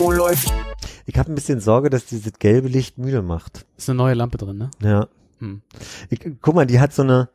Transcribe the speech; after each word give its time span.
Oh, 0.00 0.12
läuft. 0.12 0.52
Ich 1.06 1.18
habe 1.18 1.32
ein 1.32 1.34
bisschen 1.34 1.58
Sorge, 1.58 1.90
dass 1.90 2.06
dieses 2.06 2.34
gelbe 2.38 2.68
Licht 2.68 2.96
müde 2.96 3.22
macht. 3.22 3.66
Ist 3.76 3.88
eine 3.88 3.96
neue 3.96 4.14
Lampe 4.14 4.38
drin, 4.38 4.56
ne? 4.58 4.70
Ja. 4.80 5.08
Hm. 5.40 5.62
Ich, 6.10 6.20
guck 6.40 6.54
mal, 6.54 6.66
die 6.66 6.78
hat 6.78 6.92
so 6.92 7.02
eine, 7.02 7.28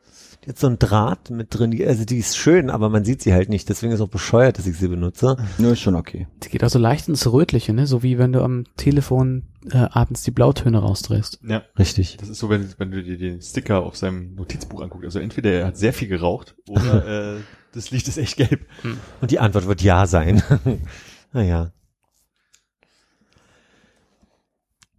die 0.44 0.48
hat 0.48 0.58
so 0.58 0.68
ein 0.68 0.78
Draht 0.78 1.28
mit 1.28 1.48
drin. 1.50 1.70
Die, 1.70 1.86
also 1.86 2.06
die 2.06 2.16
ist 2.16 2.38
schön, 2.38 2.70
aber 2.70 2.88
man 2.88 3.04
sieht 3.04 3.20
sie 3.20 3.34
halt 3.34 3.50
nicht. 3.50 3.68
Deswegen 3.68 3.92
ist 3.92 4.00
auch 4.00 4.08
bescheuert, 4.08 4.56
dass 4.56 4.66
ich 4.66 4.78
sie 4.78 4.88
benutze. 4.88 5.36
Nö, 5.58 5.72
ist 5.72 5.80
schon 5.80 5.96
okay. 5.96 6.28
Die 6.42 6.48
geht 6.48 6.64
auch 6.64 6.70
so 6.70 6.78
leicht 6.78 7.08
ins 7.08 7.30
Rötliche, 7.30 7.74
ne? 7.74 7.86
So 7.86 8.02
wie 8.02 8.16
wenn 8.16 8.32
du 8.32 8.42
am 8.42 8.64
Telefon 8.78 9.42
äh, 9.70 9.76
abends 9.76 10.22
die 10.22 10.30
Blautöne 10.30 10.78
rausdrehst. 10.78 11.40
Ja. 11.46 11.62
Richtig. 11.78 12.16
Das 12.18 12.30
ist 12.30 12.38
so, 12.38 12.48
wenn, 12.48 12.72
wenn 12.78 12.90
du 12.90 13.02
dir 13.02 13.18
den 13.18 13.42
Sticker 13.42 13.82
auf 13.82 13.96
seinem 13.96 14.34
Notizbuch 14.34 14.80
anguckst. 14.80 15.04
Also 15.04 15.18
entweder 15.18 15.52
er 15.52 15.66
hat 15.66 15.76
sehr 15.76 15.92
viel 15.92 16.08
geraucht 16.08 16.54
oder 16.68 17.34
äh, 17.36 17.40
das 17.72 17.90
Licht 17.90 18.08
ist 18.08 18.16
echt 18.16 18.38
gelb. 18.38 18.66
Und 19.20 19.30
die 19.30 19.40
Antwort 19.40 19.66
wird 19.66 19.82
ja 19.82 20.06
sein. 20.06 20.42
naja. 21.34 21.72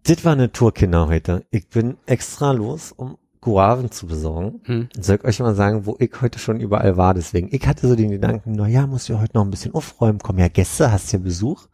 Das 0.04 0.24
war 0.24 0.34
eine 0.34 0.52
Tourkinder 0.52 1.08
heute. 1.08 1.46
Ich 1.50 1.68
bin 1.70 1.98
extra 2.06 2.52
los, 2.52 2.92
um 2.92 3.18
Guaven 3.42 3.90
zu 3.90 4.06
besorgen. 4.06 4.62
Hm. 4.66 4.90
Soll 5.00 5.16
ich 5.16 5.24
euch 5.24 5.40
mal 5.40 5.56
sagen, 5.56 5.88
wo 5.88 5.96
ich 6.00 6.12
heute 6.22 6.38
schon 6.38 6.60
überall 6.60 6.98
war. 6.98 7.14
Deswegen, 7.16 7.50
ich 7.52 7.66
hatte 7.66 7.88
so 7.88 7.96
den 7.96 8.12
Gedanken, 8.12 8.52
na 8.52 8.68
ja, 8.68 8.86
musst 8.86 9.10
du 9.10 9.20
heute 9.20 9.36
noch 9.36 9.44
ein 9.44 9.50
bisschen 9.50 9.74
aufräumen. 9.74 10.20
Kommen 10.20 10.40
ja 10.40 10.48
Gäste, 10.48 10.92
hast 10.92 11.12
ja 11.12 11.20
Besuch. 11.20 11.68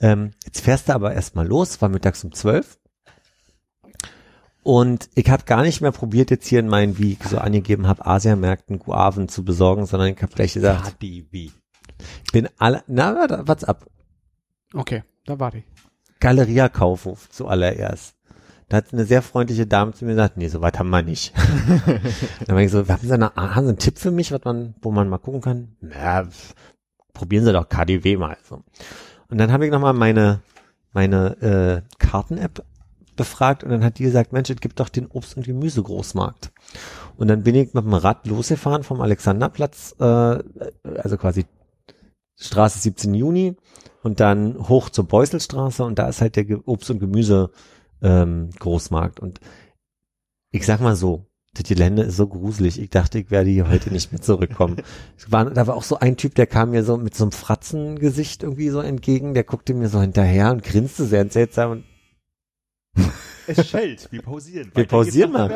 Ähm, 0.00 0.30
jetzt 0.44 0.60
fährst 0.60 0.88
du 0.88 0.94
aber 0.94 1.12
erstmal 1.12 1.46
los, 1.46 1.82
war 1.82 1.88
mittags 1.88 2.24
um 2.24 2.32
zwölf. 2.32 2.78
Und 4.62 5.10
ich 5.14 5.28
habe 5.28 5.44
gar 5.44 5.62
nicht 5.62 5.80
mehr 5.80 5.92
probiert, 5.92 6.30
jetzt 6.30 6.46
hier 6.46 6.60
in 6.60 6.68
meinen, 6.68 6.96
wie 6.96 7.14
ich 7.14 7.24
so 7.24 7.38
angegeben 7.38 7.88
habe, 7.88 8.06
Asiamärkten 8.06 8.78
Guaven 8.78 9.28
zu 9.28 9.44
besorgen, 9.44 9.86
sondern 9.86 10.08
ich 10.08 10.22
habe 10.22 10.32
gleich 10.32 10.54
gesagt, 10.54 10.98
HDW. 11.00 11.50
Ich 12.24 12.32
bin 12.32 12.48
alle, 12.58 12.82
na, 12.86 13.46
what's 13.46 13.64
up? 13.64 13.86
Okay, 14.74 15.02
da 15.26 15.38
warte 15.38 15.58
ich. 15.58 15.64
Galeria 16.20 16.68
Kaufhof 16.68 17.28
zuallererst. 17.30 18.14
Da 18.68 18.78
hat 18.78 18.92
eine 18.92 19.04
sehr 19.04 19.20
freundliche 19.20 19.66
Dame 19.66 19.92
zu 19.92 20.04
mir 20.04 20.12
gesagt, 20.12 20.38
nee, 20.38 20.48
so 20.48 20.62
weit 20.62 20.78
haben 20.78 20.88
wir 20.88 21.02
nicht. 21.02 21.34
Dann 22.46 22.56
war 22.56 22.62
ich 22.62 22.70
so, 22.70 22.88
haben 22.88 23.06
Sie, 23.06 23.12
eine, 23.12 23.34
haben 23.34 23.64
Sie 23.64 23.68
einen 23.68 23.78
Tipp 23.78 23.98
für 23.98 24.10
mich, 24.10 24.32
was 24.32 24.40
man, 24.44 24.74
wo 24.80 24.90
man 24.90 25.08
mal 25.08 25.18
gucken 25.18 25.42
kann? 25.42 25.76
Na, 25.80 26.26
probieren 27.12 27.44
Sie 27.44 27.52
doch 27.52 27.68
KDW 27.68 28.16
mal. 28.16 28.38
So. 28.48 28.62
Und 29.28 29.38
dann 29.38 29.52
habe 29.52 29.66
ich 29.66 29.70
nochmal 29.70 29.92
meine, 29.92 30.40
meine 30.92 31.36
äh, 31.42 31.96
Karten-App 31.98 32.64
befragt 33.16 33.62
und 33.62 33.70
dann 33.70 33.84
hat 33.84 33.98
die 33.98 34.04
gesagt, 34.04 34.32
Mensch, 34.32 34.48
es 34.50 34.60
gibt 34.60 34.80
doch 34.80 34.88
den 34.88 35.06
Obst- 35.06 35.36
und 35.36 35.44
Gemüsegroßmarkt. 35.44 36.50
Und 37.16 37.28
dann 37.28 37.42
bin 37.42 37.54
ich 37.54 37.74
mit 37.74 37.84
dem 37.84 37.94
Rad 37.94 38.26
losgefahren 38.26 38.84
vom 38.84 39.00
Alexanderplatz, 39.00 39.94
äh, 40.00 40.04
also 40.04 41.16
quasi 41.18 41.44
Straße 42.42 42.78
17 42.80 43.14
Juni 43.14 43.56
und 44.02 44.20
dann 44.20 44.68
hoch 44.68 44.88
zur 44.90 45.06
Beusselstraße 45.06 45.84
und 45.84 45.98
da 45.98 46.08
ist 46.08 46.20
halt 46.20 46.36
der 46.36 46.44
Ge- 46.44 46.60
Obst- 46.64 46.90
und 46.90 46.98
Gemüse 46.98 47.50
ähm, 48.02 48.50
Großmarkt 48.58 49.20
und 49.20 49.40
ich 50.50 50.66
sag 50.66 50.80
mal 50.80 50.96
so, 50.96 51.26
das 51.54 51.64
Gelände 51.64 52.02
ist 52.02 52.16
so 52.16 52.26
gruselig. 52.26 52.80
Ich 52.80 52.88
dachte, 52.90 53.18
ich 53.18 53.30
werde 53.30 53.50
hier 53.50 53.68
heute 53.68 53.90
nicht 53.92 54.10
mehr 54.10 54.20
zurückkommen. 54.22 54.76
Es 55.18 55.30
war, 55.30 55.44
da 55.50 55.66
war 55.66 55.76
auch 55.76 55.82
so 55.82 55.98
ein 55.98 56.16
Typ, 56.16 56.34
der 56.34 56.46
kam 56.46 56.70
mir 56.70 56.82
so 56.82 56.96
mit 56.96 57.14
so 57.14 57.24
einem 57.24 57.32
Fratzengesicht 57.32 58.42
irgendwie 58.42 58.70
so 58.70 58.80
entgegen, 58.80 59.34
der 59.34 59.44
guckte 59.44 59.72
mir 59.74 59.88
so 59.88 60.00
hinterher 60.00 60.50
und 60.50 60.62
grinste 60.64 61.04
sehr 61.04 61.28
seltsam 61.30 61.70
und 61.70 61.84
Es 63.46 63.68
schellt. 63.68 64.08
Wir 64.10 64.22
pausieren. 64.22 64.70
Wir 64.74 64.82
Weiter 64.84 64.88
pausieren 64.88 65.32
mal. 65.32 65.48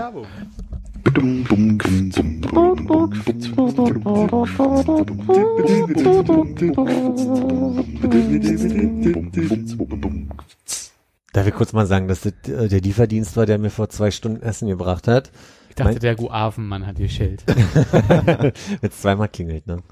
Darf 11.33 11.47
ich 11.47 11.55
kurz 11.55 11.73
mal 11.73 11.87
sagen, 11.87 12.09
dass 12.09 12.23
das 12.23 12.33
äh, 12.49 12.69
der 12.69 12.81
Lieferdienst 12.81 13.37
war, 13.37 13.47
der 13.47 13.59
mir 13.59 13.71
vor 13.71 13.89
zwei 13.89 14.11
Stunden 14.11 14.43
Essen 14.43 14.69
gebracht 14.69 15.07
hat. 15.07 15.31
Ich 15.69 15.75
dachte, 15.75 15.93
Mein- 15.93 16.01
der 16.01 16.15
Guavenmann 16.17 16.87
hat 16.87 16.97
geschellt. 16.97 17.45
Wenn 17.47 18.53
es 18.91 19.01
zweimal 19.03 19.29
klingelt, 19.29 19.67
ne? 19.67 19.83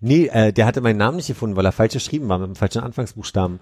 Nee, 0.00 0.26
äh, 0.26 0.52
der 0.52 0.66
hatte 0.66 0.80
meinen 0.80 0.96
Namen 0.96 1.16
nicht 1.18 1.28
gefunden, 1.28 1.56
weil 1.56 1.64
er 1.64 1.72
falsch 1.72 1.92
geschrieben 1.94 2.28
war, 2.28 2.38
mit 2.38 2.48
dem 2.48 2.56
falschen 2.56 2.82
Anfangsbuchstaben. 2.82 3.60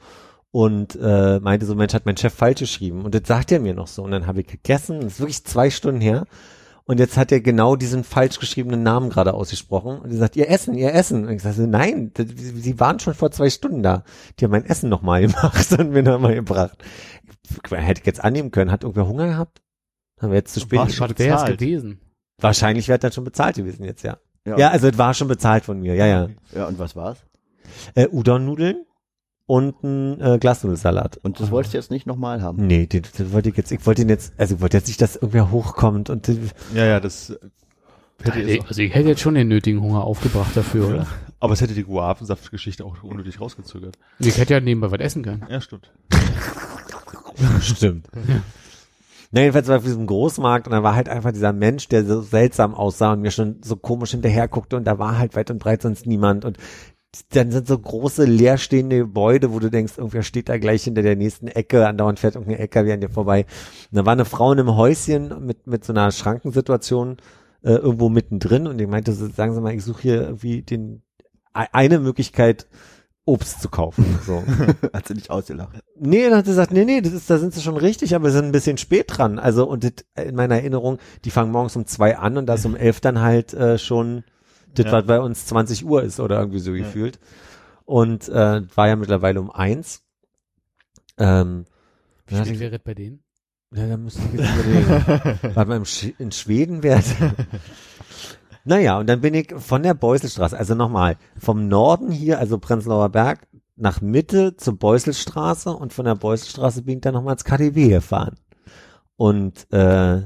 Und 0.50 0.96
äh, 1.02 1.38
meinte 1.40 1.66
so, 1.66 1.74
Mensch, 1.74 1.92
hat 1.92 2.06
mein 2.06 2.16
Chef 2.16 2.32
falsch 2.32 2.60
geschrieben. 2.60 3.04
Und 3.04 3.14
das 3.14 3.22
sagt 3.26 3.52
er 3.52 3.60
mir 3.60 3.74
noch 3.74 3.88
so. 3.88 4.02
Und 4.02 4.12
dann 4.12 4.26
habe 4.26 4.40
ich 4.40 4.46
gegessen, 4.46 5.00
das 5.02 5.14
ist 5.14 5.20
wirklich 5.20 5.44
zwei 5.44 5.68
Stunden 5.68 6.00
her. 6.00 6.24
Und 6.88 7.00
jetzt 7.00 7.16
hat 7.16 7.32
er 7.32 7.40
genau 7.40 7.74
diesen 7.74 8.04
falsch 8.04 8.38
geschriebenen 8.38 8.84
Namen 8.84 9.10
gerade 9.10 9.34
ausgesprochen. 9.34 9.98
Und 9.98 10.12
er 10.12 10.18
sagt, 10.18 10.36
ihr 10.36 10.48
Essen, 10.48 10.74
ihr 10.74 10.94
Essen. 10.94 11.26
Und 11.26 11.32
ich 11.32 11.42
sage, 11.42 11.66
nein, 11.66 12.12
das, 12.14 12.26
sie 12.36 12.78
waren 12.78 13.00
schon 13.00 13.14
vor 13.14 13.32
zwei 13.32 13.50
Stunden 13.50 13.82
da. 13.82 14.04
Die 14.38 14.44
haben 14.44 14.52
mein 14.52 14.64
Essen 14.64 14.88
nochmal 14.88 15.20
gemacht 15.26 15.72
und 15.72 15.90
mir 15.90 16.04
nochmal 16.04 16.36
gebracht. 16.36 16.78
Hätte 17.70 18.00
ich 18.00 18.06
jetzt 18.06 18.22
annehmen 18.22 18.52
können. 18.52 18.70
Hat 18.70 18.84
irgendwer 18.84 19.08
Hunger 19.08 19.26
gehabt? 19.26 19.62
Haben 20.20 20.30
wir 20.30 20.38
jetzt 20.38 20.54
zu 20.54 20.60
spät. 20.60 20.78
War 20.78 20.88
schon 20.88 21.08
bezahlt. 21.08 21.58
gewesen? 21.58 22.00
Wahrscheinlich 22.38 22.86
wäre 22.88 22.98
das 23.00 23.14
schon 23.14 23.24
bezahlt 23.24 23.56
gewesen 23.56 23.84
jetzt, 23.84 24.02
ja. 24.02 24.18
Ja, 24.44 24.70
also 24.70 24.86
es 24.86 24.96
war 24.96 25.12
schon 25.12 25.26
bezahlt 25.26 25.64
von 25.64 25.80
mir, 25.80 25.96
ja, 25.96 26.06
ja. 26.06 26.28
ja, 26.54 26.66
und 26.66 26.78
was 26.78 26.94
war's? 26.94 27.18
Äh, 27.94 28.06
Udon-Nudeln 28.06 28.84
und 29.46 29.82
ein 29.84 30.20
äh, 30.20 30.38
Glasnudelsalat. 30.38 31.18
Und 31.18 31.40
das 31.40 31.50
wolltest 31.50 31.74
du 31.74 31.78
jetzt 31.78 31.90
nicht 31.90 32.06
nochmal 32.06 32.42
haben? 32.42 32.66
Nee, 32.66 32.86
den, 32.86 33.02
den 33.18 33.32
wollte 33.32 33.48
ich 33.48 33.56
jetzt, 33.56 33.70
ich 33.70 33.86
wollte 33.86 34.02
ihn 34.02 34.08
jetzt, 34.08 34.32
also 34.36 34.56
ich 34.56 34.60
wollte 34.60 34.76
jetzt 34.76 34.88
nicht, 34.88 35.00
dass 35.00 35.16
irgendwer 35.16 35.50
hochkommt 35.50 36.10
und 36.10 36.28
äh, 36.28 36.36
Ja, 36.74 36.84
ja, 36.84 37.00
das 37.00 37.30
äh, 37.30 37.38
hätte 38.22 38.38
Also, 38.38 38.48
jetzt 38.48 38.66
also 38.68 38.82
ich 38.82 38.94
hätte 38.94 39.08
jetzt 39.08 39.20
schon 39.20 39.34
den 39.34 39.48
nötigen 39.48 39.80
Hunger 39.80 40.04
aufgebracht 40.04 40.56
dafür, 40.56 40.88
oder? 40.88 41.06
Aber 41.38 41.52
es 41.52 41.60
hätte 41.60 41.74
die 41.74 41.84
Guavensaftgeschichte 41.84 42.84
auch 42.84 43.02
unnötig 43.02 43.40
rausgezögert. 43.40 43.96
Ich 44.18 44.38
hätte 44.38 44.54
ja 44.54 44.60
nebenbei 44.60 44.90
was 44.90 45.00
essen 45.00 45.22
können. 45.22 45.44
Ja, 45.48 45.60
stimmt. 45.60 45.92
stimmt. 47.60 48.08
Na, 49.32 49.40
jedenfalls 49.42 49.68
war 49.68 49.76
ich 49.76 49.80
auf 49.80 49.84
diesem 49.84 50.06
Großmarkt 50.06 50.66
und 50.66 50.72
da 50.72 50.82
war 50.82 50.94
halt 50.94 51.08
einfach 51.08 51.32
dieser 51.32 51.52
Mensch, 51.52 51.88
der 51.88 52.04
so 52.04 52.22
seltsam 52.22 52.74
aussah 52.74 53.12
und 53.12 53.20
mir 53.20 53.30
schon 53.30 53.56
so 53.62 53.76
komisch 53.76 54.12
hinterher 54.12 54.48
guckte 54.48 54.76
und 54.76 54.84
da 54.84 54.98
war 54.98 55.18
halt 55.18 55.36
weit 55.36 55.50
und 55.50 55.58
breit 55.58 55.82
sonst 55.82 56.06
niemand 56.06 56.44
und 56.44 56.58
dann 57.30 57.50
sind 57.50 57.66
so 57.66 57.78
große 57.78 58.24
leerstehende 58.24 58.98
Gebäude, 58.98 59.52
wo 59.52 59.58
du 59.58 59.70
denkst, 59.70 59.94
irgendwer 59.98 60.22
steht 60.22 60.48
da 60.48 60.58
gleich 60.58 60.84
hinter 60.84 61.02
der 61.02 61.16
nächsten 61.16 61.48
Ecke, 61.48 61.86
andauernd 61.86 62.18
fährt 62.18 62.34
irgendein 62.34 62.60
LKW 62.60 62.92
an 62.92 63.00
dir 63.00 63.10
vorbei. 63.10 63.46
Und 63.90 63.96
da 63.98 64.04
war 64.06 64.12
eine 64.12 64.24
Frau 64.24 64.52
in 64.52 64.60
einem 64.60 64.76
Häuschen 64.76 65.46
mit, 65.46 65.66
mit 65.66 65.84
so 65.84 65.92
einer 65.92 66.10
Schrankensituation 66.10 67.16
äh, 67.62 67.72
irgendwo 67.72 68.08
mittendrin 68.08 68.66
und 68.66 68.80
ich 68.80 68.88
meinte, 68.88 69.12
so, 69.12 69.28
sagen 69.28 69.54
Sie 69.54 69.60
mal, 69.60 69.74
ich 69.74 69.84
suche 69.84 70.02
hier 70.02 70.22
irgendwie 70.22 70.62
den, 70.62 71.02
e- 71.56 71.66
eine 71.72 71.98
Möglichkeit, 71.98 72.66
Obst 73.28 73.60
zu 73.60 73.68
kaufen. 73.68 74.04
So. 74.24 74.44
Hat 74.92 75.08
sie 75.08 75.14
nicht 75.14 75.30
ausgelacht. 75.30 75.80
Nee, 75.98 76.28
dann 76.28 76.38
hat 76.38 76.44
sie 76.44 76.52
gesagt, 76.52 76.70
nee, 76.70 76.84
nee, 76.84 77.00
das 77.00 77.12
ist, 77.12 77.28
da 77.28 77.38
sind 77.38 77.52
sie 77.52 77.60
schon 77.60 77.76
richtig, 77.76 78.14
aber 78.14 78.26
wir 78.26 78.30
sind 78.30 78.44
ein 78.44 78.52
bisschen 78.52 78.78
spät 78.78 79.06
dran. 79.08 79.40
Also, 79.40 79.66
und 79.68 79.82
das, 79.82 79.94
in 80.24 80.36
meiner 80.36 80.54
Erinnerung, 80.54 80.98
die 81.24 81.30
fangen 81.30 81.50
morgens 81.50 81.74
um 81.74 81.86
zwei 81.86 82.16
an 82.18 82.36
und 82.38 82.46
das 82.46 82.64
um 82.64 82.76
elf 82.76 83.00
dann 83.00 83.20
halt 83.20 83.52
äh, 83.52 83.78
schon, 83.78 84.22
das 84.78 84.86
Ja. 84.86 84.92
was 84.92 85.06
bei 85.06 85.20
uns 85.20 85.46
20 85.46 85.84
Uhr 85.84 86.02
ist 86.02 86.20
oder 86.20 86.38
irgendwie 86.38 86.58
so 86.60 86.72
Ja. 86.74 86.84
gefühlt. 86.84 87.18
Und 87.84 88.28
äh, 88.28 88.62
war 88.74 88.88
ja 88.88 88.96
mittlerweile 88.96 89.40
um 89.40 89.50
eins. 89.50 90.02
Ähm, 91.18 91.64
Wie 92.26 92.36
spät 92.36 92.58
wäre 92.58 92.76
es 92.76 92.82
bei 92.82 92.94
denen? 92.94 93.22
ja, 93.74 93.86
da 93.88 93.96
müsste 93.96 94.20
ich 94.32 94.40
jetzt 94.40 94.54
überlegen. 94.54 95.38
Warte 95.54 95.68
mal, 95.68 95.84
Sch 95.84 96.12
in 96.18 96.32
Schweden 96.32 96.82
wäre 96.82 97.02
Naja, 98.64 98.98
und 98.98 99.06
dann 99.06 99.20
bin 99.20 99.34
ich 99.34 99.52
von 99.56 99.82
der 99.84 99.94
Beuselstraße, 99.94 100.56
also 100.58 100.74
nochmal, 100.74 101.16
vom 101.38 101.68
Norden 101.68 102.10
hier, 102.10 102.38
also 102.40 102.58
Prenzlauer 102.58 103.08
Berg, 103.10 103.46
nach 103.76 104.00
Mitte 104.00 104.56
zur 104.56 104.76
Beuselstraße 104.78 105.70
und 105.70 105.92
von 105.92 106.04
der 106.04 106.16
Beuselstraße 106.16 106.82
bin 106.82 106.96
ich 106.96 107.00
dann 107.02 107.14
nochmal 107.14 107.34
ins 107.34 107.44
KDW 107.44 107.88
gefahren. 107.88 108.36
Und 109.16 109.72
äh, 109.72 110.22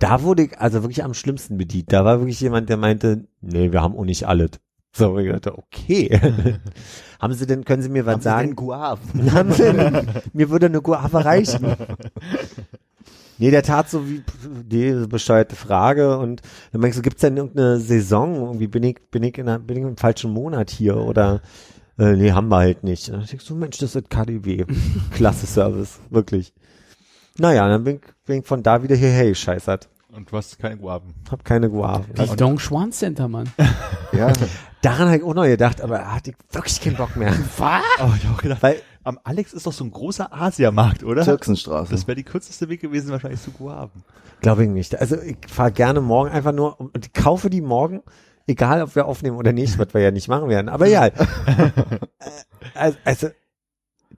da 0.00 0.22
wurde 0.22 0.44
ich 0.44 0.58
also 0.58 0.82
wirklich 0.82 1.04
am 1.04 1.14
schlimmsten 1.14 1.56
bedient. 1.56 1.92
Da 1.92 2.04
war 2.04 2.18
wirklich 2.18 2.40
jemand, 2.40 2.68
der 2.68 2.76
meinte, 2.76 3.28
nee, 3.40 3.70
wir 3.70 3.80
haben 3.82 3.96
auch 3.96 4.04
nicht 4.04 4.26
alles. 4.26 4.50
So, 4.92 5.16
ich 5.18 5.30
dachte, 5.30 5.56
okay. 5.56 6.20
haben 7.20 7.34
Sie 7.34 7.46
denn, 7.46 7.64
können 7.64 7.82
Sie 7.82 7.88
mir 7.88 8.06
was 8.06 8.14
Haben 8.14 8.22
sagen? 8.22 8.40
Sie 8.40 8.46
denn 8.48 8.56
Guaven? 8.56 9.32
Haben 9.32 9.52
Sie 9.52 9.62
denn, 9.62 10.06
mir 10.32 10.50
würde 10.50 10.66
eine 10.66 10.82
Guava 10.82 11.20
reichen. 11.20 11.76
Nee, 13.42 13.50
der 13.50 13.62
tat 13.62 13.88
so 13.88 14.06
wie, 14.06 14.22
nee, 14.70 15.06
bescheuerte 15.06 15.56
Frage 15.56 16.18
und 16.18 16.42
dann 16.72 16.82
meinst 16.82 16.98
du, 16.98 17.02
gibt's 17.02 17.22
denn 17.22 17.38
irgendeine 17.38 17.80
Saison? 17.80 18.34
Irgendwie 18.34 18.66
bin 18.66 18.82
ich, 18.82 18.98
bin 19.10 19.22
ich 19.22 19.38
in 19.38 19.48
einer, 19.48 19.58
bin 19.58 19.78
ich 19.78 19.82
im 19.82 19.96
falschen 19.96 20.30
Monat 20.30 20.68
hier 20.68 20.98
oder 20.98 21.40
Äh, 22.00 22.16
nee, 22.16 22.32
haben 22.32 22.48
wir 22.48 22.56
halt 22.56 22.82
nicht. 22.82 23.08
Und 23.08 23.18
dann 23.18 23.26
denk 23.26 23.42
ich 23.42 23.46
so, 23.46 23.54
Mensch, 23.54 23.76
das 23.78 23.94
ist 23.94 24.08
KDW. 24.08 24.64
Klasse 25.10 25.46
Service, 25.46 26.00
wirklich. 26.08 26.54
Naja, 27.40 27.68
dann 27.68 27.84
bin, 27.84 27.96
ich- 27.96 28.26
bin 28.26 28.40
ich 28.40 28.46
von 28.46 28.62
da 28.62 28.82
wieder 28.82 28.94
hierher 28.96 29.26
gescheißert. 29.28 29.88
Und 30.12 30.30
du 30.32 30.36
hast 30.36 30.58
keine 30.58 30.76
Guaven. 30.76 31.14
Hab 31.30 31.44
keine 31.44 31.70
Guave. 31.70 32.04
Wie 32.14 32.36
Dong 32.36 32.58
Schwan 32.58 32.90
Center, 32.92 33.28
Mann. 33.28 33.48
Ja, 34.12 34.32
Daran 34.82 35.06
habe 35.06 35.18
ich 35.18 35.22
auch 35.22 35.34
noch 35.34 35.44
gedacht, 35.44 35.80
aber 35.80 36.12
hatte 36.12 36.30
ich 36.30 36.36
wirklich 36.54 36.80
keinen 36.80 36.96
Bock 36.96 37.14
mehr. 37.14 37.32
Was? 37.58 37.82
Aber 37.98 38.14
ich 38.16 38.24
hab 38.26 38.34
auch 38.34 38.42
gedacht, 38.42 38.60
Weil, 38.62 38.82
am 39.04 39.20
Alex 39.22 39.52
ist 39.52 39.66
doch 39.66 39.72
so 39.72 39.84
ein 39.84 39.90
großer 39.92 40.32
Asiamarkt, 40.32 41.04
oder? 41.04 41.22
Türksenstraße. 41.24 41.92
Das 41.92 42.06
wäre 42.08 42.16
die 42.16 42.24
kürzeste 42.24 42.68
Weg 42.68 42.80
gewesen, 42.80 43.10
wahrscheinlich 43.12 43.40
zu 43.40 43.52
Guaven. 43.52 44.02
glaube 44.40 44.64
ich 44.64 44.68
nicht. 44.70 44.98
Also 45.00 45.16
ich 45.20 45.36
fahre 45.48 45.70
gerne 45.70 46.00
morgen 46.00 46.30
einfach 46.30 46.52
nur 46.52 46.80
und 46.80 47.06
ich 47.06 47.12
kaufe 47.12 47.50
die 47.50 47.60
morgen, 47.60 48.02
egal 48.48 48.82
ob 48.82 48.96
wir 48.96 49.06
aufnehmen 49.06 49.36
oder 49.36 49.52
nicht, 49.52 49.78
was 49.78 49.94
wir 49.94 50.00
ja 50.00 50.10
nicht 50.10 50.26
machen 50.28 50.48
werden. 50.48 50.68
Aber 50.68 50.86
ja. 50.86 51.06
Äh, 52.22 52.70
also, 52.74 52.98
also 53.04 53.28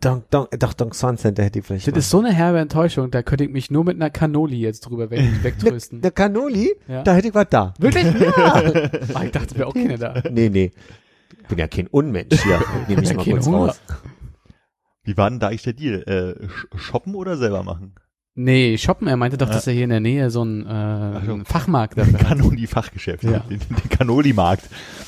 Don, 0.03 0.25
Don, 0.31 0.47
doch, 0.59 0.73
Don 0.75 0.93
Swan 0.93 1.17
Center 1.17 1.45
hätte 1.45 1.61
ich 1.61 1.65
vielleicht 1.65 1.87
Das 1.87 1.93
mal. 1.93 1.99
ist 2.01 2.11
so 2.11 2.19
eine 2.19 2.33
herbe 2.33 2.59
Enttäuschung, 2.59 3.11
da 3.11 3.23
könnte 3.23 3.45
ich 3.45 3.51
mich 3.51 3.71
nur 3.71 3.85
mit 3.85 3.97
einer 3.97 4.11
Cannoli 4.11 4.57
jetzt 4.59 4.81
drüber 4.81 5.11
weg, 5.11 5.21
wegtrösten. 5.43 6.01
Der 6.01 6.11
Cannoli, 6.11 6.75
Ja. 6.89 7.03
da 7.05 7.15
hätte 7.15 7.29
ich 7.29 7.35
was 7.35 7.47
da. 7.51 7.73
Wirklich? 7.79 8.05
Ja. 8.37 8.63
Ah, 9.15 9.25
ich 9.25 9.31
dachte, 9.31 9.57
wäre 9.57 9.69
auch 9.69 9.75
keiner 9.75 9.97
da. 9.99 10.23
Nee, 10.31 10.49
nee. 10.49 10.73
Ich 11.43 11.49
bin 11.49 11.59
ja 11.59 11.69
kein 11.69 11.87
Unmensch 11.87 12.43
hier. 12.43 12.61
Nehme 12.89 13.03
ich 13.03 13.15
mal 13.15 13.25
Kein 13.25 13.35
kurz 13.35 13.47
Hunger. 13.47 13.59
raus. 13.59 13.81
Wie 15.05 15.17
war 15.17 15.29
denn 15.31 15.41
da 15.41 15.49
eigentlich 15.49 15.63
der 15.63 15.73
Deal? 15.73 16.03
Äh, 16.07 16.45
sh- 16.47 16.79
shoppen 16.79 17.15
oder 17.15 17.37
selber 17.37 17.63
machen? 17.63 17.95
Nee, 18.35 18.79
shoppen, 18.79 19.09
er 19.09 19.17
meinte 19.17 19.37
doch, 19.37 19.51
dass 19.51 19.67
er 19.67 19.73
hier 19.75 19.85
in 19.85 19.91
der 19.91 20.01
Nähe 20.01 20.31
so 20.31 20.41
einen, 20.41 20.65
äh, 20.65 20.69
einen 20.71 21.45
Fachmarkt 21.45 21.99
dafür 21.99 22.15
hat. 22.21 22.27
Kanoli-Fachgeschäft, 22.29 23.25
Ja. 23.25 23.41
den, 23.41 23.59
den 23.61 23.89
Kanoli-Markt. 23.91 24.65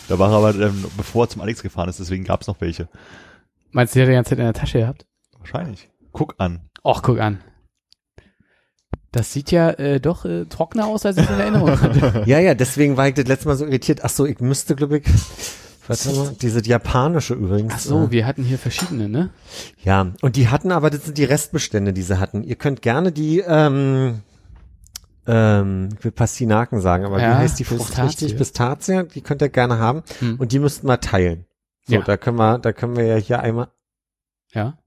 Da 0.08 0.18
war 0.18 0.30
er 0.30 0.36
aber, 0.36 0.54
ähm, 0.56 0.84
bevor 0.96 1.24
er 1.24 1.28
zum 1.30 1.40
Alex 1.40 1.62
gefahren 1.62 1.88
ist, 1.88 2.00
deswegen 2.00 2.24
gab's 2.24 2.46
noch 2.48 2.60
welche. 2.60 2.88
Meinst 3.74 3.94
du, 3.94 3.98
der 3.98 4.06
hat 4.06 4.10
die 4.10 4.14
ganze 4.14 4.28
Zeit 4.30 4.38
in 4.38 4.44
der 4.44 4.54
Tasche 4.54 4.78
gehabt? 4.78 5.04
Wahrscheinlich. 5.38 5.90
Guck 6.12 6.36
an. 6.38 6.60
Och, 6.84 7.02
guck 7.02 7.18
an. 7.18 7.40
Das 9.10 9.32
sieht 9.32 9.50
ja 9.50 9.70
äh, 9.70 10.00
doch 10.00 10.24
äh, 10.24 10.44
trockener 10.44 10.86
aus, 10.86 11.04
als 11.04 11.16
ich 11.16 11.28
in 11.28 11.38
Erinnerung 11.40 11.80
hatte. 11.80 12.22
Ja, 12.26 12.38
ja, 12.38 12.54
deswegen 12.54 12.96
war 12.96 13.08
ich 13.08 13.14
das 13.14 13.26
letzte 13.26 13.48
Mal 13.48 13.56
so 13.56 13.64
irritiert. 13.66 14.00
Ach 14.04 14.10
so, 14.10 14.26
ich 14.26 14.38
müsste, 14.40 14.76
glaube 14.76 14.98
ich, 14.98 15.04
warte 15.88 16.08
mal, 16.12 16.36
diese 16.40 16.64
japanische 16.64 17.34
übrigens. 17.34 17.72
Ach 17.74 17.80
so, 17.80 18.04
äh, 18.04 18.10
wir 18.12 18.26
hatten 18.26 18.44
hier 18.44 18.58
verschiedene, 18.58 19.08
ne? 19.08 19.30
Ja, 19.82 20.12
und 20.22 20.36
die 20.36 20.48
hatten 20.48 20.70
aber, 20.70 20.90
das 20.90 21.04
sind 21.04 21.18
die 21.18 21.24
Restbestände, 21.24 21.92
die 21.92 22.02
sie 22.02 22.20
hatten. 22.20 22.44
Ihr 22.44 22.56
könnt 22.56 22.80
gerne 22.80 23.10
die, 23.10 23.40
ähm, 23.40 24.20
ähm, 25.26 25.88
ich 25.98 26.04
will 26.04 26.12
Pastinaken 26.12 26.80
sagen, 26.80 27.04
aber 27.04 27.20
Ja, 27.20 27.30
wie 27.32 27.34
heißt 27.38 27.58
die 27.58 27.64
Frucht 27.64 27.88
Pistazie. 27.88 28.06
richtig? 28.06 28.36
Pistazie, 28.36 29.04
die 29.14 29.20
könnt 29.20 29.42
ihr 29.42 29.48
gerne 29.48 29.78
haben. 29.78 30.02
Hm. 30.20 30.36
Und 30.38 30.52
die 30.52 30.60
müssten 30.60 30.86
wir 30.86 31.00
teilen. 31.00 31.44
So, 31.86 31.94
Ja. 31.94 32.00
da 32.02 32.16
können 32.16 32.38
wir, 32.38 32.58
da 32.58 32.72
können 32.72 32.96
wir 32.96 33.04
ja 33.04 33.16
hier 33.16 33.40
einmal, 33.40 33.68
Ja. 34.52 34.78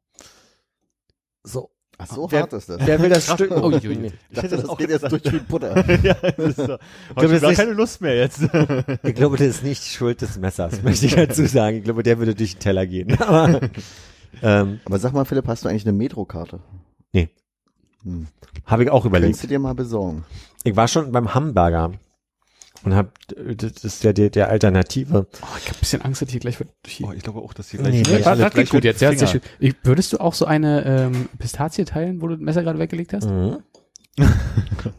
so. 1.43 1.69
Ach, 1.99 2.05
so 2.05 2.31
Wer- 2.31 2.41
hart 2.41 2.53
ist 2.53 2.69
das. 2.69 2.77
Wer 2.85 3.01
will 3.01 3.09
das 3.09 3.25
Stück? 3.25 3.49
Oh. 3.49 3.71
Ich 3.71 3.81
dachte, 3.81 3.89
hätte 3.89 4.11
das, 4.31 4.49
das 4.61 4.65
auch 4.69 4.77
geht 4.77 4.91
jetzt 4.91 5.11
durch 5.11 5.23
wie 5.33 5.39
Butter. 5.39 5.75
ja, 6.03 6.13
das 6.13 6.37
ist 6.37 6.55
so. 6.57 6.65
glaub, 6.65 6.79
Hab 7.15 7.23
ich 7.23 7.31
das 7.31 7.41
gar 7.41 7.51
ist- 7.51 7.57
keine 7.57 7.71
Lust 7.73 8.01
mehr 8.01 8.15
jetzt. 8.15 8.41
Ich 9.03 9.15
glaube, 9.15 9.37
das 9.37 9.47
ist 9.47 9.63
nicht 9.63 9.83
die 9.83 9.89
Schuld 9.89 10.21
des 10.21 10.37
Messers, 10.37 10.81
möchte 10.83 11.07
ich 11.07 11.15
dazu 11.15 11.47
sagen. 11.47 11.77
Ich 11.77 11.83
glaube, 11.85 12.03
der 12.03 12.19
würde 12.19 12.35
durch 12.35 12.53
den 12.53 12.59
Teller 12.59 12.85
gehen. 12.85 13.19
Aber, 13.19 13.61
ähm, 14.43 14.79
Aber 14.85 14.99
sag 14.99 15.13
mal, 15.13 15.25
Philipp, 15.25 15.47
hast 15.47 15.65
du 15.65 15.69
eigentlich 15.69 15.87
eine 15.87 15.97
Metrokarte? 15.97 16.59
Nee. 17.13 17.29
Hm. 18.03 18.27
habe 18.65 18.83
ich 18.83 18.89
auch 18.91 19.01
Kannst 19.01 19.05
überlegt. 19.07 19.43
du 19.43 19.47
dir 19.47 19.57
mal 19.57 19.73
besorgen? 19.73 20.23
Ich 20.63 20.75
war 20.75 20.87
schon 20.87 21.11
beim 21.11 21.33
Hamburger 21.33 21.93
und 22.83 22.95
hab, 22.95 23.13
das 23.27 23.83
ist 23.83 24.03
ja 24.03 24.13
der, 24.13 24.29
der 24.29 24.49
Alternative. 24.49 25.27
Oh, 25.41 25.45
ich 25.57 25.65
habe 25.65 25.77
ein 25.77 25.79
bisschen 25.79 26.01
Angst, 26.01 26.21
dass 26.21 26.29
hier 26.29 26.39
gleich 26.39 26.59
wird 26.59 26.69
Oh, 27.01 27.11
ich 27.11 27.23
glaube 27.23 27.39
auch, 27.39 27.53
dass 27.53 27.69
hier 27.69 27.81
Nee, 27.81 28.01
gleich, 28.03 28.19
nee, 28.19 28.23
das, 28.23 28.37
das 28.39 28.53
geht 28.53 28.69
gut 28.69 28.83
jetzt, 28.83 29.01
ja, 29.01 29.15
sehr 29.15 29.27
schön. 29.27 29.41
Ich, 29.59 29.75
würdest 29.83 30.13
du 30.13 30.19
auch 30.19 30.33
so 30.33 30.45
eine 30.45 30.85
ähm, 30.85 31.29
Pistazie 31.37 31.85
teilen, 31.85 32.21
wo 32.21 32.27
du 32.27 32.35
das 32.35 32.43
Messer 32.43 32.63
gerade 32.63 32.79
weggelegt 32.79 33.13
hast? 33.13 33.25
Mhm. 33.25 33.57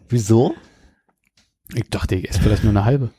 Wieso? 0.08 0.54
Ich 1.74 1.88
dachte, 1.90 2.14
ich 2.14 2.28
esse 2.28 2.40
vielleicht 2.40 2.64
nur 2.64 2.72
eine 2.72 2.84
halbe. 2.84 3.10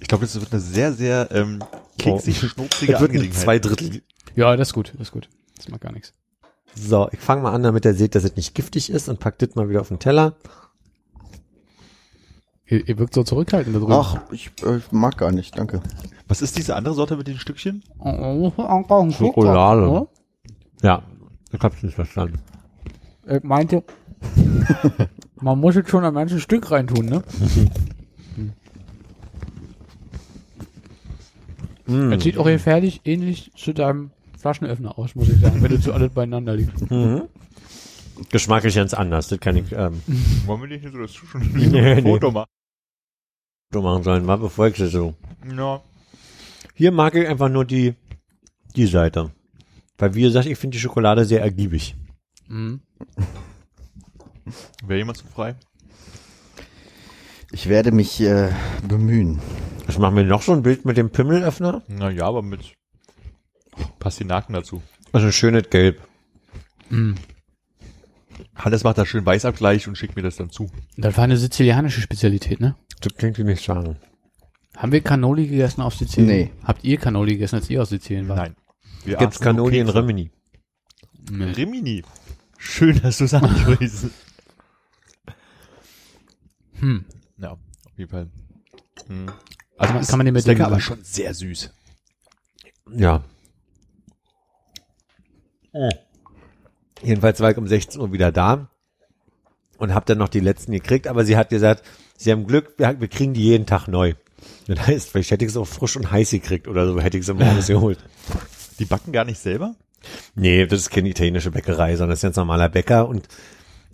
Ich 0.00 0.08
glaube, 0.08 0.24
das 0.24 0.38
wird 0.38 0.52
eine 0.52 0.60
sehr, 0.60 0.92
sehr 0.92 1.28
ähm, 1.32 1.60
keksig, 1.98 2.42
wird 2.42 2.58
ein 2.58 2.94
Angelegenheit. 2.94 3.34
zwei 3.42 3.58
Drittel. 3.58 4.02
Ja, 4.34 4.56
das 4.56 4.68
ist 4.68 4.74
gut, 4.74 4.92
das 4.94 5.08
ist 5.08 5.12
gut. 5.12 5.28
Das 5.56 5.68
macht 5.68 5.80
gar 5.82 5.92
nichts. 5.92 6.12
So, 6.74 7.08
ich 7.12 7.20
fange 7.20 7.42
mal 7.42 7.52
an, 7.52 7.62
damit 7.62 7.84
ihr 7.84 7.94
seht, 7.94 8.14
dass 8.14 8.24
es 8.24 8.36
nicht 8.36 8.54
giftig 8.54 8.90
ist 8.90 9.08
und 9.08 9.20
pack 9.20 9.38
das 9.38 9.54
mal 9.54 9.68
wieder 9.68 9.80
auf 9.80 9.88
den 9.88 10.00
Teller. 10.00 10.36
Ihr, 12.66 12.88
ihr 12.88 12.98
wirkt 12.98 13.14
so 13.14 13.22
zurückhaltend 13.22 13.76
da 13.76 13.80
drüben. 13.80 13.92
Ach, 13.92 14.20
ich 14.32 14.50
äh, 14.62 14.80
mag 14.90 15.18
gar 15.18 15.32
nicht, 15.32 15.58
danke. 15.58 15.82
Was 16.28 16.40
ist 16.40 16.56
diese 16.56 16.76
andere 16.76 16.94
Sorte 16.94 17.16
mit 17.16 17.28
den 17.28 17.38
Stückchen? 17.38 17.82
Schokolade. 19.12 20.08
Ja, 20.82 21.02
ich 21.52 21.60
hab's 21.60 21.82
nicht 21.82 21.94
verstanden. 21.94 22.38
Ich 23.28 23.42
meinte, 23.42 23.84
man 25.40 25.60
muss 25.60 25.74
jetzt 25.74 25.90
schon 25.90 26.04
ein 26.04 26.14
ganzes 26.14 26.42
Stück 26.42 26.70
reintun, 26.70 27.06
ne? 27.06 27.22
Mm. 31.86 32.12
Es 32.12 32.22
sieht 32.22 32.38
auch 32.38 32.48
hier 32.48 32.58
fertig 32.58 33.02
ähnlich 33.04 33.50
zu 33.54 33.74
deinem 33.74 34.10
Flaschenöffner 34.38 34.98
aus, 34.98 35.14
muss 35.14 35.28
ich 35.28 35.38
sagen, 35.38 35.62
wenn 35.62 35.70
du 35.70 35.80
zu 35.80 35.92
alles 35.92 36.12
beieinander 36.12 36.56
liegst. 36.56 36.90
Mhm. 36.90 37.22
Geschmacklich 38.30 38.74
ganz 38.74 38.94
anders, 38.94 39.28
das 39.28 39.40
kann 39.40 39.56
ich 39.56 39.72
ähm, 39.72 40.00
Wollen 40.46 40.60
wir 40.62 40.68
nicht 40.68 40.84
so 40.90 40.98
das 40.98 41.14
schon 41.14 41.40
Nee, 41.54 41.94
ein 41.94 42.04
nee. 42.04 42.10
Foto 42.10 42.30
machen? 42.30 42.48
So 43.74 43.82
machen 43.82 44.02
sollen, 44.02 44.24
mal 44.24 44.38
bevor 44.38 44.68
ich 44.68 44.76
das 44.76 44.92
so. 44.92 45.14
Ja. 45.56 45.82
Hier 46.74 46.92
mag 46.92 47.14
ich 47.14 47.28
einfach 47.28 47.50
nur 47.50 47.64
die, 47.64 47.94
die 48.74 48.86
Seite. 48.86 49.30
Weil 49.98 50.14
wie 50.14 50.22
gesagt, 50.22 50.46
ich 50.46 50.58
finde 50.58 50.76
die 50.76 50.80
Schokolade 50.80 51.24
sehr 51.24 51.42
ergiebig. 51.42 51.94
Mhm. 52.48 52.80
Wäre 54.86 54.98
jemand 54.98 55.18
zu 55.18 55.26
frei? 55.26 55.54
Ich 57.52 57.68
werde 57.68 57.92
mich 57.92 58.20
äh, 58.20 58.50
bemühen. 58.88 59.40
Ich 59.88 59.98
mache 59.98 60.12
mir 60.12 60.24
noch 60.24 60.42
so 60.42 60.52
ein 60.52 60.62
Bild 60.62 60.84
mit 60.84 60.96
dem 60.96 61.10
Pimmelöffner. 61.10 61.82
Na 61.88 62.10
ja, 62.10 62.26
aber 62.26 62.42
mit 62.42 62.74
Pastinaken 63.98 64.54
dazu. 64.54 64.82
Also 65.12 65.26
ein 65.26 65.32
schönes 65.32 65.70
Gelb. 65.70 66.00
Mhm. 66.90 67.14
Hannes 68.54 68.84
macht 68.84 68.98
da 68.98 69.06
schön 69.06 69.24
Weißabgleich 69.26 69.88
und 69.88 69.96
schickt 69.96 70.16
mir 70.16 70.22
das 70.22 70.36
dann 70.36 70.50
zu. 70.50 70.70
Das 70.96 71.16
war 71.16 71.24
eine 71.24 71.36
sizilianische 71.36 72.00
Spezialität, 72.00 72.60
ne? 72.60 72.76
Das 73.00 73.14
klingt 73.14 73.38
wie 73.38 73.44
nicht 73.44 73.64
sagen. 73.64 73.96
Haben 74.76 74.92
wir 74.92 75.00
Cannoli 75.02 75.46
gegessen 75.46 75.82
auf 75.82 75.94
Sizilien? 75.94 76.28
Nee. 76.36 76.50
Habt 76.64 76.84
ihr 76.84 76.96
Cannoli 76.98 77.32
gegessen, 77.32 77.56
als 77.56 77.70
ihr 77.70 77.80
aus 77.82 77.90
Sizilien 77.90 78.28
wart? 78.28 78.38
Nein. 78.38 78.56
Wir 79.04 79.16
Gibt's 79.18 79.38
Cannoli 79.40 79.78
in. 79.78 79.88
Rimini? 79.88 80.30
Nee. 81.30 81.44
Rimini. 81.52 82.02
Schön, 82.58 83.00
dass 83.00 83.18
du 83.18 83.24
es 83.24 83.34
ansprichst. 83.34 84.06
Hm. 86.80 87.04
ja, 87.38 87.52
auf 87.52 87.58
jeden 87.96 88.10
Fall. 88.10 88.28
Hm. 89.06 89.26
Kann 89.78 89.94
man- 89.94 90.04
kann 90.06 90.18
man 90.18 90.24
den 90.26 90.32
mit 90.34 90.40
ist 90.40 90.46
lecker, 90.46 90.66
aber 90.66 90.80
schon 90.80 91.02
sehr 91.04 91.32
süß. 91.32 91.72
Ja. 92.96 93.22
Jedenfalls 97.02 97.40
war 97.40 97.50
ich 97.50 97.56
um 97.56 97.66
16 97.66 98.00
Uhr 98.00 98.12
wieder 98.12 98.32
da 98.32 98.68
und 99.78 99.94
habe 99.94 100.06
dann 100.06 100.18
noch 100.18 100.28
die 100.28 100.40
letzten 100.40 100.72
gekriegt, 100.72 101.06
aber 101.06 101.24
sie 101.24 101.36
hat 101.36 101.50
gesagt, 101.50 101.84
sie 102.16 102.30
haben 102.30 102.46
Glück, 102.46 102.74
wir, 102.78 103.00
wir 103.00 103.08
kriegen 103.08 103.34
die 103.34 103.44
jeden 103.44 103.66
Tag 103.66 103.88
neu. 103.88 104.14
Das 104.66 104.86
heißt, 104.86 105.10
vielleicht 105.10 105.30
hätte 105.30 105.44
ich 105.44 105.50
es 105.50 105.56
auch 105.56 105.66
frisch 105.66 105.96
und 105.96 106.10
heiß 106.10 106.30
gekriegt 106.30 106.68
oder 106.68 106.86
so, 106.86 107.00
hätte 107.00 107.18
ich 107.18 107.26
sie 107.26 107.34
morgens 107.34 107.66
geholt. 107.68 107.98
Die 108.78 108.84
backen 108.84 109.12
gar 109.12 109.24
nicht 109.24 109.38
selber? 109.38 109.74
Nee, 110.34 110.66
das 110.66 110.80
ist 110.80 110.90
keine 110.90 111.08
italienische 111.08 111.50
Bäckerei, 111.50 111.96
sondern 111.96 112.10
das 112.10 112.18
ist 112.18 112.22
ganz 112.24 112.36
normaler 112.36 112.68
Bäcker 112.68 113.08
und 113.08 113.28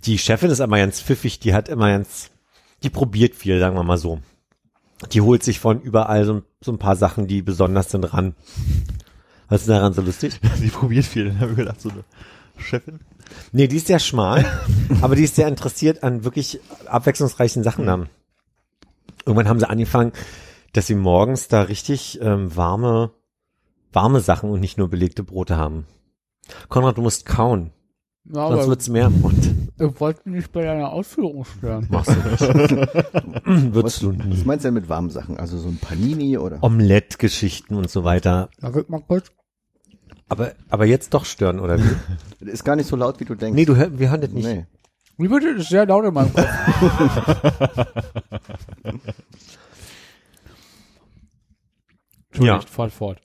die 0.04 0.18
Chefin 0.18 0.50
ist 0.50 0.60
immer 0.60 0.78
ganz 0.78 1.00
pfiffig, 1.00 1.40
die 1.40 1.54
hat 1.54 1.68
immer 1.68 1.90
ganz, 1.90 2.30
die 2.82 2.90
probiert 2.90 3.34
viel, 3.34 3.58
sagen 3.58 3.76
wir 3.76 3.82
mal 3.82 3.98
so. 3.98 4.20
Die 5.12 5.20
holt 5.20 5.42
sich 5.42 5.60
von 5.60 5.80
überall 5.80 6.24
so, 6.24 6.42
so 6.60 6.72
ein 6.72 6.78
paar 6.78 6.96
Sachen, 6.96 7.26
die 7.26 7.42
besonders 7.42 7.90
sind, 7.90 8.04
ran. 8.12 8.34
Was 9.48 9.62
ist 9.62 9.70
daran 9.70 9.92
so 9.92 10.02
lustig? 10.02 10.38
Die 10.60 10.68
probiert 10.68 11.04
viel. 11.04 11.26
Dann 11.26 11.40
habe 11.40 11.52
ich 11.52 11.56
gedacht, 11.56 11.80
so 11.80 11.88
eine 11.88 12.04
Chefin. 12.60 13.00
Nee, 13.52 13.68
die 13.68 13.76
ist 13.76 13.86
sehr 13.86 13.98
schmal, 13.98 14.44
aber 15.02 15.16
die 15.16 15.24
ist 15.24 15.36
sehr 15.36 15.48
interessiert 15.48 16.02
an 16.02 16.24
wirklich 16.24 16.60
abwechslungsreichen 16.86 17.62
Sachen 17.62 17.86
dann. 17.86 18.08
Irgendwann 19.26 19.48
haben 19.48 19.60
sie 19.60 19.68
angefangen, 19.68 20.12
dass 20.72 20.86
sie 20.86 20.94
morgens 20.94 21.48
da 21.48 21.62
richtig 21.62 22.20
ähm, 22.22 22.54
warme, 22.56 23.10
warme 23.92 24.20
Sachen 24.20 24.50
und 24.50 24.60
nicht 24.60 24.78
nur 24.78 24.88
belegte 24.88 25.22
Brote 25.22 25.56
haben. 25.56 25.86
Konrad, 26.68 26.96
du 26.98 27.02
musst 27.02 27.26
kauen, 27.26 27.70
Ja, 28.24 28.48
sonst 28.48 28.68
wird's 28.68 28.88
mehr 28.88 29.06
im 29.06 29.20
Mund. 29.20 29.50
ich 29.78 30.00
wollte 30.00 30.28
nicht 30.30 30.50
bei 30.52 30.62
deiner 30.62 30.90
Ausführung 30.90 31.44
stören. 31.44 31.86
Machst 31.90 32.10
du 32.10 32.28
nicht. 32.28 32.40
Würdest 33.74 34.02
du 34.02 34.16
Was 34.18 34.24
nie. 34.26 34.42
meinst 34.44 34.64
du 34.64 34.68
denn 34.68 34.74
mit 34.74 34.88
warmen 34.88 35.10
Sachen? 35.10 35.36
Also 35.38 35.58
so 35.58 35.68
ein 35.68 35.78
Panini 35.78 36.38
oder? 36.38 36.62
Omelette-Geschichten 36.62 37.74
und 37.76 37.90
so 37.90 38.04
weiter. 38.04 38.48
Da 38.60 38.74
wird 38.74 38.88
mal 38.90 39.00
kurz. 39.00 39.30
Aber, 40.30 40.52
aber 40.68 40.86
jetzt 40.86 41.12
doch 41.12 41.24
stören, 41.26 41.60
oder 41.60 41.78
wie? 41.78 41.90
Das 42.40 42.48
ist 42.54 42.64
gar 42.64 42.76
nicht 42.76 42.86
so 42.86 42.96
laut, 42.96 43.20
wie 43.20 43.24
du 43.24 43.34
denkst. 43.34 43.54
Nee, 43.56 43.64
du 43.66 43.76
hör, 43.76 43.98
wir 43.98 44.10
hören 44.10 44.20
das 44.22 44.30
nicht. 44.30 44.46
Nee. 44.46 44.66
Wie 45.18 45.28
bitte? 45.28 45.52
Das 45.54 45.64
ist 45.64 45.68
sehr 45.70 45.84
laut 45.84 46.04
in 46.06 46.14
meinem 46.14 46.32
Kopf. 46.32 46.48
Ja. 52.34 52.54
Entschuldigt, 52.54 52.70
fort, 52.70 52.92
fort. 52.92 53.20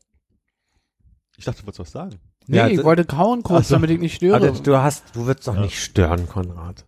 Ich 1.37 1.45
dachte, 1.45 1.61
du 1.61 1.67
wolltest 1.67 1.79
was 1.79 1.91
sagen. 1.91 2.15
Nee, 2.47 2.57
Ja, 2.57 2.67
ich 2.67 2.83
wollte 2.83 3.05
kauen 3.05 3.43
kurz, 3.43 3.67
so. 3.67 3.75
damit 3.75 3.89
ich 3.91 3.99
nicht 3.99 4.15
störe. 4.15 4.35
Aber 4.35 4.51
du 4.51 4.77
hast, 4.77 5.15
du 5.15 5.25
würdest 5.25 5.47
doch 5.47 5.55
nicht 5.55 5.81
stören, 5.81 6.27
Konrad. 6.27 6.85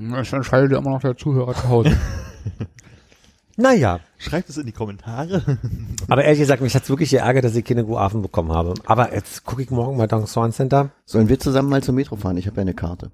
Ich 0.00 0.32
entscheidet 0.32 0.72
immer 0.72 0.90
noch 0.90 1.00
der 1.00 1.16
Zuhörer 1.16 1.54
zu 1.54 1.68
Hause. 1.68 1.96
Naja, 3.60 4.00
Schreibt 4.18 4.48
es 4.48 4.56
in 4.56 4.66
die 4.66 4.72
Kommentare. 4.72 5.58
aber 6.08 6.24
ehrlich 6.24 6.40
gesagt, 6.40 6.60
mich 6.60 6.74
hat's 6.74 6.90
wirklich 6.90 7.10
geärgert, 7.10 7.44
dass 7.44 7.54
ich 7.54 7.64
keine 7.64 7.84
Guaven 7.84 8.20
bekommen 8.20 8.50
habe. 8.52 8.74
Aber 8.84 9.14
jetzt 9.14 9.44
gucke 9.44 9.62
ich 9.62 9.70
morgen 9.70 9.96
mal 9.96 10.08
Dong 10.08 10.26
Swan 10.26 10.52
Center. 10.52 10.90
Sollen 11.04 11.28
wir 11.28 11.38
zusammen 11.38 11.68
mal 11.68 11.82
zum 11.82 11.94
Metro 11.94 12.16
fahren? 12.16 12.36
Ich 12.36 12.46
habe 12.46 12.56
ja 12.56 12.62
eine 12.62 12.74
Karte. 12.74 13.12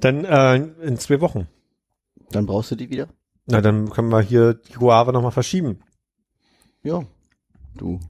Dann 0.00 0.24
äh, 0.24 0.56
in 0.56 0.96
zwei 0.98 1.20
Wochen. 1.20 1.46
Dann 2.30 2.46
brauchst 2.46 2.70
du 2.70 2.74
die 2.74 2.88
wieder? 2.88 3.08
Na, 3.46 3.60
dann 3.60 3.90
können 3.90 4.10
wir 4.10 4.20
hier 4.22 4.54
die 4.54 4.74
Guave 4.74 5.12
nochmal 5.12 5.30
verschieben. 5.30 5.80
Ja. 6.82 7.04
Du. 7.76 8.00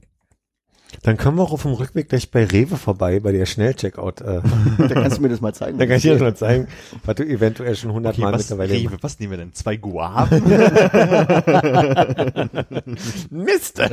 Dann 1.03 1.17
können 1.17 1.37
wir 1.37 1.43
auch 1.43 1.51
auf 1.51 1.61
dem 1.61 1.73
Rückweg 1.73 2.09
gleich 2.09 2.31
bei 2.31 2.43
Rewe 2.45 2.75
vorbei, 2.75 3.19
bei 3.19 3.31
der 3.31 3.45
Schnellcheckout. 3.45 4.21
Äh, 4.21 4.41
Da 4.77 4.87
kannst 4.89 5.17
du 5.17 5.21
mir 5.21 5.29
das 5.29 5.39
mal 5.41 5.53
zeigen. 5.53 5.77
da 5.77 5.85
kann 5.85 5.97
ich 5.97 6.01
dir 6.01 6.13
das 6.13 6.21
mal 6.21 6.35
zeigen, 6.35 6.67
was 7.05 7.15
du 7.15 7.23
eventuell 7.23 7.75
schon 7.75 7.91
Okay, 7.91 7.95
hundertmal 7.97 8.33
was, 8.33 8.41
mittlerweile 8.49 8.73
Rewe, 8.73 8.97
was 9.01 9.19
nehmen 9.19 9.31
wir 9.31 9.37
denn? 9.37 9.53
Zwei 9.53 9.77
Guaven? 9.77 10.43
Mist! 13.29 13.79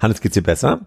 Hannes, 0.00 0.20
geht's 0.20 0.34
dir 0.34 0.42
besser? 0.42 0.86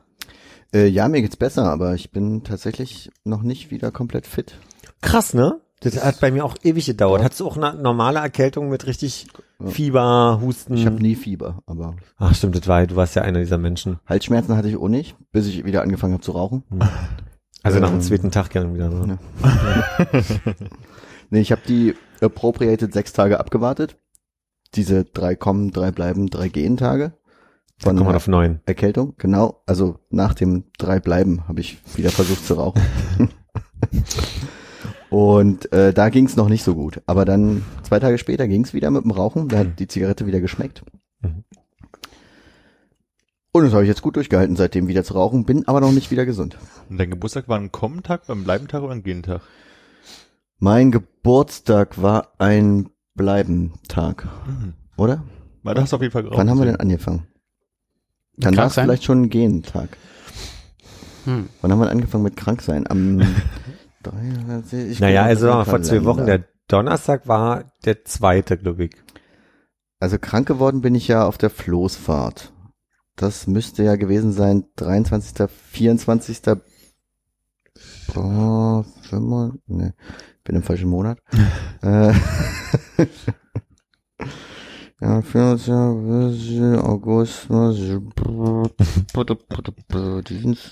Äh, 0.74 0.88
ja, 0.88 1.08
mir 1.08 1.22
geht's 1.22 1.38
besser, 1.38 1.66
aber 1.66 1.96
ich 1.96 2.12
bin 2.12 2.44
tatsächlich 2.44 3.10
noch 3.24 3.42
nicht 3.42 3.72
wieder 3.72 3.92
komplett 3.92 4.28
fit. 4.28 4.56
Krass, 5.02 5.34
ne? 5.34 5.60
Das 5.82 6.04
hat 6.04 6.20
bei 6.20 6.30
mir 6.32 6.44
auch 6.44 6.56
ewig 6.64 6.86
gedauert. 6.86 7.24
Hattest 7.24 7.40
du 7.40 7.48
auch 7.48 7.56
eine 7.58 7.74
normale 7.82 8.20
Erkältung 8.20 8.70
mit 8.70 8.86
richtig 8.86 9.28
Fieber, 9.66 10.40
Husten? 10.42 10.74
Ich 10.76 10.86
habe 10.86 10.98
nie 11.02 11.16
Fieber, 11.16 11.62
aber 11.66 11.96
Ach 12.18 12.34
stimmt, 12.36 12.56
das 12.56 12.68
war, 12.68 12.86
du 12.86 12.96
warst 12.98 13.16
ja 13.16 13.22
einer 13.22 13.40
dieser 13.40 13.58
Menschen. 13.58 14.00
Halsschmerzen 14.06 14.56
hatte 14.58 14.68
ich 14.70 14.78
auch 14.78 14.90
nicht, 14.90 15.16
bis 15.32 15.48
ich 15.48 15.64
wieder 15.66 15.82
angefangen 15.82 16.14
habe 16.14 16.24
zu 16.24 16.32
rauchen. 16.32 16.64
Also 17.64 17.80
nach 17.80 17.90
dem 17.90 17.96
Ähm, 17.96 18.02
zweiten 18.02 18.32
Tag 18.32 18.50
dann 18.52 18.74
wieder 18.74 18.92
so. 18.92 19.06
ja. 19.06 19.18
Nee, 21.32 21.42
ich 21.42 21.52
habe 21.52 21.62
die 21.68 21.94
appropriated 22.22 22.92
sechs 22.92 23.14
Tage 23.14 23.40
abgewartet. 23.40 23.98
Diese 24.76 25.04
drei 25.06 25.36
kommen, 25.36 25.72
drei 25.72 25.92
bleiben, 25.92 26.30
drei 26.30 26.48
gehen 26.50 26.76
Tage. 26.76 27.14
Dann 27.82 27.92
Von 27.92 27.96
kommt 27.98 28.08
man 28.08 28.16
auf 28.16 28.28
neun. 28.28 28.60
Erkältung, 28.66 29.14
genau. 29.18 29.62
Also 29.68 30.00
nach 30.10 30.34
dem 30.34 30.64
drei 30.78 31.00
bleiben 31.00 31.48
habe 31.48 31.62
ich 31.62 31.78
wieder 31.96 32.10
versucht 32.10 32.46
zu 32.46 32.56
rauchen. 32.56 32.82
Und 35.10 35.72
äh, 35.74 35.92
da 35.94 36.10
ging's 36.10 36.36
noch 36.36 36.50
nicht 36.50 36.64
so 36.64 36.76
gut. 36.76 37.02
Aber 37.08 37.26
dann 37.26 37.64
zwei 37.84 38.00
Tage 38.00 38.18
später 38.20 38.48
ging's 38.48 38.74
wieder 38.74 38.92
mit 38.92 39.04
dem 39.04 39.12
Rauchen. 39.12 39.48
Da 39.48 39.60
hat 39.60 39.80
die 39.80 39.88
Zigarette 39.88 40.28
wieder 40.28 40.40
geschmeckt. 40.40 40.84
Mhm. 41.22 41.44
Und 43.52 43.64
das 43.64 43.74
habe 43.74 43.84
ich 43.84 43.88
jetzt 43.90 44.04
gut 44.04 44.16
durchgehalten, 44.16 44.56
seitdem 44.56 44.88
wieder 44.88 45.04
zu 45.04 45.16
rauchen, 45.16 45.44
bin 45.44 45.68
aber 45.68 45.82
noch 45.82 45.92
nicht 45.92 46.12
wieder 46.12 46.26
gesund. 46.26 46.58
Und 46.88 47.00
dein 47.00 47.10
Geburtstag 47.10 47.48
war 47.50 47.58
ein 47.60 47.72
Kommentag, 47.72 48.28
beim 48.28 48.44
Bleibentag 48.44 48.84
oder 48.84 48.94
ein 48.94 49.02
Gehentag? 49.02 49.42
Mein 50.60 50.92
Geburtstag 50.92 52.00
war 52.02 52.34
ein 52.38 52.90
Bleibentag, 53.16 54.28
Mhm. 54.48 54.74
oder? 54.98 55.24
Weil 55.64 55.74
da 55.74 55.82
hast 55.82 55.92
du 55.92 55.96
auf 55.96 56.02
jeden 56.04 56.12
Fall 56.12 56.24
geraucht. 56.24 56.38
Wann 56.38 56.50
haben 56.50 56.60
wir 56.60 56.66
denn 56.66 56.76
angefangen? 56.76 57.28
Dann 58.38 58.56
war 58.56 58.68
es 58.68 58.76
vielleicht 58.76 59.04
schon 59.04 59.24
ein 59.24 59.30
Gehentag. 59.30 59.98
Hm. 61.26 61.50
Wann 61.62 61.72
haben 61.72 61.80
wir 61.80 61.90
angefangen 61.90 62.24
mit 62.24 62.38
krank 62.38 62.62
sein? 62.62 62.88
Am 62.90 63.20
drei, 64.04 64.62
ich 64.72 65.00
Naja, 65.00 65.22
guck 65.22 65.30
also 65.30 65.48
mal 65.48 65.66
vor 65.66 65.82
zwei 65.82 66.04
Wochen, 66.06 66.26
der 66.26 66.46
Donnerstag 66.68 67.28
war 67.28 67.72
der 67.86 68.06
zweite, 68.06 68.58
glaube 68.58 68.86
ich. 68.86 68.92
Also 70.00 70.18
krank 70.18 70.48
geworden 70.48 70.82
bin 70.82 70.96
ich 70.96 71.08
ja 71.08 71.26
auf 71.26 71.38
der 71.38 71.50
Floßfahrt. 71.50 72.54
Das 73.16 73.48
müsste 73.48 73.84
ja 73.84 73.96
gewesen 73.98 74.32
sein 74.32 74.66
23., 74.78 75.50
24. 75.50 76.42
Oh, 78.16 78.84
5, 79.02 79.56
ne, 79.68 79.94
bin 80.44 80.56
im 80.56 80.64
falschen 80.64 80.90
Monat. 80.90 81.20
äh, 81.82 82.14
ja, 85.02 85.22
24. 85.22 86.62
August. 86.84 87.46
Ich 87.46 87.50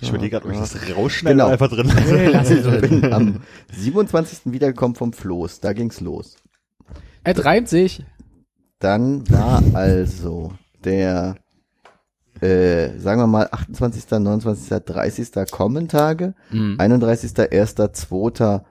überlege 0.09 0.29
gerade, 0.29 0.45
ob 0.45 0.51
ich 0.51 0.59
das 0.59 0.75
rausschneide 0.95 1.35
Genau. 1.35 1.47
einfach 1.47 1.69
drin 1.69 1.87
Nee, 2.09 2.27
lass 2.27 2.49
lasse. 2.49 2.75
Ich 2.75 2.89
bin 2.89 3.13
am 3.13 3.39
27. 3.73 4.51
wiedergekommen 4.53 4.95
vom 4.95 5.13
Floß. 5.13 5.59
Da 5.61 5.73
ging's 5.73 6.01
los. 6.01 6.35
Es 7.23 7.43
reimt 7.43 7.69
sich. 7.69 8.05
Dann 8.79 9.29
war 9.29 9.63
also 9.73 10.51
der, 10.83 11.35
äh, 12.41 12.97
sagen 12.99 13.21
wir 13.21 13.27
mal, 13.27 13.47
28., 13.51 14.09
29., 14.19 14.69
30. 14.85 15.49
Kommentage, 15.51 16.33
Mhm. 16.51 16.75
31., 16.77 17.31
1., 17.51 17.75
2. 17.93 18.61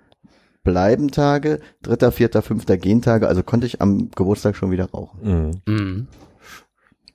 Bleibentage, 0.66 1.61
3., 1.82 2.11
4., 2.11 2.42
5. 2.42 2.66
Gentage, 2.80 3.26
also 3.28 3.42
konnte 3.42 3.66
ich 3.66 3.80
am 3.80 4.11
Geburtstag 4.11 4.56
schon 4.56 4.70
wieder 4.70 4.90
rauchen. 4.90 5.20
Mhm. 5.66 5.73
Mhm. 5.75 6.08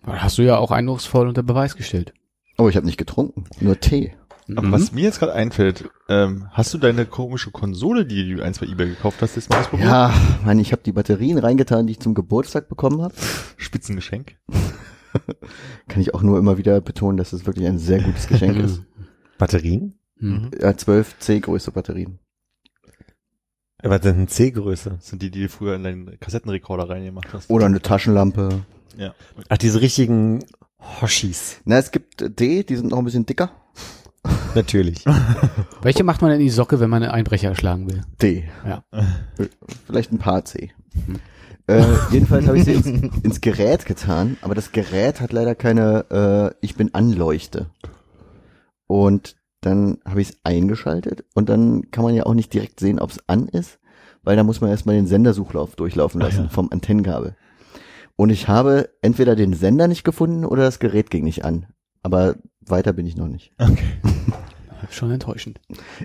Hast 0.03 0.37
du 0.39 0.41
ja 0.41 0.57
auch 0.57 0.71
eindrucksvoll 0.71 1.27
unter 1.27 1.43
Beweis 1.43 1.75
gestellt. 1.75 2.13
Oh, 2.57 2.67
ich 2.69 2.75
habe 2.75 2.85
nicht 2.87 2.97
getrunken, 2.97 3.43
nur 3.59 3.79
Tee. 3.79 4.13
Aber 4.55 4.67
Mhm. 4.67 4.71
was 4.71 4.91
mir 4.91 5.03
jetzt 5.03 5.19
gerade 5.19 5.33
einfällt, 5.33 5.89
ähm, 6.09 6.47
hast 6.51 6.73
du 6.73 6.77
deine 6.77 7.05
komische 7.05 7.51
Konsole, 7.51 8.05
die 8.05 8.33
du 8.35 8.43
eins 8.43 8.59
bei 8.59 8.65
eBay 8.65 8.89
gekauft 8.89 9.21
hast, 9.21 9.35
jetzt 9.35 9.49
mal 9.49 9.59
ausprobiert? 9.59 9.87
Ja, 9.89 10.13
Mann, 10.43 10.59
ich 10.59 10.71
habe 10.71 10.81
die 10.83 10.91
Batterien 10.91 11.37
reingetan, 11.37 11.85
die 11.87 11.91
ich 11.91 11.99
zum 11.99 12.13
Geburtstag 12.15 12.67
bekommen 12.67 13.01
habe. 13.01 13.13
Spitzengeschenk. 13.57 14.35
Kann 15.87 16.01
ich 16.01 16.13
auch 16.13 16.21
nur 16.23 16.39
immer 16.39 16.57
wieder 16.57 16.81
betonen, 16.81 17.17
dass 17.17 17.33
es 17.33 17.45
wirklich 17.45 17.67
ein 17.67 17.77
sehr 17.77 18.01
gutes 18.01 18.27
Geschenk 18.27 18.57
ist. 18.63 18.81
Batterien? 19.37 19.95
Mhm. 20.17 20.51
Ja, 20.59 20.75
12 20.75 21.19
C-Größe 21.19 21.71
Batterien. 21.71 22.19
Was 23.83 24.03
sind 24.03 24.17
denn 24.17 24.27
C-Größe? 24.27 24.91
Das 24.91 25.07
sind 25.07 25.21
die, 25.21 25.31
die 25.31 25.43
du 25.43 25.49
früher 25.49 25.75
in 25.75 25.83
deinen 25.83 26.19
Kassettenrekorder 26.19 26.89
reingemacht 26.89 27.33
hast. 27.33 27.49
Oder 27.49 27.65
eine 27.65 27.81
Taschenlampe. 27.81 28.63
Ja. 28.97 29.13
Ach, 29.49 29.57
diese 29.57 29.81
richtigen 29.81 30.43
Hoshis. 30.79 31.61
Na, 31.65 31.77
es 31.77 31.91
gibt 31.91 32.39
D, 32.39 32.63
die 32.63 32.75
sind 32.75 32.91
noch 32.91 32.99
ein 32.99 33.05
bisschen 33.05 33.25
dicker. 33.25 33.51
Natürlich. 34.55 35.05
Welche 35.81 36.03
macht 36.03 36.21
man 36.21 36.31
in 36.31 36.39
die 36.39 36.49
Socke, 36.49 36.79
wenn 36.79 36.89
man 36.89 37.03
einen 37.03 37.11
Einbrecher 37.11 37.49
erschlagen 37.49 37.89
will? 37.89 38.03
D. 38.21 38.43
Ja. 38.65 38.83
Vielleicht 39.87 40.11
ein 40.11 40.19
paar 40.19 40.45
C. 40.45 40.71
Äh, 41.67 41.83
jedenfalls 42.11 42.47
habe 42.47 42.57
ich 42.57 42.65
sie 42.65 42.73
ins, 42.73 42.87
ins 43.23 43.41
Gerät 43.41 43.85
getan, 43.85 44.37
aber 44.41 44.55
das 44.55 44.71
Gerät 44.71 45.21
hat 45.21 45.31
leider 45.31 45.55
keine 45.55 46.51
äh, 46.51 46.55
Ich 46.61 46.75
bin 46.75 46.93
Anleuchte. 46.93 47.69
Und 48.87 49.37
dann 49.61 49.99
habe 50.05 50.21
ich 50.21 50.29
es 50.29 50.37
eingeschaltet 50.43 51.23
und 51.33 51.49
dann 51.49 51.89
kann 51.91 52.03
man 52.03 52.15
ja 52.15 52.25
auch 52.25 52.33
nicht 52.33 52.53
direkt 52.53 52.79
sehen, 52.79 52.99
ob 52.99 53.11
es 53.11 53.19
an 53.27 53.47
ist, 53.47 53.79
weil 54.23 54.35
da 54.35 54.43
muss 54.43 54.61
man 54.61 54.69
erstmal 54.69 54.95
den 54.95 55.07
Sendersuchlauf 55.07 55.75
durchlaufen 55.75 56.21
lassen 56.21 56.43
ja. 56.45 56.49
vom 56.49 56.69
Antennenkabel. 56.71 57.35
Und 58.15 58.29
ich 58.29 58.47
habe 58.47 58.89
entweder 59.01 59.35
den 59.35 59.53
Sender 59.53 59.87
nicht 59.87 60.03
gefunden 60.03 60.45
oder 60.45 60.63
das 60.63 60.79
Gerät 60.79 61.09
ging 61.09 61.23
nicht 61.23 61.45
an. 61.45 61.67
Aber 62.03 62.35
weiter 62.61 62.93
bin 62.93 63.05
ich 63.05 63.15
noch 63.15 63.27
nicht. 63.27 63.53
Schon 64.89 65.11
enttäuschend. 65.11 65.59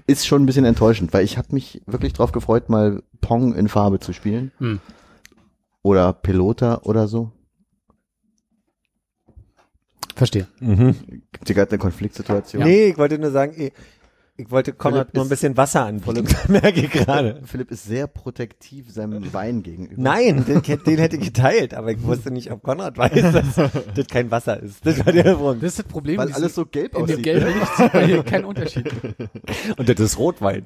Ist 0.06 0.26
schon 0.26 0.42
ein 0.42 0.46
bisschen 0.46 0.66
enttäuschend, 0.66 1.14
weil 1.14 1.24
ich 1.24 1.38
habe 1.38 1.48
mich 1.52 1.82
wirklich 1.86 2.12
drauf 2.12 2.32
gefreut, 2.32 2.68
mal 2.68 3.02
Pong 3.22 3.54
in 3.54 3.68
Farbe 3.68 4.00
zu 4.00 4.12
spielen. 4.12 4.52
Hm. 4.58 4.80
Oder 5.82 6.12
Pelota 6.12 6.82
oder 6.84 7.08
so. 7.08 7.32
Verstehe. 10.16 10.48
Mhm. 10.60 10.94
Gibt 11.30 11.46
hier 11.46 11.54
gerade 11.54 11.72
eine 11.72 11.78
Konfliktsituation? 11.78 12.62
Nee, 12.62 12.86
ich 12.86 12.96
wollte 12.96 13.18
nur 13.18 13.30
sagen, 13.30 13.52
ich, 13.54 13.72
ich 14.38 14.50
wollte 14.50 14.72
Konrad 14.72 15.12
nur 15.12 15.24
ein 15.24 15.28
bisschen 15.28 15.58
Wasser 15.58 15.84
anbieten. 15.84 16.26
Merke 16.48 16.80
ich 16.80 16.90
gerade. 16.90 17.42
Philipp 17.44 17.70
ist 17.70 17.84
sehr 17.84 18.06
protektiv 18.06 18.90
seinem 18.90 19.34
Wein 19.34 19.62
gegenüber. 19.62 20.00
Nein, 20.00 20.46
den, 20.46 20.62
den 20.86 20.98
hätte 20.98 21.16
ich 21.16 21.26
geteilt, 21.26 21.74
aber 21.74 21.90
ich 21.90 22.02
wusste 22.02 22.30
nicht, 22.30 22.50
ob 22.50 22.62
Konrad 22.62 22.96
weiß, 22.96 23.32
dass 23.32 23.70
das 23.94 24.06
kein 24.06 24.30
Wasser 24.30 24.58
ist. 24.62 24.86
Das 24.86 25.04
war 25.04 25.12
der 25.12 25.34
Grund. 25.34 25.62
Das 25.62 25.72
ist 25.72 25.80
das 25.80 25.86
Problem. 25.86 26.16
Weil 26.16 26.28
in 26.28 26.34
alles 26.34 26.54
so 26.54 26.64
gelb 26.64 26.96
in 26.96 27.04
dem 27.04 27.12
aussieht. 27.16 27.22
gelben 27.22 27.46
Licht 27.46 27.76
sieht 27.76 27.92
man 27.92 28.06
hier 28.06 28.22
keinen 28.22 28.44
Unterschied. 28.46 28.90
Und 29.76 29.86
das 29.86 30.00
ist 30.00 30.18
Rotwein. 30.18 30.64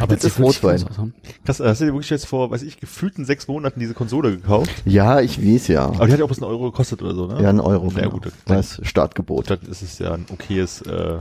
Aber 0.00 0.14
Das 0.16 0.24
ist 0.24 0.40
Rotwein. 0.40 0.84
Krass, 1.44 1.60
hast 1.60 1.80
du 1.80 1.84
dir 1.84 1.92
wirklich 1.92 2.10
jetzt 2.10 2.26
vor, 2.26 2.50
weiß 2.50 2.62
ich, 2.62 2.80
gefühlten 2.80 3.24
sechs 3.24 3.46
Monaten 3.48 3.78
diese 3.80 3.94
Konsole 3.94 4.30
gekauft? 4.32 4.70
Ja, 4.84 5.20
ich 5.20 5.40
weiß 5.44 5.68
ja. 5.68 5.84
Aber 5.86 6.06
die 6.06 6.12
hat 6.12 6.18
ja 6.18 6.24
auch 6.24 6.28
bloß 6.28 6.42
einen 6.42 6.50
Euro 6.50 6.70
gekostet 6.70 7.02
oder 7.02 7.14
so, 7.14 7.26
ne? 7.26 7.42
Ja, 7.42 7.50
ein 7.50 7.60
Euro. 7.60 7.90
Na 7.94 8.00
genau. 8.00 8.12
gut, 8.12 8.32
Das 8.46 8.80
Startgebot. 8.82 9.50
Dann 9.50 9.60
ist 9.70 9.82
es 9.82 9.98
ja 9.98 10.12
ein 10.14 10.26
okayes, 10.32 10.82
äh, 10.82 11.18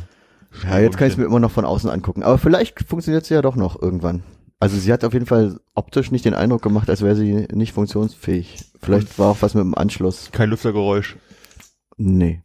Ja, 0.63 0.79
jetzt 0.79 0.98
kann 0.98 1.07
ich 1.07 1.13
es 1.13 1.17
mir 1.17 1.25
immer 1.25 1.39
noch 1.39 1.51
von 1.51 1.65
außen 1.65 1.89
angucken. 1.89 2.24
Aber 2.24 2.38
vielleicht 2.38 2.83
funktioniert 2.88 3.25
sie 3.25 3.33
ja 3.33 3.41
doch 3.41 3.55
noch 3.55 3.81
irgendwann. 3.81 4.24
Also 4.62 4.77
sie 4.77 4.91
hat 4.91 5.05
auf 5.05 5.13
jeden 5.13 5.25
Fall 5.25 5.59
optisch 5.74 6.12
nicht 6.12 6.25
den 6.25 6.33
Eindruck 6.33 6.62
gemacht, 6.62 6.89
als 6.89 7.01
wäre 7.01 7.15
sie 7.15 7.48
nicht 7.53 7.74
funktionsfähig. 7.74 8.65
Vielleicht 8.81 9.17
war 9.19 9.29
auch 9.31 9.38
was 9.41 9.53
mit 9.53 9.63
dem 9.63 9.75
Anschluss. 9.75 10.29
kein 10.31 10.50
Lüftergeräusch. 10.50 11.15
Nee. 11.98 12.43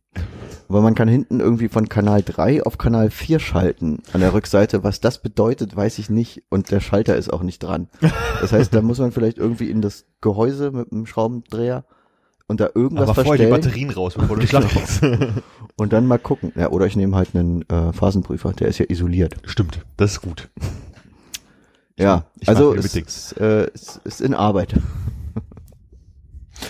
Aber 0.68 0.80
man 0.80 0.94
kann 0.94 1.08
hinten 1.08 1.40
irgendwie 1.40 1.68
von 1.68 1.88
Kanal 1.88 2.22
3 2.22 2.62
auf 2.62 2.78
Kanal 2.78 3.10
4 3.10 3.38
schalten 3.38 4.02
an 4.12 4.20
der 4.20 4.32
Rückseite. 4.32 4.82
Was 4.82 5.00
das 5.00 5.20
bedeutet, 5.20 5.76
weiß 5.76 5.98
ich 5.98 6.10
nicht. 6.10 6.42
Und 6.48 6.70
der 6.70 6.80
Schalter 6.80 7.16
ist 7.16 7.32
auch 7.32 7.42
nicht 7.42 7.62
dran. 7.62 7.88
Das 8.40 8.52
heißt, 8.52 8.74
da 8.74 8.82
muss 8.82 8.98
man 8.98 9.12
vielleicht 9.12 9.38
irgendwie 9.38 9.70
in 9.70 9.82
das 9.82 10.06
Gehäuse 10.20 10.70
mit 10.70 10.92
einem 10.92 11.06
Schraubendreher 11.06 11.84
und 12.46 12.60
da 12.60 12.68
irgendwas 12.74 13.08
Aber 13.08 13.24
vorher 13.24 13.46
die 13.46 13.50
Batterien 13.50 13.90
raus, 13.90 14.14
bevor 14.14 14.36
du 14.36 14.46
kriegst. 14.46 15.02
und 15.76 15.92
dann 15.92 16.06
mal 16.06 16.18
gucken. 16.18 16.52
Ja, 16.56 16.70
oder 16.70 16.86
ich 16.86 16.96
nehme 16.96 17.16
halt 17.16 17.34
einen 17.34 17.62
äh, 17.68 17.92
Phasenprüfer, 17.92 18.52
der 18.52 18.68
ist 18.68 18.78
ja 18.78 18.86
isoliert. 18.88 19.36
Stimmt, 19.44 19.80
das 19.96 20.12
ist 20.12 20.20
gut. 20.22 20.50
Ja, 21.96 22.26
ich 22.40 22.48
also 22.48 22.74
es 22.74 22.94
ist, 22.94 23.32
äh, 23.38 23.68
es 23.72 24.00
ist 24.04 24.20
in 24.20 24.34
Arbeit. 24.34 24.74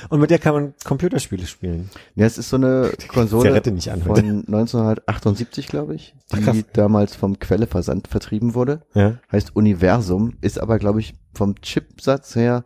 Und 0.08 0.20
mit 0.20 0.30
der 0.30 0.38
kann 0.38 0.54
man 0.54 0.74
Computerspiele 0.84 1.46
spielen. 1.46 1.90
Ja, 2.14 2.26
es 2.26 2.38
ist 2.38 2.50
so 2.50 2.56
eine 2.56 2.90
Konsole 3.08 3.50
von 3.62 4.14
1978, 4.46 5.66
glaube 5.68 5.94
ich, 5.94 6.14
Ach, 6.32 6.38
die 6.38 6.42
krass. 6.44 6.56
damals 6.72 7.16
vom 7.16 7.38
Quelleversand 7.38 8.08
vertrieben 8.08 8.54
wurde. 8.54 8.82
Ja. 8.94 9.18
Heißt 9.30 9.54
Universum, 9.56 10.34
ist 10.40 10.58
aber, 10.60 10.78
glaube 10.78 11.00
ich, 11.00 11.14
vom 11.34 11.54
Chipsatz 11.60 12.34
her 12.36 12.64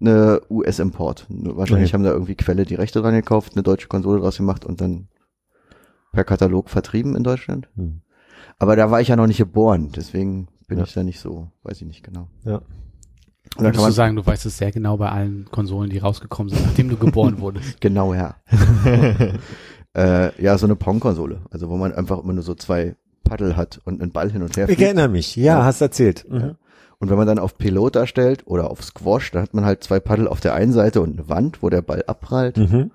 eine 0.00 0.40
US-Import. 0.50 1.26
Wahrscheinlich 1.28 1.90
Okay. 1.90 1.94
haben 1.94 2.04
da 2.04 2.10
irgendwie 2.12 2.34
Quelle 2.34 2.64
die 2.64 2.74
Rechte 2.74 3.00
dran 3.00 3.14
gekauft, 3.14 3.52
eine 3.54 3.62
deutsche 3.62 3.88
Konsole 3.88 4.20
draus 4.20 4.36
gemacht 4.36 4.64
und 4.64 4.80
dann 4.80 5.08
per 6.12 6.24
Katalog 6.24 6.70
vertrieben 6.70 7.16
in 7.16 7.22
Deutschland. 7.24 7.68
Hm. 7.76 8.00
Aber 8.58 8.76
da 8.76 8.90
war 8.90 9.00
ich 9.00 9.08
ja 9.08 9.16
noch 9.16 9.26
nicht 9.26 9.38
geboren, 9.38 9.90
deswegen 9.94 10.48
bin 10.68 10.78
Ja. 10.78 10.84
ich 10.84 10.94
da 10.94 11.02
nicht 11.02 11.20
so, 11.20 11.48
weiß 11.62 11.80
ich 11.80 11.86
nicht 11.86 12.02
genau. 12.04 12.28
Ja. 12.44 12.62
Und 13.56 13.62
da 13.64 13.70
kann 13.70 13.74
Würdest 13.74 13.78
du 13.78 13.82
man 13.82 13.92
sagen, 13.92 14.16
du 14.16 14.26
weißt 14.26 14.46
es 14.46 14.58
sehr 14.58 14.72
genau 14.72 14.96
bei 14.96 15.08
allen 15.10 15.44
Konsolen, 15.50 15.88
die 15.90 15.98
rausgekommen 15.98 16.52
sind, 16.52 16.64
nachdem 16.66 16.88
du 16.88 16.96
geboren 16.96 17.40
wurdest. 17.40 17.76
Genau, 17.80 18.12
ja. 18.14 18.34
äh, 19.96 20.42
ja, 20.42 20.58
so 20.58 20.66
eine 20.66 20.76
Pong-Konsole. 20.76 21.40
Also 21.50 21.68
wo 21.68 21.76
man 21.76 21.92
einfach 21.92 22.18
immer 22.22 22.32
nur 22.32 22.42
so 22.42 22.54
zwei 22.54 22.96
Paddel 23.22 23.56
hat 23.56 23.80
und 23.84 24.02
einen 24.02 24.12
Ball 24.12 24.30
hin 24.30 24.42
und 24.42 24.56
her 24.56 24.68
Ich 24.68 24.80
erinnere 24.80 25.08
mich. 25.08 25.36
Ja, 25.36 25.58
Ja. 25.58 25.64
hast 25.64 25.80
erzählt. 25.80 26.26
Mhm. 26.28 26.40
Ja. 26.40 26.54
Und 26.98 27.10
wenn 27.10 27.16
man 27.16 27.26
dann 27.26 27.38
auf 27.38 27.58
Pilot 27.58 27.96
darstellt 27.96 28.42
oder 28.46 28.70
auf 28.70 28.82
Squash, 28.82 29.30
dann 29.32 29.42
hat 29.42 29.54
man 29.54 29.64
halt 29.64 29.84
zwei 29.84 30.00
Paddel 30.00 30.26
auf 30.28 30.40
der 30.40 30.54
einen 30.54 30.72
Seite 30.72 31.00
und 31.00 31.18
eine 31.18 31.28
Wand, 31.28 31.62
wo 31.62 31.68
der 31.70 31.82
Ball 31.82 32.02
abprallt. 32.06 32.56
Mhm. 32.56 32.90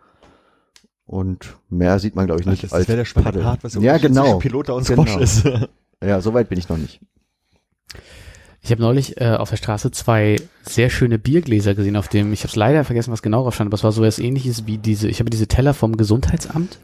Und 1.05 1.55
mehr 1.69 1.99
sieht 1.99 2.15
man, 2.15 2.25
glaube 2.27 2.41
ich, 2.41 2.47
nicht 2.47 2.63
das 2.63 2.73
als 2.73 2.87
wäre 2.87 2.97
der 2.99 3.05
spannende 3.05 3.39
Paddel. 3.39 3.43
Part, 3.43 3.63
was 3.63 3.73
ja, 3.75 3.97
genau. 3.97 4.37
Pilota 4.39 4.73
und 4.73 4.83
Squash 4.85 5.05
Genau. 5.13 5.19
ist. 5.19 5.43
Ja, 6.03 6.21
so 6.21 6.33
weit 6.33 6.49
bin 6.49 6.57
ich 6.59 6.69
noch 6.69 6.77
nicht. 6.77 7.01
Ich 8.61 8.71
habe 8.71 8.81
neulich 8.81 9.19
äh, 9.19 9.35
auf 9.35 9.49
der 9.49 9.57
Straße 9.57 9.91
zwei 9.91 10.35
sehr 10.63 10.89
schöne 10.89 11.17
Biergläser 11.17 11.75
gesehen, 11.75 11.95
auf 11.95 12.09
dem, 12.09 12.33
ich 12.33 12.41
habe 12.41 12.49
es 12.49 12.55
leider 12.55 12.83
vergessen, 12.83 13.11
was 13.11 13.21
genau 13.21 13.43
drauf 13.43 13.55
stand, 13.55 13.69
aber 13.69 13.75
es 13.75 13.83
war 13.83 13.91
so 13.91 14.01
was 14.01 14.19
ähnliches 14.19 14.67
wie 14.67 14.77
diese, 14.77 15.07
ich 15.07 15.19
habe 15.19 15.29
diese 15.29 15.47
Teller 15.47 15.73
vom 15.73 15.95
Gesundheitsamt, 15.95 16.79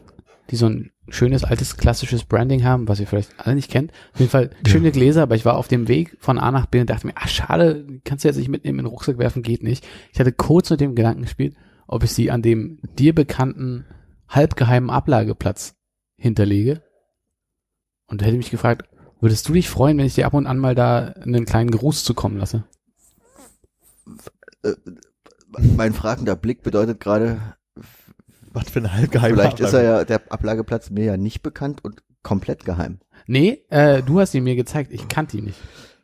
die 0.50 0.56
so 0.56 0.66
ein 0.66 0.90
schönes, 1.08 1.44
altes, 1.44 1.76
klassisches 1.76 2.24
Branding 2.24 2.64
haben, 2.64 2.88
was 2.88 3.00
ihr 3.00 3.06
vielleicht 3.06 3.30
alle 3.38 3.54
nicht 3.54 3.70
kennt. 3.70 3.92
Auf 4.14 4.20
jeden 4.20 4.30
Fall 4.30 4.50
schöne 4.66 4.90
Gläser, 4.90 5.22
aber 5.22 5.36
ich 5.36 5.44
war 5.44 5.56
auf 5.56 5.68
dem 5.68 5.88
Weg 5.88 6.16
von 6.18 6.38
A 6.38 6.50
nach 6.50 6.66
B 6.66 6.80
und 6.80 6.90
dachte 6.90 7.06
mir, 7.06 7.14
ach 7.16 7.28
schade, 7.28 7.86
kannst 8.04 8.24
du 8.24 8.28
jetzt 8.28 8.36
nicht 8.36 8.48
mitnehmen, 8.48 8.78
in 8.78 8.84
den 8.84 8.90
Rucksack 8.90 9.18
werfen, 9.18 9.42
geht 9.42 9.62
nicht. 9.62 9.86
Ich 10.12 10.18
hatte 10.18 10.32
kurz 10.32 10.70
mit 10.70 10.80
dem 10.80 10.94
Gedanken 10.94 11.22
gespielt, 11.22 11.56
ob 11.86 12.02
ich 12.04 12.12
sie 12.12 12.30
an 12.30 12.42
dem 12.42 12.78
dir 12.98 13.14
bekannten, 13.14 13.84
halbgeheimen 14.28 14.90
Ablageplatz 14.90 15.74
hinterlege. 16.16 16.82
Und 18.08 18.22
hätte 18.22 18.36
mich 18.36 18.50
gefragt, 18.50 18.88
würdest 19.20 19.48
du 19.48 19.52
dich 19.52 19.68
freuen, 19.68 19.98
wenn 19.98 20.06
ich 20.06 20.14
dir 20.14 20.26
ab 20.26 20.34
und 20.34 20.46
an 20.46 20.58
mal 20.58 20.74
da 20.74 21.14
einen 21.22 21.44
kleinen 21.44 21.70
Gruß 21.70 22.04
zukommen 22.04 22.38
lasse? 22.38 22.64
Mein 25.76 25.92
fragender 25.94 26.36
Blick 26.36 26.62
bedeutet 26.62 27.00
gerade, 27.00 27.40
Was 28.52 28.70
für 28.70 28.80
ein 28.80 28.92
halbgeheimer 28.92 29.36
vielleicht 29.36 29.60
ist 29.60 29.72
er 29.72 29.82
ja 29.82 30.04
der 30.04 30.32
Ablageplatz 30.32 30.90
mir 30.90 31.04
ja 31.04 31.16
nicht 31.16 31.42
bekannt 31.42 31.84
und 31.84 32.02
komplett 32.22 32.64
geheim. 32.64 32.98
Nee, 33.26 33.64
äh, 33.70 34.02
du 34.02 34.20
hast 34.20 34.34
ihn 34.34 34.44
mir 34.44 34.56
gezeigt, 34.56 34.92
ich 34.92 35.08
kannte 35.08 35.36
ihn 35.38 35.44
nicht. 35.44 35.58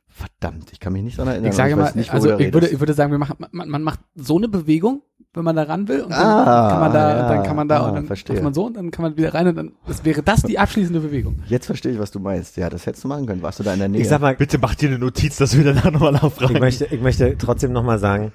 Verdammt, 0.09 0.73
ich 0.73 0.78
kann 0.78 0.92
mich 0.92 1.02
nicht 1.02 1.19
daran 1.19 1.33
erinnern. 1.33 1.50
Ich 1.50 1.57
sage 1.57 1.73
und 1.75 1.81
mal, 1.81 1.92
nicht, 1.95 2.12
also 2.12 2.38
ich 2.38 2.52
würde, 2.52 2.69
ich 2.69 2.78
würde 2.78 2.95
sagen, 2.95 3.11
wir 3.11 3.19
machen, 3.19 3.37
man, 3.50 3.69
man 3.69 3.83
macht 3.83 4.00
so 4.14 4.37
eine 4.37 4.49
Bewegung, 4.49 5.02
wenn 5.35 5.45
man 5.45 5.57
da 5.57 5.62
ran 5.62 5.89
will 5.89 6.03
und 6.03 6.11
dann 6.11 6.21
Ah, 6.21 6.68
kann 6.71 6.81
man 6.81 6.92
da, 6.92 7.16
ja, 7.16 7.29
dann 7.29 7.42
kann 7.42 7.57
man 7.57 7.68
da 7.68 7.79
ah, 7.81 7.88
und 7.88 7.95
dann 7.95 8.07
verstehe. 8.07 8.35
macht 8.37 8.45
man 8.45 8.55
so 8.55 8.66
und 8.66 8.77
dann 8.77 8.90
kann 8.90 9.03
man 9.03 9.16
wieder 9.16 9.33
rein 9.33 9.47
und 9.49 9.55
dann 9.57 9.73
das 9.87 10.05
wäre 10.05 10.23
das 10.23 10.42
die 10.42 10.59
abschließende 10.59 11.01
Bewegung. 11.01 11.38
Jetzt 11.49 11.66
verstehe 11.66 11.92
ich, 11.92 11.99
was 11.99 12.11
du 12.11 12.21
meinst. 12.21 12.57
Ja, 12.59 12.68
das 12.68 12.85
hättest 12.87 13.05
du 13.05 13.09
machen 13.09 13.25
können. 13.27 13.40
Warst 13.42 13.59
du 13.59 13.62
da 13.62 13.73
in 13.73 13.79
der 13.79 13.88
Nähe? 13.88 14.03
Ich 14.03 14.09
sag 14.09 14.21
mal, 14.21 14.37
Bitte 14.37 14.59
mach 14.59 14.75
dir 14.75 14.90
eine 14.90 14.99
Notiz, 14.99 15.37
dass 15.37 15.57
wir 15.57 15.64
danach 15.64 15.90
nochmal 15.90 16.12
nachfragen. 16.12 16.55
ich 16.55 16.61
möchte, 16.61 16.85
ich 16.87 17.01
möchte 17.01 17.37
trotzdem 17.38 17.73
nochmal 17.73 17.99
sagen, 17.99 18.33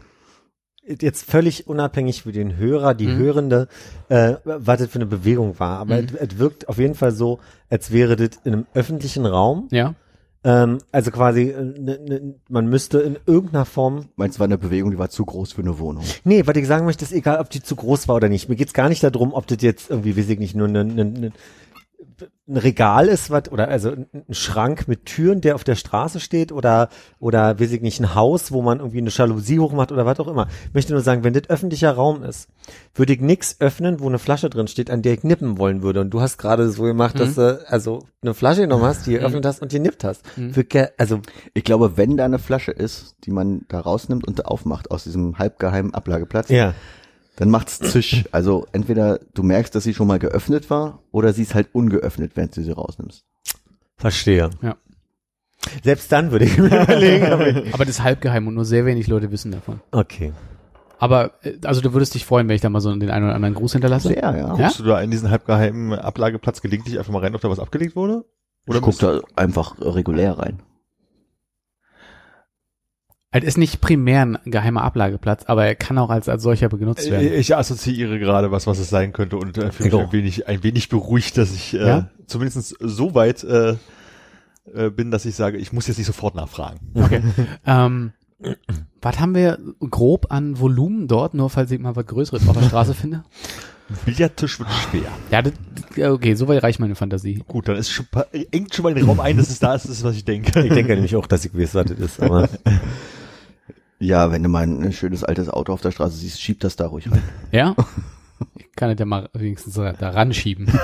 jetzt 0.88 1.29
völlig 1.29 1.67
unabhängig 1.67 2.23
für 2.23 2.31
den 2.31 2.55
Hörer, 2.57 2.93
die 2.95 3.07
Mhm. 3.07 3.17
Hörende, 3.17 3.67
äh, 4.10 4.36
was 4.45 4.79
das 4.79 4.88
für 4.89 4.95
eine 4.95 5.05
Bewegung 5.05 5.60
war. 5.60 5.79
Aber 5.79 5.97
Mhm. 6.01 6.07
es, 6.19 6.31
es 6.31 6.38
wirkt 6.39 6.67
auf 6.69 6.77
jeden 6.79 6.95
Fall 6.95 7.12
so, 7.12 7.39
als 7.69 7.91
wäre 7.91 8.15
das 8.15 8.29
in 8.43 8.53
einem 8.53 8.65
öffentlichen 8.73 9.25
Raum. 9.25 9.67
Ja. 9.71 9.93
Ähm, 10.47 10.77
also 10.93 11.12
quasi, 11.12 11.49
äh, 11.49 11.62
ne, 11.62 11.99
ne, 11.99 12.36
man 12.47 12.67
müsste 12.67 12.99
in 12.99 13.17
irgendeiner 13.25 13.65
Form 13.65 14.05
Meinst 14.15 14.38
du, 14.38 14.39
war 14.39 14.45
eine 14.45 14.57
Bewegung, 14.57 14.91
die 14.91 14.97
war 14.97 15.10
zu 15.10 15.25
groß 15.25 15.51
für 15.51 15.62
eine 15.62 15.77
Wohnung? 15.77 16.05
Nee, 16.23 16.43
was 16.45 16.55
ich 16.55 16.65
sagen 16.65 16.86
möchte, 16.86 17.03
ist 17.03 17.12
egal, 17.12 17.41
ob 17.41 17.49
die 17.49 17.62
zu 17.62 17.75
groß 17.75 18.07
war 18.07 18.15
oder 18.15 18.29
nicht. 18.29 18.47
Mir 18.47 18.55
geht's 18.55 18.71
gar 18.71 18.88
nicht 18.88 19.03
darum, 19.03 19.33
ob 19.33 19.45
das 19.47 19.57
jetzt 19.62 19.89
irgendwie, 19.89 20.15
weiß 20.15 20.29
ich 20.29 20.39
nicht, 20.39 20.55
nur 20.55 20.69
ne, 20.69 20.86
ne, 20.86 21.03
ne, 21.03 21.31
ein 22.49 22.55
Regal 22.57 23.07
ist, 23.10 23.29
was 23.29 23.51
oder 23.51 23.67
also 23.67 23.89
ein 23.91 24.07
Schrank 24.33 24.88
mit 24.88 25.05
Türen, 25.05 25.41
der 25.41 25.55
auf 25.55 25.65
der 25.65 25.75
Straße 25.75 26.19
steht 26.21 26.51
oder 26.53 26.88
oder 27.19 27.60
weiß 27.60 27.71
ich 27.73 27.81
nicht, 27.81 27.99
ein 27.99 28.15
Haus, 28.15 28.53
wo 28.53 28.62
man 28.62 28.79
irgendwie 28.79 28.99
eine 28.99 29.10
Jalousie 29.10 29.60
hochmacht 29.60 29.91
oder 29.91 30.05
was 30.05 30.17
auch 30.21 30.29
immer. 30.29 30.47
Ich 30.69 30.73
möchte 30.73 30.93
nur 30.93 31.01
sagen, 31.01 31.25
wenn 31.25 31.33
das 31.33 31.49
öffentlicher 31.49 31.91
Raum 31.91 32.23
ist, 32.23 32.47
würde 32.95 33.12
ich 33.13 33.19
nix 33.19 33.57
öffnen, 33.60 33.99
wo 33.99 34.07
eine 34.07 34.17
Flasche 34.19 34.49
drin 34.49 34.67
steht, 34.69 34.89
an 34.89 35.01
der 35.01 35.13
ich 35.13 35.23
nippen 35.23 35.57
wollen 35.57 35.81
würde. 35.83 35.99
Und 36.01 36.10
du 36.12 36.21
hast 36.21 36.38
gerade 36.38 36.69
so 36.69 36.83
gemacht, 36.83 37.19
dass 37.19 37.36
du 37.36 37.65
also 37.67 37.99
eine 38.21 38.33
Flasche 38.33 38.62
genommen 38.62 38.83
hast, 38.86 39.05
die 39.07 39.12
geöffnet 39.13 39.45
hast 39.45 39.62
und 39.62 39.71
die 39.73 39.79
nippt 39.79 40.03
hast. 40.05 40.23
Für 40.53 40.63
ke- 40.63 40.91
also 40.97 41.19
Ich 41.53 41.63
glaube, 41.65 41.97
wenn 41.97 42.15
da 42.15 42.25
eine 42.25 42.39
Flasche 42.39 42.71
ist, 42.71 43.15
die 43.25 43.31
man 43.31 43.65
da 43.67 43.79
rausnimmt 43.81 44.25
und 44.25 44.45
aufmacht 44.45 44.89
aus 44.89 45.03
diesem 45.03 45.38
halbgeheimen 45.38 45.93
Ablageplatz, 45.93 46.49
ja. 46.49 46.73
Dann 47.38 47.50
macht's 47.52 47.80
zisch. 47.80 48.26
Also 48.32 48.65
entweder 48.73 49.19
du 49.34 49.43
merkst, 49.43 49.73
dass 49.73 49.84
sie 49.84 49.93
schon 49.93 50.08
mal 50.08 50.19
geöffnet 50.19 50.69
war, 50.69 51.04
oder 51.12 51.32
sie 51.34 51.43
ist 51.43 51.56
halt 51.56 51.69
ungeöffnet, 51.71 52.32
während 52.36 52.58
du 52.58 52.63
sie 52.63 52.71
rausnimmst. 52.71 53.23
Verstehe. 53.95 54.50
Ja. 54.62 54.76
Selbst 55.84 56.12
dann 56.12 56.32
würde 56.32 56.45
ich 56.45 56.58
mir 56.58 56.65
überlegen. 56.84 57.73
Aber 57.73 57.86
das 57.86 57.95
ist 57.95 58.04
halbgeheim 58.04 58.47
und 58.47 58.56
nur 58.56 58.65
sehr 58.65 58.86
wenig 58.86 59.08
Leute 59.08 59.32
wissen 59.32 59.52
davon. 59.52 59.82
Okay. 59.91 60.34
Aber 60.97 61.34
äh, 61.43 61.54
also 61.63 61.82
du 61.82 61.93
würdest 61.93 62.15
dich 62.15 62.26
freuen, 62.26 62.47
wenn 62.47 62.56
ich 62.56 62.62
da 62.62 62.69
mal 62.69 62.80
so 62.80 62.93
den 62.93 63.10
einen 63.12 63.26
oder 63.26 63.36
anderen 63.36 63.54
Gruß 63.54 63.73
hinterlasse? 63.73 64.10
Sehr, 64.10 64.21
ja. 64.21 64.36
Ja? 64.36 64.54
Guckst 64.56 64.80
du 64.80 64.84
da 64.84 65.00
in 65.00 65.12
diesen 65.12 65.30
halbgeheimen 65.30 65.93
Ablageplatz 65.93 66.62
gelegentlich 66.62 66.97
einfach 66.97 67.13
mal 67.13 67.19
rein, 67.19 67.36
ob 67.36 67.41
da 67.41 67.50
was 67.50 67.60
abgelegt 67.60 67.95
wurde? 67.95 68.26
Oder 68.67 68.78
ich 68.80 68.84
guck 68.84 68.97
da 68.97 69.21
einfach 69.36 69.76
regulär 69.80 70.39
rein. 70.39 70.60
Es 73.31 73.43
ist 73.43 73.57
nicht 73.57 73.81
primär 73.81 74.21
ein 74.21 74.37
geheimer 74.45 74.83
Ablageplatz, 74.83 75.43
aber 75.47 75.65
er 75.65 75.75
kann 75.75 75.97
auch 75.97 76.09
als, 76.09 76.29
als 76.29 76.43
solcher 76.43 76.69
genutzt 76.69 77.09
werden. 77.11 77.33
Ich 77.33 77.55
assoziiere 77.55 78.19
gerade 78.19 78.51
was, 78.51 78.67
was 78.67 78.79
es 78.79 78.89
sein 78.89 79.11
könnte 79.11 79.37
und 79.37 79.57
äh, 79.57 79.71
fühle 79.71 79.89
mich 79.89 80.05
ein 80.05 80.11
wenig, 80.13 80.47
ein 80.47 80.63
wenig 80.63 80.89
beruhigt, 80.89 81.37
dass 81.37 81.53
ich 81.53 81.73
äh, 81.73 81.85
Ja? 81.87 82.09
zumindest 82.25 82.75
so 82.79 83.15
weit 83.15 83.43
äh, 83.43 83.75
äh, 84.73 84.89
bin, 84.89 85.11
dass 85.11 85.25
ich 85.25 85.35
sage, 85.35 85.57
ich 85.57 85.73
muss 85.73 85.87
jetzt 85.87 85.97
nicht 85.97 86.07
sofort 86.07 86.35
nachfragen. 86.35 86.79
Okay. 86.93 87.21
ähm, 87.65 88.13
was 89.01 89.19
haben 89.19 89.35
wir 89.35 89.59
grob 89.79 90.31
an 90.31 90.59
Volumen 90.59 91.07
dort, 91.07 91.33
nur 91.33 91.49
falls 91.49 91.71
ich 91.71 91.79
mal 91.79 91.95
was 91.95 92.05
Größeres 92.05 92.47
auf 92.47 92.57
der 92.57 92.65
Straße 92.65 92.93
finde? 92.93 93.23
Billardtisch 94.06 94.60
wird 94.60 94.69
schwer. 94.71 95.12
Ja, 95.32 95.41
das, 95.41 95.54
okay, 95.97 96.36
soweit 96.36 96.63
reicht 96.63 96.80
meine 96.80 96.95
Fantasie. 96.95 97.43
Gut, 97.47 97.67
dann 97.67 97.78
ist 97.78 97.89
schon, 97.89 98.06
engt 98.52 98.76
schon 98.76 98.84
mal 98.84 98.93
den 98.93 99.06
Raum 99.06 99.19
ein, 99.19 99.38
dass 99.38 99.50
es 99.50 99.60
da 99.60 99.76
ist, 99.76 99.86
das 99.86 99.91
ist, 99.91 100.04
was 100.04 100.15
ich 100.15 100.26
denke. 100.26 100.62
Ich 100.62 100.73
denke 100.73 100.93
nämlich 100.93 101.15
auch, 101.15 101.28
dass 101.28 101.45
ich 101.45 101.58
weiß, 101.58 101.76
was 101.76 101.86
das 101.86 102.00
ist. 102.00 102.21
Aber 102.21 102.50
Ja, 104.00 104.32
wenn 104.32 104.43
du 104.43 104.50
mal 104.50 104.63
ein 104.63 104.93
schönes 104.93 105.23
altes 105.23 105.50
Auto 105.50 105.73
auf 105.73 105.82
der 105.82 105.91
Straße 105.91 106.17
siehst, 106.17 106.39
schieb 106.39 106.60
das 106.60 106.76
da 106.76 106.88
ruhig 106.88 107.12
rein. 107.12 107.23
Ja? 107.52 107.76
Ich 108.56 108.71
kann 108.76 108.91
es 108.91 109.00
ja 109.00 109.06
mal 109.06 109.30
wenigstens 109.34 109.73
da 109.73 109.93
da 109.93 110.12
ranschieben. 110.12 110.67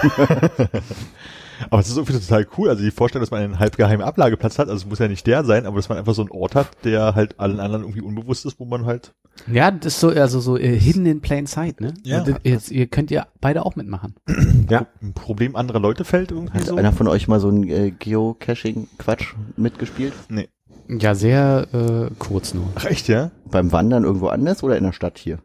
Aber 1.69 1.81
es 1.81 1.89
ist 1.89 1.97
irgendwie 1.97 2.19
total 2.19 2.47
cool. 2.57 2.69
Also 2.69 2.83
die 2.83 2.91
Vorstellung, 2.91 3.23
dass 3.23 3.31
man 3.31 3.41
einen 3.41 3.59
halbgeheimen 3.59 4.05
Ablageplatz 4.05 4.59
hat, 4.59 4.69
also 4.69 4.83
es 4.83 4.89
muss 4.89 4.99
ja 4.99 5.07
nicht 5.07 5.25
der 5.27 5.43
sein, 5.43 5.65
aber 5.65 5.77
dass 5.77 5.89
man 5.89 5.97
einfach 5.97 6.13
so 6.13 6.21
einen 6.21 6.31
Ort 6.31 6.55
hat, 6.55 6.67
der 6.83 7.15
halt 7.15 7.39
allen 7.39 7.59
anderen 7.59 7.83
irgendwie 7.83 8.01
unbewusst 8.01 8.45
ist, 8.45 8.59
wo 8.59 8.65
man 8.65 8.85
halt. 8.85 9.13
Ja, 9.51 9.71
das 9.71 9.95
ist 9.95 9.99
so, 9.99 10.09
also 10.09 10.39
so 10.39 10.57
äh, 10.57 10.77
hidden 10.77 11.05
in 11.05 11.21
plain 11.21 11.47
sight, 11.47 11.81
ne? 11.81 11.93
Ja. 12.03 12.19
Und 12.19 12.27
das, 12.27 12.35
jetzt, 12.43 12.71
ihr 12.71 12.87
könnt 12.87 13.11
ja 13.11 13.27
beide 13.41 13.65
auch 13.65 13.75
mitmachen. 13.75 14.15
ja, 14.69 14.87
ein 15.01 15.13
Problem 15.13 15.55
anderer 15.55 15.79
Leute 15.79 16.05
fällt 16.05 16.31
irgendwie 16.31 16.53
Hat 16.53 16.65
so. 16.65 16.75
einer 16.75 16.93
von 16.93 17.07
euch 17.07 17.27
mal 17.27 17.39
so 17.39 17.49
ein 17.49 17.67
äh, 17.67 17.91
Geocaching-Quatsch 17.91 19.33
mitgespielt? 19.57 20.13
Nee. 20.29 20.49
Ja, 20.87 21.15
sehr 21.15 21.67
äh, 21.73 22.13
kurz 22.19 22.53
nur. 22.53 22.67
Ach 22.75 22.85
echt, 22.85 23.07
ja? 23.07 23.31
Beim 23.49 23.71
Wandern 23.71 24.03
irgendwo 24.03 24.27
anders 24.27 24.63
oder 24.63 24.77
in 24.77 24.83
der 24.83 24.91
Stadt 24.91 25.17
hier? 25.17 25.39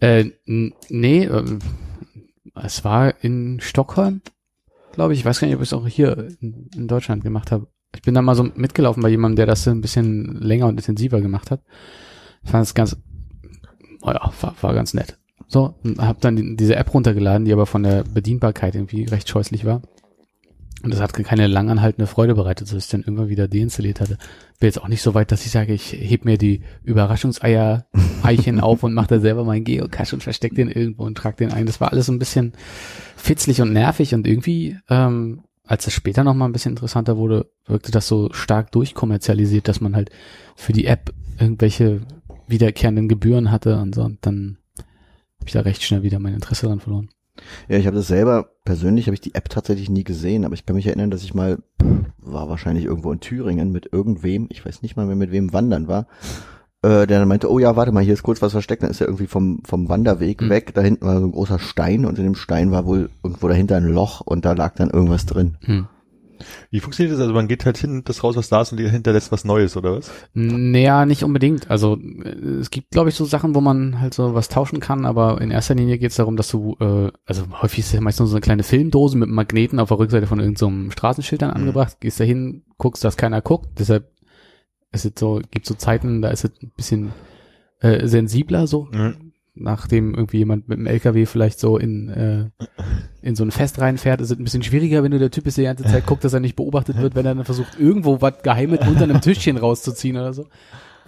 Äh, 0.00 0.30
nee, 0.46 1.24
ähm, 1.24 1.58
es 2.54 2.84
war 2.84 3.14
in 3.22 3.60
Stockholm, 3.60 4.22
glaube 4.96 5.12
ich. 5.14 5.20
Ich 5.20 5.24
weiß 5.24 5.38
gar 5.40 5.46
nicht, 5.46 5.56
ob 5.56 5.62
ich 5.62 5.68
es 5.68 5.72
auch 5.72 5.86
hier 5.86 6.28
in, 6.40 6.68
in 6.74 6.88
Deutschland 6.88 7.22
gemacht 7.22 7.52
habe. 7.52 7.68
Ich 7.94 8.02
bin 8.02 8.14
da 8.14 8.20
mal 8.22 8.34
so 8.34 8.42
mitgelaufen 8.54 9.02
bei 9.02 9.08
jemandem, 9.08 9.36
der 9.36 9.46
das 9.46 9.66
ein 9.68 9.80
bisschen 9.80 10.40
länger 10.40 10.66
und 10.66 10.78
intensiver 10.78 11.20
gemacht 11.20 11.50
hat. 11.50 11.62
Ich 12.42 12.50
fand 12.50 12.64
es 12.64 12.74
ganz, 12.74 12.96
oh 14.02 14.10
ja, 14.10 14.32
war, 14.40 14.54
war 14.60 14.74
ganz 14.74 14.92
nett. 14.92 15.18
So, 15.48 15.76
und 15.84 15.98
hab 16.00 16.20
dann 16.20 16.34
die- 16.36 16.56
diese 16.56 16.74
App 16.76 16.92
runtergeladen, 16.92 17.44
die 17.44 17.52
aber 17.52 17.66
von 17.66 17.84
der 17.84 18.02
Bedienbarkeit 18.02 18.74
irgendwie 18.74 19.04
recht 19.04 19.28
scheußlich 19.28 19.64
war. 19.64 19.82
Und 20.82 20.92
das 20.92 21.00
hat 21.00 21.14
keine 21.14 21.46
langanhaltende 21.46 22.06
Freude 22.06 22.34
bereitet, 22.34 22.70
dass 22.70 22.84
ich 22.84 22.90
dann 22.90 23.00
irgendwann 23.00 23.28
wieder 23.28 23.48
deinstalliert 23.48 24.00
hatte. 24.00 24.18
Bin 24.60 24.68
jetzt 24.68 24.80
auch 24.80 24.88
nicht 24.88 25.02
so 25.02 25.14
weit, 25.14 25.32
dass 25.32 25.46
ich 25.46 25.50
sage, 25.50 25.72
ich 25.72 25.92
heb 25.92 26.24
mir 26.24 26.36
die 26.36 26.62
Überraschungseier-Eichen 26.84 28.60
auf 28.60 28.82
und 28.82 28.92
mache 28.92 29.08
da 29.08 29.18
selber 29.20 29.44
meinen 29.44 29.64
Geocache 29.64 30.14
und 30.14 30.22
versteck 30.22 30.54
den 30.54 30.70
irgendwo 30.70 31.04
und 31.04 31.16
trag 31.16 31.38
den 31.38 31.52
ein. 31.52 31.66
Das 31.66 31.80
war 31.80 31.92
alles 31.92 32.06
so 32.06 32.12
ein 32.12 32.18
bisschen 32.18 32.52
fitzlig 33.16 33.62
und 33.62 33.72
nervig 33.72 34.14
und 34.14 34.26
irgendwie, 34.26 34.76
ähm, 34.88 35.42
als 35.64 35.86
es 35.86 35.94
später 35.94 36.24
nochmal 36.24 36.48
ein 36.48 36.52
bisschen 36.52 36.72
interessanter 36.72 37.16
wurde, 37.16 37.50
wirkte 37.66 37.90
das 37.90 38.06
so 38.06 38.32
stark 38.32 38.70
durchkommerzialisiert, 38.72 39.68
dass 39.68 39.80
man 39.80 39.96
halt 39.96 40.10
für 40.54 40.72
die 40.72 40.86
App 40.86 41.12
irgendwelche 41.40 42.02
wiederkehrenden 42.46 43.08
Gebühren 43.08 43.50
hatte 43.50 43.78
und 43.78 43.94
so. 43.94 44.02
Und 44.02 44.24
dann 44.24 44.58
habe 45.40 45.46
ich 45.46 45.52
da 45.52 45.60
recht 45.60 45.82
schnell 45.82 46.02
wieder 46.02 46.18
mein 46.18 46.34
Interesse 46.34 46.66
dran 46.66 46.80
verloren. 46.80 47.08
Ja, 47.68 47.78
ich 47.78 47.86
habe 47.86 47.96
das 47.96 48.06
selber, 48.08 48.50
persönlich 48.64 49.06
habe 49.06 49.14
ich 49.14 49.20
die 49.20 49.34
App 49.34 49.48
tatsächlich 49.48 49.90
nie 49.90 50.04
gesehen, 50.04 50.44
aber 50.44 50.54
ich 50.54 50.66
kann 50.66 50.76
mich 50.76 50.86
erinnern, 50.86 51.10
dass 51.10 51.22
ich 51.22 51.34
mal, 51.34 51.58
war 52.18 52.48
wahrscheinlich 52.48 52.84
irgendwo 52.84 53.12
in 53.12 53.20
Thüringen 53.20 53.72
mit 53.72 53.88
irgendwem, 53.92 54.46
ich 54.50 54.64
weiß 54.64 54.82
nicht 54.82 54.96
mal 54.96 55.06
mehr 55.06 55.16
mit 55.16 55.32
wem 55.32 55.52
wandern 55.52 55.88
war, 55.88 56.06
äh, 56.82 57.06
der 57.06 57.20
dann 57.20 57.28
meinte, 57.28 57.50
oh 57.50 57.58
ja, 57.58 57.76
warte 57.76 57.92
mal, 57.92 58.02
hier 58.02 58.14
ist 58.14 58.22
kurz 58.22 58.42
was 58.42 58.52
versteckt, 58.52 58.82
dann 58.82 58.90
ist 58.90 59.00
er 59.00 59.06
irgendwie 59.06 59.26
vom, 59.26 59.60
vom 59.64 59.88
Wanderweg 59.88 60.42
Mhm. 60.42 60.50
weg, 60.50 60.74
da 60.74 60.80
hinten 60.82 61.04
war 61.06 61.18
so 61.20 61.26
ein 61.26 61.32
großer 61.32 61.58
Stein 61.58 62.04
und 62.04 62.18
in 62.18 62.24
dem 62.24 62.34
Stein 62.34 62.70
war 62.70 62.86
wohl 62.86 63.10
irgendwo 63.22 63.48
dahinter 63.48 63.76
ein 63.76 63.86
Loch 63.88 64.20
und 64.20 64.44
da 64.44 64.52
lag 64.52 64.74
dann 64.74 64.90
irgendwas 64.90 65.26
drin. 65.26 65.56
Hm. 65.62 65.86
Wie 66.70 66.80
funktioniert 66.80 67.14
das? 67.14 67.20
Also 67.20 67.32
man 67.34 67.48
geht 67.48 67.64
halt 67.66 67.78
hin, 67.78 68.02
das 68.04 68.22
raus, 68.24 68.36
was 68.36 68.48
da 68.48 68.62
ist 68.62 68.72
und 68.72 68.78
hinterlässt 68.78 69.32
was 69.32 69.44
Neues, 69.44 69.76
oder 69.76 69.96
was? 69.96 70.10
Naja, 70.34 71.06
nicht 71.06 71.24
unbedingt. 71.24 71.70
Also 71.70 71.96
äh, 71.96 72.28
es 72.60 72.70
gibt, 72.70 72.90
glaube 72.90 73.08
ich, 73.08 73.14
so 73.14 73.24
Sachen, 73.24 73.54
wo 73.54 73.60
man 73.60 74.00
halt 74.00 74.14
so 74.14 74.34
was 74.34 74.48
tauschen 74.48 74.80
kann, 74.80 75.04
aber 75.04 75.40
in 75.40 75.50
erster 75.50 75.74
Linie 75.74 75.98
geht 75.98 76.10
es 76.10 76.16
darum, 76.16 76.36
dass 76.36 76.48
du, 76.48 76.76
äh, 76.80 77.10
also 77.24 77.44
häufig 77.62 77.80
ist 77.80 77.92
ja 77.92 78.00
meist 78.00 78.18
nur 78.18 78.28
so 78.28 78.36
eine 78.36 78.40
kleine 78.42 78.62
Filmdose 78.62 79.16
mit 79.18 79.28
Magneten 79.28 79.78
auf 79.80 79.88
der 79.88 79.98
Rückseite 79.98 80.26
von 80.26 80.40
irgendeinem 80.40 80.86
so 80.86 80.90
Straßenschild 80.92 81.42
dann 81.42 81.50
Mhm. 81.50 81.56
angebracht, 81.56 82.00
gehst 82.00 82.20
da 82.20 82.24
hin, 82.24 82.62
guckst, 82.78 83.04
dass 83.04 83.16
keiner 83.16 83.40
guckt, 83.42 83.68
deshalb 83.78 84.10
ist 84.92 85.04
es 85.04 85.12
so, 85.18 85.40
gibt 85.50 85.66
so 85.66 85.74
Zeiten, 85.74 86.22
da 86.22 86.28
ist 86.30 86.44
es 86.44 86.52
ein 86.62 86.72
bisschen 86.76 87.12
äh, 87.80 88.06
sensibler 88.06 88.66
so, 88.66 88.88
Mhm. 88.92 89.25
Nachdem 89.56 90.14
irgendwie 90.14 90.38
jemand 90.38 90.68
mit 90.68 90.78
dem 90.78 90.86
LKW 90.86 91.26
vielleicht 91.26 91.58
so 91.58 91.76
in, 91.78 92.08
äh, 92.08 92.44
in 93.22 93.34
so 93.34 93.42
ein 93.44 93.50
Fest 93.50 93.80
reinfährt, 93.80 94.20
ist 94.20 94.30
es 94.30 94.38
ein 94.38 94.44
bisschen 94.44 94.62
schwieriger, 94.62 95.02
wenn 95.02 95.10
du 95.12 95.18
der 95.18 95.30
Typ 95.30 95.44
bist, 95.44 95.56
der 95.58 95.74
die 95.74 95.82
ganze 95.82 95.92
Zeit 95.92 96.06
guckt, 96.06 96.22
dass 96.24 96.32
er 96.32 96.40
nicht 96.40 96.56
beobachtet 96.56 96.98
wird, 96.98 97.14
wenn 97.14 97.26
er 97.26 97.34
dann 97.34 97.44
versucht, 97.44 97.78
irgendwo 97.78 98.20
was 98.20 98.42
Geheimes 98.42 98.80
unter 98.86 99.04
einem 99.04 99.20
Tischchen 99.20 99.56
rauszuziehen 99.56 100.16
oder 100.16 100.32
so. 100.32 100.46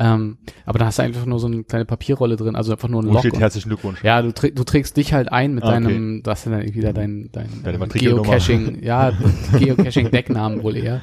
Ähm, 0.01 0.39
aber 0.65 0.79
da 0.79 0.87
hast 0.87 1.01
du 1.01 1.03
einfach 1.03 1.27
nur 1.27 1.41
so 1.41 1.49
eine 1.49 1.65
kleine 1.65 1.85
Papierrolle 1.85 2.37
drin, 2.37 2.55
also 2.55 2.71
einfach 2.71 2.89
nur 2.89 3.03
ein 3.03 3.09
Wo 3.09 3.15
Loch. 3.15 3.19
steht 3.19 3.33
und- 3.35 3.41
herzlichen 3.41 3.69
Glückwunsch? 3.69 4.05
ja, 4.05 4.23
du, 4.23 4.31
du 4.31 4.63
trägst 4.63 4.97
dich 4.97 5.13
halt 5.13 5.33
ein 5.33 5.55
mit 5.55 5.65
Ah, 5.65 5.71
okay. 5.75 5.83
deinem, 5.85 6.23
das 6.23 6.47
ist 6.47 6.53
dann 6.53 6.73
wieder 6.73 6.93
dein, 6.93 7.31
dein 7.33 7.49
Deine 7.65 7.85
äh. 7.85 7.89
Geocaching, 7.99 8.79
ja, 8.83 9.11
Geocaching-Decknamen 9.59 10.63
wohl 10.63 10.77
eher. 10.77 11.01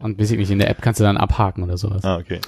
Und 0.00 0.18
weiß 0.20 0.32
ich 0.32 0.38
nicht, 0.38 0.50
in 0.50 0.58
der 0.58 0.68
App 0.70 0.82
kannst 0.82 0.98
du 0.98 1.04
dann 1.04 1.16
abhaken 1.16 1.62
oder 1.62 1.76
sowas. 1.78 2.02
Ah, 2.04 2.16
okay. 2.16 2.40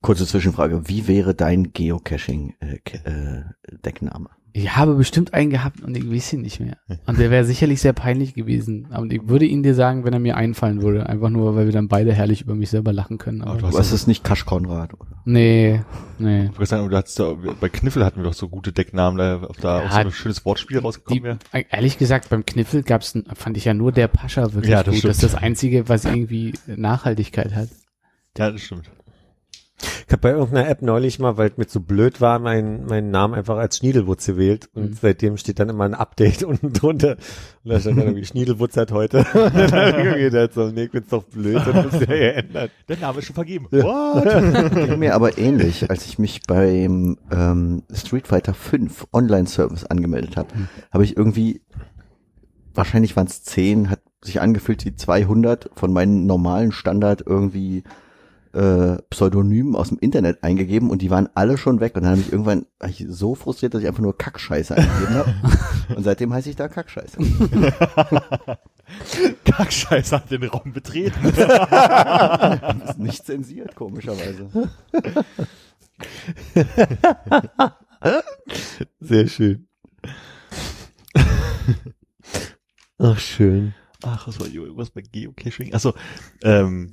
Kurze 0.00 0.26
Zwischenfrage, 0.26 0.88
wie 0.88 1.08
wäre 1.08 1.34
dein 1.34 1.72
Geocaching-Deckname? 1.72 4.28
Ich 4.54 4.74
habe 4.76 4.94
bestimmt 4.94 5.34
einen 5.34 5.50
gehabt 5.50 5.82
und 5.82 5.94
ich 5.96 6.10
weiß 6.10 6.32
ihn 6.32 6.40
nicht 6.40 6.58
mehr. 6.58 6.78
Und 7.06 7.18
der 7.18 7.30
wäre 7.30 7.44
sicherlich 7.44 7.80
sehr 7.80 7.92
peinlich 7.92 8.34
gewesen. 8.34 8.88
Aber 8.90 9.06
ich 9.06 9.28
würde 9.28 9.44
ihn 9.44 9.62
dir 9.62 9.74
sagen, 9.74 10.04
wenn 10.04 10.12
er 10.14 10.18
mir 10.18 10.36
einfallen 10.36 10.82
würde. 10.82 11.08
Einfach 11.08 11.28
nur, 11.28 11.54
weil 11.54 11.66
wir 11.66 11.72
dann 11.72 11.86
beide 11.86 12.12
herrlich 12.12 12.40
über 12.42 12.56
mich 12.56 12.70
selber 12.70 12.92
lachen 12.92 13.18
können. 13.18 13.42
Aber 13.42 13.52
Aber 13.52 13.70
du 13.70 13.78
hast 13.78 13.92
ist 13.92 14.08
nicht 14.08 14.24
Kasch 14.24 14.46
Konrad? 14.46 14.94
Oder? 14.94 15.22
nee, 15.26 15.82
nee. 16.18 16.46
Ich 16.46 16.52
wollte 16.58 16.66
sagen, 16.66 16.88
du 16.88 16.96
hattest 16.96 17.18
ja, 17.18 17.34
bei 17.60 17.68
Kniffel 17.68 18.04
hatten 18.04 18.20
wir 18.20 18.24
doch 18.24 18.34
so 18.34 18.48
gute 18.48 18.72
Decknamen, 18.72 19.18
da, 19.18 19.48
da 19.60 19.80
Ja, 19.82 19.86
auch 19.86 19.92
so 19.92 19.98
ein 19.98 20.10
schönes 20.12 20.44
Wortspiel 20.44 20.78
rausgekommen 20.78 21.22
Die, 21.22 21.24
wäre. 21.24 21.38
ehrlich 21.70 21.98
gesagt, 21.98 22.30
beim 22.30 22.44
Kniffel 22.46 22.82
gab's, 22.82 23.16
fand 23.34 23.56
ich 23.58 23.66
ja 23.66 23.74
nur 23.74 23.92
der 23.92 24.08
Pascha 24.08 24.54
wirklich 24.54 24.72
Ja, 24.72 24.82
das 24.82 24.94
gut. 24.94 25.04
Das 25.04 25.10
ist 25.10 25.16
stimmt. 25.18 25.34
das 25.34 25.42
Einzige, 25.42 25.88
was 25.88 26.04
irgendwie 26.06 26.54
Nachhaltigkeit 26.66 27.54
hat. 27.54 27.68
Ja, 28.36 28.50
das 28.50 28.62
stimmt. 28.62 28.90
Ich 30.06 30.12
habe 30.12 30.22
bei 30.22 30.30
irgendeiner 30.30 30.68
App 30.68 30.82
neulich 30.82 31.18
mal, 31.20 31.36
weil 31.36 31.50
es 31.50 31.56
mir 31.56 31.66
zu 31.66 31.80
blöd 31.82 32.20
war, 32.20 32.38
meinen 32.40 32.86
meinen 32.86 33.10
Namen 33.10 33.34
einfach 33.34 33.56
als 33.58 33.76
Schniedelwutz 33.76 34.26
gewählt 34.26 34.68
und 34.74 34.90
Mhm. 34.90 34.98
seitdem 35.00 35.36
steht 35.36 35.60
dann 35.60 35.68
immer 35.68 35.84
ein 35.84 35.94
Update 35.94 36.42
unten 36.44 36.72
drunter 36.72 37.16
und 37.64 37.70
da 37.70 37.78
stand 37.78 37.98
dann 37.98 38.06
irgendwie 38.06 38.24
Schniedelwutz 38.24 38.76
hat 38.76 38.90
heute 38.90 39.18
und 39.18 39.54
dann 39.54 39.70
hab 39.72 39.98
ich 39.98 40.04
mir 40.04 40.18
gedacht, 40.30 40.54
so, 40.54 40.68
nee, 40.70 40.84
ich 40.84 40.90
bin's 40.90 41.08
doch 41.08 41.22
blöd, 41.24 41.60
das 41.64 41.84
muss 41.84 42.00
ja 42.00 42.06
geändert. 42.06 42.70
Der 42.88 42.96
Name 42.96 43.18
ist 43.20 43.26
schon 43.26 43.34
vergeben. 43.34 43.68
Ging 43.70 44.98
mir 44.98 45.14
aber 45.14 45.38
ähnlich, 45.38 45.88
als 45.90 46.06
ich 46.06 46.18
mich 46.18 46.42
beim 46.46 47.18
ähm, 47.30 47.82
Street 47.92 48.26
Fighter 48.26 48.54
5 48.54 49.06
Online-Service 49.12 49.84
angemeldet 49.84 50.36
habe, 50.36 50.48
habe 50.92 51.04
ich 51.04 51.16
irgendwie, 51.16 51.60
wahrscheinlich 52.74 53.16
waren 53.16 53.26
es 53.26 53.42
10, 53.42 53.90
hat 53.90 54.00
sich 54.22 54.40
angefühlt 54.40 54.84
wie 54.84 54.94
200 54.96 55.70
von 55.74 55.92
meinen 55.92 56.26
normalen 56.26 56.72
Standard 56.72 57.22
irgendwie 57.24 57.84
äh, 58.52 58.96
Pseudonymen 59.10 59.76
aus 59.76 59.88
dem 59.88 59.98
Internet 59.98 60.42
eingegeben 60.42 60.90
und 60.90 61.02
die 61.02 61.10
waren 61.10 61.28
alle 61.34 61.58
schon 61.58 61.80
weg 61.80 61.94
und 61.96 62.02
dann 62.02 62.12
habe 62.12 62.20
ich 62.20 62.32
irgendwann 62.32 62.66
war 62.78 62.88
ich 62.88 63.04
so 63.08 63.34
frustriert, 63.34 63.74
dass 63.74 63.82
ich 63.82 63.88
einfach 63.88 64.02
nur 64.02 64.16
Kackscheiße 64.16 64.76
eingegeben 64.76 65.14
habe 65.14 65.34
und 65.96 66.04
seitdem 66.04 66.32
heiße 66.32 66.50
ich 66.50 66.56
da 66.56 66.68
Kackscheiße. 66.68 67.18
Kackscheiße 69.44 70.16
hat 70.16 70.30
den 70.30 70.44
Raum 70.44 70.72
betreten. 70.72 71.26
Ist 71.26 72.98
nicht 72.98 73.26
zensiert, 73.26 73.74
komischerweise. 73.74 74.48
Sehr 79.00 79.26
schön. 79.26 79.68
Ach, 82.98 83.18
schön. 83.18 83.74
Ach, 84.02 84.28
was 84.28 84.38
war 84.38 84.46
irgendwas 84.46 84.90
bei 84.90 85.02
Geocaching? 85.02 85.74
Achso, 85.74 85.94
ähm, 86.42 86.92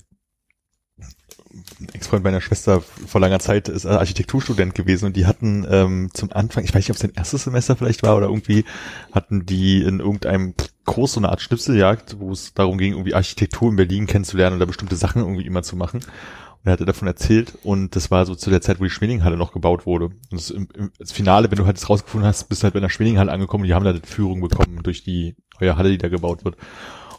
Ex-Freund 1.94 2.24
meiner 2.24 2.42
Schwester 2.42 2.82
vor 2.82 3.22
langer 3.22 3.40
Zeit 3.40 3.70
ist 3.70 3.86
Architekturstudent 3.86 4.76
gewesen 4.76 5.06
und 5.06 5.16
die 5.16 5.26
hatten 5.26 5.66
ähm, 5.70 6.10
zum 6.14 6.32
Anfang, 6.32 6.64
ich 6.64 6.74
weiß 6.74 6.80
nicht, 6.80 6.90
ob 6.90 6.96
es 6.96 7.02
sein 7.02 7.14
erstes 7.16 7.44
Semester 7.44 7.76
vielleicht 7.76 8.04
war 8.04 8.18
oder 8.18 8.28
irgendwie, 8.28 8.66
hatten 9.12 9.46
die 9.46 9.82
in 9.82 10.00
irgendeinem 10.00 10.54
Kurs 10.86 11.14
so 11.14 11.20
eine 11.20 11.30
Art 11.30 11.42
Schnipseljagd, 11.42 12.20
wo 12.20 12.32
es 12.32 12.54
darum 12.54 12.78
ging, 12.78 12.94
irgendwie 12.94 13.14
Architektur 13.14 13.70
in 13.70 13.76
Berlin 13.76 14.06
kennenzulernen 14.06 14.60
da 14.60 14.66
bestimmte 14.66 14.96
Sachen 14.96 15.22
irgendwie 15.22 15.46
immer 15.46 15.64
zu 15.64 15.76
machen. 15.76 16.02
Und 16.02 16.70
er 16.70 16.74
hatte 16.74 16.86
davon 16.86 17.08
erzählt 17.08 17.54
und 17.64 17.96
das 17.96 18.12
war 18.12 18.26
so 18.26 18.36
zu 18.36 18.50
der 18.50 18.62
Zeit, 18.62 18.80
wo 18.80 18.84
die 18.84 18.90
Schwininghalle 18.90 19.38
noch 19.38 19.54
gebaut 19.54 19.86
wurde. 19.86 20.06
Und 20.06 20.18
das, 20.32 20.50
im, 20.50 20.68
das 20.98 21.12
Finale, 21.12 21.52
wenn 21.52 21.58
du 21.58 21.66
halt 21.66 21.78
das 21.78 21.90
rausgefunden 21.90 22.28
hast, 22.28 22.50
bist 22.50 22.62
du 22.62 22.64
halt 22.64 22.74
bei 22.74 22.80
einer 22.80 22.90
Schwininghalle 22.90 23.32
angekommen 23.32 23.64
und 23.64 23.68
die 23.68 23.74
haben 23.74 23.86
da 23.86 23.94
Führung 24.04 24.42
bekommen 24.42 24.82
durch 24.84 25.04
die 25.04 25.36
neue 25.60 25.78
Halle, 25.78 25.90
die 25.90 25.98
da 25.98 26.10
gebaut 26.10 26.44
wird. 26.44 26.58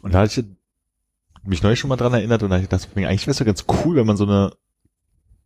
Und 0.02 0.14
da 0.14 0.20
hatte 0.20 0.40
ich 0.40 0.46
mich 1.46 1.62
neu 1.62 1.76
schon 1.76 1.88
mal 1.88 1.96
dran 1.96 2.14
erinnert 2.14 2.42
und 2.42 2.52
ich 2.52 2.62
gedacht, 2.62 2.88
eigentlich 2.94 3.26
wäre 3.26 3.30
es 3.32 3.38
ja 3.38 3.46
ganz 3.46 3.64
cool, 3.68 3.96
wenn 3.96 4.06
man 4.06 4.16
so 4.16 4.24
eine 4.24 4.52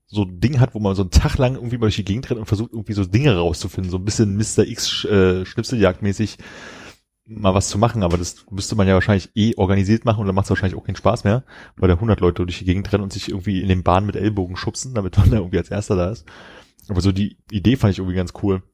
so 0.07 0.23
ein 0.23 0.41
Ding 0.41 0.59
hat, 0.59 0.75
wo 0.75 0.81
man 0.81 0.97
so 0.97 1.03
einen 1.03 1.13
Tag 1.13 1.39
lang 1.39 1.55
irgendwie 1.55 1.79
mal 1.79 1.87
durch 1.87 1.97
die 1.97 2.05
Gegend 2.05 2.29
rennt 2.29 2.41
und 2.41 2.47
versucht 2.47 2.73
irgendwie 2.73 2.95
so 2.95 3.05
Dinge 3.05 3.37
rauszufinden, 3.37 3.93
so 3.93 3.97
ein 3.97 4.05
bisschen 4.05 4.37
Mr. 4.37 4.67
X 4.67 5.05
äh, 5.05 5.47
Schnipseljagdmäßig 5.47 6.39
mal 7.27 7.55
was 7.55 7.69
zu 7.69 7.79
machen, 7.79 8.03
aber 8.03 8.19
das 8.19 8.45
müsste 8.51 8.75
man 8.75 8.89
ja 8.89 8.95
wahrscheinlich 8.95 9.31
eh 9.37 9.55
organisiert 9.57 10.05
machen 10.05 10.21
und 10.21 10.27
dann 10.27 10.35
macht 10.35 10.47
es 10.47 10.51
wahrscheinlich 10.51 10.77
auch 10.77 10.85
keinen 10.85 10.97
Spaß 10.97 11.23
mehr, 11.23 11.45
weil 11.77 11.89
da 11.89 11.95
100 11.95 12.19
Leute 12.19 12.45
durch 12.45 12.59
die 12.59 12.65
Gegend 12.65 12.93
rennen 12.93 13.05
und 13.05 13.13
sich 13.13 13.29
irgendwie 13.29 13.63
in 13.63 13.69
den 13.69 13.85
Bahnen 13.85 14.07
mit 14.07 14.17
Ellbogen 14.17 14.57
schubsen, 14.57 14.95
damit 14.95 15.17
man 15.17 15.31
da 15.31 15.37
irgendwie 15.37 15.59
als 15.59 15.71
Erster 15.71 15.95
da 15.95 16.11
ist. 16.11 16.27
Aber 16.89 17.01
so 17.01 17.13
die 17.13 17.37
Idee 17.53 17.77
fand 17.77 17.93
ich 17.93 17.99
irgendwie 17.99 18.17
ganz 18.17 18.33
cool. 18.43 18.65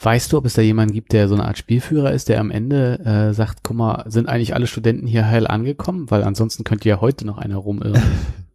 Weißt 0.00 0.32
du, 0.32 0.38
ob 0.38 0.44
es 0.46 0.54
da 0.54 0.62
jemanden 0.62 0.94
gibt, 0.94 1.12
der 1.12 1.28
so 1.28 1.34
eine 1.34 1.44
Art 1.44 1.58
Spielführer 1.58 2.12
ist, 2.12 2.28
der 2.28 2.38
am 2.40 2.52
Ende 2.52 3.00
äh, 3.00 3.34
sagt, 3.34 3.64
guck 3.64 3.76
mal, 3.76 4.04
sind 4.08 4.28
eigentlich 4.28 4.54
alle 4.54 4.68
Studenten 4.68 5.06
hier 5.06 5.26
heil 5.26 5.46
angekommen? 5.46 6.08
Weil 6.10 6.22
ansonsten 6.22 6.62
könnte 6.62 6.88
ja 6.88 7.00
heute 7.00 7.26
noch 7.26 7.38
einer 7.38 7.56
rumirren, 7.56 8.00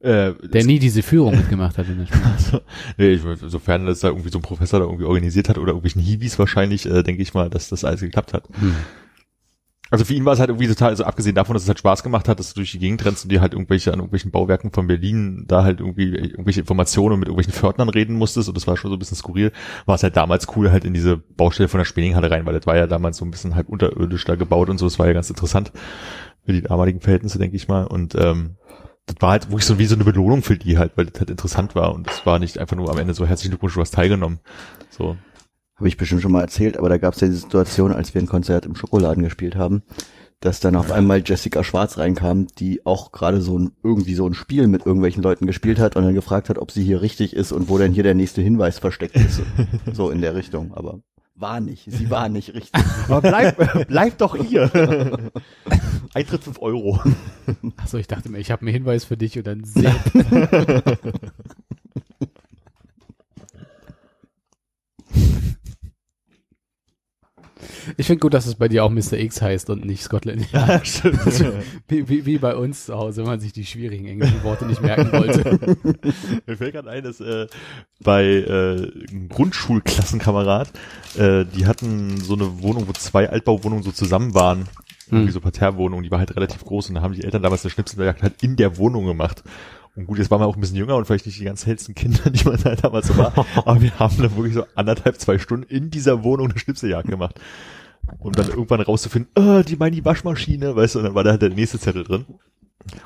Äh, 0.00 0.34
der 0.44 0.64
nie 0.64 0.78
diese 0.78 1.02
Führung 1.02 1.36
mitgemacht 1.36 1.76
hat 1.76 1.88
in 1.88 1.98
der 1.98 2.06
Schule. 2.06 2.20
Also, 2.32 2.60
nee, 2.98 3.08
ich, 3.10 3.22
sofern 3.48 3.84
das 3.84 4.00
da 4.00 4.08
irgendwie 4.08 4.30
so 4.30 4.38
ein 4.38 4.42
Professor 4.42 4.78
da 4.78 4.86
irgendwie 4.86 5.04
organisiert 5.04 5.48
hat 5.48 5.58
oder 5.58 5.70
irgendwelchen 5.70 6.00
Hiwis 6.00 6.38
wahrscheinlich, 6.38 6.86
äh, 6.86 7.02
denke 7.02 7.20
ich 7.20 7.34
mal, 7.34 7.50
dass 7.50 7.68
das 7.68 7.84
alles 7.84 8.00
geklappt 8.00 8.32
hat. 8.32 8.44
Hm. 8.60 8.76
Also 9.90 10.04
für 10.04 10.14
ihn 10.14 10.24
war 10.24 10.34
es 10.34 10.40
halt 10.40 10.50
irgendwie 10.50 10.68
total, 10.68 10.90
also 10.90 11.04
abgesehen 11.04 11.34
davon, 11.34 11.54
dass 11.54 11.62
es 11.62 11.68
halt 11.68 11.78
Spaß 11.78 12.02
gemacht 12.02 12.28
hat, 12.28 12.38
dass 12.38 12.52
du 12.52 12.60
durch 12.60 12.72
die 12.72 12.78
Gegend 12.78 13.04
rennst 13.04 13.24
und 13.24 13.32
dir 13.32 13.40
halt 13.40 13.54
irgendwelche 13.54 13.92
an 13.92 13.98
irgendwelchen 13.98 14.30
Bauwerken 14.30 14.70
von 14.72 14.86
Berlin 14.86 15.44
da 15.46 15.64
halt 15.64 15.80
irgendwie 15.80 16.14
irgendwelche 16.14 16.60
Informationen 16.60 17.14
und 17.14 17.20
mit 17.20 17.28
irgendwelchen 17.28 17.54
Pförtnern 17.54 17.88
reden 17.88 18.16
musstest 18.16 18.48
und 18.48 18.56
das 18.56 18.66
war 18.66 18.76
schon 18.76 18.90
so 18.90 18.96
ein 18.96 18.98
bisschen 18.98 19.16
skurril, 19.16 19.52
war 19.86 19.94
es 19.94 20.02
halt 20.02 20.16
damals 20.16 20.46
cool 20.56 20.70
halt 20.70 20.84
in 20.84 20.92
diese 20.92 21.16
Baustelle 21.16 21.68
von 21.68 21.78
der 21.78 21.86
Spenninghalle 21.86 22.30
rein, 22.30 22.44
weil 22.44 22.54
das 22.54 22.66
war 22.66 22.76
ja 22.76 22.86
damals 22.86 23.16
so 23.16 23.24
ein 23.24 23.30
bisschen 23.30 23.54
halb 23.54 23.68
unterirdisch 23.68 24.24
da 24.24 24.34
gebaut 24.34 24.68
und 24.68 24.78
so, 24.78 24.86
das 24.86 24.98
war 24.98 25.06
ja 25.06 25.12
ganz 25.14 25.30
interessant 25.30 25.72
für 26.44 26.52
die 26.52 26.62
damaligen 26.62 27.00
Verhältnisse, 27.00 27.38
denke 27.38 27.56
ich 27.56 27.68
mal 27.68 27.84
und 27.86 28.14
ähm, 28.14 28.56
das 29.06 29.16
war 29.20 29.30
halt 29.30 29.50
wirklich 29.50 29.64
so 29.64 29.78
wie 29.78 29.86
so 29.86 29.94
eine 29.94 30.04
Belohnung 30.04 30.42
für 30.42 30.56
die 30.56 30.76
halt, 30.76 30.92
weil 30.96 31.06
das 31.06 31.18
halt 31.18 31.30
interessant 31.30 31.74
war 31.74 31.94
und 31.94 32.08
es 32.08 32.26
war 32.26 32.38
nicht 32.38 32.58
einfach 32.58 32.76
nur 32.76 32.90
am 32.90 32.98
Ende 32.98 33.14
so 33.14 33.26
herzlichen 33.26 33.52
Glückwunsch, 33.52 33.74
du 33.74 33.80
hast 33.80 33.94
teilgenommen. 33.94 34.40
So. 34.90 35.16
Habe 35.78 35.88
ich 35.88 35.96
bestimmt 35.96 36.22
schon 36.22 36.32
mal 36.32 36.40
erzählt, 36.40 36.76
aber 36.76 36.88
da 36.88 36.98
gab 36.98 37.14
es 37.14 37.20
ja 37.20 37.28
die 37.28 37.34
Situation, 37.34 37.92
als 37.92 38.12
wir 38.12 38.20
ein 38.20 38.26
Konzert 38.26 38.66
im 38.66 38.74
Schokoladen 38.74 39.22
gespielt 39.22 39.54
haben, 39.54 39.82
dass 40.40 40.58
dann 40.58 40.74
auf 40.74 40.90
einmal 40.90 41.22
Jessica 41.24 41.62
Schwarz 41.62 41.98
reinkam, 41.98 42.48
die 42.58 42.84
auch 42.84 43.12
gerade 43.12 43.40
so 43.40 43.56
ein, 43.56 43.70
irgendwie 43.84 44.14
so 44.14 44.26
ein 44.26 44.34
Spiel 44.34 44.66
mit 44.66 44.86
irgendwelchen 44.86 45.22
Leuten 45.22 45.46
gespielt 45.46 45.78
hat 45.78 45.94
und 45.94 46.02
dann 46.02 46.14
gefragt 46.14 46.48
hat, 46.48 46.58
ob 46.58 46.72
sie 46.72 46.82
hier 46.82 47.00
richtig 47.00 47.34
ist 47.34 47.52
und 47.52 47.68
wo 47.68 47.78
denn 47.78 47.92
hier 47.92 48.02
der 48.02 48.14
nächste 48.14 48.42
Hinweis 48.42 48.80
versteckt 48.80 49.14
ist. 49.16 49.40
so 49.92 50.10
in 50.10 50.20
der 50.20 50.34
Richtung, 50.34 50.74
aber 50.74 51.00
war 51.40 51.60
nicht. 51.60 51.84
Sie 51.88 52.10
war 52.10 52.28
nicht 52.28 52.54
richtig. 52.54 52.82
Aber 53.08 53.20
bleib, 53.20 53.86
bleib 53.86 54.18
doch 54.18 54.34
hier. 54.34 54.70
Eintritt 56.14 56.42
5 56.42 56.60
Euro. 56.60 57.00
Achso, 57.76 57.98
ich 57.98 58.08
dachte 58.08 58.28
mir, 58.28 58.38
ich 58.38 58.50
habe 58.50 58.62
einen 58.62 58.72
Hinweis 58.72 59.04
für 59.04 59.16
dich 59.16 59.38
und 59.38 59.46
dann 59.46 59.62
sehr. 59.62 59.94
Ich 67.96 68.06
finde 68.06 68.20
gut, 68.20 68.34
dass 68.34 68.46
es 68.46 68.54
bei 68.54 68.68
dir 68.68 68.84
auch 68.84 68.90
Mr. 68.90 69.14
X 69.14 69.42
heißt 69.42 69.70
und 69.70 69.84
nicht 69.84 70.02
Scotland. 70.02 70.46
Ja, 70.52 70.80
stimmt. 70.84 71.20
Wie, 71.88 72.08
wie, 72.08 72.26
wie 72.26 72.38
bei 72.38 72.56
uns 72.56 72.86
zu 72.86 72.94
Hause, 72.94 73.22
wenn 73.22 73.30
man 73.30 73.40
sich 73.40 73.52
die 73.52 73.64
schwierigen 73.64 74.06
englischen 74.06 74.42
Worte 74.42 74.66
nicht 74.66 74.82
merken 74.82 75.12
wollte. 75.12 75.76
Mir 76.46 76.56
fällt 76.56 76.72
gerade 76.72 76.90
ein, 76.90 77.04
dass 77.04 77.20
äh, 77.20 77.46
bei 78.00 78.24
äh, 78.24 78.90
einem 79.10 79.28
Grundschulklassenkamerad, 79.28 80.70
äh, 81.16 81.44
die 81.44 81.66
hatten 81.66 82.18
so 82.18 82.34
eine 82.34 82.62
Wohnung, 82.62 82.88
wo 82.88 82.92
zwei 82.92 83.28
Altbauwohnungen 83.30 83.84
so 83.84 83.92
zusammen 83.92 84.34
waren. 84.34 84.68
Irgendwie 85.10 85.32
so 85.32 85.40
Parterrewohnung, 85.40 86.02
die 86.02 86.10
war 86.10 86.18
halt 86.18 86.36
relativ 86.36 86.62
groß 86.64 86.90
und 86.90 86.96
da 86.96 87.00
haben 87.00 87.14
die 87.14 87.24
Eltern 87.24 87.42
damals 87.42 87.64
eine 87.64 87.70
Schnipseljagd 87.70 88.22
halt 88.22 88.42
in 88.42 88.56
der 88.56 88.76
Wohnung 88.76 89.06
gemacht. 89.06 89.42
Und 89.98 90.06
gut, 90.06 90.18
jetzt 90.18 90.30
waren 90.30 90.40
wir 90.40 90.46
auch 90.46 90.54
ein 90.56 90.60
bisschen 90.60 90.76
jünger 90.76 90.94
und 90.94 91.06
vielleicht 91.06 91.26
nicht 91.26 91.40
die 91.40 91.44
ganz 91.44 91.66
hellsten 91.66 91.94
Kinder, 91.96 92.30
die 92.30 92.44
man 92.44 92.62
halt 92.64 92.84
damals 92.84 93.08
so 93.08 93.16
war. 93.16 93.32
Aber 93.56 93.80
wir 93.82 93.98
haben 93.98 94.16
dann 94.18 94.34
wirklich 94.36 94.54
so 94.54 94.64
anderthalb, 94.76 95.18
zwei 95.20 95.38
Stunden 95.38 95.64
in 95.68 95.90
dieser 95.90 96.22
Wohnung 96.22 96.50
eine 96.50 96.58
Schnipseljagd 96.58 97.08
gemacht. 97.08 97.40
Um 98.20 98.32
dann 98.32 98.48
irgendwann 98.48 98.80
rauszufinden, 98.80 99.30
äh, 99.60 99.64
die 99.64 99.76
meinen 99.76 99.92
die 99.94 100.04
Waschmaschine, 100.04 100.76
weißt 100.76 100.94
du, 100.94 100.98
und 101.00 101.04
dann 101.06 101.14
war 101.14 101.24
da 101.24 101.30
halt 101.30 101.42
der 101.42 101.50
nächste 101.50 101.78
Zettel 101.80 102.04
drin. 102.04 102.24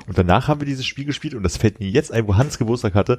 Und 0.07 0.17
danach 0.17 0.47
haben 0.47 0.61
wir 0.61 0.67
dieses 0.67 0.85
Spiel 0.85 1.03
gespielt 1.05 1.33
und 1.33 1.43
das 1.43 1.57
fällt 1.57 1.79
mir 1.79 1.89
jetzt 1.89 2.11
ein, 2.11 2.27
wo 2.27 2.37
Hans 2.37 2.57
Geburtstag 2.59 2.93
hatte, 2.93 3.17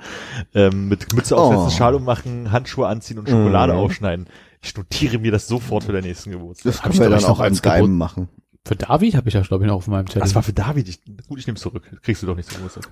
ähm, 0.54 0.88
mit 0.88 1.12
Mütze 1.12 1.36
aufsetzen, 1.36 1.66
Oh. 1.66 1.70
Schal 1.70 1.94
ummachen, 1.96 2.52
Handschuhe 2.52 2.86
anziehen 2.86 3.18
und 3.18 3.28
Schokolade 3.28 3.72
Mhm. 3.74 3.78
aufschneiden. 3.80 4.26
Ich 4.62 4.74
notiere 4.76 5.18
mir 5.18 5.32
das 5.32 5.46
sofort 5.46 5.84
für 5.84 5.92
den 5.92 6.04
nächsten 6.04 6.30
Geburtstag. 6.30 6.72
Das 6.72 6.80
können 6.80 6.98
wir 6.98 7.10
dann 7.10 7.24
auch 7.24 7.28
noch 7.28 7.40
als 7.40 7.60
Geheim 7.60 7.98
machen. 7.98 8.28
Für 8.66 8.76
David 8.76 9.14
habe 9.14 9.28
ich 9.28 9.34
das, 9.34 9.48
glaube 9.48 9.64
ich, 9.64 9.68
noch 9.68 9.76
auf 9.76 9.88
meinem 9.88 10.06
Zettel. 10.06 10.22
Das 10.22 10.34
war 10.34 10.42
für 10.42 10.54
David. 10.54 10.88
Ich, 10.88 11.00
gut, 11.28 11.38
ich 11.38 11.46
nehme 11.46 11.58
zurück. 11.58 11.82
Kriegst 12.02 12.22
du 12.22 12.26
doch 12.26 12.34
nicht 12.34 12.48
zum 12.48 12.56
Geburtstag. 12.56 12.88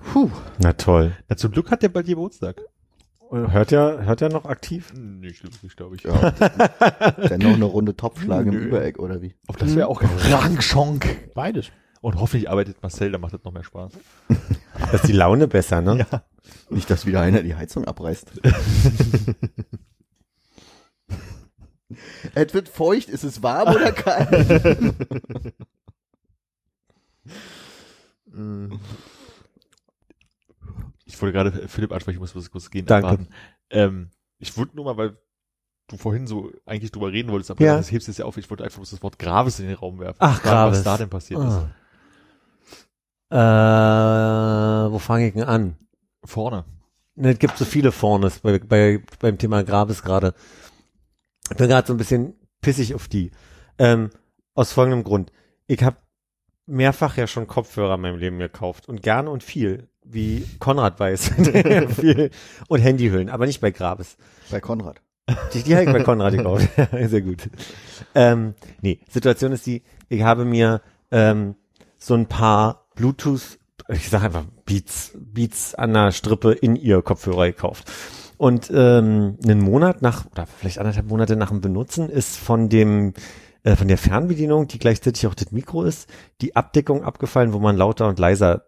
Na 0.59 0.73
toll. 0.73 1.13
Na, 1.29 1.35
zum 1.35 1.51
Glück 1.51 1.71
hat 1.71 1.81
der 1.81 1.89
bald 1.89 2.05
Geburtstag. 2.05 2.61
Hört 3.31 3.71
er, 3.71 4.05
hört 4.05 4.21
er 4.21 4.29
noch 4.29 4.45
aktiv? 4.45 4.93
Nicht 4.93 5.43
wirklich, 5.43 5.75
glaube 5.75 5.95
ich. 5.95 6.03
Ja. 6.03 6.29
dann 6.31 7.39
noch 7.39 7.55
eine 7.55 7.65
Runde 7.65 7.95
Topfschlagen 7.95 8.53
im. 8.53 8.59
Übereck 8.59 8.99
oder 8.99 9.23
wie? 9.23 9.33
Auch 9.47 9.55
das 9.55 9.75
wäre 9.75 9.87
auch 9.87 10.03
Rangschonk. 10.03 11.33
Beides. 11.33 11.71
Und 12.01 12.19
hoffentlich 12.19 12.49
arbeitet 12.51 12.83
Marcel, 12.83 13.11
dann 13.11 13.21
macht 13.21 13.33
das 13.33 13.43
noch 13.43 13.53
mehr 13.53 13.63
Spaß. 13.63 13.93
Das 14.91 14.95
ist 14.95 15.07
die 15.07 15.13
Laune 15.13 15.47
besser, 15.47 15.81
ne? 15.81 16.05
Ja. 16.11 16.23
Nicht, 16.69 16.89
dass 16.89 17.05
wieder 17.05 17.21
einer 17.21 17.41
die 17.41 17.55
Heizung 17.55 17.85
abreißt. 17.85 18.41
es 22.35 22.53
wird 22.53 22.69
feucht, 22.69 23.09
ist 23.09 23.23
es 23.23 23.41
warm 23.43 23.73
oder 23.75 23.91
kalt? 23.93 24.95
Ich 31.05 31.21
wollte 31.21 31.33
gerade 31.33 31.67
Philipp 31.67 31.91
ansprechen, 31.91 32.23
ich 32.23 32.33
muss 32.35 32.51
kurz 32.51 32.69
gehen. 32.71 32.85
Danke. 32.85 33.27
Ähm, 33.69 34.09
ich 34.39 34.57
wollte 34.57 34.75
nur 34.75 34.85
mal, 34.85 34.97
weil 34.97 35.17
du 35.87 35.97
vorhin 35.97 36.25
so 36.27 36.51
eigentlich 36.65 36.91
drüber 36.91 37.11
reden 37.11 37.31
wolltest, 37.31 37.51
aber 37.51 37.63
Ja. 37.63 37.77
das 37.77 37.91
hebst 37.91 38.07
du 38.07 38.11
jetzt 38.11 38.19
ja 38.19 38.25
auf. 38.25 38.37
Ich 38.37 38.49
wollte 38.49 38.63
einfach 38.63 38.77
bloß 38.77 38.89
das 38.91 39.03
Wort 39.03 39.19
Graves 39.19 39.59
in 39.59 39.67
den 39.67 39.75
Raum 39.75 39.99
werfen. 39.99 40.17
Ach, 40.19 40.41
Fragen, 40.41 40.43
Graves. 40.49 40.77
Was 40.79 40.83
da 40.83 40.97
denn 40.97 41.09
passiert 41.09 41.41
Ah. 41.41 41.69
Äh, 44.87 44.91
wo 44.91 44.99
fange 44.99 45.27
ich 45.27 45.33
denn 45.33 45.43
an? 45.43 45.75
ist. 46.23 46.31
Vorne. 46.31 46.65
Ne, 47.15 47.31
es 47.33 47.39
gibt 47.39 47.57
so 47.57 47.65
viele 47.65 47.91
Vornes 47.91 48.39
bei, 48.39 48.57
bei, 48.59 49.01
beim 49.19 49.37
Thema 49.37 49.63
Grabes 49.63 50.01
gerade. 50.01 50.33
Ich 51.49 51.57
bin 51.57 51.67
gerade 51.67 51.87
so 51.87 51.93
ein 51.93 51.97
bisschen 51.97 52.35
pissig 52.61 52.95
auf 52.95 53.07
die. 53.07 53.31
Ähm, 53.77 54.09
aus 54.55 54.71
folgendem 54.71 55.03
Grund. 55.03 55.31
Ich 55.67 55.83
habe 55.83 55.97
mehrfach 56.65 57.17
ja 57.17 57.27
schon 57.27 57.47
Kopfhörer 57.47 57.95
in 57.95 58.01
meinem 58.01 58.17
Leben 58.17 58.39
gekauft 58.39 58.87
und 58.87 59.01
gerne 59.01 59.29
und 59.29 59.43
viel, 59.43 59.89
wie 60.03 60.45
Konrad 60.59 60.99
weiß. 60.99 61.29
viel. 61.95 62.31
Und 62.67 62.79
Handyhüllen, 62.79 63.29
aber 63.29 63.45
nicht 63.45 63.61
bei 63.61 63.71
Grabes. 63.71 64.17
Bei 64.49 64.59
Konrad. 64.59 65.01
Die, 65.53 65.63
die 65.63 65.75
habe 65.75 65.85
ich 65.85 65.91
bei 65.91 66.03
Konrad 66.03 66.33
gekauft. 66.33 66.67
Sehr 66.91 67.21
gut. 67.21 67.49
Ähm, 68.13 68.55
nee, 68.81 68.99
Situation 69.09 69.51
ist 69.53 69.65
die, 69.65 69.83
ich 70.09 70.21
habe 70.21 70.45
mir 70.45 70.81
ähm, 71.11 71.55
so 71.97 72.13
ein 72.13 72.27
paar 72.27 72.87
Bluetooth, 72.95 73.59
ich 73.87 74.09
sage 74.09 74.25
einfach 74.25 74.45
Beats, 74.65 75.11
Beats 75.15 75.75
an 75.75 75.93
der 75.93 76.11
Strippe 76.11 76.51
in 76.51 76.75
ihr 76.75 77.01
Kopfhörer 77.01 77.47
gekauft. 77.47 77.89
Und 78.43 78.69
ähm, 78.75 79.37
einen 79.41 79.61
Monat 79.61 80.01
nach, 80.01 80.25
oder 80.25 80.45
vielleicht 80.45 80.77
anderthalb 80.77 81.07
Monate 81.07 81.37
nach 81.37 81.47
dem 81.47 81.61
Benutzen 81.61 82.09
ist 82.09 82.35
von 82.35 82.67
dem 82.67 83.13
äh, 83.63 83.77
von 83.77 83.87
der 83.87 83.97
Fernbedienung, 83.97 84.67
die 84.67 84.79
gleichzeitig 84.79 85.25
auch 85.27 85.33
das 85.33 85.53
Mikro 85.53 85.83
ist, 85.83 86.09
die 86.41 86.53
Abdeckung 86.53 87.05
abgefallen, 87.05 87.53
wo 87.53 87.59
man 87.59 87.77
lauter 87.77 88.05
und 88.09 88.19
leiser 88.19 88.65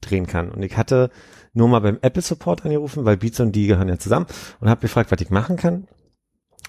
drehen 0.00 0.26
kann. 0.26 0.50
Und 0.50 0.62
ich 0.62 0.78
hatte 0.78 1.10
nur 1.52 1.68
mal 1.68 1.80
beim 1.80 1.98
Apple 2.00 2.22
Support 2.22 2.64
angerufen, 2.64 3.04
weil 3.04 3.18
Beats 3.18 3.38
und 3.40 3.52
die 3.52 3.66
gehören 3.66 3.90
ja 3.90 3.98
zusammen 3.98 4.24
und 4.60 4.70
habe 4.70 4.80
gefragt, 4.80 5.12
was 5.12 5.20
ich 5.20 5.28
machen 5.28 5.56
kann. 5.58 5.88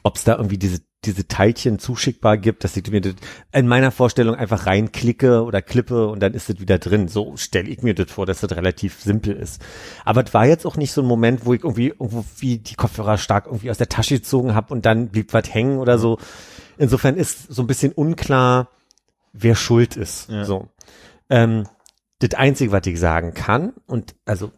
Ob 0.03 0.17
es 0.17 0.25
da 0.25 0.35
irgendwie 0.35 0.57
diese 0.57 0.81
diese 1.05 1.27
Teilchen 1.27 1.79
zuschickbar 1.79 2.37
gibt, 2.37 2.63
dass 2.63 2.75
ich 2.75 2.91
mir 2.91 2.99
das 2.99 3.13
in 3.53 3.67
meiner 3.67 3.91
Vorstellung 3.91 4.35
einfach 4.35 4.65
reinklicke 4.65 5.43
oder 5.43 5.61
klippe 5.61 6.07
und 6.07 6.19
dann 6.19 6.33
ist 6.33 6.49
das 6.49 6.59
wieder 6.59 6.77
drin. 6.77 7.07
So 7.07 7.37
stelle 7.37 7.69
ich 7.69 7.81
mir 7.81 7.93
das 7.93 8.11
vor, 8.11 8.25
dass 8.25 8.41
das 8.41 8.51
relativ 8.51 8.99
simpel 8.99 9.35
ist. 9.35 9.61
Aber 10.03 10.23
es 10.25 10.33
war 10.33 10.45
jetzt 10.45 10.65
auch 10.65 10.75
nicht 10.75 10.91
so 10.91 11.01
ein 11.01 11.07
Moment, 11.07 11.45
wo 11.45 11.53
ich 11.53 11.63
irgendwie 11.63 11.89
irgendwo 11.89 12.25
wie 12.39 12.57
die 12.57 12.75
Kopfhörer 12.75 13.17
stark 13.17 13.45
irgendwie 13.45 13.71
aus 13.71 13.77
der 13.77 13.87
Tasche 13.87 14.15
gezogen 14.15 14.55
habe 14.55 14.73
und 14.73 14.85
dann 14.85 15.07
blieb 15.07 15.33
was 15.33 15.53
hängen 15.53 15.79
oder 15.79 15.97
so. 15.97 16.19
Insofern 16.77 17.15
ist 17.15 17.51
so 17.51 17.63
ein 17.63 17.67
bisschen 17.67 17.93
unklar, 17.93 18.69
wer 19.31 19.55
schuld 19.55 19.95
ist. 19.95 20.29
Ja. 20.29 20.43
So. 20.43 20.67
Ähm, 21.29 21.65
das 22.19 22.33
Einzige, 22.37 22.73
was 22.73 22.85
ich 22.85 22.99
sagen 22.99 23.33
kann, 23.33 23.73
und 23.87 24.15
also 24.25 24.51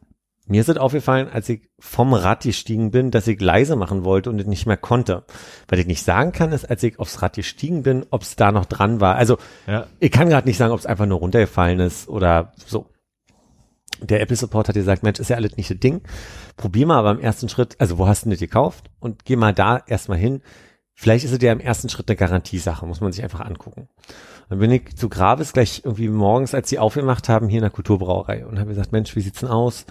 mir 0.51 0.61
ist 0.61 0.69
es 0.69 0.77
aufgefallen, 0.77 1.27
als 1.31 1.49
ich 1.49 1.69
vom 1.79 2.13
Rad 2.13 2.43
gestiegen 2.43 2.91
bin, 2.91 3.09
dass 3.09 3.27
ich 3.27 3.41
leise 3.41 3.75
machen 3.75 4.03
wollte 4.03 4.29
und 4.29 4.39
es 4.39 4.45
nicht 4.47 4.65
mehr 4.67 4.77
konnte. 4.77 5.23
Was 5.67 5.79
ich 5.79 5.87
nicht 5.87 6.03
sagen 6.03 6.31
kann, 6.31 6.51
ist, 6.51 6.69
als 6.69 6.83
ich 6.83 6.99
aufs 6.99 7.21
Rad 7.21 7.35
gestiegen 7.35 7.83
bin, 7.83 8.05
ob 8.11 8.21
es 8.21 8.35
da 8.35 8.51
noch 8.51 8.65
dran 8.65 9.01
war. 9.01 9.15
Also 9.15 9.37
Ja. 9.65 9.87
ich 9.99 10.11
kann 10.11 10.29
gerade 10.29 10.47
nicht 10.47 10.57
sagen, 10.57 10.73
ob 10.73 10.79
es 10.79 10.85
einfach 10.85 11.05
nur 11.05 11.19
runtergefallen 11.19 11.79
ist 11.79 12.07
oder 12.07 12.53
so. 12.65 12.85
Der 14.01 14.21
Apple 14.21 14.35
Support 14.35 14.67
hat 14.67 14.75
gesagt, 14.75 15.03
Mensch, 15.03 15.19
ist 15.19 15.29
ja 15.29 15.35
alles 15.35 15.57
nicht 15.57 15.69
das 15.69 15.79
Ding. 15.79 16.01
Probier 16.57 16.87
mal 16.87 16.97
aber 16.97 17.11
im 17.11 17.19
ersten 17.19 17.49
Schritt, 17.49 17.75
also 17.79 17.97
wo 17.97 18.07
hast 18.07 18.25
du 18.25 18.29
das 18.29 18.39
gekauft? 18.39 18.89
Und 18.99 19.25
geh 19.25 19.35
mal 19.35 19.53
da 19.53 19.81
erstmal 19.85 20.17
hin. 20.17 20.41
Vielleicht 20.95 21.23
ist 21.25 21.31
es 21.31 21.41
ja 21.41 21.51
im 21.51 21.59
ersten 21.59 21.89
Schritt 21.89 22.09
eine 22.09 22.15
Garantiesache, 22.15 22.85
muss 22.85 23.01
man 23.01 23.11
sich 23.11 23.23
einfach 23.23 23.41
angucken. 23.41 23.89
Dann 24.49 24.59
bin 24.59 24.71
ich 24.71 24.95
zu 24.95 25.07
Gravis 25.07 25.53
gleich 25.53 25.81
irgendwie 25.85 26.09
morgens, 26.09 26.53
als 26.53 26.67
sie 26.69 26.77
aufgemacht 26.79 27.29
haben, 27.29 27.47
hier 27.47 27.59
in 27.59 27.63
der 27.63 27.71
Kulturbrauerei 27.71 28.45
und 28.45 28.59
habe 28.59 28.69
gesagt, 28.69 28.91
Mensch, 28.91 29.15
wie 29.15 29.21
sieht's 29.21 29.39
denn 29.39 29.49
aus? 29.49 29.85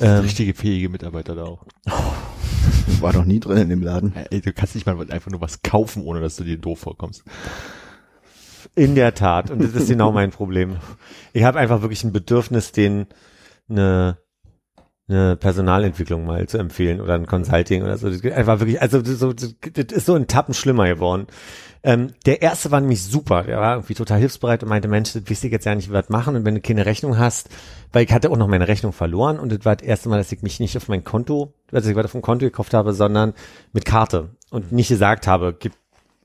Ähm, 0.00 0.20
Richtige 0.20 0.54
fähige 0.54 0.88
Mitarbeiter 0.88 1.34
da 1.34 1.44
auch. 1.44 1.64
War 3.00 3.12
noch 3.12 3.24
nie 3.24 3.40
drin 3.40 3.58
in 3.58 3.68
dem 3.68 3.82
Laden. 3.82 4.14
Ey, 4.30 4.40
du 4.40 4.52
kannst 4.52 4.74
nicht 4.74 4.86
mal 4.86 4.98
einfach 5.10 5.30
nur 5.30 5.40
was 5.40 5.62
kaufen, 5.62 6.02
ohne 6.02 6.20
dass 6.20 6.36
du 6.36 6.44
dir 6.44 6.58
doof 6.58 6.80
vorkommst. 6.80 7.24
In 8.74 8.94
der 8.94 9.14
Tat. 9.14 9.50
Und 9.50 9.62
das 9.62 9.74
ist 9.74 9.88
genau 9.88 10.10
mein 10.10 10.30
Problem. 10.30 10.78
Ich 11.32 11.44
habe 11.44 11.58
einfach 11.58 11.82
wirklich 11.82 12.02
ein 12.02 12.12
Bedürfnis, 12.12 12.72
den 12.72 13.06
eine, 13.68 14.18
eine 15.06 15.36
Personalentwicklung 15.36 16.24
mal 16.24 16.48
zu 16.48 16.58
empfehlen 16.58 17.00
oder 17.00 17.14
ein 17.14 17.26
Consulting 17.26 17.82
oder 17.82 17.96
so. 17.96 18.10
Das 18.10 18.20
geht 18.20 18.32
Einfach 18.32 18.58
wirklich, 18.58 18.82
also 18.82 19.00
das, 19.00 19.10
ist 19.10 19.20
so, 19.20 19.32
das 19.32 19.52
ist 19.52 20.06
so 20.06 20.14
ein 20.14 20.26
Tappen 20.26 20.54
schlimmer 20.54 20.88
geworden. 20.88 21.26
Ähm, 21.86 22.14
der 22.24 22.40
erste 22.40 22.70
war 22.70 22.80
nämlich 22.80 23.02
super. 23.02 23.42
Der 23.42 23.60
war 23.60 23.74
irgendwie 23.74 23.94
total 23.94 24.18
hilfsbereit 24.18 24.62
und 24.62 24.70
meinte, 24.70 24.88
Mensch, 24.88 25.12
das 25.12 25.22
wisst 25.26 25.44
ich 25.44 25.52
jetzt 25.52 25.66
ja 25.66 25.74
nicht, 25.74 25.92
das 25.92 26.08
machen. 26.08 26.34
Und 26.34 26.46
wenn 26.46 26.54
du 26.54 26.62
keine 26.62 26.86
Rechnung 26.86 27.18
hast, 27.18 27.50
weil 27.92 28.04
ich 28.04 28.12
hatte 28.12 28.30
auch 28.30 28.38
noch 28.38 28.48
meine 28.48 28.66
Rechnung 28.66 28.94
verloren 28.94 29.38
und 29.38 29.52
das 29.52 29.66
war 29.66 29.76
das 29.76 29.86
erste 29.86 30.08
Mal, 30.08 30.16
dass 30.16 30.32
ich 30.32 30.40
mich 30.40 30.60
nicht 30.60 30.78
auf 30.78 30.88
mein 30.88 31.04
Konto, 31.04 31.52
dass 31.70 31.86
ich 31.86 31.94
was 31.94 32.06
auf 32.06 32.12
dem 32.12 32.22
Konto 32.22 32.46
gekauft 32.46 32.72
habe, 32.72 32.94
sondern 32.94 33.34
mit 33.74 33.84
Karte 33.84 34.30
und 34.50 34.72
nicht 34.72 34.88
gesagt 34.88 35.26
habe, 35.26 35.54
gib 35.58 35.74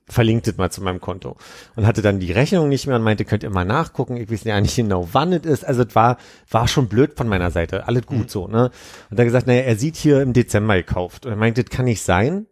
verlinkt 0.08 0.48
es 0.48 0.58
mal 0.58 0.72
zu 0.72 0.82
meinem 0.82 1.00
Konto 1.00 1.38
und 1.76 1.86
hatte 1.86 2.02
dann 2.02 2.20
die 2.20 2.32
Rechnung 2.32 2.68
nicht 2.68 2.88
mehr 2.88 2.96
und 2.96 3.04
meinte, 3.04 3.26
könnt 3.26 3.44
ihr 3.44 3.50
mal 3.52 3.66
nachgucken, 3.66 4.18
ich 4.18 4.32
weiß 4.32 4.44
ja 4.44 4.60
nicht 4.60 4.76
genau, 4.76 5.08
wann 5.12 5.34
es 5.34 5.46
ist. 5.46 5.66
Also 5.66 5.84
es 5.84 5.94
war, 5.94 6.18
war 6.50 6.68
schon 6.68 6.88
blöd 6.88 7.16
von 7.16 7.28
meiner 7.28 7.52
Seite, 7.52 7.88
alles 7.88 8.08
gut 8.08 8.32
so, 8.32 8.48
ne? 8.48 8.72
Und 9.12 9.20
dann 9.20 9.28
gesagt, 9.28 9.46
naja, 9.46 9.62
er 9.62 9.76
sieht 9.76 9.96
hier 9.96 10.22
im 10.22 10.34
Dezember 10.34 10.76
gekauft. 10.78 11.26
Und 11.26 11.34
er 11.34 11.38
meinte, 11.38 11.64
das 11.64 11.70
kann 11.70 11.86
nicht 11.86 12.02
sein. 12.02 12.48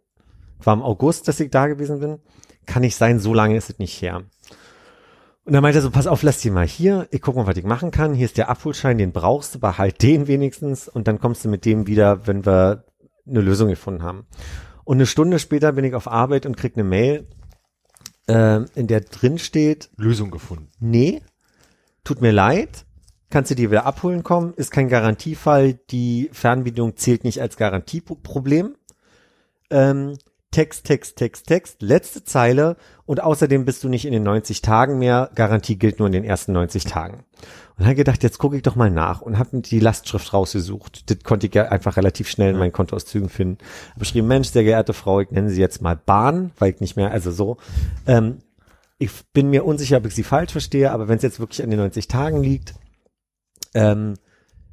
War 0.64 0.76
im 0.76 0.84
August, 0.84 1.28
dass 1.28 1.40
ich 1.40 1.50
da 1.50 1.68
gewesen 1.68 2.00
bin. 2.00 2.20
Kann 2.68 2.84
nicht 2.84 2.96
sein, 2.96 3.20
so 3.20 3.34
lange 3.34 3.58
ist 3.58 3.72
es 3.72 3.80
nicht 3.80 4.00
her. 4.02 4.24
Und 5.44 5.54
dann 5.54 5.64
meinte 5.64 5.80
er 5.80 5.82
so, 5.82 5.90
pass 5.90 6.08
auf, 6.08 6.24
lass 6.24 6.42
die 6.42 6.52
mal 6.52 6.68
hier, 6.68 7.08
ich 7.10 7.22
guck 7.22 7.38
mal, 7.38 7.48
was 7.48 7.58
ich 7.58 7.64
machen 7.64 7.90
kann. 7.90 8.14
Hier 8.14 8.26
ist 8.26 8.38
der 8.38 8.50
Abholschein, 8.50 8.98
den 8.98 9.14
brauchst 9.14 9.56
du, 9.56 9.60
behalt 9.60 10.04
den 10.04 10.28
wenigstens 10.28 10.90
und 10.90 11.08
dann 11.08 11.20
kommst 11.20 11.46
du 11.46 11.50
mit 11.50 11.64
dem 11.64 11.88
wieder, 11.88 12.28
wenn 12.28 12.46
wir 12.46 12.84
eine 13.26 13.42
Lösung 13.42 13.70
gefunden 13.70 14.04
haben. 14.04 14.28
Und 14.84 14.98
eine 14.98 15.06
Stunde 15.06 15.40
später 15.40 15.72
bin 15.72 15.86
ich 15.86 15.96
auf 15.96 16.08
Arbeit 16.08 16.46
und 16.46 16.58
krieg 16.58 16.74
eine 16.76 16.84
Mail, 16.84 17.28
äh, 18.28 18.62
in 18.76 18.88
der 18.88 19.02
drin 19.02 19.40
steht, 19.40 19.90
Lösung 19.96 20.32
gefunden. 20.32 20.70
nee, 20.80 21.22
tut 22.04 22.22
mir 22.22 22.32
leid, 22.32 22.86
kannst 23.30 23.52
du 23.52 23.56
dir 23.56 23.72
wieder 23.72 23.86
abholen 23.86 24.24
kommen, 24.24 24.54
ist 24.56 24.72
kein 24.72 24.90
Garantiefall, 24.90 25.74
die 25.74 26.30
Fernbedienung 26.34 26.98
zählt 26.98 27.24
nicht 27.24 27.42
als 27.42 27.58
Garantieproblem. 27.58 28.76
Ähm, 29.70 30.18
Text, 30.52 30.86
Text, 30.86 31.18
Text, 31.18 31.48
Text, 31.48 31.82
letzte 31.82 32.24
Zeile 32.24 32.78
und 33.06 33.22
außerdem 33.22 33.66
bist 33.66 33.84
du 33.84 33.90
nicht 33.90 34.06
in 34.06 34.14
den 34.14 34.24
90 34.24 34.62
Tagen 34.62 34.98
mehr, 34.98 35.30
Garantie 35.36 35.78
gilt 35.78 36.00
nur 36.00 36.08
in 36.08 36.14
den 36.14 36.24
ersten 36.24 36.54
90 36.54 36.86
Tagen. 36.86 37.26
Und 37.78 37.86
habe 37.86 37.96
gedacht, 37.96 38.24
jetzt 38.24 38.40
gucke 38.40 38.56
ich 38.56 38.64
doch 38.64 38.76
mal 38.76 38.90
nach 38.90 39.22
und 39.22 39.38
habe 39.38 39.62
die 39.62 39.80
Lastschrift 39.80 40.34
rausgesucht. 40.34 41.12
Das 41.12 41.20
konnte 41.24 41.46
ich 41.46 41.54
ja 41.54 41.66
einfach 41.66 41.96
relativ 41.96 42.28
schnell 42.28 42.52
in 42.52 42.58
meinen 42.58 42.72
Kontoauszügen 42.72 43.30
finden. 43.30 43.60
Hab 43.92 44.00
geschrieben, 44.00 44.28
Mensch, 44.28 44.48
sehr 44.50 44.64
geehrte 44.64 44.94
Frau, 44.94 45.20
ich 45.20 45.30
nenne 45.30 45.50
Sie 45.50 45.62
jetzt 45.62 45.82
mal 45.82 45.96
Bahn, 45.96 46.52
weil 46.58 46.72
ich 46.72 46.80
nicht 46.80 46.96
mehr, 46.96 47.12
also 47.12 47.32
so. 47.32 47.58
Ähm, 48.08 48.40
ich 48.98 49.12
bin 49.32 49.52
mir 49.52 49.64
unsicher, 49.64 49.98
ob 49.98 50.08
ich 50.08 50.16
Sie 50.16 50.24
falsch 50.24 50.54
verstehe, 50.54 50.92
aber 50.92 51.08
wenn 51.08 51.18
es 51.18 51.24
jetzt 51.24 51.40
wirklich 51.40 51.62
an 51.62 51.70
den 51.70 51.80
90 51.80 52.08
Tagen 52.08 52.42
liegt, 52.42 52.74
ähm, 53.76 54.16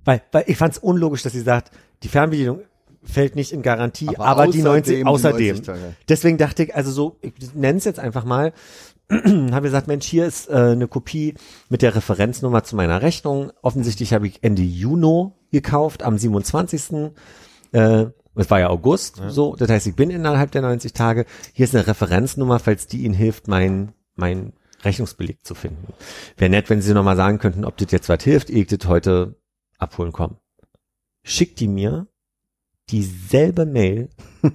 weil, 0.05 0.23
weil 0.33 0.45
ich 0.47 0.57
fand 0.57 0.75
es 0.75 0.79
unlogisch, 0.79 1.23
dass 1.23 1.33
sie 1.33 1.41
sagt, 1.41 1.71
die 2.03 2.09
Fernbedienung 2.09 2.61
fällt 3.05 3.37
nicht 3.37 3.53
in 3.53 3.63
Garantie, 3.63 4.17
aber, 4.17 4.49
die 4.49 4.63
90 4.63 4.97
die 4.97 5.05
außerdem. 5.05 5.57
90 5.57 5.67
Tage. 5.67 5.97
Deswegen 6.09 6.39
dachte 6.39 6.65
ich, 6.65 6.75
also 6.75 6.91
so, 6.91 7.17
ich 7.21 7.33
nenne 7.55 7.79
es 7.79 7.85
jetzt 7.85 8.01
einfach 8.01 8.25
mal, 8.25 8.53
habe 9.11 9.63
gesagt, 9.63 9.87
Mensch, 9.87 10.07
hier 10.07 10.27
ist 10.27 10.49
äh, 10.49 10.55
eine 10.55 10.89
Kopie 10.89 11.35
mit 11.69 11.83
der 11.83 11.95
Referenznummer 11.95 12.65
zu 12.65 12.77
meiner 12.77 13.03
Rechnung. 13.03 13.53
Offensichtlich 13.63 14.13
habe 14.13 14.27
ich 14.27 14.43
Ende 14.43 14.63
Juni 14.63 15.31
gekauft, 15.53 16.03
am 16.03 16.17
27. 16.17 17.13
Äh, 17.73 18.07
es 18.37 18.51
war 18.51 18.61
ja 18.61 18.69
August, 18.69 19.23
so, 19.29 19.55
das 19.55 19.69
heißt, 19.69 19.87
ich 19.87 19.95
bin 19.95 20.11
innerhalb 20.11 20.51
der 20.51 20.63
90 20.63 20.93
Tage. 20.93 21.25
Hier 21.53 21.65
ist 21.65 21.75
eine 21.75 21.87
Referenznummer, 21.87 22.59
falls 22.59 22.89
die 22.89 23.05
Ihnen 23.05 23.15
hilft, 23.15 23.47
mein, 23.47 23.93
mein 24.17 24.55
Rechnungsbeleg 24.83 25.45
zu 25.45 25.55
finden. 25.55 25.93
Wäre 26.37 26.51
nett, 26.51 26.69
wenn 26.69 26.83
Sie 26.83 26.95
nochmal 26.95 27.17
sagen 27.17 27.39
könnten, 27.39 27.65
ob 27.65 27.77
das 27.77 27.93
jetzt 27.93 28.09
was 28.09 28.25
hilft, 28.25 28.51
ehe 28.51 28.63
ich 28.63 28.67
das 28.67 28.89
heute 28.89 29.37
abholen 29.79 30.13
komme. 30.13 30.39
Schickt 31.23 31.61
die 31.61 31.69
mir 31.69 32.09
dieselbe 32.91 33.67
Mail 33.67 34.11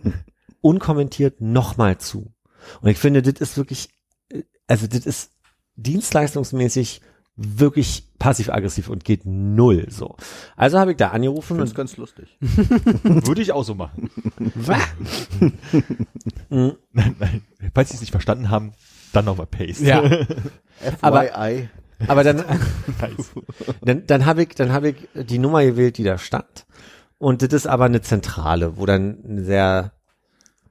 unkommentiert 0.61 1.41
nochmal 1.41 1.97
zu. 1.97 2.33
Und 2.81 2.89
ich 2.89 2.97
finde, 2.97 3.21
das 3.21 3.39
ist 3.39 3.57
wirklich, 3.57 3.89
äh, 4.31 4.43
also 4.67 4.87
das 4.87 5.05
ist 5.05 5.31
dienstleistungsmäßig 5.75 7.01
wirklich 7.41 8.03
passiv-aggressiv 8.19 8.89
und 8.89 9.05
geht 9.05 9.21
null 9.25 9.85
so. 9.89 10.17
Also 10.57 10.77
habe 10.77 10.91
ich 10.91 10.97
da 10.97 11.11
angerufen 11.11 11.55
Find's 11.55 11.71
und 11.71 11.77
ganz 11.77 11.95
lustig. 11.95 12.37
Würde 12.41 13.41
ich 13.41 13.53
auch 13.53 13.63
so 13.63 13.75
machen. 13.75 14.09
mh, 16.49 16.73
Nein, 16.91 17.15
nein. 17.19 17.41
Falls 17.73 17.89
Sie 17.89 17.95
es 17.95 18.01
nicht 18.01 18.11
verstanden 18.11 18.49
haben, 18.49 18.73
dann 19.13 19.23
nochmal 19.25 19.45
Paste. 19.47 19.85
Ja. 19.85 20.03
Aber- 21.01 21.23
FYI. 21.23 21.69
aber 22.07 22.23
dann, 22.25 22.37
nice. 22.37 23.31
dann, 23.81 24.05
dann 24.05 24.25
habe 24.25 24.43
ich, 24.43 24.49
dann 24.49 24.71
habe 24.73 24.89
ich 24.89 25.07
die 25.13 25.39
Nummer 25.39 25.63
gewählt, 25.63 25.97
die 25.97 26.03
da 26.03 26.17
stand. 26.17 26.65
Und 27.19 27.41
das 27.41 27.53
ist 27.53 27.67
aber 27.67 27.85
eine 27.85 28.01
Zentrale, 28.01 28.77
wo 28.77 28.85
dann 28.85 29.19
ein 29.23 29.45
sehr 29.45 29.91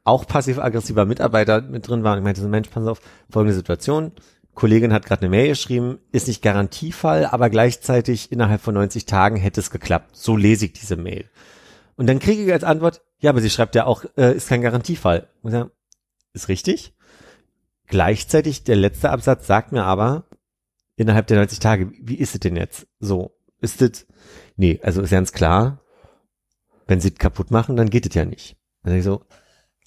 auch 0.02 0.26
passiv-aggressiver 0.26 1.04
Mitarbeiter 1.04 1.60
mit 1.60 1.86
drin 1.86 2.02
war. 2.02 2.14
Und 2.14 2.18
ich 2.18 2.24
meinte 2.24 2.40
so, 2.40 2.48
Mensch, 2.48 2.70
pass 2.70 2.86
auf, 2.86 3.00
folgende 3.30 3.54
Situation. 3.54 4.12
Kollegin 4.54 4.92
hat 4.92 5.04
gerade 5.04 5.22
eine 5.22 5.30
Mail 5.30 5.48
geschrieben, 5.48 5.98
ist 6.10 6.26
nicht 6.26 6.42
Garantiefall, 6.42 7.26
aber 7.26 7.50
gleichzeitig 7.50 8.32
innerhalb 8.32 8.62
von 8.62 8.74
90 8.74 9.04
Tagen 9.04 9.36
hätte 9.36 9.60
es 9.60 9.70
geklappt. 9.70 10.16
So 10.16 10.36
lese 10.36 10.64
ich 10.64 10.72
diese 10.72 10.96
Mail. 10.96 11.26
Und 11.96 12.06
dann 12.06 12.18
kriege 12.18 12.42
ich 12.42 12.52
als 12.52 12.64
Antwort, 12.64 13.02
ja, 13.20 13.30
aber 13.30 13.40
sie 13.40 13.50
schreibt 13.50 13.74
ja 13.74 13.84
auch, 13.84 14.04
äh, 14.16 14.34
ist 14.34 14.48
kein 14.48 14.62
Garantiefall. 14.62 15.28
Und 15.42 15.50
ich 15.50 15.58
sage, 15.58 15.70
ist 16.32 16.48
richtig. 16.48 16.94
Gleichzeitig, 17.86 18.64
der 18.64 18.76
letzte 18.76 19.10
Absatz 19.10 19.46
sagt 19.46 19.72
mir 19.72 19.84
aber, 19.84 20.24
innerhalb 20.96 21.26
der 21.26 21.36
90 21.36 21.58
Tage, 21.58 21.92
wie 22.00 22.16
ist 22.16 22.34
es 22.34 22.40
denn 22.40 22.56
jetzt? 22.56 22.86
So, 22.98 23.36
ist 23.60 23.82
es, 23.82 24.06
nee, 24.56 24.80
also 24.82 25.02
ist 25.02 25.10
ganz 25.10 25.32
klar, 25.32 25.80
wenn 26.88 27.00
sie 27.00 27.08
es 27.08 27.14
kaputt 27.14 27.52
machen, 27.52 27.76
dann 27.76 27.90
geht 27.90 28.06
es 28.06 28.14
ja 28.14 28.24
nicht. 28.24 28.56
Dann 28.82 28.96
ich 28.96 29.04
so, 29.04 29.22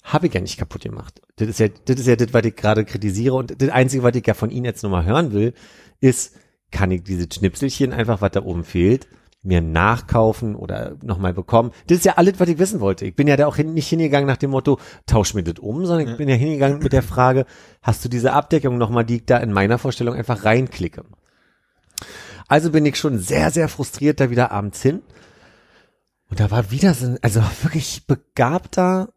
habe 0.04 0.26
ich 0.28 0.34
ja 0.34 0.40
nicht 0.40 0.56
kaputt 0.56 0.82
gemacht. 0.82 1.20
Das 1.36 1.48
ist 1.48 1.60
ja, 1.60 1.68
das 1.68 2.00
ist 2.00 2.06
ja 2.06 2.16
das, 2.16 2.32
was 2.32 2.44
ich 2.44 2.56
gerade 2.56 2.84
kritisiere 2.84 3.34
und 3.34 3.60
das 3.60 3.68
Einzige, 3.68 4.02
was 4.02 4.14
ich 4.14 4.26
ja 4.26 4.34
von 4.34 4.50
Ihnen 4.50 4.64
jetzt 4.64 4.82
nochmal 4.82 5.04
hören 5.04 5.32
will, 5.32 5.52
ist, 6.00 6.36
kann 6.70 6.90
ich 6.90 7.02
diese 7.02 7.26
Schnipselchen 7.30 7.92
einfach, 7.92 8.20
was 8.20 8.30
da 8.30 8.42
oben 8.42 8.64
fehlt, 8.64 9.08
mir 9.42 9.60
nachkaufen 9.60 10.54
oder 10.54 10.96
nochmal 11.02 11.34
bekommen. 11.34 11.72
Das 11.88 11.98
ist 11.98 12.04
ja 12.04 12.14
alles, 12.16 12.38
was 12.38 12.48
ich 12.48 12.58
wissen 12.58 12.80
wollte. 12.80 13.04
Ich 13.04 13.16
bin 13.16 13.26
ja 13.26 13.36
da 13.36 13.46
auch 13.46 13.56
hin, 13.56 13.74
nicht 13.74 13.88
hingegangen 13.88 14.26
nach 14.26 14.36
dem 14.36 14.50
Motto, 14.50 14.78
tausch 15.06 15.34
mir 15.34 15.42
das 15.42 15.58
um, 15.58 15.84
sondern 15.84 16.08
ich 16.08 16.16
bin 16.16 16.28
ja 16.28 16.36
hingegangen 16.36 16.78
mit 16.78 16.92
der 16.92 17.02
Frage, 17.02 17.46
hast 17.82 18.04
du 18.04 18.08
diese 18.08 18.32
Abdeckung 18.32 18.78
nochmal, 18.78 19.04
die 19.04 19.16
ich 19.16 19.26
da 19.26 19.38
in 19.38 19.52
meiner 19.52 19.78
Vorstellung 19.78 20.14
einfach 20.14 20.44
reinklicke. 20.44 21.04
Also 22.46 22.70
bin 22.70 22.86
ich 22.86 22.96
schon 22.96 23.18
sehr, 23.18 23.50
sehr 23.50 23.68
frustriert 23.68 24.20
da 24.20 24.30
wieder 24.30 24.52
abends 24.52 24.80
hin. 24.82 25.02
Und 26.32 26.40
da 26.40 26.50
war 26.50 26.70
wieder 26.70 26.94
so 26.94 27.04
ein, 27.04 27.18
also 27.20 27.42
wirklich 27.60 28.06
begabter, 28.06 29.12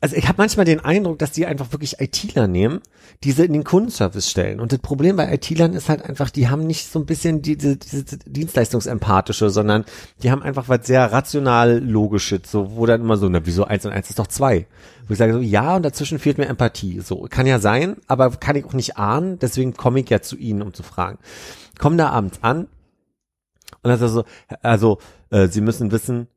also 0.00 0.16
ich 0.16 0.28
habe 0.28 0.38
manchmal 0.38 0.64
den 0.64 0.80
Eindruck, 0.80 1.18
dass 1.18 1.30
die 1.30 1.44
einfach 1.44 1.72
wirklich 1.72 2.00
ITler 2.00 2.48
nehmen, 2.48 2.80
diese 3.22 3.44
in 3.44 3.52
den 3.52 3.64
Kundenservice 3.64 4.30
stellen. 4.30 4.58
Und 4.58 4.72
das 4.72 4.78
Problem 4.78 5.16
bei 5.16 5.30
ITlern 5.30 5.74
ist 5.74 5.90
halt 5.90 6.06
einfach, 6.06 6.30
die 6.30 6.48
haben 6.48 6.66
nicht 6.66 6.90
so 6.90 7.00
ein 7.00 7.04
bisschen 7.04 7.42
diese, 7.42 7.76
diese 7.76 8.16
Dienstleistungsempathische, 8.20 9.50
sondern 9.50 9.84
die 10.22 10.30
haben 10.30 10.42
einfach 10.42 10.70
was 10.70 10.86
sehr 10.86 11.12
rational 11.12 11.80
logisches, 11.80 12.50
so 12.50 12.76
wo 12.76 12.86
dann 12.86 13.02
immer 13.02 13.18
so, 13.18 13.28
na 13.28 13.44
wieso 13.44 13.64
eins 13.64 13.84
und 13.84 13.92
eins 13.92 14.08
ist 14.08 14.18
doch 14.18 14.28
zwei. 14.28 14.66
Wo 15.06 15.12
ich 15.12 15.18
sage 15.18 15.34
so, 15.34 15.40
ja, 15.40 15.76
und 15.76 15.82
dazwischen 15.82 16.18
fehlt 16.18 16.38
mir 16.38 16.46
Empathie. 16.46 17.00
So, 17.00 17.26
kann 17.28 17.46
ja 17.46 17.58
sein, 17.58 17.98
aber 18.06 18.30
kann 18.30 18.56
ich 18.56 18.64
auch 18.64 18.72
nicht 18.72 18.96
ahnen, 18.96 19.38
deswegen 19.38 19.74
komme 19.74 20.00
ich 20.00 20.08
ja 20.08 20.22
zu 20.22 20.38
ihnen, 20.38 20.62
um 20.62 20.72
zu 20.72 20.82
fragen. 20.82 21.18
Komm 21.78 21.98
da 21.98 22.08
abends 22.08 22.38
an 22.40 22.68
und 23.82 23.90
dann 23.90 23.92
ist 23.92 24.00
er 24.00 24.08
so, 24.08 24.24
also, 24.62 24.98
äh, 25.30 25.48
sie 25.48 25.60
müssen 25.60 25.92
wissen, 25.92 26.28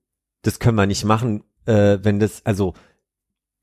das 0.42 0.60
können 0.60 0.78
wir 0.78 0.86
nicht 0.86 1.06
machen, 1.06 1.44
äh, 1.66 2.00
wenn 2.02 2.20
das, 2.20 2.46
also 2.46 2.74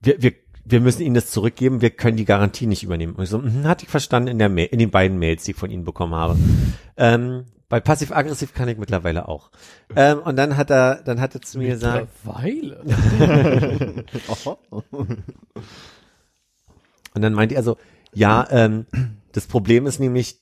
wir, 0.00 0.22
wir, 0.22 0.32
wir 0.64 0.80
müssen 0.80 1.02
Ihnen 1.02 1.14
das 1.14 1.30
zurückgeben, 1.30 1.80
wir 1.80 1.90
können 1.90 2.16
die 2.16 2.24
Garantie 2.24 2.66
nicht 2.66 2.82
übernehmen. 2.82 3.14
Und 3.14 3.24
ich 3.24 3.30
so, 3.30 3.42
hm, 3.42 3.64
hatte 3.64 3.84
ich 3.84 3.90
verstanden 3.90 4.28
in 4.28 4.38
der 4.38 4.48
Mail, 4.48 4.66
in 4.66 4.78
den 4.78 4.90
beiden 4.90 5.18
Mails, 5.18 5.44
die 5.44 5.52
ich 5.52 5.56
von 5.56 5.70
Ihnen 5.70 5.84
bekommen 5.84 6.14
habe. 6.14 6.36
ähm, 6.96 7.46
bei 7.68 7.80
passiv-aggressiv 7.80 8.54
kann 8.54 8.68
ich 8.68 8.78
mittlerweile 8.78 9.28
auch. 9.28 9.50
Ähm, 9.94 10.20
und 10.20 10.36
dann 10.36 10.56
hat 10.56 10.70
er, 10.70 11.02
dann 11.02 11.20
hat 11.20 11.34
er 11.34 11.42
zu 11.42 11.58
mir 11.58 11.70
gesagt, 11.70 12.08
Weile. 12.24 12.82
und 14.90 15.22
dann 17.14 17.34
meinte 17.34 17.54
er 17.54 17.62
so, 17.62 17.76
ja, 18.14 18.46
ähm, 18.50 18.86
das 19.32 19.46
Problem 19.46 19.86
ist 19.86 19.98
nämlich, 19.98 20.40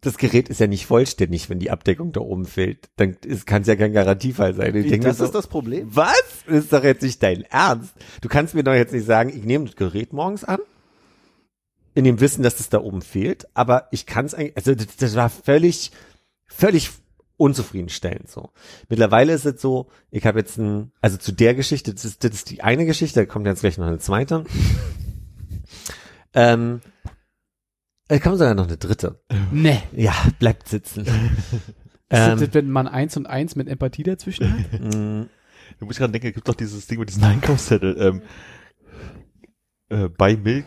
das 0.00 0.16
Gerät 0.16 0.48
ist 0.48 0.60
ja 0.60 0.66
nicht 0.66 0.86
vollständig, 0.86 1.50
wenn 1.50 1.58
die 1.58 1.70
Abdeckung 1.70 2.12
da 2.12 2.20
oben 2.20 2.46
fehlt. 2.46 2.88
Dann 2.96 3.16
kann 3.46 3.62
es 3.62 3.68
ja 3.68 3.76
kein 3.76 3.92
Garantiefall 3.92 4.54
sein. 4.54 4.74
Ich 4.76 4.84
Wie, 4.84 4.90
denke 4.90 5.06
das 5.06 5.20
ist 5.20 5.34
das 5.34 5.48
Problem? 5.48 5.88
Was? 5.90 6.22
Das 6.46 6.64
ist 6.64 6.72
doch 6.72 6.84
jetzt 6.84 7.02
nicht 7.02 7.22
dein 7.22 7.42
Ernst. 7.42 7.94
Du 8.20 8.28
kannst 8.28 8.54
mir 8.54 8.62
doch 8.62 8.74
jetzt 8.74 8.92
nicht 8.92 9.06
sagen, 9.06 9.30
ich 9.30 9.44
nehme 9.44 9.66
das 9.66 9.76
Gerät 9.76 10.12
morgens 10.12 10.44
an, 10.44 10.60
in 11.94 12.04
dem 12.04 12.20
Wissen, 12.20 12.42
dass 12.42 12.56
das 12.56 12.68
da 12.68 12.80
oben 12.80 13.02
fehlt, 13.02 13.48
aber 13.54 13.88
ich 13.90 14.06
kann 14.06 14.26
es 14.26 14.34
eigentlich, 14.34 14.56
also 14.56 14.74
das, 14.74 14.96
das 14.96 15.16
war 15.16 15.28
völlig, 15.28 15.90
völlig 16.46 16.90
unzufriedenstellend 17.36 18.28
so. 18.30 18.50
Mittlerweile 18.88 19.32
ist 19.32 19.46
es 19.46 19.60
so, 19.60 19.88
ich 20.10 20.26
habe 20.26 20.38
jetzt 20.38 20.58
ein, 20.58 20.92
also 21.00 21.16
zu 21.16 21.32
der 21.32 21.54
Geschichte, 21.54 21.92
das 21.92 22.04
ist, 22.04 22.22
das 22.22 22.32
ist 22.32 22.50
die 22.50 22.62
eine 22.62 22.86
Geschichte, 22.86 23.20
da 23.20 23.26
kommt 23.26 23.46
jetzt 23.46 23.60
gleich 23.60 23.78
noch 23.78 23.86
eine 23.86 23.98
zweite. 23.98 24.44
ähm, 26.34 26.80
es 28.08 28.20
kommt 28.20 28.38
sogar 28.38 28.54
noch 28.54 28.66
eine 28.66 28.76
dritte. 28.76 29.20
Ne. 29.52 29.82
Ja, 29.94 30.14
bleibt 30.38 30.68
sitzen. 30.68 31.06
Ähm, 32.10 32.40
ähm, 32.40 32.48
wenn 32.52 32.70
man 32.70 32.88
eins 32.88 33.18
und 33.18 33.26
eins 33.26 33.54
mit 33.54 33.68
Empathie 33.68 34.02
dazwischen 34.02 34.50
hat? 34.50 34.64
Da 34.72 35.84
muss 35.84 35.96
ich 35.96 35.98
gerade 35.98 36.10
denken, 36.10 36.28
es 36.28 36.32
gibt 36.32 36.48
doch 36.48 36.54
dieses 36.54 36.86
Ding 36.86 36.98
mit 36.98 37.10
diesen 37.10 37.22
Einkaufszettel, 37.22 37.96
ähm, 38.00 38.22
äh, 39.90 40.08
buy 40.08 40.36
milk 40.36 40.64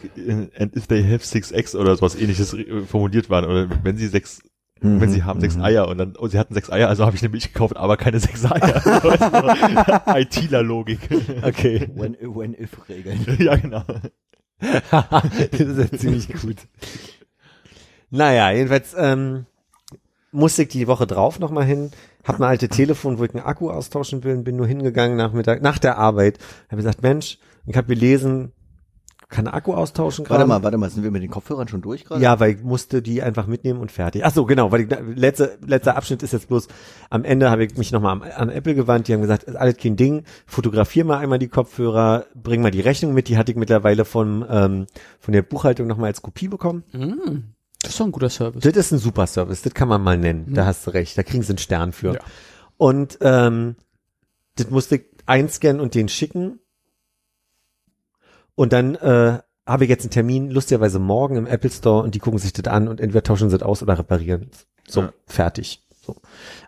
and 0.56 0.76
if 0.76 0.86
they 0.86 1.04
have 1.04 1.26
six 1.26 1.52
eggs 1.52 1.76
oder 1.76 1.96
sowas 1.96 2.16
ähnliches 2.16 2.54
äh, 2.54 2.82
formuliert 2.82 3.30
waren 3.32 3.46
oder 3.46 3.68
wenn 3.84 3.98
sie 3.98 4.08
sechs 4.08 4.42
wenn 4.84 5.12
sie 5.12 5.22
haben 5.24 5.40
sechs 5.40 5.60
Eier 5.60 5.88
und 5.88 6.00
dann, 6.00 6.16
oh, 6.18 6.28
sie 6.28 6.40
hatten 6.40 6.56
sechs 6.56 6.72
Eier, 6.72 6.90
also 6.90 7.06
habe 7.06 7.16
ich 7.16 7.22
eine 7.22 7.30
Milch 7.30 7.54
gekauft, 7.54 7.78
aber 7.78 7.98
keine 7.98 8.20
sechs 8.20 8.44
Eier. 8.46 8.82
So, 8.82 9.10
ITler-Logik. 10.12 11.08
okay. 11.44 11.88
When, 11.94 12.18
when 12.20 12.56
if 12.56 12.90
Regeln. 12.90 13.24
ja, 13.38 13.58
genau. 13.58 13.84
das 14.60 15.60
ist 15.60 15.78
ja 15.78 15.98
ziemlich 16.00 16.30
gut. 16.30 16.56
Naja, 18.12 18.52
jedenfalls 18.52 18.94
ähm, 18.98 19.46
musste 20.32 20.64
ich 20.64 20.68
die 20.68 20.88
Woche 20.88 21.08
drauf 21.08 21.40
nochmal 21.40 21.66
hin, 21.66 21.92
hab 22.24 22.40
ein 22.40 22.44
alte 22.44 22.70
Telefon, 22.70 23.18
wo 23.18 23.24
ich 23.24 23.34
einen 23.34 23.44
Akku 23.44 23.70
austauschen 23.70 24.24
will, 24.24 24.36
und 24.36 24.44
bin 24.44 24.58
nur 24.58 24.68
hingegangen 24.68 25.18
nach, 25.18 25.34
Mittag, 25.34 25.62
nach 25.62 25.80
der 25.80 25.98
Arbeit, 25.98 26.38
habe 26.68 26.78
gesagt, 26.78 27.02
Mensch, 27.02 27.40
ich 27.66 27.76
habe 27.76 27.88
gelesen, 27.88 28.52
kann 29.30 29.48
Akku 29.48 29.74
austauschen 29.74 30.26
gerade. 30.26 30.40
Warte 30.40 30.50
mal, 30.50 30.64
warte 30.64 30.78
mal, 30.78 30.90
sind 30.90 31.04
wir 31.04 31.12
mit 31.12 31.24
den 31.24 31.30
Kopfhörern 31.30 31.70
schon 31.70 31.82
durch 31.82 32.04
gerade? 32.04 32.22
Ja, 32.22 32.40
weil 32.42 32.56
ich 32.56 32.64
musste 32.64 33.02
die 33.02 33.24
einfach 33.24 33.48
mitnehmen 33.48 33.80
und 33.80 33.90
fertig. 33.90 34.26
Ach 34.26 34.32
so, 34.32 34.46
genau, 34.46 34.74
weil 34.74 34.82
ich, 34.82 34.90
letzte, 35.16 35.58
letzter 35.66 35.96
Abschnitt 35.96 36.22
ist 36.22 36.34
jetzt 36.34 36.50
bloß, 36.50 36.68
am 37.10 37.24
Ende 37.24 37.50
habe 37.50 37.64
ich 37.64 37.78
mich 37.78 37.94
nochmal 37.94 38.22
an, 38.22 38.30
an 38.30 38.50
Apple 38.50 38.76
gewandt, 38.76 39.08
die 39.08 39.14
haben 39.14 39.22
gesagt, 39.22 39.44
ist 39.44 39.56
alles 39.56 39.78
kein 39.78 39.96
Ding, 39.96 40.26
fotografier 40.46 41.06
mal 41.06 41.20
einmal 41.20 41.40
die 41.40 41.48
Kopfhörer, 41.48 42.26
bring 42.36 42.62
mal 42.62 42.72
die 42.72 42.82
Rechnung 42.82 43.14
mit, 43.14 43.30
die 43.30 43.38
hatte 43.38 43.54
ich 43.54 43.58
mittlerweile 43.58 44.04
von, 44.04 44.46
ähm, 44.50 44.88
von 45.20 45.32
der 45.32 45.44
Buchhaltung 45.44 45.88
nochmal 45.88 46.08
als 46.08 46.22
Kopie 46.22 46.50
bekommen. 46.50 46.84
Mm. 46.92 47.54
Das 47.82 47.92
ist 47.94 48.00
doch 48.00 48.06
ein 48.06 48.12
guter 48.12 48.30
Service. 48.30 48.62
Das 48.64 48.76
ist 48.76 48.92
ein 48.92 49.00
super 49.00 49.26
Service, 49.28 49.62
das 49.64 49.74
kann 49.74 49.88
man 49.88 50.02
mal 50.04 50.18
nennen. 50.18 50.54
Da 50.54 50.66
hast 50.66 50.86
du 50.86 50.92
recht. 50.92 51.18
Da 51.18 51.24
kriegen 51.24 51.44
sie 51.44 51.50
einen 51.50 51.58
Stern 51.58 51.92
für. 51.94 52.14
Ja. 52.14 52.20
Und 52.78 53.18
ähm, 53.22 53.76
das 54.56 54.70
musste 54.70 54.98
ich 54.98 55.06
einscannen 55.26 55.82
und 55.82 55.96
den 55.96 56.08
schicken. 56.10 56.60
Und 58.56 58.74
dann 58.74 58.96
äh, 58.96 59.40
habe 59.66 59.84
ich 59.84 59.90
jetzt 59.90 60.04
einen 60.04 60.12
Termin, 60.12 60.50
lustigerweise 60.52 61.00
morgen 61.00 61.38
im 61.38 61.48
Apple 61.48 61.70
Store 61.72 62.04
und 62.04 62.14
die 62.16 62.20
gucken 62.20 62.40
sich 62.40 62.54
das 62.54 62.66
an 62.72 62.88
und 62.88 63.00
entweder 63.00 63.24
tauschen 63.24 63.50
sie 63.50 63.58
das 63.58 63.66
aus 63.66 63.82
oder 63.82 63.98
reparieren. 63.98 64.50
So, 64.88 65.02
Ja. 65.02 65.14
fertig. 65.26 65.82
So. 66.14 66.22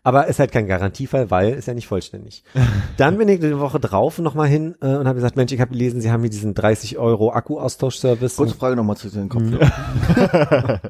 Aber 0.03 0.27
ist 0.27 0.39
halt 0.39 0.51
kein 0.51 0.67
Garantiefall, 0.67 1.31
weil 1.31 1.53
ist 1.53 1.67
ja 1.67 1.73
nicht 1.73 1.87
vollständig. 1.87 2.43
Dann 2.97 3.17
bin 3.17 3.27
ich 3.29 3.43
eine 3.43 3.59
Woche 3.59 3.79
drauf 3.79 4.19
nochmal 4.19 4.47
hin 4.47 4.75
äh, 4.81 4.87
und 4.95 5.07
habe 5.07 5.15
gesagt, 5.15 5.35
Mensch, 5.35 5.51
ich 5.51 5.59
habe 5.61 5.71
gelesen, 5.71 6.01
sie 6.01 6.11
haben 6.11 6.21
hier 6.21 6.29
diesen 6.29 6.53
30 6.53 6.97
Euro 6.97 7.31
Akku-Austauschservice. 7.31 8.35
Kurze 8.37 8.55
Frage 8.55 8.75
nochmal 8.75 8.97
zu 8.97 9.09
den 9.09 9.29
Kopfhörern. 9.29 10.79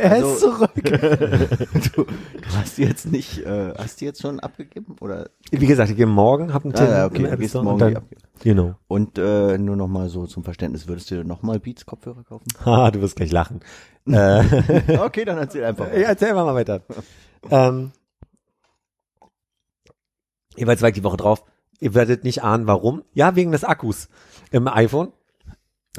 Er 0.00 0.12
Also- 0.12 0.28
ist 0.32 0.40
zurück. 0.40 0.70
Du, 0.74 2.04
du 2.04 2.06
hast 2.56 2.78
die 2.78 2.82
jetzt 2.84 3.10
nicht, 3.10 3.44
äh, 3.44 3.72
hast 3.76 4.00
die 4.00 4.04
jetzt 4.04 4.22
schon 4.22 4.38
abgegeben? 4.38 4.94
Oder? 5.00 5.30
Wie 5.50 5.66
gesagt, 5.66 5.90
ich 5.90 5.96
gehe 5.96 6.06
morgen, 6.06 6.54
habe 6.54 6.66
einen 6.66 6.74
Ah, 6.74 6.76
Termin 6.76 6.94
ja, 6.96 7.06
okay, 7.06 7.24
im 7.34 7.40
du 7.40 7.48
Store 7.48 7.64
morgen 7.64 7.96
und 7.96 8.02
die. 8.12 8.44
Genau. 8.48 8.74
Und 8.86 9.18
äh, 9.18 9.58
nur 9.58 9.74
nochmal 9.74 10.08
so 10.08 10.26
zum 10.26 10.44
Verständnis, 10.44 10.86
würdest 10.86 11.10
du 11.10 11.16
dir 11.16 11.24
nochmal 11.24 11.58
Beats 11.58 11.84
Kopfhörer 11.84 12.22
kaufen? 12.22 12.46
Haha, 12.64 12.92
du 12.92 13.00
wirst 13.00 13.16
gleich 13.16 13.32
lachen. 13.32 13.58
äh, 14.06 14.44
okay, 15.00 15.24
dann 15.24 15.38
erzähl 15.38 15.64
einfach. 15.64 15.88
ja, 15.88 16.08
erzähl 16.10 16.32
mal 16.32 16.54
weiter. 16.54 16.80
Ähm, 17.50 17.92
jeweils 20.56 20.82
war 20.82 20.88
ich 20.88 20.94
die 20.94 21.04
Woche 21.04 21.16
drauf. 21.16 21.44
Ihr 21.80 21.94
werdet 21.94 22.24
nicht 22.24 22.42
ahnen, 22.42 22.66
warum. 22.66 23.04
Ja, 23.12 23.36
wegen 23.36 23.52
des 23.52 23.64
Akkus 23.64 24.08
im 24.50 24.66
iPhone. 24.66 25.12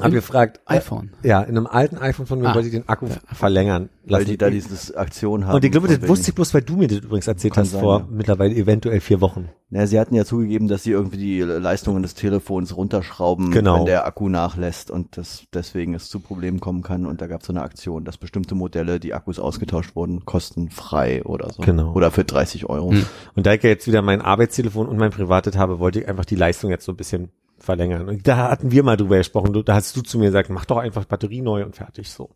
Hab 0.02 0.12
gefragt. 0.12 0.60
äh, 0.68 0.74
iPhone. 0.76 1.10
Ja, 1.22 1.40
in 1.42 1.56
einem 1.56 1.66
alten 1.66 1.98
iPhone 1.98 2.26
von 2.26 2.40
mir 2.40 2.48
Ah. 2.50 2.54
wollte 2.54 2.68
ich 2.68 2.74
den 2.74 2.88
Akku 2.88 3.06
verlängern. 3.32 3.88
Weil 4.06 4.24
die 4.24 4.36
da 4.36 4.50
diese 4.50 4.96
Aktion 4.96 5.46
haben. 5.46 5.54
und 5.54 5.64
ich 5.64 5.70
glaube, 5.70 5.86
das 5.86 6.08
wusste 6.08 6.30
ich 6.30 6.34
bloß, 6.34 6.52
weil 6.54 6.62
du 6.62 6.76
mir 6.76 6.88
das 6.88 6.98
übrigens 6.98 7.28
erzählt 7.28 7.54
Kann 7.54 7.62
hast 7.62 7.72
sein, 7.72 7.80
vor 7.80 8.00
ja. 8.00 8.06
mittlerweile 8.10 8.54
eventuell 8.56 8.98
vier 9.00 9.20
Wochen. 9.20 9.48
Na, 9.72 9.86
sie 9.86 10.00
hatten 10.00 10.16
ja 10.16 10.24
zugegeben, 10.24 10.66
dass 10.66 10.82
sie 10.82 10.90
irgendwie 10.90 11.16
die 11.18 11.40
Leistungen 11.42 12.02
des 12.02 12.14
Telefons 12.14 12.76
runterschrauben, 12.76 13.52
Genau. 13.52 13.78
wenn 13.78 13.84
der 13.86 14.04
Akku 14.06 14.28
nachlässt 14.28 14.90
und 14.90 15.16
das 15.16 15.44
deswegen 15.54 15.94
es 15.94 16.08
zu 16.08 16.18
Problemen 16.18 16.58
kommen 16.58 16.82
kann. 16.82 17.06
Und 17.06 17.20
da 17.20 17.28
gab 17.28 17.42
es 17.42 17.46
so 17.46 17.52
eine 17.52 17.62
Aktion, 17.62 18.04
dass 18.04 18.16
bestimmte 18.18 18.56
Modelle, 18.56 18.98
die 18.98 19.14
Akkus 19.14 19.38
ausgetauscht 19.38 19.94
wurden, 19.94 20.24
kostenfrei 20.24 21.22
oder 21.24 21.50
so. 21.52 21.62
Genau. 21.62 21.92
Oder 21.92 22.10
für 22.10 22.24
30 22.24 22.66
Euro. 22.68 22.90
Hm. 22.90 23.06
Und 23.36 23.46
da 23.46 23.52
ich 23.54 23.62
ja 23.62 23.70
jetzt 23.70 23.86
wieder 23.86 24.02
mein 24.02 24.20
Arbeitstelefon 24.20 24.88
und 24.88 24.98
mein 24.98 25.10
privates 25.12 25.56
habe, 25.56 25.78
wollte 25.78 26.00
ich 26.00 26.08
einfach 26.08 26.24
die 26.24 26.34
Leistung 26.36 26.70
jetzt 26.70 26.84
so 26.84 26.92
ein 26.92 26.96
bisschen 26.96 27.30
verlängern. 27.60 28.08
Und 28.08 28.26
da 28.26 28.50
hatten 28.50 28.70
wir 28.70 28.82
mal 28.82 28.96
drüber 28.96 29.18
gesprochen. 29.18 29.62
Da 29.64 29.74
hast 29.74 29.96
du 29.96 30.02
zu 30.02 30.18
mir 30.18 30.26
gesagt, 30.26 30.50
mach 30.50 30.64
doch 30.64 30.78
einfach 30.78 31.04
Batterie 31.04 31.42
neu 31.42 31.64
und 31.64 31.76
fertig 31.76 32.10
so. 32.10 32.30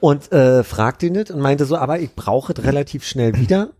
Und 0.00 0.32
äh, 0.32 0.64
fragte 0.64 1.06
ihn 1.06 1.14
das 1.14 1.30
und 1.30 1.40
meinte 1.40 1.64
so, 1.64 1.76
aber 1.76 2.00
ich 2.00 2.14
brauche 2.14 2.52
es 2.52 2.64
relativ 2.64 3.04
schnell 3.04 3.36
wieder. 3.36 3.70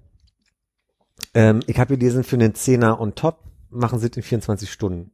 Ähm, 1.34 1.60
ich 1.66 1.78
habe 1.78 1.96
gelesen, 1.96 2.24
für 2.24 2.36
einen 2.36 2.54
Zehner 2.54 3.00
on 3.00 3.14
top 3.14 3.38
machen 3.70 3.98
sie 3.98 4.06
es 4.06 4.16
in 4.16 4.22
24 4.22 4.70
Stunden. 4.70 5.12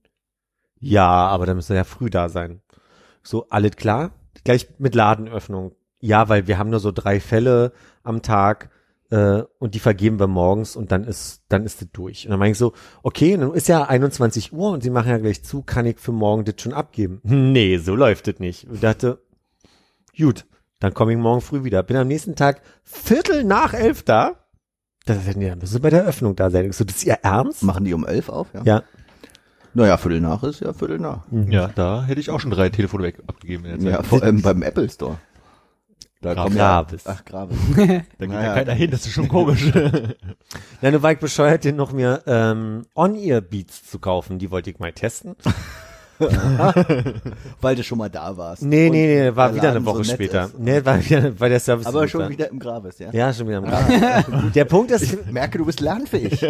Ja, 0.81 1.09
aber 1.09 1.47
dann 1.47 1.57
müsste 1.57 1.75
ja 1.75 1.85
früh 1.85 2.11
da 2.11 2.29
sein. 2.29 2.61
So, 3.23 3.47
alles 3.49 3.77
klar. 3.77 4.13
Gleich 4.45 4.69
mit 4.79 4.95
Ladenöffnung. 4.95 5.73
Ja, 6.01 6.29
weil 6.29 6.47
wir 6.47 6.59
haben 6.59 6.71
nur 6.71 6.81
so 6.81 6.93
drei 6.93 7.21
Fälle 7.21 7.73
am 8.03 8.23
Tag 8.23 8.71
äh, 9.11 9.43
und 9.59 9.75
die 9.75 9.79
vergeben 9.79 10.19
wir 10.19 10.27
morgens 10.27 10.77
und 10.77 10.93
dann 10.93 11.05
ist 11.05 11.43
dann 11.49 11.65
ist 11.65 11.81
das 11.81 11.89
durch. 11.93 12.27
Und 12.27 12.31
dann 12.31 12.39
meine 12.39 12.53
ich 12.53 12.59
so, 12.59 12.73
okay, 13.03 13.37
dann 13.37 13.53
ist 13.55 13.69
ja 13.69 13.85
21 13.85 14.53
Uhr 14.53 14.71
und 14.71 14.83
sie 14.83 14.91
machen 14.91 15.11
ja 15.11 15.19
gleich 15.19 15.43
zu, 15.45 15.63
kann 15.63 15.87
ich 15.87 15.99
für 15.99 16.13
morgen 16.13 16.45
das 16.45 16.55
schon 16.59 16.73
abgeben? 16.75 17.21
Nee, 17.25 17.79
so 17.79 17.95
läuft 17.95 18.27
das 18.29 18.39
nicht. 18.39 18.67
Und 18.69 18.75
ich 18.77 18.81
dachte, 18.81 19.23
gut, 20.17 20.47
dann 20.81 20.95
komme 20.95 21.13
ich 21.13 21.19
morgen 21.19 21.41
früh 21.41 21.65
wieder. 21.65 21.83
Bin 21.83 21.97
am 21.97 22.09
nächsten 22.09 22.37
Tag 22.37 22.61
Viertel 22.85 23.45
nach 23.45 23.75
elf 23.75 24.03
da. 24.03 24.45
Das 25.07 25.17
ist 25.19 25.27
ja, 25.27 25.33
nee, 25.37 25.49
dann 25.49 25.59
müssen 25.59 25.73
sie 25.73 25.81
bei 25.81 25.91
der 25.91 26.05
Öffnung 26.05 26.37
da 26.37 26.51
sein. 26.51 26.67
Ich 26.67 26.77
so, 26.77 26.85
das 26.85 26.97
ist 26.97 27.05
ihr 27.05 27.19
Ernst? 27.23 27.63
Machen 27.63 27.85
die 27.87 27.95
um 27.95 28.05
11 28.07 28.29
auf? 28.29 28.49
Ja. 28.53 28.63
Ja. 28.65 28.83
Naja, 29.75 29.97
Viertel 29.97 30.21
nach 30.21 30.43
ist 30.43 30.61
ja 30.61 30.73
Viertel 30.73 30.99
nach. 30.99 31.23
Ja, 31.31 31.69
da 31.69 32.05
hätte 32.05 32.21
ich 32.21 32.31
auch 32.31 32.41
schon 32.41 32.51
drei 32.51 32.69
Telefone 32.69 33.05
weg 33.05 33.23
abgegeben 33.27 33.65
in 33.65 33.81
der 33.81 33.91
Ja, 33.93 33.97
Zeit. 33.99 34.07
vor 34.07 34.23
allem 34.23 34.43
beim 34.43 34.63
Apple 34.63 34.89
Store. 34.91 35.19
Da 36.21 36.33
Gra- 36.33 36.43
kommen 36.45 36.57
ja, 36.57 36.85
ach, 37.05 37.25
Gravis. 37.25 37.59
Da 37.77 37.85
geht 37.87 38.07
ja 38.19 38.27
Naja. 38.27 38.55
keiner 38.55 38.73
hin, 38.73 38.91
das 38.91 39.07
ist 39.07 39.13
schon 39.13 39.29
komisch. 39.29 39.73
Nein, 40.81 40.93
du 40.93 41.03
war 41.03 41.13
ich 41.13 41.19
bescheuert, 41.21 41.63
den 41.65 41.77
noch 41.77 41.93
mir 41.93 42.23
ähm, 42.27 42.87
On-Ear-Beats 42.97 43.89
zu 43.89 43.99
kaufen. 44.01 44.39
Die 44.41 44.51
wollte 44.51 44.71
ich 44.71 44.79
mal 44.81 44.93
testen. 44.93 45.37
Weil 47.61 47.77
du 47.77 47.85
schon 47.85 47.99
mal 47.99 48.11
da 48.11 48.37
warst. 48.37 48.63
Nee, 48.63 48.91
nee, 48.91 49.07
nee, 49.31 49.37
war 49.37 49.49
der 49.49 49.57
wieder 49.57 49.71
eine 49.71 49.85
Woche 49.85 50.05
so 50.05 50.13
später. 50.15 50.47
ist. 50.47 50.59
Nee, 50.59 50.85
war 50.85 51.05
wieder, 51.05 51.39
weil 51.39 51.51
der 51.51 51.61
Service 51.61 51.87
Aber 51.87 52.09
schon 52.09 52.23
war. 52.23 52.29
wieder 52.29 52.49
im 52.51 52.59
Gravis, 52.59 52.99
ja? 52.99 53.11
Ja, 53.13 53.33
schon 53.33 53.47
wieder 53.49 53.59
am 53.59 53.65
Grab. 53.67 54.53
Der 54.55 54.65
Punkt 54.65 54.91
ist, 54.91 55.03
Ich 55.13 55.27
merke, 55.31 55.59
du 55.59 55.65
bist 55.67 55.81
lernfähig. 55.81 56.41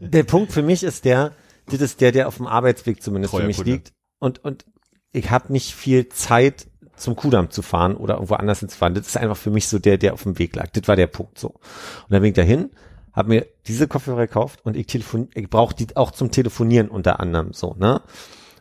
der 0.00 0.22
Punkt 0.24 0.52
für 0.52 0.62
mich 0.62 0.82
ist 0.82 1.04
der, 1.04 1.32
das 1.70 1.80
ist 1.80 2.00
der, 2.00 2.10
der 2.12 2.26
auf 2.28 2.36
dem 2.38 2.46
Arbeitsweg 2.48 3.02
zumindest 3.02 3.30
Treuer 3.32 3.42
für 3.42 3.46
mich 3.46 3.56
Kunde. 3.58 3.70
liegt. 3.72 3.92
Und, 4.18 4.44
und 4.44 4.64
ich 5.12 5.30
habe 5.30 5.52
nicht 5.52 5.72
viel 5.74 6.08
Zeit 6.08 6.66
zum 7.02 7.16
Kudamm 7.16 7.50
zu 7.50 7.62
fahren 7.62 7.96
oder 7.96 8.14
irgendwo 8.14 8.34
anders 8.34 8.60
hinzufahren. 8.60 8.94
Das 8.94 9.06
ist 9.06 9.16
einfach 9.16 9.36
für 9.36 9.50
mich 9.50 9.68
so 9.68 9.78
der, 9.78 9.98
der 9.98 10.14
auf 10.14 10.22
dem 10.22 10.38
Weg 10.38 10.56
lag. 10.56 10.68
Das 10.72 10.88
war 10.88 10.96
der 10.96 11.06
Punkt 11.06 11.38
so. 11.38 11.48
Und 11.48 12.10
dann 12.10 12.22
bin 12.22 12.30
ich 12.30 12.36
dahin, 12.36 12.70
habe 13.12 13.28
mir 13.28 13.46
diese 13.66 13.88
Kopfhörer 13.88 14.26
gekauft 14.26 14.60
und 14.64 14.76
ich 14.76 14.86
telefon, 14.86 15.28
ich 15.34 15.50
brauche 15.50 15.74
die 15.74 15.94
auch 15.96 16.10
zum 16.10 16.30
Telefonieren 16.30 16.88
unter 16.88 17.20
anderem 17.20 17.52
so, 17.52 17.74
ne? 17.78 18.00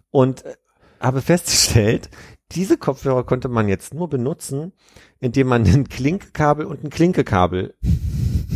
Und 0.10 0.44
äh, 0.46 0.56
habe 1.00 1.22
festgestellt, 1.22 2.10
diese 2.52 2.78
Kopfhörer 2.78 3.24
konnte 3.24 3.48
man 3.48 3.70
jetzt 3.70 3.94
nur 3.94 4.10
benutzen, 4.10 4.74
indem 5.20 5.48
man 5.48 5.66
ein 5.66 5.88
Klinkekabel 5.88 6.66
und 6.66 6.84
ein 6.84 6.89
Klinkekabel 6.89 7.76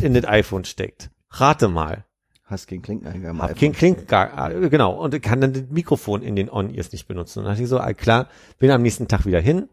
in 0.01 0.13
das 0.13 0.25
iPhone 0.25 0.65
steckt. 0.65 1.09
Rate 1.29 1.69
mal. 1.69 2.05
Hast 2.47 2.67
keinen 2.67 2.83
Klinkeneingang 2.83 3.31
im 3.31 3.41
Hab 3.41 3.51
iPhone. 3.51 3.59
kein 3.59 3.73
Klink, 3.73 4.11
äh, 4.11 4.69
genau, 4.69 4.93
und 5.01 5.19
kann 5.23 5.41
dann 5.41 5.53
das 5.53 5.63
Mikrofon 5.69 6.21
in 6.21 6.35
den 6.35 6.49
On-Ears 6.49 6.91
nicht 6.91 7.07
benutzen. 7.07 7.39
Und 7.39 7.45
dann 7.45 7.53
dachte 7.53 7.63
ich 7.63 7.69
so, 7.69 7.79
ah, 7.79 7.93
klar, 7.93 8.27
bin 8.59 8.69
am 8.69 8.83
nächsten 8.83 9.07
Tag 9.07 9.25
wieder 9.25 9.39
hin. 9.39 9.67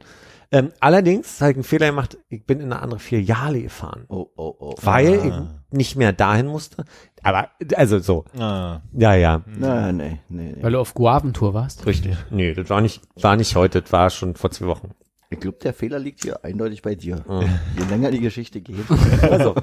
Ähm, 0.50 0.70
allerdings 0.80 1.40
habe 1.40 1.50
ich 1.52 1.56
einen 1.56 1.64
Fehler 1.64 1.86
gemacht, 1.86 2.18
ich 2.28 2.44
bin 2.44 2.60
in 2.60 2.72
eine 2.72 2.82
andere 2.82 3.00
Filiale 3.00 3.62
gefahren, 3.62 4.04
Oh, 4.08 4.26
oh, 4.36 4.54
oh. 4.58 4.74
weil 4.82 5.18
Ah. 5.20 5.48
ich 5.70 5.76
nicht 5.76 5.96
mehr 5.96 6.12
dahin 6.12 6.46
musste. 6.46 6.84
Aber, 7.22 7.48
also 7.76 7.98
so, 8.00 8.24
ah, 8.38 8.80
ja, 8.92 9.14
ja, 9.14 9.42
Nein, 9.46 9.96
nee, 9.96 10.18
nee, 10.28 10.52
nee. 10.56 10.62
Weil 10.62 10.72
du 10.72 10.78
auf 10.80 10.92
Guaventour 10.94 11.54
warst? 11.54 11.86
richtig. 11.86 12.16
Nee, 12.30 12.52
das 12.54 12.68
war 12.70 12.80
nicht, 12.82 13.00
war 13.20 13.36
nicht 13.36 13.54
heute, 13.56 13.80
das 13.82 13.92
war 13.92 14.10
schon 14.10 14.34
vor 14.34 14.50
zwei 14.50 14.66
Wochen. 14.66 14.90
Ich 15.30 15.40
glaube, 15.40 15.56
der 15.62 15.72
Fehler 15.72 15.98
liegt 15.98 16.22
hier 16.24 16.44
eindeutig 16.44 16.82
bei 16.82 16.94
dir. 16.94 17.24
Mhm. 17.26 17.48
Je 17.78 17.84
länger 17.88 18.10
die 18.10 18.20
Geschichte 18.20 18.60
geht. 18.60 18.84
Also, 19.22 19.54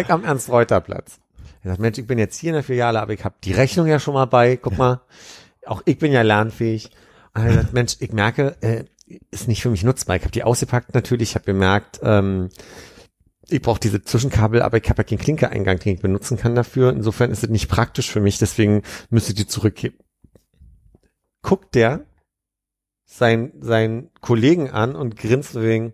ich 0.00 0.10
am 0.10 0.24
Ernst-Reuter-Platz. 0.24 1.20
Ich 1.62 1.68
dachte, 1.68 1.82
Mensch, 1.82 1.98
ich 1.98 2.06
bin 2.06 2.18
jetzt 2.18 2.38
hier 2.38 2.50
in 2.50 2.54
der 2.54 2.62
Filiale, 2.62 3.00
aber 3.00 3.12
ich 3.12 3.24
habe 3.24 3.34
die 3.44 3.52
Rechnung 3.52 3.86
ja 3.86 3.98
schon 3.98 4.14
mal 4.14 4.26
bei. 4.26 4.56
Guck 4.56 4.78
mal, 4.78 5.00
auch 5.66 5.82
ich 5.84 5.98
bin 5.98 6.12
ja 6.12 6.22
lernfähig. 6.22 6.90
Und 7.34 7.48
ich 7.48 7.56
dachte, 7.56 7.72
Mensch, 7.72 7.96
ich 8.00 8.12
merke, 8.12 8.56
äh, 8.60 8.84
ist 9.30 9.48
nicht 9.48 9.62
für 9.62 9.70
mich 9.70 9.84
nutzbar. 9.84 10.16
Ich 10.16 10.22
habe 10.22 10.32
die 10.32 10.44
ausgepackt 10.44 10.94
natürlich, 10.94 11.30
ich 11.30 11.34
habe 11.34 11.44
gemerkt, 11.44 12.00
ähm, 12.02 12.48
ich 13.48 13.60
brauche 13.60 13.80
diese 13.80 14.02
Zwischenkabel, 14.02 14.62
aber 14.62 14.78
ich 14.78 14.88
habe 14.88 15.02
ja 15.02 15.08
keinen 15.08 15.18
Klinkereingang, 15.18 15.78
den 15.78 15.96
ich 15.96 16.00
benutzen 16.00 16.38
kann 16.38 16.54
dafür. 16.54 16.90
Insofern 16.90 17.30
ist 17.30 17.42
es 17.42 17.50
nicht 17.50 17.68
praktisch 17.68 18.10
für 18.10 18.20
mich, 18.20 18.38
deswegen 18.38 18.82
müsste 19.10 19.32
ich 19.32 19.36
die 19.36 19.46
zurückgeben. 19.46 19.96
Guckt 21.42 21.74
der 21.74 22.06
sein, 23.04 23.52
seinen 23.60 24.10
Kollegen 24.20 24.70
an 24.70 24.94
und 24.96 25.16
grinst 25.16 25.60
wegen, 25.60 25.92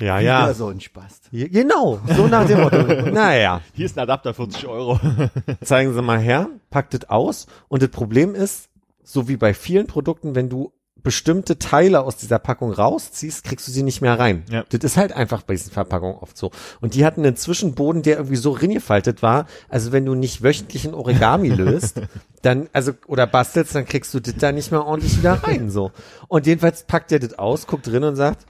ja, 0.00 0.20
ja. 0.20 0.42
Wieder 0.44 0.54
so 0.54 0.68
ein 0.68 0.80
Spaß. 0.80 1.20
Ja, 1.32 1.46
Genau, 1.48 2.00
so 2.16 2.26
nach 2.26 2.46
dem 2.46 2.60
Motto. 2.60 2.82
naja, 3.12 3.60
hier 3.72 3.86
ist 3.86 3.96
ein 3.98 4.02
Adapter, 4.02 4.34
40 4.34 4.66
Euro. 4.66 5.00
zeigen 5.64 5.94
Sie 5.94 6.02
mal 6.02 6.18
her, 6.18 6.48
packt 6.70 6.94
es 6.94 7.08
aus. 7.08 7.46
Und 7.68 7.82
das 7.82 7.90
Problem 7.90 8.34
ist, 8.34 8.68
so 9.02 9.28
wie 9.28 9.36
bei 9.36 9.54
vielen 9.54 9.86
Produkten, 9.86 10.34
wenn 10.34 10.48
du 10.48 10.72
bestimmte 11.02 11.58
Teile 11.58 12.02
aus 12.02 12.16
dieser 12.16 12.38
Packung 12.38 12.72
rausziehst, 12.72 13.44
kriegst 13.44 13.66
du 13.68 13.72
sie 13.72 13.82
nicht 13.82 14.00
mehr 14.00 14.18
rein. 14.18 14.44
Ja. 14.50 14.64
Das 14.68 14.80
ist 14.82 14.96
halt 14.96 15.12
einfach 15.12 15.42
bei 15.42 15.54
diesen 15.54 15.72
Verpackungen 15.72 16.16
oft 16.16 16.36
so. 16.36 16.50
Und 16.80 16.94
die 16.94 17.04
hatten 17.04 17.24
einen 17.24 17.36
Zwischenboden, 17.36 18.02
der 18.02 18.16
irgendwie 18.16 18.36
so 18.36 18.50
ringefaltet 18.50 19.22
war. 19.22 19.46
Also 19.68 19.92
wenn 19.92 20.04
du 20.04 20.14
nicht 20.14 20.42
wöchentlich 20.42 20.86
ein 20.86 20.94
Origami 20.94 21.48
löst, 21.48 22.02
dann, 22.42 22.68
also, 22.72 22.92
oder 23.06 23.26
bastelst, 23.26 23.74
dann 23.74 23.86
kriegst 23.86 24.12
du 24.12 24.20
das 24.20 24.34
da 24.36 24.52
nicht 24.52 24.70
mehr 24.70 24.84
ordentlich 24.84 25.18
wieder 25.18 25.34
rein, 25.44 25.70
so. 25.70 25.92
Und 26.26 26.46
jedenfalls 26.46 26.84
packt 26.84 27.12
er 27.12 27.20
das 27.20 27.38
aus, 27.38 27.66
guckt 27.66 27.86
drin 27.86 28.04
und 28.04 28.16
sagt, 28.16 28.46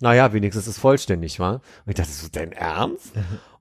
naja, 0.00 0.32
wenigstens 0.32 0.66
ist 0.66 0.76
es 0.76 0.78
vollständig, 0.78 1.40
war. 1.40 1.54
Und 1.54 1.88
ich 1.88 1.94
dachte, 1.94 2.10
so 2.10 2.28
dein 2.30 2.52
Ernst? 2.52 3.12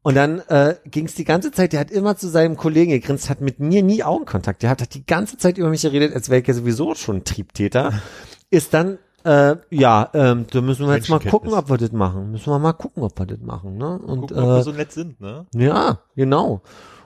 Und 0.03 0.15
dann 0.15 0.39
äh, 0.47 0.75
ging 0.85 1.05
es 1.05 1.15
die 1.15 1.25
ganze 1.25 1.51
Zeit, 1.51 1.73
der 1.73 1.79
hat 1.79 1.91
immer 1.91 2.15
zu 2.15 2.29
seinem 2.29 2.55
Kollegen 2.55 2.91
gegrinst, 2.91 3.29
hat 3.29 3.41
mit 3.41 3.59
mir 3.59 3.83
nie 3.83 4.03
Augenkontakt. 4.03 4.63
Der 4.63 4.69
hat, 4.69 4.93
die 4.93 5.05
ganze 5.05 5.37
Zeit 5.37 5.57
über 5.57 5.69
mich 5.69 5.81
geredet, 5.81 6.13
als 6.13 6.29
wäre 6.29 6.41
ich 6.41 6.47
ja 6.47 6.53
sowieso 6.53 6.95
schon 6.95 7.17
ein 7.17 7.23
Triebtäter. 7.23 7.91
Ist 8.49 8.73
dann, 8.73 8.99
äh, 9.25 9.57
ja, 9.69 10.09
ähm, 10.13 10.45
da 10.49 10.61
müssen 10.61 10.87
wir 10.87 10.95
jetzt 10.95 11.09
mal 11.09 11.19
gucken, 11.19 11.53
ob 11.53 11.69
wir 11.69 11.77
das 11.77 11.91
machen. 11.91 12.31
Müssen 12.31 12.49
wir 12.49 12.59
mal 12.59 12.73
gucken, 12.73 13.03
ob 13.03 13.19
wir 13.19 13.25
das 13.25 13.39
machen. 13.41 13.77
Ne? 13.77 13.99
Und 13.99 14.21
Gucken, 14.21 14.37
ob 14.37 14.45
wir 14.45 14.59
äh, 14.59 14.63
so 14.63 14.71
nett 14.71 14.91
sind, 14.93 15.19
ne? 15.19 15.45
ja, 15.53 15.99
genau. 16.15 16.61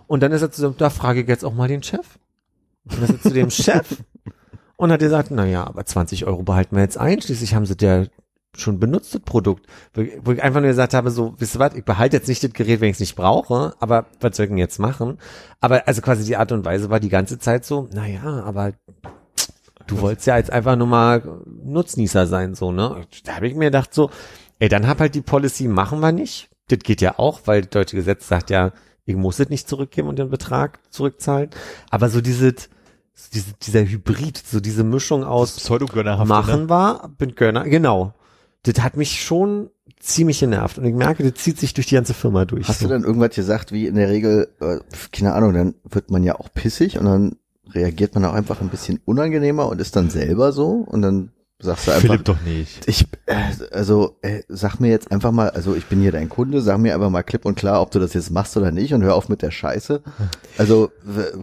Und 0.05 0.21
dann 0.21 0.31
ist 0.31 0.43
er 0.43 0.51
zu 0.51 0.61
dem, 0.61 0.77
da 0.77 0.91
frage 0.91 1.21
ich 1.21 1.27
jetzt 1.27 1.43
auch 1.43 1.53
mal 1.53 1.67
den 1.67 1.81
Chef. 1.81 2.19
Und 2.83 2.97
dann 2.97 3.03
ist 3.05 3.11
er 3.11 3.21
zu 3.21 3.33
dem 3.33 3.49
Chef 3.49 3.97
und 4.75 4.91
hat 4.91 4.99
gesagt, 4.99 5.31
na 5.31 5.45
ja, 5.45 5.65
aber 5.65 5.85
20 5.85 6.27
Euro 6.27 6.43
behalten 6.43 6.75
wir 6.75 6.83
jetzt 6.83 6.97
ein. 6.97 7.21
Schließlich 7.21 7.55
haben 7.55 7.65
sie 7.65 7.75
der 7.75 8.09
schon 8.55 8.79
benutztes 8.79 9.21
Produkt, 9.21 9.65
wo, 9.93 10.31
ich 10.31 10.43
einfach 10.43 10.59
nur 10.59 10.69
gesagt 10.69 10.93
habe, 10.93 11.09
so, 11.09 11.35
wisst 11.37 11.55
ihr 11.55 11.59
was, 11.59 11.73
ich 11.75 11.85
behalte 11.85 12.17
jetzt 12.17 12.27
nicht 12.27 12.43
das 12.43 12.51
Gerät, 12.51 12.81
wenn 12.81 12.89
ich 12.89 12.95
es 12.95 12.99
nicht 12.99 13.15
brauche, 13.15 13.73
aber 13.79 14.07
was 14.19 14.35
soll 14.35 14.45
ich 14.45 14.49
denn 14.49 14.57
jetzt 14.57 14.79
machen? 14.79 15.19
Aber 15.59 15.87
also 15.87 16.01
quasi 16.01 16.25
die 16.25 16.35
Art 16.35 16.51
und 16.51 16.65
Weise 16.65 16.89
war 16.89 16.99
die 16.99 17.09
ganze 17.09 17.39
Zeit 17.39 17.65
so, 17.65 17.87
naja, 17.93 18.43
aber 18.43 18.73
du 19.87 20.01
wolltest 20.01 20.27
ja 20.27 20.37
jetzt 20.37 20.51
einfach 20.51 20.75
nur 20.75 20.87
mal 20.87 21.41
Nutznießer 21.63 22.27
sein, 22.27 22.55
so, 22.55 22.71
ne? 22.71 23.05
Da 23.23 23.35
habe 23.35 23.47
ich 23.47 23.55
mir 23.55 23.65
gedacht 23.65 23.93
so, 23.93 24.09
ey, 24.59 24.69
dann 24.69 24.87
hab 24.87 24.99
halt 24.99 25.15
die 25.15 25.21
Policy, 25.21 25.67
machen 25.67 25.99
wir 25.99 26.11
nicht. 26.11 26.49
Das 26.67 26.79
geht 26.79 27.01
ja 27.01 27.19
auch, 27.19 27.41
weil 27.45 27.61
das 27.61 27.69
deutsche 27.71 27.95
Gesetz 27.95 28.27
sagt 28.27 28.49
ja, 28.49 28.71
ich 29.05 29.15
muss 29.15 29.39
es 29.39 29.49
nicht 29.49 29.67
zurückgeben 29.67 30.07
und 30.07 30.19
den 30.19 30.29
Betrag 30.29 30.79
zurückzahlen. 30.89 31.49
Aber 31.89 32.09
so 32.09 32.21
dieses, 32.21 32.69
diese, 33.33 33.53
dieser 33.61 33.81
Hybrid, 33.81 34.37
so 34.37 34.59
diese 34.59 34.83
Mischung 34.83 35.23
aus 35.23 35.57
Pseudogönnerhaft. 35.57 36.27
machen 36.27 36.69
war, 36.69 37.09
bin 37.17 37.35
Gönner, 37.35 37.63
genau. 37.63 38.13
Das 38.63 38.81
hat 38.83 38.95
mich 38.95 39.23
schon 39.23 39.69
ziemlich 39.99 40.39
genervt 40.39 40.77
und 40.77 40.85
ich 40.85 40.93
merke, 40.93 41.23
das 41.23 41.41
zieht 41.41 41.59
sich 41.59 41.73
durch 41.73 41.87
die 41.87 41.95
ganze 41.95 42.13
Firma 42.13 42.45
durch. 42.45 42.67
Hast 42.67 42.79
so. 42.79 42.87
du 42.87 42.93
dann 42.93 43.03
irgendwas 43.03 43.35
gesagt, 43.35 43.71
wie 43.71 43.87
in 43.87 43.95
der 43.95 44.09
Regel, 44.09 44.49
äh, 44.59 44.79
keine 45.11 45.33
Ahnung, 45.33 45.53
dann 45.53 45.75
wird 45.83 46.11
man 46.11 46.23
ja 46.23 46.39
auch 46.39 46.51
pissig 46.53 46.97
und 46.97 47.05
dann 47.05 47.35
reagiert 47.73 48.15
man 48.15 48.25
auch 48.25 48.33
einfach 48.33 48.61
ein 48.61 48.69
bisschen 48.69 48.99
unangenehmer 49.05 49.67
und 49.67 49.79
ist 49.79 49.95
dann 49.95 50.09
selber 50.09 50.51
so 50.51 50.71
und 50.71 51.01
dann 51.01 51.31
sagst 51.59 51.87
du 51.87 51.91
einfach, 51.91 52.01
Philipp 52.01 52.25
doch 52.25 52.41
nicht. 52.41 52.87
ich, 52.87 53.05
äh, 53.27 53.35
also 53.71 54.17
äh, 54.21 54.41
sag 54.47 54.79
mir 54.79 54.89
jetzt 54.89 55.11
einfach 55.11 55.31
mal, 55.31 55.49
also 55.51 55.75
ich 55.75 55.85
bin 55.85 56.01
hier 56.01 56.11
dein 56.11 56.29
Kunde, 56.29 56.61
sag 56.61 56.79
mir 56.79 56.95
einfach 56.95 57.09
mal 57.09 57.23
klipp 57.23 57.45
und 57.45 57.55
klar, 57.55 57.81
ob 57.81 57.91
du 57.91 57.99
das 57.99 58.13
jetzt 58.13 58.31
machst 58.31 58.57
oder 58.57 58.71
nicht 58.71 58.93
und 58.93 59.03
hör 59.03 59.15
auf 59.15 59.29
mit 59.29 59.41
der 59.41 59.51
Scheiße. 59.51 60.01
Also 60.57 60.91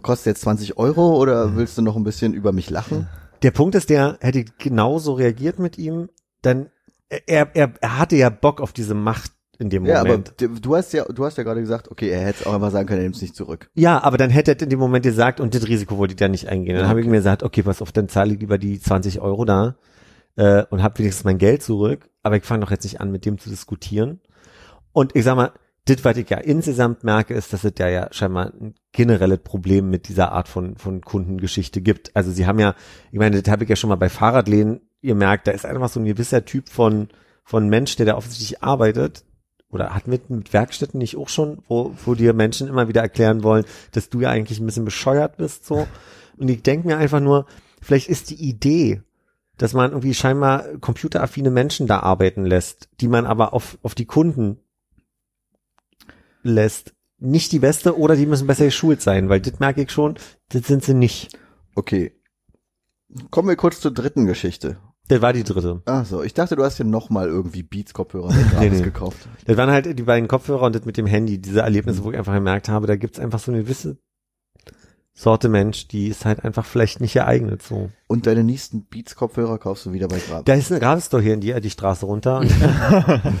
kostet 0.01 0.27
jetzt 0.27 0.41
20 0.41 0.77
Euro 0.77 1.17
oder 1.17 1.55
willst 1.55 1.77
du 1.77 1.81
noch 1.81 1.95
ein 1.95 2.03
bisschen 2.03 2.33
über 2.33 2.51
mich 2.51 2.69
lachen? 2.69 3.07
Der 3.41 3.51
Punkt 3.51 3.75
ist, 3.75 3.89
der 3.89 4.17
hätte 4.19 4.43
genauso 4.57 5.13
reagiert 5.13 5.59
mit 5.59 5.77
ihm, 5.77 6.09
dann 6.41 6.67
er, 7.09 7.55
er, 7.55 7.73
er 7.81 7.97
hatte 7.97 8.15
ja 8.15 8.29
Bock 8.29 8.61
auf 8.61 8.73
diese 8.73 8.93
Macht 8.93 9.31
in 9.57 9.69
dem 9.69 9.85
Ja, 9.85 9.99
aber 9.99 10.09
Moment. 10.09 10.33
du 10.39 10.75
hast 10.75 10.93
ja, 10.93 11.03
du 11.03 11.25
hast 11.25 11.37
ja 11.37 11.43
gerade 11.43 11.59
gesagt, 11.59 11.91
okay, 11.91 12.09
er 12.09 12.21
hätte 12.21 12.41
es 12.41 12.47
auch 12.47 12.53
einfach 12.53 12.71
sagen 12.71 12.87
können, 12.87 13.01
er 13.01 13.03
nimmt 13.03 13.15
es 13.15 13.21
nicht 13.21 13.35
zurück. 13.35 13.69
Ja, 13.73 14.01
aber 14.01 14.17
dann 14.17 14.29
hätte 14.29 14.51
er 14.51 14.61
in 14.61 14.69
dem 14.69 14.79
Moment 14.79 15.03
gesagt, 15.03 15.39
und 15.41 15.53
das 15.53 15.67
Risiko 15.67 15.97
wollte 15.97 16.13
ich 16.13 16.17
da 16.17 16.29
nicht 16.29 16.47
eingehen. 16.47 16.77
Dann 16.77 16.87
habe 16.87 17.01
ich 17.01 17.07
mir 17.07 17.17
gesagt, 17.17 17.43
okay, 17.43 17.63
pass 17.63 17.81
auf, 17.81 17.91
dann 17.91 18.07
zahle 18.07 18.33
ich 18.33 18.39
lieber 18.39 18.57
die 18.57 18.79
20 18.79 19.19
Euro 19.19 19.43
da 19.43 19.75
äh, 20.37 20.63
und 20.69 20.81
habe 20.81 20.99
wenigstens 20.99 21.25
mein 21.25 21.37
Geld 21.37 21.61
zurück. 21.61 22.09
Aber 22.23 22.37
ich 22.37 22.43
fange 22.45 22.63
doch 22.63 22.71
jetzt 22.71 22.83
nicht 22.83 23.01
an, 23.01 23.11
mit 23.11 23.25
dem 23.25 23.37
zu 23.37 23.49
diskutieren. 23.49 24.21
Und 24.93 25.15
ich 25.15 25.25
sag 25.25 25.35
mal, 25.35 25.51
das, 25.85 26.05
was 26.05 26.17
ich 26.17 26.29
ja 26.29 26.37
insgesamt 26.37 27.03
merke, 27.03 27.33
ist, 27.33 27.51
dass 27.51 27.63
es 27.63 27.73
ja, 27.79 27.89
ja 27.89 28.07
scheinbar 28.11 28.53
ein 28.53 28.75
generelles 28.91 29.39
Problem 29.39 29.89
mit 29.89 30.07
dieser 30.07 30.31
Art 30.31 30.47
von, 30.47 30.77
von 30.77 31.01
Kundengeschichte 31.01 31.81
gibt. 31.81 32.15
Also 32.15 32.31
sie 32.31 32.45
haben 32.45 32.59
ja, 32.59 32.75
ich 33.11 33.19
meine, 33.19 33.41
das 33.41 33.51
habe 33.51 33.63
ich 33.63 33.69
ja 33.69 33.75
schon 33.75 33.89
mal 33.89 33.95
bei 33.95 34.09
Fahrradläden 34.09 34.81
gemerkt, 35.01 35.47
da 35.47 35.51
ist 35.51 35.65
einfach 35.65 35.89
so 35.89 35.99
ein 35.99 36.05
gewisser 36.05 36.45
Typ 36.45 36.69
von, 36.69 37.09
von 37.43 37.69
Mensch, 37.69 37.95
der 37.95 38.05
da 38.05 38.15
offensichtlich 38.15 38.63
arbeitet, 38.63 39.23
oder 39.71 39.93
hatten 39.93 40.11
wir 40.11 40.19
mit 40.29 40.51
Werkstätten 40.51 40.97
nicht 40.97 41.15
auch 41.15 41.29
schon, 41.29 41.59
wo, 41.67 41.93
wo 42.03 42.15
dir 42.15 42.33
Menschen 42.33 42.67
immer 42.67 42.87
wieder 42.87 43.01
erklären 43.01 43.43
wollen, 43.43 43.65
dass 43.91 44.09
du 44.09 44.21
ja 44.21 44.29
eigentlich 44.29 44.59
ein 44.59 44.65
bisschen 44.65 44.85
bescheuert 44.85 45.37
bist, 45.37 45.65
so. 45.65 45.87
Und 46.37 46.49
ich 46.49 46.63
denke 46.63 46.87
mir 46.87 46.97
einfach 46.97 47.19
nur, 47.19 47.45
vielleicht 47.81 48.09
ist 48.09 48.29
die 48.29 48.41
Idee, 48.49 49.03
dass 49.57 49.73
man 49.73 49.91
irgendwie 49.91 50.13
scheinbar 50.13 50.63
computeraffine 50.79 51.51
Menschen 51.51 51.85
da 51.85 51.99
arbeiten 51.99 52.45
lässt, 52.45 52.89
die 53.01 53.09
man 53.09 53.25
aber 53.25 53.53
auf, 53.53 53.77
auf 53.83 53.93
die 53.93 54.05
Kunden 54.05 54.57
lässt, 56.41 56.93
nicht 57.19 57.51
die 57.51 57.59
beste 57.59 57.97
oder 57.97 58.15
die 58.15 58.25
müssen 58.25 58.47
besser 58.47 58.65
geschult 58.65 59.01
sein, 59.01 59.27
weil 59.29 59.41
das 59.41 59.59
merke 59.59 59.81
ich 59.81 59.91
schon, 59.91 60.15
das 60.49 60.65
sind 60.65 60.83
sie 60.83 60.93
nicht. 60.93 61.37
Okay. 61.75 62.13
Kommen 63.29 63.49
wir 63.49 63.55
kurz 63.55 63.81
zur 63.81 63.91
dritten 63.91 64.25
Geschichte. 64.25 64.77
Das 65.09 65.23
war 65.23 65.33
die 65.33 65.43
dritte. 65.43 65.81
Ach 65.85 66.05
so, 66.05 66.21
ich 66.21 66.35
dachte, 66.35 66.55
du 66.55 66.63
hast 66.63 66.77
dir 66.77 66.85
nochmal 66.85 67.27
irgendwie 67.27 67.63
Beats-Kopfhörer 67.63 68.31
mit 68.31 68.51
gratis 68.51 68.71
nee. 68.79 68.83
gekauft. 68.83 69.27
Das 69.45 69.57
waren 69.57 69.71
halt 69.71 69.97
die 69.97 70.03
beiden 70.03 70.27
Kopfhörer 70.27 70.67
und 70.67 70.75
das 70.75 70.85
mit 70.85 70.97
dem 70.97 71.07
Handy, 71.07 71.39
diese 71.39 71.61
Erlebnisse, 71.61 72.03
wo 72.03 72.11
ich 72.11 72.17
einfach 72.17 72.33
gemerkt 72.33 72.69
habe, 72.69 72.85
da 72.85 72.95
gibt's 72.95 73.19
einfach 73.19 73.39
so 73.39 73.51
eine 73.51 73.63
gewisse 73.63 73.97
Sorte 75.15 75.49
Mensch, 75.49 75.87
die 75.87 76.07
ist 76.07 76.25
halt 76.25 76.45
einfach 76.45 76.63
vielleicht 76.63 77.01
nicht 77.01 77.13
geeignet 77.13 77.63
so. 77.63 77.89
Und 78.07 78.27
deine 78.27 78.43
nächsten 78.43 78.85
Beats-Kopfhörer 78.85 79.57
kaufst 79.57 79.87
du 79.87 79.93
wieder 79.93 80.07
bei 80.07 80.19
Grab. 80.19 80.45
Da 80.45 80.53
ist 80.53 80.71
eine 80.71 80.79
Grabstore 80.79 81.23
hier 81.23 81.33
in 81.33 81.41
die, 81.41 81.59
die 81.59 81.71
Straße 81.71 82.05
runter. 82.05 82.41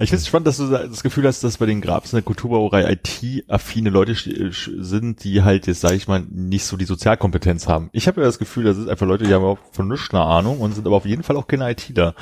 Ich 0.00 0.10
finde 0.10 0.20
es 0.20 0.28
spannend, 0.28 0.46
dass 0.46 0.58
du 0.58 0.68
das 0.68 1.02
Gefühl 1.02 1.26
hast, 1.26 1.42
dass 1.42 1.58
bei 1.58 1.66
den 1.66 1.80
Grabs 1.80 2.12
in 2.12 2.18
der 2.18 2.22
Kulturbauerei 2.22 2.92
IT-affine 2.92 3.90
Leute 3.90 4.14
sind, 4.14 5.24
die 5.24 5.42
halt 5.42 5.66
jetzt, 5.66 5.80
sage 5.80 5.96
ich 5.96 6.06
mal, 6.06 6.24
nicht 6.30 6.64
so 6.64 6.76
die 6.76 6.84
Sozialkompetenz 6.84 7.66
haben. 7.66 7.90
Ich 7.92 8.06
habe 8.06 8.20
ja 8.20 8.26
das 8.26 8.38
Gefühl, 8.38 8.64
das 8.64 8.78
ist 8.78 8.88
einfach 8.88 9.06
Leute, 9.06 9.24
die 9.24 9.34
haben 9.34 9.44
auch 9.44 9.58
von 9.72 9.88
nichts 9.88 10.14
eine 10.14 10.22
Ahnung 10.22 10.60
und 10.60 10.72
sind 10.72 10.86
aber 10.86 10.96
auf 10.96 11.06
jeden 11.06 11.24
Fall 11.24 11.36
auch 11.36 11.48
keine 11.48 11.68
ITler. 11.68 12.14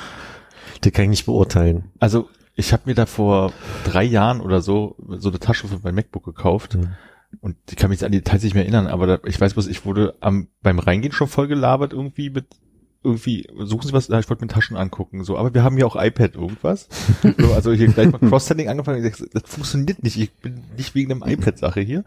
das 0.81 0.91
kann 0.91 1.03
ich 1.05 1.09
nicht 1.09 1.25
beurteilen. 1.27 1.91
Also 1.99 2.29
ich 2.55 2.73
habe 2.73 2.83
mir 2.87 2.95
da 2.95 3.05
vor 3.05 3.53
drei 3.85 4.03
Jahren 4.03 4.41
oder 4.41 4.61
so 4.61 4.95
so 5.19 5.29
eine 5.29 5.39
Tasche 5.39 5.67
für 5.67 5.79
mein 5.83 5.93
MacBook 5.93 6.25
gekauft. 6.25 6.75
Mhm. 6.75 6.95
Und 7.41 7.57
ich 7.69 7.75
kann 7.75 7.89
mich 7.89 7.99
jetzt 7.99 8.05
an 8.05 8.11
die 8.11 8.19
Details 8.19 8.41
nicht 8.41 8.55
mehr 8.55 8.63
erinnern, 8.63 8.87
aber 8.87 9.05
da, 9.05 9.19
ich 9.25 9.39
weiß 9.39 9.53
bloß, 9.53 9.67
ich 9.67 9.85
wurde 9.85 10.15
am, 10.21 10.47
beim 10.63 10.79
Reingehen 10.79 11.11
schon 11.11 11.27
voll 11.27 11.47
gelabert 11.47 11.93
irgendwie 11.93 12.31
mit 12.31 12.47
irgendwie, 13.07 13.47
suchen 13.57 13.87
Sie 13.87 13.93
was, 13.93 14.09
ich 14.09 14.29
wollte 14.29 14.43
mir 14.43 14.49
Taschen 14.49 14.77
angucken, 14.77 15.23
so, 15.23 15.37
aber 15.37 15.53
wir 15.53 15.63
haben 15.63 15.77
hier 15.77 15.87
auch 15.87 15.95
iPad 15.95 16.35
irgendwas. 16.35 16.87
so, 17.37 17.53
also 17.53 17.71
hier 17.71 17.87
gleich 17.87 18.11
mal 18.11 18.19
Cross-Sending 18.19 18.67
angefangen, 18.67 19.03
ich 19.03 19.15
sag, 19.15 19.31
das 19.31 19.43
funktioniert 19.45 20.03
nicht, 20.03 20.19
ich 20.19 20.31
bin 20.33 20.63
nicht 20.75 20.93
wegen 20.93 21.11
einem 21.11 21.23
iPad-Sache 21.23 21.81
hier. 21.81 22.03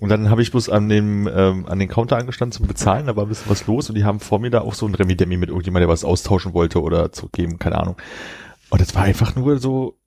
Und 0.00 0.08
dann 0.08 0.30
habe 0.30 0.42
ich 0.42 0.50
bloß 0.50 0.68
an 0.68 0.88
dem, 0.88 1.28
ähm, 1.32 1.66
an 1.66 1.78
den 1.78 1.88
Counter 1.88 2.16
angestanden 2.16 2.56
zum 2.56 2.66
Bezahlen, 2.66 3.06
da 3.06 3.16
war 3.16 3.24
ein 3.24 3.28
bisschen 3.28 3.50
was 3.50 3.66
los. 3.66 3.88
Und 3.88 3.96
die 3.96 4.04
haben 4.04 4.20
vor 4.20 4.38
mir 4.38 4.50
da 4.50 4.60
auch 4.60 4.74
so 4.74 4.86
ein 4.86 4.94
Remi-Demi 4.94 5.36
mit 5.36 5.48
irgendjemand, 5.48 5.82
der 5.82 5.88
was 5.88 6.04
austauschen 6.04 6.54
wollte 6.54 6.80
oder 6.80 7.12
zurückgeben, 7.12 7.58
keine 7.58 7.78
Ahnung. 7.78 7.96
Und 8.70 8.80
das 8.80 8.94
war 8.94 9.02
einfach 9.02 9.34
nur 9.34 9.58
so, 9.58 9.98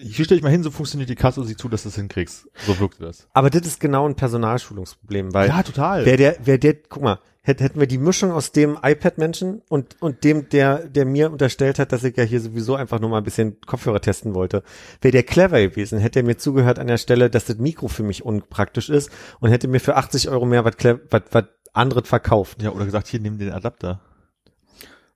hier 0.00 0.24
stelle 0.24 0.38
ich 0.38 0.42
mal 0.42 0.50
hin, 0.50 0.62
so 0.62 0.70
funktioniert 0.70 1.08
die 1.10 1.14
Kasse 1.14 1.40
und 1.40 1.46
sieh 1.46 1.56
zu, 1.56 1.68
dass 1.68 1.82
du 1.84 1.88
das 1.88 1.96
hinkriegst. 1.96 2.48
So 2.66 2.78
wirkte 2.80 3.02
das. 3.04 3.28
Aber 3.32 3.50
das 3.50 3.66
ist 3.66 3.80
genau 3.80 4.06
ein 4.08 4.14
Personalschulungsproblem, 4.16 5.32
weil 5.34 5.48
total. 5.64 6.04
wer 6.06 6.16
der, 6.16 6.36
wer 6.44 6.58
der, 6.58 6.74
guck 6.74 7.02
mal, 7.02 7.18
hätt- 7.42 7.60
hätten 7.60 7.80
wir 7.80 7.86
die 7.86 7.98
Mischung 7.98 8.32
aus 8.32 8.52
dem 8.52 8.78
iPad-Menschen 8.82 9.62
und, 9.68 9.96
und 10.02 10.24
dem, 10.24 10.48
der, 10.50 10.86
der 10.88 11.04
mir 11.06 11.30
unterstellt 11.32 11.78
hat, 11.78 11.92
dass 11.92 12.04
ich 12.04 12.16
ja 12.16 12.24
hier 12.24 12.40
sowieso 12.40 12.74
einfach 12.74 13.00
nur 13.00 13.10
mal 13.10 13.18
ein 13.18 13.24
bisschen 13.24 13.60
Kopfhörer 13.62 14.00
testen 14.00 14.34
wollte. 14.34 14.62
Wäre 15.00 15.12
der 15.12 15.22
clever 15.22 15.60
gewesen, 15.60 15.98
hätte 15.98 16.20
er 16.20 16.24
mir 16.24 16.36
zugehört 16.36 16.78
an 16.78 16.86
der 16.86 16.98
Stelle, 16.98 17.30
dass 17.30 17.46
das 17.46 17.56
Mikro 17.58 17.88
für 17.88 18.02
mich 18.02 18.24
unpraktisch 18.24 18.88
ist 18.90 19.10
und 19.40 19.50
hätte 19.50 19.68
mir 19.68 19.80
für 19.80 19.96
80 19.96 20.28
Euro 20.28 20.44
mehr 20.46 20.64
was, 20.64 20.74
was, 21.10 21.22
was 21.30 21.44
anderes 21.72 22.08
verkauft. 22.08 22.62
ja, 22.62 22.70
oder 22.70 22.84
gesagt, 22.84 23.06
hier, 23.08 23.20
nimm 23.20 23.38
den 23.38 23.52
Adapter. 23.52 24.00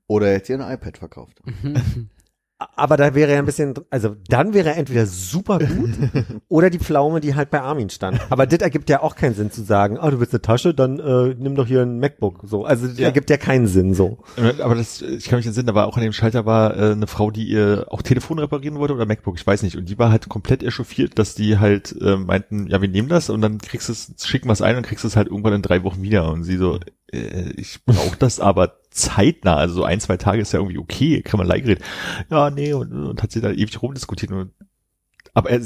Oder 0.07 0.28
er 0.28 0.34
hätte 0.34 0.57
dir 0.57 0.64
ein 0.66 0.74
iPad 0.74 0.99
verkauft. 0.99 1.40
Aber 2.59 2.96
da 2.96 3.14
wäre 3.16 3.32
er 3.32 3.40
ein 3.40 3.46
bisschen, 3.46 3.74
also 3.90 4.14
dann 4.28 4.55
wäre 4.55 4.70
er 4.70 4.76
entweder 4.76 5.07
super 5.07 5.59
gut 5.59 5.90
oder 6.48 6.70
die 6.70 6.78
Pflaume, 6.78 7.20
die 7.20 7.34
halt 7.34 7.50
bei 7.50 7.61
Armin 7.61 7.90
stand. 7.90 8.20
Aber 8.30 8.46
das 8.46 8.61
ergibt 8.61 8.88
ja 8.88 9.02
auch 9.02 9.16
keinen 9.16 9.34
Sinn 9.34 9.50
zu 9.50 9.62
sagen, 9.64 9.98
ah, 9.98 10.09
du 10.11 10.20
willst 10.20 10.32
eine 10.32 10.40
Tasche, 10.40 10.72
dann 10.72 11.00
äh, 11.00 11.34
nimm 11.36 11.57
doch 11.57 11.66
hier 11.66 11.82
ein 11.82 11.98
MacBook. 11.98 12.42
So, 12.44 12.64
also 12.64 12.86
das 12.86 12.96
Ja. 12.98 13.07
ergibt 13.07 13.28
ja 13.28 13.38
keinen 13.38 13.66
Sinn 13.66 13.92
so. 13.92 14.18
Aber 14.62 14.76
das, 14.76 15.02
ich 15.02 15.24
kann 15.28 15.38
mich 15.38 15.46
entsinnen, 15.46 15.66
da 15.66 15.74
war 15.74 15.88
auch 15.88 15.96
an 15.96 16.05
dem 16.05 16.12
Schalter 16.12 16.46
war 16.46 16.76
äh, 16.76 16.92
eine 16.92 17.09
Frau, 17.09 17.32
die 17.32 17.44
ihr 17.48 17.86
auch 17.90 18.02
Telefon 18.02 18.38
reparieren 18.38 18.78
wollte 18.78 18.94
oder 18.94 19.05
MacBook, 19.05 19.36
ich 19.36 19.46
weiß 19.46 19.64
nicht. 19.64 19.76
Und 19.76 19.88
die 19.88 19.98
war 19.98 20.12
halt 20.12 20.28
komplett 20.28 20.62
echauffiert, 20.62 21.18
dass 21.18 21.34
die 21.34 21.59
halt 21.59 21.94
äh, 22.00 22.16
meinten, 22.16 22.68
ja, 22.68 22.80
wir 22.80 22.88
nehmen 22.88 23.09
das 23.09 23.30
und 23.30 23.40
dann 23.40 23.59
kriegst 23.59 23.88
du 23.88 23.92
es, 23.92 24.14
schicken 24.24 24.48
wir 24.48 24.52
es 24.52 24.62
ein 24.62 24.76
und 24.76 24.86
kriegst 24.86 25.05
es 25.05 25.16
halt 25.16 25.26
irgendwann 25.26 25.55
in 25.55 25.62
drei 25.62 25.82
Wochen 25.82 26.02
wieder. 26.02 26.30
Und 26.30 26.44
sie 26.44 26.57
so, 26.57 26.78
äh, 27.12 27.50
ich 27.57 27.84
brauche 27.84 28.16
das 28.16 28.38
aber 28.38 28.76
zeitnah, 28.95 29.57
also 29.57 29.74
so 29.74 29.84
ein, 29.84 30.01
zwei 30.01 30.16
Tage 30.16 30.40
ist 30.42 30.53
ja 30.53 30.61
irgendwie 30.61 30.78
okay, 30.78 31.22
kann 31.22 31.38
man 31.38 31.47
Leihgerät. 31.47 31.80
Ja, 32.30 32.51
nee, 32.51 32.72
und, 32.72 32.92
und 32.92 33.22
hat 33.22 33.32
sie 33.32 33.40
da 33.40 33.51
ewig 33.51 33.82
rumdiskutiert 33.82 34.30
und 34.32 34.53
aber 35.36 35.51
er, 35.51 35.59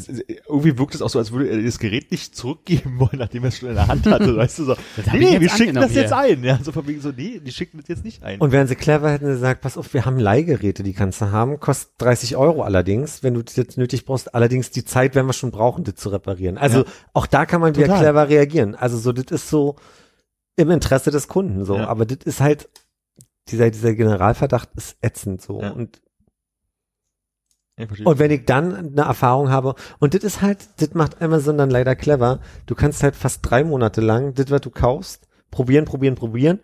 irgendwie 0.48 0.78
wirkt 0.78 0.94
es 0.94 1.02
auch 1.02 1.10
so, 1.10 1.18
als 1.18 1.30
würde 1.30 1.50
er 1.50 1.62
das 1.62 1.78
Gerät 1.78 2.10
nicht 2.10 2.34
zurückgeben 2.34 2.98
wollen, 3.00 3.18
nachdem 3.18 3.42
er 3.44 3.48
es 3.48 3.58
schon 3.58 3.68
in 3.68 3.74
der 3.74 3.86
Hand 3.86 4.06
hatte, 4.06 4.34
weißt 4.38 4.60
du 4.60 4.64
so. 4.64 4.76
Nee, 5.12 5.40
wir 5.40 5.50
schicken 5.50 5.74
das 5.74 5.84
angenommen 5.84 5.92
jetzt 5.94 6.08
hier. 6.08 6.16
ein. 6.16 6.42
Ja, 6.42 6.58
so 6.62 6.72
von 6.72 6.86
wegen 6.86 7.02
so, 7.02 7.10
nee, 7.14 7.38
die 7.44 7.52
schicken 7.52 7.76
das 7.76 7.86
jetzt 7.88 8.02
nicht 8.02 8.22
ein. 8.22 8.40
Und 8.40 8.50
wären 8.50 8.66
sie 8.66 8.76
clever, 8.76 9.10
hätten 9.10 9.26
sie 9.26 9.32
gesagt, 9.32 9.60
pass 9.60 9.76
auf, 9.76 9.92
wir 9.92 10.06
haben 10.06 10.18
Leihgeräte, 10.18 10.82
die 10.82 10.94
kannst 10.94 11.20
du 11.20 11.32
haben, 11.32 11.60
kostet 11.60 11.90
30 12.00 12.36
Euro 12.36 12.62
allerdings, 12.62 13.22
wenn 13.22 13.34
du 13.34 13.42
das 13.42 13.56
jetzt 13.56 13.76
nötig 13.76 14.06
brauchst. 14.06 14.34
Allerdings 14.34 14.70
die 14.70 14.86
Zeit 14.86 15.14
werden 15.14 15.26
wir 15.26 15.34
schon 15.34 15.50
brauchen, 15.50 15.84
das 15.84 15.96
zu 15.96 16.08
reparieren. 16.08 16.56
Also 16.56 16.78
Ja. 16.78 16.84
auch 17.12 17.26
da 17.26 17.44
kann 17.44 17.60
man 17.60 17.76
wieder 17.76 17.88
Total. 17.88 18.00
clever 18.04 18.28
reagieren. 18.30 18.74
Also 18.74 18.96
so, 18.96 19.12
das 19.12 19.26
ist 19.30 19.50
so 19.50 19.76
im 20.56 20.70
Interesse 20.70 21.10
des 21.10 21.28
Kunden 21.28 21.66
so. 21.66 21.76
Ja. 21.76 21.88
Aber 21.88 22.06
das 22.06 22.24
ist 22.24 22.40
halt, 22.40 22.70
dieser, 23.50 23.70
dieser 23.70 23.94
Generalverdacht 23.94 24.70
ist 24.76 24.96
ätzend 25.00 25.42
so. 25.42 25.60
Ja. 25.60 25.70
Und. 25.70 26.02
Und 28.04 28.18
wenn 28.18 28.32
ich 28.32 28.44
dann 28.44 28.74
eine 28.74 29.02
Erfahrung 29.02 29.50
habe, 29.50 29.76
und 30.00 30.14
das 30.14 30.24
ist 30.24 30.42
halt, 30.42 30.68
das 30.78 30.94
macht 30.94 31.22
Amazon 31.22 31.58
dann 31.58 31.70
leider 31.70 31.94
clever, 31.94 32.40
du 32.66 32.74
kannst 32.74 33.04
halt 33.04 33.14
fast 33.14 33.38
drei 33.48 33.62
Monate 33.62 34.00
lang, 34.00 34.34
das, 34.34 34.50
was 34.50 34.62
du 34.62 34.70
kaufst, 34.70 35.28
probieren, 35.52 35.84
probieren, 35.84 36.16
probieren, 36.16 36.58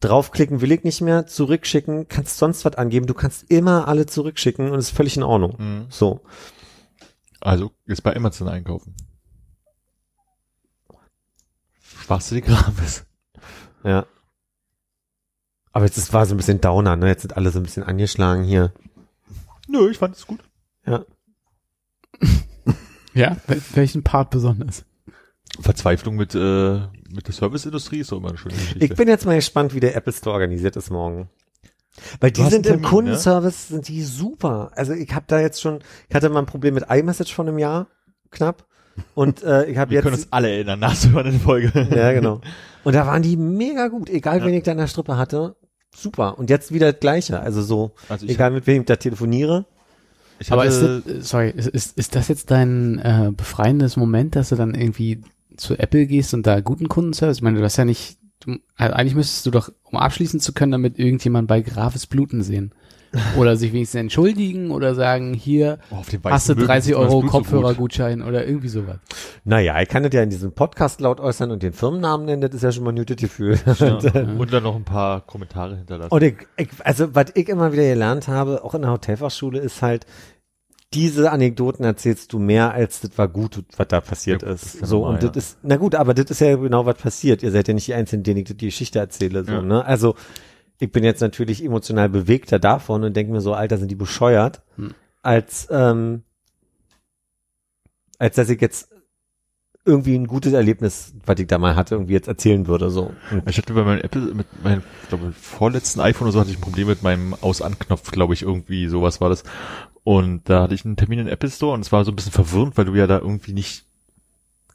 draufklicken 0.00 0.60
will 0.60 0.72
ich 0.72 0.82
nicht 0.82 1.00
mehr, 1.00 1.26
zurückschicken, 1.26 2.08
kannst 2.08 2.38
sonst 2.38 2.64
was 2.64 2.74
angeben, 2.74 3.06
du 3.06 3.14
kannst 3.14 3.48
immer 3.50 3.86
alle 3.86 4.06
zurückschicken 4.06 4.70
und 4.70 4.78
ist 4.80 4.90
völlig 4.90 5.16
in 5.16 5.22
Ordnung. 5.22 5.54
Mhm. 5.58 5.86
So. 5.90 6.22
Also, 7.40 7.70
jetzt 7.86 8.02
bei 8.02 8.16
Amazon 8.16 8.48
einkaufen. 8.48 8.96
Sparst 11.80 12.30
du 12.30 12.36
die 12.36 12.40
Grabes? 12.40 13.06
Ja. 13.84 14.06
Aber 15.78 15.86
jetzt 15.86 15.96
ist, 15.96 16.12
war 16.12 16.26
so 16.26 16.34
ein 16.34 16.38
bisschen 16.38 16.60
Downer, 16.60 16.96
ne? 16.96 17.06
Jetzt 17.06 17.22
sind 17.22 17.36
alle 17.36 17.52
so 17.52 17.60
ein 17.60 17.62
bisschen 17.62 17.84
angeschlagen 17.84 18.42
hier. 18.42 18.72
Nö, 19.68 19.88
ich 19.88 19.96
fand 19.98 20.16
es 20.16 20.26
gut. 20.26 20.40
Ja. 20.84 21.04
Ja, 23.14 23.36
wel 23.46 23.60
welchen 23.74 24.02
Part 24.02 24.30
besonders? 24.30 24.84
Verzweiflung 25.60 26.16
mit, 26.16 26.34
äh, 26.34 26.80
mit 27.10 27.28
der 27.28 27.32
Serviceindustrie 27.32 28.00
ist 28.00 28.10
doch 28.10 28.18
immer 28.18 28.30
eine 28.30 28.38
schöne 28.38 28.54
Geschichte. 28.54 28.84
Ich 28.84 28.94
bin 28.96 29.06
jetzt 29.06 29.24
mal 29.24 29.36
gespannt, 29.36 29.72
wie 29.72 29.78
der 29.80 29.94
Apple 29.94 30.12
Store 30.12 30.34
organisiert 30.34 30.74
ist 30.74 30.90
morgen. 30.90 31.28
Weil 32.18 32.32
die 32.32 32.42
sind 32.42 32.54
einen 32.54 32.56
im 32.56 32.62
Termin, 32.64 32.84
Kundenservice, 32.84 33.68
sind 33.68 33.86
die 33.86 34.02
super. 34.02 34.72
Also 34.74 34.94
ich 34.94 35.12
habe 35.14 35.24
da 35.28 35.38
jetzt 35.40 35.60
schon, 35.60 35.78
ich 36.08 36.14
hatte 36.16 36.28
mal 36.28 36.40
ein 36.40 36.46
Problem 36.46 36.74
mit 36.74 36.86
iMessage 36.90 37.32
von 37.32 37.46
einem 37.48 37.58
Jahr, 37.58 37.86
knapp. 38.32 38.66
Und 39.14 39.44
äh, 39.44 39.66
ich 39.66 39.78
habe 39.78 39.92
Wir 39.92 40.02
können 40.02 40.14
jetzt, 40.14 40.24
uns 40.24 40.32
alle 40.32 40.50
erinnern, 40.50 40.80
nachzuhören 40.80 41.26
in 41.26 41.32
der 41.34 41.40
Folge. 41.40 41.88
ja 41.94 42.12
genau. 42.12 42.40
Und 42.84 42.94
da 42.94 43.06
waren 43.06 43.22
die 43.22 43.36
mega 43.36 43.88
gut, 43.88 44.08
egal 44.10 44.38
Ja. 44.40 44.44
wen 44.46 44.54
ich 44.54 44.62
da 44.64 44.72
in 44.72 44.78
der 44.78 44.86
Strippe 44.86 45.16
hatte, 45.16 45.56
super. 45.94 46.38
Und 46.38 46.50
jetzt 46.50 46.72
wieder 46.72 46.92
das 46.92 47.00
Gleiche, 47.00 47.40
also 47.40 47.62
so, 47.62 47.92
Also 48.08 48.26
ich, 48.26 48.32
egal 48.32 48.50
mit 48.50 48.66
wem 48.66 48.82
ich 48.82 48.86
da 48.86 48.96
telefoniere. 48.96 49.66
ich 50.38 50.52
Aber 50.52 50.62
hatte, 50.62 50.70
ist, 50.70 51.06
das, 51.06 51.14
äh, 51.14 51.20
sorry, 51.22 51.50
ist, 51.50 51.68
ist, 51.68 51.98
ist 51.98 52.14
das 52.14 52.28
jetzt 52.28 52.50
dein 52.50 52.98
äh, 52.98 53.32
befreiendes 53.36 53.96
Moment, 53.96 54.36
dass 54.36 54.50
du 54.50 54.56
dann 54.56 54.74
irgendwie 54.74 55.22
zu 55.56 55.76
Apple 55.78 56.06
gehst 56.06 56.34
und 56.34 56.46
da 56.46 56.60
guten 56.60 56.88
Kundenservice? 56.88 57.38
Ich 57.38 57.42
meine, 57.42 57.58
du 57.58 57.64
hast 57.64 57.76
ja 57.76 57.84
nicht, 57.84 58.18
du, 58.40 58.56
also 58.76 58.94
eigentlich 58.94 59.14
müsstest 59.14 59.46
du 59.46 59.50
doch, 59.50 59.70
um 59.84 59.98
abschließen 59.98 60.40
zu 60.40 60.52
können, 60.52 60.72
damit 60.72 60.98
irgendjemand 60.98 61.48
bei 61.48 61.60
Grafes 61.60 62.06
Bluten 62.06 62.42
sehen. 62.42 62.72
Oder 63.38 63.56
sich 63.56 63.72
wenigstens 63.72 64.00
entschuldigen 64.00 64.70
oder 64.70 64.94
sagen, 64.94 65.32
hier 65.32 65.78
oh, 65.90 65.96
hast 65.98 66.12
du 66.12 66.22
weißen 66.24 66.54
Möwen 66.56 66.66
30 66.66 66.84
sieht 66.84 66.94
man 66.94 67.04
das 67.04 67.12
Euro. 67.14 67.26
Kopfhörergutschein 67.26 68.22
oder 68.22 68.46
irgendwie 68.46 68.68
sowas. 68.68 68.98
Naja, 69.44 69.80
ich 69.80 69.88
kann 69.88 70.02
das 70.02 70.12
ja 70.12 70.22
in 70.22 70.30
diesem 70.30 70.52
Podcast 70.52 71.00
laut 71.00 71.20
äußern 71.20 71.50
und 71.50 71.62
den 71.62 71.72
Firmennamen 71.72 72.26
nennen, 72.26 72.42
das 72.42 72.52
ist 72.54 72.62
ja 72.62 72.72
schon 72.72 72.84
mal 72.84 72.90
ein 72.92 72.96
gutes 72.96 73.16
Gefühl. 73.16 73.58
Ja. 73.78 73.96
Und 74.38 74.52
dann 74.52 74.62
noch 74.62 74.76
ein 74.76 74.84
paar 74.84 75.22
Kommentare 75.22 75.76
hinterlassen. 75.76 76.12
Und 76.12 76.22
ich, 76.22 76.36
ich, 76.56 76.68
also 76.84 77.14
was 77.14 77.26
ich 77.34 77.48
immer 77.48 77.72
wieder 77.72 77.84
gelernt 77.84 78.28
habe, 78.28 78.62
auch 78.62 78.74
in 78.74 78.82
der 78.82 78.90
Hotelfachschule, 78.90 79.58
ist 79.58 79.80
halt, 79.82 80.04
diese 80.94 81.30
Anekdoten 81.32 81.84
erzählst 81.84 82.32
du 82.32 82.38
mehr, 82.38 82.72
als 82.72 83.00
das 83.00 83.10
war 83.18 83.28
gut, 83.28 83.62
was 83.76 83.88
da 83.88 84.00
passiert 84.00 84.42
Ja, 84.42 84.52
ist. 84.52 84.62
ist 84.64 84.80
ja 84.80 84.86
so, 84.86 84.98
normal, 85.00 85.14
und 85.14 85.22
ja. 85.22 85.28
das 85.28 85.36
ist, 85.44 85.58
na 85.62 85.76
gut, 85.76 85.94
aber 85.94 86.14
das 86.14 86.30
ist 86.30 86.40
ja 86.40 86.56
genau 86.56 86.86
was 86.86 86.96
passiert. 86.96 87.42
Ihr 87.42 87.50
seid 87.50 87.68
ja 87.68 87.74
nicht 87.74 87.86
die 87.88 87.94
Einzigen, 87.94 88.22
denen 88.22 88.38
ich 88.38 88.44
die 88.56 88.66
Geschichte 88.66 88.98
erzähle, 88.98 89.44
so, 89.44 89.52
Ja. 89.52 89.62
ne? 89.62 89.84
Also, 89.84 90.14
ich 90.78 90.92
bin 90.92 91.04
jetzt 91.04 91.20
natürlich 91.20 91.64
emotional 91.64 92.08
bewegter 92.08 92.58
davon 92.58 93.04
und 93.04 93.16
denke 93.16 93.32
mir 93.32 93.40
so, 93.40 93.54
Alter, 93.54 93.78
sind 93.78 93.90
die 93.90 93.96
bescheuert, 93.96 94.62
Hm. 94.76 94.94
als, 95.22 95.68
ähm, 95.70 96.22
als 98.18 98.36
dass 98.36 98.48
ich 98.48 98.60
jetzt 98.60 98.88
irgendwie 99.84 100.16
ein 100.16 100.26
gutes 100.26 100.52
Erlebnis, 100.52 101.14
was 101.24 101.38
ich 101.40 101.46
da 101.46 101.56
mal 101.56 101.74
hatte, 101.74 101.94
irgendwie 101.94 102.12
jetzt 102.12 102.28
erzählen 102.28 102.66
würde, 102.66 102.90
so. 102.90 103.12
Und 103.30 103.48
Ich 103.48 103.56
hatte 103.56 103.72
bei 103.72 103.84
meinem 103.84 104.00
Apple, 104.02 104.20
mit 104.34 104.46
meinem, 104.62 104.82
ich 105.02 105.08
glaube, 105.08 105.32
vorletzten 105.32 106.00
iPhone 106.00 106.26
oder 106.26 106.32
so 106.32 106.40
hatte 106.40 106.50
ich 106.50 106.58
ein 106.58 106.62
Problem 106.62 106.88
mit 106.88 107.02
meinem 107.02 107.32
Aus-An-Knopf, 107.34 108.10
glaube 108.10 108.34
ich, 108.34 108.42
irgendwie, 108.42 108.88
sowas 108.88 109.20
war 109.22 109.30
das. 109.30 109.44
Und 110.04 110.48
da 110.48 110.62
hatte 110.62 110.74
ich 110.74 110.84
einen 110.84 110.96
Termin 110.96 111.20
in 111.20 111.28
Apple 111.28 111.50
Store 111.50 111.72
und 111.72 111.80
es 111.80 111.90
war 111.90 112.04
so 112.04 112.12
ein 112.12 112.16
bisschen 112.16 112.32
verwirrend, 112.32 112.76
weil 112.76 112.84
du 112.84 112.94
ja 112.94 113.06
da 113.06 113.18
irgendwie 113.18 113.54
nicht 113.54 113.86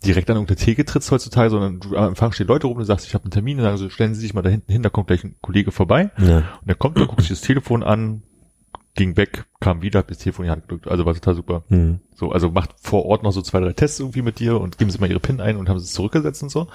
direkt 0.06 0.30
an 0.30 0.38
irgendeine 0.38 0.58
Theke 0.58 0.86
trittst 0.86 1.10
heutzutage, 1.12 1.50
sondern 1.50 1.80
du 1.80 1.96
am 1.98 2.10
Empfang 2.10 2.32
stehen 2.32 2.48
Leute 2.48 2.68
rum 2.68 2.78
und 2.78 2.86
sagst, 2.86 3.08
ich 3.08 3.14
habe 3.14 3.24
einen 3.26 3.32
Termin 3.32 3.58
und 3.58 3.64
dann 3.64 3.78
sagen 3.78 3.90
so, 3.90 3.94
stellen 3.94 4.14
Sie 4.16 4.22
sich 4.22 4.34
mal 4.34 4.42
da 4.42 4.50
hinten 4.50 4.72
hin, 4.72 4.84
da 4.84 4.90
kommt 4.90 5.08
gleich 5.08 5.24
ein 5.24 5.36
Kollege 5.42 5.72
vorbei. 5.72 6.12
ja. 6.20 6.38
Und 6.38 6.68
der 6.68 6.76
kommt, 6.76 6.98
dann 6.98 7.08
guckt 7.08 7.22
sich 7.22 7.30
das 7.30 7.42
Telefon 7.42 7.84
an, 7.84 8.24
ging 8.96 9.18
weg, 9.18 9.46
kam 9.60 9.82
wieder, 9.82 10.00
hat 10.00 10.12
das 10.12 10.20
Telefon 10.20 10.46
in 10.46 10.50
die 10.50 10.52
Hand 10.52 10.64
gedrückt. 10.68 10.88
Also 10.88 11.06
war 11.06 11.14
total 11.16 11.36
super. 11.36 11.64
Hm. 11.70 12.00
So, 12.16 12.32
also 12.32 12.52
macht 12.52 12.72
vor 12.80 13.06
Ort 13.06 13.24
noch 13.24 13.32
so 13.32 13.42
zwei, 13.42 13.60
drei 13.60 13.74
Tests 13.74 14.00
irgendwie 14.00 14.22
mit 14.22 14.40
dir 14.40 14.60
und 14.62 14.78
geben 14.78 14.92
sie 14.92 15.00
mal 15.00 15.10
ihre 15.10 15.20
PIN 15.20 15.42
ein 15.42 15.58
und 15.58 15.68
haben 15.70 15.80
sie 15.80 15.86
es 15.86 15.94
zurückgesetzt 15.94 16.44
und 16.44 16.50
so. 16.50 16.68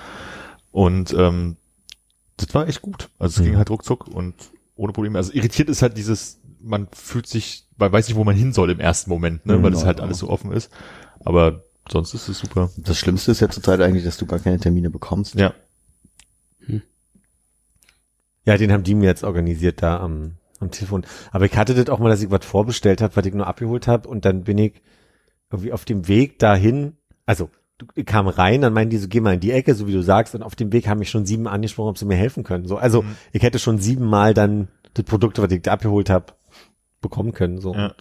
Und 0.72 1.14
ähm, 1.14 1.56
das 2.36 2.52
war 2.54 2.66
echt 2.68 2.82
gut. 2.82 3.08
Also 3.18 3.34
es 3.34 3.40
Mhm. 3.40 3.50
ging 3.50 3.56
halt 3.58 3.70
ruckzuck 3.70 4.08
und 4.08 4.34
ohne 4.76 4.92
Probleme. 4.92 5.18
Also 5.18 5.32
irritiert 5.32 5.68
ist 5.68 5.82
halt 5.82 5.96
dieses, 5.96 6.40
man 6.60 6.88
fühlt 6.92 7.26
sich, 7.26 7.66
man 7.76 7.92
weiß 7.92 8.08
nicht, 8.08 8.16
wo 8.16 8.24
man 8.24 8.34
hin 8.36 8.52
soll 8.52 8.70
im 8.70 8.80
ersten 8.80 9.10
Moment, 9.10 9.46
ne, 9.46 9.58
Mhm, 9.58 9.62
weil 9.62 9.72
es 9.72 9.84
halt 9.84 10.00
alles 10.00 10.18
so 10.18 10.28
offen 10.28 10.52
ist. 10.52 10.70
Aber 11.24 11.62
sonst 11.90 12.14
ist 12.14 12.28
es 12.28 12.38
super. 12.38 12.70
Das 12.76 12.98
Schlimmste 12.98 13.30
ist 13.32 13.40
ja 13.40 13.48
zurzeit 13.48 13.80
eigentlich, 13.80 14.04
dass 14.04 14.16
du 14.18 14.26
gar 14.26 14.38
keine 14.38 14.58
Termine 14.58 14.90
bekommst. 14.90 15.34
Ja. 15.34 15.54
Ja, 18.44 18.56
den 18.56 18.72
haben 18.72 18.82
die 18.84 18.94
mir 18.94 19.06
jetzt 19.06 19.24
organisiert 19.24 19.82
da 19.82 20.00
am, 20.00 20.36
am 20.58 20.70
Telefon. 20.70 21.04
Aber 21.32 21.44
ich 21.44 21.56
hatte 21.56 21.74
das 21.74 21.88
auch 21.90 21.98
mal, 21.98 22.08
dass 22.08 22.22
ich 22.22 22.30
was 22.30 22.44
vorbestellt 22.46 23.02
habe, 23.02 23.14
was 23.16 23.26
ich 23.26 23.34
nur 23.34 23.46
abgeholt 23.46 23.86
habe 23.86 24.08
und 24.08 24.24
dann 24.24 24.44
bin 24.44 24.56
ich 24.58 24.80
irgendwie 25.50 25.72
auf 25.72 25.84
dem 25.84 26.08
Weg 26.08 26.38
dahin, 26.38 26.96
also 27.26 27.50
du- 27.76 27.86
ich 27.94 28.06
kam 28.06 28.26
rein, 28.26 28.62
dann 28.62 28.72
meinen 28.72 28.90
die 28.90 28.96
so, 28.98 29.08
geh 29.08 29.20
mal 29.20 29.34
in 29.34 29.40
die 29.40 29.52
Ecke, 29.52 29.74
so 29.74 29.86
wie 29.86 29.92
du 29.92 30.02
sagst, 30.02 30.34
und 30.34 30.42
auf 30.42 30.56
dem 30.56 30.72
Weg 30.72 30.88
haben 30.88 30.98
mich 30.98 31.10
schon 31.10 31.26
sieben 31.26 31.46
angesprochen, 31.46 31.90
ob 31.90 31.98
sie 31.98 32.06
mir 32.06 32.16
helfen 32.16 32.42
können. 32.42 32.66
So, 32.66 32.76
also 32.78 33.02
Mhm. 33.02 33.16
ich 33.32 33.42
hätte 33.42 33.58
schon 33.58 33.78
siebenmal 33.78 34.32
dann 34.34 34.68
das 34.94 35.04
Produkt, 35.04 35.38
was 35.38 35.50
ich 35.52 35.62
da 35.62 35.72
abgeholt 35.72 36.08
habe, 36.08 36.32
bekommen 37.02 37.32
können. 37.32 37.60
So. 37.60 37.74
Ja. 37.74 37.94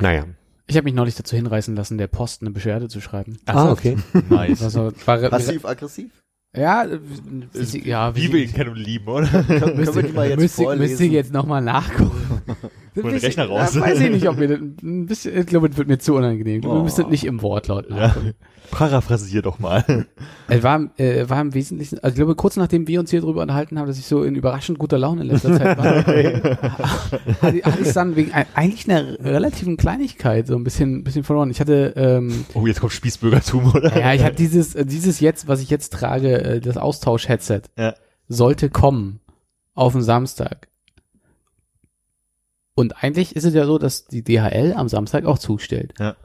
Naja. 0.00 0.26
Ich 0.66 0.76
habe 0.76 0.84
mich 0.84 0.94
neulich 0.94 1.14
dazu 1.16 1.36
hinreißen 1.36 1.74
lassen, 1.76 1.98
der 1.98 2.06
Post 2.06 2.40
eine 2.42 2.50
Beschwerde 2.50 2.88
zu 2.88 3.00
schreiben. 3.00 3.38
Ah, 3.46 3.70
okay. 3.72 3.96
Nice. 4.30 4.62
Also, 4.62 4.92
war, 5.06 5.18
Passiv-aggressiv? 5.28 6.10
ja, 6.56 6.84
äh, 6.84 6.98
wie, 7.52 7.64
sie- 7.64 7.86
ja, 7.88 8.14
Wie 8.14 8.32
wir 8.32 8.42
ihn 8.44 8.52
kennen 8.52 8.70
und 8.70 8.76
lieben, 8.76 9.06
oder? 9.08 9.26
Können, 9.26 9.46
können 9.60 9.94
wir 9.94 10.02
die 10.02 10.12
mal 10.12 10.28
jetzt 10.28 10.38
müsste, 10.40 10.62
vorlesen? 10.62 10.90
müsste 10.90 11.04
ich 11.04 11.12
jetzt 11.12 11.32
nochmal 11.32 11.62
nachgucken. 11.62 12.42
Hol 12.94 13.10
den 13.10 13.20
Rechner 13.20 13.46
raus. 13.46 13.74
Ja, 13.74 13.80
weiß 13.80 14.00
ich 14.00 14.10
nicht, 14.10 14.28
ob 14.28 14.38
mir 14.38 14.48
das 14.48 14.58
ein 14.60 15.06
bisschen, 15.06 15.36
ich 15.38 15.46
glaube, 15.46 15.68
das 15.68 15.78
wird 15.78 15.88
mir 15.88 15.98
zu 15.98 16.14
unangenehm. 16.14 16.62
Wir 16.62 16.70
Oh. 16.70 16.82
müssen 16.82 17.08
nicht 17.08 17.24
im 17.24 17.40
Wortlaut 17.42 17.88
Ja. 17.90 18.14
Paraphrasier 18.70 19.42
doch 19.42 19.58
mal. 19.58 20.06
Es 20.48 20.62
war, 20.62 20.88
äh, 20.98 21.28
war 21.28 21.40
im 21.40 21.52
Wesentlichen, 21.54 21.98
also 21.98 22.08
ich 22.14 22.16
glaube, 22.16 22.34
kurz 22.34 22.56
nachdem 22.56 22.86
wir 22.88 23.00
uns 23.00 23.10
hier 23.10 23.20
drüber 23.20 23.42
unterhalten 23.42 23.78
haben, 23.78 23.86
dass 23.86 23.98
ich 23.98 24.06
so 24.06 24.22
in 24.22 24.34
überraschend 24.34 24.78
guter 24.78 24.98
Laune 24.98 25.22
in 25.22 25.28
letzter 25.28 25.56
Zeit 25.58 25.76
war, 25.78 25.84
hatte, 27.42 27.58
ich- 27.82 27.92
dann 27.92 28.16
wegen 28.16 28.32
eigentlich 28.54 28.88
einer 28.88 29.18
relativen 29.20 29.76
Kleinigkeit 29.76 30.46
so 30.46 30.54
ein 30.56 30.64
bisschen, 30.64 31.04
bisschen 31.04 31.24
verloren. 31.24 31.50
Ich 31.50 31.60
hatte, 31.60 31.92
ähm, 31.96 32.44
Oh, 32.54 32.66
jetzt 32.66 32.80
kommt 32.80 32.92
Spießbürgertum, 32.92 33.72
oder? 33.74 33.98
ja, 33.98 34.14
ich 34.14 34.22
hatte 34.22 34.36
dieses, 34.36 34.74
äh, 34.74 34.86
dieses 34.86 35.20
jetzt, 35.20 35.48
was 35.48 35.60
ich 35.60 35.68
jetzt 35.70 35.92
trage, 35.92 36.42
äh, 36.42 36.60
das 36.60 36.76
Austausch-Headset, 36.76 37.62
Ja. 37.78 37.94
sollte 38.28 38.70
kommen 38.70 39.20
auf 39.74 39.92
den 39.92 40.02
Samstag. 40.02 40.68
Und 42.74 43.02
eigentlich 43.02 43.36
ist 43.36 43.44
es 43.44 43.54
ja 43.54 43.66
so, 43.66 43.78
dass 43.78 44.06
die 44.06 44.22
DHL 44.22 44.74
am 44.76 44.88
Samstag 44.88 45.24
auch 45.24 45.38
zustellt. 45.38 45.94
Ja. 45.98 46.16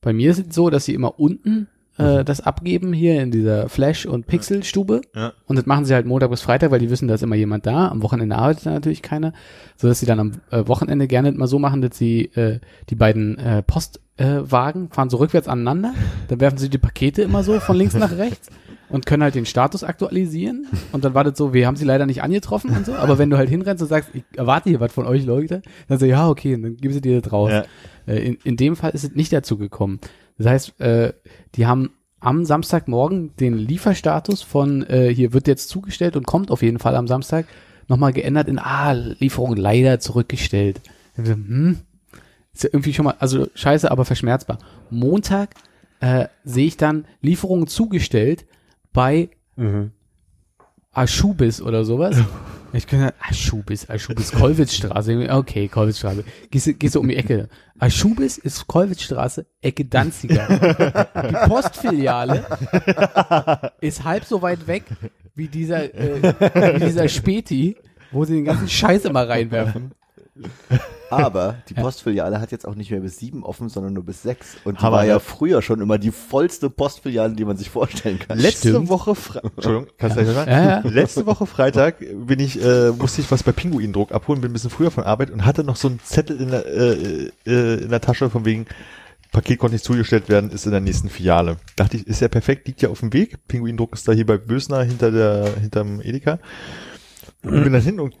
Bei 0.00 0.12
mir 0.12 0.30
ist 0.30 0.48
es 0.48 0.54
so, 0.54 0.68
dass 0.68 0.84
sie 0.84 0.94
immer 0.94 1.18
unten 1.18 1.68
äh, 1.96 2.24
das 2.24 2.40
abgeben, 2.40 2.92
hier 2.92 3.22
in 3.22 3.30
dieser 3.30 3.68
Flash- 3.68 4.04
und 4.04 4.26
Pixel-Stube. 4.26 5.00
Ja. 5.14 5.32
Und 5.46 5.56
das 5.56 5.66
machen 5.66 5.84
sie 5.84 5.94
halt 5.94 6.06
Montag 6.06 6.30
bis 6.30 6.42
Freitag, 6.42 6.70
weil 6.70 6.80
die 6.80 6.90
wissen, 6.90 7.08
da 7.08 7.14
ist 7.14 7.22
immer 7.22 7.36
jemand 7.36 7.66
da. 7.66 7.88
Am 7.88 8.02
Wochenende 8.02 8.36
arbeitet 8.36 8.66
da 8.66 8.70
natürlich 8.70 9.00
keiner. 9.00 9.32
So 9.76 9.88
dass 9.88 10.00
sie 10.00 10.06
dann 10.06 10.20
am 10.20 10.32
äh, 10.50 10.66
Wochenende 10.66 11.06
gerne 11.06 11.32
mal 11.32 11.46
so 11.46 11.58
machen, 11.58 11.82
dass 11.82 11.96
sie 11.96 12.26
äh, 12.34 12.60
die 12.90 12.96
beiden 12.96 13.38
äh, 13.38 13.62
Postwagen 13.62 14.86
äh, 14.86 14.94
fahren 14.94 15.10
so 15.10 15.16
rückwärts 15.16 15.48
aneinander. 15.48 15.94
Dann 16.28 16.40
werfen 16.40 16.58
sie 16.58 16.68
die 16.68 16.78
Pakete 16.78 17.22
immer 17.22 17.42
so 17.42 17.58
von 17.60 17.76
links 17.76 17.94
nach 17.94 18.12
rechts 18.18 18.50
und 18.88 19.06
können 19.06 19.22
halt 19.22 19.34
den 19.34 19.46
Status 19.46 19.84
aktualisieren. 19.84 20.66
Und 20.92 21.04
dann 21.04 21.14
war 21.14 21.24
das 21.24 21.38
so, 21.38 21.52
wir 21.52 21.66
haben 21.66 21.76
sie 21.76 21.84
leider 21.84 22.06
nicht 22.06 22.22
angetroffen 22.22 22.70
und 22.76 22.86
so. 22.86 22.94
Aber 22.94 23.18
wenn 23.18 23.30
du 23.30 23.36
halt 23.36 23.48
hinrennst 23.48 23.82
und 23.82 23.88
sagst, 23.88 24.10
ich 24.12 24.24
erwarte 24.36 24.70
hier 24.70 24.80
was 24.80 24.92
von 24.92 25.06
euch, 25.06 25.24
Leute, 25.24 25.62
dann 25.88 25.98
so, 25.98 26.06
ja, 26.06 26.28
okay, 26.28 26.52
dann 26.52 26.76
geben 26.76 26.94
sie 26.94 27.00
dir 27.00 27.20
das 27.20 27.32
raus. 27.32 27.50
Ja. 27.50 27.64
Äh, 28.06 28.26
in, 28.26 28.38
in 28.44 28.56
dem 28.56 28.76
Fall 28.76 28.90
ist 28.90 29.04
es 29.04 29.14
nicht 29.14 29.32
dazu 29.32 29.56
gekommen. 29.56 30.00
Das 30.38 30.46
heißt, 30.46 30.80
äh, 30.80 31.12
die 31.54 31.66
haben 31.66 31.90
am 32.20 32.44
Samstagmorgen 32.44 33.36
den 33.36 33.54
Lieferstatus 33.54 34.42
von 34.42 34.82
äh, 34.88 35.12
hier 35.14 35.32
wird 35.32 35.46
jetzt 35.46 35.68
zugestellt 35.68 36.16
und 36.16 36.26
kommt 36.26 36.50
auf 36.50 36.62
jeden 36.62 36.78
Fall 36.78 36.96
am 36.96 37.06
Samstag 37.06 37.46
nochmal 37.86 38.12
geändert 38.12 38.48
in 38.48 38.58
ah, 38.58 38.92
Lieferung 38.92 39.56
leider 39.56 40.00
zurückgestellt. 40.00 40.80
Hm, 41.16 41.80
ist 42.52 42.64
ja 42.64 42.70
irgendwie 42.72 42.94
schon 42.94 43.04
mal, 43.04 43.16
also 43.18 43.46
scheiße, 43.54 43.90
aber 43.90 44.04
verschmerzbar. 44.04 44.58
Montag 44.90 45.50
äh, 46.00 46.28
sehe 46.44 46.66
ich 46.66 46.76
dann 46.76 47.04
Lieferungen 47.20 47.66
zugestellt 47.66 48.46
bei 48.94 49.28
Mhm. 49.56 49.90
Aschubis 50.92 51.60
oder 51.60 51.84
sowas. 51.84 52.16
Ich 52.76 52.88
kann 52.88 53.12
Aschubis, 53.20 53.88
Aschubis, 53.88 54.32
Kollwitzstraße. 54.32 55.28
Okay, 55.30 55.68
Kollwitzstraße. 55.68 56.24
Gehst, 56.50 56.66
du- 56.66 56.74
gehst 56.74 56.96
du 56.96 57.00
um 57.00 57.06
die 57.06 57.14
Ecke. 57.14 57.48
Aschubis 57.78 58.36
ist 58.36 58.66
Kollwitzstraße, 58.66 59.46
Ecke 59.62 59.84
Danziger. 59.84 60.48
Die 61.14 61.48
Postfiliale 61.48 62.44
ist 63.80 64.02
halb 64.02 64.24
so 64.24 64.42
weit 64.42 64.66
weg 64.66 64.82
wie 65.36 65.46
dieser, 65.46 65.84
äh, 65.94 66.34
wie 66.80 66.86
dieser 66.86 67.08
Späti, 67.08 67.76
wo 68.10 68.24
sie 68.24 68.34
den 68.34 68.44
ganzen 68.44 68.68
Scheiß 68.68 69.04
immer 69.04 69.28
reinwerfen. 69.28 69.92
Aber 71.18 71.56
die 71.68 71.74
Postfiliale 71.74 72.40
hat 72.40 72.52
jetzt 72.52 72.66
auch 72.66 72.74
nicht 72.74 72.90
mehr 72.90 73.00
bis 73.00 73.18
sieben 73.18 73.44
offen, 73.44 73.68
sondern 73.68 73.92
nur 73.92 74.04
bis 74.04 74.22
sechs. 74.22 74.56
Und 74.64 74.80
die 74.80 74.82
Hammer, 74.82 74.98
war 74.98 75.04
ja 75.04 75.14
ne? 75.14 75.20
früher 75.20 75.62
schon 75.62 75.80
immer 75.80 75.98
die 75.98 76.10
vollste 76.10 76.70
Postfiliale, 76.70 77.34
die 77.34 77.44
man 77.44 77.56
sich 77.56 77.70
vorstellen 77.70 78.18
kann. 78.18 78.38
Letzte 78.38 78.70
Stimmt. 78.70 78.88
Woche 78.88 79.14
Fre 79.14 79.42
Entschuldigung, 79.56 79.88
kannst 79.98 80.16
du 80.16 80.22
gleich 80.22 80.34
sagen? 80.34 80.50
Ja, 80.50 80.64
ja. 80.64 80.80
Letzte 80.84 81.26
Woche 81.26 81.46
Freitag 81.46 81.98
bin 81.98 82.40
ich, 82.40 82.62
äh, 82.62 82.90
musste 82.90 83.20
ich 83.20 83.30
was 83.30 83.42
bei 83.42 83.52
Pinguindruck 83.52 84.12
abholen, 84.12 84.40
bin 84.40 84.50
ein 84.50 84.54
bisschen 84.54 84.70
früher 84.70 84.90
von 84.90 85.04
Arbeit 85.04 85.30
und 85.30 85.44
hatte 85.44 85.64
noch 85.64 85.76
so 85.76 85.88
einen 85.88 86.00
Zettel 86.00 86.40
in 86.40 86.50
der, 86.50 86.66
äh, 86.66 87.30
äh, 87.46 87.82
in 87.82 87.90
der 87.90 88.00
Tasche 88.00 88.30
von 88.30 88.44
wegen, 88.44 88.66
Paket 89.34 89.58
konnte 89.58 89.74
nicht 89.74 89.84
zugestellt 89.84 90.28
werden, 90.28 90.50
ist 90.50 90.64
in 90.64 90.70
der 90.70 90.80
nächsten 90.80 91.10
Filiale. 91.10 91.56
Dachte 91.76 91.96
ich, 91.96 92.06
ist 92.06 92.20
ja 92.20 92.28
perfekt, 92.28 92.68
liegt 92.68 92.80
ja 92.82 92.88
auf 92.88 93.00
dem 93.00 93.12
Weg. 93.12 93.36
Pinguindruck 93.48 93.92
ist 93.92 94.06
da 94.06 94.12
hier 94.12 94.24
bei 94.24 94.38
Bösner 94.38 94.82
hinter 94.84 95.10
der, 95.10 95.52
hinterm 95.60 96.00
Edeka. 96.00 96.38
Und 97.42 97.64
bin 97.64 97.72
dann 97.72 97.82
hin 97.82 98.00
und 98.00 98.14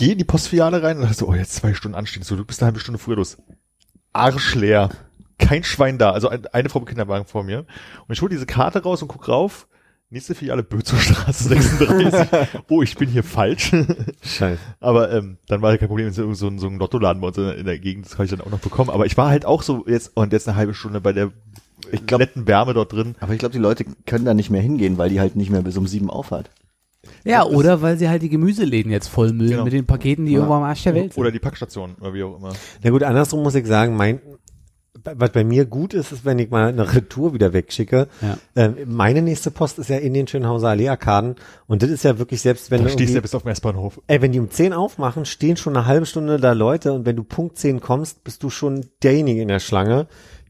gehe 0.00 0.12
in 0.12 0.18
die 0.18 0.24
Postfiliale 0.24 0.82
rein 0.82 0.96
und 0.96 1.02
dachte 1.02 1.14
so, 1.16 1.28
oh, 1.28 1.34
jetzt 1.34 1.52
zwei 1.54 1.74
Stunden 1.74 1.94
anstehen. 1.94 2.22
So, 2.22 2.34
du 2.36 2.44
bist 2.44 2.60
eine 2.62 2.66
halbe 2.68 2.80
Stunde 2.80 2.98
früher 2.98 3.16
los. 3.16 3.36
Arschleer. 4.12 4.90
Kein 5.38 5.62
Schwein 5.64 5.98
da. 5.98 6.10
Also 6.10 6.28
ein, 6.28 6.46
eine 6.48 6.68
Frau 6.68 6.80
mit 6.80 6.88
Kinderwagen 6.88 7.26
vor 7.26 7.44
mir. 7.44 7.60
Und 7.60 8.12
ich 8.12 8.20
hole 8.20 8.30
diese 8.30 8.46
Karte 8.46 8.82
raus 8.82 9.02
und 9.02 9.08
guck 9.08 9.28
rauf. 9.28 9.66
Nächste 10.12 10.34
Filiale 10.34 10.62
Bözowstraße 10.64 11.48
36. 11.48 12.28
oh, 12.68 12.82
ich 12.82 12.96
bin 12.96 13.08
hier 13.08 13.22
falsch. 13.22 13.70
Scheiße. 14.22 14.58
Aber 14.80 15.12
ähm, 15.12 15.38
dann 15.46 15.62
war 15.62 15.70
halt 15.70 15.78
kein 15.80 15.88
Problem, 15.88 16.10
so, 16.12 16.32
so, 16.34 16.50
so 16.58 16.66
ein 16.66 16.78
Lottoladen 16.78 17.20
bei 17.22 17.28
uns 17.28 17.38
in, 17.38 17.64
der- 17.64 17.78
Gegend, 17.78 18.06
das 18.06 18.16
kann 18.16 18.24
ich 18.24 18.30
dann 18.32 18.40
auch 18.40 18.50
noch 18.50 18.58
bekommen. 18.58 18.90
Aber 18.90 19.06
ich 19.06 19.16
war 19.16 19.28
halt 19.28 19.44
auch 19.46 19.62
so 19.62 19.84
jetzt 19.86 20.16
und 20.16 20.32
jetzt 20.32 20.48
eine 20.48 20.56
halbe 20.56 20.74
Stunde 20.74 21.00
bei 21.00 21.12
der 21.12 21.30
Ich 21.92 22.04
glaub- 22.06 22.20
netten 22.20 22.48
Wärme 22.48 22.74
dort 22.74 22.92
drin. 22.92 23.14
Aber 23.20 23.34
ich 23.34 23.38
glaube, 23.38 23.52
die 23.52 23.58
Leute 23.60 23.84
können 24.06 24.24
da 24.24 24.34
nicht 24.34 24.50
mehr 24.50 24.60
hingehen, 24.62 24.98
weil 24.98 25.10
die 25.10 25.20
halt 25.20 25.36
nicht 25.36 25.50
mehr 25.50 25.62
bis 25.62 25.76
um 25.76 25.86
sieben 25.86 26.10
aufhat. 26.10 26.50
Ja, 27.24 27.44
oder 27.44 27.80
weil 27.82 27.96
sie 27.98 28.08
halt 28.08 28.22
die 28.22 28.28
Gemüseläden 28.28 28.92
jetzt 28.92 29.08
vollmüllen 29.08 29.50
Genau. 29.52 29.64
mit 29.64 29.72
den 29.72 29.86
Paketen, 29.86 30.26
die 30.26 30.34
irgendwo 30.34 30.54
am 30.54 30.62
Arsch 30.64 30.82
der 30.82 30.94
Welt 30.94 31.14
sind. 31.14 31.20
Oder 31.20 31.30
die 31.30 31.38
Packstation 31.38 31.94
oder 32.00 32.12
wie 32.14 32.22
auch 32.22 32.36
immer. 32.36 32.52
Na 32.82 32.90
gut, 32.90 33.02
andersrum 33.02 33.42
muss 33.42 33.54
ich 33.54 33.66
sagen, 33.66 33.96
mein, 33.96 34.20
was 35.02 35.30
bei 35.32 35.44
mir 35.44 35.64
gut 35.64 35.94
ist, 35.94 36.12
ist, 36.12 36.26
wenn 36.26 36.38
ich 36.38 36.50
mal 36.50 36.68
eine 36.68 36.94
Retour 36.94 37.32
wieder 37.32 37.54
wegschicke. 37.54 38.08
Ja. 38.20 38.36
Ähm, 38.54 38.76
meine 38.86 39.22
nächste 39.22 39.50
Post 39.50 39.78
ist 39.78 39.88
ja 39.88 39.96
in 39.96 40.12
den 40.12 40.26
Schönhauser 40.26 40.68
Allee-Arkaden. 40.68 41.36
Und 41.66 41.82
das 41.82 41.88
ist 41.88 42.04
ja 42.04 42.18
wirklich, 42.18 42.42
selbst 42.42 42.70
wenn 42.70 42.82
Da 42.82 42.88
du 42.88 42.92
stehst 42.92 43.10
du 43.10 43.14
ja 43.14 43.20
bis 43.22 43.34
auf 43.34 43.42
dem 43.44 43.48
S-Bahnhof. 43.52 43.98
Ey, 44.06 44.20
wenn 44.20 44.32
die 44.32 44.40
um 44.40 44.50
10 44.50 44.74
aufmachen, 44.74 45.24
stehen 45.24 45.56
schon 45.56 45.74
eine 45.76 45.86
halbe 45.86 46.04
Stunde 46.04 46.38
da 46.38 46.52
Leute 46.52 46.92
und 46.92 47.06
wenn 47.06 47.16
du 47.16 47.24
Punkt 47.24 47.56
10 47.56 47.80
kommst, 47.80 48.24
bist 48.24 48.42
du 48.42 48.50
schon 48.50 48.84
derjenige 49.02 49.40
in 49.40 49.48
der 49.48 49.60
Schlange, 49.60 50.06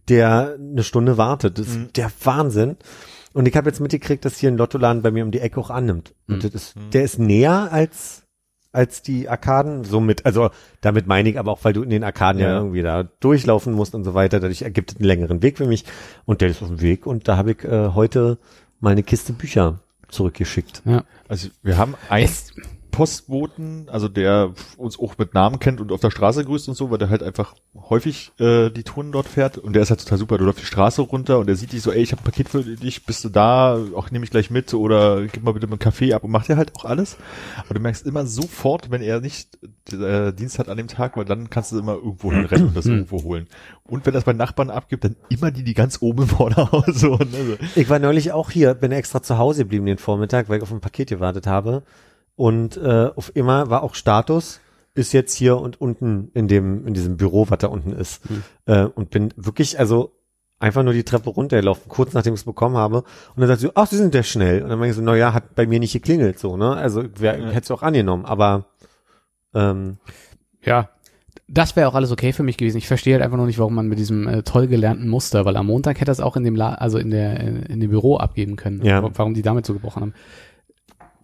der 0.08 0.56
eine 0.58 0.82
Stunde 0.82 1.16
wartet. 1.16 1.58
Das 1.60 1.68
ist 1.68 1.96
der 1.96 2.10
Wahnsinn. 2.24 2.76
Und 3.32 3.46
ich 3.46 3.56
habe 3.56 3.68
jetzt 3.68 3.80
mitgekriegt, 3.80 4.24
dass 4.24 4.38
hier 4.38 4.50
ein 4.50 4.56
Lottoladen 4.56 5.02
bei 5.02 5.10
mir 5.10 5.24
um 5.24 5.30
die 5.30 5.40
Ecke 5.40 5.60
auch 5.60 5.70
annimmt. 5.70 6.14
Und 6.28 6.42
das 6.44 6.52
ist, 6.54 6.74
der 6.92 7.02
ist 7.04 7.18
näher 7.18 7.68
als 7.72 8.24
als 8.72 9.02
die 9.02 9.28
Arkaden, 9.28 9.82
somit, 9.82 10.24
also 10.26 10.50
damit 10.80 11.08
meine 11.08 11.28
ich 11.28 11.40
aber 11.40 11.50
auch, 11.50 11.64
weil 11.64 11.72
du 11.72 11.82
in 11.82 11.90
den 11.90 12.04
Arkaden 12.04 12.40
ja, 12.40 12.50
Ja. 12.50 12.58
irgendwie 12.58 12.82
da 12.82 13.02
durchlaufen 13.02 13.72
musst 13.72 13.96
und 13.96 14.04
so 14.04 14.14
weiter, 14.14 14.38
dadurch 14.38 14.62
ergibt 14.62 14.92
es 14.92 14.96
einen 14.98 15.06
längeren 15.06 15.42
Weg 15.42 15.58
für 15.58 15.66
mich 15.66 15.84
und 16.24 16.40
der 16.40 16.50
ist 16.50 16.62
auf 16.62 16.68
dem 16.68 16.80
Weg 16.80 17.04
und 17.04 17.26
da 17.26 17.36
habe 17.36 17.50
ich 17.50 17.64
äh, 17.64 17.88
heute 17.94 18.38
mal 18.78 18.90
eine 18.90 19.02
Kiste 19.02 19.32
Bücher 19.32 19.80
zurückgeschickt. 20.08 20.82
Ja. 20.84 21.02
Also 21.26 21.48
wir 21.64 21.78
haben 21.78 21.96
einen 22.08 22.26
Es- 22.26 22.52
Postboten, 22.90 23.88
also 23.88 24.08
der 24.08 24.52
uns 24.76 24.98
auch 24.98 25.16
mit 25.18 25.34
Namen 25.34 25.58
kennt 25.58 25.80
und 25.80 25.92
auf 25.92 26.00
der 26.00 26.10
Straße 26.10 26.44
grüßt 26.44 26.68
und 26.68 26.74
so, 26.74 26.90
weil 26.90 26.98
der 26.98 27.10
halt 27.10 27.22
einfach 27.22 27.54
häufig 27.88 28.32
äh, 28.38 28.70
die 28.70 28.82
Touren 28.82 29.12
dort 29.12 29.26
fährt 29.26 29.58
und 29.58 29.74
der 29.74 29.82
ist 29.82 29.90
halt 29.90 30.00
total 30.00 30.18
super. 30.18 30.38
Du 30.38 30.44
läufst 30.44 30.60
die 30.60 30.66
Straße 30.66 31.02
runter 31.02 31.38
und 31.38 31.46
der 31.46 31.56
sieht 31.56 31.72
dich 31.72 31.82
so, 31.82 31.92
ey, 31.92 32.02
ich 32.02 32.12
habe 32.12 32.22
ein 32.22 32.24
Paket 32.24 32.48
für 32.48 32.62
dich, 32.62 33.06
bist 33.06 33.24
du 33.24 33.28
da? 33.28 33.78
Auch 33.94 34.10
nehme 34.10 34.24
ich 34.24 34.30
gleich 34.30 34.50
mit 34.50 34.74
oder 34.74 35.22
gib 35.26 35.42
mal 35.42 35.52
bitte 35.52 35.66
einen 35.66 35.78
Kaffee 35.78 36.12
ab 36.12 36.24
und 36.24 36.30
macht 36.30 36.50
er 36.50 36.56
halt 36.56 36.74
auch 36.76 36.84
alles. 36.84 37.16
Aber 37.64 37.74
du 37.74 37.80
merkst 37.80 38.06
immer 38.06 38.26
sofort, 38.26 38.90
wenn 38.90 39.02
er 39.02 39.20
nicht 39.20 39.58
äh, 39.92 40.32
Dienst 40.32 40.58
hat 40.58 40.68
an 40.68 40.76
dem 40.76 40.88
Tag, 40.88 41.16
weil 41.16 41.24
dann 41.24 41.50
kannst 41.50 41.72
du 41.72 41.78
immer 41.78 41.94
irgendwo 41.94 42.32
hinrennen 42.32 42.68
und 42.68 42.76
das 42.76 42.86
irgendwo 42.86 43.22
holen. 43.22 43.46
Und 43.84 44.06
wenn 44.06 44.14
das 44.14 44.24
bei 44.24 44.32
Nachbarn 44.32 44.70
abgibt, 44.70 45.04
dann 45.04 45.16
immer 45.28 45.50
die, 45.50 45.64
die 45.64 45.74
ganz 45.74 45.98
oben 46.00 46.22
im 46.22 46.28
Vorderhaus 46.28 47.02
wohnen. 47.02 47.34
Also. 47.34 47.56
Ich 47.74 47.88
war 47.88 47.98
neulich 47.98 48.32
auch 48.32 48.50
hier, 48.50 48.74
bin 48.74 48.92
extra 48.92 49.22
zu 49.22 49.38
Hause 49.38 49.64
geblieben 49.64 49.86
den 49.86 49.98
Vormittag, 49.98 50.48
weil 50.48 50.58
ich 50.58 50.62
auf 50.62 50.72
ein 50.72 50.80
Paket 50.80 51.08
gewartet 51.08 51.46
habe. 51.46 51.82
Und 52.40 52.78
äh, 52.78 53.10
auf 53.16 53.32
immer 53.36 53.68
war 53.68 53.82
auch 53.82 53.94
Status, 53.94 54.60
ist 54.94 55.12
jetzt 55.12 55.34
hier 55.34 55.58
und 55.58 55.78
unten 55.78 56.30
in 56.32 56.48
dem, 56.48 56.86
in 56.86 56.94
diesem 56.94 57.18
Büro, 57.18 57.44
was 57.50 57.58
da 57.58 57.66
unten 57.66 57.92
ist. 57.92 58.22
Äh, 58.64 58.84
und 58.84 59.10
bin 59.10 59.28
wirklich, 59.36 59.78
also 59.78 60.12
einfach 60.58 60.82
nur 60.82 60.94
die 60.94 61.04
Treppe 61.04 61.28
runtergelaufen, 61.28 61.84
kurz 61.88 62.14
nachdem 62.14 62.32
ich 62.32 62.40
es 62.40 62.44
bekommen 62.46 62.78
habe. 62.78 62.98
Und 63.02 63.40
dann 63.40 63.48
sagt 63.48 63.60
sie, 63.60 63.68
ach, 63.74 63.86
Sie 63.88 63.98
sind 63.98 64.14
ja 64.14 64.22
schnell. 64.22 64.62
Und 64.62 64.70
dann 64.70 64.78
meine 64.78 64.90
ich 64.90 64.96
so, 64.96 65.02
na 65.02 65.14
ja, 65.16 65.34
hat 65.34 65.54
bei 65.54 65.66
mir 65.66 65.80
nicht 65.80 65.92
geklingelt, 65.92 66.38
so, 66.38 66.56
ne? 66.56 66.74
Also 66.76 67.04
wer 67.16 67.38
Ja. 67.38 67.46
hätte 67.48 67.64
es 67.64 67.70
auch 67.70 67.82
angenommen, 67.82 68.24
aber 68.24 68.64
ähm, 69.54 69.98
Ja. 70.62 70.88
Das 71.52 71.74
wäre 71.74 71.88
auch 71.88 71.94
alles 71.94 72.12
okay 72.12 72.32
für 72.32 72.44
mich 72.44 72.56
gewesen. 72.56 72.78
Ich 72.78 72.86
verstehe 72.86 73.14
halt 73.14 73.24
einfach 73.24 73.36
noch 73.36 73.46
nicht, 73.46 73.58
warum 73.58 73.74
man 73.74 73.88
mit 73.88 73.98
diesem 73.98 74.28
äh, 74.28 74.42
toll 74.44 74.68
gelernten 74.68 75.08
Muster, 75.08 75.44
weil 75.44 75.56
am 75.56 75.66
Montag 75.66 75.96
hätte 75.96 76.04
das 76.10 76.20
auch 76.20 76.36
in 76.36 76.44
dem 76.44 76.54
La 76.54 76.74
also 76.74 76.96
in 76.96 77.10
der 77.10 77.40
in, 77.40 77.62
in 77.64 77.80
dem 77.80 77.90
Büro 77.90 78.16
abgeben 78.18 78.54
können. 78.54 78.84
Ja. 78.84 79.02
Wa- 79.02 79.10
Warum 79.14 79.34
die 79.34 79.42
damit 79.42 79.66
so 79.66 79.72
gebrochen 79.72 80.00
haben. 80.02 80.14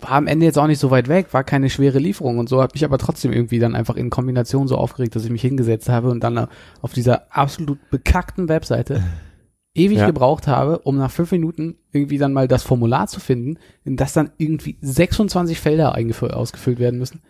War 0.01 0.13
am 0.13 0.27
Ende 0.27 0.45
jetzt 0.45 0.59
auch 0.59 0.67
nicht 0.67 0.79
so 0.79 0.91
weit 0.91 1.09
weg, 1.09 1.33
war 1.33 1.43
keine 1.43 1.71
schwere 1.71 1.99
Lieferung 1.99 2.39
und 2.39 2.49
so 2.49 2.63
hat 2.63 2.75
mich 2.75 2.85
aber 2.85 2.99
trotzdem 2.99 3.33
irgendwie 3.33 3.59
dann 3.59 3.75
einfach 3.75 3.97
in 3.97 4.11
Kombination 4.11 4.69
so 4.69 4.77
aufgeregt, 4.77 5.17
dass 5.17 5.25
ich 5.25 5.31
mich 5.31 5.41
hingesetzt 5.43 5.89
habe 5.89 6.11
und 6.11 6.23
dann 6.23 6.37
äh, 6.37 6.47
auf 6.83 6.93
dieser 6.93 7.35
absolut 7.35 7.79
bekackten 7.91 8.49
Webseite 8.51 9.03
ewig 9.75 9.99
Ja. 9.99 10.07
gebraucht 10.07 10.47
habe, 10.49 10.81
um 10.81 10.97
nach 10.99 11.11
fünf 11.11 11.33
Minuten 11.33 11.77
irgendwie 11.93 12.19
dann 12.19 12.33
mal 12.33 12.47
das 12.49 12.63
Formular 12.63 13.07
zu 13.07 13.21
finden, 13.21 13.59
in 13.85 13.97
das 13.97 14.13
dann 14.13 14.31
irgendwie 14.39 14.77
26 14.81 15.59
Felder 15.61 15.95
ausgefüllt 15.95 16.79
werden 16.79 16.99
müssen. 16.99 17.23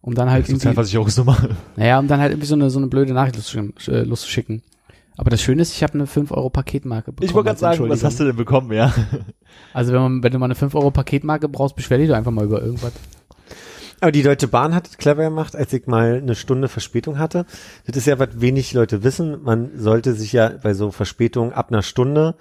Um 0.00 0.14
dann 0.14 0.30
halt 0.30 0.44
irgendwie, 0.44 0.56
Sozialversicherungsnummer. 0.60 1.56
naja, 1.76 1.98
um 1.98 2.08
dann 2.08 2.20
halt 2.20 2.32
irgendwie 2.32 2.46
so 2.46 2.54
eine, 2.54 2.68
so 2.68 2.78
eine 2.78 2.88
blöde 2.88 3.14
Nachricht 3.14 3.36
loszuschicken. 3.86 4.62
Aber 5.16 5.30
das 5.30 5.40
Schöne 5.40 5.62
ist, 5.62 5.72
ich 5.72 5.82
habe 5.82 5.94
eine 5.94 6.06
5 6.06 6.32
Euro 6.32 6.50
Paketmarke 6.50 7.12
bekommen. 7.12 7.28
Ich 7.28 7.34
wollte 7.34 7.48
gerade 7.48 7.60
sagen, 7.60 7.88
was 7.88 8.02
hast 8.02 8.18
du 8.20 8.24
denn 8.24 8.36
bekommen, 8.36 8.72
ja? 8.72 8.92
Also 9.72 9.92
wenn, 9.92 10.00
man, 10.00 10.22
wenn 10.22 10.32
du 10.32 10.38
mal 10.38 10.46
eine 10.46 10.56
5 10.56 10.74
Euro 10.74 10.90
Paketmarke 10.90 11.48
brauchst, 11.48 11.76
beschwer 11.76 11.98
dich 11.98 12.08
doch 12.08 12.16
einfach 12.16 12.32
mal 12.32 12.44
über 12.44 12.60
irgendwas. 12.60 12.92
Aber 14.00 14.10
die 14.10 14.22
Deutsche 14.22 14.48
Bahn 14.48 14.74
hat 14.74 14.88
es 14.88 14.98
clever 14.98 15.22
gemacht, 15.22 15.54
als 15.54 15.72
ich 15.72 15.86
mal 15.86 16.16
eine 16.16 16.34
Stunde 16.34 16.68
Verspätung 16.68 17.18
hatte. 17.18 17.46
Das 17.86 17.96
ist 17.96 18.06
ja, 18.06 18.18
was 18.18 18.40
wenig 18.40 18.72
Leute 18.72 19.04
wissen. 19.04 19.42
Man 19.44 19.78
sollte 19.78 20.14
sich 20.14 20.32
ja 20.32 20.48
bei 20.62 20.74
so 20.74 20.90
Verspätungen 20.90 21.52
ab 21.52 21.70
einer 21.70 21.82
Stunde 21.82 22.34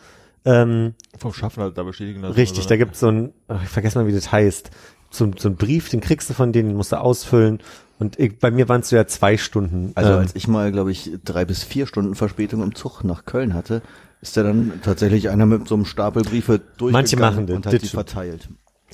ähm, 0.46 0.96
Vom 1.18 1.34
Schaffner 1.34 1.72
da 1.72 1.84
bestätigen 1.84 2.22
lassen. 2.22 2.34
Richtig, 2.34 2.66
oder? 2.66 2.70
da 2.70 2.78
gibt's 2.78 3.00
so 3.00 3.08
ein, 3.08 3.34
ach, 3.48 3.64
ich 3.64 3.70
vergesse 3.70 3.98
mal, 4.00 4.08
wie 4.08 4.14
das 4.14 4.32
heißt, 4.32 4.72
so, 5.10 5.32
so 5.38 5.50
ein 5.50 5.56
Brief, 5.56 5.90
den 5.90 6.02
kriegst 6.02 6.30
du 6.30 6.34
von 6.34 6.52
denen, 6.52 6.70
den 6.70 6.78
musst 6.78 6.92
du 6.92 7.00
ausfüllen. 7.00 7.60
Und 8.04 8.20
ich, 8.20 8.38
bei 8.38 8.52
mir 8.52 8.68
waren 8.68 8.82
es 8.82 8.92
ja 8.92 9.08
zwei 9.08 9.38
Stunden. 9.38 9.94
Also 9.96 10.12
ähm, 10.12 10.20
als 10.20 10.36
ich 10.36 10.50
mal, 10.50 10.74
glaube 10.74 10.92
ich, 10.92 11.12
drei 11.24 11.46
bis 11.46 11.64
vier 11.64 11.88
Stunden 11.88 12.16
Verspätung 12.16 12.62
im 12.62 12.76
Zug 12.76 13.06
nach 13.06 13.24
Köln 13.24 13.54
hatte, 13.54 13.82
ist 14.20 14.36
da 14.36 14.44
dann 14.44 14.74
tatsächlich 14.84 15.30
einer 15.30 15.46
mit 15.46 15.70
so 15.70 15.76
einem 15.76 15.86
Stapel 15.86 16.24
Briefe 16.24 16.60
durchgegangen 16.60 16.92
Manche 16.92 17.16
machen 17.18 17.48
das, 17.48 17.56
und 17.56 17.66
hat 17.66 17.82
die 17.82 17.88
verteilt. 17.88 18.50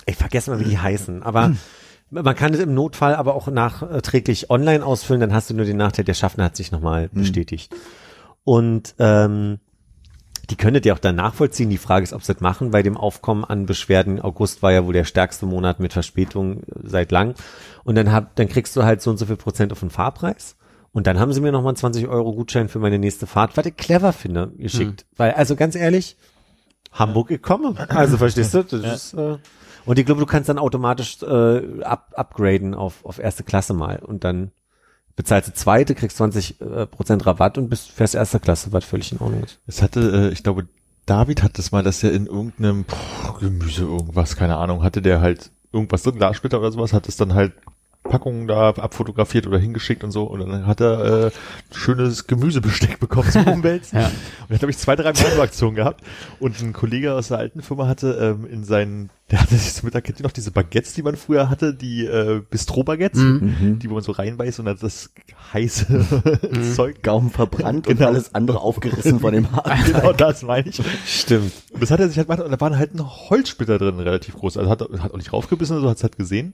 ich 0.05 0.15
vergesse 0.15 0.51
mal, 0.51 0.59
wie 0.59 0.65
die 0.65 0.77
heißen. 0.77 1.23
Aber 1.23 1.55
man 2.11 2.35
kann 2.35 2.53
es 2.53 2.59
im 2.59 2.75
Notfall 2.75 3.15
aber 3.15 3.33
auch 3.33 3.47
nachträglich 3.47 4.51
online 4.51 4.85
ausfüllen, 4.85 5.21
dann 5.21 5.33
hast 5.33 5.49
du 5.49 5.55
nur 5.55 5.65
den 5.65 5.77
Nachteil, 5.77 6.05
der 6.05 6.13
Schaffner 6.13 6.43
hat 6.43 6.55
sich 6.55 6.71
nochmal 6.71 7.09
bestätigt. 7.09 7.75
Und 8.43 8.93
ähm, 8.99 9.57
die 10.49 10.55
könntet 10.55 10.85
ihr 10.85 10.93
auch 10.93 10.99
dann 10.99 11.15
nachvollziehen. 11.15 11.69
Die 11.69 11.77
Frage 11.77 12.03
ist, 12.03 12.13
ob 12.13 12.23
sie 12.23 12.33
das 12.33 12.41
machen. 12.41 12.71
Bei 12.71 12.81
dem 12.81 12.97
Aufkommen 12.97 13.45
an 13.45 13.65
Beschwerden, 13.65 14.19
August 14.19 14.63
war 14.63 14.71
ja 14.71 14.85
wohl 14.85 14.93
der 14.93 15.03
stärkste 15.03 15.45
Monat 15.45 15.79
mit 15.79 15.93
Verspätung 15.93 16.63
äh, 16.63 16.63
seit 16.83 17.11
lang. 17.11 17.35
Und 17.83 17.95
dann 17.95 18.11
hab, 18.11 18.35
dann 18.35 18.47
kriegst 18.47 18.75
du 18.75 18.83
halt 18.83 19.01
so 19.01 19.11
und 19.11 19.17
so 19.17 19.25
viel 19.25 19.37
Prozent 19.37 19.71
auf 19.71 19.79
den 19.79 19.89
Fahrpreis. 19.89 20.55
Und 20.91 21.05
dann 21.05 21.19
haben 21.19 21.33
sie 21.33 21.41
mir 21.41 21.51
nochmal 21.51 21.71
einen 21.71 21.77
20 21.77 22.07
Euro 22.07 22.33
Gutschein 22.33 22.67
für 22.67 22.79
meine 22.79 22.97
nächste 22.97 23.27
Fahrt, 23.27 23.57
was 23.57 23.65
ich 23.65 23.77
clever 23.77 24.11
finde, 24.11 24.51
geschickt. 24.57 25.05
Weil, 25.15 25.33
also 25.33 25.55
ganz 25.55 25.75
ehrlich, 25.75 26.17
Hamburg, 26.91 27.29
ich 27.29 27.41
komme. 27.41 27.75
Also 27.89 28.17
verstehst 28.17 28.53
du? 28.55 28.63
Das 28.63 28.73
ist, 28.95 29.13
äh, 29.13 29.37
und 29.85 29.99
ich 29.99 30.05
glaube, 30.05 30.19
du 30.19 30.25
kannst 30.25 30.49
dann 30.49 30.57
automatisch 30.57 31.21
äh, 31.21 31.83
up, 31.83 32.13
upgraden 32.15 32.73
auf, 32.73 33.05
auf 33.05 33.19
erste 33.19 33.43
Klasse 33.43 33.73
mal. 33.73 33.99
Und 33.99 34.23
dann 34.23 34.51
bezahlst 35.19 35.49
du 35.49 35.53
zweite, 35.53 35.95
kriegst 35.95 36.15
20 36.15 36.61
äh, 36.61 36.85
Prozent 36.85 37.25
Rabatt 37.25 37.57
und 37.57 37.67
bist 37.67 37.91
fährst 37.91 38.15
erste 38.15 38.39
Klasse, 38.39 38.71
was 38.71 38.85
völlig 38.85 39.11
in 39.11 39.17
Ordnung 39.17 39.43
ist. 39.43 39.59
Es 39.67 39.81
hatte, 39.81 40.29
äh, 40.29 40.31
ich 40.31 40.43
glaube, 40.43 40.69
David 41.05 41.43
hat 41.43 41.57
das 41.57 41.73
mal, 41.73 41.83
dass 41.83 42.01
er 42.05 42.13
in 42.13 42.25
irgendeinem 42.25 42.85
Gemüse 43.41 43.83
irgendwas, 43.83 44.37
keine 44.37 44.55
Ahnung, 44.55 44.81
hatte 44.81 45.01
der 45.01 45.19
halt 45.19 45.51
irgendwas 45.73 46.03
drin, 46.03 46.15
Glassplitter 46.15 46.59
oder 46.59 46.71
sowas, 46.71 46.93
hat 46.93 47.09
es 47.09 47.17
dann 47.17 47.33
halt 47.33 47.51
Packungen 48.09 48.47
da 48.47 48.69
abfotografiert 48.69 49.47
oder 49.47 49.57
hingeschickt 49.59 50.03
und 50.03 50.11
so 50.11 50.23
und 50.23 50.39
dann 50.41 50.65
hat 50.67 50.81
er 50.81 51.27
äh, 51.27 51.31
schönes 51.73 52.27
Gemüsebesteck 52.27 52.99
bekommen 52.99 53.29
zum 53.31 53.47
Umwälzen. 53.47 53.99
Ja. 53.99 54.05
Und 54.47 54.49
hat, 54.53 54.59
glaube 54.59 54.71
ich, 54.71 54.77
zwei, 54.77 54.95
drei 54.95 55.13
Mal 55.13 55.15
so 55.15 55.41
Aktionen 55.41 55.75
gehabt 55.75 56.01
und 56.39 56.59
ein 56.61 56.73
Kollege 56.73 57.13
aus 57.13 57.29
der 57.29 57.37
alten 57.37 57.61
Firma 57.61 57.87
hatte 57.87 58.35
ähm, 58.39 58.47
in 58.51 58.63
seinen, 58.63 59.09
der 59.31 59.41
hatte 59.41 59.55
sich 59.55 59.73
zum 59.73 59.87
Mittag, 59.87 60.03
kennt 60.03 60.19
ihr 60.19 60.23
noch 60.23 60.31
diese 60.31 60.51
Baguettes, 60.51 60.93
die 60.93 61.03
man 61.03 61.15
früher 61.15 61.49
hatte, 61.49 61.73
die 61.73 62.05
äh, 62.05 62.41
Bistro-Baguettes, 62.49 63.19
Mhm. 63.21 63.79
die 63.79 63.89
wo 63.89 63.93
man 63.93 64.03
so 64.03 64.11
reinbeißt 64.11 64.59
und 64.59 64.65
dann 64.65 64.77
das 64.81 65.11
heiße 65.53 66.05
Zeug 66.75 67.01
Gaumen 67.03 67.29
verbrannt 67.29 67.87
und 67.87 67.97
Genau. 67.97 68.09
alles 68.09 68.33
andere 68.35 68.59
aufgerissen 68.61 69.19
von 69.19 69.33
dem 69.33 69.51
Haken. 69.55 69.69
Genau 69.93 70.13
das 70.13 70.43
meine 70.43 70.69
ich. 70.69 70.81
Stimmt. 71.05 71.51
Und 71.71 71.81
das 71.81 71.91
hat 71.91 71.99
er 71.99 72.07
sich 72.07 72.17
halt 72.17 72.27
gemacht 72.27 72.43
und 72.43 72.51
da 72.51 72.59
waren 72.59 72.77
halt 72.77 72.93
ein 72.95 73.05
Holzsplitter 73.05 73.77
drin, 73.77 73.99
relativ 73.99 74.35
groß. 74.35 74.57
Also 74.57 74.69
hat, 74.69 74.81
hat 74.81 75.13
auch 75.13 75.17
nicht 75.17 75.31
raufgebissen 75.33 75.75
oder 75.75 75.83
so, 75.83 75.89
hat 75.89 75.97
es 75.97 76.03
halt 76.03 76.17
gesehen. 76.17 76.53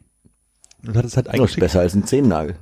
Und 0.88 0.96
hat 0.96 1.06
es 1.06 1.16
halt 1.16 1.28
Das 1.28 1.40
ist 1.40 1.60
besser 1.60 1.80
als 1.82 1.96
ein 1.96 2.06
Zehennagel. 2.06 2.56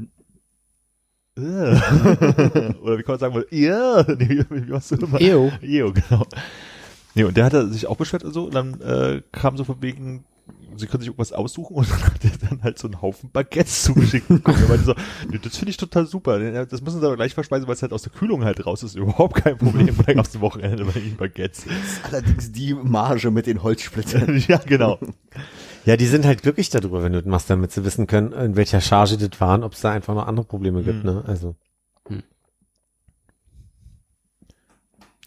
Oder 1.38 2.98
wie 2.98 3.04
kann 3.04 3.14
man 3.14 3.20
sagen, 3.20 3.34
wohl, 3.34 3.48
ja, 3.50 4.04
nee, 4.08 4.46
wie, 4.50 4.68
wie 4.68 4.72
machst 4.72 4.92
du 4.92 4.96
immer? 4.98 5.20
Ew. 5.20 5.52
Ew, 5.62 5.92
genau. 5.92 6.28
Nee, 7.16 7.24
und 7.24 7.36
der 7.36 7.46
hat 7.46 7.54
sich 7.72 7.88
auch 7.88 7.98
beschwert 7.98 8.24
und 8.24 8.34
so, 8.34 8.46
und 8.46 8.54
dann 8.54 8.80
äh, 8.82 9.22
kam 9.32 9.58
so 9.58 9.64
von 9.64 9.82
wegen, 9.82 10.26
sie 10.78 10.86
können 10.86 11.02
sich 11.02 11.08
irgendwas 11.08 11.32
aussuchen 11.32 11.76
und 11.76 11.90
dann 11.92 12.04
hat 12.04 12.24
er 12.24 12.50
dann 12.50 12.64
halt 12.64 12.78
so 12.78 12.88
einen 12.88 13.02
Haufen 13.02 13.32
Baguettes 13.32 13.84
zugeschickt 13.84 14.28
bekommen. 14.28 14.62
Er 14.62 14.70
meinte 14.70 14.86
so, 14.86 14.96
nee, 15.28 15.40
das 15.42 15.58
finde 15.58 15.72
ich 15.72 15.78
total 15.78 16.06
super. 16.06 16.40
Das 16.66 16.82
müssen 16.82 17.00
sie 17.00 17.06
aber 17.06 17.16
gleich 17.16 17.34
verspeisen, 17.34 17.68
weil 17.68 17.76
es 17.76 17.82
halt 17.82 17.94
aus 17.94 18.04
der 18.04 18.12
Kühlung 18.12 18.44
halt 18.44 18.64
raus 18.66 18.84
ist. 18.84 18.96
Überhaupt 18.96 19.44
kein 19.44 19.58
Problem. 19.58 19.90
Und 19.98 20.08
dann 20.08 20.16
gab 20.16 20.26
es 20.28 20.36
ein 20.36 20.42
Wochenende 20.42 20.86
bei 20.86 21.00
ihnen 21.00 21.18
Baguettes. 21.18 21.66
Allerdings 22.04 22.52
die 22.52 22.76
Marge 22.76 23.32
mit 23.32 23.48
den 23.48 23.64
Holzsplittern. 23.64 24.44
ja, 24.48 24.58
genau. 24.58 25.00
Ja, 25.86 25.98
die 25.98 26.06
sind 26.06 26.26
halt 26.26 26.42
glücklich 26.44 26.70
darüber, 26.70 27.04
wenn 27.04 27.12
du 27.14 27.22
das 27.22 27.30
machst, 27.30 27.50
damit 27.50 27.72
sie 27.72 27.84
wissen 27.84 28.08
können, 28.08 28.32
in 28.32 28.56
welcher 28.56 28.80
Charge 28.82 29.18
das 29.18 29.40
waren, 29.42 29.64
ob 29.64 29.74
es 29.74 29.82
da 29.82 29.92
einfach 29.92 30.16
noch 30.16 30.28
andere 30.28 30.46
Probleme 30.46 30.82
gibt, 30.84 31.00
Mhm. 31.04 31.12
ne? 31.12 31.24
Also. 31.28 31.56
Hm. 32.08 32.24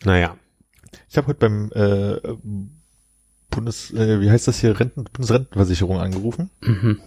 Naja. 0.05 0.37
Ich 1.09 1.17
habe 1.17 1.29
heute 1.29 1.39
beim 1.41 1.71
äh, 1.75 2.21
Bundes, 3.51 3.91
äh, 3.93 4.21
wie 4.21 4.31
heißt 4.31 4.49
das 4.49 4.59
hier, 4.61 4.79
Renten, 4.79 5.05
Bundesrentenversicherung 5.05 5.99
angerufen, 5.99 6.51
Mhm. 6.63 7.01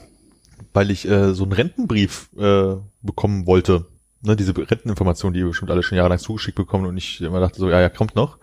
weil 0.73 0.91
ich 0.91 1.07
äh, 1.07 1.33
so 1.33 1.43
einen 1.43 1.53
Rentenbrief 1.53 2.29
äh, 2.37 2.75
bekommen 3.01 3.45
wollte. 3.47 3.85
Ne, 4.21 4.35
diese 4.35 4.55
Renteninformationen, 4.55 5.33
die 5.33 5.39
wir 5.41 5.47
bestimmt 5.47 5.71
alle 5.71 5.81
schon 5.83 5.97
jahrelang 5.97 6.19
zugeschickt 6.19 6.57
bekommen 6.57 6.85
und 6.85 6.97
ich 6.97 7.21
immer 7.21 7.39
dachte 7.39 7.57
so, 7.59 7.69
ja, 7.69 7.79
ja, 7.79 7.89
kommt 7.89 8.15
noch. 8.15 8.37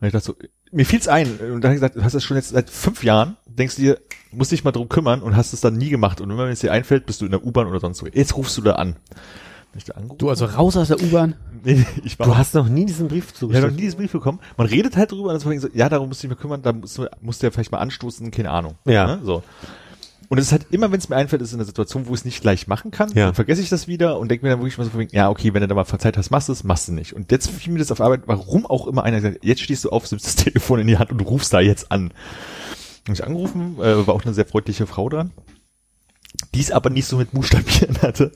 Und 0.00 0.06
ich 0.06 0.12
dachte 0.12 0.24
so, 0.26 0.34
mir 0.72 0.86
fiel's 0.86 1.08
ein. 1.08 1.38
Und 1.38 1.62
dann 1.62 1.74
gesagt, 1.74 1.96
du 1.96 2.04
hast 2.04 2.14
das 2.14 2.24
schon 2.24 2.36
jetzt 2.36 2.50
seit 2.50 2.70
fünf 2.70 3.02
Jahren, 3.02 3.36
denkst 3.46 3.76
du 3.76 3.82
dir, 3.82 3.98
musst 4.32 4.52
dich 4.52 4.64
mal 4.64 4.72
drum 4.72 4.88
kümmern 4.88 5.22
und 5.22 5.36
hast 5.36 5.52
es 5.52 5.60
dann 5.60 5.76
nie 5.76 5.90
gemacht. 5.90 6.20
Und 6.20 6.36
wenn 6.36 6.48
es 6.48 6.60
dir 6.60 6.72
einfällt, 6.72 7.06
bist 7.06 7.20
du 7.20 7.24
in 7.24 7.32
der 7.32 7.44
U-Bahn 7.44 7.66
oder 7.66 7.80
sonst 7.80 8.02
wo. 8.02 8.06
Jetzt 8.06 8.36
rufst 8.36 8.56
du 8.58 8.62
da 8.62 8.72
an. 8.72 8.96
Du 10.18 10.28
also 10.28 10.46
raus 10.46 10.76
aus 10.76 10.88
der 10.88 11.00
U-Bahn? 11.00 11.34
Nee, 11.62 11.84
ich 12.04 12.18
war 12.18 12.26
Du 12.26 12.38
hast 12.38 12.54
noch 12.54 12.70
nie 12.70 12.86
diesen 12.86 13.08
Brief 13.08 13.34
ich 13.34 13.42
habe 13.42 13.66
noch 13.66 13.70
nie 13.70 13.82
diesen 13.82 13.98
Brief 13.98 14.12
bekommen. 14.12 14.40
Man 14.56 14.66
redet 14.66 14.96
halt 14.96 15.12
drüber, 15.12 15.24
und 15.24 15.28
dann 15.28 15.36
ist 15.36 15.44
man 15.44 15.58
so, 15.58 15.68
ja, 15.74 15.90
darum 15.90 16.08
musst 16.08 16.22
du 16.22 16.26
dich 16.26 16.34
mal 16.34 16.40
kümmern, 16.40 16.62
da 16.62 16.72
musst 16.72 16.96
du, 16.96 17.06
musst 17.20 17.42
du 17.42 17.46
ja 17.46 17.50
vielleicht 17.50 17.70
mal 17.70 17.80
anstoßen, 17.80 18.30
keine 18.30 18.50
Ahnung. 18.50 18.76
Ja. 18.86 19.16
Ne? 19.16 19.20
So. 19.22 19.42
Und 20.30 20.38
es 20.38 20.46
ist 20.46 20.52
halt 20.52 20.66
immer, 20.70 20.92
wenn 20.92 21.00
es 21.00 21.08
mir 21.08 21.16
einfällt, 21.16 21.42
ist 21.42 21.48
es 21.48 21.54
in 21.54 21.58
einer 21.58 21.66
Situation, 21.66 22.06
wo 22.06 22.14
ich 22.14 22.20
es 22.20 22.24
nicht 22.24 22.40
gleich 22.40 22.68
machen 22.68 22.92
kann, 22.92 23.10
Ja. 23.14 23.26
dann 23.26 23.34
vergesse 23.34 23.60
ich 23.62 23.68
das 23.68 23.88
wieder 23.88 24.18
und 24.18 24.30
denke 24.30 24.46
mir 24.46 24.50
dann 24.50 24.60
wirklich 24.60 24.78
mal 24.78 24.84
so, 24.84 24.96
wegen, 24.96 25.12
ja, 25.14 25.28
okay, 25.28 25.52
wenn 25.52 25.60
du 25.60 25.66
da 25.66 25.74
mal 25.74 25.84
Zeit 25.84 26.16
hast, 26.16 26.30
machst 26.30 26.48
du 26.48 26.52
es, 26.52 26.62
machst 26.64 26.86
du 26.86 26.92
nicht. 26.92 27.14
Und 27.14 27.32
jetzt 27.32 27.50
fiel 27.50 27.72
mir 27.72 27.80
das 27.80 27.90
auf 27.90 28.00
Arbeit, 28.00 28.22
warum 28.26 28.64
auch 28.64 28.86
immer 28.86 29.02
einer 29.02 29.20
gesagt, 29.20 29.44
jetzt 29.44 29.60
stehst 29.60 29.84
du 29.84 29.90
auf, 29.90 30.08
nimmst 30.10 30.24
das 30.26 30.36
Telefon 30.44 30.78
in 30.78 30.86
die 30.86 30.98
Hand 30.98 31.10
und 31.10 31.20
rufst 31.20 31.52
da 31.52 31.58
jetzt 31.60 31.90
an. 31.90 32.12
Und 33.08 33.14
ich 33.14 33.24
angerufen, 33.24 33.76
äh, 33.80 34.06
war 34.06 34.14
auch 34.14 34.24
eine 34.24 34.32
sehr 34.32 34.46
freundliche 34.46 34.86
Frau 34.86 35.08
dran. 35.08 35.32
Die 36.54 36.60
es 36.60 36.70
aber 36.70 36.90
nicht 36.90 37.06
so 37.06 37.16
mit 37.16 37.32
Buchstabieren 37.32 37.98
hatte. 38.02 38.30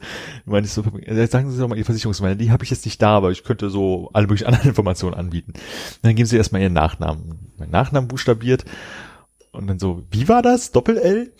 Meine 0.46 0.66
ich 0.66 0.72
so, 0.72 0.82
äh, 0.82 1.26
sagen 1.28 1.48
Sie 1.52 1.58
doch 1.60 1.68
mal 1.68 1.76
Ihre 1.76 1.84
Versicherungsnummer. 1.84 2.34
Die 2.34 2.50
habe 2.50 2.64
ich 2.64 2.70
jetzt 2.70 2.84
nicht 2.86 3.00
da, 3.00 3.10
aber 3.16 3.30
ich 3.30 3.44
könnte 3.44 3.70
so 3.70 4.10
alle 4.12 4.26
möglichen 4.26 4.46
anderen 4.48 4.68
Informationen 4.68 5.14
anbieten. 5.14 5.52
Und 5.52 5.60
dann 6.02 6.16
geben 6.16 6.26
Sie 6.26 6.36
erstmal 6.36 6.60
Ihren 6.60 6.72
Nachnamen. 6.72 7.52
Mein 7.56 7.70
Nachnamen 7.70 8.08
buchstabiert. 8.08 8.64
Und 9.54 9.66
dann 9.66 9.78
so, 9.78 10.02
wie 10.10 10.28
war 10.28 10.42
das? 10.42 10.72
Doppel-L? 10.72 11.32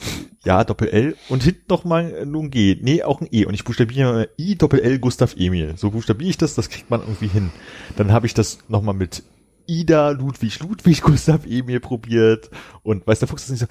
Ja, 0.45 0.65
Doppel-L. 0.65 1.17
Und 1.29 1.43
hinten 1.43 1.65
noch 1.69 1.85
mal 1.85 2.25
nur 2.27 2.45
ein 2.45 2.51
G. 2.51 2.79
Nee, 2.81 3.03
auch 3.03 3.21
ein 3.21 3.29
E. 3.31 3.45
Und 3.45 3.55
ich 3.55 3.65
buchstabiere 3.65 4.29
I, 4.39 4.57
Doppel-L, 4.57 4.99
Gustav 4.99 5.35
Emil. 5.37 5.75
So 5.77 5.91
buchstabiere 5.91 6.31
ich 6.31 6.39
das, 6.39 6.55
das 6.55 6.69
kriegt 6.69 6.91
man 6.91 7.01
irgendwie 7.01 7.29
hin. 7.29 7.51
Dann 7.97 8.13
habe 8.13 8.27
ich 8.27 8.35
das 8.35 8.59
noch 8.69 8.83
mal 8.83 8.93
mit 8.93 9.23
Ida, 9.67 10.11
Ludwig, 10.11 10.61
Ludwig, 10.61 11.03
Gustav 11.03 11.47
Emil 11.47 11.81
probiert. 11.81 12.51
Und 12.83 13.07
weiß 13.07 13.19
der 13.19 13.29
Fuchs 13.29 13.43
das 13.43 13.51
nicht 13.51 13.61
so, 13.61 13.67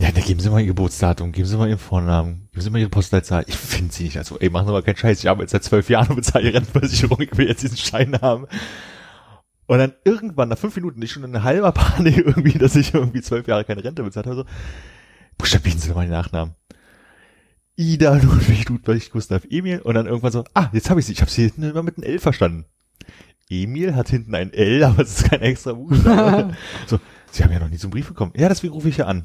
ja, 0.00 0.10
dann 0.10 0.24
geben 0.24 0.40
Sie 0.40 0.48
mal 0.48 0.60
Ihr 0.60 0.68
Geburtsdatum, 0.68 1.30
geben 1.30 1.46
Sie 1.46 1.58
mal 1.58 1.68
Ihren 1.68 1.78
Vornamen, 1.78 2.48
geben 2.52 2.62
Sie 2.62 2.70
mal 2.70 2.78
Ihre 2.78 2.88
Postleitzahl. 2.88 3.44
Ich 3.46 3.56
finde 3.56 3.92
sie 3.92 4.04
nicht. 4.04 4.16
Also, 4.16 4.38
ey, 4.38 4.48
machen 4.48 4.66
Sie 4.66 4.72
mal 4.72 4.82
keinen 4.82 4.96
Scheiß. 4.96 5.18
Ich 5.18 5.28
arbeite 5.28 5.50
seit 5.50 5.62
zwölf 5.62 5.90
Jahren 5.90 6.08
und 6.08 6.16
bezahle 6.16 6.46
Ihre 6.46 6.54
Rentenversicherung. 6.54 7.20
Ich 7.20 7.36
will 7.36 7.46
jetzt 7.46 7.62
diesen 7.62 7.76
Schein 7.76 8.18
haben. 8.22 8.46
Und 9.70 9.78
dann 9.78 9.92
irgendwann, 10.02 10.48
nach 10.48 10.58
fünf 10.58 10.74
Minuten, 10.74 11.00
ich 11.00 11.12
schon 11.12 11.22
in 11.22 11.44
halber 11.44 11.70
Panik 11.70 12.16
irgendwie, 12.26 12.58
dass 12.58 12.74
ich 12.74 12.92
irgendwie 12.92 13.20
zwölf 13.20 13.46
Jahre 13.46 13.64
keine 13.64 13.84
Rente 13.84 14.02
bezahlt 14.02 14.26
habe, 14.26 14.34
so, 14.34 14.44
buchstabieren 15.38 15.78
Sie 15.78 15.94
mal 15.94 16.06
den 16.06 16.10
Nachnamen. 16.10 16.56
Ida, 17.76 18.16
Ludwig, 18.16 18.68
Ludwig, 18.68 19.12
Gustav, 19.12 19.44
Emil. 19.48 19.78
Und 19.78 19.94
dann 19.94 20.06
irgendwann 20.06 20.32
so, 20.32 20.42
ah, 20.54 20.70
jetzt 20.72 20.90
habe 20.90 20.98
ich 20.98 21.06
sie. 21.06 21.12
Ich 21.12 21.20
habe 21.20 21.30
sie 21.30 21.42
hinten 21.42 21.62
immer 21.62 21.84
mit 21.84 21.98
einem 21.98 22.02
L 22.02 22.18
verstanden. 22.18 22.64
Emil 23.48 23.94
hat 23.94 24.08
hinten 24.08 24.34
ein 24.34 24.52
L, 24.52 24.82
aber 24.82 25.04
es 25.04 25.20
ist 25.20 25.30
kein 25.30 25.40
extra 25.40 25.74
Buchstabe. 25.74 26.56
so, 26.88 26.98
Sie 27.30 27.44
haben 27.44 27.52
ja 27.52 27.60
noch 27.60 27.68
nie 27.68 27.80
einen 27.80 27.90
Brief 27.90 28.08
bekommen. 28.08 28.32
Ja, 28.36 28.48
deswegen 28.48 28.72
rufe 28.72 28.88
ich 28.88 28.96
ja 28.96 29.06
an. 29.06 29.22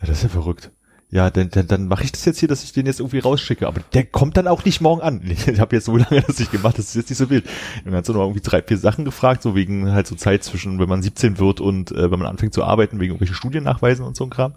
Ja, 0.00 0.06
das 0.06 0.18
ist 0.18 0.22
ja 0.22 0.28
verrückt. 0.28 0.70
Ja, 1.08 1.30
dann, 1.30 1.50
dann, 1.50 1.68
dann 1.68 1.86
mache 1.86 2.02
ich 2.02 2.10
das 2.10 2.24
jetzt 2.24 2.40
hier, 2.40 2.48
dass 2.48 2.64
ich 2.64 2.72
den 2.72 2.86
jetzt 2.86 2.98
irgendwie 2.98 3.20
rausschicke. 3.20 3.66
Aber 3.66 3.80
der 3.94 4.04
kommt 4.04 4.36
dann 4.36 4.48
auch 4.48 4.64
nicht 4.64 4.80
morgen 4.80 5.02
an. 5.02 5.20
Ich 5.26 5.60
habe 5.60 5.76
jetzt 5.76 5.84
so 5.84 5.96
lange 5.96 6.22
das 6.22 6.38
nicht 6.38 6.50
gemacht, 6.50 6.78
das 6.78 6.86
ist 6.86 6.94
jetzt 6.96 7.10
nicht 7.10 7.18
so 7.18 7.30
wild. 7.30 7.44
Und 7.44 7.86
dann 7.86 7.94
hat 7.94 8.06
so 8.06 8.12
noch 8.12 8.22
irgendwie 8.22 8.40
drei, 8.40 8.60
vier 8.62 8.76
Sachen 8.76 9.04
gefragt, 9.04 9.42
so 9.42 9.54
wegen 9.54 9.92
halt 9.92 10.08
so 10.08 10.16
Zeit 10.16 10.42
zwischen, 10.42 10.80
wenn 10.80 10.88
man 10.88 11.02
17 11.02 11.38
wird 11.38 11.60
und 11.60 11.92
äh, 11.92 12.10
wenn 12.10 12.18
man 12.18 12.28
anfängt 12.28 12.54
zu 12.54 12.64
arbeiten, 12.64 12.98
wegen 12.98 13.12
irgendwelchen 13.12 13.36
Studiennachweisen 13.36 14.04
und 14.04 14.16
so 14.16 14.24
ein 14.24 14.30
Kram. 14.30 14.54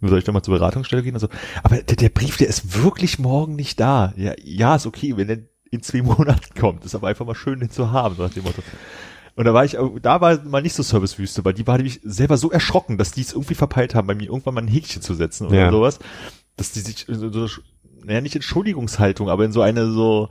Dann 0.00 0.10
soll 0.10 0.18
ich 0.18 0.24
dann 0.24 0.34
mal 0.34 0.42
zur 0.42 0.54
Beratungsstelle 0.54 1.02
gehen 1.02 1.14
und 1.14 1.20
so. 1.20 1.28
Aber 1.62 1.76
der, 1.76 1.96
der 1.96 2.10
Brief, 2.10 2.36
der 2.36 2.48
ist 2.48 2.82
wirklich 2.82 3.18
morgen 3.18 3.56
nicht 3.56 3.80
da. 3.80 4.12
Ja, 4.16 4.34
ja, 4.42 4.76
ist 4.76 4.86
okay, 4.86 5.16
wenn 5.16 5.28
der 5.28 5.38
in 5.70 5.82
zwei 5.82 6.02
Monaten 6.02 6.54
kommt. 6.58 6.84
Ist 6.84 6.94
aber 6.94 7.08
einfach 7.08 7.24
mal 7.24 7.34
schön, 7.34 7.60
den 7.60 7.70
zu 7.70 7.90
haben, 7.90 8.16
so 8.16 8.22
nach 8.22 8.32
dem 8.32 8.44
Motto. 8.44 8.62
Und 9.36 9.44
da 9.44 9.54
war 9.54 9.64
ich, 9.64 9.78
auch- 9.78 9.98
da 10.00 10.20
war 10.20 10.42
mal 10.44 10.62
nicht 10.62 10.74
so 10.74 10.82
Servicewüste, 10.82 11.44
weil 11.44 11.54
die 11.54 11.66
war 11.66 11.76
nämlich 11.76 12.00
selber 12.02 12.36
so 12.38 12.50
erschrocken, 12.50 12.96
dass 12.98 13.12
die 13.12 13.20
es 13.20 13.32
irgendwie 13.32 13.54
verpeilt 13.54 13.94
haben, 13.94 14.06
bei 14.06 14.14
mir 14.14 14.24
irgendwann 14.28 14.54
mal 14.54 14.62
ein 14.62 14.68
Häkchen 14.68 15.02
zu 15.02 15.14
setzen 15.14 15.46
oder 15.46 15.56
Ja. 15.56 15.70
sowas, 15.70 15.98
dass 16.56 16.72
die 16.72 16.80
sich 16.80 17.04
so, 17.08 17.30
so 17.30 17.46
naja, 18.04 18.20
nicht 18.22 18.34
Entschuldigungshaltung, 18.34 19.28
aber 19.28 19.44
in 19.44 19.52
so 19.52 19.60
eine 19.62 19.90
so, 19.90 20.30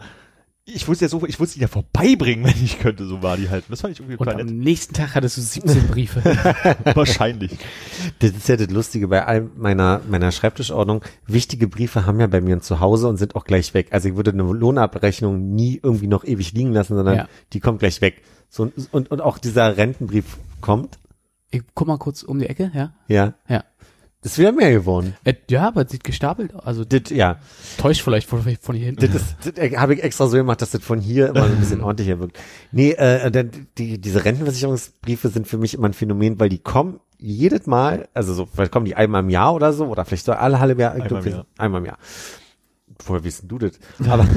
ich 0.68 0.88
wollte 0.88 1.02
ja 1.06 1.10
so, 1.10 1.24
ich 1.28 1.38
sie 1.38 1.60
ja 1.60 1.68
vorbeibringen, 1.68 2.44
wenn 2.56 2.64
ich 2.64 2.80
könnte, 2.80 3.06
so 3.06 3.22
war 3.22 3.38
die 3.38 3.50
halt. 3.52 3.66
Das 3.70 3.82
fand 3.82 3.94
ich 3.94 4.00
irgendwie 4.00 4.18
Und 4.18 4.28
am 4.28 4.38
nett. 4.38 4.50
nächsten 4.50 4.96
Tag 4.96 5.14
hattest 5.14 5.38
du 5.38 5.42
17 5.42 5.88
Briefe. 5.92 6.24
Wahrscheinlich. 6.96 7.52
Das 8.20 8.32
ist 8.32 8.48
ja 8.50 8.58
das 8.58 8.70
Lustige 8.70 9.08
bei 9.08 9.24
all 9.26 9.50
meiner, 9.56 10.02
meiner 10.10 10.32
Schreibtischordnung. 10.32 11.04
Wichtige 11.28 11.68
Briefe 11.68 12.06
haben 12.06 12.20
ja 12.20 12.28
bei 12.28 12.42
mir 12.42 12.56
ein 12.56 12.62
Zuhause 12.62 13.08
und 13.08 13.18
sind 13.18 13.36
auch 13.36 13.46
gleich 13.46 13.74
weg. 13.74 13.90
Also 13.92 14.10
ich 14.10 14.16
würde 14.16 14.32
eine 14.32 14.44
Lohnabrechnung 14.44 15.54
nie 15.54 15.80
irgendwie 15.84 16.08
noch 16.08 16.24
ewig 16.24 16.54
liegen 16.54 16.74
lassen, 16.74 16.96
sondern 16.96 17.16
Ja. 17.18 17.28
die 17.54 17.60
kommt 17.60 17.80
gleich 17.80 18.02
weg. 18.02 18.24
So, 18.56 18.64
und, 18.64 18.74
und, 18.94 19.12
und 19.12 19.20
auch 19.20 19.38
dieser 19.38 19.76
Rentenbrief 19.76 20.38
kommt. 20.62 20.98
Ich 21.52 21.62
guck 21.74 21.88
mal 21.90 21.98
kurz 21.98 22.24
um 22.24 22.40
die 22.40 22.46
Ecke, 22.48 22.72
ja? 22.74 22.94
Ja. 23.10 23.34
Ja. 23.50 23.66
Ist 24.22 24.38
wieder 24.40 24.54
mehr 24.54 24.72
geworden. 24.72 25.14
Äh, 25.26 25.34
ja, 25.50 25.68
aber 25.68 25.84
es 25.86 25.92
sieht 25.92 26.06
gestapelt 26.06 26.56
aus. 26.56 26.64
Also 26.66 26.86
Das, 26.86 27.10
ja. 27.10 27.38
täuscht 27.78 28.02
vielleicht 28.02 28.30
von, 28.30 28.42
von 28.62 28.76
hier 28.78 28.86
hinten. 28.86 29.02
Das, 29.12 29.14
ist- 29.22 29.36
das 29.44 29.58
äh, 29.58 29.76
habe 29.76 29.94
ich 29.94 30.04
extra 30.04 30.28
so 30.28 30.38
gemacht, 30.38 30.62
dass 30.62 30.72
das 30.72 30.82
von 30.82 31.02
hier 31.02 31.28
immer 31.28 31.48
so 31.48 31.54
ein 31.54 31.60
bisschen 31.60 31.82
ordentlicher 31.84 32.18
wirkt. 32.22 32.40
Nee, 32.72 32.92
äh, 32.94 33.30
denn 33.30 33.68
die, 33.78 34.00
diese 34.00 34.24
Rentenversicherungsbriefe 34.24 35.28
sind 35.28 35.48
für 35.50 35.58
mich 35.58 35.74
immer 35.74 35.90
ein 35.90 35.94
Phänomen, 35.94 36.40
weil 36.40 36.48
die 36.48 36.60
kommen 36.60 37.02
jedes 37.20 37.68
Mal, 37.68 38.08
also 38.14 38.34
so, 38.34 38.46
vielleicht 38.46 38.72
kommen 38.72 38.86
die 38.86 38.96
einmal 38.96 39.22
im 39.22 39.30
Jahr 39.30 39.54
oder 39.54 39.74
so, 39.74 39.86
oder 39.88 40.06
vielleicht 40.06 40.26
so 40.26 40.32
alle 40.32 40.62
halbe 40.62 40.82
Jahr. 40.82 40.94
Einmal 40.94 41.22
im 41.26 41.32
Jahr. 41.32 41.46
Einmal 41.58 41.82
im 41.82 41.86
Jahr. 41.88 41.98
Woher 43.06 43.24
wissen 43.24 43.48
du 43.48 43.58
das? 43.58 43.74
Aber 44.08 44.28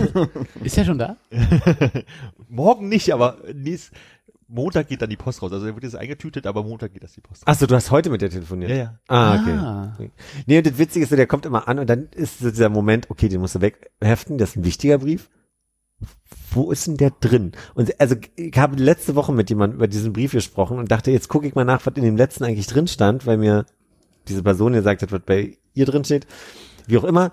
Ist 0.63 0.77
ja 0.77 0.85
schon 0.85 0.99
da? 0.99 1.17
Morgen 2.49 2.89
nicht, 2.89 3.13
aber 3.13 3.39
nächst, 3.55 3.93
Montag 4.49 4.89
geht 4.89 5.03
dann 5.03 5.11
die 5.11 5.17
Post 5.17 5.43
raus. 5.43 5.53
Also 5.53 5.67
dann 5.67 5.75
wird 5.75 5.85
jetzt 5.85 5.95
eingetütet, 5.97 6.47
aber 6.47 6.63
Montag 6.63 6.95
geht 6.95 7.05
das 7.05 7.13
die 7.13 7.21
Post 7.21 7.43
raus. 7.43 7.47
Achso, 7.47 7.67
du 7.67 7.75
hast 7.75 7.91
heute 7.91 8.09
mit 8.09 8.23
der 8.23 8.31
telefoniert? 8.31 8.71
Ja, 8.71 8.77
ja. 8.77 8.99
Ah, 9.07 9.41
okay. 9.41 9.53
Ah. 9.53 9.99
Nee, 10.47 10.59
und 10.59 10.67
das 10.67 10.79
Witzige 10.79 11.03
ist, 11.05 11.11
so, 11.11 11.17
der 11.17 11.27
kommt 11.27 11.45
immer 11.45 11.69
an 11.69 11.79
und 11.79 11.89
dann 11.89 12.09
ist 12.13 12.39
so 12.39 12.51
dieser 12.51 12.71
Moment, 12.71 13.11
okay, 13.11 13.29
den 13.29 13.41
musst 13.41 13.57
du 13.57 13.61
wegheften, 13.61 14.39
das 14.39 14.51
ist 14.51 14.57
ein 14.57 14.65
wichtiger 14.65 14.99
Brief. 14.99 15.29
Wo 16.51 16.71
ist 16.73 16.87
denn 16.87 16.97
der 16.97 17.11
drin? 17.11 17.53
Und 17.75 18.01
also 18.01 18.17
ich 18.37 18.57
habe 18.57 18.77
letzte 18.77 19.15
Woche 19.15 19.33
mit 19.33 19.51
jemandem 19.51 19.77
über 19.77 19.89
diesen 19.89 20.15
Brief 20.15 20.33
gesprochen 20.33 20.79
und 20.79 20.91
dachte, 20.91 21.11
jetzt 21.11 21.29
gucke 21.29 21.47
ich 21.47 21.55
mal 21.55 21.65
nach, 21.65 21.85
was 21.85 21.95
in 21.97 22.05
dem 22.05 22.17
letzten 22.17 22.45
eigentlich 22.45 22.69
drin 22.69 22.89
stand, 22.89 23.27
weil 23.27 23.37
mir 23.37 23.67
diese 24.29 24.43
Person 24.43 24.73
gesagt 24.73 25.03
hat, 25.03 25.13
was 25.13 25.21
bei 25.27 25.59
ihr 25.75 25.85
drin 25.85 26.05
steht. 26.05 26.27
Wie 26.87 26.97
auch 26.97 27.05
immer, 27.05 27.31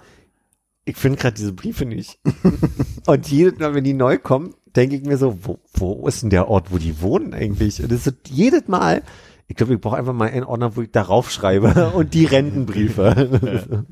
ich 0.85 0.97
finde 0.97 1.17
gerade 1.17 1.35
diese 1.35 1.53
Briefe 1.53 1.85
nicht. 1.85 2.19
und 3.07 3.27
jedes 3.27 3.59
Mal, 3.59 3.73
wenn 3.73 3.83
die 3.83 3.93
neu 3.93 4.17
kommen, 4.17 4.53
denke 4.75 4.95
ich 4.95 5.03
mir 5.03 5.17
so, 5.17 5.37
wo, 5.41 5.59
wo 5.73 6.07
ist 6.07 6.21
denn 6.21 6.29
der 6.29 6.47
Ort, 6.47 6.71
wo 6.71 6.77
die 6.77 7.01
wohnen 7.01 7.33
eigentlich? 7.33 7.81
Und 7.81 7.91
das 7.91 7.99
ist 7.99 8.05
so 8.05 8.11
jedes 8.33 8.67
Mal, 8.67 9.01
ich 9.47 9.55
glaube, 9.55 9.73
ich 9.73 9.81
brauche 9.81 9.97
einfach 9.97 10.13
mal 10.13 10.29
einen 10.29 10.43
Ordner, 10.43 10.75
wo 10.75 10.81
ich 10.81 10.91
darauf 10.91 11.31
schreibe 11.31 11.91
und 11.95 12.13
die 12.13 12.25
Rentenbriefe. 12.25 13.85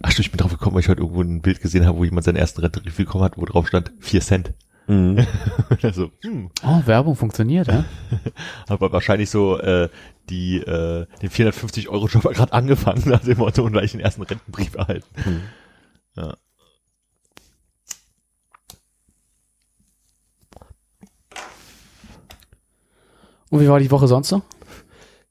Ach 0.00 0.10
stimmt, 0.10 0.26
ich 0.26 0.30
bin 0.30 0.38
drauf 0.38 0.52
gekommen, 0.52 0.74
weil 0.74 0.80
ich 0.80 0.88
heute 0.88 1.02
irgendwo 1.02 1.22
ein 1.22 1.42
Bild 1.42 1.60
gesehen 1.60 1.84
habe, 1.84 1.98
wo 1.98 2.04
jemand 2.04 2.24
seinen 2.24 2.36
ersten 2.36 2.60
Rentenbrief 2.60 2.96
bekommen 2.96 3.24
hat, 3.24 3.36
wo 3.36 3.44
drauf 3.44 3.68
stand, 3.68 3.92
vier 3.98 4.20
Cent. 4.20 4.54
Mhm. 4.86 5.26
also, 5.82 6.10
hm, 6.22 6.50
Oh, 6.64 6.80
Werbung 6.86 7.16
funktioniert, 7.16 7.66
ja? 7.68 7.84
aber 8.68 8.90
wahrscheinlich 8.92 9.28
so 9.28 9.58
äh, 9.58 9.90
die 10.28 10.58
äh, 10.58 11.06
den 11.22 11.30
450 11.30 11.88
Euro 11.88 12.06
Job 12.06 12.22
gerade 12.22 12.52
angefangen 12.52 13.02
nach 13.06 13.20
dem 13.20 13.38
Motto 13.38 13.62
und 13.64 13.72
gleich 13.72 13.92
den 13.92 14.00
ersten 14.00 14.22
Rentenbrief 14.22 14.74
erhalten. 14.74 15.06
Hm. 15.24 15.40
Ja. 16.16 16.36
Und 23.50 23.60
wie 23.60 23.68
war 23.68 23.78
die 23.78 23.90
Woche 23.90 24.08
sonst 24.08 24.28
so? 24.28 24.42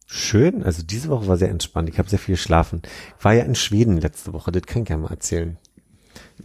Schön, 0.06 0.64
also 0.64 0.84
diese 0.84 1.10
Woche 1.10 1.28
war 1.28 1.38
sehr 1.38 1.50
entspannt. 1.50 1.89
Ich 1.89 2.00
habe 2.00 2.10
sehr 2.10 2.18
viel 2.18 2.36
geschlafen. 2.36 2.82
Ich 3.18 3.26
war 3.26 3.34
ja 3.34 3.43
in 3.43 3.56
Schweden 3.56 3.98
letzte 3.98 4.34
Woche, 4.34 4.52
das 4.52 4.64
kann 4.64 4.84
ich 4.84 4.89
ja 4.89 4.98
mal 4.98 5.12
erzählen. 5.12 5.58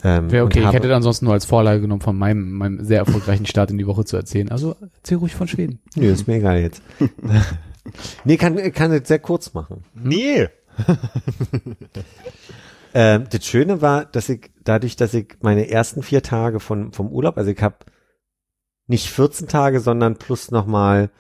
Ähm, 0.03 0.31
Wäre 0.31 0.45
okay, 0.45 0.61
ich 0.61 0.73
hätte 0.73 0.95
ansonsten 0.95 1.27
nur 1.27 1.35
als 1.35 1.45
Vorlage 1.45 1.81
genommen, 1.81 2.01
von 2.01 2.17
meinem, 2.17 2.53
meinem 2.53 2.85
sehr 2.85 2.99
erfolgreichen 2.99 3.47
Start 3.47 3.71
in 3.71 3.79
die 3.79 3.87
Woche 3.87 4.05
zu 4.05 4.17
erzählen. 4.17 4.51
Also 4.51 4.77
erzähl 4.97 5.19
ruhig 5.19 5.35
von 5.35 5.49
Schweden. 5.49 5.81
Nö, 5.95 6.11
ist 6.11 6.27
mir 6.27 6.37
egal 6.37 6.61
jetzt. 6.61 6.83
nee, 8.25 8.37
kann, 8.37 8.57
kann 8.73 8.91
das 8.91 9.09
sehr 9.09 9.19
kurz 9.19 9.55
machen. 9.55 9.85
Nee. 9.95 10.49
Ähm, 12.95 13.27
das 13.31 13.47
Schöne 13.47 13.81
war, 13.81 14.05
dass 14.05 14.29
ich 14.29 14.51
dadurch, 14.65 14.97
dass 14.97 15.15
ich 15.15 15.37
meine 15.41 15.71
ersten 15.71 16.03
vier 16.03 16.23
Tage 16.23 16.61
von, 16.61 16.93
vom 16.93 17.09
Urlaub, 17.09 17.39
also 17.39 17.51
ich 17.51 17.63
habe 17.63 17.77
nicht 18.87 19.09
14 19.09 19.49
Tage, 19.49 19.81
sondern 19.81 20.17
plus 20.17 20.51
nochmal 20.51 21.11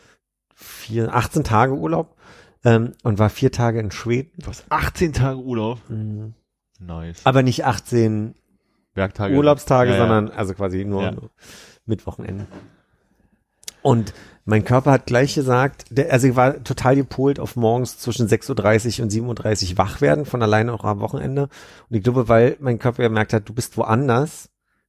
vier, 0.54 1.14
18 1.14 1.44
Tage 1.44 1.72
Urlaub, 1.72 2.16
ähm, 2.64 2.92
und 3.02 3.18
war 3.18 3.30
vier 3.30 3.50
Tage 3.52 3.80
in 3.80 3.90
Schweden. 3.90 4.32
Du 4.36 4.48
hast 4.48 4.66
18 4.68 5.14
Tage 5.14 5.38
Urlaub. 5.38 5.78
Mhm. 5.88 6.34
Nice. 6.78 7.24
Aber 7.24 7.42
nicht 7.42 7.64
18 7.64 8.34
Werktage. 8.94 9.34
Urlaubstage, 9.34 9.90
Ja, 9.92 9.96
ja. 9.96 10.02
sondern 10.02 10.28
also 10.30 10.52
quasi 10.52 10.84
nur, 10.84 11.02
Ja. 11.04 11.12
mit 11.86 12.06
Wochenenden. 12.06 12.46
Und 13.82 14.14
mein 14.44 14.64
Körper 14.64 14.90
hat 14.92 15.06
gleich 15.06 15.34
gesagt, 15.34 15.84
der, 15.90 16.12
also 16.12 16.26
ich 16.28 16.36
war 16.36 16.62
total 16.64 16.96
gepolt 16.96 17.38
auf 17.38 17.54
morgens 17.56 17.98
zwischen 17.98 18.26
6.30 18.28 18.98
Uhr 18.98 19.04
und 19.04 19.12
7.30 19.12 19.70
Uhr 19.72 19.78
wach 19.78 20.00
werden, 20.00 20.24
von 20.24 20.42
alleine 20.42 20.72
auch 20.72 20.84
am 20.84 21.00
Wochenende. 21.00 21.48
Und 21.88 21.96
ich 21.96 22.02
glaube, 22.02 22.28
weil 22.28 22.56
mein 22.60 22.78
Körper 22.78 23.02
gemerkt 23.02 23.32
hat, 23.32 23.48
du 23.48 23.52
bist 23.54 23.76
woanders, 23.76 24.48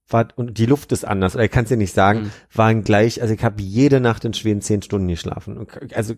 war, 0.09 0.27
und 0.35 0.57
die 0.57 0.65
Luft 0.65 0.91
ist 0.91 1.05
anders, 1.05 1.35
oder 1.35 1.45
ich 1.45 1.51
kann 1.51 1.63
es 1.63 1.69
dir 1.69 1.77
nicht 1.77 1.93
sagen, 1.93 2.23
Mhm. 2.23 2.31
waren 2.53 2.83
gleich, 2.83 3.21
also 3.21 3.33
ich 3.33 3.43
habe 3.43 3.61
jede 3.61 3.99
Nacht 3.99 4.25
in 4.25 4.33
Schweden 4.33 4.61
zehn 4.61 4.81
Stunden 4.81 5.07
geschlafen. 5.07 5.57
Und 5.57 5.95
Also 5.95 6.15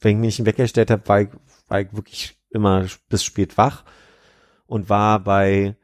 wenn 0.00 0.22
ich 0.22 0.38
mich 0.38 0.46
weggestellt 0.46 0.90
habe, 0.90 1.08
war 1.08 1.22
ich, 1.22 1.28
war 1.66 1.80
ich 1.80 1.92
wirklich 1.92 2.38
immer 2.50 2.86
bis 3.08 3.24
spät 3.24 3.58
wach 3.58 3.84
und 4.66 4.88
war 4.88 5.18
bei 5.20 5.76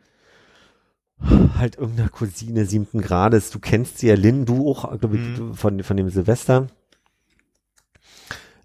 halt 1.21 1.77
irgendeiner 1.77 2.09
Cousine 2.09 2.67
siebten 2.67 3.01
Grades. 3.01 3.51
Du 3.51 3.59
kennst 3.59 3.99
sie 3.99 4.09
ja, 4.09 4.15
Lynn, 4.15 4.45
du 4.45 4.69
auch, 4.71 4.99
glaube 4.99 5.17
ich, 5.17 5.39
Mhm. 5.39 5.55
von, 5.55 5.83
von 5.83 5.97
dem 5.97 6.11
Silvester. 6.11 6.67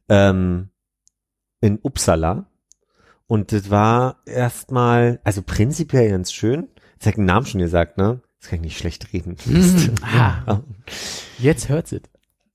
Ähm, 0.08 0.70
in 1.62 1.80
Uppsala. 1.82 2.46
Und 3.28 3.52
das 3.52 3.70
war 3.70 4.18
erstmal, 4.26 5.20
also 5.24 5.42
prinzipiell 5.44 6.10
ganz 6.10 6.32
schön. 6.34 6.68
Jetzt 6.96 7.06
hab 7.06 7.12
ich 7.12 7.16
den 7.16 7.26
Namen 7.26 7.46
schon 7.46 7.62
gesagt, 7.62 7.98
ne? 7.98 8.22
Das 8.40 8.50
kann 8.50 8.58
ich 8.58 8.64
nicht 8.64 8.78
schlecht 8.78 9.14
reden. 9.14 9.36
Mhm. 9.46 9.96
Ah, 10.02 10.62
jetzt 11.38 11.70
hört's 11.70 11.92
it. 11.92 12.10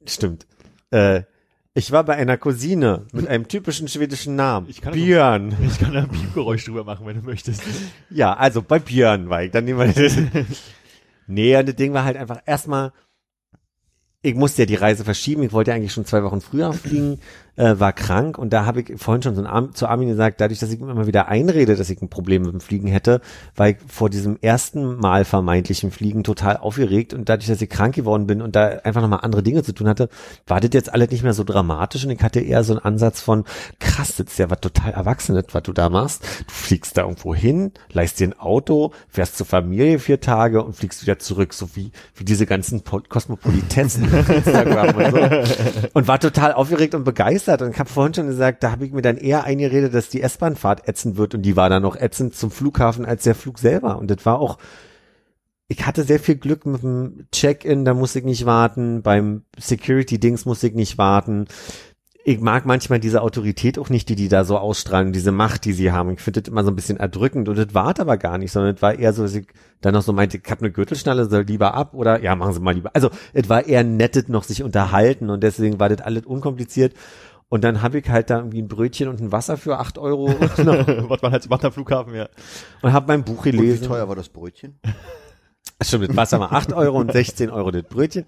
Stimmt. 0.07 0.47
Äh, 0.91 1.23
ich 1.75 1.91
war 1.91 2.05
bei 2.05 2.15
einer 2.15 2.39
Cousine 2.39 3.07
mit 3.13 3.27
einem 3.27 3.49
typischen 3.49 3.89
schwedischen 3.89 4.37
Namen. 4.37 4.69
Ich 4.69 4.81
kann 4.81 4.93
Björn. 4.93 5.57
Ich 5.67 5.79
kann 5.81 5.93
da 5.93 6.03
ein 6.03 6.09
Piepgeräusch 6.09 6.65
drüber 6.65 6.85
machen, 6.85 7.05
wenn 7.05 7.17
du 7.17 7.23
möchtest. 7.23 7.63
Ja, 8.11 8.35
also 8.35 8.63
bei 8.63 8.79
Björn 8.79 9.29
war 9.29 9.43
ich. 9.43 9.51
Dann 9.51 9.65
nehmen 9.65 9.81
wir 9.81 9.89
das. 9.89 10.17
nee, 11.27 11.57
und 11.57 11.69
das 11.69 11.75
Ding 11.75 11.93
war 11.93 12.05
halt 12.05 12.17
einfach 12.17 12.41
erstmal, 12.47 12.93
ich 14.23 14.37
musste 14.37 14.63
ja 14.63 14.67
die 14.67 14.77
Reise 14.77 15.05
verschieben. 15.05 15.43
Ich 15.43 15.53
wollte 15.53 15.75
eigentlich 15.75 15.93
schon 15.93 16.05
zwei 16.05 16.23
Wochen 16.23 16.41
früher 16.41 16.73
fliegen, 16.73 17.19
äh, 17.57 17.79
war 17.79 17.93
krank 17.93 18.37
und 18.39 18.53
da 18.53 18.67
habe 18.67 18.81
ich 18.81 19.01
vorhin 19.01 19.23
schon 19.23 19.35
so 19.37 19.41
ein 19.43 19.47
Arm, 19.47 19.75
zu 19.75 19.87
Armin 19.87 20.09
gesagt, 20.09 20.41
dadurch, 20.41 20.59
dass 20.59 20.73
ich 20.73 20.81
mir 20.81 20.91
immer 20.91 21.07
wieder 21.07 21.29
einrede, 21.29 21.77
dass 21.77 21.89
ich 21.89 22.03
ein 22.03 22.09
Problem 22.09 22.43
mit 22.43 22.53
dem 22.53 22.61
Fliegen 22.61 22.89
hätte, 22.89 23.21
war 23.55 23.69
ich 23.69 23.77
vor 23.87 24.11
diesem 24.11 24.39
ersten 24.41 24.97
Mal 24.97 25.25
vermeintlichen 25.25 25.91
Fliegen 25.93 26.25
total 26.25 26.57
aufgeregt 26.57 27.15
und 27.15 27.29
dadurch, 27.29 27.47
dass 27.49 27.63
ich 27.63 27.71
krank 27.71 27.95
geworden 27.95 28.27
bin 28.27 28.43
und 28.43 28.57
da 28.57 28.67
einfach 28.83 29.01
nochmal 29.03 29.21
andere 29.23 29.43
Dinge 29.45 29.63
zu 29.63 29.73
tun 29.73 29.87
hatte, 29.89 30.09
war 30.47 30.61
das 30.61 30.71
jetzt 30.73 30.93
alles 30.93 31.11
nicht 31.11 31.23
mehr 31.23 31.33
so 31.33 31.45
dramatisch 31.45 32.05
und 32.05 32.11
ich 32.11 32.23
hatte 32.23 32.41
eher 32.41 32.65
so 32.65 32.73
einen 32.73 32.85
Ansatz 32.85 33.21
von, 33.21 33.45
krass, 33.79 34.17
das 34.17 34.27
ist 34.27 34.39
ja 34.39 34.51
was 34.51 34.61
total 34.61 34.93
Erwachsenes, 34.93 35.45
was 35.53 35.63
du 35.63 35.73
da 35.73 35.89
machst. 35.89 36.25
Du 36.25 36.53
fliegst 36.53 36.97
da 36.97 37.03
irgendwo 37.03 37.35
hin, 37.35 37.71
leist 37.93 38.19
dir 38.19 38.29
ein 38.29 38.39
Auto, 38.39 38.93
fährst 39.09 39.37
zur 39.37 39.47
Familie 39.47 39.99
vier 40.01 40.21
Tage 40.21 40.65
und 40.65 40.75
fliegst 40.75 41.03
wieder 41.03 41.21
zurück, 41.21 41.55
so 41.55 41.69
wie, 41.77 41.93
wie 42.17 42.25
diese 42.25 42.47
ganzen 42.47 42.81
Po- 42.83 43.03
Kosmopolitessen 43.09 44.05
und 44.13 44.45
so. 44.45 45.89
Und 45.93 46.09
war 46.09 46.19
total 46.19 46.53
aufgeregt 46.53 46.95
und 46.97 47.05
begeistert 47.05 47.44
und 47.49 47.71
ich 47.71 47.79
habe 47.79 47.89
vorhin 47.89 48.15
schon 48.15 48.27
gesagt, 48.27 48.63
da 48.63 48.71
habe 48.71 48.87
ich 48.87 48.93
mir 48.93 49.03
dann 49.03 49.17
eher 49.17 49.45
eingeredet, 49.45 49.95
dass 49.95 50.09
die 50.09 50.23
S-Bahn-Fahrt 50.23 50.89
ätzend 50.89 51.17
wird 51.17 51.35
und 51.35 51.43
die 51.43 51.57
war 51.57 51.69
dann 51.69 51.83
noch 51.83 51.97
ätzend 51.97 52.35
zum 52.35 52.51
Flughafen 52.51 53.05
als 53.05 53.25
der 53.25 53.35
Flug 53.35 53.59
selber 53.59 53.99
und 53.99 54.11
das 54.11 54.25
war 54.25 54.39
auch 54.39 54.59
ich 55.69 55.87
hatte 55.87 56.05
sehr 56.05 56.21
viel 56.21 56.37
Glück 56.37 56.67
mit 56.67 56.83
dem 56.83 57.27
Check-in, 57.33 57.85
da 57.85 57.95
musste 57.95 58.19
ich 58.19 58.25
nicht 58.25 58.47
warten, 58.47 59.03
beim 59.03 59.43
Security-Dings 59.59 60.45
musste 60.45 60.69
ich 60.69 60.75
nicht 60.75 60.99
warten. 60.99 61.47
Ich 62.27 62.41
mag 62.41 62.65
manchmal 62.65 63.01
diese 63.01 63.21
Autorität 63.21 63.79
auch 63.79 63.91
nicht, 63.91 64.09
die 64.09 64.15
die 64.15 64.29
da 64.29 64.45
so 64.45 64.57
ausstrahlen, 64.57 65.13
diese 65.13 65.33
Macht, 65.33 65.67
die 65.67 65.75
sie 65.75 65.93
haben. 65.93 66.11
Ich 66.11 66.21
finde 66.21 66.41
das 66.41 66.51
immer 66.51 66.65
so 66.65 66.71
ein 66.71 66.77
bisschen 66.77 66.97
erdrückend 66.97 67.49
und 67.49 67.59
das 67.59 67.75
war 67.75 67.93
es 67.93 68.01
aber 68.01 68.17
gar 68.17 68.39
nicht, 68.39 68.51
sondern 68.51 68.75
es 68.75 68.83
war 68.83 68.99
eher 68.99 69.13
so, 69.13 69.23
dass 69.23 69.35
ich 69.35 69.47
dann 69.83 69.93
noch 69.93 70.03
so 70.03 70.15
meinte, 70.15 70.39
ich 70.39 70.51
habe 70.51 70.63
eine 70.63 70.71
Gürtelschnalle, 70.71 71.29
soll 71.29 71.43
lieber 71.43 71.75
ab 71.75 71.93
oder 71.93 72.23
ja, 72.23 72.35
machen 72.35 72.55
Sie 72.55 72.61
mal 72.61 72.75
lieber. 72.75 72.91
Also 72.95 73.11
es 73.35 73.49
war 73.49 73.67
eher 73.67 73.85
nettet 73.85 74.31
noch 74.31 74.45
sich 74.45 74.63
unterhalten 74.63 75.29
und 75.29 75.43
deswegen 75.43 75.79
war 75.81 75.91
das 75.91 76.01
alles 76.01 76.25
unkompliziert. 76.25 76.95
Und 77.49 77.63
dann 77.63 77.83
habe 77.83 77.99
ich 77.99 78.09
halt 78.09 78.31
da 78.31 78.39
irgendwie 78.39 78.63
ein 78.63 78.69
Brötchen 78.69 79.09
und 79.09 79.21
ein 79.21 79.31
Wasser 79.31 79.57
für 79.57 79.79
acht 79.79 79.99
Euro 79.99 80.25
und 80.27 80.41
Was 81.11 81.23
man 81.23 81.33
halt 81.33 81.43
so 81.43 81.49
macht 81.49 81.65
am 81.65 81.73
Flughafen, 81.73 82.15
ja. 82.15 82.29
habe 82.83 83.07
mein 83.09 83.25
Buch 83.25 83.39
Und 83.39 83.45
wie 83.47 83.51
gelesen. 83.53 83.87
teuer 83.87 84.09
war 84.09 84.17
das 84.17 84.29
Brötchen? 84.29 84.79
Stimmt, 85.83 86.09
das 86.09 86.17
Wasser 86.17 86.41
war 86.41 86.53
8 86.53 86.73
Euro 86.73 86.99
und 86.99 87.13
16 87.13 87.51
Euro 87.51 87.71
das 87.71 87.83
Brötchen. 87.83 88.25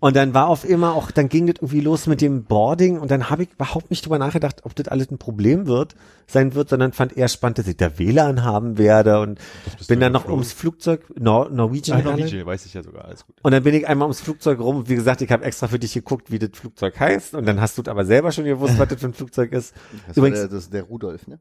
Und 0.00 0.16
dann 0.16 0.32
war 0.32 0.48
auf 0.48 0.64
immer 0.68 0.94
auch, 0.94 1.10
dann 1.10 1.28
ging 1.28 1.46
das 1.46 1.56
irgendwie 1.56 1.80
los 1.80 2.06
mit 2.06 2.20
dem 2.20 2.44
Boarding 2.44 2.98
und 2.98 3.10
dann 3.10 3.28
habe 3.30 3.42
ich 3.44 3.50
überhaupt 3.52 3.90
nicht 3.90 4.04
drüber 4.04 4.18
nachgedacht, 4.18 4.62
ob 4.64 4.74
das 4.74 4.88
alles 4.88 5.10
ein 5.10 5.18
Problem 5.18 5.66
wird, 5.66 5.94
sein 6.26 6.54
wird, 6.54 6.68
sondern 6.70 6.92
fand 6.92 7.16
eher 7.16 7.28
spannend, 7.28 7.58
dass 7.58 7.68
ich 7.68 7.76
da 7.76 7.98
WLAN 7.98 8.42
haben 8.42 8.78
werde 8.78 9.20
und 9.20 9.38
bin 9.86 10.00
dann 10.00 10.12
noch 10.12 10.22
geflogen? 10.22 10.40
ums 10.40 10.52
Flugzeug, 10.54 11.02
Nor 11.18 11.50
Norwegian, 11.50 12.00
Ah. 12.00 12.10
Norwegian, 12.10 12.46
weiß 12.46 12.64
ich 12.66 12.74
ja 12.74 12.82
sogar, 12.82 13.04
alles 13.04 13.26
gut. 13.26 13.36
Und 13.42 13.52
dann 13.52 13.62
bin 13.62 13.74
ich 13.74 13.86
einmal 13.86 14.06
ums 14.06 14.20
Flugzeug 14.20 14.58
rum 14.58 14.76
und 14.78 14.88
wie 14.88 14.96
gesagt, 14.96 15.20
ich 15.20 15.30
habe 15.30 15.44
extra 15.44 15.68
für 15.68 15.78
dich 15.78 15.92
geguckt, 15.92 16.30
wie 16.32 16.38
das 16.38 16.50
Flugzeug 16.54 16.98
heißt 16.98 17.34
und 17.34 17.46
dann 17.46 17.60
hast 17.60 17.76
du 17.78 17.82
aber 17.88 18.04
selber 18.06 18.32
schon 18.32 18.44
gewusst, 18.44 18.78
was 18.78 18.88
das 18.88 19.00
für 19.00 19.06
ein 19.08 19.14
Flugzeug 19.14 19.52
ist. 19.52 19.74
Das, 20.08 20.16
Übrigens- 20.16 20.38
der, 20.38 20.48
das 20.48 20.64
ist 20.64 20.72
der 20.72 20.84
Rudolf, 20.84 21.26
ne? 21.28 21.38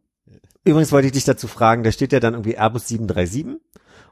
Übrigens 0.66 0.92
wollte 0.92 1.08
ich 1.08 1.14
dich 1.14 1.24
dazu 1.26 1.48
fragen, 1.48 1.84
da 1.84 1.92
steht 1.92 2.12
ja 2.12 2.20
dann 2.20 2.34
irgendwie 2.34 2.58
Airbus 2.58 2.88
737 2.88 3.46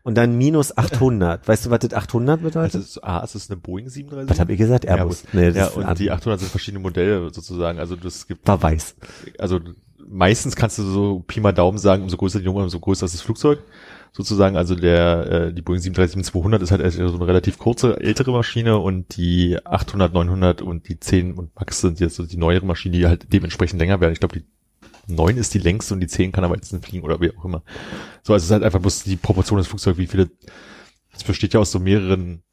und 0.04 0.16
dann 0.16 0.38
minus 0.38 0.78
800. 0.78 1.48
Weißt 1.48 1.66
du, 1.66 1.70
was 1.70 1.80
das 1.80 1.94
800 1.94 2.42
bedeutet? 2.42 2.76
Also, 2.76 2.80
ist, 2.80 3.04
ah, 3.04 3.22
es 3.24 3.36
ist 3.36 3.50
eine 3.50 3.60
Boeing 3.60 3.90
737. 3.90 4.30
was 4.30 4.40
habe 4.40 4.52
ich 4.52 4.60
gesagt? 4.60 4.86
Airbus. 4.86 5.24
Nee, 5.34 5.48
das 5.48 5.56
ja, 5.56 5.66
ist 5.68 5.76
und 5.76 5.84
die 5.84 6.12
anderer. 6.12 6.16
800 6.18 6.40
sind 6.42 6.50
verschiedene 6.50 6.82
Modelle 6.82 7.34
sozusagen. 7.34 7.80
Also 7.80 7.96
das 7.96 8.28
gibt, 8.28 8.48
war 8.48 8.62
weiß. 8.62 8.96
also 9.40 9.60
meistens 10.08 10.56
kannst 10.56 10.78
du 10.78 10.84
so 10.84 11.24
Pi 11.26 11.40
mal 11.40 11.54
Daumen 11.54 11.78
sagen, 11.78 12.04
umso 12.04 12.18
größer 12.18 12.40
die 12.40 12.46
Nummer, 12.46 12.64
umso 12.64 12.80
größer 12.80 13.06
ist 13.06 13.16
das 13.16 13.22
Flugzeug. 13.22 13.60
Sozusagen, 14.12 14.58
also 14.58 14.76
der, 14.76 15.32
äh, 15.32 15.54
die 15.54 15.64
Boeing 15.64 15.82
737-200 15.82 16.62
ist 16.62 16.70
halt 16.70 16.94
so 16.94 17.16
eine 17.16 17.26
relativ 17.26 17.58
kurze, 17.58 18.00
ältere 18.00 18.32
Maschine 18.32 18.78
und 18.78 19.18
die 19.18 19.58
800, 19.66 20.14
900 20.14 20.62
und 20.62 20.88
die 20.88 21.00
10 21.00 21.34
und 21.34 21.56
Max 21.56 21.82
sind 21.82 22.00
jetzt 22.00 22.16
so 22.16 22.26
die 22.26 22.38
neuere 22.38 22.66
Maschine, 22.66 22.98
die 22.98 23.08
halt 23.08 23.34
dementsprechend 23.34 23.80
länger 23.80 24.02
werden. 24.02 24.14
Ich 24.14 24.20
glaube, 24.20 24.38
die 24.38 24.46
9 25.08 25.38
ist 25.38 25.54
die 25.54 25.60
längste 25.60 25.94
und 25.94 26.00
die 26.00 26.08
10 26.08 26.32
kann 26.32 26.44
aber 26.44 26.56
jetzt 26.56 26.72
nicht 26.74 26.86
fliegen 26.86 27.04
oder 27.04 27.20
wie 27.22 27.36
auch 27.36 27.46
immer. 27.46 27.64
So, 28.24 28.34
also 28.34 28.44
es 28.44 28.46
ist 28.46 28.52
halt 28.52 28.64
einfach 28.64 28.80
bloß 28.80 29.04
die 29.04 29.16
Proportion 29.18 29.58
des 29.58 29.68
Flugzeugs, 29.68 29.98
wie 29.98 30.08
viele, 30.08 30.30
es 31.14 31.24
besteht 31.24 31.54
ja 31.54 31.60
aus 31.60 31.72
so 31.72 31.80
mehreren 31.80 32.44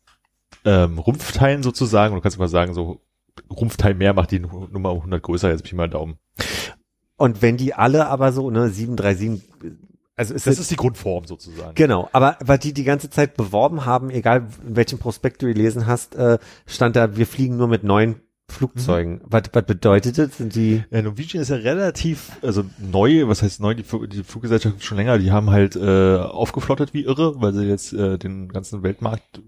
ähm, 0.64 0.98
Rumpfteilen 0.98 1.62
sozusagen 1.62 2.12
und 2.12 2.18
du 2.18 2.22
kannst 2.22 2.38
mal 2.38 2.48
sagen, 2.48 2.74
so 2.74 3.00
Rumpfteil 3.50 3.94
mehr 3.94 4.12
macht 4.14 4.32
die 4.32 4.40
Nu- 4.40 4.66
Nummer 4.70 4.92
um 4.92 4.98
100 4.98 5.22
größer, 5.22 5.48
jetzt 5.50 5.64
Pi 5.64 5.74
mal 5.74 5.88
Daumen. 5.88 6.18
Und 7.16 7.42
wenn 7.42 7.56
die 7.56 7.74
alle 7.74 8.06
aber 8.08 8.32
so, 8.32 8.50
ne, 8.50 8.68
737, 8.68 9.42
also 10.16 10.34
ist 10.34 10.46
Das 10.46 10.58
ist 10.58 10.70
die 10.70 10.76
Grundform 10.76 11.24
sozusagen. 11.26 11.74
genau, 11.74 12.08
aber 12.12 12.36
weil 12.40 12.58
die 12.58 12.74
die 12.74 12.84
ganze 12.84 13.08
Zeit 13.10 13.36
beworben 13.36 13.86
haben, 13.86 14.10
egal 14.10 14.48
in 14.66 14.76
welchem 14.76 14.98
Prospekt 14.98 15.40
du 15.40 15.46
gelesen 15.46 15.86
hast, 15.86 16.14
äh, 16.16 16.38
stand 16.66 16.96
da, 16.96 17.16
wir 17.16 17.26
fliegen 17.26 17.56
nur 17.56 17.68
mit 17.68 17.84
neuen 17.84 18.20
Flugzeugen. 18.50 19.20
Was, 19.24 19.42
was 19.52 19.64
bedeutet 19.64 20.18
das? 20.18 20.36
Sind 20.36 20.54
die, 20.54 20.82
Ja, 20.90 21.02
Norwegian 21.02 21.42
ist 21.42 21.48
ja 21.50 21.56
relativ, 21.56 22.32
also 22.42 22.64
neu, 22.78 23.26
was 23.28 23.42
heißt 23.42 23.60
neu, 23.60 23.74
die, 23.74 23.84
die 24.08 24.22
Fluggesellschaft 24.24 24.82
schon 24.84 24.98
länger, 24.98 25.18
die 25.18 25.32
haben 25.32 25.50
halt 25.50 25.76
äh, 25.76 26.16
aufgeflottet 26.16 26.92
wie 26.94 27.04
irre, 27.04 27.40
weil 27.40 27.52
sie 27.54 27.64
jetzt 27.64 27.92
äh, 27.92 28.18
den 28.18 28.48
ganzen 28.48 28.82
Weltmarkt 28.82 29.40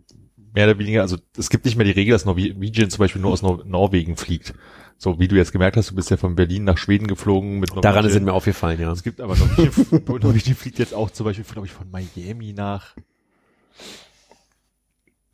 mehr 0.54 0.66
oder 0.66 0.78
weniger, 0.78 1.02
also 1.02 1.16
es 1.36 1.50
gibt 1.50 1.64
nicht 1.64 1.76
mehr 1.76 1.86
die 1.86 1.92
Regel, 1.92 2.12
dass 2.12 2.24
Norwegian 2.24 2.90
zum 2.90 2.98
Beispiel 2.98 3.22
nur 3.22 3.32
aus 3.32 3.42
Nor 3.42 3.64
Norwegen 3.64 4.16
fliegt. 4.16 4.54
So 4.98 5.18
wie 5.18 5.26
du 5.26 5.34
jetzt 5.34 5.50
gemerkt 5.52 5.76
hast, 5.76 5.90
du 5.90 5.94
bist 5.96 6.10
ja 6.10 6.16
von 6.16 6.36
Berlin 6.36 6.64
nach 6.64 6.78
Schweden 6.78 7.08
geflogen 7.08 7.58
mit 7.58 7.70
Norwegian. 7.70 7.94
daran 7.94 8.10
sind 8.10 8.24
mir 8.24 8.32
aufgefallen, 8.32 8.80
ja. 8.80 8.92
Es 8.92 9.02
gibt 9.02 9.20
aber 9.20 9.36
Norwegian, 9.36 10.02
Norwegian 10.22 10.56
fliegt 10.56 10.78
jetzt 10.78 10.94
auch 10.94 11.10
zum 11.10 11.24
Beispiel, 11.24 11.44
glaube 11.44 11.66
ich, 11.66 11.72
von 11.72 11.90
Miami 11.90 12.52
nach 12.52 12.94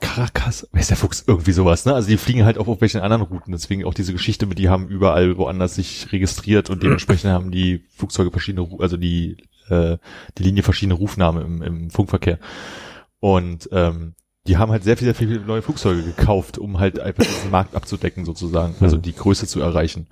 Caracas. 0.01 0.69
Wer 0.73 0.81
ist 0.81 0.91
der 0.91 0.97
Fuchs? 0.97 1.25
Irgendwie 1.27 1.53
sowas, 1.53 1.85
ne? 1.85 1.95
Also 1.95 2.09
die 2.09 2.17
fliegen 2.17 2.45
halt 2.45 2.59
auch 2.59 2.69
auf 2.69 2.81
welchen 2.81 3.01
anderen 3.01 3.23
Routen. 3.23 3.53
Deswegen 3.53 3.85
auch 3.85 3.95
diese 3.95 4.13
Geschichte 4.13 4.47
mit, 4.47 4.59
die 4.59 4.69
haben 4.69 4.89
überall 4.89 5.37
woanders 5.37 5.75
sich 5.75 6.13
registriert 6.13 6.71
und 6.71 6.83
dementsprechend 6.83 7.33
haben 7.33 7.51
die 7.51 7.85
Flugzeuge 7.97 8.31
verschiedene, 8.31 8.69
also 8.79 8.97
die, 8.97 9.39
äh, 9.69 9.99
die 10.37 10.43
Linie 10.43 10.63
verschiedene 10.63 10.95
Rufnamen 10.95 11.45
im, 11.45 11.63
im 11.63 11.91
Funkverkehr. 11.91 12.39
Und 13.21 13.69
ähm, 13.73 14.15
die 14.47 14.57
haben 14.57 14.71
halt 14.73 14.85
sehr 14.85 14.97
viel, 14.97 15.07
sehr 15.07 15.15
viele 15.15 15.41
neue 15.41 15.63
Flugzeuge 15.63 16.03
gekauft, 16.03 16.59
um 16.59 16.79
halt 16.79 17.01
einfach 17.01 17.25
diesen 17.25 17.51
Markt 17.51 17.75
abzudecken 17.75 18.25
sozusagen, 18.25 18.77
also 18.81 18.97
die 18.97 19.15
Größe 19.15 19.47
zu 19.47 19.61
erreichen. 19.61 20.07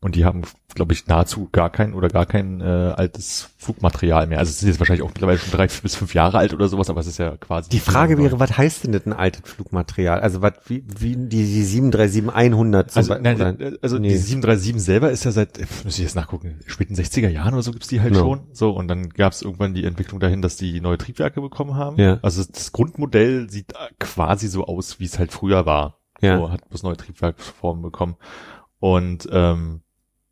Und 0.00 0.14
die 0.14 0.24
haben, 0.24 0.42
glaube 0.74 0.92
ich, 0.92 1.06
nahezu 1.06 1.48
gar 1.50 1.70
kein 1.70 1.94
oder 1.94 2.08
gar 2.08 2.26
kein 2.26 2.60
äh, 2.60 2.64
altes 2.64 3.50
Flugmaterial 3.56 4.26
mehr. 4.26 4.38
Also 4.38 4.50
es 4.50 4.60
sind 4.60 4.68
jetzt 4.68 4.78
wahrscheinlich 4.78 5.02
auch 5.02 5.08
mittlerweile 5.08 5.38
schon 5.38 5.50
drei 5.50 5.66
bis 5.66 5.96
fünf 5.96 6.14
Jahre 6.14 6.38
alt 6.38 6.52
oder 6.52 6.68
sowas, 6.68 6.90
aber 6.90 7.00
es 7.00 7.06
ist 7.06 7.18
ja 7.18 7.36
quasi. 7.38 7.70
Die 7.70 7.80
Frage 7.80 8.18
wäre, 8.18 8.38
was 8.38 8.56
heißt 8.56 8.84
denn 8.84 8.92
das 8.92 9.06
ein 9.06 9.12
altes 9.14 9.50
Flugmaterial? 9.50 10.20
Also 10.20 10.42
was, 10.42 10.52
wie, 10.66 10.84
wie 10.98 11.16
die, 11.16 11.44
die 11.44 11.64
737-100 11.64 12.88
zum 12.88 12.98
also, 12.98 13.08
Beispiel, 13.08 13.22
nein, 13.22 13.36
oder- 13.56 13.60
äh, 13.60 13.78
also 13.82 13.98
nee. 13.98 14.08
die 14.10 14.16
737 14.16 14.82
selber 14.82 15.10
ist 15.10 15.24
ja 15.24 15.32
seit, 15.32 15.58
muss 15.84 15.96
ich 15.96 16.04
jetzt 16.04 16.14
nachgucken, 16.14 16.60
späten 16.66 16.94
60er 16.94 17.28
Jahren 17.28 17.54
oder 17.54 17.62
so 17.62 17.72
gibt's 17.72 17.88
die 17.88 18.00
halt 18.00 18.14
Ja. 18.14 18.20
schon. 18.20 18.42
So, 18.52 18.70
und 18.70 18.88
dann 18.88 19.08
gab's 19.08 19.42
irgendwann 19.42 19.74
die 19.74 19.84
Entwicklung 19.84 20.20
dahin, 20.20 20.42
dass 20.42 20.56
die 20.56 20.80
neue 20.80 20.98
Triebwerke 20.98 21.40
bekommen 21.40 21.74
haben. 21.74 21.96
Ja. 21.98 22.18
Also 22.22 22.44
das 22.44 22.72
Grundmodell 22.72 23.48
sieht 23.50 23.72
äh, 23.72 23.76
quasi 23.98 24.48
so 24.48 24.66
aus, 24.66 25.00
wie 25.00 25.04
es 25.06 25.18
halt 25.18 25.32
früher 25.32 25.66
war. 25.66 25.98
Ja. 26.20 26.38
So, 26.38 26.50
hat 26.50 26.68
bloß 26.68 26.82
neue 26.82 26.96
Triebwerksformen 26.96 27.82
bekommen. 27.82 28.16
Und 28.78 29.28
ähm, 29.32 29.80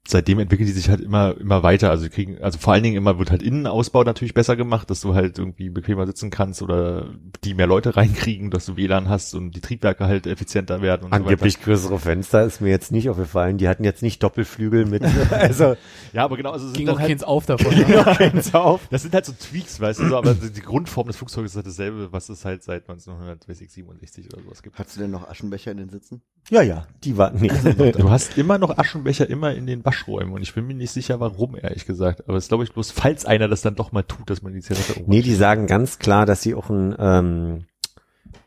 seitdem 0.07 0.39
entwickeln 0.39 0.67
die 0.67 0.73
sich 0.73 0.91
halt 0.91 1.01
immer, 1.01 1.35
immer 1.39 1.63
weiter. 1.63 1.91
Also 1.91 2.09
kriegen, 2.09 2.39
also 2.43 2.59
vor 2.59 2.75
allen 2.75 2.83
Dingen 2.83 2.97
immer 2.97 3.19
wird 3.19 3.31
halt 3.31 3.43
Innenausbau 3.43 4.05
natürlich 4.05 4.35
besser 4.35 4.55
gemacht, 4.55 4.91
dass 4.91 5.01
du 5.01 5.15
halt 5.15 5.39
irgendwie 5.39 5.71
bequemer 5.71 6.07
sitzen 6.07 6.31
kannst 6.31 6.61
oder 6.61 7.09
die 7.43 7.55
mehr 7.55 7.67
Leute 7.67 7.97
reinkriegen, 7.97 8.51
dass 8.51 8.67
du 8.67 8.77
WLAN 8.77 9.09
hast 9.09 9.35
und 9.35 9.53
die 9.53 9.61
Triebwerke 9.61 10.05
halt 10.07 10.27
effizienter 10.27 10.83
werden 10.83 11.05
und 11.05 11.13
Angeblich 11.13 11.55
so 11.55 11.61
größere 11.65 11.99
Fenster 11.99 12.45
ist 12.45 12.61
mir 12.61 12.69
jetzt 12.69 12.93
nicht 12.93 13.09
aufgefallen. 13.09 13.57
Die 13.57 13.69
hatten 13.69 13.85
jetzt 13.85 14.03
nicht 14.03 14.23
Doppelflügel 14.23 14.85
mit, 14.85 15.03
also. 15.31 15.77
Ja, 16.13 16.25
aber 16.25 16.37
genau, 16.37 16.51
also 16.51 16.67
es 16.67 16.75
Ging 16.75 16.87
sind 16.87 16.91
auch 16.91 16.95
dann 16.95 17.03
halt, 17.03 17.11
keins 17.11 17.23
auf 17.25 17.47
davon. 17.47 17.75
ne? 17.89 18.15
keins 18.17 18.55
auf. 18.55 18.87
das 18.91 19.03
sind 19.03 19.15
halt 19.15 19.25
so 19.25 19.33
Tweaks, 19.33 19.81
weißt 19.81 20.01
du, 20.01 20.09
so, 20.09 20.17
aber 20.19 20.35
die 20.35 20.61
Grundform 20.61 21.07
des 21.07 21.17
Flugzeuges 21.17 21.53
ist 21.53 21.57
halt 21.57 21.67
dasselbe, 21.67 22.13
was 22.13 22.29
es 22.29 22.45
halt 22.45 22.63
seit 22.63 22.83
1967 22.89 24.27
oder 24.33 24.43
sowas 24.43 24.63
gibt. 24.63 24.79
Hast 24.79 24.97
du 24.97 25.01
denn 25.01 25.11
noch 25.11 25.29
Aschenbecher 25.29 25.71
in 25.71 25.79
den 25.79 25.89
Sitzen? 25.89 26.21
Ja, 26.51 26.61
ja, 26.61 26.87
die 27.03 27.17
waren 27.17 27.41
nicht. 27.41 27.55
Du 27.99 28.11
hast 28.11 28.37
immer 28.37 28.59
noch 28.59 28.77
Aschenbecher 28.77 29.29
immer 29.31 29.55
in 29.55 29.67
den 29.67 29.83
Waschräumen 29.95 30.33
und 30.33 30.43
ich 30.43 30.55
bin 30.55 30.67
mir 30.67 30.75
nicht 30.75 30.91
sicher, 30.91 31.21
warum, 31.21 31.57
ehrlich 31.57 31.87
gesagt. 31.87 32.29
Aber 32.29 32.37
es 32.37 32.45
ist, 32.45 32.49
glaube 32.49 32.65
ich, 32.65 32.73
bloß, 32.73 32.91
falls 32.91 33.25
einer 33.25 33.49
das 33.49 33.63
dann 33.63 33.75
doch 33.75 33.93
mal 33.93 34.03
tut, 34.03 34.29
dass 34.31 34.43
man 34.43 34.53
die 34.53 34.61
Zigarette 34.61 34.93
irgendwann 34.93 35.11
nee, 35.17 35.23
die 35.23 35.35
sagen 35.35 35.67
ganz 35.67 35.99
klar, 35.99 36.27
dass 36.27 36.43
sie 36.43 36.55
auch 36.55 36.71
ein 36.71 36.95
ähm, 36.99 37.65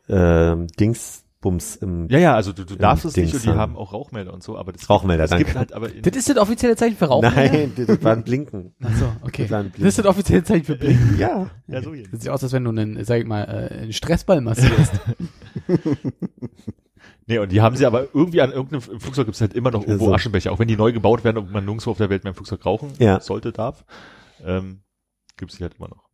ähm, 0.10 0.68
Dingsbums 0.80 1.76
im 1.78 2.08
Ja, 2.10 2.20
ja, 2.20 2.36
also 2.36 2.54
du, 2.54 2.64
du 2.66 2.76
darfst 2.76 3.06
es 3.06 3.14
Dings 3.14 3.28
nicht 3.28 3.36
und 3.36 3.44
die 3.46 3.50
haben. 3.50 3.60
haben 3.60 3.78
auch 3.78 3.94
Rauchmelder 3.94 4.34
und 4.34 4.44
so, 4.44 4.58
aber 4.58 4.72
das 4.74 4.90
Rauchmelder, 4.90 5.24
gibt, 5.24 5.32
das 5.32 5.38
gibt 5.38 5.50
danke. 5.56 5.60
halt 5.60 5.74
aber 5.74 5.94
in, 5.94 6.02
Das 6.02 6.16
ist 6.16 6.30
das 6.30 6.38
offizielle 6.38 6.76
Zeichen 6.76 6.98
für 6.98 7.06
Rauch? 7.06 7.22
Nein, 7.22 7.74
das 7.76 8.04
war 8.04 8.14
ein 8.14 8.24
Blinken. 8.24 8.74
Achso, 8.84 9.06
okay. 9.22 9.44
Das 9.44 9.52
war 9.52 9.60
ein 9.60 9.72
Das 9.78 9.88
ist 9.88 10.00
das 10.00 10.06
offizielle 10.06 10.44
Zeichen 10.44 10.66
für 10.66 10.76
Blinken. 10.76 11.18
Ja. 11.18 11.50
ja, 11.68 11.82
so. 11.82 11.94
Das 12.12 12.22
sieht 12.22 12.30
aus, 12.30 12.44
als 12.44 12.54
wenn 12.54 12.64
du 12.64 12.70
einen, 12.72 13.04
sag 13.04 13.20
ich 13.20 13.26
mal, 13.26 13.44
äh, 13.44 13.74
einen 13.82 13.94
Stressball 13.94 14.42
massierst. 14.42 14.94
Nee, 17.28 17.40
und 17.40 17.52
die 17.52 17.62
haben 17.62 17.76
sie 17.76 17.86
aber 17.86 18.08
irgendwie 18.14 18.42
an 18.42 18.52
irgendeinem 18.52 18.82
Flugzeug 18.82 19.26
gibt's 19.26 19.42
halt 19.42 19.54
immer 19.54 19.70
noch 19.70 19.82
irgendwo 19.82 20.06
Also. 20.06 20.16
Aschenbecher, 20.16 20.52
auch 20.52 20.60
wenn 20.60 20.68
die 20.70 20.78
neu 20.78 20.94
gebaut 20.94 21.24
werden 21.26 21.38
und 21.38 21.52
man 21.52 21.66
nirgendwo 21.66 21.92
auf 21.92 21.98
der 21.98 22.10
Welt 22.10 22.24
mehr 22.24 22.32
im 22.32 22.36
Flugzeug 22.36 22.66
rauchen 22.66 22.94
Ja. 23.00 23.20
sollte, 23.20 23.52
darf, 23.52 23.84
ähm, 24.46 24.82
gibt's 25.36 25.58
die 25.58 25.64
halt 25.64 25.76
immer 25.78 25.90
noch. 25.90 26.08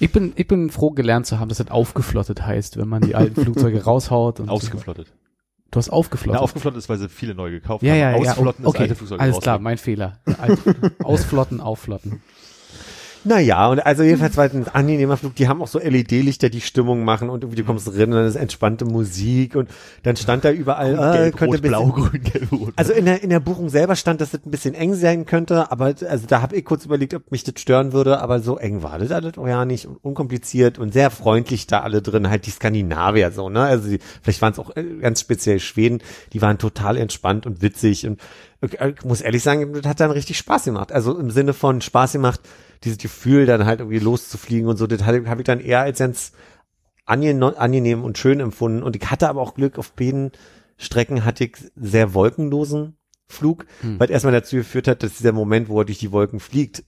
Ich 0.00 0.10
bin, 0.10 0.32
ich 0.34 0.48
bin 0.48 0.70
froh 0.70 0.90
gelernt 0.90 1.26
zu 1.26 1.38
haben, 1.38 1.48
dass 1.48 1.58
das 1.58 1.70
aufgeflottet 1.70 2.44
heißt, 2.44 2.76
wenn 2.76 2.88
man 2.88 3.02
die 3.02 3.14
alten 3.14 3.40
Flugzeuge 3.40 3.84
raushaut. 3.84 4.40
Und 4.40 4.48
Ausgeflottet. 4.48 5.12
Du 5.70 5.76
hast 5.78 5.90
aufgeflottet. 5.90 6.40
Na, 6.40 6.42
aufgeflottet 6.42 6.78
ist, 6.78 6.88
weil 6.88 6.98
sie 6.98 7.08
viele 7.08 7.36
neu 7.36 7.52
gekauft 7.52 7.84
ja, 7.84 7.92
haben. 7.92 7.98
ja, 8.00 8.10
ja. 8.10 8.32
Ausflotten 8.32 8.66
okay. 8.66 8.78
ist 8.78 8.82
alte 8.82 8.94
Flugzeuge 8.96 9.22
Alles 9.22 9.38
klar, 9.38 9.54
rausnehmen. 9.54 9.62
mein 9.64 9.78
Fehler. 9.78 10.18
Alt, 10.38 10.58
ausflotten, 11.04 11.60
aufflotten. 11.60 12.20
Naja, 13.24 13.68
und 13.68 13.80
also 13.80 14.02
jedenfalls 14.02 14.36
war 14.36 14.46
es 14.46 14.54
ein 14.54 14.66
angenehmer 14.68 15.16
Flug. 15.16 15.34
Die 15.34 15.46
haben 15.46 15.60
auch 15.60 15.68
so 15.68 15.78
LED-Lichter, 15.78 16.48
die 16.48 16.60
Stimmung 16.60 17.04
machen 17.04 17.28
und 17.28 17.42
irgendwie 17.42 17.60
du 17.60 17.66
kommst 17.66 17.86
drin 17.86 18.10
und 18.12 18.18
dann 18.18 18.26
ist 18.26 18.36
entspannte 18.36 18.84
Musik 18.84 19.56
und 19.56 19.68
dann 20.02 20.16
stand 20.16 20.44
da 20.44 20.50
überall, 20.50 20.94
äh, 20.94 21.18
Gelb, 21.18 21.36
könnte 21.36 21.56
rot, 21.56 21.64
ein 21.64 21.68
blau, 21.68 21.86
bisschen, 21.86 22.10
grün, 22.10 22.22
gelb, 22.22 22.52
rot. 22.52 22.72
Also 22.76 22.92
in 22.92 23.04
der, 23.04 23.22
in 23.22 23.30
der 23.30 23.40
Buchung 23.40 23.68
selber 23.68 23.94
stand, 23.96 24.20
dass 24.20 24.30
das 24.30 24.40
ein 24.46 24.50
bisschen 24.50 24.74
eng 24.74 24.94
sein 24.94 25.26
könnte, 25.26 25.70
aber 25.70 25.94
also 26.08 26.26
da 26.26 26.40
habe 26.40 26.56
ich 26.56 26.64
kurz 26.64 26.86
überlegt, 26.86 27.12
ob 27.14 27.30
mich 27.30 27.44
das 27.44 27.60
stören 27.60 27.92
würde, 27.92 28.20
aber 28.20 28.40
so 28.40 28.56
eng 28.56 28.82
war 28.82 28.98
das 28.98 29.10
alles 29.10 29.36
auch 29.36 29.46
ja 29.46 29.64
nicht 29.64 29.86
und 29.86 29.96
unkompliziert 30.02 30.78
und 30.78 30.92
sehr 30.92 31.10
freundlich 31.10 31.66
da 31.66 31.80
alle 31.80 32.00
drin, 32.00 32.30
halt 32.30 32.46
die 32.46 32.50
Skandinavier 32.50 33.32
so, 33.32 33.50
ne? 33.50 33.62
Also 33.62 33.88
die, 33.88 33.98
vielleicht 34.22 34.40
waren 34.40 34.52
es 34.52 34.58
auch 34.58 34.74
äh, 34.76 34.82
ganz 35.00 35.20
speziell 35.20 35.60
Schweden, 35.60 35.98
die 36.32 36.40
waren 36.40 36.58
total 36.58 36.96
entspannt 36.96 37.44
und 37.44 37.60
witzig 37.60 38.06
und 38.06 38.18
äh, 38.60 38.92
ich 38.96 39.04
muss 39.04 39.20
ehrlich 39.20 39.42
sagen, 39.42 39.72
das 39.74 39.86
hat 39.86 40.00
dann 40.00 40.10
richtig 40.10 40.38
Spaß 40.38 40.64
gemacht. 40.64 40.92
Also 40.92 41.18
im 41.18 41.30
Sinne 41.30 41.52
von 41.52 41.80
Spaß 41.80 42.12
gemacht, 42.12 42.40
dieses 42.84 42.98
Gefühl 42.98 43.46
dann 43.46 43.66
halt 43.66 43.80
irgendwie 43.80 43.98
loszufliegen 43.98 44.68
und 44.68 44.76
so, 44.76 44.86
das 44.86 45.04
habe 45.04 45.36
ich 45.38 45.44
dann 45.44 45.60
eher 45.60 45.80
als 45.80 45.98
ganz 45.98 46.32
angenehm, 47.04 48.04
und 48.04 48.18
schön 48.18 48.40
empfunden 48.40 48.82
und 48.82 48.96
ich 48.96 49.10
hatte 49.10 49.28
aber 49.28 49.40
auch 49.40 49.54
Glück 49.54 49.78
auf 49.78 49.92
beiden 49.92 50.32
Strecken 50.78 51.24
hatte 51.24 51.44
ich 51.44 51.56
sehr 51.76 52.14
wolkenlosen 52.14 52.96
Flug, 53.28 53.66
Hm. 53.82 54.00
weil 54.00 54.10
erstmal 54.10 54.32
dazu 54.32 54.56
geführt 54.56 54.88
hat, 54.88 55.02
dass 55.02 55.18
dieser 55.18 55.32
Moment, 55.32 55.68
wo 55.68 55.80
er 55.80 55.84
durch 55.84 55.98
die 55.98 56.10
Wolken 56.12 56.40
fliegt, 56.40 56.84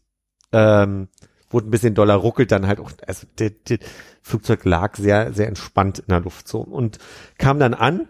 ähm, 0.52 1.08
wo 1.50 1.58
es 1.58 1.64
ein 1.64 1.70
bisschen 1.70 1.94
doller 1.94 2.14
ruckelt, 2.14 2.50
dann 2.52 2.66
halt 2.66 2.80
auch, 2.80 2.90
also 3.06 3.26
der, 3.38 3.50
der 3.50 3.78
Flugzeug 4.22 4.64
lag 4.64 4.96
sehr, 4.96 5.32
sehr 5.34 5.48
entspannt 5.48 5.98
in 6.00 6.06
der 6.08 6.20
Luft 6.20 6.48
so 6.48 6.60
und 6.60 6.98
kam 7.38 7.58
dann 7.58 7.74
an 7.74 8.08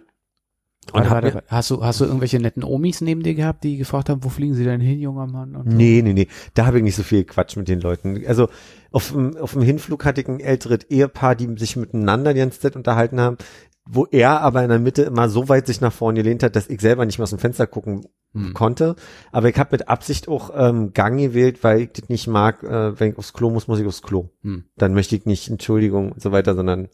und 0.93 1.09
Warte, 1.11 1.35
warte. 1.35 1.45
Hast 1.49 1.71
du, 1.71 1.85
hast 1.85 2.01
du 2.01 2.05
irgendwelche 2.05 2.39
netten 2.39 2.65
Omis 2.65 3.01
neben 3.01 3.23
dir 3.23 3.35
gehabt, 3.35 3.65
die 3.65 3.77
gefragt 3.77 4.09
haben, 4.09 4.23
wo 4.25 4.29
fliegen 4.29 4.55
sie 4.55 4.65
denn 4.65 4.81
hin, 4.81 5.01
junger 5.01 5.27
Mann? 5.27 5.57
Und 5.57 5.71
so? 5.71 5.77
Nee, 5.77 6.03
nee, 6.03 6.13
nee. 6.13 6.29
Da 6.55 6.67
habe 6.67 6.79
ich 6.79 6.85
nicht 6.85 6.97
so 6.97 7.03
viel 7.03 7.25
Quatsch 7.25 7.57
mit 7.57 7.69
den 7.69 7.81
Leuten. 7.81 8.23
Also 8.27 8.49
auf 8.91 9.13
dem, 9.13 9.37
auf 9.37 9.53
dem 9.53 9.63
Hinflug 9.63 10.05
hatte 10.05 10.21
ich 10.21 10.29
ein 10.29 10.41
älteres 10.41 10.85
Ehepaar, 10.91 11.35
die 11.35 11.49
sich 11.59 11.77
miteinander 11.77 12.35
die 12.35 12.41
ganze 12.41 12.61
Zeit 12.61 12.77
unterhalten 12.77 13.21
haben, 13.21 13.37
wo 13.85 14.07
er 14.11 14.41
aber 14.41 14.63
in 14.63 14.69
der 14.69 14.79
Mitte 14.79 15.03
immer 15.03 15.29
so 15.29 15.49
weit 15.49 15.67
sich 15.67 15.81
nach 15.81 15.93
vorne 15.93 16.23
gelehnt 16.23 16.43
hat, 16.43 16.57
dass 16.57 16.69
ich 16.69 16.81
selber 16.81 17.05
nicht 17.05 17.19
mehr 17.19 17.25
aus 17.25 17.31
dem 17.31 17.39
Fenster 17.39 17.67
gucken 17.67 18.07
Hm. 18.35 18.55
konnte. 18.55 18.97
Aber 19.31 19.49
ich 19.51 19.59
habe 19.59 19.71
mit 19.73 19.89
Absicht 19.89 20.27
auch 20.27 20.51
ähm, 20.55 20.95
Gang 20.95 21.19
gewählt, 21.19 21.63
weil 21.63 21.83
ich 21.83 21.93
das 21.93 22.09
nicht 22.09 22.27
mag, 22.29 22.63
äh, 22.63 22.99
wenn 22.99 23.11
ich 23.11 23.19
aufs 23.19 23.35
Klo 23.35 23.51
muss, 23.51 23.69
muss 23.69 23.79
ich 23.79 23.87
aufs 23.87 24.01
Klo. 24.01 24.31
Hm. 24.43 24.65
Dann 24.77 24.95
möchte 24.95 25.17
ich 25.17 25.27
nicht 25.27 25.51
Entschuldigung 25.51 26.13
und 26.13 26.23
so 26.23 26.33
weiter, 26.33 26.55
sondern 26.55 26.89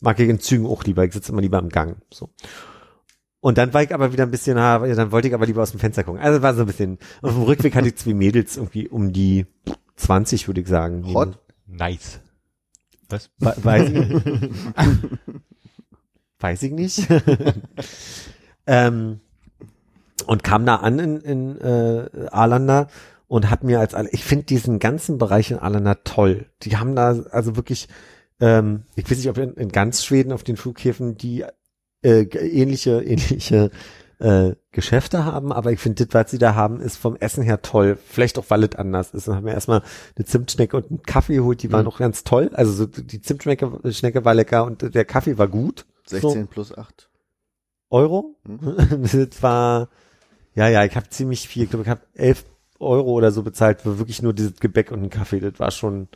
mag 0.00 0.18
ich 0.18 0.28
in 0.28 0.40
Zügen 0.40 0.66
auch 0.66 0.82
lieber. 0.82 1.04
Ich 1.04 1.12
sitze 1.12 1.30
immer 1.30 1.42
lieber 1.42 1.60
im 1.60 1.68
Gang. 1.68 1.98
So. 2.12 2.28
Und 3.44 3.58
dann 3.58 3.74
war 3.74 3.82
ich 3.82 3.92
aber 3.92 4.10
wieder 4.10 4.22
ein 4.22 4.30
bisschen, 4.30 4.56
ah, 4.56 4.78
dann 4.78 5.12
wollte 5.12 5.28
ich 5.28 5.34
aber 5.34 5.44
lieber 5.44 5.62
aus 5.62 5.72
dem 5.72 5.78
Fenster 5.78 6.02
gucken. 6.02 6.18
Also 6.18 6.40
war 6.40 6.54
so 6.54 6.62
ein 6.62 6.66
bisschen, 6.66 6.96
auf 7.20 7.34
dem 7.34 7.42
Rückweg 7.42 7.74
hatte 7.74 7.88
ich 7.88 7.96
zwei 7.96 8.14
Mädels 8.14 8.56
irgendwie 8.56 8.88
um 8.88 9.12
die 9.12 9.44
20, 9.96 10.48
würde 10.48 10.62
ich 10.62 10.66
sagen. 10.66 11.04
Hot? 11.12 11.38
nice. 11.66 12.20
Was? 13.10 13.28
We- 13.38 13.54
Weiß 13.62 13.90
ich, 13.90 14.08
weiß 16.40 16.62
ich 16.62 16.72
nicht. 16.72 17.06
ähm, 18.66 19.20
und 20.26 20.42
kam 20.42 20.64
da 20.64 20.76
an 20.76 20.98
in, 20.98 21.20
in 21.20 21.60
äh, 21.60 22.28
Arlanda 22.30 22.88
und 23.28 23.50
hat 23.50 23.62
mir 23.62 23.78
als 23.80 23.94
ich 24.12 24.24
finde 24.24 24.46
diesen 24.46 24.78
ganzen 24.78 25.18
Bereich 25.18 25.50
in 25.50 25.58
Arlanda 25.58 25.96
toll. 25.96 26.46
Die 26.62 26.78
haben 26.78 26.96
da 26.96 27.08
also 27.30 27.56
wirklich, 27.56 27.88
ähm, 28.40 28.84
ich 28.96 29.04
weiß 29.10 29.18
nicht, 29.18 29.28
ob 29.28 29.36
in, 29.36 29.52
in 29.52 29.68
ganz 29.68 30.02
Schweden 30.02 30.32
auf 30.32 30.44
den 30.44 30.56
Flughäfen 30.56 31.18
die 31.18 31.44
äh, 32.04 32.22
ähnliche, 32.22 33.00
ähnliche 33.04 33.70
äh, 34.20 34.52
Geschäfte 34.70 35.24
haben, 35.24 35.52
aber 35.52 35.72
ich 35.72 35.80
finde, 35.80 36.06
das, 36.06 36.14
was 36.14 36.30
sie 36.30 36.38
da 36.38 36.54
haben, 36.54 36.80
ist 36.80 36.96
vom 36.96 37.16
Essen 37.16 37.42
her 37.42 37.62
toll. 37.62 37.98
Vielleicht 38.08 38.38
auch, 38.38 38.44
weil 38.48 38.62
es 38.64 38.76
anders 38.76 39.12
ist. 39.12 39.26
Dann 39.26 39.36
haben 39.36 39.46
wir 39.46 39.54
erstmal 39.54 39.82
eine 40.16 40.24
Zimtschnecke 40.24 40.76
und 40.76 40.88
einen 40.90 41.02
Kaffee 41.02 41.36
geholt, 41.36 41.62
die 41.62 41.72
waren 41.72 41.82
Mhm. 41.82 41.88
auch 41.88 41.98
ganz 41.98 42.22
toll. 42.24 42.50
Also 42.54 42.72
so, 42.72 42.86
die 42.86 43.20
Zimtschnecke 43.20 43.92
Schnecke 43.92 44.24
war 44.24 44.34
lecker 44.34 44.64
und 44.64 44.94
der 44.94 45.04
Kaffee 45.04 45.36
war 45.38 45.48
gut. 45.48 45.84
16 46.06 46.46
plus 46.48 46.76
8. 46.76 47.08
Euro. 47.90 48.36
das 48.44 49.42
war, 49.42 49.88
ja, 50.54 50.68
ja, 50.68 50.84
ich 50.84 50.94
habe 50.96 51.08
ziemlich 51.08 51.48
viel, 51.48 51.64
ich 51.64 51.70
glaube, 51.70 51.82
ich 51.84 51.88
habe 51.88 52.02
11 52.14 52.44
Euro 52.78 53.12
oder 53.12 53.30
so 53.32 53.42
bezahlt 53.42 53.82
für 53.82 53.98
wirklich 53.98 54.20
nur 54.22 54.32
dieses 54.32 54.56
Gebäck 54.60 54.92
und 54.92 55.00
einen 55.00 55.10
Kaffee. 55.10 55.40
Das 55.40 55.58
war 55.58 55.70
schon, 55.70 56.08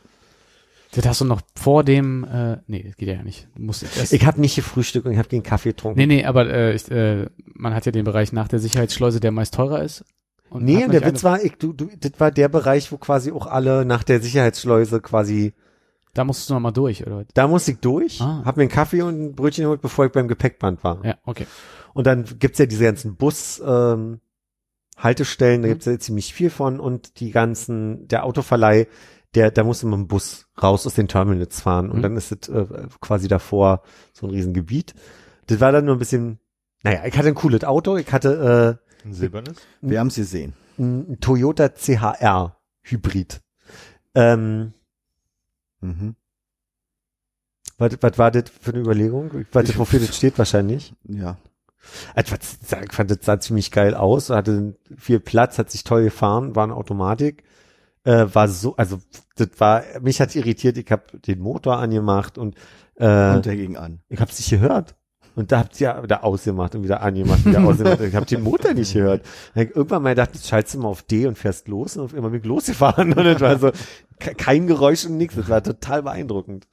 Das 0.91 1.05
hast 1.05 1.21
du 1.21 1.25
noch 1.25 1.41
vor 1.55 1.83
dem, 1.83 2.23
äh, 2.23 2.57
nee, 2.67 2.83
das 2.83 2.95
geht 2.95 3.09
ja 3.09 3.21
nicht. 3.21 3.47
Du 3.55 3.61
musst 3.61 3.83
erst, 3.83 4.11
ich 4.11 4.25
habe 4.25 4.41
nicht 4.41 4.55
gefrühstückt 4.55 5.05
und 5.05 5.11
ich 5.11 5.19
habe 5.19 5.29
den 5.29 5.43
Kaffee 5.43 5.69
getrunken. 5.69 5.99
nee, 5.99 6.07
nee, 6.07 6.25
aber 6.25 6.49
äh, 6.49 6.73
ich, 6.73 6.89
äh, 6.89 7.27
man 7.53 7.75
hat 7.75 7.85
ja 7.85 7.91
den 7.91 8.05
Bereich 8.05 8.31
nach 8.33 8.47
der 8.47 8.59
Sicherheitsschleuse, 8.59 9.19
der 9.19 9.31
meist 9.31 9.53
teurer 9.53 9.83
ist. 9.83 10.03
Und 10.49 10.63
Nee, 10.63 10.87
der 10.87 11.05
Witz 11.05 11.23
war, 11.23 11.43
ich, 11.43 11.53
du, 11.57 11.73
du, 11.73 11.89
das 11.99 12.13
war 12.17 12.31
der 12.31 12.47
Bereich, 12.49 12.91
wo 12.91 12.97
quasi 12.97 13.31
auch 13.31 13.45
alle 13.45 13.85
nach 13.85 14.01
der 14.03 14.19
Sicherheitsschleuse 14.19 14.99
quasi, 14.99 15.53
Da 16.15 16.23
musstest 16.23 16.49
du 16.49 16.55
noch 16.55 16.59
mal 16.59 16.71
durch, 16.71 17.05
oder? 17.05 17.23
da 17.35 17.47
musste 17.47 17.73
ich 17.73 17.77
durch, 17.79 18.19
Ah. 18.19 18.41
hab 18.43 18.57
mir 18.57 18.63
einen 18.63 18.71
Kaffee 18.71 19.03
und 19.03 19.21
ein 19.21 19.35
Brötchen 19.35 19.65
geholt, 19.65 19.81
bevor 19.81 20.07
ich 20.07 20.11
beim 20.11 20.27
Gepäckband 20.27 20.83
war. 20.83 21.05
Ja, 21.05 21.19
okay. 21.23 21.45
Und 21.93 22.07
dann 22.07 22.25
gibt's 22.39 22.57
ja 22.57 22.65
diese 22.65 22.83
ganzen 22.85 23.15
Bus, 23.15 23.61
ähm, 23.63 24.21
Haltestellen, 24.97 25.61
da 25.61 25.67
gibt's 25.69 25.85
ja 25.85 25.97
ziemlich 25.99 26.33
viel 26.33 26.49
von 26.49 26.79
und 26.79 27.19
die 27.19 27.31
ganzen, 27.31 28.07
der 28.07 28.25
Autoverleih, 28.25 28.87
der, 29.35 29.51
da 29.51 29.63
musste 29.63 29.85
man 29.87 30.01
mit 30.01 30.07
dem 30.07 30.09
Bus 30.09 30.47
raus 30.61 30.85
aus 30.87 30.95
den 30.95 31.07
Terminals 31.07 31.61
fahren 31.61 31.89
und 31.91 31.97
Mhm. 31.99 32.01
dann 32.03 32.17
ist 32.17 32.31
es 32.31 32.47
äh, 32.49 32.87
quasi 32.99 33.27
davor 33.27 33.83
so 34.13 34.25
ein 34.27 34.31
Riesengebiet. 34.31 34.93
Das 35.47 35.59
war 35.59 35.71
dann 35.71 35.85
nur 35.85 35.95
ein 35.95 35.99
bisschen, 35.99 36.39
naja, 36.83 37.05
ich 37.05 37.17
hatte 37.17 37.27
ein 37.27 37.35
cooles 37.35 37.63
Auto, 37.63 37.97
ich 37.97 38.11
hatte 38.11 38.79
Ein 39.05 39.13
silbernes? 39.13 39.57
Wir 39.81 39.99
haben 39.99 40.07
es 40.07 40.15
gesehen. 40.15 40.53
äh, 40.77 40.81
ein 40.83 41.19
Toyota 41.19 41.69
CHR 41.69 42.57
Hybrid. 42.81 43.41
Ähm, 44.15 44.73
Mhm. 45.81 46.15
was, 47.77 47.97
was 48.01 48.17
war 48.17 48.31
das 48.31 48.45
für 48.49 48.71
eine 48.71 48.81
Überlegung? 48.81 49.31
Was, 49.53 49.77
wofür 49.77 49.99
das 49.99 50.15
steht 50.17 50.37
wahrscheinlich? 50.37 50.93
Ja. 51.03 51.37
Also, 52.13 52.35
ich 52.35 52.91
fand, 52.93 53.09
das 53.09 53.19
sah 53.21 53.39
ziemlich 53.39 53.71
geil 53.71 53.95
aus, 53.95 54.29
hatte 54.29 54.75
viel 54.97 55.21
Platz, 55.21 55.57
hat 55.57 55.71
sich 55.71 55.85
toll 55.85 56.03
gefahren, 56.03 56.55
war 56.55 56.65
eine 56.65 56.75
Automatik, 56.75 57.43
äh, 58.03 58.25
war 58.33 58.47
so, 58.47 58.75
also 58.75 58.99
das 59.35 59.49
war, 59.57 59.83
mich 60.01 60.19
hat 60.21 60.35
irritiert, 60.35 60.77
ich 60.77 60.89
habe 60.91 61.03
den 61.19 61.39
Motor 61.39 61.77
angemacht 61.77 62.37
und, 62.37 62.55
äh, 62.95 63.35
Und 63.35 63.45
der 63.45 63.55
ging 63.55 63.77
an. 63.77 64.01
ich 64.09 64.19
habe 64.19 64.31
es 64.31 64.39
nicht 64.39 64.49
gehört. 64.49 64.95
Und 65.35 65.51
da 65.53 65.59
habt 65.59 65.79
ihr 65.79 65.87
ja 65.89 66.03
wieder 66.03 66.23
ausgemacht 66.25 66.75
und 66.75 66.83
wieder 66.83 67.01
angemacht, 67.01 67.45
wieder 67.45 67.63
ausgemacht. 67.63 68.01
Ich 68.01 68.15
habe 68.15 68.25
den 68.25 68.41
Motor 68.41 68.73
nicht 68.73 68.93
gehört. 68.93 69.25
Irgendwann 69.55 70.03
mal 70.03 70.09
gedacht, 70.09 70.31
schaltest 70.45 70.75
du 70.75 70.79
mal 70.79 70.89
auf 70.89 71.03
D 71.03 71.27
und 71.27 71.37
fährst 71.37 71.67
los 71.69 71.95
und 71.95 72.03
auf 72.03 72.13
immer 72.13 72.33
ich 72.33 72.43
losgefahren. 72.43 73.13
Und 73.17 73.23
das 73.23 73.39
war 73.39 73.57
so 73.57 73.71
ke- 74.19 74.35
kein 74.35 74.67
Geräusch 74.67 75.05
und 75.05 75.15
nichts. 75.17 75.35
Das 75.37 75.47
war 75.47 75.63
total 75.63 76.03
beeindruckend. 76.03 76.67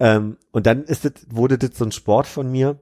Ähm, 0.00 0.36
und 0.50 0.66
dann 0.66 0.82
ist 0.84 1.04
das, 1.04 1.12
wurde 1.30 1.58
das 1.58 1.78
so 1.78 1.84
ein 1.84 1.92
Sport 1.92 2.26
von 2.26 2.50
mir, 2.50 2.80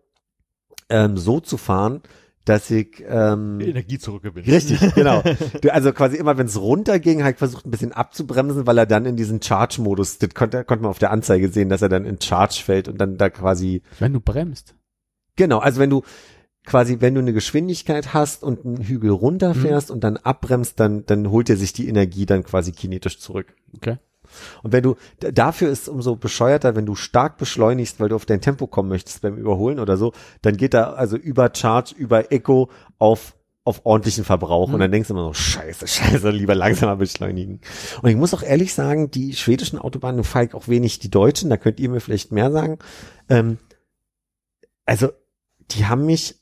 ähm, 0.89 1.17
so 1.19 1.39
zu 1.41 1.59
fahren, 1.59 2.01
dass 2.45 2.71
ich 2.71 3.03
ähm, 3.09 3.61
Energie 3.61 3.99
zurückgewinnen. 3.99 4.51
Richtig, 4.51 4.79
genau. 4.95 5.23
Du, 5.61 5.73
also 5.73 5.93
quasi 5.93 6.17
immer, 6.17 6.37
wenn 6.37 6.47
es 6.47 6.61
runterging, 6.61 7.27
ich 7.27 7.37
versucht, 7.37 7.67
ein 7.67 7.71
bisschen 7.71 7.93
abzubremsen, 7.93 8.67
weil 8.67 8.79
er 8.79 8.87
dann 8.87 9.07
in 9.07 9.17
diesen 9.17 9.41
Charge-Modus, 9.41 10.19
das 10.19 10.35
konnte, 10.35 10.65
konnte 10.65 10.83
man 10.83 10.91
auf 10.91 10.99
der 10.99 11.11
Anzeige 11.11 11.49
sehen, 11.49 11.69
dass 11.69 11.83
er 11.83 11.89
dann 11.89 12.05
in 12.05 12.21
Charge 12.21 12.61
fällt 12.65 12.89
und 12.89 12.99
dann 12.99 13.17
da 13.17 13.31
quasi, 13.31 13.83
Wenn 13.99 14.13
du 14.13 14.21
bremst. 14.21 14.75
genau, 15.37 15.59
also 15.59 15.81
wenn 15.81 15.91
du 15.91 16.03
quasi, 16.67 17.01
wenn 17.01 17.15
du 17.15 17.21
eine 17.21 17.33
Geschwindigkeit 17.33 18.15
hast 18.15 18.43
und 18.43 18.65
einen 18.65 18.83
Hügel 18.83 19.11
runterfährst 19.11 19.91
und 19.91 20.03
dann 20.05 20.17
abbremst, 20.17 20.81
dann, 20.81 21.05
dann 21.07 21.31
holt 21.31 21.51
er 21.51 21.57
sich 21.57 21.73
die 21.73 21.89
Energie 21.89 22.27
dann 22.27 22.43
quasi 22.43 22.73
kinetisch 22.73 23.19
zurück. 23.21 23.55
Okay. 23.77 23.99
Und 24.63 24.73
wenn 24.73 24.83
du, 24.83 24.97
dafür 25.21 25.71
ist 25.71 25.83
es 25.83 25.89
umso 25.89 26.17
bescheuerter, 26.17 26.77
wenn 26.77 26.87
du 26.87 26.95
stark 26.95 27.37
beschleunigst, 27.37 28.01
weil 28.01 28.09
du 28.09 28.17
auf 28.17 28.27
dein 28.27 28.41
Tempo 28.41 28.67
kommen 28.67 28.89
möchtest 28.89 29.23
beim 29.23 29.37
Überholen 29.37 29.79
oder 29.79 29.97
so, 29.97 30.13
dann 30.43 30.57
geht 30.57 30.75
da 30.75 30.93
also 30.93 31.17
über 31.17 31.51
Charge, 31.55 31.95
über 31.97 32.33
Echo 32.33 32.71
auf, 32.99 33.35
auf 33.65 33.81
ordentlichen 33.85 34.25
Verbrauch. 34.25 34.73
Und 34.73 34.81
dann 34.81 34.93
denkst 34.93 35.09
du 35.09 35.15
immer 35.15 35.25
so, 35.25 35.35
scheiße, 35.35 35.87
scheiße, 35.87 36.31
lieber 36.31 36.55
langsamer 36.55 36.97
beschleunigen. 36.97 37.61
Und 38.03 38.11
ich 38.11 38.17
muss 38.17 38.35
auch 38.35 38.43
ehrlich 38.43 38.75
sagen, 38.75 39.11
die 39.11 39.35
schwedischen 39.35 39.79
Autobahnen, 39.79 40.17
nun 40.17 40.25
fahre 40.25 40.47
ich 40.47 40.55
auch 40.55 40.69
wenig 40.69 40.99
die 40.99 41.11
deutschen, 41.11 41.51
da 41.51 41.57
könnt 41.57 41.81
ihr 41.81 41.89
mir 41.89 42.01
vielleicht 42.01 42.33
mehr 42.33 42.51
sagen. 42.51 42.79
Ähm, 43.29 43.59
also, 44.87 45.09
die 45.71 45.87
haben 45.87 46.05
mich 46.05 46.41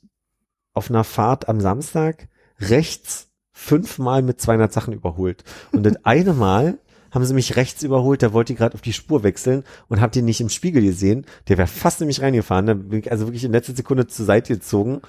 auf 0.73 0.89
einer 0.89 1.03
Fahrt 1.03 1.47
am 1.47 1.61
Samstag 1.61 2.27
rechts 2.59 3.29
fünfmal 3.51 4.21
mit 4.21 4.41
200 4.41 4.73
Sachen 4.73 4.93
überholt. 4.93 5.43
Und 5.71 5.83
das 5.83 5.95
eine 6.03 6.33
Mal 6.33 6.79
haben 7.13 7.25
sie 7.25 7.33
mich 7.33 7.55
rechts 7.55 7.83
überholt, 7.83 8.23
da 8.23 8.33
wollte 8.33 8.53
ich 8.53 8.59
gerade 8.59 8.73
auf 8.73 8.81
die 8.81 8.93
Spur 8.93 9.23
wechseln 9.23 9.63
und 9.87 10.01
hab 10.01 10.11
den 10.11 10.25
nicht 10.25 10.41
im 10.41 10.49
Spiegel 10.49 10.81
gesehen. 10.81 11.25
Der 11.47 11.57
wäre 11.57 11.67
fast 11.67 12.01
in 12.01 12.07
mich 12.07 12.21
reingefahren, 12.21 12.65
da 12.65 12.73
bin 12.73 12.99
ich 12.99 13.11
also 13.11 13.27
wirklich 13.27 13.43
in 13.43 13.51
letzter 13.51 13.75
Sekunde 13.75 14.07
zur 14.07 14.25
Seite 14.25 14.53
gezogen. 14.53 15.01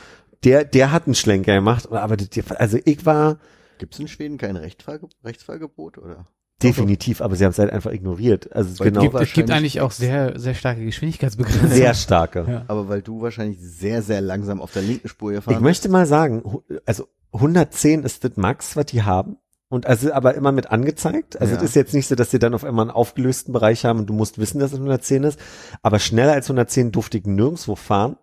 Der, 0.44 0.64
der 0.64 0.93
hat 0.93 1.06
einen 1.06 1.14
Schlenker 1.14 1.55
gemacht, 1.55 1.90
aber 1.90 2.16
also 2.59 2.78
ich 2.85 3.06
war 3.06 3.39
Gibt 3.78 3.94
es 3.94 4.01
in 4.01 4.09
Schweden 4.09 4.39
kein 4.39 4.56
Rechtfahrge 4.56 5.09
Rechtsfahrgebot 5.24 5.98
oder? 5.98 6.28
definitiv, 6.62 7.20
aber 7.20 7.36
sie 7.36 7.44
haben 7.44 7.51
es 7.51 7.59
halt 7.59 7.70
einfach 7.70 7.93
ignoriert. 7.93 8.52
Also 8.55 8.78
Weil 8.78 8.90
genau, 8.90 9.02
Gibt, 9.02 9.14
es 9.14 9.32
gibt 9.32 9.51
eigentlich 9.51 9.81
auch 9.81 9.90
sehr, 9.90 10.39
sehr 10.39 10.55
starke 10.55 10.85
Geschwindigkeitsbegrenzungen. 10.85 11.74
sehr 11.74 11.94
starke. 11.94 12.47
Ja. 12.48 12.64
Aber 12.68 12.89
weil 12.89 13.02
du 13.02 13.20
wahrscheinlich 13.20 13.59
sehr, 13.60 14.02
sehr 14.02 14.20
langsam 14.20 14.60
auf 14.60 14.72
der 14.72 14.82
linken 14.82 15.09
Spur 15.09 15.32
gefahren 15.32 15.55
Ich 15.55 15.60
möchte 15.60 15.89
mal 15.89 16.06
sagen, 16.06 16.43
also 16.86 17.09
110 17.32 18.05
ist 18.05 18.24
das 18.24 18.36
Max, 18.36 18.76
was 18.76 18.86
die 18.86 19.02
haben. 19.02 19.36
Und 19.75 19.87
also 19.87 20.13
aber 20.13 20.35
immer 20.35 20.53
mit 20.53 20.71
angezeigt. 20.71 21.41
Also 21.41 21.53
Ja. 21.55 21.59
es 21.59 21.65
ist 21.65 21.75
jetzt 21.75 21.95
nicht 21.95 22.07
so, 22.07 22.15
dass 22.15 22.31
sie 22.31 22.39
dann 22.39 22.55
auf 22.55 22.65
einmal 22.65 22.85
einen 22.85 22.91
aufgelösten 22.95 23.53
Bereich 23.53 23.85
haben 23.85 23.99
und 24.01 24.07
du 24.07 24.13
musst 24.15 24.39
wissen, 24.39 24.61
dass 24.61 24.73
es 24.73 24.79
110 24.79 25.25
ist. 25.25 25.39
Aber 25.83 25.99
schneller 25.99 26.33
als 26.33 26.47
110 26.47 26.93
durfte 26.93 27.19
ich 27.19 27.25
nirgendwo 27.27 27.75
fahren, 27.75 28.17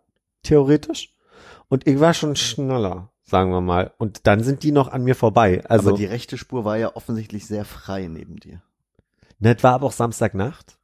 theoretisch. 0.43 1.13
Und 1.67 1.87
ich 1.87 1.99
war 1.99 2.13
schon 2.13 2.35
schneller, 2.35 3.09
sagen 3.23 3.51
wir 3.51 3.61
mal. 3.61 3.91
Und 3.97 4.27
dann 4.27 4.43
sind 4.43 4.63
die 4.63 4.71
noch 4.71 4.87
an 4.91 5.03
mir 5.03 5.15
vorbei. 5.15 5.61
Also 5.67 5.89
aber 5.89 5.97
die 5.97 6.05
rechte 6.05 6.37
Spur 6.37 6.63
war 6.65 6.77
ja 6.77 6.95
offensichtlich 6.95 7.45
sehr 7.47 7.65
frei 7.65 8.07
neben 8.07 8.37
dir. 8.37 8.61
ne, 9.39 9.55
es 9.55 9.63
war 9.63 9.73
aber 9.73 9.87
auch 9.87 9.91
Samstagnacht. 9.91 10.77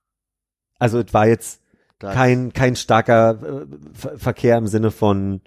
Also 0.80 1.00
es 1.00 1.14
war 1.14 1.28
jetzt 1.28 1.62
Da 2.00 2.14
kein, 2.14 2.52
kein 2.54 2.76
starker 2.76 3.40
äh, 3.42 3.66
Ver 3.94 4.18
Verkehr 4.20 4.58
im 4.58 4.68
Sinne 4.68 4.92
von, 4.92 5.42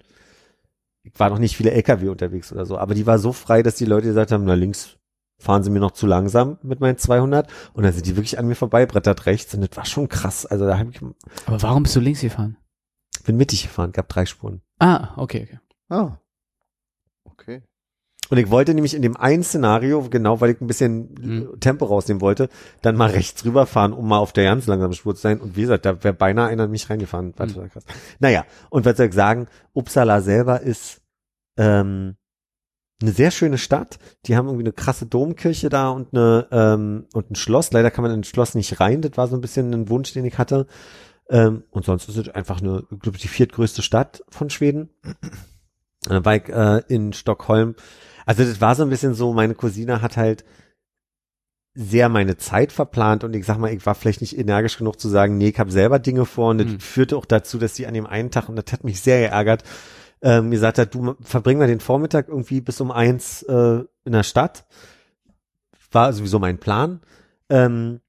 ich 1.03 1.17
war 1.19 1.29
noch 1.29 1.39
nicht 1.39 1.55
viele 1.57 1.71
LKW 1.71 2.09
unterwegs 2.09 2.51
oder 2.51 2.65
so, 2.65 2.77
aber 2.77 2.93
die 2.95 3.05
war 3.07 3.17
so 3.19 3.33
frei, 3.33 3.63
dass 3.63 3.75
die 3.75 3.85
Leute 3.85 4.07
gesagt 4.07 4.31
haben, 4.31 4.43
na 4.45 4.53
links 4.55 4.97
fahren 5.41 5.63
sie 5.63 5.69
mir 5.71 5.79
noch 5.79 5.91
zu 5.91 6.05
langsam 6.07 6.57
mit 6.61 6.79
meinen 6.79 6.97
200 6.97 7.49
und 7.73 7.83
dann 7.83 7.91
sind 7.93 8.05
die 8.05 8.15
wirklich 8.15 8.37
an 8.39 8.47
mir 8.47 8.55
vorbei, 8.55 8.85
brettert 8.85 9.25
rechts 9.25 9.53
und 9.55 9.61
das 9.61 9.75
war 9.75 9.85
schon 9.85 10.07
krass. 10.07 10.45
Also 10.45 10.65
da 10.65 10.79
ich, 10.79 11.01
Aber 11.45 11.61
warum 11.61 11.83
bist 11.83 11.95
du 11.95 11.99
links 11.99 12.21
gefahren? 12.21 12.57
bin 13.23 13.37
mittig 13.37 13.63
gefahren, 13.63 13.91
gab 13.91 14.07
drei 14.09 14.25
Spuren. 14.25 14.61
Ah, 14.79 15.09
okay, 15.17 15.43
okay. 15.47 15.59
Ah. 15.89 16.17
Okay. 17.25 17.61
Und 18.29 18.37
ich 18.37 18.49
wollte 18.49 18.73
nämlich 18.73 18.93
in 18.93 19.01
dem 19.01 19.17
einen 19.17 19.43
Szenario, 19.43 20.07
genau 20.09 20.39
weil 20.39 20.51
ich 20.51 20.61
ein 20.61 20.67
bisschen 20.67 21.13
Mhm. 21.19 21.59
Tempo 21.59 21.85
rausnehmen 21.85 22.21
wollte, 22.21 22.47
dann 22.81 22.95
mal 22.95 23.09
rechts 23.09 23.43
rüberfahren, 23.43 23.91
um 23.93 24.07
mal 24.07 24.19
auf 24.19 24.31
der 24.31 24.45
ganz 24.45 24.67
langsamen 24.67 24.93
Spur 24.93 25.15
zu 25.15 25.21
sein. 25.21 25.41
Und 25.41 25.55
wie 25.57 25.61
gesagt, 25.61 25.85
da 25.85 26.01
wäre 26.03 26.13
beinahe 26.13 26.47
einer 26.47 26.63
in 26.63 26.71
mich 26.71 26.89
reingefahren. 26.89 27.33
War 27.37 27.47
Mhm. 27.47 27.53
total 27.53 27.69
krass. 27.69 27.83
Naja, 28.19 28.45
und 28.69 28.85
was 28.85 28.95
soll 28.97 29.07
ich 29.07 29.13
sagen, 29.13 29.47
Uppsala 29.73 30.21
selber 30.21 30.61
ist 30.61 31.01
ähm, 31.57 32.15
eine 33.01 33.11
sehr 33.11 33.31
schöne 33.31 33.57
Stadt. 33.57 33.99
Die 34.25 34.35
haben 34.35 34.47
irgendwie 34.47 34.63
eine 34.63 34.73
krasse 34.73 35.05
Domkirche 35.05 35.69
da 35.69 35.89
und 35.89 36.13
eine 36.13 36.47
ähm, 36.51 37.05
und 37.13 37.31
ein 37.31 37.35
Schloss. 37.35 37.71
Leider 37.71 37.91
kann 37.91 38.03
man 38.03 38.13
in 38.13 38.21
das 38.21 38.29
Schloss 38.29 38.55
nicht 38.55 38.79
rein. 38.79 39.01
Das 39.01 39.17
war 39.17 39.27
so 39.27 39.35
ein 39.35 39.41
bisschen 39.41 39.73
ein 39.73 39.89
Wunsch, 39.89 40.13
den 40.13 40.25
ich 40.25 40.37
hatte. 40.37 40.67
Ähm, 41.29 41.63
und 41.71 41.85
sonst 41.85 42.09
ist 42.09 42.17
es 42.17 42.29
einfach 42.29 42.61
eine, 42.61 42.83
ich 42.91 42.99
glaube, 42.99 43.17
die 43.17 43.27
viertgrößte 43.27 43.81
Stadt 43.81 44.23
von 44.29 44.49
Schweden. 44.49 44.89
Und 45.03 46.13
dann 46.13 46.25
war 46.25 46.35
ich 46.35 46.49
äh, 46.49 46.81
in 46.93 47.13
Stockholm. 47.13 47.75
Also 48.25 48.43
das 48.43 48.61
war 48.61 48.75
so 48.75 48.83
ein 48.83 48.89
bisschen 48.89 49.13
so, 49.13 49.33
meine 49.33 49.55
Cousine 49.55 50.01
hat 50.01 50.17
halt 50.17 50.43
sehr 51.73 52.09
meine 52.09 52.35
Zeit 52.37 52.73
verplant 52.73 53.23
und 53.23 53.33
ich 53.33 53.45
sag 53.45 53.57
mal, 53.57 53.71
ich 53.73 53.85
war 53.85 53.95
vielleicht 53.95 54.19
nicht 54.19 54.37
energisch 54.37 54.77
genug 54.77 54.99
zu 54.99 55.07
sagen, 55.07 55.37
nee, 55.37 55.49
ich 55.49 55.59
habe 55.59 55.71
selber 55.71 55.99
Dinge 55.99 56.25
vor 56.25 56.49
und 56.49 56.57
das 56.57 56.67
Mhm. 56.67 56.79
führte 56.81 57.15
auch 57.15 57.25
dazu, 57.25 57.57
dass 57.59 57.75
sie 57.75 57.87
an 57.87 57.93
dem 57.93 58.05
einen 58.05 58.29
Tag, 58.29 58.49
und 58.49 58.57
das 58.57 58.73
hat 58.73 58.83
mich 58.83 58.99
sehr 58.99 59.19
geärgert, 59.21 59.63
ähm, 60.21 60.51
gesagt 60.51 60.77
hat, 60.77 60.93
du 60.93 61.15
verbring 61.21 61.57
mal 61.57 61.67
den 61.67 61.79
Vormittag 61.79 62.27
irgendwie 62.27 62.61
bis 62.61 62.79
um 62.81 62.91
eins 62.91 63.43
äh, 63.43 63.83
in 64.05 64.11
der 64.11 64.23
Stadt. 64.23 64.65
War 65.91 66.13
sowieso 66.13 66.39
mein 66.39 66.59
Plan. 66.59 67.01
Ähm, 67.49 67.99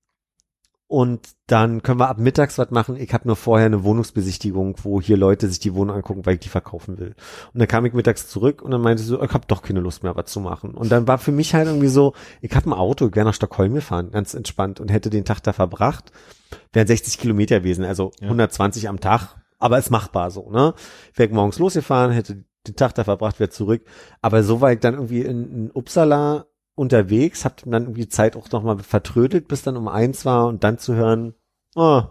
und 0.92 1.30
dann 1.46 1.82
können 1.82 1.98
wir 1.98 2.10
ab 2.10 2.18
mittags 2.18 2.58
was 2.58 2.70
machen. 2.70 2.96
Ich 2.96 3.14
habe 3.14 3.26
nur 3.26 3.34
vorher 3.34 3.64
eine 3.64 3.82
Wohnungsbesichtigung, 3.82 4.76
wo 4.82 5.00
hier 5.00 5.16
Leute 5.16 5.48
sich 5.48 5.58
die 5.58 5.72
Wohnung 5.72 5.96
angucken, 5.96 6.26
weil 6.26 6.34
ich 6.34 6.40
die 6.40 6.50
verkaufen 6.50 6.98
will. 6.98 7.14
Und 7.54 7.60
dann 7.60 7.66
kam 7.66 7.86
ich 7.86 7.94
mittags 7.94 8.28
zurück 8.28 8.60
und 8.60 8.72
dann 8.72 8.82
meinte 8.82 9.02
sie 9.02 9.08
so, 9.08 9.22
ich 9.22 9.32
habe 9.32 9.46
doch 9.46 9.62
keine 9.62 9.80
Lust 9.80 10.02
mehr, 10.02 10.14
was 10.16 10.26
zu 10.26 10.40
machen. 10.40 10.74
Und 10.74 10.92
dann 10.92 11.08
war 11.08 11.16
für 11.16 11.32
mich 11.32 11.54
halt 11.54 11.66
irgendwie 11.66 11.88
so, 11.88 12.12
ich 12.42 12.54
habe 12.54 12.68
ein 12.68 12.74
Auto, 12.74 13.08
ich 13.08 13.16
wäre 13.16 13.24
nach 13.24 13.32
Stockholm 13.32 13.72
gefahren, 13.72 14.10
ganz 14.10 14.34
entspannt 14.34 14.80
und 14.80 14.90
hätte 14.90 15.08
den 15.08 15.24
Tag 15.24 15.40
da 15.40 15.54
verbracht. 15.54 16.12
Wären 16.74 16.86
60 16.86 17.16
Kilometer 17.18 17.60
gewesen, 17.60 17.86
also 17.86 18.12
Ja. 18.20 18.26
120 18.26 18.90
am 18.90 19.00
Tag, 19.00 19.36
aber 19.62 19.78
ist 19.78 19.90
machbar 19.90 20.30
so, 20.30 20.50
ne? 20.50 20.74
Wäre 21.14 21.32
morgens 21.32 21.58
losgefahren, 21.58 22.12
hätte 22.12 22.44
den 22.66 22.76
Tag 22.76 22.94
da 22.94 23.04
verbracht, 23.04 23.38
wäre 23.40 23.50
zurück. 23.50 23.84
Aber 24.20 24.42
so 24.42 24.60
war 24.60 24.72
ich 24.72 24.80
dann 24.80 24.94
irgendwie 24.94 25.22
in, 25.22 25.52
in 25.52 25.70
Uppsala 25.72 26.46
unterwegs, 26.74 27.44
hab 27.44 27.62
dann 27.64 27.84
irgendwie 27.84 28.02
die 28.02 28.08
Zeit 28.08 28.36
auch 28.36 28.50
nochmal 28.50 28.78
vertrödelt, 28.80 29.46
bis 29.48 29.62
dann 29.62 29.76
um 29.76 29.88
eins 29.88 30.24
war 30.24 30.46
und 30.48 30.64
dann 30.64 30.78
zu 30.78 30.94
hören, 30.94 31.34
oh. 31.76 32.02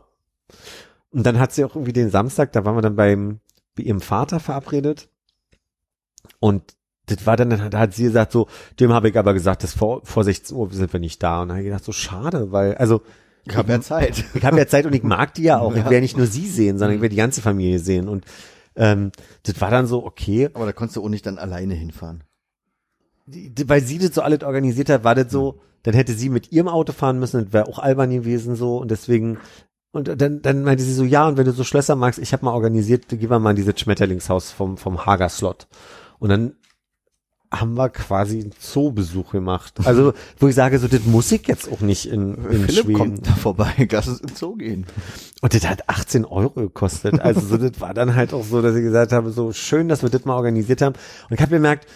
Und 1.12 1.26
dann 1.26 1.40
hat 1.40 1.52
sie 1.52 1.66
auch 1.66 1.76
irgendwie 1.76 1.94
den 1.94 2.10
Samstag, 2.10 2.54
da 2.54 2.64
waren 2.64 2.76
wir 2.76 2.82
dann 2.82 2.96
beim, 2.96 3.42
bei 3.76 3.84
ihrem 3.84 4.02
Vater 4.02 4.40
verabredet 4.40 5.10
und 6.40 6.76
das 7.08 7.26
war 7.26 7.36
dann, 7.36 7.50
da 7.70 7.80
hat 7.80 7.94
sie 7.94 8.04
gesagt 8.04 8.32
so, 8.32 8.48
dem 8.80 8.94
habe 8.94 9.10
ich 9.10 9.18
aber 9.18 9.34
gesagt, 9.34 9.64
dass 9.64 9.74
vor, 9.74 10.06
vor 10.06 10.24
16 10.24 10.56
Uhr 10.56 10.72
sind 10.72 10.94
wir 10.94 11.00
nicht 11.02 11.22
da. 11.22 11.42
Und 11.42 11.50
dann 11.50 11.58
habe 11.58 11.64
ich 11.64 11.70
gedacht, 11.70 11.84
so 11.84 11.92
schade, 11.92 12.52
weil, 12.52 12.76
also, 12.76 13.02
Ich 13.46 13.56
habe 13.56 13.72
ja 13.72 13.82
Zeit. 13.82 14.24
ich 14.34 14.44
habe 14.46 14.58
ja 14.58 14.68
Zeit 14.68 14.86
und 14.86 14.94
ich 14.94 15.04
mag 15.04 15.34
die 15.34 15.44
ja 15.44 15.60
auch. 15.60 15.72
Ich 15.72 15.78
Ja. 15.80 15.86
werde 15.86 16.02
nicht 16.02 16.18
nur 16.18 16.28
sie 16.28 16.48
sehen, 16.48 16.78
sondern 16.78 16.96
ich 16.96 17.02
werde 17.02 17.12
die 17.14 17.18
ganze 17.18 17.42
Familie 17.42 17.80
sehen. 17.80 18.08
Und 18.08 18.26
ähm, 18.76 19.12
das 19.44 19.60
war 19.62 19.72
dann 19.72 19.88
so, 19.88 20.06
okay, 20.06 20.50
Aber 20.54 20.66
da 20.66 20.72
konntest 20.74 20.98
du 20.98 21.04
auch 21.04 21.10
nicht 21.10 21.26
dann 21.26 21.38
alleine 21.38 21.74
hinfahren. 21.74 22.24
weil 23.66 23.82
sie 23.82 23.98
das 23.98 24.14
so 24.16 24.22
alles 24.22 24.44
organisiert 24.44 24.90
hat, 24.90 25.04
war 25.04 25.16
das 25.16 25.32
so, 25.32 25.60
dann 25.84 25.94
hätte 25.94 26.14
sie 26.14 26.30
mit 26.30 26.52
ihrem 26.52 26.68
Auto 26.68 26.94
fahren 26.94 27.20
müssen, 27.20 27.44
das 27.46 27.54
wäre 27.54 27.68
auch 27.68 27.80
albern 27.80 28.12
gewesen 28.12 28.56
so 28.56 28.78
und 28.78 28.92
deswegen 28.92 29.38
und 29.94 30.08
dann, 30.22 30.42
dann 30.42 30.64
meinte 30.64 30.84
sie 30.84 30.94
so, 30.94 31.04
ja, 31.04 31.28
und 31.28 31.36
wenn 31.38 31.46
du 31.46 31.52
so 31.52 31.66
Schlösser 31.66 31.96
magst, 31.98 32.18
ich 32.20 32.32
habe 32.32 32.46
mal 32.46 32.54
organisiert, 32.54 33.10
gehen 33.10 33.30
wir 33.30 33.40
mal 33.40 33.50
in 33.50 33.56
dieses 33.58 33.78
Schmetterlingshaus 33.78 34.50
vom, 34.52 34.78
vom 34.78 35.06
Hager 35.06 35.28
Slot. 35.28 35.68
Und 36.18 36.30
dann 36.30 36.54
haben 37.52 37.74
wir 37.76 37.90
quasi 37.90 38.40
einen 38.40 38.54
Zoobesuch 38.58 39.32
gemacht. 39.32 39.74
Also, 39.84 40.14
wo 40.40 40.48
ich 40.48 40.56
sage, 40.56 40.80
so, 40.80 40.88
das 40.88 41.04
muss 41.04 41.32
ich 41.32 41.46
jetzt 41.48 41.70
auch 41.72 41.82
nicht 41.82 42.06
in, 42.06 42.36
in 42.46 42.66
Philipp 42.66 42.86
Schweden. 42.86 42.94
kommt 42.98 43.28
da 43.28 43.34
vorbei, 43.34 43.88
lass 43.92 44.08
uns 44.08 44.22
im 44.22 44.30
Zoo 44.36 44.56
gehen. 44.56 44.86
Und 45.42 45.54
das 45.54 45.68
hat 45.68 45.90
18 45.90 46.24
Euro 46.26 46.52
gekostet. 46.62 47.20
Also 47.20 47.42
so, 47.42 47.58
das 47.58 47.82
war 47.82 47.94
dann 47.94 48.16
halt 48.16 48.34
auch 48.34 48.46
so, 48.46 48.62
dass 48.62 48.76
ich 48.76 48.84
gesagt 48.84 49.12
habe, 49.12 49.32
so 49.32 49.52
schön, 49.52 49.90
dass 49.90 50.02
wir 50.02 50.10
das 50.10 50.24
mal 50.26 50.36
organisiert 50.36 50.82
haben. 50.82 50.96
Und 51.30 51.36
ich 51.36 51.42
habe 51.42 51.52
gemerkt, 51.52 51.88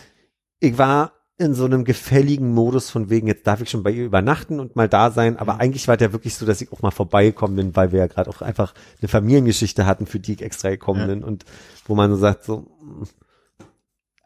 ich 0.60 0.78
war 0.78 1.14
in 1.38 1.54
so 1.54 1.66
einem 1.66 1.84
gefälligen 1.84 2.54
Modus 2.54 2.90
von 2.90 3.10
wegen, 3.10 3.28
jetzt 3.28 3.46
darf 3.46 3.62
ich 3.62 3.70
schon 3.70 3.84
bei 3.84 3.92
ihr 3.92 4.06
übernachten 4.06 4.60
und 4.60 4.76
mal 4.76 4.88
da 4.90 5.12
sein. 5.12 5.38
Aber 5.38 5.60
eigentlich 5.60 5.88
war 5.88 5.98
der 5.98 6.12
wirklich 6.14 6.36
so, 6.36 6.46
dass 6.46 6.62
ich 6.62 6.72
auch 6.72 6.82
mal 6.82 6.92
vorbeigekommen 6.92 7.56
bin, 7.56 7.76
weil 7.76 7.92
wir 7.92 8.00
ja 8.00 8.08
gerade 8.08 8.30
auch 8.30 8.42
einfach 8.42 8.74
eine 9.02 9.08
Familiengeschichte 9.10 9.86
hatten, 9.86 10.06
für 10.06 10.20
die 10.20 10.34
ich 10.34 10.42
extra 10.42 10.70
gekommen 10.70 11.02
Ja. 11.02 11.08
bin. 11.08 11.24
Und 11.24 11.46
wo 11.86 11.96
man 11.96 12.10
so 12.12 12.18
sagt, 12.18 12.44
so, 12.46 12.68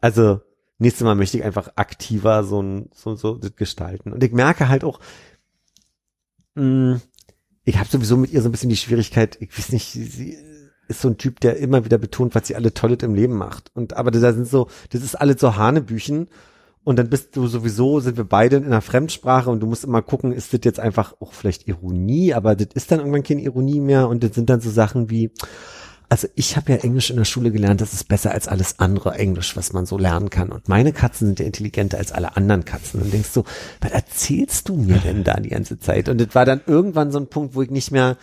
also 0.00 0.40
nächstes 0.80 1.04
Mal 1.04 1.14
möchte 1.14 1.36
ich 1.36 1.44
einfach 1.44 1.72
aktiver 1.76 2.44
so 2.44 2.62
ein, 2.62 2.90
so, 2.94 3.14
so 3.14 3.36
das 3.36 3.56
gestalten. 3.56 4.12
Und 4.12 4.22
ich 4.24 4.32
merke 4.32 4.68
halt 4.68 4.84
auch, 4.84 5.00
mh, 6.54 7.00
ich 7.64 7.78
habe 7.78 7.88
sowieso 7.88 8.16
mit 8.16 8.32
ihr 8.32 8.42
so 8.42 8.48
ein 8.48 8.52
bisschen 8.52 8.70
die 8.70 8.76
Schwierigkeit, 8.76 9.36
ich 9.40 9.56
weiß 9.56 9.72
nicht, 9.72 9.86
sie, 9.92 10.04
sie 10.04 10.38
ist 10.88 11.02
so 11.02 11.08
ein 11.08 11.18
Typ, 11.18 11.40
der 11.40 11.56
immer 11.58 11.84
wieder 11.84 11.98
betont, 11.98 12.34
was 12.34 12.48
sie 12.48 12.56
alle 12.56 12.74
Tolles 12.74 13.02
im 13.02 13.14
Leben 13.14 13.36
macht. 13.36 13.70
Und 13.74 13.96
aber 13.96 14.10
da 14.10 14.32
sind 14.32 14.48
so, 14.48 14.68
das 14.90 15.02
ist 15.02 15.14
alles 15.14 15.40
so 15.40 15.56
Hanebüchen. 15.56 16.28
Und 16.82 16.98
dann 16.98 17.10
bist 17.10 17.36
du 17.36 17.46
sowieso, 17.46 18.00
sind 18.00 18.16
wir 18.16 18.24
beide 18.24 18.56
in 18.56 18.64
einer 18.64 18.80
Fremdsprache 18.80 19.50
und 19.50 19.60
du 19.60 19.66
musst 19.66 19.84
immer 19.84 20.00
gucken, 20.00 20.32
ist 20.32 20.54
das 20.54 20.60
jetzt 20.64 20.80
einfach 20.80 21.14
auch 21.20 21.34
vielleicht 21.34 21.68
Ironie, 21.68 22.32
aber 22.32 22.56
das 22.56 22.68
ist 22.72 22.90
dann 22.90 23.00
irgendwann 23.00 23.22
keine 23.22 23.42
Ironie 23.42 23.80
mehr 23.80 24.08
und 24.08 24.24
das 24.24 24.34
sind 24.34 24.48
dann 24.48 24.62
so 24.62 24.70
Sachen 24.70 25.10
wie, 25.10 25.30
also 26.10 26.26
ich 26.34 26.56
habe 26.56 26.72
ja 26.72 26.78
Englisch 26.78 27.08
in 27.10 27.16
der 27.16 27.24
Schule 27.24 27.50
gelernt, 27.52 27.80
das 27.80 27.92
ist 27.92 28.08
besser 28.08 28.32
als 28.32 28.48
alles 28.48 28.80
andere 28.80 29.14
Englisch, 29.14 29.56
was 29.56 29.72
man 29.72 29.86
so 29.86 29.96
lernen 29.96 30.28
kann. 30.28 30.50
Und 30.50 30.68
meine 30.68 30.92
Katzen 30.92 31.28
sind 31.28 31.38
ja 31.40 31.46
intelligenter 31.46 31.98
als 31.98 32.10
alle 32.12 32.36
anderen 32.36 32.64
Katzen. 32.64 33.00
Und 33.00 33.12
denkst 33.12 33.32
du, 33.32 33.44
was 33.80 33.92
erzählst 33.92 34.68
du 34.68 34.74
mir 34.76 34.98
denn 34.98 35.22
da 35.24 35.34
die 35.34 35.50
ganze 35.50 35.78
Zeit? 35.78 36.08
Und 36.08 36.20
das 36.20 36.34
war 36.34 36.44
dann 36.44 36.60
irgendwann 36.66 37.12
so 37.12 37.18
ein 37.20 37.28
Punkt, 37.28 37.54
wo 37.54 37.62
ich 37.62 37.70
nicht 37.70 37.92
mehr 37.92 38.16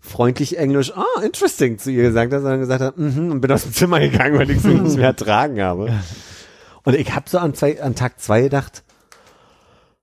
freundlich 0.00 0.58
Englisch, 0.58 0.92
ah, 0.96 1.22
interesting 1.24 1.78
zu 1.78 1.90
ihr 1.90 2.04
gesagt 2.04 2.32
habe, 2.32 2.42
sondern 2.42 2.60
gesagt 2.60 2.82
habe, 2.82 3.00
mhm, 3.02 3.32
und 3.32 3.40
bin 3.40 3.50
aus 3.50 3.64
dem 3.64 3.72
Zimmer 3.72 3.98
gegangen, 4.00 4.38
weil 4.38 4.50
ich 4.50 4.58
es 4.58 4.64
nicht 4.64 4.96
mehr 4.96 5.06
ertragen 5.06 5.60
habe. 5.60 5.92
Und 6.84 6.94
ich 6.94 7.14
habe 7.16 7.28
so 7.28 7.38
an, 7.38 7.54
zwei, 7.54 7.82
an 7.82 7.96
Tag 7.96 8.20
zwei 8.20 8.42
gedacht, 8.42 8.84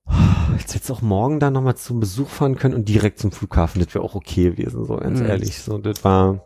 oh, 0.06 0.12
jetzt 0.58 0.74
hättest 0.74 0.90
du 0.90 0.94
auch 0.94 1.02
morgen 1.02 1.40
da 1.40 1.50
nochmal 1.50 1.76
zum 1.76 1.98
Besuch 2.00 2.28
fahren 2.28 2.56
können 2.56 2.74
und 2.74 2.88
direkt 2.88 3.20
zum 3.20 3.32
Flughafen. 3.32 3.82
Das 3.82 3.94
wäre 3.94 4.04
auch 4.04 4.14
okay 4.16 4.50
gewesen, 4.50 4.84
so 4.84 4.96
ganz 4.96 5.20
Mhm. 5.20 5.26
ehrlich. 5.26 5.58
So, 5.60 5.78
das 5.78 6.04
war, 6.04 6.44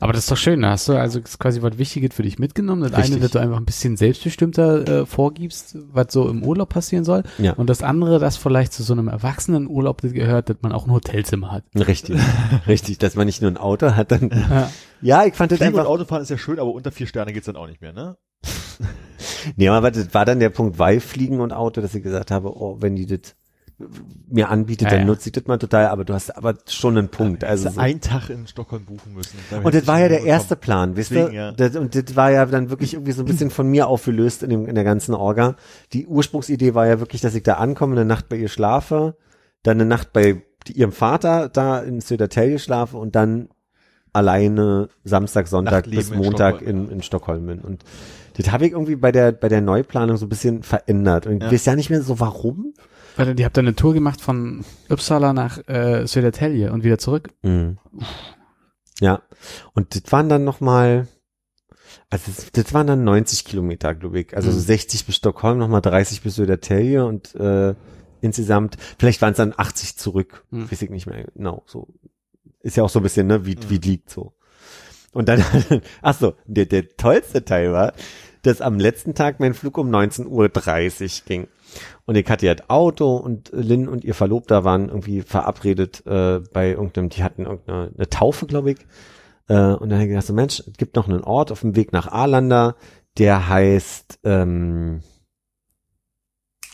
Aber 0.00 0.12
das 0.12 0.24
ist 0.24 0.30
doch 0.30 0.36
schön, 0.36 0.62
da 0.62 0.70
hast 0.70 0.88
du 0.88 0.94
also 0.94 1.20
quasi 1.20 1.62
was 1.62 1.78
Wichtiges 1.78 2.14
für 2.14 2.22
dich 2.22 2.38
mitgenommen. 2.38 2.82
Das 2.82 2.92
Richtig. 2.92 3.14
eine, 3.14 3.22
dass 3.22 3.30
du 3.32 3.38
einfach 3.38 3.56
ein 3.56 3.64
bisschen 3.64 3.96
selbstbestimmter 3.96 4.88
äh, 5.02 5.06
vorgibst, 5.06 5.76
was 5.92 6.06
so 6.10 6.28
im 6.28 6.42
Urlaub 6.42 6.68
passieren 6.68 7.04
soll. 7.04 7.22
Ja. 7.38 7.52
Und 7.54 7.68
das 7.70 7.82
andere, 7.82 8.18
das 8.18 8.36
vielleicht 8.36 8.72
zu 8.72 8.82
so 8.82 8.92
einem 8.92 9.08
Erwachsenenurlaub 9.08 10.02
gehört, 10.02 10.50
dass 10.50 10.56
man 10.62 10.72
auch 10.72 10.86
ein 10.86 10.92
Hotelzimmer 10.92 11.52
hat. 11.52 11.64
richtig, 11.74 12.20
richtig, 12.66 12.98
dass 12.98 13.14
man 13.16 13.26
nicht 13.26 13.42
nur 13.42 13.50
ein 13.50 13.56
Auto 13.56 13.92
hat, 13.92 14.12
dann, 14.12 14.30
Ja. 14.30 14.70
ja, 15.02 15.24
ich 15.24 15.34
fand 15.34 15.52
das 15.52 15.58
Fliegen 15.58 15.74
und 15.74 15.80
einfach, 15.80 15.90
Autofahren 15.90 16.22
ist 16.22 16.30
ja 16.30 16.38
schön, 16.38 16.58
aber 16.58 16.72
unter 16.72 16.92
vier 16.92 17.06
Sterne 17.06 17.32
geht's 17.32 17.46
dann 17.46 17.56
auch 17.56 17.66
nicht 17.66 17.80
mehr, 17.80 17.92
ne? 17.92 18.16
nee, 19.56 19.68
aber 19.68 19.90
das 19.90 20.12
war 20.14 20.24
dann 20.24 20.40
der 20.40 20.50
Punkt, 20.50 20.78
weil 20.78 21.00
Fliegen 21.00 21.40
und 21.40 21.52
Auto, 21.52 21.80
dass 21.80 21.94
ich 21.94 22.02
gesagt 22.02 22.30
habe, 22.30 22.54
oh, 22.56 22.76
wenn 22.80 22.96
die 22.96 23.06
das 23.06 23.34
mir 24.30 24.50
anbietet, 24.50 24.90
Ja, 24.90 24.98
dann 24.98 25.06
nutze 25.06 25.28
ich 25.28 25.32
das 25.32 25.46
mal 25.46 25.58
total, 25.58 25.86
aber 25.88 26.04
du 26.04 26.14
hast 26.14 26.36
aber 26.36 26.54
schon 26.68 26.96
einen 26.96 27.08
Punkt, 27.08 27.42
also 27.42 27.68
so. 27.70 27.80
einen 27.80 28.00
Tag 28.00 28.30
in 28.30 28.46
Stockholm 28.46 28.84
buchen 28.84 29.14
müssen. 29.14 29.36
Und 29.64 29.74
das 29.74 29.86
war 29.88 29.98
ja 29.98 30.08
der 30.08 30.16
bekommen. 30.16 30.30
erste 30.30 30.54
Plan, 30.56 30.96
wisst 30.96 31.10
ihr? 31.10 31.32
Ja. 31.32 31.52
Das, 31.52 31.74
und 31.74 31.94
das 31.94 32.14
war 32.14 32.30
ja 32.30 32.46
dann 32.46 32.70
wirklich 32.70 32.94
irgendwie 32.94 33.12
so 33.12 33.22
ein 33.22 33.26
bisschen 33.26 33.50
von 33.50 33.68
mir 33.68 33.88
aufgelöst 33.88 34.42
in, 34.44 34.50
dem, 34.50 34.66
in 34.66 34.74
der 34.76 34.84
ganzen 34.84 35.12
Orga. 35.14 35.56
Die 35.92 36.06
Ursprungsidee 36.06 36.74
war 36.74 36.86
ja 36.86 37.00
wirklich, 37.00 37.20
dass 37.20 37.34
ich 37.34 37.42
da 37.42 37.54
ankomme, 37.54 37.92
eine 37.96 38.04
Nacht 38.04 38.28
bei 38.28 38.36
ihr 38.36 38.48
schlafe, 38.48 39.16
dann 39.64 39.78
eine 39.78 39.86
Nacht 39.86 40.12
bei 40.12 40.42
ihrem 40.72 40.92
Vater 40.92 41.48
da 41.48 41.80
in 41.80 42.00
Södertälje 42.00 42.58
schlafe 42.60 42.96
und 42.96 43.16
dann 43.16 43.48
alleine 44.12 44.88
Samstag, 45.02 45.48
Sonntag 45.48 45.72
Nachtleben 45.86 45.96
bis 45.98 46.10
in 46.10 46.18
Montag 46.18 46.56
Stockholm, 46.56 46.84
in, 46.86 46.90
in 46.90 47.02
Stockholm 47.02 47.46
bin. 47.46 47.58
Und 47.60 47.82
das 48.36 48.50
habe 48.52 48.66
ich 48.66 48.72
irgendwie 48.72 48.96
bei 48.96 49.10
der, 49.12 49.32
bei 49.32 49.48
der 49.48 49.60
Neuplanung 49.60 50.16
so 50.16 50.26
ein 50.26 50.28
bisschen 50.28 50.62
verändert. 50.62 51.26
Und 51.26 51.38
ich 51.38 51.42
Ja. 51.42 51.50
weiß 51.52 51.64
ja 51.66 51.74
nicht 51.76 51.90
mehr 51.90 52.02
so, 52.02 52.20
warum. 52.20 52.72
Weil 53.16 53.34
die 53.34 53.44
habt 53.44 53.56
dann 53.56 53.66
eine 53.66 53.76
Tour 53.76 53.94
gemacht 53.94 54.20
von 54.20 54.64
Uppsala 54.88 55.32
nach 55.32 55.58
äh, 55.68 56.06
Södertälje 56.06 56.72
und 56.72 56.82
wieder 56.84 56.98
zurück. 56.98 57.28
Mhm. 57.42 57.78
Ja. 59.00 59.22
Und 59.72 59.94
das 59.94 60.10
waren 60.12 60.28
dann 60.28 60.44
nochmal, 60.44 61.06
also 62.10 62.24
das, 62.34 62.50
das 62.52 62.74
waren 62.74 62.86
dann 62.86 63.04
90 63.04 63.44
Kilometer, 63.44 63.94
glaube 63.94 64.20
ich. 64.20 64.36
Also 64.36 64.50
so 64.50 64.58
Mhm. 64.58 64.62
60 64.62 65.06
bis 65.06 65.16
Stockholm, 65.16 65.58
nochmal 65.58 65.80
30 65.80 66.22
bis 66.22 66.36
Södertälje 66.36 67.04
und 67.06 67.34
äh, 67.36 67.74
insgesamt, 68.20 68.76
vielleicht 68.98 69.22
waren 69.22 69.32
es 69.32 69.36
dann 69.36 69.54
80 69.56 69.96
zurück. 69.96 70.44
Mhm. 70.50 70.70
Weiß 70.70 70.82
ich 70.82 70.90
nicht 70.90 71.06
mehr 71.06 71.24
genau. 71.34 71.62
So 71.66 71.88
ist 72.60 72.76
ja 72.76 72.82
auch 72.82 72.88
so 72.88 72.98
ein 73.00 73.02
bisschen, 73.02 73.26
ne, 73.26 73.44
wie, 73.46 73.56
Mhm. 73.56 73.68
wie 73.70 73.78
liegt 73.78 74.10
so. 74.10 74.32
Und 75.12 75.28
dann, 75.28 75.44
ach 76.02 76.18
so, 76.18 76.34
der, 76.46 76.66
der 76.66 76.88
tollste 76.96 77.44
Teil 77.44 77.72
war, 77.72 77.92
dass 78.42 78.60
am 78.60 78.78
letzten 78.80 79.14
Tag 79.14 79.38
mein 79.40 79.54
Flug 79.54 79.78
um 79.78 79.88
19.30 79.90 80.26
Uhr 80.28 81.22
ging. 81.26 81.48
Und 82.04 82.16
ich 82.16 82.28
hatte 82.28 82.46
ja 82.46 82.54
das 82.54 82.68
Auto 82.70 83.16
und 83.16 83.50
Lynn 83.52 83.88
und 83.88 84.04
ihr 84.04 84.14
Verlobter 84.14 84.64
waren 84.64 84.88
irgendwie 84.88 85.22
verabredet 85.22 86.02
äh, 86.06 86.40
bei 86.52 86.70
irgendeinem, 86.70 87.08
die 87.08 87.22
hatten 87.22 87.46
irgendeine 87.46 87.92
eine 87.96 88.08
Taufe, 88.08 88.46
glaube 88.46 88.72
ich. 88.72 88.78
Äh, 89.48 89.54
und 89.54 89.90
dann 89.90 89.94
habe 89.98 90.04
ich 90.04 90.08
gedacht, 90.08 90.26
so 90.26 90.32
Mensch, 90.32 90.60
es 90.60 90.76
gibt 90.76 90.96
noch 90.96 91.08
einen 91.08 91.22
Ort 91.22 91.52
auf 91.52 91.60
dem 91.60 91.76
Weg 91.76 91.92
nach 91.92 92.08
Arlanda, 92.08 92.76
der 93.18 93.48
heißt 93.48 94.20
ähm, 94.24 95.02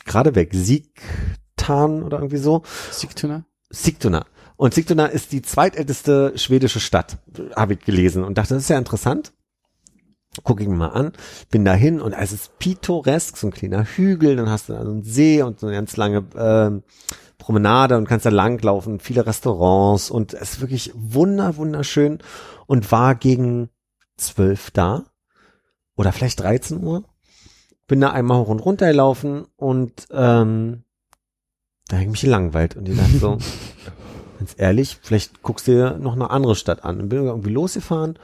gerade 0.04 0.34
weg, 0.34 0.50
Siegtan 0.52 2.02
oder 2.02 2.18
irgendwie 2.18 2.38
so. 2.38 2.62
Sigtuna? 2.90 3.44
Sigtuna. 3.70 4.26
Und 4.56 4.74
Sigtuna 4.74 5.06
ist 5.06 5.32
die 5.32 5.42
zweitälteste 5.42 6.32
schwedische 6.36 6.80
Stadt, 6.80 7.18
habe 7.56 7.74
ich 7.74 7.80
gelesen 7.80 8.24
und 8.24 8.36
dachte, 8.36 8.54
das 8.54 8.64
ist 8.64 8.68
ja 8.68 8.78
interessant. 8.78 9.32
Gucke 10.44 10.62
ich 10.62 10.68
mir 10.68 10.76
mal 10.76 10.88
an, 10.88 11.12
bin 11.50 11.64
dahin 11.64 12.00
und 12.00 12.12
es 12.12 12.30
ist 12.30 12.58
pittoresk, 12.60 13.36
so 13.36 13.48
ein 13.48 13.52
kleiner 13.52 13.84
Hügel, 13.84 14.36
dann 14.36 14.48
hast 14.48 14.68
du 14.68 14.74
da 14.74 14.84
so 14.84 14.90
einen 14.90 15.02
See 15.02 15.42
und 15.42 15.58
so 15.58 15.66
eine 15.66 15.74
ganz 15.74 15.96
lange 15.96 16.24
ähm, 16.36 16.84
Promenade 17.38 17.96
und 17.96 18.06
kannst 18.06 18.26
da 18.26 18.30
langlaufen, 18.30 19.00
viele 19.00 19.26
Restaurants 19.26 20.08
und 20.08 20.34
es 20.34 20.52
ist 20.52 20.60
wirklich 20.60 20.92
wunder, 20.94 21.56
wunderschön. 21.56 22.18
Und 22.66 22.92
war 22.92 23.16
gegen 23.16 23.70
zwölf 24.16 24.70
da 24.70 25.06
oder 25.96 26.12
vielleicht 26.12 26.38
13 26.38 26.84
Uhr. 26.84 27.02
Bin 27.88 28.00
da 28.00 28.10
einmal 28.10 28.38
hoch 28.38 28.48
und 28.48 28.60
runter 28.60 28.86
gelaufen 28.86 29.46
und 29.56 30.06
ähm, 30.12 30.84
da 31.88 31.98
ich 31.98 32.06
mich 32.06 32.20
gelangweilt. 32.20 32.76
Und 32.76 32.84
die 32.84 32.94
dachte 32.94 33.18
so, 33.18 33.38
ganz 34.38 34.54
ehrlich, 34.56 34.98
vielleicht 35.02 35.42
guckst 35.42 35.66
du 35.66 35.72
dir 35.72 35.98
noch 35.98 36.14
eine 36.14 36.30
andere 36.30 36.54
Stadt 36.54 36.84
an. 36.84 37.00
Und 37.00 37.08
bin 37.08 37.24
irgendwie 37.24 37.50
losgefahren 37.50 38.16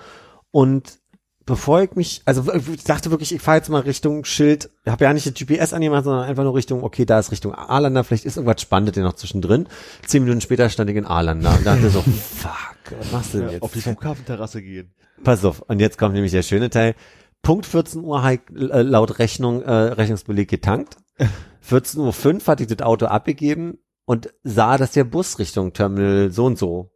und 0.52 1.00
bevor 1.46 1.80
ich 1.80 1.94
mich, 1.94 2.22
also 2.24 2.52
ich 2.52 2.84
dachte 2.84 3.10
wirklich, 3.10 3.32
ich 3.32 3.40
fahre 3.40 3.58
jetzt 3.58 3.68
mal 3.68 3.80
Richtung 3.80 4.24
Schild, 4.24 4.68
ich 4.84 4.90
habe 4.92 5.04
ja 5.04 5.12
nicht 5.12 5.26
das 5.26 5.34
GPS 5.34 5.72
angemacht, 5.72 6.04
sondern 6.04 6.24
einfach 6.24 6.42
nur 6.42 6.54
Richtung, 6.54 6.82
okay, 6.82 7.04
da 7.06 7.18
ist 7.18 7.30
Richtung 7.30 7.54
Arlander, 7.54 8.04
vielleicht 8.04 8.24
ist 8.24 8.36
irgendwas 8.36 8.60
Spannendes 8.60 8.96
noch 9.02 9.14
zwischendrin. 9.14 9.68
Zehn 10.04 10.24
Minuten 10.24 10.40
später 10.40 10.68
stand 10.68 10.90
ich 10.90 10.96
in 10.96 11.06
Arlander 11.06 11.54
und 11.56 11.64
dachte 11.64 11.88
so, 11.88 12.02
fuck, 12.36 12.98
was 12.98 13.12
machst 13.12 13.34
du 13.34 13.38
denn 13.38 13.46
Ja, 13.46 13.52
jetzt? 13.54 13.62
auf 13.62 13.72
die 13.72 13.80
Flughafenterrasse 13.80 14.60
gehen. 14.60 14.92
Pass 15.22 15.44
auf, 15.44 15.60
und 15.60 15.78
jetzt 15.80 15.96
kommt 15.98 16.14
nämlich 16.14 16.32
der 16.32 16.42
schöne 16.42 16.68
Teil. 16.68 16.94
Punkt 17.42 17.64
14 17.64 18.02
Uhr 18.02 18.22
hab 18.24 18.32
ich, 18.32 18.40
äh, 18.56 18.82
laut 18.82 19.18
Rechnung, 19.20 19.62
äh, 19.62 19.70
Rechnungsbeleg 19.72 20.48
getankt. 20.50 20.96
14.05 21.68 21.96
Uhr 21.98 22.46
hatte 22.46 22.62
ich 22.64 22.68
das 22.68 22.84
Auto 22.84 23.06
abgegeben 23.06 23.78
und 24.04 24.32
sah, 24.42 24.76
dass 24.78 24.92
der 24.92 25.04
Bus 25.04 25.38
Richtung 25.38 25.72
Terminal 25.72 26.30
so 26.32 26.44
und 26.44 26.58
so 26.58 26.90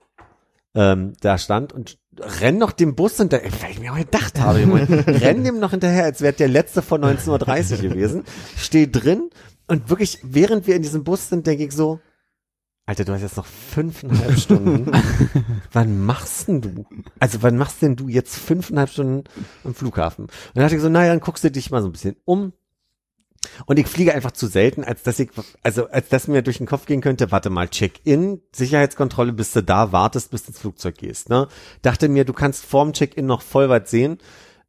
ähm, 0.75 1.13
da 1.21 1.39
stand 1.39 1.73
und 1.73 1.99
renn 2.19 2.59
noch 2.59 2.73
dem 2.73 2.95
Bus 2.95 3.16
hinterher, 3.16 3.51
weil 3.61 3.70
ich 3.70 3.81
mir 3.81 3.93
auch 3.93 3.99
gedacht 3.99 4.41
habe, 4.41 4.59
renn 5.07 5.45
dem 5.45 5.59
noch 5.59 5.70
hinterher, 5.70 6.05
als 6.05 6.20
wäre 6.20 6.32
der 6.32 6.49
letzte 6.49 6.82
von 6.82 7.03
19.30 7.03 7.73
Uhr 7.77 7.91
gewesen, 7.91 8.24
steh 8.57 8.91
drin 8.91 9.31
und 9.66 9.89
wirklich, 9.89 10.19
während 10.23 10.66
wir 10.66 10.77
in 10.77 10.82
diesem 10.82 11.05
Bus 11.05 11.28
sind, 11.28 11.47
denke 11.47 11.65
ich 11.65 11.73
so, 11.73 12.01
Alter, 12.87 13.05
du 13.05 13.12
hast 13.12 13.23
jetzt 13.23 13.37
noch 13.37 13.47
fünfeinhalb 13.47 14.37
Stunden. 14.39 14.91
wann 15.73 16.05
machst 16.05 16.49
denn 16.49 16.61
du? 16.61 16.87
Also 17.20 17.41
wann 17.43 17.57
machst 17.57 17.82
denn 17.82 17.95
du 17.95 18.09
jetzt 18.09 18.37
fünfeinhalb 18.37 18.91
Stunden 18.91 19.24
am 19.62 19.74
Flughafen? 19.74 20.24
Und 20.24 20.32
dann 20.55 20.65
dachte 20.65 20.74
ich 20.74 20.82
so, 20.82 20.89
naja, 20.89 21.12
dann 21.12 21.20
guckst 21.20 21.45
du 21.45 21.53
dich 21.53 21.70
mal 21.70 21.82
so 21.82 21.89
ein 21.89 21.93
bisschen 21.93 22.16
um. 22.24 22.53
Und 23.67 23.79
ich 23.79 23.87
fliege 23.87 24.15
einfach 24.15 24.33
zu 24.33 24.47
selten, 24.47 24.85
als 24.85 25.03
dass 25.03 25.19
ich, 25.19 25.31
also 25.62 25.89
als 25.89 26.09
dass 26.09 26.29
mir 26.29 26.43
durch 26.43 26.59
den 26.59 26.67
Kopf 26.67 26.87
gehen 26.87 27.01
könnte, 27.01 27.31
warte 27.31 27.49
mal, 27.49 27.69
Check-in, 27.69 28.43
Sicherheitskontrolle, 28.53 29.33
bis 29.33 29.53
du 29.53 29.62
da 29.62 29.93
wartest, 29.93 30.31
bis 30.31 30.45
du 30.45 30.49
ins 30.49 30.59
Flugzeug 30.59 30.99
gehst. 30.99 31.31
Ne? 31.31 31.49
Dachte 31.83 32.09
mir, 32.09 32.25
du 32.25 32.33
kannst 32.33 32.67
vorm 32.67 32.93
Check-in 32.93 33.27
noch 33.27 33.43
voll 33.43 33.69
weit 33.69 33.89
sehen. 33.89 34.19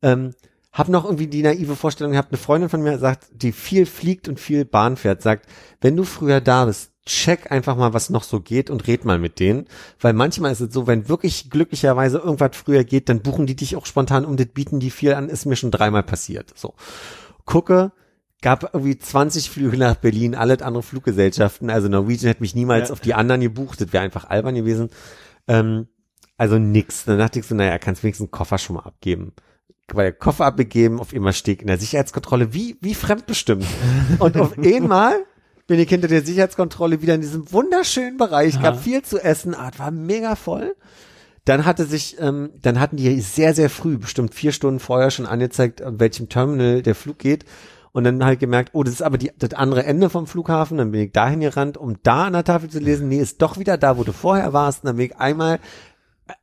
Ähm, 0.01 0.33
hab 0.71 0.87
noch 0.87 1.03
irgendwie 1.03 1.27
die 1.27 1.43
naive 1.43 1.75
Vorstellung 1.75 2.13
gehabt, 2.13 2.31
eine 2.31 2.37
Freundin 2.37 2.69
von 2.69 2.81
mir 2.81 2.97
sagt, 2.97 3.27
die 3.33 3.51
viel 3.51 3.85
fliegt 3.85 4.29
und 4.29 4.39
viel 4.39 4.63
Bahn 4.63 4.95
fährt, 4.95 5.21
sagt, 5.21 5.47
wenn 5.81 5.97
du 5.97 6.05
früher 6.05 6.39
da 6.39 6.65
bist, 6.65 6.91
check 7.05 7.51
einfach 7.51 7.75
mal, 7.75 7.93
was 7.93 8.09
noch 8.09 8.23
so 8.23 8.39
geht 8.39 8.69
und 8.69 8.87
red 8.87 9.03
mal 9.03 9.19
mit 9.19 9.39
denen. 9.39 9.67
Weil 9.99 10.13
manchmal 10.13 10.53
ist 10.53 10.61
es 10.61 10.73
so, 10.73 10.87
wenn 10.87 11.09
wirklich 11.09 11.49
glücklicherweise 11.49 12.19
irgendwas 12.19 12.55
früher 12.55 12.85
geht, 12.85 13.09
dann 13.09 13.21
buchen 13.21 13.47
die 13.47 13.55
dich 13.55 13.75
auch 13.75 13.85
spontan 13.85 14.23
um, 14.23 14.37
das 14.37 14.47
bieten 14.47 14.79
die 14.79 14.91
viel 14.91 15.13
an, 15.13 15.27
ist 15.27 15.45
mir 15.45 15.57
schon 15.57 15.71
dreimal 15.71 16.03
passiert. 16.03 16.53
So. 16.55 16.73
Gucke, 17.43 17.91
gab 18.41 18.73
irgendwie 18.73 18.97
20 18.97 19.49
Flüge 19.49 19.77
nach 19.77 19.95
Berlin, 19.95 20.35
alle 20.35 20.61
andere 20.63 20.83
Fluggesellschaften, 20.83 21.69
also 21.69 21.87
Norwegian 21.87 22.29
hätte 22.29 22.41
mich 22.41 22.55
niemals 22.55 22.89
Ja. 22.89 22.93
auf 22.93 22.99
die 22.99 23.13
anderen 23.13 23.41
gebucht, 23.41 23.79
das 23.81 23.93
wäre 23.93 24.03
einfach 24.03 24.29
albern 24.29 24.55
gewesen. 24.55 24.89
Ähm, 25.47 25.87
also 26.37 26.57
nix. 26.57 27.05
Dann 27.05 27.19
dachte 27.19 27.39
ich 27.39 27.45
so, 27.45 27.53
naja, 27.53 27.77
kannst 27.77 28.03
wenigstens 28.03 28.25
einen 28.25 28.31
Koffer 28.31 28.57
schon 28.57 28.75
mal 28.77 28.83
abgeben. 28.83 29.33
Weil 29.93 30.05
der 30.05 30.13
Koffer 30.13 30.45
abgegeben, 30.45 30.99
auf 30.99 31.13
immer 31.13 31.33
steht 31.33 31.61
in 31.61 31.67
der 31.67 31.77
Sicherheitskontrolle, 31.77 32.53
wie, 32.53 32.77
wie 32.81 32.95
fremdbestimmt. 32.95 33.65
Und 34.19 34.37
auf 34.37 34.57
einmal 34.63 35.17
bin 35.67 35.79
ich 35.79 35.89
hinter 35.89 36.07
der 36.07 36.23
Sicherheitskontrolle 36.23 37.01
wieder 37.01 37.13
in 37.15 37.21
diesem 37.21 37.51
wunderschönen 37.51 38.17
Bereich, 38.17 38.59
gab 38.61 38.81
viel 38.81 39.03
zu 39.03 39.19
essen, 39.19 39.53
ah, 39.53 39.69
es 39.71 39.79
war 39.79 39.91
mega 39.91 40.35
voll. 40.35 40.75
Dann 41.45 41.65
hatte 41.65 41.85
sich, 41.85 42.17
ähm, 42.19 42.51
dann 42.61 42.79
hatten 42.79 42.97
die 42.97 43.19
sehr, 43.21 43.53
sehr 43.53 43.69
früh, 43.69 43.97
bestimmt 43.97 44.33
vier 44.33 44.51
Stunden 44.51 44.79
vorher 44.79 45.11
schon 45.11 45.25
angezeigt, 45.25 45.81
an 45.81 45.99
welchem 45.99 46.29
Terminal 46.29 46.81
der 46.81 46.95
Flug 46.95 47.19
geht. 47.19 47.45
Und 47.93 48.05
dann 48.05 48.23
halt 48.23 48.39
gemerkt, 48.39 48.69
oh, 48.73 48.83
das 48.83 48.93
ist 48.93 49.01
aber 49.01 49.17
die, 49.17 49.31
das 49.37 49.53
andere 49.53 49.83
Ende 49.83 50.09
vom 50.09 50.25
Flughafen. 50.25 50.77
Dann 50.77 50.91
bin 50.91 51.01
ich 51.01 51.11
dahin 51.11 51.41
gerannt, 51.41 51.77
um 51.77 51.97
da 52.03 52.27
an 52.27 52.33
der 52.33 52.45
Tafel 52.45 52.69
zu 52.69 52.79
lesen, 52.79 53.09
nee, 53.09 53.19
ist 53.19 53.41
doch 53.41 53.57
wieder 53.57 53.77
da, 53.77 53.97
wo 53.97 54.03
du 54.03 54.13
vorher 54.13 54.53
warst. 54.53 54.83
Und 54.83 54.87
dann 54.87 54.97
bin 54.97 55.07
ich 55.07 55.17
einmal, 55.17 55.59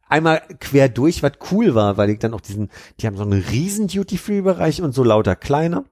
einmal 0.08 0.42
quer 0.60 0.88
durch, 0.88 1.22
was 1.22 1.32
cool 1.50 1.74
war, 1.74 1.96
weil 1.96 2.10
ich 2.10 2.18
dann 2.18 2.34
auch 2.34 2.42
diesen, 2.42 2.70
die 3.00 3.06
haben 3.06 3.16
so 3.16 3.22
einen 3.22 3.42
riesen 3.42 3.88
Duty-Free-Bereich 3.88 4.82
und 4.82 4.92
so 4.94 5.04
lauter 5.04 5.36
kleiner. 5.36 5.84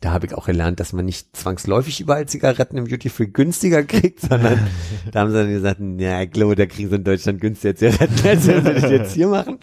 Da 0.00 0.12
habe 0.12 0.26
ich 0.26 0.34
auch 0.34 0.46
gelernt, 0.46 0.80
dass 0.80 0.92
man 0.92 1.04
nicht 1.04 1.36
zwangsläufig 1.36 2.00
überall 2.00 2.26
Zigaretten 2.26 2.76
im 2.76 2.88
Duty 2.88 3.08
Free 3.08 3.26
günstiger 3.26 3.82
kriegt, 3.82 4.20
sondern 4.20 4.68
da 5.12 5.20
haben 5.20 5.30
sie 5.30 5.36
dann 5.36 5.50
gesagt, 5.50 5.80
ja, 5.98 6.22
ich 6.22 6.30
glaube, 6.30 6.54
da 6.54 6.66
kriegen 6.66 6.88
sie 6.88 6.96
in 6.96 7.04
Deutschland 7.04 7.40
günstiger 7.40 7.74
Zigaretten, 7.74 8.28
als 8.28 8.46
wenn 8.46 8.64
sie 8.64 8.74
das 8.80 8.90
jetzt 8.90 9.12
hier 9.12 9.28
machen. 9.28 9.58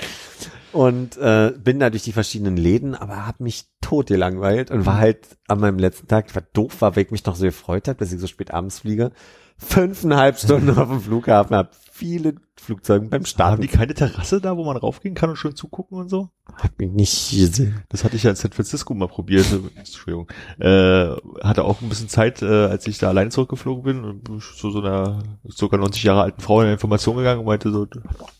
Und 0.71 1.17
äh, 1.17 1.53
bin 1.57 1.79
da 1.79 1.89
durch 1.89 2.03
die 2.03 2.11
verschiedenen 2.11 2.57
Läden, 2.57 2.95
aber 2.95 3.25
habe 3.25 3.43
mich 3.43 3.65
tot 3.81 4.07
gelangweilt 4.07 4.71
und 4.71 4.85
war 4.85 4.97
halt 4.97 5.37
an 5.47 5.59
meinem 5.59 5.79
letzten 5.79 6.07
Tag, 6.07 6.33
war 6.35 6.43
doof 6.53 6.81
war, 6.81 6.95
weil 6.95 7.03
ich 7.03 7.11
mich 7.11 7.25
noch 7.25 7.35
so 7.35 7.45
gefreut 7.45 7.87
habe, 7.87 7.99
dass 7.99 8.11
ich 8.11 8.19
so 8.19 8.27
spät 8.27 8.53
abends 8.53 8.79
fliege, 8.79 9.11
fünfeinhalb 9.57 10.37
Stunden 10.37 10.69
auf 10.77 10.89
dem 10.89 11.01
Flughafen, 11.01 11.55
hab 11.55 11.71
viele 11.99 12.35
Flugzeuge 12.55 13.07
beim 13.07 13.19
Haben 13.19 13.25
Starten. 13.25 13.61
die 13.61 13.67
keine 13.67 13.93
Terrasse 13.93 14.39
da, 14.39 14.55
wo 14.55 14.63
man 14.63 14.77
raufgehen 14.77 15.15
kann 15.15 15.29
und 15.29 15.35
schön 15.35 15.55
zugucken 15.55 15.97
und 15.97 16.09
so? 16.09 16.29
Hab 16.55 16.79
mich 16.79 16.89
nicht 16.89 17.31
gesehen. 17.31 17.83
Das 17.89 18.03
hatte 18.03 18.15
ich 18.15 18.23
ja 18.23 18.29
in 18.29 18.35
San 18.37 18.51
Francisco 18.51 18.93
mal 18.93 19.07
probiert. 19.07 19.45
Entschuldigung. 19.75 20.29
Äh, 20.59 21.09
hatte 21.43 21.65
auch 21.65 21.81
ein 21.81 21.89
bisschen 21.89 22.07
Zeit, 22.07 22.41
äh, 22.41 22.45
als 22.45 22.87
ich 22.87 22.97
da 22.97 23.09
alleine 23.09 23.31
zurückgeflogen 23.31 23.83
bin 23.83 24.03
und 24.03 24.29
ich 24.29 24.57
zu 24.57 24.71
so 24.71 24.79
einer 24.79 25.21
sogar 25.43 25.79
90 25.79 26.03
Jahre 26.03 26.21
alten 26.21 26.41
Frau 26.41 26.61
in 26.61 26.69
Information 26.69 27.17
gegangen 27.17 27.41
und 27.41 27.45
meinte 27.45 27.71
so, 27.71 27.85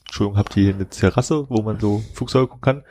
Entschuldigung, 0.06 0.38
habt 0.38 0.56
ihr 0.56 0.64
hier 0.64 0.76
eine 0.76 0.88
Terrasse, 0.90 1.46
wo 1.50 1.62
man 1.62 1.80
so 1.80 2.02
Flugzeuge 2.14 2.48
gucken 2.48 2.62
kann? 2.62 2.84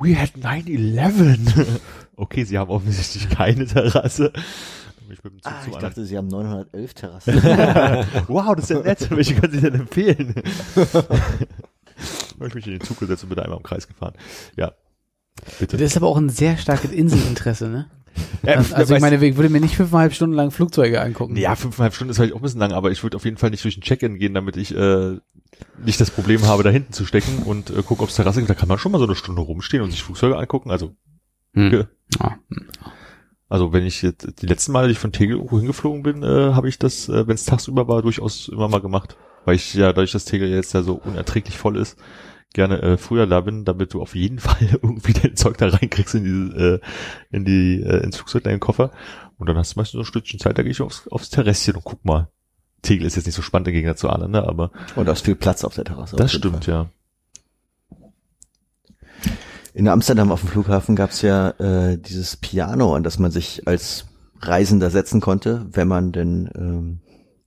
We 0.00 0.18
had 0.18 0.30
9-11. 0.34 1.80
okay, 2.16 2.44
sie 2.44 2.58
haben 2.58 2.70
offensichtlich 2.70 3.28
keine 3.28 3.66
Terrasse. 3.66 4.32
Dann 5.10 5.16
bin 5.16 5.16
Ich 5.18 5.24
mit 5.24 5.32
dem 5.32 5.42
Zug 5.42 5.52
Ah, 5.52 5.62
zum 5.64 5.72
ich 5.72 5.78
dachte, 5.78 6.04
sie 6.04 6.16
haben 6.16 6.28
911 6.28 6.94
Terrassen. 6.94 7.34
wow, 8.28 8.54
das 8.54 8.64
ist 8.64 8.70
ja 8.70 8.80
nett. 8.82 9.10
Welche 9.16 9.34
können 9.34 9.52
Sie 9.52 9.60
denn 9.60 9.74
empfehlen? 9.74 10.34
Habe 10.76 12.48
ich 12.48 12.54
mich 12.54 12.66
in 12.66 12.72
den 12.72 12.80
Zug 12.80 12.98
gesetzt 12.98 13.22
und 13.22 13.28
bin 13.28 13.36
da 13.36 13.42
einmal 13.42 13.58
im 13.58 13.62
Kreis 13.64 13.86
gefahren. 13.86 14.14
Ja. 14.56 14.72
Bitte. 15.58 15.76
Das 15.76 15.90
ist 15.90 15.96
aber 15.96 16.06
auch 16.08 16.16
ein 16.16 16.28
sehr 16.30 16.56
starkes 16.56 16.90
Inselinteresse, 16.92 17.68
ne? 17.68 17.90
Ja, 18.42 18.54
Also, 18.56 18.74
also 18.74 18.94
ich 18.94 19.00
meine, 19.00 19.24
ich 19.24 19.36
würde 19.36 19.48
mir 19.50 19.60
nicht 19.60 19.76
fünfeinhalb 19.76 20.12
Stunden 20.12 20.34
lang 20.34 20.50
Flugzeuge 20.50 21.00
angucken. 21.00 21.36
Ja, 21.36 21.54
fünfeinhalb 21.54 21.94
Stunden 21.94 22.10
ist 22.10 22.18
halt 22.18 22.32
auch 22.32 22.36
ein 22.36 22.42
bisschen 22.42 22.60
lang, 22.60 22.72
aber 22.72 22.90
ich 22.90 23.02
würde 23.02 23.16
auf 23.16 23.24
jeden 23.24 23.36
Fall 23.36 23.50
nicht 23.50 23.62
durch 23.64 23.74
den 23.74 23.82
Check-in 23.82 24.18
gehen, 24.18 24.34
damit 24.34 24.56
ich 24.56 24.74
äh, 24.74 25.16
nicht 25.84 26.00
das 26.00 26.10
Problem 26.10 26.44
habe, 26.46 26.62
da 26.62 26.70
hinten 26.70 26.92
zu 26.92 27.06
stecken 27.06 27.42
und 27.44 27.70
äh, 27.70 27.82
gucke, 27.82 28.02
ob 28.02 28.08
es 28.08 28.16
Terrasse 28.16 28.40
gibt. 28.40 28.50
Da 28.50 28.54
kann 28.54 28.68
man 28.68 28.78
schon 28.78 28.92
mal 28.92 28.98
so 28.98 29.04
eine 29.04 29.14
Stunde 29.14 29.42
rumstehen 29.42 29.82
und 29.82 29.90
sich 29.90 30.02
Flugzeuge 30.02 30.36
angucken. 30.36 30.70
Also, 30.70 30.94
Hm. 31.54 31.86
Ja. 32.20 32.38
Also 33.50 33.72
wenn 33.72 33.84
ich 33.84 34.00
jetzt 34.00 34.40
die 34.40 34.46
letzten 34.46 34.70
Male, 34.70 34.86
die 34.86 34.92
ich 34.92 34.98
von 35.00 35.10
Tegel 35.10 35.36
irgendwo 35.36 35.58
hingeflogen 35.58 36.04
bin, 36.04 36.22
äh, 36.22 36.54
habe 36.54 36.68
ich 36.68 36.78
das, 36.78 37.08
äh, 37.08 37.26
wenn 37.26 37.34
es 37.34 37.44
tagsüber 37.44 37.88
war, 37.88 38.00
durchaus 38.00 38.48
immer 38.48 38.68
mal 38.68 38.80
gemacht. 38.80 39.16
Weil 39.44 39.56
ich 39.56 39.74
ja, 39.74 39.88
dadurch, 39.88 40.12
dass 40.12 40.24
Tegel 40.24 40.48
jetzt 40.48 40.72
ja 40.72 40.82
so 40.82 40.94
unerträglich 40.94 41.58
voll 41.58 41.76
ist, 41.76 41.98
gerne 42.54 42.80
äh, 42.80 42.96
früher 42.96 43.26
da 43.26 43.40
bin, 43.40 43.64
damit 43.64 43.92
du 43.92 44.00
auf 44.00 44.14
jeden 44.14 44.38
Fall 44.40 44.56
irgendwie 44.70 45.14
dein 45.14 45.34
Zeug 45.34 45.58
da 45.58 45.68
reinkriegst 45.68 46.14
in 46.14 46.24
diese, 46.24 46.74
äh, 46.74 46.80
in 47.36 47.44
die, 47.44 47.82
äh, 47.82 48.04
ins 48.04 48.18
Flugzeug, 48.18 48.44
deinen 48.44 48.60
Koffer. 48.60 48.92
Und 49.36 49.48
dann 49.48 49.56
hast 49.56 49.74
du 49.74 49.80
meistens 49.80 49.92
so 49.94 49.98
ein 49.98 50.04
Stückchen 50.04 50.38
Zeit, 50.38 50.56
da 50.56 50.62
gehe 50.62 50.70
ich 50.70 50.80
aufs, 50.80 51.08
aufs 51.08 51.30
Terrasschen 51.30 51.74
und 51.74 51.84
guck 51.84 52.04
mal. 52.04 52.30
Tegel 52.82 53.06
ist 53.06 53.16
jetzt 53.16 53.26
nicht 53.26 53.34
so 53.34 53.42
spannend 53.42 53.68
im 53.68 53.74
Gegensatz 53.74 54.00
zu 54.00 54.08
Aalen, 54.08 54.30
ne? 54.30 54.46
aber 54.46 54.70
Und 54.94 55.06
da 55.06 55.12
ist 55.12 55.24
viel 55.24 55.34
Platz 55.34 55.64
auf 55.64 55.74
der 55.74 55.84
Terrasse. 55.84 56.16
das 56.16 56.32
stimmt, 56.32 56.64
Fall. 56.64 56.74
ja. 56.74 56.90
In 59.72 59.88
Amsterdam 59.88 60.32
auf 60.32 60.40
dem 60.40 60.48
Flughafen 60.48 60.96
gab's 60.96 61.22
ja 61.22 61.50
äh, 61.50 61.98
dieses 61.98 62.36
Piano, 62.36 62.94
an 62.94 63.02
das 63.02 63.18
man 63.18 63.30
sich 63.30 63.66
als 63.66 64.06
Reisender 64.40 64.90
setzen 64.90 65.20
konnte, 65.20 65.66
wenn 65.70 65.88
man 65.88 66.12
denn 66.12 66.50
ähm, 66.56 67.00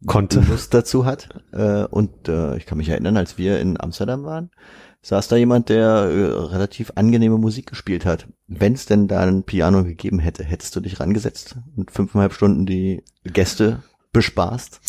Konnte. 0.05 0.41
Lust 0.41 0.73
dazu 0.73 1.05
hat. 1.05 1.29
Äh, 1.51 1.85
und 1.85 2.27
äh, 2.27 2.57
ich 2.57 2.65
kann 2.65 2.77
mich 2.77 2.89
erinnern, 2.89 3.17
als 3.17 3.37
wir 3.37 3.59
in 3.59 3.79
Amsterdam 3.79 4.23
waren, 4.23 4.51
saß 5.01 5.27
da 5.27 5.35
jemand, 5.35 5.69
der 5.69 5.85
äh, 5.85 6.23
relativ 6.25 6.93
angenehme 6.95 7.37
Musik 7.37 7.67
gespielt 7.67 8.05
hat. 8.05 8.27
Wenn 8.47 8.73
es 8.73 8.85
denn 8.85 9.07
da 9.07 9.21
ein 9.21 9.43
Piano 9.43 9.83
gegeben 9.83 10.19
hätte, 10.19 10.43
hättest 10.43 10.75
du 10.75 10.79
dich 10.79 10.99
rangesetzt 10.99 11.57
und 11.75 11.91
fünfeinhalb 11.91 12.33
Stunden 12.33 12.65
die 12.65 13.03
Gäste 13.23 13.83
bespaßt. 14.11 14.79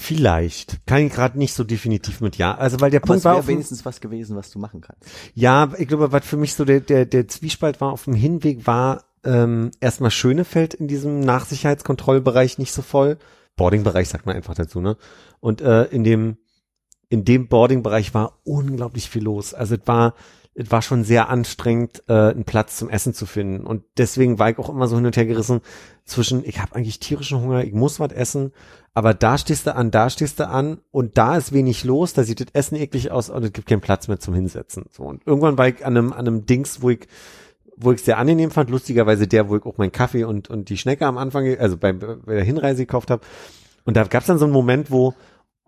Vielleicht. 0.00 0.86
Kann 0.86 1.06
ich 1.06 1.12
gerade 1.12 1.38
nicht 1.38 1.52
so 1.52 1.62
definitiv 1.62 2.20
mit 2.20 2.36
ja. 2.36 2.56
Also 2.56 2.80
weil 2.80 2.90
der 2.90 3.00
Aber 3.00 3.08
Punkt 3.08 3.18
es 3.18 3.24
war 3.24 3.46
wenigstens 3.46 3.84
was 3.84 4.00
gewesen, 4.00 4.34
was 4.34 4.50
du 4.50 4.58
machen 4.58 4.80
kannst. 4.80 5.04
Ja, 5.34 5.70
ich 5.78 5.88
glaube, 5.88 6.10
was 6.10 6.24
für 6.24 6.38
mich 6.38 6.54
so 6.54 6.64
der, 6.64 6.80
der, 6.80 7.04
der 7.04 7.28
Zwiespalt 7.28 7.80
war 7.80 7.92
auf 7.92 8.04
dem 8.04 8.14
Hinweg, 8.14 8.66
war 8.66 9.04
ähm, 9.24 9.70
erstmal 9.80 10.10
Schönefeld 10.10 10.72
in 10.72 10.88
diesem 10.88 11.20
Nachsicherheitskontrollbereich 11.20 12.56
nicht 12.56 12.72
so 12.72 12.80
voll. 12.80 13.18
Boardingbereich 13.56 14.08
sagt 14.08 14.24
man 14.24 14.36
einfach 14.36 14.54
dazu, 14.54 14.80
ne? 14.80 14.96
Und 15.40 15.60
äh, 15.60 15.84
in 15.84 16.02
dem 16.02 16.38
in 17.10 17.24
dem 17.24 17.48
Boardingbereich 17.48 18.14
war 18.14 18.38
unglaublich 18.44 19.10
viel 19.10 19.24
los. 19.24 19.52
Also 19.52 19.74
es 19.74 19.82
war 19.84 20.14
es 20.54 20.70
war 20.70 20.82
schon 20.82 21.04
sehr 21.04 21.28
anstrengend, 21.28 22.02
äh, 22.08 22.12
einen 22.12 22.44
Platz 22.44 22.76
zum 22.76 22.90
Essen 22.90 23.14
zu 23.14 23.26
finden. 23.26 23.64
Und 23.66 23.84
deswegen 23.96 24.38
war 24.38 24.50
ich 24.50 24.58
auch 24.58 24.68
immer 24.68 24.88
so 24.88 24.96
hin 24.96 25.06
und 25.06 25.16
her 25.16 25.26
gerissen 25.26 25.60
zwischen, 26.04 26.44
ich 26.44 26.60
habe 26.60 26.74
eigentlich 26.74 26.98
tierischen 26.98 27.40
Hunger, 27.40 27.64
ich 27.64 27.72
muss 27.72 28.00
was 28.00 28.12
essen, 28.12 28.52
aber 28.92 29.14
da 29.14 29.38
stehst 29.38 29.66
du 29.66 29.74
an, 29.74 29.90
da 29.90 30.10
stehst 30.10 30.40
du 30.40 30.48
an 30.48 30.78
und 30.90 31.16
da 31.16 31.36
ist 31.36 31.52
wenig 31.52 31.84
los, 31.84 32.12
da 32.12 32.24
sieht 32.24 32.40
das 32.40 32.48
Essen 32.52 32.76
eklig 32.76 33.12
aus 33.12 33.30
und 33.30 33.44
es 33.44 33.52
gibt 33.52 33.68
keinen 33.68 33.80
Platz 33.80 34.08
mehr 34.08 34.18
zum 34.18 34.34
Hinsetzen. 34.34 34.86
So 34.90 35.04
und 35.04 35.24
irgendwann 35.24 35.56
war 35.56 35.68
ich 35.68 35.86
an 35.86 35.96
einem, 35.96 36.12
an 36.12 36.26
einem 36.26 36.46
Dings, 36.46 36.82
wo 36.82 36.90
ich 36.90 37.06
wo 37.82 37.92
ich 37.92 38.02
sehr 38.02 38.18
angenehm 38.18 38.50
fand, 38.50 38.68
lustigerweise 38.68 39.26
der, 39.26 39.48
wo 39.48 39.56
ich 39.56 39.64
auch 39.64 39.78
meinen 39.78 39.92
Kaffee 39.92 40.24
und, 40.24 40.50
und 40.50 40.68
die 40.68 40.76
Schnecke 40.76 41.06
am 41.06 41.16
Anfang, 41.16 41.56
also 41.58 41.78
bei, 41.78 41.94
bei 41.94 42.34
der 42.34 42.44
Hinreise 42.44 42.82
gekauft 42.82 43.10
habe. 43.10 43.22
Und 43.86 43.96
da 43.96 44.04
gab 44.04 44.20
es 44.20 44.26
dann 44.26 44.38
so 44.38 44.44
einen 44.44 44.52
Moment, 44.52 44.90
wo, 44.90 45.14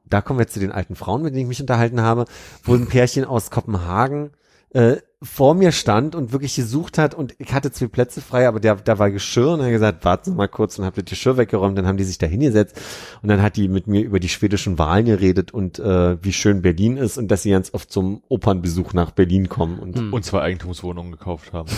da 0.05 0.21
kommen 0.21 0.39
wir 0.39 0.47
zu 0.47 0.61
den 0.61 0.73
alten 0.73 0.95
Frauen, 0.95 1.23
mit 1.23 1.33
denen 1.33 1.45
ich 1.45 1.49
mich 1.49 1.61
unterhalten 1.63 2.03
habe, 2.03 2.27
wo 2.65 2.75
ein 2.75 2.87
Pärchen 2.87 3.25
aus 3.25 3.51
Kopenhagen 3.51 4.33
äh, 4.75 4.97
vor 5.23 5.55
mir 5.55 5.71
stand 5.71 6.15
und 6.15 6.33
wirklich 6.33 6.57
gesucht 6.57 6.99
hat 6.99 7.15
und 7.15 7.35
ich 7.39 7.53
hatte 7.53 7.71
zwei 7.71 7.87
Plätze 7.87 8.21
frei, 8.21 8.49
aber 8.49 8.59
der, 8.59 8.75
da 8.77 8.99
war 8.99 9.11
Geschirr 9.11 9.53
und 9.53 9.61
er 9.61 9.67
hat 9.67 9.73
gesagt, 9.73 10.05
warten 10.05 10.31
Sie 10.31 10.37
mal 10.37 10.49
kurz 10.49 10.79
und 10.79 10.85
hab 10.85 10.95
das 10.95 11.05
Geschirr 11.05 11.37
weggeräumt, 11.37 11.79
dann 11.79 11.87
haben 11.87 11.97
die 11.97 12.05
sich 12.05 12.19
da 12.19 12.27
hingesetzt 12.27 12.81
und 13.23 13.29
dann 13.29 13.41
hat 13.41 13.57
die 13.57 13.69
mit 13.69 13.87
mir 13.87 14.03
über 14.03 14.19
die 14.19 14.29
schwedischen 14.29 14.79
Wahlen 14.79 15.05
geredet 15.05 15.53
und 15.53 15.79
äh, 15.79 16.23
wie 16.25 16.33
schön 16.33 16.63
Berlin 16.63 16.97
ist 16.97 17.19
und 17.19 17.29
dass 17.29 17.43
sie 17.43 17.51
ganz 17.51 17.73
oft 17.73 17.93
zum 17.93 18.23
Opernbesuch 18.29 18.95
nach 18.95 19.13
Berlin 19.13 19.49
kommen 19.49 19.79
und 19.79 19.97
Hm. 19.97 20.13
Und 20.13 20.25
zwei 20.25 20.41
Eigentumswohnungen 20.41 21.13
gekauft 21.13 21.53
haben. 21.53 21.69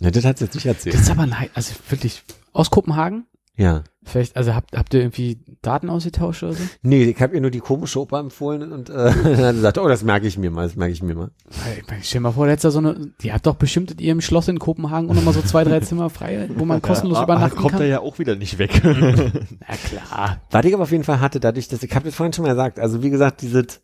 ja, 0.00 0.10
das 0.10 0.24
hat 0.24 0.38
sie 0.38 0.46
jetzt 0.46 0.54
nicht 0.54 0.66
erzählt. 0.66 0.94
Das 0.94 1.02
ist 1.02 1.10
aber 1.10 1.26
nein, 1.26 1.50
also 1.54 1.74
wirklich 1.88 2.24
aus 2.52 2.70
Kopenhagen? 2.70 3.26
Ja. 3.56 3.84
Vielleicht, 4.04 4.36
also 4.36 4.54
habt, 4.54 4.76
habt 4.76 4.94
ihr 4.94 5.00
irgendwie 5.00 5.40
Daten 5.62 5.90
ausgetauscht 5.90 6.44
oder 6.44 6.52
so? 6.52 6.62
Nee, 6.82 7.04
ich 7.04 7.20
habe 7.20 7.34
ihr 7.34 7.40
nur 7.40 7.50
die 7.50 7.58
komische 7.58 7.98
Oper 8.00 8.20
empfohlen 8.20 8.70
und 8.70 8.88
äh, 8.88 8.92
dann 9.24 9.56
gesagt, 9.56 9.78
oh, 9.78 9.88
das 9.88 10.04
merke 10.04 10.28
ich 10.28 10.38
mir 10.38 10.50
mal, 10.52 10.66
das 10.68 10.76
merke 10.76 10.92
ich 10.92 11.02
mir 11.02 11.16
mal. 11.16 11.30
Ich 11.76 11.88
meine, 11.88 12.02
stell 12.04 12.18
dir 12.20 12.22
mal 12.22 12.32
vor, 12.32 12.46
du 12.46 12.70
so 12.70 12.78
eine, 12.78 13.12
die 13.20 13.32
hat 13.32 13.46
doch 13.46 13.56
bestimmt 13.56 13.90
in 13.90 13.98
ihrem 13.98 14.20
Schloss 14.20 14.46
in 14.46 14.60
Kopenhagen 14.60 15.10
auch 15.10 15.14
nochmal 15.14 15.34
so 15.34 15.42
zwei, 15.42 15.64
drei 15.64 15.80
Zimmer 15.80 16.08
frei, 16.08 16.48
wo 16.54 16.64
man 16.64 16.80
kostenlos 16.82 17.18
ja, 17.18 17.24
übernachten 17.24 17.56
kommt 17.56 17.72
kann. 17.72 17.80
er 17.80 17.88
ja 17.88 18.00
auch 18.00 18.20
wieder 18.20 18.36
nicht 18.36 18.58
weg. 18.58 18.80
Na 18.84 19.74
klar. 19.84 20.40
Was 20.52 20.64
ich 20.64 20.74
aber 20.74 20.84
auf 20.84 20.92
jeden 20.92 21.04
Fall 21.04 21.18
hatte, 21.20 21.40
dadurch, 21.40 21.66
dass 21.66 21.82
ich 21.82 21.92
habe 21.92 22.04
das 22.04 22.14
vorhin 22.14 22.32
schon 22.32 22.44
mal 22.44 22.50
gesagt, 22.50 22.78
also 22.78 23.02
wie 23.02 23.10
gesagt, 23.10 23.42
dieses 23.42 23.80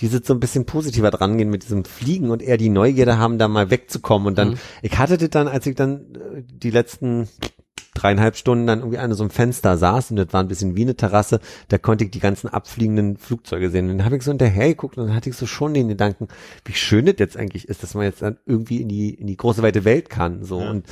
dieses 0.00 0.22
so 0.26 0.34
ein 0.34 0.40
bisschen 0.40 0.66
positiver 0.66 1.10
drangehen 1.10 1.50
mit 1.50 1.62
diesem 1.62 1.84
Fliegen 1.84 2.30
und 2.30 2.42
eher 2.42 2.56
die 2.56 2.68
Neugierde 2.68 3.18
haben, 3.18 3.38
da 3.38 3.46
mal 3.46 3.70
wegzukommen 3.70 4.26
und 4.26 4.36
dann, 4.38 4.50
Mhm. 4.50 4.58
ich 4.82 4.98
hatte 4.98 5.18
das 5.18 5.30
dann, 5.30 5.46
als 5.46 5.66
ich 5.66 5.76
dann 5.76 6.14
äh, 6.14 6.42
die 6.42 6.70
letzten 6.70 7.28
dreieinhalb 7.94 8.36
Stunden 8.36 8.66
dann 8.66 8.80
irgendwie 8.80 8.98
an 8.98 9.12
so 9.14 9.22
einem 9.22 9.30
Fenster 9.30 9.76
saß 9.78 10.10
und 10.10 10.16
das 10.16 10.32
war 10.32 10.42
ein 10.42 10.48
bisschen 10.48 10.76
wie 10.76 10.82
eine 10.82 10.96
Terrasse, 10.96 11.40
da 11.68 11.78
konnte 11.78 12.04
ich 12.04 12.10
die 12.10 12.20
ganzen 12.20 12.48
abfliegenden 12.48 13.16
Flugzeuge 13.16 13.70
sehen. 13.70 13.88
Und 13.90 13.98
dann 13.98 14.04
habe 14.04 14.16
ich 14.16 14.22
so 14.22 14.30
hinterher 14.30 14.68
geguckt 14.68 14.98
und 14.98 15.06
dann 15.06 15.16
hatte 15.16 15.30
ich 15.30 15.36
so 15.36 15.46
schon 15.46 15.74
den 15.74 15.88
Gedanken, 15.88 16.28
wie 16.64 16.74
schön 16.74 17.06
das 17.06 17.16
jetzt 17.18 17.36
eigentlich 17.36 17.68
ist, 17.68 17.82
dass 17.82 17.94
man 17.94 18.04
jetzt 18.04 18.22
dann 18.22 18.36
irgendwie 18.46 18.82
in 18.82 18.88
die, 18.88 19.14
in 19.14 19.26
die 19.26 19.36
große 19.36 19.62
weite 19.62 19.84
Welt 19.84 20.10
kann. 20.10 20.44
So 20.44 20.60
Ja. 20.60 20.70
und 20.70 20.86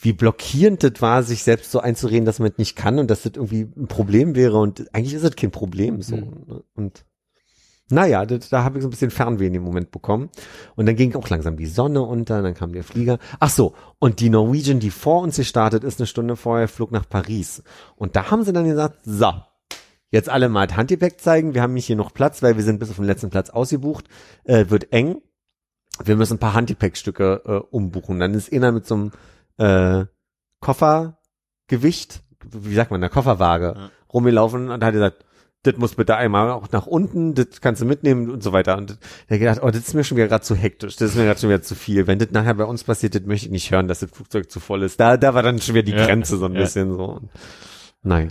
wie 0.00 0.12
blockierend 0.12 0.82
das 0.84 1.00
war, 1.00 1.22
sich 1.22 1.42
selbst 1.42 1.70
so 1.72 1.80
einzureden, 1.80 2.24
dass 2.24 2.38
man 2.38 2.50
das 2.50 2.58
nicht 2.58 2.76
kann 2.76 2.98
und 2.98 3.10
dass 3.10 3.22
das 3.22 3.32
irgendwie 3.34 3.68
ein 3.76 3.88
Problem 3.88 4.36
wäre. 4.36 4.58
Und 4.58 4.94
eigentlich 4.94 5.14
ist 5.14 5.24
es 5.24 5.36
kein 5.36 5.50
Problem 5.50 6.02
so. 6.02 6.16
Mhm. 6.16 6.22
ne? 6.46 6.62
Und 6.74 7.04
naja, 7.90 8.26
das, 8.26 8.48
da 8.48 8.64
habe 8.64 8.78
ich 8.78 8.82
so 8.82 8.88
ein 8.88 8.90
bisschen 8.90 9.10
Fernweh 9.10 9.46
in 9.46 9.52
dem 9.54 9.62
Moment 9.62 9.90
bekommen. 9.90 10.30
Und 10.76 10.86
dann 10.86 10.96
ging 10.96 11.14
auch 11.14 11.28
langsam 11.28 11.56
die 11.56 11.66
Sonne 11.66 12.02
unter, 12.02 12.42
dann 12.42 12.54
kam 12.54 12.72
der 12.72 12.84
Flieger. 12.84 13.18
Ach 13.40 13.50
so, 13.50 13.74
und 13.98 14.20
die 14.20 14.30
Norwegian, 14.30 14.78
die 14.80 14.90
vor 14.90 15.22
uns 15.22 15.36
gestartet 15.36 15.84
ist, 15.84 15.98
eine 16.00 16.06
Stunde 16.06 16.36
vorher, 16.36 16.68
flog 16.68 16.90
nach 16.92 17.08
Paris. 17.08 17.62
Und 17.96 18.14
da 18.16 18.30
haben 18.30 18.44
sie 18.44 18.52
dann 18.52 18.66
gesagt, 18.66 18.98
so, 19.04 19.32
jetzt 20.10 20.28
alle 20.28 20.48
mal 20.48 20.66
das 20.66 20.76
Handgepäck 20.76 21.20
zeigen, 21.20 21.54
wir 21.54 21.62
haben 21.62 21.74
nicht 21.74 21.86
hier 21.86 21.96
noch 21.96 22.12
Platz, 22.12 22.42
weil 22.42 22.56
wir 22.56 22.64
sind 22.64 22.78
bis 22.78 22.90
auf 22.90 22.96
den 22.96 23.04
letzten 23.06 23.30
Platz 23.30 23.50
ausgebucht, 23.50 24.06
äh, 24.44 24.66
wird 24.68 24.92
eng. 24.92 25.22
Wir 26.04 26.16
müssen 26.16 26.34
ein 26.34 26.38
paar 26.38 26.54
Handgepäckstücke 26.54 27.42
äh, 27.44 27.74
umbuchen. 27.74 28.20
Dann 28.20 28.34
ist 28.34 28.52
einer 28.52 28.70
mit 28.72 28.86
so 28.86 28.94
einem 28.94 29.10
äh, 29.56 30.06
Koffergewicht, 30.60 32.22
wie 32.50 32.74
sagt 32.74 32.90
man, 32.90 33.00
einer 33.02 33.10
Kofferwaage 33.10 33.74
Ja. 33.76 33.90
rumgelaufen 34.12 34.70
und 34.70 34.84
hat 34.84 34.92
gesagt, 34.92 35.24
das 35.64 35.76
muss 35.76 35.94
bitte 35.96 36.16
einmal 36.16 36.50
auch 36.50 36.70
nach 36.70 36.86
unten, 36.86 37.34
das 37.34 37.60
kannst 37.60 37.82
du 37.82 37.86
mitnehmen 37.86 38.30
und 38.30 38.42
so 38.42 38.52
weiter. 38.52 38.76
Und 38.78 38.98
er 39.26 39.34
hat 39.34 39.40
gedacht, 39.40 39.60
oh, 39.62 39.66
das 39.70 39.80
ist 39.88 39.94
mir 39.94 40.04
schon 40.04 40.16
wieder 40.16 40.28
gerade 40.28 40.44
zu 40.44 40.54
hektisch, 40.54 40.96
das 40.96 41.10
ist 41.10 41.16
mir 41.16 41.24
gerade 41.24 41.40
schon 41.40 41.50
wieder 41.50 41.62
zu 41.62 41.74
viel. 41.74 42.06
Wenn 42.06 42.18
das 42.18 42.30
nachher 42.30 42.54
bei 42.54 42.64
uns 42.64 42.84
passiert, 42.84 43.14
das 43.14 43.22
möchte 43.24 43.46
ich 43.46 43.52
nicht 43.52 43.70
hören, 43.70 43.88
dass 43.88 44.00
das 44.00 44.10
Flugzeug 44.10 44.50
zu 44.50 44.60
voll 44.60 44.82
ist. 44.82 45.00
Da, 45.00 45.16
da 45.16 45.34
war 45.34 45.42
dann 45.42 45.60
schon 45.60 45.74
wieder 45.74 45.84
die 45.84 45.92
Ja. 45.92 46.06
Grenze 46.06 46.36
so 46.38 46.46
ein 46.46 46.54
Ja. 46.54 46.60
bisschen 46.60 46.92
so. 46.96 47.20
Naja. 48.02 48.28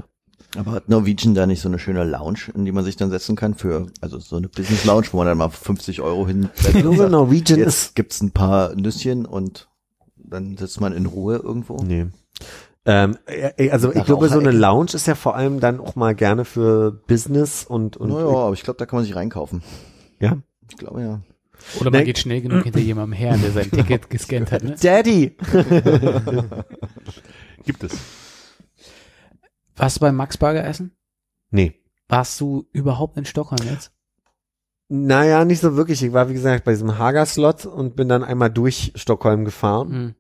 Aber 0.56 0.72
hat 0.72 0.88
Norwegian 0.90 1.36
da 1.36 1.46
nicht 1.46 1.62
so 1.62 1.68
eine 1.68 1.78
schöne 1.78 2.06
Lounge, 2.06 2.40
in 2.56 2.64
die 2.64 2.72
man 2.72 2.86
sich 2.86 2.96
dann 2.96 3.10
setzen 3.10 3.36
kann 3.36 3.54
für, 3.56 3.88
also 4.02 4.18
so 4.18 4.38
eine 4.38 4.48
Business 4.48 4.86
Lounge, 4.86 5.08
wo 5.12 5.18
man 5.18 5.28
dann 5.28 5.38
mal 5.38 5.50
50 5.50 6.02
Euro 6.02 6.26
hin. 6.26 6.50
Ich 6.60 6.72
glaube, 6.72 7.10
Norwegian 7.10 7.60
ist 7.60 7.66
Jetzt 7.88 7.96
gibt's 7.96 8.22
ein 8.22 8.32
paar 8.32 8.74
Nüsschen 8.74 9.26
und 9.26 9.68
dann 10.16 10.56
sitzt 10.58 10.80
man 10.80 10.94
in 10.94 11.06
Ruhe 11.06 11.36
irgendwo. 11.36 11.76
Nee. 11.84 12.08
Ähm, 12.90 13.18
äh, 13.26 13.70
also 13.70 13.94
ich 13.94 14.06
glaube, 14.06 14.30
so 14.30 14.40
eine. 14.40 14.52
Lounge 14.52 14.92
ist 14.94 15.08
ja 15.08 15.16
vor 15.16 15.36
allem 15.36 15.60
dann 15.60 15.80
auch 15.80 15.96
mal 15.96 16.16
gerne 16.16 16.46
für 16.46 16.92
Business 16.92 17.66
und, 17.66 17.98
und 17.98 18.10
naja, 18.10 18.28
aber 18.28 18.54
ich 18.54 18.64
glaube, 18.64 18.78
da 18.78 18.86
kann 18.86 18.98
man 18.98 19.06
sich 19.06 19.16
reinkaufen. 19.16 19.62
ja. 20.20 20.38
Ich 20.70 20.78
glaube 20.78 21.02
ja. 21.02 21.22
Oder 21.80 21.92
man 21.92 22.02
Nee. 22.02 22.06
geht 22.06 22.20
schnell 22.20 22.42
genug 22.42 22.64
hinter 22.64 22.80
jemandem 22.80 23.14
her, 23.14 23.38
der 23.38 23.52
sein 23.52 23.72
Ticket 23.72 24.10
gescannt 24.10 24.52
hat. 24.52 24.64
Ne? 24.64 24.76
Daddy! 24.82 25.36
Gibt 27.64 27.84
es. 27.84 27.98
Warst 29.76 29.98
du 29.98 30.02
beim 30.02 30.16
Max 30.16 30.38
Burger 30.38 30.66
essen? 30.66 30.92
Nee. 31.52 31.74
Warst 32.10 32.40
du 32.42 32.68
überhaupt 32.72 33.18
in 33.18 33.26
Stockholm 33.26 33.66
jetzt? 33.70 33.92
Naja, 34.90 35.44
nicht 35.46 35.60
so 35.60 35.76
wirklich. 35.76 36.02
Ich 36.04 36.14
war, 36.14 36.30
wie 36.30 36.34
gesagt, 36.34 36.64
bei 36.64 36.72
diesem 36.72 36.98
Hager-Slot 36.98 37.66
und 37.66 37.96
bin 37.96 38.08
dann 38.08 38.24
einmal 38.24 38.50
durch 38.50 38.94
Stockholm 38.96 39.44
gefahren. 39.46 39.90
Hm. 39.92 40.16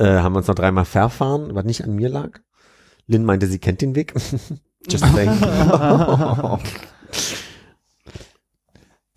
Äh, 0.00 0.20
haben 0.20 0.34
uns 0.34 0.46
noch 0.46 0.54
dreimal 0.54 0.86
verfahren, 0.86 1.54
was 1.54 1.64
nicht 1.64 1.84
an 1.84 1.94
mir 1.94 2.08
lag. 2.08 2.40
Lynn 3.06 3.24
meinte, 3.24 3.46
sie 3.46 3.58
kennt 3.58 3.82
den 3.82 3.94
Weg. 3.94 4.14
Just 4.88 5.04
saying. 5.04 5.30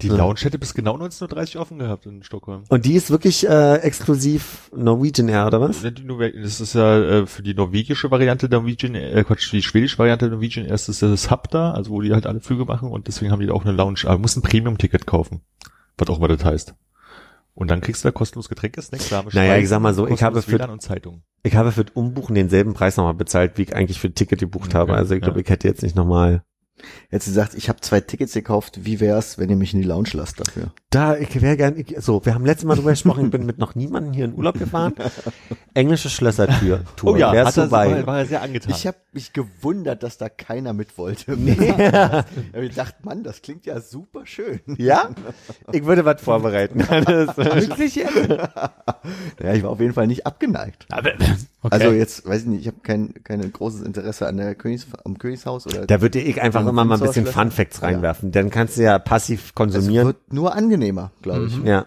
Die 0.02 0.10
Lounge 0.10 0.42
hätte 0.42 0.60
bis 0.60 0.74
genau 0.74 0.98
19.30 0.98 1.56
Uhr 1.56 1.62
offen 1.62 1.80
gehabt 1.80 2.06
in 2.06 2.24
Stockholm. 2.24 2.66
Und 2.68 2.84
die 2.84 2.96
ist 2.96 3.10
wirklich 3.10 3.48
äh, 3.48 3.76
exklusiv 3.78 4.70
Norwegian 4.76 5.30
Air, 5.30 5.48
oder 5.48 5.62
was? 5.62 5.82
Das 5.82 6.60
ist 6.60 6.76
ja 6.76 7.00
äh, 7.00 7.26
für 7.26 7.42
die 7.42 7.54
norwegische 7.54 8.12
Variante 8.12 8.50
der 8.50 8.60
Norwegian, 8.60 8.96
äh, 8.96 9.24
Quatsch, 9.24 9.54
die 9.54 9.64
schwedische 9.64 9.98
Variante 9.98 10.26
der 10.26 10.34
Norwegian 10.36 10.66
Air 10.66 10.74
ist 10.74 10.90
das, 10.90 11.00
das 11.00 11.32
Hub 11.32 11.50
da, 11.52 11.72
also 11.72 11.92
wo 11.92 12.02
die 12.02 12.12
halt 12.12 12.28
alle 12.28 12.42
Flüge 12.42 12.66
machen 12.66 12.92
und 12.92 13.08
deswegen 13.08 13.32
haben 13.32 13.40
die 13.40 13.48
da 13.48 13.54
auch 13.54 13.64
eine 13.64 13.72
Lounge, 13.72 14.02
aber 14.04 14.16
du 14.16 14.22
musst 14.24 14.36
ein 14.36 14.42
Premium-Ticket 14.42 15.08
kaufen, 15.08 15.40
was 15.98 16.10
auch 16.10 16.18
immer 16.18 16.28
das 16.28 16.44
heißt. 16.44 16.76
Und 17.56 17.70
dann 17.70 17.82
kriegst 17.82 18.04
du 18.04 18.08
da 18.08 18.12
kostenlos 18.12 18.50
Getränke, 18.50 18.82
Snacks, 18.82 19.12
Naja, 19.34 19.58
ich 19.58 19.70
sag 19.70 19.80
mal 19.80 19.94
so, 19.94 20.08
ich 20.08 20.24
habe 20.24 20.42
für- 20.42 20.54
WLAN 20.54 20.72
und 20.72 20.82
Zeitung. 20.82 21.22
Ich 21.44 21.56
habe 21.56 21.72
für 21.72 21.86
das 21.86 21.96
Umbuchen 21.96 22.36
denselben 22.36 22.74
Preis 22.74 22.98
nochmal 22.98 23.14
bezahlt, 23.14 23.58
wie 23.58 23.64
ich 23.64 23.76
eigentlich 23.76 24.00
für 24.00 24.12
Ticket 24.12 24.40
gebucht 24.40 24.74
habe. 24.74 24.94
Okay, 24.94 25.00
Also 25.00 25.14
ich 25.16 25.22
glaube, 25.22 25.40
ja. 25.40 25.44
ich 25.44 25.50
hätte 25.50 25.68
jetzt 25.68 25.84
nicht 25.84 25.96
nochmal. 25.96 26.44
Jetzt 27.12 27.26
gesagt, 27.26 27.54
ich 27.54 27.70
habe 27.70 27.80
zwei 27.82 28.00
Tickets 28.02 28.34
gekauft. 28.34 28.80
Wie 28.84 29.00
wär's, 29.00 29.38
wenn 29.38 29.50
ihr 29.50 29.56
mich 29.56 29.74
in 29.74 29.82
die 29.82 29.88
Lounge 29.88 30.10
lasst 30.14 30.40
dafür? 30.40 30.72
Da, 30.90 31.16
ich 31.16 31.40
wäre 31.42 31.56
gern, 31.56 31.78
ich, 31.78 31.96
so, 32.00 32.26
wir 32.26 32.34
haben 32.34 32.46
letztes 32.46 32.66
Mal 32.66 32.76
drüber 32.76 32.90
gesprochen, 32.90 33.26
ich 33.26 33.32
bin 33.32 33.46
mit 33.46 33.60
noch 33.60 33.76
niemandem 33.76 34.14
hier 34.14 34.26
in 34.26 34.34
Urlaub 34.34 34.58
gefahren. 34.58 34.94
Englische 35.76 36.10
Schlössertür. 36.10 36.84
Tour. 36.96 37.18
Wärst 37.18 37.58
du 37.58 37.70
bei? 37.70 37.92
war, 37.98 38.08
war 38.08 38.18
er 38.20 38.26
sehr 38.26 38.42
angetan. 38.42 38.72
Ich 38.72 38.88
habe 38.88 38.98
mich 39.14 39.34
gewundert, 39.34 40.04
dass 40.04 40.18
da 40.18 40.30
keiner 40.30 40.74
mit 40.74 40.98
wollte. 40.98 41.38
Ja. 41.78 42.26
Ich 42.54 42.76
dachte, 42.76 42.96
Mann, 43.04 43.24
das 43.24 43.42
klingt 43.42 43.66
ja 43.66 43.80
super 43.82 44.26
schön. 44.26 44.60
Ja? 44.78 45.10
Ich 45.72 45.86
würde 45.86 46.06
was 46.06 46.22
vorbereiten. 46.22 46.80
Wirklich 46.88 47.96
jetzt? 47.96 48.16
Ja, 48.28 49.54
ich 49.54 49.64
war 49.64 49.70
auf 49.72 49.80
jeden 49.80 49.94
Fall 49.94 50.08
nicht 50.08 50.26
abgeneigt. 50.26 50.88
Okay. 50.92 51.14
Also 51.62 51.92
jetzt, 51.92 52.26
weiß 52.28 52.42
ich 52.42 52.48
nicht, 52.48 52.62
ich 52.62 52.68
habe 52.68 52.78
kein, 52.84 53.14
kein 53.24 53.52
großes 53.52 53.82
Interesse 53.82 54.28
an 54.28 54.38
der 54.38 54.56
Königs, 54.56 54.88
am 55.04 55.18
Königshaus 55.18 55.66
oder. 55.68 55.86
Da 55.88 56.02
würde 56.02 56.20
ich 56.20 56.42
einfach 56.42 56.64
Ja, 56.64 56.70
immer 56.70 56.86
mal 56.86 56.96
ein 56.96 57.00
bisschen. 57.02 57.26
Fun 57.26 57.52
Facts 57.52 57.82
reinwerfen. 57.82 58.32
Dann 58.32 58.50
kannst 58.50 58.78
du 58.78 58.84
ja 58.84 59.00
passiv 59.00 59.46
es 59.48 59.56
konsumieren. 59.56 60.08
wird 60.08 60.34
nur 60.34 60.56
angenehmer, 60.56 61.12
glaube 61.22 61.46
ich. 61.48 61.58
ja. 61.64 61.86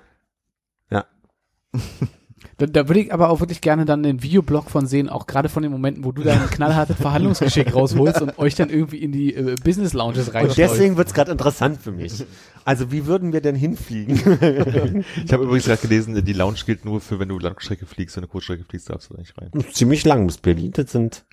Da, 2.59 2.67
da 2.67 2.89
würde 2.89 3.01
ich 3.01 3.13
aber 3.13 3.31
auch 3.31 3.41
wirklich 3.41 3.61
gerne 3.61 3.85
dann 3.85 4.03
den 4.03 4.23
Videoblog 4.23 4.71
von 4.71 4.87
sehen, 4.87 5.09
auch 5.09 5.27
gerade 5.27 5.49
von 5.49 5.63
den 5.63 5.73
Momenten, 5.73 6.05
wo 6.05 6.13
du 6.13 6.23
dein 6.23 6.47
knallhartes 6.51 6.97
Verhandlungsgeschick 6.97 7.75
rausholst 7.75 8.23
und 8.23 8.39
euch 8.39 8.55
dann 8.55 8.71
irgendwie 8.71 8.99
in 8.99 9.13
die 9.13 9.35
äh, 9.35 9.57
Business 9.65 9.93
Lounges 9.93 10.29
Und 10.29 10.35
reinschleust. 10.35 10.59
deswegen 10.59 10.97
wird's 10.97 11.15
gerade 11.15 11.33
interessant 11.33 11.81
für 11.81 11.93
mich. 11.93 12.25
Also 12.65 12.91
wie 12.91 13.07
würden 13.07 13.33
wir 13.33 13.41
denn 13.41 13.55
hinfliegen? 13.55 14.17
Ich 15.25 15.33
habe 15.33 15.45
übrigens 15.45 15.67
gerade 15.67 15.83
gelesen, 15.83 16.25
die 16.25 16.33
Lounge 16.33 16.59
gilt 16.67 16.85
nur 16.85 17.01
für, 17.01 17.19
wenn 17.19 17.29
du 17.29 17.39
Langstrecke 17.39 17.87
fliegst, 17.87 18.17
wenn 18.17 18.23
du 18.23 18.29
Kurzstrecke 18.29 18.65
fliegst, 18.65 18.91
darfst 18.91 19.11
du 19.11 19.15
da 19.15 19.21
nicht 19.21 19.35
rein. 19.39 19.51
Ziemlich 19.73 20.05
lang 20.05 20.27
bis 20.27 20.39
Berlin. 20.39 20.73
Das 20.73 20.93
sind 20.93 21.25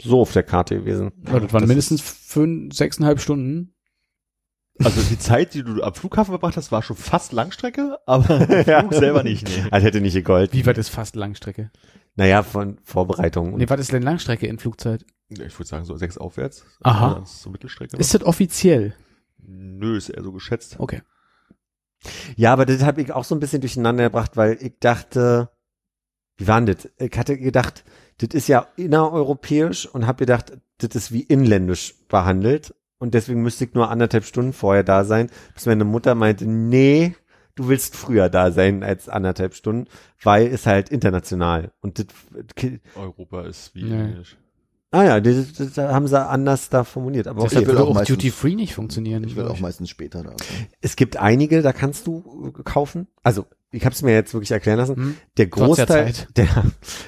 so 0.00 0.20
auf 0.20 0.32
der 0.32 0.42
Karte 0.42 0.76
gewesen. 0.76 1.12
Ja, 1.26 1.40
das 1.40 1.52
waren 1.52 1.62
Das 1.62 1.68
mindestens 1.68 2.00
fünf, 2.00 2.74
sechseinhalb 2.74 3.20
Stunden. 3.20 3.74
Also 4.84 5.02
die 5.02 5.18
Zeit, 5.18 5.54
die 5.54 5.62
du 5.62 5.82
am 5.82 5.94
Flughafen 5.94 6.32
verbracht 6.32 6.56
hast, 6.56 6.72
war 6.72 6.82
schon 6.82 6.96
fast 6.96 7.32
Langstrecke, 7.32 7.98
aber 8.06 8.38
der 8.46 8.80
Flug 8.80 8.94
selber 8.94 9.22
nicht, 9.22 9.46
nee. 9.48 9.64
Also 9.70 9.86
hätte 9.86 10.00
nicht 10.00 10.14
gegolten. 10.14 10.58
Wie 10.58 10.66
weit 10.66 10.78
ist 10.78 10.88
fast 10.88 11.16
Langstrecke? 11.16 11.70
Naja, 12.14 12.42
von 12.42 12.78
Vorbereitung. 12.84 13.56
Nee, 13.56 13.68
was 13.68 13.80
ist 13.80 13.92
denn 13.92 14.02
Langstrecke 14.02 14.46
in 14.46 14.58
Flugzeit? 14.58 15.04
Ja, 15.30 15.44
Ich 15.46 15.58
würde 15.58 15.68
sagen 15.68 15.84
so 15.84 15.96
sechs 15.96 16.18
aufwärts. 16.18 16.64
Aha. 16.82 17.08
Also 17.08 17.20
Das 17.20 17.32
ist 17.32 17.42
so 17.42 17.50
Mittelstrecke. 17.50 17.96
Ist 17.96 18.14
das 18.14 18.22
offiziell? 18.22 18.94
Nö, 19.38 19.96
ist 19.96 20.10
eher 20.10 20.22
so 20.22 20.32
geschätzt. 20.32 20.76
Okay. 20.78 21.02
Ja, 22.36 22.52
aber 22.52 22.66
das 22.66 22.82
habe 22.82 23.00
ich 23.00 23.12
auch 23.12 23.24
so 23.24 23.34
ein 23.34 23.40
bisschen 23.40 23.60
durcheinander 23.60 24.04
gebracht, 24.04 24.36
weil 24.36 24.58
ich 24.60 24.74
dachte, 24.80 25.50
wie 26.36 26.46
war 26.48 26.60
denn 26.60 26.74
das? 26.76 26.88
Ich 26.98 27.16
hatte 27.16 27.38
gedacht, 27.38 27.84
das 28.18 28.30
ist 28.34 28.48
ja 28.48 28.66
innereuropäisch 28.76 29.86
und 29.86 30.06
habe 30.06 30.18
gedacht, 30.18 30.52
das 30.78 30.94
ist 30.94 31.12
wie 31.12 31.22
inländisch 31.22 31.94
behandelt 32.08 32.74
und 33.02 33.14
deswegen 33.14 33.42
müsste 33.42 33.64
ich 33.64 33.74
nur 33.74 33.90
anderthalb 33.90 34.24
Stunden 34.24 34.52
vorher 34.52 34.84
da 34.84 35.04
sein, 35.04 35.28
bis 35.54 35.66
meine 35.66 35.84
Mutter 35.84 36.14
meinte, 36.14 36.46
nee, 36.46 37.16
du 37.56 37.68
willst 37.68 37.96
früher 37.96 38.28
da 38.30 38.52
sein 38.52 38.84
als 38.84 39.08
anderthalb 39.08 39.54
Stunden, 39.54 39.88
weil 40.22 40.46
es 40.46 40.66
halt 40.66 40.88
international 40.88 41.72
und 41.80 41.98
das, 41.98 42.06
Europa 42.94 43.42
ist 43.42 43.74
wie 43.74 43.82
Nee. 43.84 44.00
Englisch. 44.04 44.36
ah 44.92 45.02
ja, 45.04 45.20
das, 45.20 45.52
das 45.54 45.76
haben 45.78 46.06
sie 46.06 46.18
anders 46.26 46.68
da 46.68 46.84
formuliert, 46.84 47.26
aber 47.26 47.42
Deshalb 47.42 47.62
okay. 47.64 47.66
will 47.68 47.74
würde 47.74 47.84
auch 47.84 47.90
auch 47.90 47.94
meistens- 47.94 48.16
Duty 48.16 48.30
Free 48.30 48.54
nicht 48.54 48.74
funktionieren. 48.74 49.24
Ich 49.24 49.34
will 49.36 49.48
auch 49.48 49.58
meistens 49.60 49.90
später 49.90 50.22
da 50.22 50.30
sein. 50.30 50.66
Es 50.80 50.94
gibt 50.96 51.16
einige, 51.16 51.60
da 51.60 51.72
kannst 51.72 52.06
du 52.06 52.52
äh, 52.56 52.62
kaufen. 52.62 53.08
Also 53.24 53.46
ich 53.72 53.84
habe 53.84 53.94
es 53.94 54.02
mir 54.02 54.12
jetzt 54.12 54.34
wirklich 54.34 54.50
erklären 54.50 54.78
lassen. 54.78 54.96
Hm? 54.96 55.16
Der 55.38 55.46
der 55.46 55.46
Großteil, 55.46 55.86
Zeit. 56.12 56.28
der, 56.36 56.48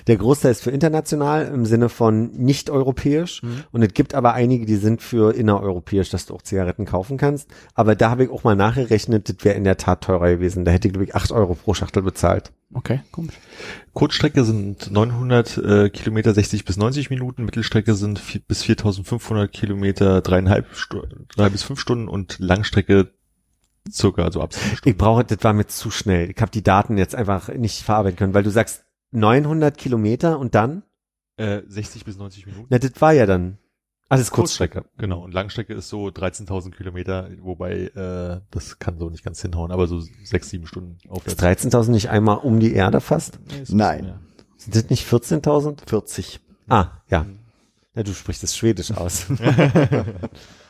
der 0.06 0.16
Großteil 0.16 0.50
ist 0.50 0.62
für 0.62 0.70
international 0.70 1.46
im 1.46 1.66
Sinne 1.66 1.88
von 1.88 2.32
nicht 2.32 2.70
europäisch. 2.70 3.42
Mhm. 3.42 3.64
Und 3.70 3.82
es 3.82 3.92
gibt 3.92 4.14
aber 4.14 4.32
einige, 4.34 4.66
die 4.66 4.76
sind 4.76 5.02
für 5.02 5.34
innereuropäisch, 5.34 6.10
dass 6.10 6.26
du 6.26 6.34
auch 6.34 6.42
Zigaretten 6.42 6.86
kaufen 6.86 7.18
kannst. 7.18 7.48
Aber 7.74 7.94
da 7.94 8.10
habe 8.10 8.24
ich 8.24 8.30
auch 8.30 8.44
mal 8.44 8.56
nachgerechnet, 8.56 9.28
das 9.28 9.44
wäre 9.44 9.56
in 9.56 9.64
der 9.64 9.76
Tat 9.76 10.02
teurer 10.02 10.30
gewesen. 10.30 10.64
Da 10.64 10.72
hätte 10.72 10.88
ich, 10.88 10.94
glaube 10.94 11.04
ich, 11.04 11.14
acht 11.14 11.30
Euro 11.32 11.54
pro 11.54 11.74
Schachtel 11.74 12.02
bezahlt. 12.02 12.52
Okay, 12.72 13.00
komisch. 13.12 13.34
Kurzstrecke 13.92 14.42
sind 14.42 14.90
900 14.90 15.58
äh, 15.58 15.90
Kilometer 15.90 16.34
60 16.34 16.64
bis 16.64 16.76
90 16.76 17.08
Minuten, 17.10 17.44
Mittelstrecke 17.44 17.94
sind 17.94 18.18
vier, 18.18 18.40
bis 18.40 18.64
4500 18.64 19.52
Kilometer 19.52 20.20
dreieinhalb, 20.22 20.66
drei 21.36 21.50
bis 21.50 21.62
fünf 21.62 21.78
Stunden 21.78 22.08
und 22.08 22.38
Langstrecke 22.40 23.12
circa 23.90 24.22
also 24.24 24.40
ab 24.40 24.54
Ich 24.84 24.96
brauche, 24.96 25.24
das 25.24 25.38
war 25.42 25.52
mir 25.52 25.66
zu 25.66 25.90
schnell. 25.90 26.30
Ich 26.30 26.40
habe 26.40 26.50
die 26.50 26.62
Daten 26.62 26.98
jetzt 26.98 27.14
einfach 27.14 27.48
nicht 27.48 27.82
verarbeiten 27.82 28.16
können, 28.16 28.34
weil 28.34 28.42
du 28.42 28.50
sagst 28.50 28.84
900 29.12 29.76
Kilometer 29.76 30.38
und 30.38 30.54
dann? 30.54 30.82
Äh, 31.36 31.62
60 31.66 32.04
bis 32.04 32.16
90 32.16 32.46
Minuten. 32.46 32.66
Na, 32.70 32.78
das 32.78 32.92
war 33.00 33.12
ja 33.12 33.26
dann. 33.26 33.58
Ah, 34.08 34.16
das 34.16 34.26
ist 34.26 34.30
Kurzstrecke. 34.32 34.84
Genau, 34.98 35.24
und 35.24 35.32
Langstrecke 35.32 35.72
ist 35.72 35.88
so 35.88 36.06
13.000 36.06 36.72
Kilometer, 36.72 37.30
wobei 37.40 37.86
äh, 37.86 38.40
das 38.50 38.78
kann 38.78 38.98
so 38.98 39.08
nicht 39.08 39.24
ganz 39.24 39.40
hinhauen, 39.40 39.72
aber 39.72 39.86
so 39.86 40.00
sechs, 40.22 40.50
sieben 40.50 40.66
Stunden 40.66 40.98
Ist 41.02 41.10
aufwärts. 41.10 41.42
13.000 41.42 41.90
nicht 41.90 42.10
einmal 42.10 42.38
um 42.38 42.60
die 42.60 42.74
Erde 42.74 43.00
fast? 43.00 43.38
Nee, 43.48 43.62
ist 43.62 43.72
Nein. 43.72 44.14
Sind 44.56 44.76
das 44.76 44.90
nicht 44.90 45.08
14.000? 45.08 45.88
40. 45.88 46.40
Ah, 46.68 46.88
ja. 47.08 47.26
Ja, 47.94 48.02
du 48.02 48.12
sprichst 48.12 48.42
das 48.42 48.56
Schwedisch 48.56 48.92
aus. 48.92 49.26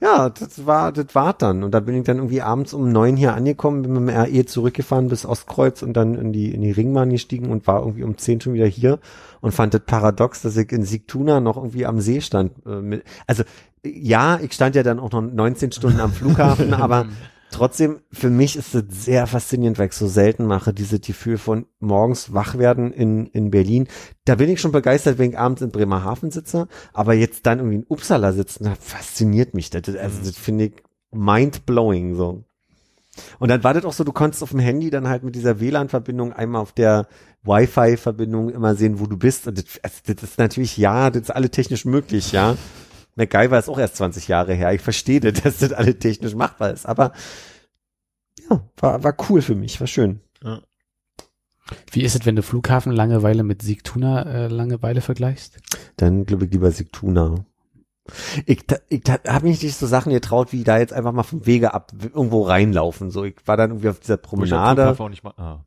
ja, 0.00 0.30
das 0.30 0.66
war, 0.66 0.92
das 0.92 1.14
war 1.14 1.32
dann. 1.32 1.62
Und 1.62 1.72
da 1.72 1.80
bin 1.80 1.94
ich 1.96 2.04
dann 2.04 2.18
irgendwie 2.18 2.42
abends 2.42 2.74
um 2.74 2.90
neun 2.90 3.16
hier 3.16 3.34
angekommen, 3.34 3.82
bin 3.82 3.92
mit 3.92 4.14
dem 4.14 4.16
RE 4.16 4.44
zurückgefahren 4.46 5.08
bis 5.08 5.26
Ostkreuz 5.26 5.82
und 5.82 5.94
dann 5.94 6.14
in 6.14 6.32
die, 6.32 6.52
in 6.52 6.62
die 6.62 6.72
Ringbahn 6.72 7.10
gestiegen 7.10 7.50
und 7.50 7.66
war 7.66 7.80
irgendwie 7.80 8.04
um 8.04 8.18
zehn 8.18 8.40
schon 8.40 8.54
wieder 8.54 8.66
hier 8.66 8.98
und 9.40 9.52
fand 9.52 9.74
das 9.74 9.82
paradox, 9.86 10.42
dass 10.42 10.56
ich 10.56 10.72
in 10.72 10.84
Sigtuna 10.84 11.40
noch 11.40 11.56
irgendwie 11.56 11.86
am 11.86 12.00
See 12.00 12.20
stand. 12.20 12.52
Äh, 12.66 13.00
also, 13.26 13.44
ja, 13.84 14.38
ich 14.40 14.52
stand 14.52 14.74
ja 14.74 14.82
dann 14.82 14.98
auch 14.98 15.12
noch 15.12 15.20
19 15.20 15.72
Stunden 15.72 16.00
am 16.00 16.12
Flughafen, 16.12 16.72
aber 16.74 17.06
trotzdem, 17.50 18.00
für 18.12 18.30
mich 18.30 18.56
ist 18.56 18.74
es 18.74 18.84
sehr 19.04 19.26
faszinierend, 19.26 19.78
weil 19.78 19.88
ich 19.88 19.94
so 19.94 20.06
selten 20.06 20.46
mache, 20.46 20.72
dieses 20.74 21.00
Gefühl 21.00 21.38
von 21.38 21.66
morgens 21.80 22.32
wach 22.32 22.58
werden 22.58 22.92
in, 22.92 23.26
in 23.26 23.50
Berlin. 23.50 23.88
Da 24.24 24.36
bin 24.36 24.50
ich 24.50 24.60
schon 24.60 24.72
begeistert, 24.72 25.18
wenn 25.18 25.30
ich 25.30 25.38
abends 25.38 25.62
in 25.62 25.70
Bremerhaven 25.70 26.30
sitze, 26.30 26.68
aber 26.92 27.14
jetzt 27.14 27.46
dann 27.46 27.58
irgendwie 27.58 27.76
in 27.76 27.86
Uppsala 27.88 28.32
sitzen, 28.32 28.64
da 28.64 28.74
fasziniert 28.78 29.54
mich 29.54 29.70
das. 29.70 29.94
Also 29.96 30.18
das 30.24 30.36
finde 30.36 30.66
ich 30.66 30.82
mind-blowing 31.12 32.14
so. 32.14 32.44
Und 33.38 33.48
dann 33.48 33.62
war 33.62 33.74
das 33.74 33.84
auch 33.84 33.92
so, 33.92 34.04
du 34.04 34.12
konntest 34.12 34.42
auf 34.42 34.50
dem 34.50 34.58
Handy 34.58 34.90
dann 34.90 35.08
halt 35.08 35.22
mit 35.22 35.34
dieser 35.34 35.60
WLAN-Verbindung 35.60 36.32
einmal 36.32 36.62
auf 36.62 36.72
der 36.72 37.06
Wi-Fi-Verbindung 37.44 38.50
immer 38.50 38.74
sehen, 38.74 38.98
wo 38.98 39.06
du 39.06 39.16
bist. 39.16 39.46
Und 39.46 39.58
das, 39.58 39.64
also 39.82 39.96
das 40.06 40.22
ist 40.22 40.38
natürlich, 40.38 40.76
ja, 40.76 41.10
das 41.10 41.22
ist 41.22 41.30
alle 41.30 41.50
technisch 41.50 41.84
möglich, 41.84 42.32
ja. 42.32 42.56
MacGyver 43.16 43.58
ist 43.58 43.68
auch 43.68 43.78
erst 43.78 43.96
20 43.96 44.28
Jahre 44.28 44.54
her. 44.54 44.72
Ich 44.72 44.80
verstehe 44.80 45.20
das, 45.20 45.34
dass 45.42 45.58
das 45.58 45.72
alle 45.72 45.98
technisch 45.98 46.34
machbar 46.34 46.72
ist. 46.72 46.86
Aber 46.86 47.12
ja, 48.50 48.60
war, 48.76 49.02
war 49.04 49.16
cool 49.28 49.42
für 49.42 49.54
mich, 49.54 49.80
war 49.80 49.86
schön. 49.86 50.20
Wie 51.90 52.02
ist 52.02 52.14
es, 52.14 52.26
wenn 52.26 52.36
du 52.36 52.42
Flughafen 52.42 52.92
Langeweile 52.92 53.42
mit 53.42 53.62
Sigtuna 53.62 54.22
äh, 54.22 54.48
Langeweile 54.48 55.00
vergleichst? 55.00 55.58
Dann 55.96 56.26
glaube 56.26 56.44
ich 56.44 56.52
lieber 56.52 56.70
Sigtuna. 56.70 57.44
Ich, 58.44 58.66
ich 58.88 59.02
habe 59.08 59.46
mich 59.46 59.62
nicht 59.62 59.76
so 59.76 59.86
Sachen 59.86 60.12
getraut, 60.12 60.52
wie 60.52 60.62
da 60.62 60.78
jetzt 60.78 60.92
einfach 60.92 61.12
mal 61.12 61.22
vom 61.22 61.46
Wege 61.46 61.72
ab 61.72 61.92
irgendwo 62.02 62.42
reinlaufen. 62.42 63.10
So, 63.10 63.24
ich 63.24 63.36
war 63.46 63.56
dann 63.56 63.70
irgendwie 63.70 63.88
auf 63.88 63.98
dieser 63.98 64.16
ich 64.16 64.22
Promenade. 64.22 64.82
Flughafen 64.82 65.06
auch 65.06 65.08
nicht 65.08 65.24
mal, 65.24 65.34
ah. 65.38 65.64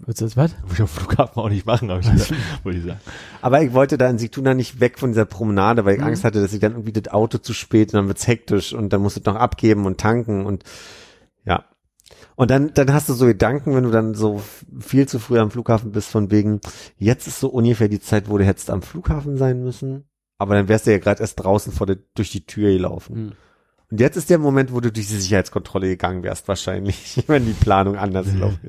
Würdest 0.00 0.20
du 0.20 0.24
das 0.26 0.36
was? 0.36 0.52
Würde 0.62 0.74
ich 0.74 0.80
am 0.80 0.88
Flughafen 0.88 1.42
auch 1.42 1.48
nicht 1.48 1.66
machen, 1.66 1.90
aber 1.90 2.00
ich 2.00 2.10
gesagt, 2.10 2.34
wollte 2.64 2.78
ich 2.78 2.84
sagen. 2.84 3.00
Aber 3.42 3.62
ich 3.62 3.72
wollte 3.72 3.96
da 3.98 4.08
in 4.08 4.18
Sigtuna 4.18 4.54
nicht 4.54 4.80
weg 4.80 4.98
von 4.98 5.10
dieser 5.12 5.24
Promenade, 5.24 5.84
weil 5.84 5.94
ich 5.94 6.00
Mhm. 6.00 6.06
Angst 6.08 6.24
hatte, 6.24 6.40
dass 6.40 6.52
ich 6.52 6.60
dann 6.60 6.72
irgendwie 6.72 6.92
das 6.92 7.12
Auto 7.12 7.38
zu 7.38 7.54
spät 7.54 7.92
und 7.92 7.98
dann 7.98 8.08
wird's 8.08 8.26
hektisch 8.26 8.72
und 8.72 8.92
dann 8.92 9.00
musst 9.00 9.16
du 9.16 9.20
noch 9.30 9.36
abgeben 9.36 9.86
und 9.86 9.98
tanken 9.98 10.44
und 10.46 10.64
ja. 11.44 11.64
Und 12.36 12.50
dann, 12.50 12.72
dann 12.74 12.92
hast 12.92 13.08
du 13.08 13.14
so 13.14 13.26
Gedanken, 13.26 13.74
wenn 13.74 13.84
du 13.84 13.90
dann 13.90 14.14
so 14.14 14.42
viel 14.78 15.08
zu 15.08 15.18
früh 15.18 15.38
am 15.38 15.50
Flughafen 15.50 15.92
bist, 15.92 16.08
von 16.10 16.30
wegen, 16.30 16.60
jetzt 16.98 17.26
ist 17.26 17.40
so 17.40 17.48
ungefähr 17.48 17.88
die 17.88 18.00
Zeit, 18.00 18.28
wo 18.28 18.36
du 18.38 18.44
hättest 18.44 18.70
am 18.70 18.82
Flughafen 18.82 19.36
sein 19.38 19.62
müssen, 19.62 20.04
aber 20.38 20.54
dann 20.54 20.68
wärst 20.68 20.86
du 20.86 20.90
ja 20.92 20.98
gerade 20.98 21.22
erst 21.22 21.42
draußen 21.42 21.72
vor 21.72 21.86
der, 21.86 21.96
durch 22.14 22.30
die 22.30 22.44
Tür 22.44 22.70
gelaufen. 22.70 23.14
Hm. 23.16 23.32
Und 23.90 24.00
jetzt 24.00 24.16
ist 24.16 24.28
der 24.30 24.38
Moment, 24.38 24.72
wo 24.72 24.80
du 24.80 24.92
durch 24.92 25.06
die 25.06 25.16
Sicherheitskontrolle 25.16 25.88
gegangen 25.88 26.22
wärst, 26.24 26.46
wahrscheinlich, 26.48 27.24
wenn 27.28 27.46
die 27.46 27.52
Planung 27.52 27.96
anders 27.96 28.32
läuft. 28.34 28.60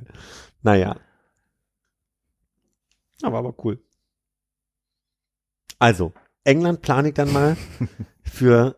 Naja. 0.62 0.95
Aber 3.23 3.38
aber 3.39 3.53
cool. 3.65 3.80
Also, 5.80 6.14
England 6.44 6.81
plane 6.81 7.10
ich 7.10 7.14
dann 7.14 7.31
mal 7.34 7.56
für 8.23 8.77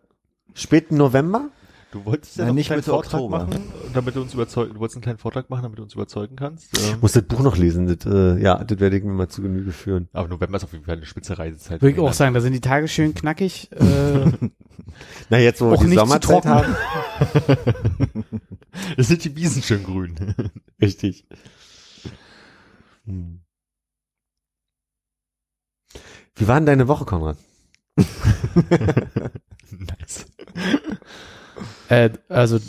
späten 0.54 0.98
November. 0.98 1.50
Du 1.92 2.06
wolltest 2.06 2.38
ja 2.38 2.44
Nein, 2.44 2.50
noch 2.50 2.56
nicht 2.56 2.72
einen 2.72 2.82
kleinen 2.84 3.00
Mitte 3.00 3.10
Vortrag 3.10 3.22
Oktober. 3.22 3.46
machen, 3.48 3.74
damit 3.96 4.16
du 4.16 4.22
uns 4.22 4.34
überzeugen, 4.36 4.74
du 4.76 4.80
wolltest 4.80 4.98
einen 4.98 5.02
kleinen 5.02 5.18
Vortrag 5.18 5.50
machen, 5.50 5.64
damit 5.64 5.80
du 5.80 5.84
uns 5.84 5.96
überzeugen 5.96 6.36
kannst. 6.36 6.78
Ich 6.78 6.88
Ähm, 6.92 7.00
muss 7.02 7.14
das 7.14 7.24
Buch 7.24 7.40
noch 7.40 7.58
lesen. 7.58 7.88
Das, 7.88 8.06
äh, 8.06 8.40
ja, 8.40 8.64
das 8.64 8.80
werde 8.80 8.96
ich 8.98 9.04
mir 9.04 9.12
mal 9.14 9.28
zu 9.28 9.42
Genüge 9.42 9.72
führen. 9.72 10.08
aber 10.14 10.28
November 10.28 10.58
ist 10.58 10.66
auf 10.66 10.74
jeden 10.74 10.86
Fall 10.86 10.98
eine 10.98 11.06
spitze 11.08 11.40
Reisezeit. 11.40 11.82
Würde 11.82 11.94
ich 11.96 12.00
auch 12.00 12.14
sagen, 12.14 12.36
da 12.36 12.42
sind 12.42 12.54
die 12.54 12.62
Tage 12.62 12.88
schön 12.88 13.16
knackig. 13.16 13.72
Äh, 13.72 14.32
Na, 15.30 15.40
jetzt, 15.40 15.62
wo 15.62 15.72
wir 15.72 15.78
Auch 15.78 15.82
die 15.82 15.88
nicht 15.88 16.00
zu 16.00 16.06
Sommerzeit 16.06 16.22
trocken. 16.44 16.50
haben. 16.50 16.76
Es 18.98 19.08
sind 19.08 19.24
die 19.26 19.36
Wiesen 19.36 19.64
schön 19.64 19.84
grün. 19.84 20.36
Richtig. 20.82 21.26
Hm. 23.06 23.42
Wie 26.40 26.48
war 26.48 26.56
denn 26.56 26.66
deine 26.66 26.88
Woche, 26.88 27.06
Konrad? 27.06 27.38
nice. 29.72 30.26
äh, 31.90 32.10
also 32.30 32.60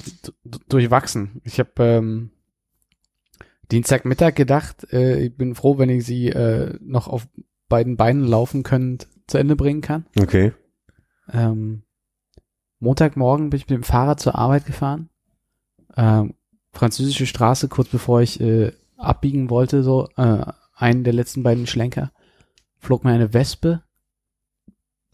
durchwachsen. 0.69 1.41
Ich 1.45 1.61
habe 1.61 1.71
ähm, 1.79 2.31
Dienstagmittag 3.71 4.35
gedacht, 4.35 4.93
äh, 4.93 5.21
ich 5.21 5.37
bin 5.37 5.55
froh, 5.55 5.79
wenn 5.79 5.89
ich 5.89 6.05
sie 6.05 6.31
äh, 6.31 6.77
noch 6.81 7.07
auf 7.07 7.29
beiden 7.69 7.97
Beinen 7.97 8.25
laufen 8.25 8.65
können 8.65 8.99
zu 9.29 9.39
Ende 9.39 9.55
bringen 9.55 9.83
kann. 9.83 10.07
Okay. 10.19 10.53
Ähm, 11.33 11.85
Montagmorgen 12.81 13.51
bin 13.51 13.59
ich 13.59 13.69
mit 13.69 13.77
dem 13.77 13.85
Fahrrad 13.85 14.19
zur 14.19 14.35
Arbeit 14.35 14.67
gefahren. 14.67 15.11
Ähm, 15.97 16.35
französische 16.73 17.27
Straße, 17.27 17.69
kurz 17.69 17.89
bevor 17.89 18.21
ich 18.21 18.41
äh, 18.41 18.73
abbiegen 18.97 19.49
wollte, 19.49 19.85
so 19.85 20.09
äh, 20.17 20.45
einen 20.75 21.05
der 21.05 21.13
letzten 21.13 21.45
beiden 21.45 21.69
Schlenker, 21.69 22.11
flog 22.81 23.05
mir 23.05 23.13
eine 23.13 23.33
Wespe 23.35 23.83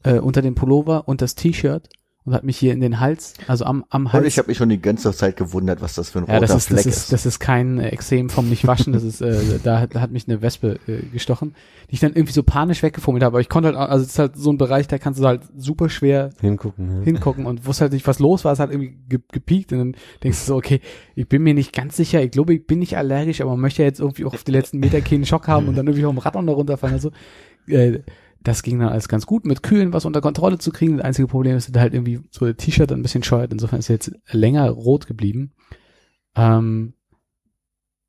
äh, 0.04 0.18
unter 0.18 0.42
den 0.42 0.54
Pullover 0.54 1.08
und 1.08 1.20
das 1.22 1.34
T-Shirt 1.34 1.88
und 2.24 2.34
hat 2.34 2.42
mich 2.42 2.56
hier 2.58 2.72
in 2.72 2.80
den 2.80 2.98
Hals, 2.98 3.34
also 3.46 3.64
am, 3.66 3.84
am 3.88 4.12
Hals. 4.12 4.22
Und 4.22 4.26
ich 4.26 4.36
habe 4.38 4.48
mich 4.48 4.56
schon 4.58 4.68
die 4.68 4.80
ganze 4.80 5.12
Zeit 5.12 5.36
gewundert, 5.36 5.80
was 5.80 5.94
das 5.94 6.10
für 6.10 6.18
ein 6.18 6.26
ja, 6.26 6.34
roter 6.34 6.46
das 6.48 6.56
ist, 6.56 6.66
Fleck 6.66 6.76
das 6.78 6.86
ist, 6.86 7.12
das 7.12 7.24
ist 7.24 7.38
kein 7.38 7.78
äh, 7.78 7.90
Exem 7.90 8.30
vom 8.30 8.48
Nicht-Waschen, 8.48 8.92
das 8.92 9.04
ist, 9.04 9.20
äh, 9.20 9.60
da, 9.62 9.78
hat- 9.80 9.94
da 9.94 10.00
hat 10.00 10.10
mich 10.10 10.26
eine 10.26 10.42
Wespe 10.42 10.80
äh, 10.88 11.02
gestochen, 11.12 11.54
die 11.88 11.94
ich 11.94 12.00
dann 12.00 12.14
irgendwie 12.14 12.32
so 12.32 12.42
panisch 12.42 12.82
weggefummelt 12.82 13.22
habe, 13.22 13.34
aber 13.34 13.40
ich 13.40 13.48
konnte 13.48 13.68
halt, 13.68 13.76
auch- 13.78 13.88
also 13.88 14.02
es 14.02 14.10
ist 14.10 14.18
halt 14.18 14.36
so 14.36 14.50
ein 14.50 14.58
Bereich, 14.58 14.88
da 14.88 14.98
kannst 14.98 15.20
du 15.20 15.24
halt 15.24 15.42
super 15.56 15.88
schwer 15.88 16.30
Hingucken. 16.40 16.98
Ja. 16.98 17.04
hingucken 17.04 17.46
und 17.46 17.64
wusste 17.64 17.82
halt 17.82 17.92
nicht, 17.92 18.08
was 18.08 18.18
los 18.18 18.44
war. 18.44 18.52
Es 18.52 18.58
hat 18.58 18.72
irgendwie 18.72 18.98
ge 19.08 19.20
gepiekt 19.30 19.70
und 19.72 19.78
dann 19.78 19.96
denkst 20.24 20.40
du 20.40 20.44
so, 20.46 20.56
okay, 20.56 20.80
ich 21.14 21.28
bin 21.28 21.44
mir 21.44 21.54
nicht 21.54 21.72
ganz 21.72 21.96
sicher. 21.96 22.20
Ich 22.24 22.32
glaube, 22.32 22.54
ich 22.54 22.66
bin 22.66 22.80
nicht 22.80 22.96
allergisch, 22.96 23.40
aber 23.40 23.50
man 23.52 23.60
möchte 23.60 23.82
ja 23.82 23.86
jetzt 23.88 24.00
irgendwie 24.00 24.24
auch 24.24 24.34
auf 24.34 24.42
die 24.42 24.50
letzten 24.50 24.80
Meter 24.80 25.00
keinen 25.00 25.26
Schock 25.26 25.46
haben 25.46 25.68
und 25.68 25.76
dann 25.76 25.86
irgendwie 25.86 26.02
vom 26.04 26.18
Rad 26.18 26.34
noch 26.34 26.56
runterfallen. 26.56 26.94
Also, 26.94 27.12
äh, 27.68 28.02
das 28.42 28.62
ging 28.62 28.78
dann 28.78 28.90
alles 28.90 29.08
ganz 29.08 29.26
gut, 29.26 29.44
mit 29.44 29.62
Kühlen 29.62 29.92
was 29.92 30.04
unter 30.04 30.20
Kontrolle 30.20 30.58
zu 30.58 30.70
kriegen. 30.70 30.98
Das 30.98 31.06
einzige 31.06 31.26
Problem 31.26 31.56
ist, 31.56 31.74
dass 31.74 31.82
halt 31.82 31.94
irgendwie 31.94 32.20
so 32.30 32.46
das 32.46 32.56
T-Shirt 32.56 32.92
ein 32.92 33.02
bisschen 33.02 33.24
scheuert. 33.24 33.52
Insofern 33.52 33.80
ist 33.80 33.90
er 33.90 33.96
jetzt 33.96 34.12
länger 34.30 34.70
rot 34.70 35.06
geblieben. 35.06 35.52
Ähm, 36.36 36.94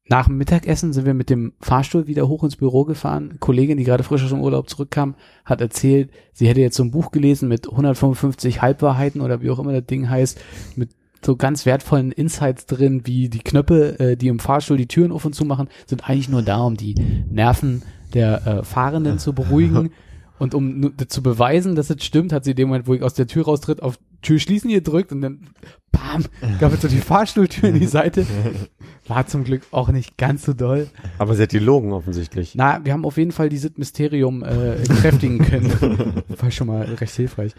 nach 0.09 0.27
dem 0.27 0.37
Mittagessen 0.37 0.93
sind 0.93 1.05
wir 1.05 1.13
mit 1.13 1.29
dem 1.29 1.53
Fahrstuhl 1.59 2.07
wieder 2.07 2.27
hoch 2.27 2.43
ins 2.43 2.55
Büro 2.55 2.85
gefahren. 2.85 3.31
Eine 3.31 3.39
Kollegin, 3.39 3.77
die 3.77 3.83
gerade 3.83 4.03
frisch 4.03 4.23
aus 4.23 4.29
dem 4.29 4.41
Urlaub 4.41 4.69
zurückkam, 4.69 5.15
hat 5.43 5.59
erzählt, 5.59 6.11
sie 6.33 6.47
hätte 6.47 6.61
jetzt 6.61 6.77
so 6.77 6.83
ein 6.83 6.91
Buch 6.91 7.11
gelesen 7.11 7.49
mit 7.49 7.69
155 7.69 8.61
Halbwahrheiten 8.61 9.21
oder 9.21 9.41
wie 9.41 9.49
auch 9.49 9.59
immer 9.59 9.73
das 9.73 9.85
Ding 9.85 10.09
heißt, 10.09 10.39
mit 10.75 10.91
so 11.25 11.35
ganz 11.35 11.65
wertvollen 11.65 12.11
Insights 12.11 12.67
drin, 12.67 13.01
wie 13.05 13.27
die 13.27 13.39
Knöpfe, 13.39 13.99
äh, 13.99 14.15
die 14.15 14.27
im 14.27 14.39
Fahrstuhl 14.39 14.77
die 14.77 14.87
Türen 14.87 15.11
auf 15.11 15.25
und 15.25 15.33
zu 15.33 15.45
machen, 15.45 15.67
sind 15.87 16.07
eigentlich 16.07 16.29
nur 16.29 16.43
da, 16.43 16.59
um 16.59 16.77
die 16.77 16.95
Nerven 17.29 17.81
der 18.13 18.45
äh, 18.47 18.63
Fahrenden 18.63 19.19
zu 19.19 19.33
beruhigen. 19.33 19.91
Und 20.39 20.53
um 20.53 20.93
zu 21.07 21.23
beweisen, 21.23 21.75
dass 21.75 21.89
es 21.89 22.05
stimmt, 22.05 22.31
hat 22.31 22.43
sie 22.43 22.51
in 22.51 22.57
dem 22.57 22.67
Moment, 22.67 22.85
wo 22.85 22.93
ich 22.93 23.01
aus 23.01 23.15
der 23.15 23.25
Tür 23.25 23.45
raustritt, 23.45 23.81
auf 23.81 23.97
Tür 24.21 24.37
schließen 24.37 24.69
gedrückt 24.69 25.11
und 25.11 25.21
dann 25.21 25.49
bam, 25.91 26.25
gab 26.59 26.73
es 26.73 26.81
so 26.81 26.87
die 26.87 26.99
Fahrstuhltür 26.99 27.69
in 27.69 27.79
die 27.79 27.87
Seite. 27.87 28.25
War 29.07 29.25
zum 29.25 29.43
Glück 29.43 29.63
auch 29.71 29.89
nicht 29.89 30.15
ganz 30.17 30.43
so 30.43 30.53
doll. 30.53 30.89
Aber 31.17 31.33
sie 31.35 31.41
hat 31.41 31.53
die 31.53 31.59
Logen 31.59 31.91
offensichtlich. 31.91 32.53
Na, 32.53 32.85
wir 32.85 32.93
haben 32.93 33.05
auf 33.05 33.17
jeden 33.17 33.31
Fall 33.31 33.49
dieses 33.49 33.77
Mysterium 33.77 34.43
äh, 34.43 34.75
kräftigen 35.01 35.39
können. 35.39 36.23
War 36.27 36.51
schon 36.51 36.67
mal 36.67 36.83
recht 36.83 37.15
hilfreich. 37.15 37.53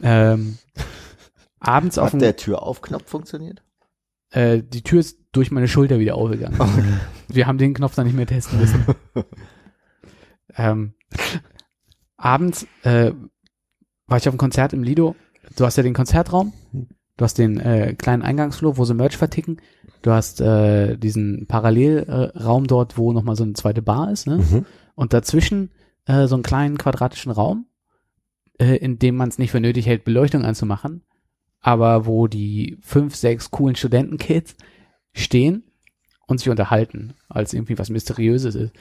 Ähm, 0.00 0.58
abends 1.58 1.98
auf 1.98 2.06
Hat 2.06 2.12
dem, 2.14 2.20
der 2.20 2.36
Türaufknopf 2.36 3.08
funktioniert? 3.08 3.62
äh, 4.30 4.62
die 4.62 4.82
Tür 4.82 5.00
ist 5.00 5.18
durch 5.32 5.50
meine 5.50 5.68
Schulter 5.68 5.98
wieder 5.98 6.14
aufgegangen. 6.16 6.58
Wir 7.28 7.46
haben 7.46 7.58
den 7.58 7.74
Knopf 7.74 7.94
dann 7.94 8.06
nicht 8.06 8.16
mehr 8.16 8.26
testen 8.26 8.58
müssen. 8.60 8.84
Ähm, 10.56 10.94
abends 12.16 12.66
äh, 12.82 13.12
war 14.06 14.18
ich 14.18 14.28
auf 14.28 14.34
dem 14.34 14.38
Konzert 14.38 14.72
im 14.72 14.82
Lido. 14.82 15.16
Du 15.56 15.64
hast 15.64 15.76
ja 15.76 15.82
den 15.82 15.94
Konzertraum, 15.94 16.52
du 16.72 17.24
hast 17.24 17.38
den 17.38 17.58
äh, 17.58 17.94
kleinen 17.94 18.22
Eingangsflur, 18.22 18.76
wo 18.76 18.84
sie 18.84 18.94
Merch 18.94 19.16
verticken. 19.16 19.58
Du 20.02 20.10
hast 20.10 20.40
äh, 20.40 20.96
diesen 20.96 21.46
Parallelraum 21.46 22.66
dort, 22.66 22.98
wo 22.98 23.12
nochmal 23.12 23.36
so 23.36 23.44
eine 23.44 23.52
zweite 23.54 23.82
Bar 23.82 24.10
ist. 24.10 24.26
Ne? 24.26 24.38
Mhm. 24.38 24.66
Und 24.94 25.12
dazwischen 25.12 25.70
äh, 26.06 26.26
so 26.26 26.34
einen 26.34 26.42
kleinen 26.42 26.78
quadratischen 26.78 27.32
Raum, 27.32 27.66
äh, 28.58 28.76
in 28.76 28.98
dem 28.98 29.16
man 29.16 29.28
es 29.28 29.38
nicht 29.38 29.50
für 29.50 29.60
nötig 29.60 29.86
hält, 29.86 30.04
Beleuchtung 30.04 30.44
anzumachen, 30.44 31.04
aber 31.60 32.06
wo 32.06 32.26
die 32.26 32.78
fünf, 32.80 33.14
sechs 33.14 33.50
coolen 33.50 33.76
Studentenkids 33.76 34.56
stehen 35.12 35.64
und 36.26 36.38
sich 36.38 36.48
unterhalten, 36.48 37.14
als 37.28 37.52
irgendwie 37.54 37.78
was 37.78 37.90
Mysteriöses 37.90 38.54
ist. 38.54 38.72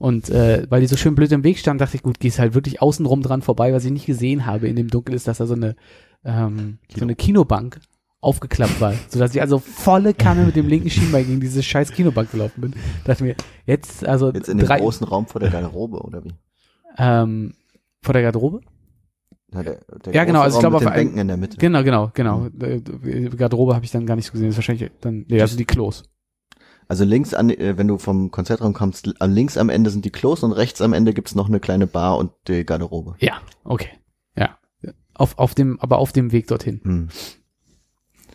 Und 0.00 0.30
äh, 0.30 0.66
weil 0.70 0.80
die 0.80 0.86
so 0.86 0.96
schön 0.96 1.14
blöd 1.14 1.30
im 1.30 1.44
Weg 1.44 1.58
stand, 1.58 1.78
dachte 1.78 1.94
ich, 1.94 2.02
gut, 2.02 2.20
gehst 2.20 2.38
halt 2.38 2.54
wirklich 2.54 2.80
außenrum 2.80 3.20
dran 3.20 3.42
vorbei. 3.42 3.74
Was 3.74 3.84
ich 3.84 3.92
nicht 3.92 4.06
gesehen 4.06 4.46
habe 4.46 4.66
in 4.66 4.74
dem 4.74 4.88
Dunkel 4.88 5.14
ist, 5.14 5.28
dass 5.28 5.36
da 5.36 5.46
so 5.46 5.52
eine 5.52 5.76
ähm, 6.24 6.78
so 6.96 7.02
eine 7.02 7.14
Kinobank 7.14 7.80
aufgeklappt 8.22 8.80
war, 8.80 8.94
sodass 9.08 9.34
ich 9.34 9.42
also 9.42 9.58
volle 9.58 10.14
Kanne 10.14 10.46
mit 10.46 10.56
dem 10.56 10.66
linken 10.68 10.88
Schienbein 10.88 11.26
gegen 11.26 11.40
diese 11.40 11.62
scheiß 11.62 11.92
Kinobank 11.92 12.30
gelaufen 12.30 12.62
bin. 12.62 12.74
Dachte 13.04 13.24
mir, 13.24 13.36
jetzt 13.66 14.06
also 14.06 14.32
Jetzt 14.32 14.48
in 14.48 14.56
dem 14.56 14.66
drei, 14.66 14.78
großen 14.78 15.06
Raum 15.06 15.26
vor 15.26 15.38
der 15.38 15.50
Garderobe, 15.50 15.98
oder 16.00 16.24
wie? 16.24 16.32
ähm, 16.96 17.52
vor 18.00 18.14
der 18.14 18.22
Garderobe? 18.22 18.62
Na, 19.52 19.62
der, 19.62 19.80
der 20.02 20.14
Ja, 20.14 20.24
genau, 20.24 20.40
also 20.40 20.56
ich 20.56 20.60
glaube, 20.60 20.78
auf 20.78 20.84
Bänken 20.94 21.18
in 21.18 21.28
der 21.28 21.36
Mitte. 21.36 21.58
Genau, 21.58 21.84
genau, 21.84 22.10
genau. 22.14 22.46
Äh, 22.62 23.28
Garderobe 23.36 23.74
habe 23.74 23.84
ich 23.84 23.90
dann 23.90 24.06
gar 24.06 24.16
nicht 24.16 24.24
so 24.24 24.32
gesehen. 24.32 24.46
Das 24.46 24.54
ist 24.54 24.58
wahrscheinlich 24.58 24.90
dann, 25.02 25.26
nee, 25.28 25.42
also 25.42 25.58
die 25.58 25.66
Klos. 25.66 26.04
Also 26.90 27.04
links 27.04 27.34
an, 27.34 27.50
äh, 27.50 27.78
wenn 27.78 27.86
du 27.86 27.98
vom 27.98 28.32
Konzertraum 28.32 28.72
kommst, 28.74 29.08
links 29.20 29.56
am 29.56 29.68
Ende 29.68 29.90
sind 29.90 30.04
die 30.04 30.10
Klos 30.10 30.42
und 30.42 30.50
rechts 30.50 30.80
am 30.80 30.92
Ende 30.92 31.14
gibt's 31.14 31.36
noch 31.36 31.46
eine 31.46 31.60
kleine 31.60 31.86
Bar 31.86 32.18
und 32.18 32.32
die 32.48 32.64
Garderobe. 32.66 33.14
Ja, 33.20 33.34
okay. 33.62 33.90
Ja. 34.36 34.58
Auf, 35.14 35.38
auf 35.38 35.54
dem, 35.54 35.78
aber 35.78 35.98
auf 35.98 36.10
dem 36.10 36.32
Weg 36.32 36.48
dorthin. 36.48 36.80
Hm. 36.82 37.08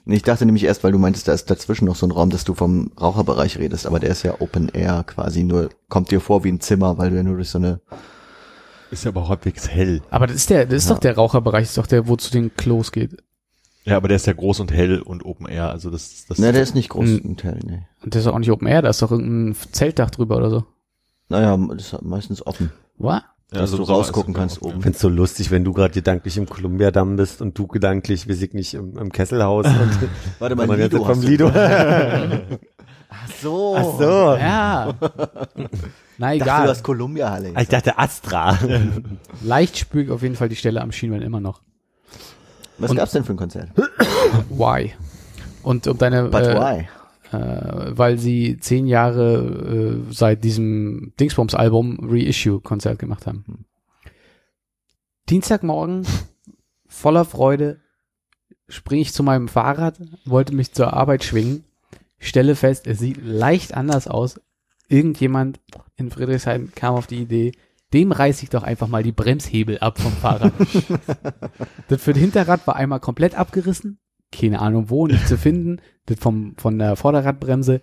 Ich 0.06 0.22
dachte 0.24 0.46
nämlich 0.46 0.64
erst, 0.64 0.86
weil 0.86 0.94
du 0.94 1.00
meintest, 1.00 1.28
da 1.28 1.34
ist 1.34 1.50
dazwischen 1.52 1.84
noch 1.84 1.98
so 1.98 2.08
ein 2.08 2.12
Raum, 2.12 2.30
dass 2.30 2.46
du 2.46 2.54
vom 2.54 2.94
Raucherbereich 2.98 3.58
redest, 3.58 3.88
aber 3.88 4.00
der 4.00 4.12
ist 4.12 4.24
ja 4.24 4.40
Open 4.40 4.70
Air 4.70 5.04
quasi 5.06 5.44
nur, 5.44 5.70
kommt 5.90 6.10
dir 6.12 6.22
vor 6.22 6.46
wie 6.46 6.50
ein 6.54 6.62
Zimmer, 6.62 6.98
weil 6.98 7.10
du 7.10 7.18
ja 7.18 7.24
nur 7.24 7.36
durch 7.36 7.50
so 7.50 7.58
eine, 7.58 7.82
Ist 8.90 9.04
ja 9.04 9.12
aber 9.12 9.24
auch 9.24 9.30
halbwegs 9.30 9.68
hell. 9.68 10.02
Aber 10.12 10.28
das 10.28 10.38
ist 10.38 10.50
der, 10.50 10.66
das 10.66 10.84
ist 10.84 10.88
Ja. 10.90 10.94
doch 10.96 11.02
der 11.02 11.16
Raucherbereich, 11.16 11.64
das 11.64 11.72
ist 11.72 11.78
doch 11.78 11.88
der, 11.88 12.08
wo 12.08 12.16
zu 12.16 12.32
den 12.32 12.56
Klos 12.56 12.94
geht. 12.94 13.18
Ja, 13.86 13.98
aber 13.98 14.08
der 14.08 14.16
ist 14.18 14.26
ja 14.28 14.34
groß 14.34 14.60
und 14.62 14.72
hell 14.74 15.00
und 15.02 15.24
Open 15.26 15.48
Air, 15.48 15.70
also 15.70 15.90
das, 15.92 16.26
das 16.28 16.40
ne, 16.40 16.52
der 16.52 16.62
ist 16.64 16.74
nicht 16.76 16.90
groß, 16.90 17.08
Hm. 17.08 17.22
ein 17.24 17.38
Teil, 17.38 17.60
nee. 17.66 17.84
Und 18.04 18.16
das 18.16 18.22
ist 18.24 18.28
auch 18.28 18.40
nicht 18.40 18.52
Open 18.52 18.68
Air, 18.68 18.82
da 18.82 18.90
ist 18.90 19.02
doch 19.02 19.12
irgendein 19.12 19.56
Zeltdach 19.72 20.10
drüber 20.10 20.38
oder 20.38 20.50
so. 20.50 20.66
Naja, 21.30 21.56
das 21.76 21.94
ist 21.94 22.02
meistens 22.02 22.46
offen, 22.46 22.72
What? 22.98 23.22
ja, 23.54 23.60
dass 23.62 23.72
du 23.72 23.78
Sommer 23.78 23.90
rausgucken 24.00 24.34
ist- 24.34 24.40
kannst 24.40 24.62
oben. 24.64 24.78
Ich 24.78 24.84
find's 24.84 25.00
so 25.00 25.08
lustig, 25.10 25.52
wenn 25.52 25.64
du 25.64 25.72
gerade 25.74 25.94
gedanklich 25.94 26.36
im 26.38 26.48
Kolumbiadamm 26.50 27.16
bist 27.16 27.42
und 27.42 27.58
du 27.58 27.68
gedanklich, 27.68 28.28
weiß 28.28 28.42
ich 28.42 28.54
nicht, 28.54 28.74
im, 28.74 28.98
im 28.98 29.12
Kesselhaus 29.12 29.68
und 29.68 30.00
Warte 30.40 30.56
man 30.56 30.68
mal, 30.68 30.80
jetzt 30.80 30.94
Lido 30.94 31.06
vom 31.06 31.22
du 31.22 31.28
Lido. 31.28 31.52
Ach 33.10 33.30
so. 33.42 33.76
Ach 33.78 33.84
so. 34.00 34.36
Ja. 34.38 34.94
Na 36.18 36.34
Ich 36.34 36.40
dachte, 36.40 36.52
egal. 36.52 36.64
du 36.66 36.70
hast 36.70 36.84
Columbia 36.84 37.30
Halle. 37.32 37.54
Ich 37.60 37.68
dachte 37.68 37.98
Astra. 37.98 38.58
Leicht 39.44 39.78
spüre 39.78 40.04
ich 40.06 40.10
auf 40.12 40.22
jeden 40.22 40.36
Fall 40.36 40.50
die 40.50 40.56
Stelle 40.56 40.82
am 40.82 40.92
Schienbein 40.92 41.22
immer 41.22 41.40
noch. 41.40 41.62
Was 42.78 42.92
und- 42.92 42.98
gab's 42.98 43.12
denn 43.12 43.24
für 43.24 43.34
ein 43.34 43.38
Konzert? 43.38 43.70
Why? 44.50 44.94
Und 45.64 45.88
um 45.88 45.98
deine, 45.98 46.30
But 46.30 46.44
äh, 46.44 46.56
why? 46.60 46.88
äh, 47.36 47.98
weil 47.98 48.18
sie 48.20 48.58
zehn 48.60 48.86
Jahre 48.86 50.04
äh, 50.08 50.14
seit 50.14 50.44
diesem 50.44 51.14
Dingsbums-Album 51.20 52.00
Reissue-Konzert 52.04 53.00
gemacht 53.00 53.26
haben. 53.26 53.66
Dienstagmorgen, 55.30 56.06
voller 56.88 57.26
Freude, 57.26 57.82
springe 58.68 59.02
ich 59.02 59.14
zu 59.14 59.24
meinem 59.24 59.48
Fahrrad, 59.48 60.00
wollte 60.26 60.54
mich 60.54 60.74
zur 60.74 60.94
Arbeit 60.94 61.24
schwingen, 61.24 61.64
stelle 62.20 62.56
fest, 62.56 62.86
es 62.88 63.00
sieht 63.00 63.18
leicht 63.24 63.74
anders 63.74 64.08
aus. 64.08 64.40
Irgendjemand 64.88 65.60
in 65.96 66.12
Friedrichshain 66.12 66.72
kam 66.76 66.94
auf 66.94 67.08
die 67.08 67.22
Idee, 67.22 67.54
dem 67.94 68.12
reiße 68.12 68.44
ich 68.44 68.50
doch 68.50 68.64
einfach 68.64 68.88
mal 68.88 69.04
die 69.04 69.12
Bremshebel 69.12 69.80
ab 69.80 70.00
vom 70.00 70.12
Fahrrad. 70.12 70.54
das 71.88 72.02
für 72.02 72.14
das 72.14 72.22
Hinterrad 72.22 72.66
war 72.68 72.76
einmal 72.76 73.00
komplett 73.00 73.36
abgerissen, 73.36 74.00
keine 74.32 74.60
Ahnung 74.60 74.90
wo, 74.90 75.08
nicht 75.08 75.28
zu 75.28 75.38
finden. 75.38 75.82
Das 76.06 76.20
vom, 76.20 76.56
von 76.58 76.78
der 76.78 76.96
Vorderradbremse 76.96 77.82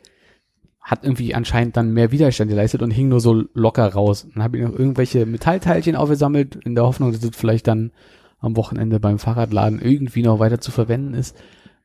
hat 0.80 1.04
irgendwie 1.04 1.34
anscheinend 1.34 1.76
dann 1.76 1.92
mehr 1.92 2.10
Widerstand 2.10 2.50
geleistet 2.50 2.82
und 2.82 2.90
hing 2.90 3.08
nur 3.08 3.20
so 3.20 3.44
locker 3.54 3.86
raus. 3.86 4.26
Dann 4.34 4.42
habe 4.42 4.58
ich 4.58 4.64
noch 4.64 4.76
irgendwelche 4.76 5.26
Metallteilchen 5.26 5.94
aufgesammelt, 5.94 6.56
in 6.56 6.74
der 6.74 6.84
Hoffnung, 6.84 7.12
dass 7.12 7.20
das 7.20 7.36
vielleicht 7.36 7.68
dann 7.68 7.92
am 8.38 8.56
Wochenende 8.56 8.98
beim 8.98 9.20
Fahrradladen 9.20 9.80
irgendwie 9.80 10.22
noch 10.22 10.40
weiter 10.40 10.60
zu 10.60 10.72
verwenden 10.72 11.14
ist. 11.14 11.36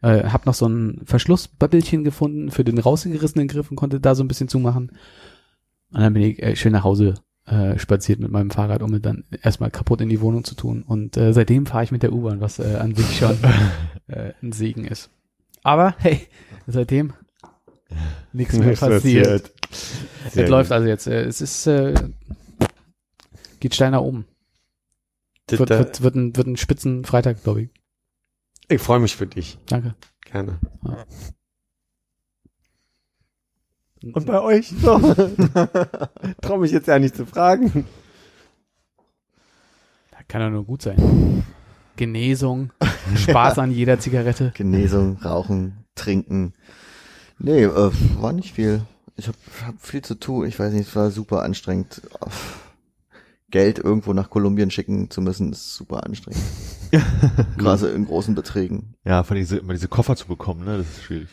Äh, 0.01 0.23
hab 0.23 0.47
noch 0.47 0.55
so 0.55 0.67
ein 0.67 1.01
Verschlussböppelchen 1.05 2.03
gefunden 2.03 2.49
für 2.49 2.63
den 2.63 2.79
rausgerissenen 2.79 3.47
Griff 3.47 3.69
und 3.69 3.77
konnte 3.77 3.99
da 3.99 4.15
so 4.15 4.23
ein 4.23 4.27
bisschen 4.27 4.47
zumachen. 4.47 4.91
Und 5.93 6.01
dann 6.01 6.13
bin 6.13 6.23
ich 6.23 6.41
äh, 6.41 6.55
schön 6.55 6.73
nach 6.73 6.83
Hause 6.83 7.13
äh, 7.47 7.79
spaziert 7.79 8.19
mit 8.19 8.31
meinem 8.31 8.51
Fahrrad, 8.51 8.81
um 8.81 8.91
mir 8.91 8.99
dann 8.99 9.23
erstmal 9.41 9.71
kaputt 9.71 10.01
in 10.01 10.09
die 10.09 10.21
Wohnung 10.21 10.43
zu 10.43 10.55
tun. 10.55 10.83
Und 10.83 11.17
äh, 11.17 11.33
seitdem 11.33 11.65
fahre 11.65 11.83
ich 11.83 11.91
mit 11.91 12.03
der 12.03 12.13
U-Bahn, 12.13 12.41
was 12.41 12.59
äh, 12.59 12.75
an 12.79 12.93
sich 12.93 13.17
schon 13.17 13.37
äh, 14.07 14.33
ein 14.41 14.51
Segen 14.51 14.85
ist. 14.85 15.09
Aber 15.63 15.95
hey, 15.99 16.27
seitdem 16.67 17.13
nichts 18.33 18.57
mehr 18.57 18.67
Nichts 18.67 18.81
passiert. 18.81 19.51
Es 19.69 20.49
läuft 20.49 20.71
also 20.71 20.87
jetzt. 20.87 21.07
Äh, 21.07 21.23
es 21.23 21.41
ist 21.41 21.67
äh, 21.67 21.93
geht 23.59 23.75
steil 23.75 23.91
nach 23.91 24.01
oben. 24.01 24.25
gut. 25.49 25.59
Wird, 25.59 25.69
Das, 25.69 25.79
wird, 25.79 26.01
wird, 26.01 26.15
ein, 26.15 26.35
wird 26.35 26.47
ein 26.47 26.57
spitzen 26.57 27.05
Freitag, 27.05 27.43
glaube 27.43 27.63
ich. 27.63 27.69
ich 28.69 28.81
freue 28.81 28.99
mich 28.99 29.15
für 29.15 29.27
dich. 29.27 29.57
Danke. 29.67 29.95
Gerne. 30.21 30.59
Ja. 30.85 31.05
Und 34.13 34.25
bei 34.25 34.41
euch? 34.41 34.69
So. 34.69 34.99
Traue 36.41 36.59
mich 36.59 36.71
jetzt 36.71 36.87
ja 36.87 36.99
nicht 36.99 37.15
zu 37.15 37.25
fragen. 37.25 37.85
Kann 40.27 40.41
ja 40.41 40.49
nur 40.49 40.65
gut 40.65 40.81
sein. 40.81 41.43
Genesung, 41.95 42.71
Spaß 43.15 43.59
an 43.59 43.71
jeder 43.71 43.99
Zigarette. 43.99 44.51
Genesung, 44.55 45.17
Rauchen, 45.23 45.85
Trinken. 45.95 46.53
Nee, 47.39 47.63
äh, 47.63 47.91
war 48.19 48.33
nicht 48.33 48.53
viel. 48.53 48.81
Ich 49.15 49.27
habe 49.27 49.37
hab 49.65 49.81
viel 49.81 50.01
zu 50.03 50.15
tun. 50.15 50.45
Ich 50.45 50.59
weiß 50.59 50.73
nicht, 50.73 50.89
es 50.89 50.95
war 50.95 51.11
super 51.11 51.43
anstrengend. 51.43 52.01
Geld 53.49 53.79
irgendwo 53.79 54.11
nach 54.11 54.29
Kolumbien 54.29 54.69
schicken 54.69 55.09
zu 55.09 55.21
müssen, 55.21 55.53
ist 55.53 55.73
super 55.73 56.05
anstrengend. 56.05 56.43
Gerade 57.57 57.87
in 57.87 58.05
großen 58.05 58.35
Beträgen. 58.35 58.95
Ja, 59.05 59.23
von 59.23 59.37
diese, 59.37 59.57
immer 59.57 59.73
diese 59.73 59.87
Koffer 59.87 60.17
zu 60.17 60.27
bekommen, 60.27 60.65
ne, 60.65 60.77
das 60.77 60.87
ist 60.87 61.03
schwierig. 61.03 61.29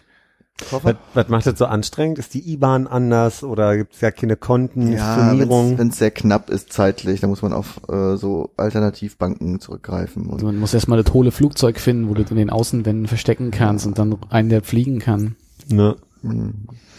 Was, 0.70 0.94
was 1.14 1.28
macht 1.28 1.46
das 1.46 1.58
so 1.58 1.66
anstrengend? 1.66 2.18
Ist 2.20 2.32
die 2.32 2.52
IBAN 2.52 2.86
anders 2.86 3.42
oder 3.42 3.76
gibt 3.76 3.94
es 3.94 4.00
ja 4.00 4.12
keine 4.12 4.36
Konten, 4.36 4.92
Ja, 4.92 5.36
wenn 5.36 5.88
es 5.88 5.98
sehr 5.98 6.12
knapp 6.12 6.48
ist 6.48 6.72
zeitlich, 6.72 7.20
dann 7.20 7.30
muss 7.30 7.42
man 7.42 7.52
auf 7.52 7.80
äh, 7.88 8.16
so 8.16 8.50
Alternativbanken 8.56 9.58
zurückgreifen. 9.60 10.30
Also 10.30 10.46
man 10.46 10.56
muss 10.56 10.72
erstmal 10.72 11.02
das 11.02 11.12
hohle 11.12 11.32
Flugzeug 11.32 11.80
finden, 11.80 12.08
wo 12.08 12.14
du 12.14 12.22
in 12.22 12.36
den 12.36 12.50
Außenwänden 12.50 13.08
verstecken 13.08 13.50
kannst 13.50 13.84
und 13.86 13.98
dann 13.98 14.16
einen, 14.30 14.48
der 14.48 14.62
fliegen 14.62 15.00
kann, 15.00 15.36
Ne? 15.68 15.96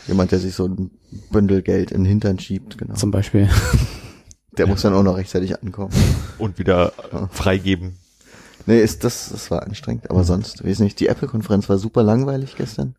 jemand, 0.07 0.31
der 0.31 0.39
sich 0.39 0.53
so 0.53 0.67
ein 0.67 0.91
Bündel 1.31 1.61
Geld 1.63 1.91
in 1.91 2.01
den 2.03 2.07
Hintern 2.09 2.37
schiebt, 2.39 2.77
genau. 2.77 2.93
zum 2.93 3.09
Beispiel. 3.11 3.49
Der 4.57 4.67
muss 4.67 4.83
dann 4.83 4.93
auch 4.93 5.03
noch 5.03 5.17
rechtzeitig 5.17 5.61
ankommen. 5.61 5.91
Und 6.37 6.59
wieder 6.59 6.93
Ja. 7.11 7.27
freigeben. 7.31 7.95
Nee, 8.67 8.81
ist 8.81 9.03
das, 9.03 9.29
das 9.31 9.51
war 9.51 9.63
anstrengend, 9.63 10.09
aber 10.09 10.23
sonst, 10.23 10.63
weiß 10.65 10.79
nicht, 10.79 10.99
die 10.99 11.07
Apple-Konferenz 11.07 11.67
war 11.69 11.77
super 11.77 12.03
langweilig 12.03 12.55
gestern. 12.55 12.95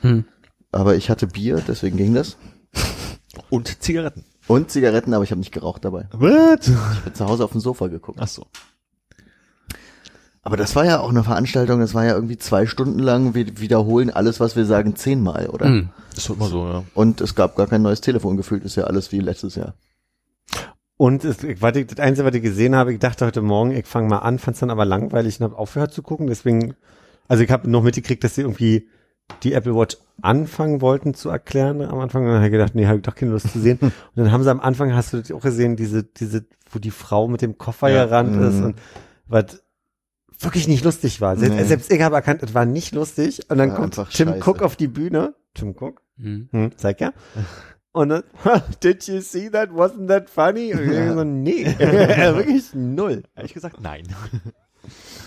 Hm. 0.00 0.24
Aber 0.72 0.96
ich 0.96 1.10
hatte 1.10 1.26
Bier, 1.26 1.62
deswegen 1.66 1.96
ging 1.96 2.14
das. 2.14 2.36
Und 3.48 3.82
Zigaretten. 3.82 4.24
Und 4.46 4.70
Zigaretten, 4.70 5.14
aber 5.14 5.24
ich 5.24 5.30
habe 5.30 5.40
nicht 5.40 5.52
geraucht 5.52 5.84
dabei. 5.84 6.08
What? 6.12 6.66
Ich 6.66 6.74
habe 6.74 7.12
zu 7.12 7.26
Hause 7.26 7.44
auf 7.44 7.52
dem 7.52 7.60
Sofa 7.60 7.88
geguckt. 7.88 8.18
Ach 8.20 8.28
so. 8.28 8.46
Aber 10.42 10.56
das 10.56 10.74
war 10.74 10.86
ja 10.86 11.00
auch 11.00 11.10
eine 11.10 11.22
Veranstaltung, 11.22 11.80
das 11.80 11.94
war 11.94 12.04
ja 12.04 12.14
irgendwie 12.14 12.38
zwei 12.38 12.66
Stunden 12.66 12.98
lang, 12.98 13.34
wir 13.34 13.60
wiederholen 13.60 14.10
alles, 14.10 14.40
was 14.40 14.56
wir 14.56 14.64
sagen, 14.64 14.96
zehnmal, 14.96 15.48
oder? 15.48 15.66
Hm. 15.66 15.90
Ist 16.16 16.28
doch 16.30 16.36
immer 16.36 16.48
so, 16.48 16.66
ja. 16.66 16.82
Und 16.94 17.20
es 17.20 17.34
gab 17.34 17.56
gar 17.56 17.66
kein 17.66 17.82
neues 17.82 18.00
Telefon, 18.00 18.36
gefühlt 18.36 18.64
ist 18.64 18.76
ja 18.76 18.84
alles 18.84 19.12
wie 19.12 19.20
letztes 19.20 19.54
Jahr. 19.54 19.74
Und 20.96 21.24
es, 21.24 21.42
ich, 21.44 21.62
was 21.62 21.76
ich, 21.76 21.86
das 21.86 21.98
Einzige, 21.98 22.26
was 22.26 22.34
ich 22.34 22.42
gesehen 22.42 22.74
habe, 22.74 22.92
ich 22.92 22.98
dachte 22.98 23.26
heute 23.26 23.40
Morgen, 23.40 23.70
ich 23.70 23.86
fange 23.86 24.08
mal 24.08 24.18
an, 24.18 24.38
fand 24.38 24.54
es 24.54 24.60
dann 24.60 24.70
aber 24.70 24.84
langweilig 24.84 25.40
und 25.40 25.44
habe 25.44 25.56
aufgehört 25.56 25.92
zu 25.92 26.02
gucken. 26.02 26.26
Deswegen, 26.26 26.74
also 27.26 27.42
ich 27.42 27.50
habe 27.50 27.70
noch 27.70 27.82
mitgekriegt, 27.82 28.22
dass 28.22 28.34
sie 28.34 28.42
irgendwie 28.42 28.88
die 29.42 29.52
Apple 29.54 29.74
Watch 29.74 29.96
anfangen 30.22 30.80
wollten 30.80 31.14
zu 31.14 31.30
erklären 31.30 31.80
am 31.82 31.98
Anfang. 31.98 32.22
Und 32.22 32.28
dann 32.28 32.36
habe 32.36 32.46
ich 32.46 32.52
gedacht, 32.52 32.74
nee, 32.74 32.86
habe 32.86 32.96
ich 32.98 33.02
doch 33.02 33.14
keine 33.14 33.30
Lust 33.32 33.50
zu 33.50 33.58
sehen. 33.60 33.78
Und 33.80 33.92
dann 34.14 34.30
haben 34.32 34.42
sie 34.44 34.50
am 34.50 34.60
Anfang, 34.60 34.94
hast 34.94 35.12
du 35.12 35.18
das 35.18 35.30
auch 35.32 35.40
gesehen, 35.42 35.76
diese, 35.76 36.04
diese, 36.04 36.44
wo 36.70 36.78
die 36.78 36.90
Frau 36.90 37.26
mit 37.28 37.40
dem 37.42 37.56
Koffer 37.58 37.88
Ja. 37.88 38.04
gerannt 38.04 38.36
ist 38.42 38.56
Mhm. 38.58 38.64
und 38.64 38.74
was 39.26 39.62
wirklich 40.40 40.68
nicht 40.68 40.84
lustig 40.84 41.20
war. 41.20 41.36
Selbst, 41.36 41.56
Nee. 41.56 41.64
selbst 41.64 41.92
ich 41.92 42.02
habe 42.02 42.16
erkannt, 42.16 42.42
es 42.42 42.52
war 42.54 42.64
nicht 42.66 42.94
lustig. 42.94 43.40
Und 43.50 43.58
dann 43.58 43.70
War 43.70 43.76
kommt 43.76 43.94
Tim 43.94 44.28
scheiße. 44.28 44.40
Cook 44.50 44.62
auf 44.62 44.76
die 44.76 44.88
Bühne. 44.88 45.34
Tim 45.54 45.70
Cook? 45.78 46.02
Hm. 46.18 46.48
Hm, 46.50 46.72
zeig 46.76 47.00
ja. 47.00 47.12
Und 47.92 48.10
dann, 48.10 48.22
did 48.82 49.06
you 49.08 49.20
see 49.20 49.50
that? 49.50 49.70
Wasn't 49.70 50.06
that 50.08 50.28
funny? 50.30 50.72
Und 50.74 50.82
ich 50.84 50.92
Ja. 50.92 51.14
so, 51.14 51.24
nee, 51.24 51.64
wirklich 51.78 52.74
null. 52.74 53.22
Ehrlich 53.34 53.54
gesagt, 53.54 53.80
nein. 53.80 54.04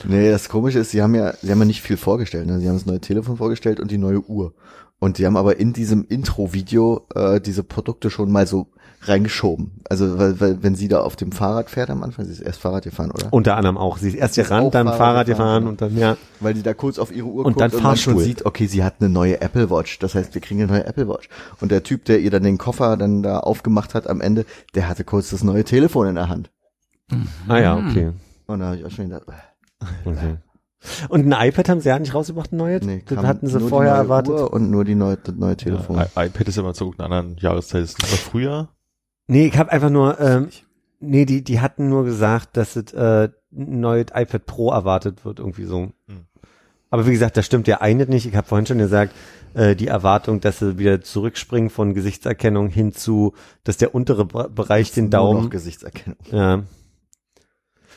Nee, 0.05 0.31
das 0.31 0.49
Komische 0.49 0.79
ist, 0.79 0.91
sie 0.91 1.01
haben 1.01 1.15
ja, 1.15 1.33
sie 1.41 1.51
haben 1.51 1.59
ja 1.59 1.65
nicht 1.65 1.81
viel 1.81 1.97
vorgestellt. 1.97 2.47
Ne? 2.47 2.59
Sie 2.59 2.67
haben 2.67 2.75
das 2.75 2.85
neue 2.85 2.99
Telefon 2.99 3.37
vorgestellt 3.37 3.79
und 3.79 3.91
die 3.91 3.97
neue 3.97 4.21
Uhr. 4.27 4.53
Und 4.99 5.17
sie 5.17 5.25
haben 5.25 5.37
aber 5.37 5.57
in 5.57 5.73
diesem 5.73 6.05
Intro-Video 6.07 7.05
äh, 7.13 7.41
diese 7.41 7.63
Produkte 7.63 8.09
schon 8.09 8.31
mal 8.31 8.47
so 8.47 8.67
reingeschoben. 9.01 9.81
Also 9.89 10.17
weil, 10.17 10.39
weil 10.39 10.63
wenn 10.63 10.75
sie 10.75 10.87
da 10.87 11.01
auf 11.01 11.15
dem 11.15 11.31
Fahrrad 11.31 11.69
fährt 11.69 11.89
am 11.89 12.03
Anfang, 12.03 12.25
sie 12.25 12.31
ist 12.31 12.39
erst 12.39 12.61
Fahrrad 12.61 12.83
gefahren, 12.85 13.11
oder? 13.11 13.27
Unter 13.31 13.57
anderem 13.57 13.77
auch. 13.77 13.97
Sie 13.97 14.07
ist 14.07 14.15
erst 14.15 14.35
Sie 14.35 14.43
gerannt, 14.43 14.73
dann 14.73 14.87
Fahrrad 14.87 14.99
Fahrrad 14.99 15.27
gefahren, 15.27 15.67
und 15.67 15.81
dann, 15.81 15.97
ja. 15.97 16.17
Weil 16.39 16.53
die 16.53 16.63
da 16.63 16.73
kurz 16.73 16.99
auf 16.99 17.13
ihre 17.13 17.27
Uhr 17.27 17.45
Und 17.45 17.53
guckt 17.53 17.61
dann 17.61 17.71
und 17.71 17.83
man 17.83 17.97
schon 17.97 18.19
sieht, 18.19 18.45
okay, 18.45 18.67
sie 18.67 18.83
hat 18.83 18.95
eine 18.99 19.09
neue 19.09 19.41
Apple 19.41 19.69
Watch. 19.69 19.99
Das 19.99 20.15
heißt, 20.15 20.33
wir 20.33 20.41
kriegen 20.41 20.61
eine 20.61 20.71
neue 20.71 20.85
Apple 20.85 21.07
Watch. 21.07 21.27
Und 21.59 21.71
der 21.71 21.83
Typ, 21.83 22.05
der 22.05 22.19
ihr 22.19 22.31
dann 22.31 22.43
den 22.43 22.57
Koffer 22.57 22.95
dann 22.97 23.23
da 23.23 23.39
aufgemacht 23.39 23.93
hat 23.93 24.07
am 24.07 24.21
Ende, 24.21 24.45
der 24.75 24.87
hatte 24.87 25.03
kurz 25.03 25.29
das 25.31 25.43
neue 25.43 25.63
Telefon 25.63 26.07
in 26.07 26.15
der 26.15 26.29
Hand. 26.29 26.49
Ah 27.47 27.59
ja, 27.59 27.75
okay. 27.75 28.11
Und 28.47 28.59
da 28.59 28.67
habe 28.67 28.77
ich 28.77 28.85
auch 28.85 28.91
schon 28.91 29.09
gedacht, 29.09 29.27
äh, 29.27 29.33
okay. 30.05 30.37
Und 31.07 31.31
ein 31.31 31.47
iPad 31.49 31.69
haben 31.69 31.79
sie 31.79 31.87
ja 31.89 31.97
nicht 31.97 32.13
rausgebracht, 32.13 32.51
ein 32.51 32.57
neues? 32.57 32.83
nee, 32.85 33.03
das 33.07 33.19
hatten 33.25 33.47
sie 33.47 33.53
nur 33.53 33.61
die 33.63 33.69
vorher 33.69 33.93
neue 33.93 34.01
erwartet. 34.01 34.33
Uhr 34.33 34.51
und 34.53 34.69
nur 34.69 34.83
die 34.83 34.95
neue, 34.95 35.15
das 35.17 35.35
neue 35.35 35.55
Telefon. 35.55 35.95
Ja, 35.97 36.03
I- 36.23 36.27
iPad 36.27 36.47
ist 36.47 36.57
immer 36.57 36.73
zu 36.73 36.93
einer 36.97 37.05
anderen 37.05 37.37
Jahreszeit. 37.37 37.83
Ist 37.83 38.01
das 38.03 38.11
war 38.11 38.17
früher? 38.17 38.69
Nee, 39.27 39.47
ich 39.47 39.57
habe 39.57 39.71
einfach 39.71 39.89
nur, 39.89 40.19
ähm, 40.19 40.49
nee, 40.99 41.23
die, 41.25 41.41
die 41.43 41.61
hatten 41.61 41.87
nur 41.87 42.03
gesagt, 42.03 42.57
dass 42.57 42.75
es 42.75 42.91
äh, 42.91 43.29
ein 43.55 43.79
neues 43.79 44.07
iPad 44.13 44.45
Pro 44.45 44.71
erwartet 44.71 45.23
wird, 45.23 45.39
irgendwie 45.39 45.63
so. 45.65 45.91
Hm. 46.07 46.25
Aber 46.89 47.07
wie 47.07 47.11
gesagt, 47.11 47.37
das 47.37 47.45
stimmt 47.45 47.67
ja 47.67 47.79
eine 47.81 48.05
nicht. 48.05 48.25
Ich 48.27 48.35
habe 48.35 48.45
vorhin 48.45 48.65
schon 48.67 48.77
gesagt, 48.77 49.13
äh, 49.53 49.75
die 49.77 49.87
Erwartung, 49.87 50.41
dass 50.41 50.59
sie 50.59 50.77
wieder 50.77 51.01
zurückspringen 51.01 51.69
von 51.69 51.93
Gesichtserkennung 51.93 52.67
hin 52.67 52.91
zu, 52.91 53.33
dass 53.63 53.77
der 53.77 53.95
untere 53.95 54.25
Be- 54.25 54.49
Bereich 54.53 54.91
den 54.91 55.05
Nur 55.05 55.11
Daumen 55.11 55.43
noch 55.45 55.49
Gesichtserkennung. 55.49 56.17
Ja. 56.29 56.63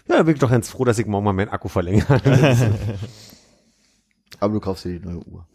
Ja, 0.08 0.16
da 0.18 0.22
bin 0.22 0.34
ich 0.34 0.40
doch 0.40 0.50
ganz 0.50 0.68
froh, 0.70 0.84
dass 0.84 0.98
ich 0.98 1.06
morgen 1.06 1.24
mal 1.24 1.32
meinen 1.32 1.48
Akku 1.48 1.68
verlängere. 1.68 2.20
Aber 4.40 4.54
du 4.54 4.60
kaufst 4.60 4.84
dir 4.84 4.98
die 4.98 5.04
neue 5.06 5.18
Uhr. 5.26 5.46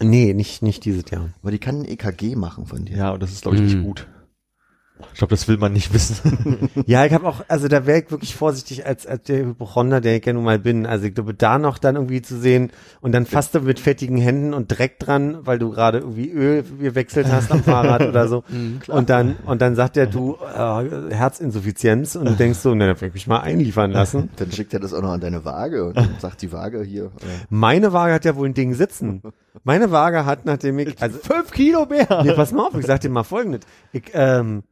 nee, 0.00 0.32
nicht, 0.34 0.62
nicht 0.62 0.84
dieses 0.84 1.04
Jahr. 1.10 1.30
Aber 1.42 1.50
die 1.50 1.58
kann 1.58 1.80
ein 1.80 1.84
EKG 1.84 2.36
machen 2.36 2.66
von 2.66 2.84
dir. 2.84 2.96
Ja, 2.96 3.10
und 3.12 3.22
das 3.22 3.32
ist, 3.32 3.42
glaube 3.42 3.56
ich, 3.56 3.62
nicht 3.62 3.74
Hm. 3.74 3.82
gut. 3.84 4.06
Ich 5.12 5.18
glaube, 5.18 5.30
das 5.30 5.46
will 5.48 5.56
man 5.58 5.72
nicht 5.72 5.92
wissen. 5.94 6.70
Ja, 6.86 7.04
ich 7.04 7.12
habe 7.12 7.26
auch, 7.26 7.42
also 7.48 7.68
da 7.68 7.86
wäre 7.86 8.00
ich 8.00 8.10
wirklich 8.10 8.34
vorsichtig 8.36 8.86
als, 8.86 9.06
als 9.06 9.24
der 9.24 9.38
Hypochonder, 9.46 10.00
der 10.00 10.16
ich 10.16 10.24
ja 10.24 10.32
nun 10.32 10.44
mal 10.44 10.58
bin. 10.58 10.86
Also 10.86 11.06
ich 11.06 11.14
glaube, 11.14 11.34
da 11.34 11.58
noch 11.58 11.78
dann 11.78 11.96
irgendwie 11.96 12.22
zu 12.22 12.38
sehen 12.38 12.70
und 13.00 13.12
dann 13.12 13.26
fast 13.26 13.54
du 13.54 13.60
mit 13.60 13.80
fettigen 13.80 14.18
Händen 14.18 14.54
und 14.54 14.68
Dreck 14.68 14.98
dran, 15.00 15.38
weil 15.42 15.58
du 15.58 15.70
gerade 15.70 15.98
irgendwie 15.98 16.30
Öl 16.30 16.64
gewechselt 16.80 17.26
hast 17.30 17.50
am 17.50 17.62
Fahrrad 17.64 18.02
oder 18.02 18.28
so. 18.28 18.44
Mhm. 18.56 18.80
Und 18.86 19.10
dann, 19.10 19.36
und 19.46 19.60
dann 19.60 19.74
sagt 19.74 19.96
der 19.96 20.06
du, 20.06 20.36
äh, 20.54 21.12
Herzinsuffizienz 21.14 22.14
und 22.16 22.26
du 22.26 22.32
denkst 22.34 22.60
so, 22.60 22.74
na, 22.74 22.86
dann 22.86 23.00
will 23.00 23.08
ich 23.08 23.14
mich 23.14 23.26
mal 23.26 23.40
einliefern 23.40 23.90
lassen. 23.90 24.30
Dann 24.36 24.52
schickt 24.52 24.72
er 24.72 24.80
das 24.80 24.94
auch 24.94 25.02
noch 25.02 25.10
an 25.10 25.20
deine 25.20 25.44
Waage 25.44 25.84
und 25.84 25.98
sagt 26.20 26.42
die 26.42 26.52
Waage 26.52 26.82
hier. 26.82 27.06
Äh, 27.06 27.44
Meine 27.50 27.92
Waage 27.92 28.14
hat 28.14 28.24
ja 28.24 28.36
wohl 28.36 28.48
ein 28.48 28.54
Ding 28.54 28.74
sitzen. 28.74 29.22
Meine 29.64 29.90
Waage 29.90 30.24
hat, 30.26 30.44
nachdem 30.44 30.78
ich, 30.78 31.00
also 31.02 31.18
Fünf 31.18 31.50
Kilo 31.50 31.86
mehr. 31.86 32.22
Nee, 32.22 32.32
pass 32.32 32.52
mal 32.52 32.66
auf, 32.68 32.74
ich 32.78 32.86
sag 32.86 33.00
dir 33.00 33.10
mal 33.10 33.24
folgendes. 33.24 33.62
Ich, 33.92 34.04
ähm, 34.14 34.62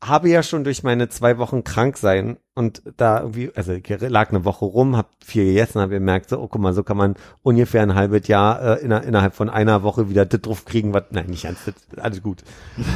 habe 0.00 0.28
ja 0.28 0.44
schon 0.44 0.62
durch 0.62 0.84
meine 0.84 1.08
zwei 1.08 1.38
Wochen 1.38 1.64
krank 1.64 1.96
sein 1.96 2.38
und 2.54 2.82
da 2.96 3.20
irgendwie, 3.20 3.50
also 3.54 3.72
ich 3.72 3.88
lag 4.00 4.30
eine 4.30 4.44
Woche 4.44 4.64
rum, 4.64 4.96
hab 4.96 5.10
viel 5.24 5.46
gegessen, 5.46 5.80
habe 5.80 5.94
gemerkt, 5.94 6.28
so, 6.28 6.38
oh, 6.38 6.46
guck 6.46 6.60
mal, 6.60 6.72
so 6.72 6.84
kann 6.84 6.96
man 6.96 7.14
ungefähr 7.42 7.82
ein 7.82 7.94
halbes 7.94 8.28
Jahr 8.28 8.78
äh, 8.78 8.84
inner, 8.84 9.02
innerhalb 9.02 9.34
von 9.34 9.50
einer 9.50 9.82
Woche 9.82 10.08
wieder 10.08 10.24
das 10.24 10.40
drauf 10.40 10.64
kriegen, 10.64 10.94
was, 10.94 11.04
nein, 11.10 11.26
nicht 11.26 11.42
ganz, 11.42 11.64
das, 11.64 11.74
alles 11.98 12.22
gut. 12.22 12.44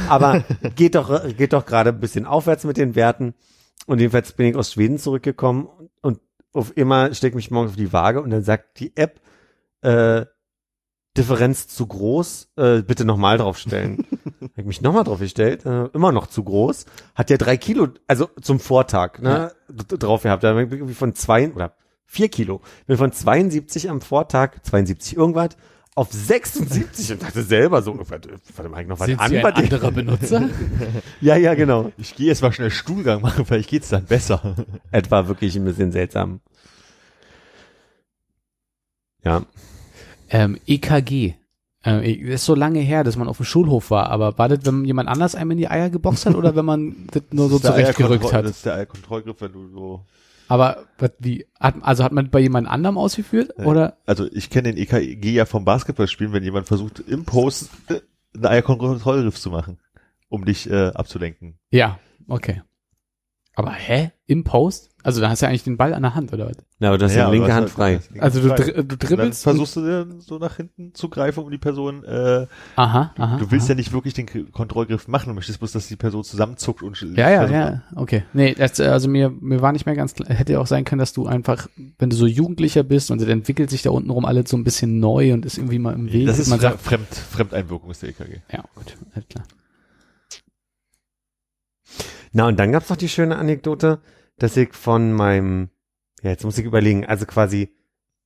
Aber 0.07 0.43
geht 0.75 0.95
doch, 0.95 1.27
geht 1.35 1.51
doch 1.51 1.65
gerade 1.65 1.89
ein 1.89 1.99
bisschen 1.99 2.25
aufwärts 2.25 2.63
mit 2.63 2.77
den 2.77 2.95
Werten. 2.95 3.33
Und 3.85 3.99
jedenfalls 3.99 4.31
bin 4.31 4.45
ich 4.45 4.55
aus 4.55 4.71
Schweden 4.71 4.97
zurückgekommen 4.97 5.67
und 6.01 6.21
auf 6.53 6.77
immer 6.77 7.13
stecke 7.13 7.35
mich 7.35 7.51
morgens 7.51 7.71
auf 7.71 7.77
die 7.77 7.91
Waage 7.91 8.21
und 8.21 8.29
dann 8.29 8.43
sagt 8.43 8.79
die 8.79 8.95
App, 8.95 9.19
äh, 9.81 10.25
Differenz 11.17 11.67
zu 11.67 11.85
groß, 11.85 12.49
äh, 12.57 12.81
bitte 12.81 13.05
nochmal 13.05 13.37
draufstellen. 13.37 14.05
Hab 14.41 14.57
ich 14.57 14.65
mich 14.65 14.81
nochmal 14.81 15.03
drauf 15.03 15.19
gestellt, 15.19 15.65
äh, 15.65 15.85
immer 15.93 16.11
noch 16.11 16.27
zu 16.27 16.43
groß. 16.43 16.85
Hat 17.13 17.29
ja 17.29 17.37
drei 17.37 17.55
Kilo, 17.57 17.89
also 18.07 18.29
zum 18.41 18.59
Vortag, 18.59 19.19
ne, 19.19 19.51
d- 19.69 19.97
drauf 19.97 20.23
gehabt. 20.23 20.43
Da 20.43 20.53
bin 20.53 20.65
ich 20.67 20.71
irgendwie 20.73 20.95
von 20.95 21.13
zwei 21.13 21.51
oder 21.51 21.75
vier 22.05 22.29
Kilo. 22.29 22.61
Bin 22.87 22.97
von 22.97 23.11
72 23.11 23.89
am 23.91 24.01
Vortag, 24.01 24.63
72 24.63 25.15
irgendwas, 25.15 25.49
auf 25.95 26.11
76 26.11 27.11
und 27.11 27.21
dachte 27.21 27.43
selber 27.43 27.83
so, 27.83 27.95
warte, 28.09 28.29
warte 28.55 28.69
mal, 28.69 28.83
noch 28.85 28.99
was 28.99 29.05
Sind 29.05 29.19
an 29.19 29.29
Sie 29.29 29.37
ein 29.37 29.45
anderer 29.53 29.91
Benutzer? 29.91 30.49
Ja, 31.21 31.35
ja, 31.35 31.53
genau. 31.53 31.91
Ich 31.97 32.15
gehe 32.15 32.25
jetzt 32.27 32.41
mal 32.41 32.51
schnell 32.51 32.71
Stuhlgang 32.71 33.21
machen, 33.21 33.45
vielleicht 33.45 33.69
geht's 33.69 33.89
dann 33.89 34.05
besser. 34.05 34.55
Etwa 34.91 35.27
wirklich 35.27 35.55
ein 35.55 35.65
bisschen 35.65 35.91
seltsam. 35.91 36.41
Ja. 39.23 39.43
Ähm, 40.33 40.57
EKG. 40.65 41.35
Ähm, 41.85 42.25
das 42.25 42.35
ist 42.35 42.45
so 42.45 42.55
lange 42.55 42.79
her, 42.79 43.03
dass 43.03 43.15
man 43.15 43.27
auf 43.27 43.37
dem 43.37 43.45
Schulhof 43.45 43.91
war, 43.91 44.09
aber 44.09 44.37
war 44.37 44.49
das, 44.49 44.65
wenn 44.65 44.83
jemand 44.83 45.07
anders 45.09 45.35
einem 45.35 45.51
in 45.51 45.57
die 45.57 45.69
Eier 45.69 45.89
geboxt 45.89 46.25
hat 46.25 46.35
oder 46.35 46.55
wenn 46.55 46.65
man 46.65 47.07
das 47.11 47.23
nur 47.31 47.49
so 47.49 47.59
Das 47.59 47.71
zurechtgerückt 47.71 48.33
hat? 48.33 48.45
Das 48.45 48.51
ist 48.51 48.65
der 48.65 48.75
Eierkontrollgriff, 48.75 49.39
wenn 49.41 49.53
du 49.53 49.67
so 49.69 50.05
Aber 50.47 50.85
wie, 51.19 51.45
hat, 51.59 51.75
also 51.81 52.03
hat 52.03 52.11
man 52.11 52.29
bei 52.29 52.39
jemand 52.39 52.67
anderem 52.67 52.97
ausgeführt? 52.97 53.53
Ja. 53.57 53.65
Oder? 53.65 53.97
Also 54.05 54.25
ich 54.31 54.49
kenne 54.49 54.73
den 54.73 54.77
EKG 54.77 55.31
ja 55.31 55.45
vom 55.45 55.65
Basketballspielen, 55.65 56.33
wenn 56.33 56.43
jemand 56.43 56.67
versucht, 56.67 56.99
im 56.99 57.25
Post 57.25 57.69
einen 58.33 58.45
Eierkontrollgriff 58.45 59.39
zu 59.39 59.51
machen, 59.51 59.77
um 60.29 60.45
dich 60.45 60.69
äh, 60.69 60.87
abzulenken. 60.87 61.59
Ja, 61.69 61.99
okay. 62.27 62.63
Aber 63.55 63.71
hä? 63.71 64.11
Im 64.25 64.43
Post? 64.43 64.89
Also 65.03 65.19
da 65.21 65.29
hast 65.29 65.41
du 65.41 65.45
ja 65.45 65.49
eigentlich 65.49 65.63
den 65.65 65.75
Ball 65.77 65.93
an 65.93 66.01
der 66.01 66.15
Hand, 66.15 66.31
oder 66.33 66.47
was? 66.47 66.55
Ja, 66.79 66.87
aber 66.87 66.97
du 66.97 67.05
hast 67.05 67.13
Ja, 67.13 67.25
die 67.25 67.33
linke 67.33 67.45
aber 67.47 67.53
Hand 67.55 67.65
das- 67.65 67.73
frei. 67.73 67.99
Also 68.19 68.41
du, 68.41 68.49
Hand 68.49 68.59
dri 68.59 68.71
du 68.73 68.79
Und 68.79 68.89
dann 68.91 68.97
dribbelst. 68.97 69.43
versuchst 69.43 69.75
du 69.75 69.81
dann 69.85 70.21
so 70.21 70.37
nach 70.39 70.55
hinten 70.55 70.93
zu 70.95 71.09
greifen, 71.09 71.43
um 71.43 71.51
die 71.51 71.57
Person, 71.57 72.03
äh, 72.05 72.47
aha, 72.77 73.13
aha. 73.17 73.37
du 73.37 73.51
willst 73.51 73.65
aha. 73.65 73.73
ja 73.73 73.75
nicht 73.75 73.91
wirklich 73.91 74.13
den 74.13 74.51
Kontrollgriff 74.51 75.07
machen, 75.09 75.27
du 75.27 75.35
möchtest 75.35 75.59
bloß, 75.59 75.73
dass 75.73 75.87
die 75.89 75.97
Person 75.97 76.23
zusammenzuckt 76.23 76.81
und 76.83 76.99
Ja, 77.17 77.29
ja, 77.29 77.39
versucht- 77.41 77.53
ja, 77.53 77.83
okay. 77.95 78.23
Nee, 78.33 78.55
das, 78.55 78.79
also 78.79 79.09
mir, 79.09 79.29
mir 79.29 79.61
war 79.61 79.73
nicht 79.73 79.85
mehr 79.85 79.95
ganz 79.95 80.13
klar, 80.15 80.29
hätte 80.29 80.53
ja 80.53 80.59
auch 80.59 80.67
sein 80.67 80.85
können, 80.85 80.99
dass 80.99 81.11
du 81.13 81.27
einfach, 81.27 81.67
wenn 81.99 82.09
du 82.09 82.15
so 82.15 82.25
Jugendlicher 82.25 82.83
bist 82.83 83.11
und 83.11 83.21
es 83.21 83.27
entwickelt 83.27 83.69
sich 83.69 83.81
da 83.81 83.89
unten 83.91 84.09
rum 84.09 84.23
alles 84.25 84.49
so 84.49 84.55
ein 84.57 84.63
bisschen 84.63 84.99
neu 84.99 85.33
und 85.33 85.45
ist 85.45 85.57
irgendwie 85.57 85.79
mal 85.79 85.93
im 85.93 86.11
Weg. 86.11 86.25
Das 86.27 86.39
ist 86.39 86.47
man 86.49 86.59
Fre 86.59 86.69
sagt, 86.69 86.81
Fremd, 86.81 87.07
Fremdeinwirkung 87.13 87.91
ist 87.91 88.01
der 88.01 88.09
EKG. 88.09 88.41
ja, 88.51 88.63
gut, 88.73 88.95
alles 89.13 89.27
klar. 89.27 89.43
Na, 92.33 92.47
und 92.47 92.59
dann 92.59 92.71
gab's 92.71 92.89
noch 92.89 92.97
die 92.97 93.09
schöne 93.09 93.37
Anekdote, 93.37 93.99
dass 94.39 94.57
ich 94.57 94.73
von 94.73 95.13
meinem, 95.13 95.69
ja, 96.23 96.31
jetzt 96.31 96.43
muss 96.43 96.57
ich 96.57 96.65
überlegen, 96.65 97.05
also 97.05 97.25
quasi 97.25 97.75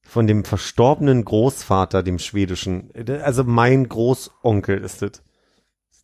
von 0.02 0.26
dem 0.26 0.46
verstorbenen 0.46 1.26
Großvater, 1.26 2.02
dem 2.02 2.18
schwedischen, 2.18 2.92
also 3.22 3.44
mein 3.44 3.88
Großonkel 3.88 4.80
ist 4.80 5.02
das. 5.02 5.24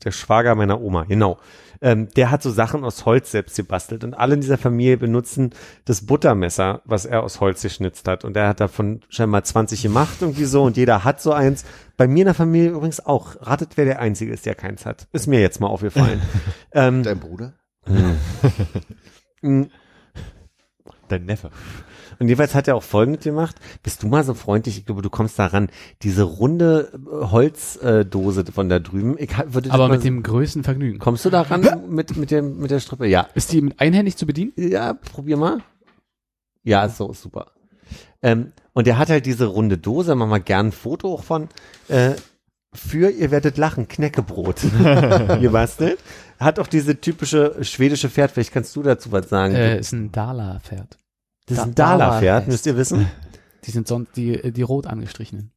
Der 0.04 0.12
Schwager 0.12 0.54
meiner 0.56 0.82
Oma, 0.82 1.06
genau. 1.06 1.40
Ähm, 1.80 2.10
der 2.18 2.30
hat 2.30 2.44
so 2.44 2.52
Sachen 2.52 2.84
aus 2.84 3.06
Holz 3.06 3.32
selbst 3.32 3.56
gebastelt 3.56 4.04
und 4.04 4.14
alle 4.14 4.34
in 4.34 4.42
dieser 4.42 4.58
Familie 4.58 4.98
benutzen 4.98 5.52
das 5.86 6.06
Buttermesser, 6.06 6.82
was 6.84 7.06
er 7.06 7.24
aus 7.24 7.40
Holz 7.40 7.62
geschnitzt 7.62 8.06
hat. 8.10 8.26
Und 8.26 8.36
er 8.36 8.50
hat 8.50 8.60
davon 8.60 9.00
scheinbar 9.08 9.46
20 9.46 9.82
gemacht, 9.82 10.18
irgendwie 10.20 10.44
so, 10.44 10.64
und 10.64 10.76
jeder 10.76 11.06
hat 11.06 11.22
so 11.22 11.32
eins. 11.32 11.64
Bei 11.96 12.08
mir 12.08 12.22
in 12.22 12.26
der 12.26 12.34
Familie 12.34 12.72
übrigens 12.72 13.06
auch. 13.06 13.38
Ratet, 13.40 13.78
wer 13.78 13.86
der 13.86 14.00
Einzige 14.00 14.34
ist, 14.34 14.46
der 14.46 14.56
keins 14.56 14.86
hat. 14.86 15.08
Ist 15.14 15.28
mir 15.28 15.40
jetzt 15.40 15.62
mal 15.62 15.68
aufgefallen. 15.68 16.22
ähm, 16.74 17.04
Dein 17.04 17.20
Bruder? 17.20 17.54
Mm, 17.86 19.64
Dein 21.08 21.26
Neffe. 21.26 21.52
Und 22.20 22.30
jeweils 22.30 22.56
hat 22.56 22.68
er 22.68 22.76
auch 22.76 22.84
Folgendes 22.84 23.24
gemacht. 23.24 23.56
Bist 23.82 24.04
du 24.04 24.08
mal 24.08 24.24
so 24.24 24.34
freundlich? 24.34 24.78
Ich 24.78 24.86
glaube, 24.86 25.02
du 25.02 25.10
kommst 25.10 25.38
da 25.38 25.48
ran. 25.48 25.70
Diese 26.02 26.24
runde 26.24 26.92
äh, 26.94 27.26
Holzdose 27.26 28.46
von 28.52 28.70
da 28.70 28.80
drüben. 28.80 29.16
Ich 29.18 29.30
würde 29.48 29.72
Aber 29.72 29.90
mit 29.90 30.04
dem 30.04 30.24
größten 30.24 30.64
Vergnügen. 30.64 31.00
Kommst 31.00 31.26
du 31.26 31.30
da 31.30 31.42
ran 31.42 31.68
mit, 31.90 32.16
mit 32.16 32.32
dem, 32.32 32.60
mit 32.60 32.72
der 32.72 32.80
Strippe? 32.80 33.08
Ja. 33.08 33.28
Ist 33.34 33.52
die 33.52 33.62
mit 33.62 33.80
einhändig 33.80 34.18
zu 34.18 34.26
bedienen? 34.26 34.54
Ja, 34.56 34.94
probier 34.94 35.38
mal. 35.38 35.60
Ja, 36.64 36.86
ist 36.86 36.98
so, 36.98 37.12
ist 37.12 37.22
super. 37.22 37.52
Ähm, 38.22 38.54
und 38.72 38.88
er 38.88 38.98
hat 38.98 39.10
halt 39.10 39.26
diese 39.26 39.46
runde 39.46 39.78
Dose, 39.78 40.16
machen 40.16 40.30
wir 40.30 40.40
gern 40.40 40.68
ein 40.68 40.72
Foto 40.72 41.14
auch 41.14 41.24
von, 41.24 41.50
äh, 41.90 42.14
für, 42.74 43.10
ihr 43.10 43.32
werdet 43.32 43.58
lachen, 43.58 43.88
Knäckebrot 43.88 44.62
gebastelt. 45.42 46.00
Hat 46.40 46.60
auch 46.60 46.68
diese 46.68 47.00
typische 47.00 47.56
schwedische 47.64 48.10
Pferd, 48.10 48.32
vielleicht 48.32 48.52
kannst 48.54 48.76
du 48.76 48.84
dazu 48.84 49.12
was 49.12 49.30
sagen. 49.30 49.56
Äh, 49.56 49.80
ist 49.80 49.92
ein 49.94 50.12
Dala-Pferd. 50.12 50.98
das 51.48 51.58
ist 51.60 51.64
ein 51.64 51.76
Da- 51.76 51.98
Dala-Pferd, 51.98 52.48
müsst 52.48 52.66
ihr 52.66 52.76
wissen. 52.78 53.08
Die 53.66 53.72
sind 53.72 53.88
sonst 53.88 54.18
die, 54.18 54.52
die 54.52 54.62
rot 54.62 54.88
angestrichenen. 54.88 55.52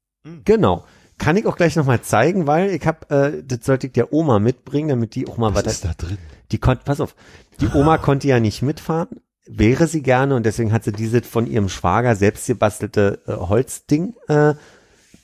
Genau. 0.45 0.85
Kann 1.19 1.37
ich 1.37 1.45
auch 1.47 1.57
gleich 1.57 1.75
nochmal 1.75 2.03
zeigen, 2.03 2.47
weil 2.47 2.71
ich 2.71 2.87
hab, 2.87 3.11
äh, 3.11 3.43
das 3.43 3.65
sollte 3.65 3.89
ich 3.89 3.95
der 3.95 4.13
Oma 4.13 4.39
mitbringen, 4.39 4.91
damit 4.91 5.17
die 5.17 5.27
auch 5.27 5.39
mal 5.39 5.55
Was 5.57 5.65
was, 5.67 5.73
ist 5.73 5.85
da 5.87 5.93
drin? 5.97 6.19
die 6.53 6.59
konnte, 6.59 6.85
pass 6.85 7.01
auf, 7.01 7.17
die 7.61 7.67
Oma 7.67 7.99
konnte 7.99 8.29
ja 8.29 8.39
nicht 8.39 8.63
mitfahren, 8.63 9.09
wäre 9.49 9.89
sie 9.89 10.03
gerne 10.03 10.37
und 10.37 10.47
deswegen 10.47 10.73
hat 10.73 10.85
sie 10.85 10.93
dieses 10.93 11.27
von 11.27 11.49
ihrem 11.49 11.69
Schwager 11.69 12.15
selbst 12.15 12.47
gebastelte 12.47 13.19
äh, 13.27 13.33
Holzding 13.33 14.15
äh, 14.29 14.55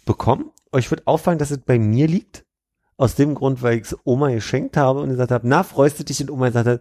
bekommen. 0.04 0.50
Euch 0.72 0.90
wird 0.90 1.06
auffallen, 1.06 1.38
dass 1.38 1.50
es 1.50 1.58
bei 1.58 1.78
mir 1.78 2.06
liegt. 2.08 2.44
Aus 2.96 3.14
dem 3.14 3.34
Grund, 3.34 3.62
weil 3.62 3.78
ich 3.78 3.84
es 3.84 3.96
Oma 4.04 4.30
geschenkt 4.30 4.76
habe 4.76 5.00
und 5.00 5.08
gesagt 5.10 5.30
habe, 5.32 5.46
na, 5.48 5.62
freust 5.64 5.98
du 5.98 6.04
dich? 6.04 6.20
Und 6.20 6.30
Oma 6.30 6.48
gesagt 6.48 6.68
hat, 6.68 6.80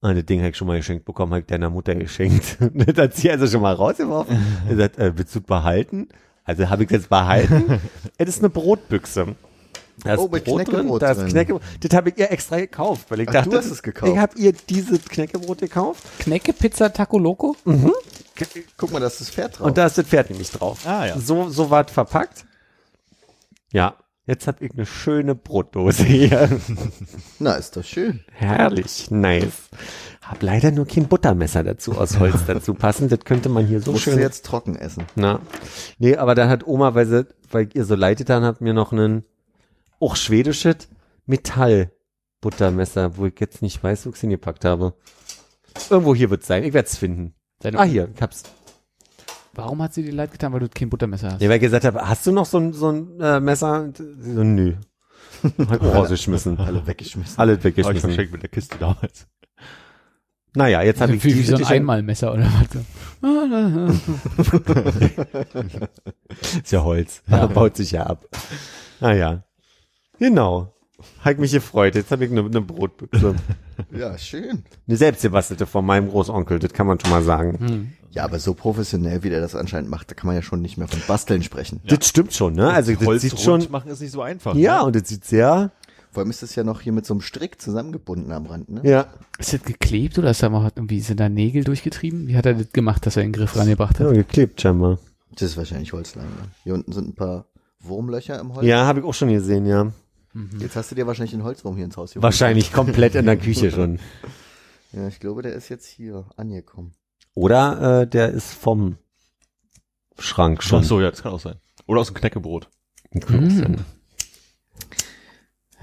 ah, 0.00 0.14
das 0.14 0.24
Ding 0.24 0.40
habe 0.40 0.50
ich 0.50 0.56
schon 0.56 0.68
mal 0.68 0.76
geschenkt 0.76 1.04
bekommen, 1.04 1.32
habe 1.32 1.40
ich 1.40 1.46
deiner 1.46 1.70
Mutter 1.70 1.94
geschenkt. 1.94 2.58
das 2.74 2.96
hat 2.96 3.14
sie 3.14 3.30
also 3.30 3.46
schon 3.46 3.62
mal 3.62 3.74
rausgeworfen. 3.74 4.36
Er 4.68 4.76
sagt, 4.76 4.98
äh, 4.98 5.16
willst 5.16 5.34
du 5.34 5.40
es 5.40 5.44
behalten? 5.44 6.08
Also 6.44 6.68
habe 6.70 6.84
ich 6.84 6.90
es 6.90 6.96
jetzt 6.96 7.08
behalten. 7.08 7.80
es 8.18 8.28
ist 8.28 8.38
eine 8.40 8.50
Brotbüchse. 8.50 9.34
Da 10.04 10.12
ist 10.14 10.20
Oh, 10.20 10.28
mit 10.28 10.44
Brot 10.44 10.58
drin, 10.58 10.66
Knäckebrot 10.66 11.02
da 11.02 11.10
ist 11.12 11.18
drin. 11.22 11.28
Knäckebrot. 11.28 11.62
Das 11.80 11.96
habe 11.96 12.10
ich 12.10 12.18
ihr 12.18 12.30
extra 12.30 12.58
gekauft, 12.58 13.06
weil 13.10 13.20
ich 13.20 13.28
Ach, 13.30 13.32
dachte, 13.32 13.50
du 13.50 13.56
hast 13.56 13.70
es 13.70 13.82
gekauft. 13.82 14.12
ich 14.12 14.18
habe 14.18 14.38
ihr 14.38 14.52
dieses 14.52 15.02
Knäckebrot 15.06 15.58
gekauft 15.58 16.04
Knecke, 16.20 16.52
Pizza, 16.52 16.92
Taco 16.92 17.18
Loco? 17.18 17.56
Guck 18.76 18.92
mal, 18.92 19.00
da 19.00 19.06
ist 19.06 19.20
das 19.22 19.30
Pferd 19.30 19.58
drauf. 19.58 19.66
und 19.66 19.78
da 19.78 19.86
ist 19.86 19.96
das 19.98 20.06
Pferd 20.06 20.28
nämlich 20.30 20.50
drauf. 20.50 20.86
Ah, 20.86 21.06
ja. 21.06 21.18
So, 21.18 21.48
so 21.48 21.70
war 21.70 21.84
es 21.86 21.90
verpackt. 21.92 22.44
Ja, 23.72 23.96
jetzt 24.26 24.46
habe 24.46 24.64
ich 24.64 24.72
eine 24.72 24.86
schöne 24.86 25.34
Brotdose 25.34 26.04
hier. 26.04 26.48
Na, 27.38 27.54
ist 27.54 27.76
doch 27.76 27.84
schön. 27.84 28.20
Herrlich, 28.32 29.10
nice. 29.10 29.68
Hab 30.22 30.42
leider 30.42 30.70
nur 30.72 30.86
kein 30.86 31.06
Buttermesser 31.08 31.62
dazu 31.62 31.92
aus 31.98 32.18
Holz 32.18 32.40
dazu 32.46 32.74
passen. 32.74 33.08
Das 33.08 33.20
könnte 33.20 33.48
man 33.48 33.66
hier 33.66 33.80
so 33.80 33.92
Musst 33.92 34.06
du 34.06 34.10
schön. 34.12 34.20
jetzt 34.20 34.44
trocken 34.44 34.74
essen. 34.76 35.04
Na, 35.14 35.40
nee, 35.98 36.16
aber 36.16 36.34
dann 36.34 36.48
hat 36.48 36.66
Oma, 36.66 36.94
weil, 36.94 37.06
sie, 37.06 37.26
weil 37.50 37.68
ihr 37.74 37.84
so 37.84 37.94
leid 37.94 38.18
getan 38.18 38.42
habt, 38.44 38.60
mir 38.60 38.74
noch 38.74 38.92
einen, 38.92 39.24
auch 40.00 40.16
schwedisches 40.16 40.88
Metall-Buttermesser, 41.26 43.16
wo 43.16 43.26
ich 43.26 43.38
jetzt 43.40 43.62
nicht 43.62 43.82
weiß, 43.82 44.06
wo 44.06 44.10
ich 44.10 44.16
es 44.16 44.20
hingepackt 44.20 44.64
habe. 44.64 44.94
Irgendwo 45.90 46.14
hier 46.14 46.30
wird 46.30 46.42
es 46.42 46.48
sein. 46.48 46.64
Ich 46.64 46.72
werde 46.72 46.88
es 46.88 46.96
finden. 46.96 47.34
Deine- 47.60 47.78
Ah, 47.78 47.84
hier, 47.84 48.08
ich 48.14 48.22
hab's. 48.22 48.42
Warum 49.56 49.82
hat 49.82 49.94
sie 49.94 50.02
dir 50.04 50.12
leid 50.12 50.30
getan, 50.32 50.52
weil 50.52 50.60
du 50.60 50.68
kein 50.68 50.88
Buttermesser 50.90 51.32
hast? 51.32 51.40
Nee, 51.40 51.48
weil 51.48 51.56
ich 51.56 51.62
gesagt 51.62 51.84
habe, 51.84 52.08
hast 52.08 52.24
du 52.26 52.32
noch 52.32 52.46
so 52.46 52.58
ein, 52.58 52.72
so 52.72 52.90
ein 52.92 53.20
äh, 53.20 53.40
Messer? 53.40 53.82
Und 53.82 53.96
sie 53.96 54.34
So, 54.34 54.44
nö. 54.44 54.74
Rausgeschmissen. 55.58 56.58
Alle 56.58 56.86
weggeschmissen. 56.86 57.38
Alle 57.38 57.52
Habe 57.52 57.58
ich 57.60 57.64
weggeschmissen. 57.64 58.10
verschenkt 58.10 58.32
mit 58.32 58.42
der 58.42 58.48
Kiste 58.50 58.76
damals. 58.78 59.26
Naja, 60.54 60.80
jetzt 60.82 61.00
habe 61.02 61.14
ich 61.16 61.24
wie, 61.24 61.34
wie 61.34 61.42
so 61.42 61.56
ein 61.56 61.62
Tische- 61.62 61.72
Einmalmesser 61.74 62.32
oder 62.32 62.44
was? 62.46 63.20
Ist 66.62 66.72
ja 66.72 66.82
Holz. 66.82 67.22
Baut 67.28 67.76
sich 67.76 67.90
ja 67.92 68.04
ab. 68.04 68.24
Naja. 69.00 69.42
Genau. 70.18 70.72
Hat 71.20 71.38
mich 71.38 71.52
gefreut. 71.52 71.94
Jetzt 71.94 72.10
habe 72.10 72.24
ich 72.24 72.30
eine, 72.30 72.44
eine 72.44 72.60
Brotbüchse. 72.60 73.34
Ja, 73.90 74.16
schön. 74.16 74.62
Eine 74.88 74.96
selbstgebastelte 74.96 75.66
von 75.66 75.84
meinem 75.84 76.08
Großonkel, 76.08 76.58
das 76.58 76.72
kann 76.72 76.86
man 76.86 76.98
schon 76.98 77.10
mal 77.10 77.22
sagen. 77.22 77.58
Hm. 77.58 77.92
Ja, 78.10 78.24
aber 78.24 78.38
so 78.38 78.54
professionell, 78.54 79.22
wie 79.22 79.28
der 79.28 79.42
das 79.42 79.54
anscheinend 79.54 79.90
macht, 79.90 80.10
da 80.10 80.14
kann 80.14 80.26
man 80.26 80.34
ja 80.34 80.40
schon 80.40 80.62
nicht 80.62 80.78
mehr 80.78 80.88
von 80.88 81.00
Basteln 81.06 81.42
sprechen. 81.42 81.82
Das 81.86 82.06
stimmt 82.08 82.32
schon, 82.32 82.54
ne? 82.54 82.70
Also 82.70 82.94
das 82.94 83.06
Holz 83.06 83.20
sieht 83.20 83.34
rund 83.34 83.64
schon. 83.64 83.70
machen 83.70 83.90
ist 83.90 84.00
nicht 84.00 84.12
so 84.12 84.22
einfach. 84.22 84.54
Ja, 84.54 84.78
ne? 84.78 84.84
und 84.86 84.96
das 84.96 85.08
sieht 85.08 85.26
sehr. 85.26 85.72
Vor 86.10 86.22
allem 86.22 86.30
ist 86.30 86.42
das 86.42 86.54
ja 86.54 86.64
noch 86.64 86.80
hier 86.80 86.92
mit 86.92 87.04
so 87.04 87.12
einem 87.12 87.20
Strick 87.20 87.60
zusammengebunden 87.60 88.32
am 88.32 88.46
Rand, 88.46 88.70
ne? 88.70 88.80
Ja. 88.84 89.08
Ist 89.38 89.52
das 89.52 89.62
geklebt 89.62 90.18
oder 90.18 90.30
ist 90.30 90.42
da 90.42 90.48
mal 90.48 90.62
hat 90.62 90.78
irgendwie 90.78 91.00
sind 91.00 91.20
da 91.20 91.28
Nägel 91.28 91.62
durchgetrieben? 91.64 92.26
Wie 92.28 92.38
hat 92.38 92.46
er 92.46 92.54
das 92.54 92.72
gemacht, 92.72 93.04
dass 93.04 93.18
er 93.18 93.22
den 93.22 93.32
Griff 93.32 93.54
rangebracht 93.54 94.00
ja 94.00 94.06
hat? 94.06 94.14
geklebt 94.14 94.62
scheinbar. 94.62 94.98
Das 95.32 95.50
ist 95.50 95.58
wahrscheinlich 95.58 95.92
Holzleim. 95.92 96.24
Ne? 96.24 96.48
Hier 96.64 96.72
unten 96.72 96.92
sind 96.92 97.08
ein 97.08 97.14
paar 97.14 97.44
Wurmlöcher 97.80 98.40
im 98.40 98.54
Holz. 98.54 98.66
Ja, 98.66 98.86
habe 98.86 99.00
ich 99.00 99.04
auch 99.04 99.12
schon 99.12 99.28
gesehen, 99.28 99.66
ja. 99.66 99.92
Jetzt 100.58 100.76
hast 100.76 100.90
du 100.90 100.94
dir 100.94 101.06
wahrscheinlich 101.06 101.32
den 101.32 101.44
Holzwurm 101.44 101.76
hier 101.76 101.84
ins 101.84 101.96
Haus 101.96 102.10
geholt. 102.10 102.22
Wahrscheinlich 102.22 102.72
komplett 102.72 103.14
in 103.14 103.26
der 103.26 103.36
Küche 103.36 103.70
schon. 103.70 103.98
Ja, 104.92 105.08
ich 105.08 105.20
glaube, 105.20 105.42
der 105.42 105.52
ist 105.52 105.68
jetzt 105.68 105.86
hier 105.86 106.24
angekommen. 106.36 106.94
Oder 107.34 108.02
äh, 108.02 108.06
der 108.06 108.30
ist 108.30 108.54
vom 108.54 108.96
Schrank 110.18 110.62
schon. 110.62 110.80
Ach 110.80 110.84
so, 110.84 111.00
ja, 111.00 111.10
das 111.10 111.22
kann 111.22 111.32
auch 111.32 111.40
sein. 111.40 111.56
Oder 111.86 112.00
aus 112.00 112.06
dem 112.06 112.14
Knäckebrot. 112.14 112.70
Sein. 113.12 113.84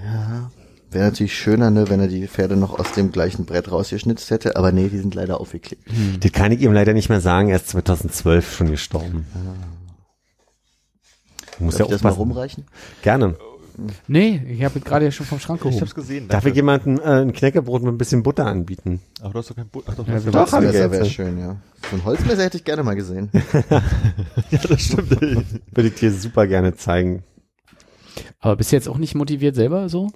Ja. 0.02 0.50
Wäre 0.90 1.04
natürlich 1.04 1.36
schöner, 1.36 1.70
ne, 1.70 1.88
wenn 1.90 2.00
er 2.00 2.08
die 2.08 2.26
Pferde 2.26 2.56
noch 2.56 2.78
aus 2.78 2.92
dem 2.92 3.12
gleichen 3.12 3.46
Brett 3.46 3.70
rausgeschnitzt 3.70 4.30
hätte, 4.30 4.56
aber 4.56 4.72
nee, 4.72 4.88
die 4.88 4.98
sind 4.98 5.14
leider 5.14 5.40
aufgeklebt. 5.40 5.82
Das 6.20 6.32
kann 6.32 6.50
ich 6.50 6.60
ihm 6.62 6.72
leider 6.72 6.92
nicht 6.92 7.08
mehr 7.08 7.20
sagen. 7.20 7.50
Er 7.50 7.56
ist 7.56 7.68
2012 7.68 8.56
schon 8.56 8.70
gestorben. 8.70 9.26
Muss 11.58 11.74
Darf 11.74 11.80
ja 11.80 11.86
ich 11.86 11.92
das 11.92 12.02
mal 12.02 12.10
rumreichen? 12.10 12.64
Gerne. 13.02 13.36
Nee, 14.06 14.42
ich 14.48 14.62
habe 14.64 14.78
gerade 14.80 15.04
ja 15.06 15.10
schon 15.10 15.26
vom 15.26 15.38
Schrank 15.40 15.58
Ich 15.60 15.62
gehoben. 15.64 15.80
hab's 15.80 15.94
gesehen. 15.94 16.28
Darf 16.28 16.46
ich 16.46 16.54
jemandem 16.54 16.98
äh, 17.00 17.22
ein 17.22 17.32
Knäckebrot 17.32 17.82
mit 17.82 17.92
ein 17.92 17.98
bisschen 17.98 18.22
Butter 18.22 18.46
anbieten? 18.46 19.00
Aber 19.20 19.32
du 19.32 19.38
hast 19.40 19.50
doch 19.50 19.56
kein 19.56 19.68
Butter. 19.68 19.90
Ach 19.92 19.96
doch, 19.96 20.06
Ja, 20.08 20.18
doch- 20.20 20.52
hab 20.52 20.62
ich 20.62 20.68
Holzmesser 20.68 20.82
jetzt. 20.82 20.92
wäre 20.92 21.04
schön, 21.06 21.38
ja. 21.38 21.56
So 21.90 21.96
ein 21.96 22.04
Holzmesser 22.04 22.42
hätte 22.44 22.56
ich 22.58 22.64
gerne 22.64 22.82
mal 22.82 22.94
gesehen. 22.94 23.30
ja, 23.70 24.58
das 24.68 24.80
stimmt. 24.80 25.10
Würde 25.20 25.88
ich 25.88 25.94
dir 25.94 26.12
super 26.12 26.46
gerne 26.46 26.74
zeigen. 26.74 27.24
Aber 28.40 28.56
bist 28.56 28.70
du 28.72 28.76
jetzt 28.76 28.88
auch 28.88 28.98
nicht 28.98 29.14
motiviert 29.14 29.54
selber 29.56 29.88
so? 29.88 30.10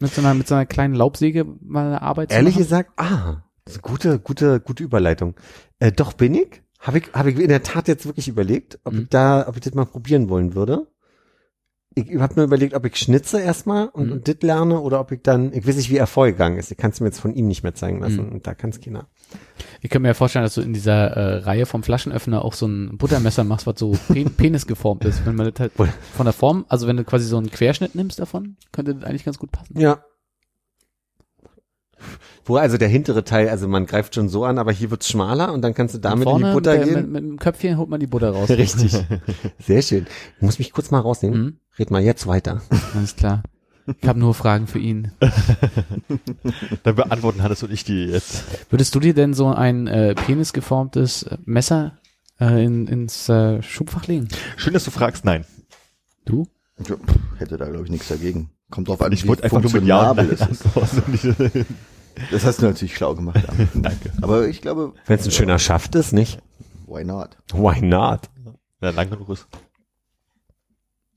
Mit 0.00 0.12
so 0.14 0.20
einer, 0.20 0.34
mit 0.34 0.46
so 0.48 0.54
einer 0.54 0.66
kleinen 0.66 0.94
Laubsäge 0.94 1.44
mal 1.60 1.86
eine 1.86 2.02
Arbeit 2.02 2.32
Ehrlich 2.32 2.54
zu 2.54 2.60
machen? 2.60 2.64
gesagt, 2.68 2.90
ah, 2.96 3.42
das 3.64 3.76
ist 3.76 3.84
eine 3.84 3.92
gute, 3.92 4.18
gute, 4.18 4.60
gute 4.60 4.84
Überleitung. 4.84 5.34
Äh, 5.78 5.92
doch 5.92 6.12
bin 6.12 6.34
ich. 6.34 6.62
Habe 6.78 6.98
ich, 6.98 7.12
habe 7.14 7.30
ich 7.30 7.38
in 7.38 7.48
der 7.48 7.62
Tat 7.62 7.88
jetzt 7.88 8.06
wirklich 8.06 8.28
überlegt, 8.28 8.78
ob 8.84 8.92
Mhm. 8.92 9.00
ich 9.02 9.08
da, 9.08 9.46
ob 9.48 9.56
ich 9.56 9.62
das 9.62 9.74
mal 9.74 9.86
probieren 9.86 10.28
wollen 10.28 10.54
würde. 10.54 10.86
Ich 11.98 12.14
habe 12.18 12.34
mir 12.36 12.44
überlegt, 12.44 12.74
ob 12.74 12.84
ich 12.84 12.96
schnitze 12.96 13.40
erstmal 13.40 13.88
und, 13.88 14.06
Mhm. 14.08 14.12
und 14.12 14.28
das 14.28 14.36
lerne 14.42 14.80
oder 14.80 15.00
ob 15.00 15.12
ich 15.12 15.22
dann, 15.22 15.54
ich 15.54 15.66
weiß 15.66 15.76
nicht, 15.76 15.88
wie 15.90 15.96
er 15.96 16.06
vorgegangen 16.06 16.58
ist. 16.58 16.70
Ich 16.70 16.76
kann 16.76 16.90
es 16.90 17.00
mir 17.00 17.06
jetzt 17.06 17.20
von 17.20 17.32
ihm 17.34 17.48
nicht 17.48 17.62
mehr 17.62 17.74
zeigen 17.74 18.00
lassen. 18.00 18.26
Mhm. 18.26 18.32
Und 18.32 18.46
da 18.46 18.52
kann 18.54 18.68
es 18.68 18.80
keiner. 18.82 19.06
Ich 19.80 19.88
kann 19.88 20.02
mir 20.02 20.08
ja 20.08 20.14
vorstellen, 20.14 20.44
dass 20.44 20.54
du 20.56 20.60
in 20.60 20.74
dieser 20.74 21.06
äh, 21.16 21.36
Reihe 21.38 21.64
vom 21.64 21.82
Flaschenöffner 21.82 22.44
auch 22.44 22.52
so 22.52 22.66
ein 22.66 22.98
Buttermesser 22.98 23.44
machst, 23.44 23.66
was 23.66 23.78
so 23.78 23.96
Pen 24.08 24.30
Penis 24.36 24.66
geformt 24.66 25.06
ist. 25.06 25.24
Wenn 25.24 25.36
man 25.36 25.50
das 25.50 25.58
halt 25.58 25.72
von 25.72 25.88
der 26.26 26.34
Form, 26.34 26.66
also 26.68 26.86
wenn 26.86 26.98
du 26.98 27.04
quasi 27.04 27.24
so 27.24 27.38
einen 27.38 27.50
Querschnitt 27.50 27.94
nimmst 27.94 28.18
davon, 28.18 28.56
könnte 28.72 28.94
das 28.94 29.04
eigentlich 29.04 29.24
ganz 29.24 29.38
gut 29.38 29.50
passen. 29.52 29.80
Ja. 29.80 30.04
Wo 32.44 32.56
also 32.56 32.78
der 32.78 32.88
hintere 32.88 33.24
Teil, 33.24 33.48
also 33.48 33.66
man 33.68 33.86
greift 33.86 34.14
schon 34.14 34.28
so 34.28 34.44
an, 34.44 34.58
aber 34.58 34.72
hier 34.72 34.90
wird's 34.90 35.08
schmaler 35.08 35.52
und 35.52 35.62
dann 35.62 35.74
kannst 35.74 35.94
du 35.94 35.98
damit 35.98 36.24
in 36.26 36.30
Vorne 36.30 36.46
die 36.48 36.52
Butter 36.54 36.72
mit, 36.78 36.80
der- 36.80 36.94
gehen. 36.94 37.02
Mit, 37.02 37.10
mit 37.22 37.22
dem 37.32 37.38
Köpfchen 37.38 37.76
holt 37.76 37.88
man 37.88 38.00
die 38.00 38.06
Butter 38.06 38.30
raus. 38.30 38.48
Richtig. 38.50 38.92
Sehr 39.64 39.82
schön. 39.82 40.06
Ich 40.36 40.42
muss 40.42 40.58
mich 40.58 40.72
kurz 40.72 40.90
mal 40.90 41.00
rausnehmen. 41.00 41.40
Mhm. 41.42 41.56
Red 41.78 41.90
mal 41.90 42.02
jetzt 42.02 42.26
weiter. 42.26 42.62
Alles 42.94 43.16
klar. 43.16 43.42
Ich 44.00 44.08
habe 44.08 44.18
nur 44.18 44.34
Fragen 44.34 44.66
für 44.66 44.78
ihn. 44.80 45.12
Dann 46.82 46.94
beantworten 46.96 47.42
Hannes 47.42 47.62
und 47.62 47.72
ich 47.72 47.84
die 47.84 48.06
jetzt. 48.06 48.44
Würdest 48.70 48.94
du 48.94 49.00
dir 49.00 49.14
denn 49.14 49.32
so 49.34 49.48
ein 49.48 49.86
äh, 49.86 50.14
penisgeformtes 50.14 51.26
Messer 51.44 51.98
äh, 52.40 52.64
in, 52.64 52.86
ins 52.88 53.28
äh, 53.28 53.62
Schubfach 53.62 54.06
legen? 54.08 54.28
Schön, 54.56 54.72
dass 54.72 54.84
du 54.84 54.90
fragst. 54.90 55.24
Nein. 55.24 55.44
Du? 56.24 56.46
Ja, 56.78 56.96
pff, 56.96 57.16
hätte 57.38 57.56
da, 57.56 57.66
glaube 57.68 57.84
ich, 57.84 57.90
nichts 57.90 58.08
dagegen. 58.08 58.50
Kommt 58.70 58.88
drauf 58.88 59.00
an, 59.00 59.12
Ich 59.12 59.22
wie 59.24 59.28
wollte 59.28 59.44
einfach 59.44 59.62
nur 59.62 59.70
mit 59.72 59.84
Ja 59.84 60.10
ist. 60.12 60.44
Das 62.30 62.44
hast 62.44 62.62
du 62.62 62.66
natürlich 62.66 62.96
schlau 62.96 63.14
gemacht. 63.14 63.42
Danke. 63.74 64.12
Aber 64.22 64.48
ich 64.48 64.62
glaube, 64.62 64.94
Wenn 65.06 65.18
es 65.18 65.26
ein 65.26 65.30
schöner 65.32 65.58
Schaft 65.58 65.94
ist, 65.94 66.12
nicht? 66.12 66.40
why 66.86 67.04
not? 67.04 67.36
Why 67.52 67.80
not? 67.84 68.30
Wenn 68.80 68.90
er 68.90 68.92
lang 68.92 69.10
genug 69.10 69.28
ist. 69.30 69.46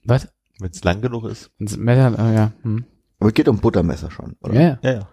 Was? 0.03 0.27
Wenn 0.59 0.71
es 0.71 0.83
lang 0.83 1.01
genug 1.01 1.25
ist. 1.25 1.51
Ins 1.57 1.77
Messer, 1.77 2.17
äh, 2.17 2.35
ja. 2.35 2.51
Hm. 2.63 2.85
Aber 3.19 3.29
es 3.29 3.33
geht 3.33 3.47
um 3.47 3.59
Buttermesser 3.59 4.11
schon, 4.11 4.35
oder? 4.41 4.53
Ja, 4.53 4.61
ja. 4.61 4.79
Ja, 4.81 4.91
ja. 4.93 5.07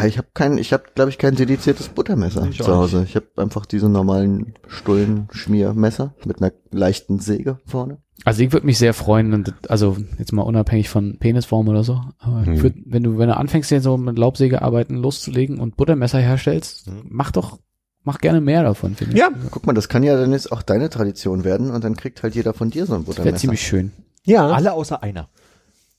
Ja, 0.00 0.06
ich 0.06 0.18
habe 0.18 0.28
kein, 0.34 0.58
ich 0.58 0.72
habe, 0.72 0.84
glaube 0.94 1.10
ich, 1.10 1.18
kein 1.18 1.34
dediziertes 1.34 1.88
Buttermesser 1.88 2.46
Ich 2.50 2.58
zu 2.62 2.74
Hause. 2.76 3.04
Ich 3.08 3.16
habe 3.16 3.26
einfach 3.36 3.64
diese 3.66 3.88
normalen 3.88 4.54
Stullen-Schmiermesser 4.66 6.14
mit 6.24 6.40
einer 6.42 6.52
leichten 6.70 7.18
Säge 7.20 7.58
vorne. 7.66 7.98
Also 8.24 8.42
ich 8.42 8.52
würde 8.52 8.66
mich 8.66 8.78
sehr 8.78 8.94
freuen, 8.94 9.44
also 9.68 9.96
jetzt 10.18 10.32
mal 10.32 10.42
unabhängig 10.42 10.88
von 10.88 11.18
Penisform 11.18 11.68
oder 11.68 11.84
so, 11.84 12.00
aber 12.18 12.44
Hm. 12.44 12.52
ich 12.52 12.62
würd, 12.62 12.74
wenn 12.84 13.04
du, 13.04 13.16
wenn 13.18 13.28
du 13.28 13.36
anfängst, 13.36 13.68
hier 13.68 13.80
so 13.80 13.96
mit 13.96 14.18
Laubsäge 14.18 14.60
arbeiten 14.60 14.96
loszulegen 14.96 15.60
und 15.60 15.76
Buttermesser 15.76 16.18
herstellst, 16.18 16.86
Hm. 16.86 17.02
mach 17.08 17.30
doch, 17.30 17.58
mach 18.02 18.18
gerne 18.18 18.40
mehr 18.40 18.64
davon, 18.64 18.96
finde 18.96 19.14
ich. 19.14 19.20
Ja. 19.20 19.30
Guck 19.52 19.66
mal, 19.66 19.72
das 19.72 19.88
kann 19.88 20.02
ja 20.02 20.16
dann 20.20 20.32
jetzt 20.32 20.50
auch 20.50 20.62
deine 20.62 20.90
Tradition 20.90 21.44
werden 21.44 21.70
und 21.70 21.84
dann 21.84 21.96
kriegt 21.96 22.22
halt 22.24 22.34
jeder 22.34 22.54
von 22.54 22.70
dir 22.70 22.86
so 22.86 22.94
ein 22.94 23.00
Das 23.04 23.08
wäre 23.08 23.16
Buttermesser. 23.18 23.40
ziemlich 23.40 23.62
schön. 23.66 23.92
Ja. 24.24 24.48
Alle 24.48 24.72
außer 24.72 25.00
einer. 25.02 25.28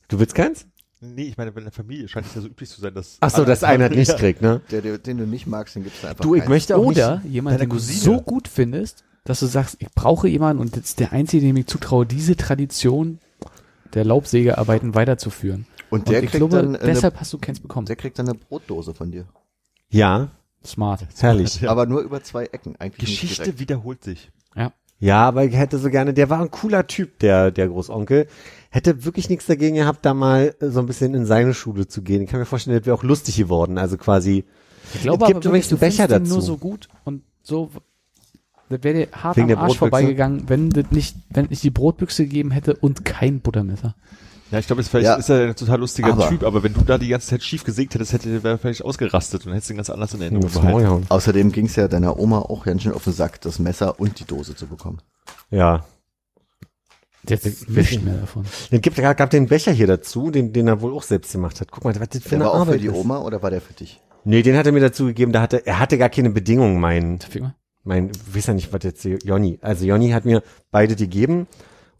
Du 0.09 0.19
willst 0.19 0.35
keins? 0.35 0.67
Nee, 1.01 1.23
ich 1.23 1.37
meine, 1.37 1.51
in 1.51 1.63
der 1.63 1.71
Familie 1.71 2.07
scheint 2.09 2.25
es 2.27 2.35
ja 2.35 2.41
so 2.41 2.47
üblich 2.47 2.69
zu 2.69 2.81
sein, 2.81 2.93
dass. 2.93 3.17
Ach 3.21 3.29
so, 3.29 3.45
dass 3.45 3.63
einer 3.63 3.87
nicht 3.89 4.09
Ja. 4.11 4.17
kriegt, 4.17 4.41
ne? 4.41 4.61
Der, 4.69 4.81
der, 4.81 4.97
den 4.97 5.17
du 5.17 5.25
nicht 5.25 5.47
magst, 5.47 5.75
den 5.75 5.83
gibt's 5.83 6.03
einfach 6.03 6.23
Du, 6.23 6.35
ich 6.35 6.41
keinen. 6.41 6.49
möchte 6.49 6.75
auch 6.75 6.83
Oder 6.85 7.19
nicht. 7.21 7.33
jemand, 7.33 7.55
deine 7.59 7.69
den 7.69 7.77
du 7.77 7.79
so 7.79 8.19
gut 8.21 8.47
findest, 8.49 9.05
dass 9.23 9.39
du 9.39 9.45
sagst, 9.45 9.77
ich 9.79 9.87
brauche 9.95 10.27
jemanden 10.27 10.61
und 10.61 10.75
das 10.75 10.83
ist 10.85 10.99
der 10.99 11.13
Einzige, 11.13 11.45
dem 11.45 11.55
ich 11.55 11.67
zutraue, 11.67 12.05
diese 12.05 12.35
Tradition 12.35 13.19
der 13.93 14.03
Laubsägearbeiten 14.03 14.93
weiterzuführen. 14.93 15.65
Und 15.89 15.99
Und 16.01 16.09
der 16.09 16.21
ich 16.23 16.29
kriegt 16.31 16.39
glaube, 16.39 16.57
dann, 16.57 16.77
deshalb 16.85 17.19
hast 17.19 17.31
du 17.33 17.37
keins 17.37 17.59
bekommen. 17.59 17.85
eine, 17.85 17.87
der 17.87 17.95
kriegt 17.95 18.19
dann 18.19 18.27
eine 18.29 18.37
Brotdose 18.37 18.93
von 18.93 19.11
dir. 19.11 19.25
Ja, 19.89 20.29
Smart. 20.65 21.05
herrlich. 21.17 21.61
Ja. 21.61 21.69
Aber 21.71 21.85
nur 21.85 22.01
über 22.01 22.21
zwei 22.21 22.43
Ecken. 22.45 22.75
Eigentlich 22.77 23.19
Geschichte 23.21 23.57
wiederholt 23.59 24.03
sich. 24.03 24.31
Ja, 25.01 25.25
aber 25.29 25.45
ich 25.45 25.55
hätte 25.55 25.77
so 25.77 25.89
gerne, 25.89 26.13
der 26.13 26.29
war 26.29 26.41
ein 26.41 26.51
cooler 26.51 26.85
Typ, 26.85 27.19
der, 27.19 27.51
der 27.51 27.69
Großonkel. 27.69 28.27
Hätte 28.71 29.03
wirklich 29.03 29.29
nichts 29.29 29.47
dagegen 29.47 29.75
gehabt, 29.75 30.05
da 30.05 30.13
mal 30.13 30.53
äh, 30.59 30.67
so 30.69 30.79
ein 30.79 30.85
bisschen 30.85 31.13
in 31.15 31.25
seine 31.25 31.53
Schule 31.53 31.87
zu 31.87 32.01
gehen. 32.03 32.21
Ich 32.21 32.29
kann 32.29 32.39
mir 32.39 32.45
vorstellen, 32.45 32.77
das 32.77 32.85
wäre 32.85 32.95
auch 32.95 33.03
lustig 33.03 33.35
geworden. 33.37 33.77
Also 33.77 33.97
quasi, 33.97 34.45
Ich 34.93 35.01
glaube 35.01 35.23
Es 35.23 35.27
gibt 35.27 35.37
aber 35.37 35.45
übrigens 35.47 35.71
einen 35.71 35.79
du 35.79 35.85
Becher 35.85 36.07
dazu. 36.07 36.33
nur 36.33 36.41
so 36.41 36.57
gut 36.57 36.87
und 37.03 37.23
so, 37.41 37.71
das 38.69 38.83
wäre 38.83 39.05
dir 39.05 39.07
hart 39.11 39.37
Wegen 39.37 39.45
am 39.45 39.47
der 39.49 39.57
Arsch 39.57 39.67
Brotbüchse? 39.79 39.79
vorbeigegangen, 39.79 40.43
wenn 40.47 40.69
das 40.69 40.85
nicht, 40.91 41.15
wenn 41.31 41.45
es 41.45 41.49
nicht 41.49 41.63
die 41.63 41.71
Brotbüchse 41.71 42.23
gegeben 42.25 42.51
hätte 42.51 42.75
und 42.75 43.03
kein 43.05 43.39
Buttermesser. 43.39 43.95
Ja, 44.51 44.57
ich 44.59 44.67
glaube, 44.67 44.83
vielleicht 44.83 45.05
Ja. 45.05 45.15
ist 45.15 45.29
er 45.29 45.47
ein 45.49 45.55
total 45.55 45.79
lustiger 45.79 46.11
Aber- 46.13 46.27
Typ, 46.29 46.43
aber 46.43 46.61
wenn 46.63 46.73
du 46.73 46.81
da 46.81 46.97
die 46.99 47.07
ganze 47.07 47.27
Zeit 47.27 47.43
schief 47.43 47.63
gesägt 47.63 47.93
hättest, 47.95 48.13
hätte 48.13 48.39
er 48.43 48.57
vielleicht 48.59 48.83
ausgerastet 48.83 49.45
und 49.47 49.53
hättest 49.53 49.69
ihn 49.71 49.77
ganz 49.77 49.89
anders 49.91 50.13
in 50.13 50.21
Erinnerung 50.21 50.51
behalten. 50.51 51.05
Außerdem 51.09 51.51
ging's 51.51 51.75
ja 51.75 51.87
deiner 51.87 52.19
Oma 52.19 52.39
auch 52.39 52.65
ganz 52.65 52.83
schön 52.83 52.93
auf 52.93 53.03
den 53.03 53.13
Sack, 53.13 53.41
das 53.41 53.57
Messer 53.59 53.99
und 53.99 54.19
die 54.19 54.25
Dose 54.25 54.55
zu 54.55 54.67
bekommen. 54.67 55.01
Ja. 55.51 55.85
Jetzt 57.27 57.45
Ich- 57.45 57.67
nicht 57.67 58.03
mehr 58.05 58.15
davon. 58.15 58.45
Es 58.71 58.81
gibt, 58.81 58.95
gab 58.95 59.29
den 59.29 59.47
Becher 59.47 59.71
hier 59.71 59.87
dazu, 59.87 60.31
den, 60.31 60.53
den 60.53 60.67
er 60.67 60.81
wohl 60.81 60.93
auch 60.93 61.03
selbst 61.03 61.31
gemacht 61.33 61.59
hat. 61.59 61.71
Guck 61.71 61.83
mal, 61.83 61.93
was 61.99 62.09
das 62.09 62.23
für 62.23 62.29
Der 62.29 62.37
eine 62.37 62.45
war 62.45 62.51
auch 62.51 62.55
für 62.55 62.61
Arbeit 62.71 62.81
die 62.81 62.87
ist. 62.87 62.93
Oma 62.95 63.19
oder 63.19 63.41
war 63.43 63.49
der 63.49 63.61
für 63.61 63.73
dich? 63.73 64.01
Nee, 64.23 64.41
den 64.41 64.55
hat 64.55 64.65
er 64.65 64.71
mir 64.71 64.79
dazu 64.81 65.05
gegeben, 65.05 65.31
da 65.31 65.41
hatte, 65.41 65.65
er 65.65 65.79
hatte 65.79 65.97
gar 65.97 66.09
keine 66.09 66.29
Bedingungen, 66.29 66.79
mein, 66.79 67.19
mein, 67.83 68.11
weiß 68.33 68.47
ja 68.47 68.53
nicht, 68.53 68.71
was 68.71 68.83
jetzt 68.83 69.01
hier- 69.01 69.17
Jonny. 69.23 69.57
Also 69.61 69.85
Jonny 69.85 70.09
hat 70.11 70.25
mir 70.25 70.43
beide 70.71 70.95
die 70.95 71.05
gegeben 71.05 71.47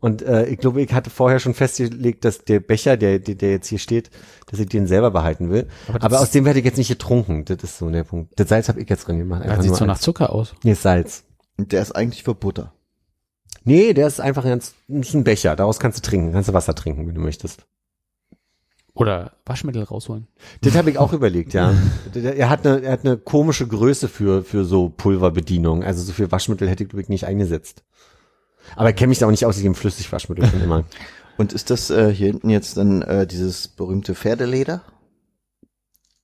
und 0.02 0.22
äh, 0.22 0.46
ich 0.46 0.58
glaube, 0.60 0.82
ich 0.82 0.94
hatte 0.94 1.10
vorher 1.10 1.40
schon 1.40 1.54
festgelegt, 1.54 2.24
dass 2.26 2.40
der 2.46 2.60
Becher, 2.62 2.96
der, 2.98 3.20
der, 3.20 3.36
der 3.36 3.52
jetzt 3.52 3.68
hier 3.68 3.80
steht, 3.80 4.10
dass 4.48 4.60
ich 4.60 4.68
den 4.70 4.88
selber 4.88 5.12
behalten 5.12 5.50
will. 5.50 5.68
Aber 5.90 6.04
Aber, 6.04 6.20
aus 6.22 6.32
dem 6.32 6.46
werde 6.46 6.60
ich 6.60 6.66
jetzt 6.66 6.78
nicht 6.78 6.88
getrunken. 6.90 7.44
Das 7.46 7.58
ist 7.64 7.78
so 7.78 7.90
der 7.90 8.04
Punkt. 8.06 8.32
Das 8.40 8.48
Salz 8.50 8.70
habe 8.70 8.80
ich 8.82 8.90
jetzt 8.90 9.08
drin 9.08 9.20
gemacht. 9.20 9.44
Das 9.46 9.64
sieht 9.64 9.76
so 9.76 9.86
nach 9.86 10.00
Zucker 10.00 10.32
aus. 10.34 10.54
Nee, 10.64 10.72
ist 10.72 10.84
Salz. 10.84 11.24
Und 11.58 11.72
der 11.74 11.82
ist 11.82 11.94
eigentlich 11.94 12.24
für 12.24 12.36
Butter. 12.36 12.74
Nee, 13.64 13.94
der 13.94 14.08
ist 14.08 14.20
einfach 14.22 14.44
ganz, 14.44 14.74
ist 14.88 15.14
ein 15.14 15.24
Becher. 15.24 15.56
Daraus 15.56 15.80
kannst 15.80 15.98
du 16.00 16.02
trinken. 16.10 16.32
Kannst 16.32 16.50
du 16.50 16.54
Wasser 16.54 16.76
trinken, 16.76 17.08
wenn 17.08 17.16
du 17.16 17.22
möchtest. 17.22 17.66
Oder 18.94 19.34
Waschmittel 19.46 19.84
rausholen. 19.84 20.28
Das 20.62 20.76
habe 20.76 20.90
ich 20.92 20.98
auch 20.98 21.14
überlegt, 21.14 21.54
ja. 21.54 21.74
Er 22.14 22.50
hat 22.50 22.66
eine, 22.66 22.82
er 22.82 22.92
hat 22.94 23.06
eine 23.06 23.18
komische 23.18 23.68
Größe 23.68 24.08
für, 24.10 24.44
für 24.44 24.66
so 24.66 24.90
Pulverbedienung. 24.90 25.84
Also 25.84 26.04
so 26.04 26.12
viel 26.12 26.32
Waschmittel 26.32 26.68
hätte 26.70 26.84
ich, 26.84 26.90
glaube 26.90 27.02
ich, 27.02 27.10
nicht 27.10 27.26
eingesetzt. 27.26 27.84
Aber 28.76 28.90
ich 28.90 28.96
kenne 28.96 29.10
mich 29.10 29.20
da 29.20 29.26
auch 29.28 29.32
nicht 29.32 29.46
aus, 29.46 29.58
ich 29.58 29.64
nehme 29.64 29.76
Flüssigwaschmittel 29.76 30.46
schon 30.48 30.62
immer. 30.62 30.84
Und 31.38 31.54
ist 31.54 31.70
das 31.70 31.90
äh, 31.90 32.14
hier 32.14 32.28
hinten 32.28 32.50
jetzt 32.50 32.76
dann 32.76 33.02
äh, 33.02 33.26
dieses 33.26 33.70
berühmte 33.70 34.14
Pferdeleder? 34.16 34.82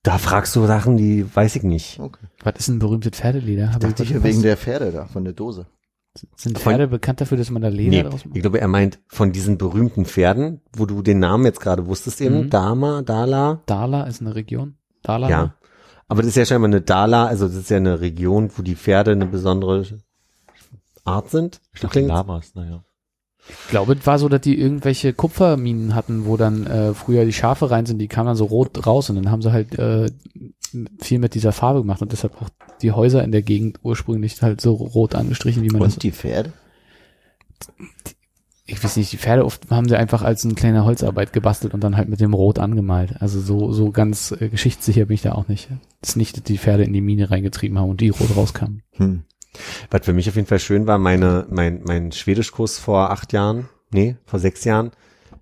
Da 0.02 0.18
fragst 0.18 0.54
du 0.54 0.66
Sachen, 0.66 0.96
die 0.98 1.24
weiß 1.34 1.56
ich 1.56 1.62
nicht. 1.62 1.98
Okay. 1.98 2.26
Was 2.44 2.54
ist 2.58 2.68
ein 2.68 2.78
berühmtes 2.78 3.18
Pferdeleder? 3.18 3.72
Hab 3.72 3.80
Dachte 3.80 4.02
ich 4.02 4.10
ich 4.10 4.16
was- 4.18 4.24
wegen 4.24 4.42
der 4.42 4.56
Pferde 4.58 4.92
da, 4.92 5.06
von 5.06 5.24
der 5.24 5.32
Dose. 5.32 5.66
Sind 6.36 6.58
Von- 6.58 6.72
Pferde 6.72 6.88
bekannt 6.88 7.20
dafür, 7.20 7.36
dass 7.38 7.50
man 7.50 7.62
da 7.62 7.68
Leder 7.68 7.90
Nee, 7.90 8.02
draus 8.02 8.24
macht? 8.24 8.36
ich 8.36 8.42
glaube, 8.42 8.60
er 8.60 8.68
meint 8.68 8.98
von 9.08 9.32
diesen 9.32 9.58
berühmten 9.58 10.04
Pferden, 10.06 10.60
wo 10.74 10.86
du 10.86 11.02
den 11.02 11.18
Namen 11.18 11.44
jetzt 11.44 11.60
gerade 11.60 11.86
wusstest 11.86 12.20
eben, 12.20 12.44
Mhm. 12.44 12.50
Dama, 12.50 13.02
Dala. 13.02 13.62
Dala 13.66 14.04
ist 14.04 14.20
eine 14.20 14.34
Region. 14.34 14.74
Dala? 15.02 15.28
Ja. 15.28 15.54
Aber 16.08 16.22
das 16.22 16.28
ist 16.30 16.36
ja 16.36 16.44
scheinbar 16.46 16.68
eine 16.68 16.80
Dala, 16.82 17.26
also 17.26 17.46
das 17.46 17.56
ist 17.56 17.70
ja 17.70 17.78
eine 17.78 18.00
Region, 18.00 18.50
wo 18.56 18.62
die 18.62 18.76
Pferde 18.76 19.12
eine 19.12 19.26
besondere 19.26 19.84
Art 21.04 21.30
sind. 21.30 21.60
Ich 21.74 21.80
dachte, 21.80 22.00
Lamas, 22.00 22.54
naja. 22.54 22.82
Ich 23.48 23.68
glaube, 23.70 23.92
es 23.94 24.04
war 24.06 24.18
so, 24.18 24.28
dass 24.28 24.40
die 24.40 24.58
irgendwelche 24.60 25.12
Kupferminen 25.12 25.94
hatten, 25.94 26.26
wo 26.26 26.36
dann 26.36 26.66
äh, 26.66 26.94
früher 26.94 27.24
die 27.24 27.32
Schafe 27.32 27.70
rein 27.70 27.86
sind, 27.86 27.98
die 27.98 28.08
kamen 28.08 28.26
dann 28.26 28.36
so 28.36 28.44
rot 28.46 28.84
raus 28.86 29.08
und 29.08 29.14
dann 29.16 29.30
haben 29.30 29.40
sie 29.40 29.52
halt 29.52 29.78
äh, 29.78 30.10
viel 30.98 31.18
mit 31.18 31.34
dieser 31.34 31.52
Farbe 31.52 31.80
gemacht 31.80 32.02
und 32.02 32.12
deshalb 32.12 32.40
auch 32.40 32.48
die 32.82 32.92
Häuser 32.92 33.22
in 33.24 33.32
der 33.32 33.42
Gegend 33.42 33.80
ursprünglich 33.82 34.40
halt 34.42 34.60
so 34.60 34.74
rot 34.74 35.14
angestrichen, 35.14 35.62
wie 35.62 35.70
man 35.70 35.82
das. 35.82 35.94
Und 35.94 36.02
die 36.02 36.12
Pferde? 36.12 36.52
ich 38.66 38.82
weiß 38.82 38.96
nicht, 38.96 39.12
die 39.12 39.16
Pferde 39.16 39.44
oft 39.44 39.70
haben 39.70 39.88
sie 39.88 39.96
einfach 39.96 40.22
als 40.22 40.44
eine 40.44 40.54
kleine 40.54 40.84
Holzarbeit 40.84 41.32
gebastelt 41.32 41.72
und 41.72 41.84
dann 41.84 41.96
halt 41.96 42.08
mit 42.08 42.20
dem 42.20 42.34
Rot 42.34 42.58
angemalt. 42.58 43.14
Also 43.20 43.40
so, 43.40 43.72
so 43.72 43.92
ganz 43.92 44.32
äh, 44.32 44.48
geschichtssicher 44.48 45.06
bin 45.06 45.14
ich 45.14 45.22
da 45.22 45.32
auch 45.32 45.46
nicht. 45.46 45.68
Das 46.00 46.10
ist 46.10 46.16
nicht, 46.16 46.36
dass 46.36 46.42
die 46.42 46.58
Pferde 46.58 46.82
in 46.82 46.92
die 46.92 47.00
Mine 47.00 47.30
reingetrieben 47.30 47.78
haben 47.78 47.90
und 47.90 48.00
die 48.00 48.08
rot 48.08 48.36
rauskamen. 48.36 48.82
Hm. 48.92 49.22
Was 49.90 50.04
für 50.04 50.12
mich 50.12 50.28
auf 50.28 50.34
jeden 50.34 50.48
Fall 50.48 50.58
schön 50.58 50.86
war, 50.86 50.98
meine, 50.98 51.46
mein, 51.48 51.82
mein 51.84 52.12
Schwedischkurs 52.12 52.78
vor 52.78 53.10
acht 53.10 53.32
Jahren, 53.32 53.68
nee, 53.92 54.16
vor 54.26 54.40
sechs 54.40 54.64
Jahren, 54.64 54.90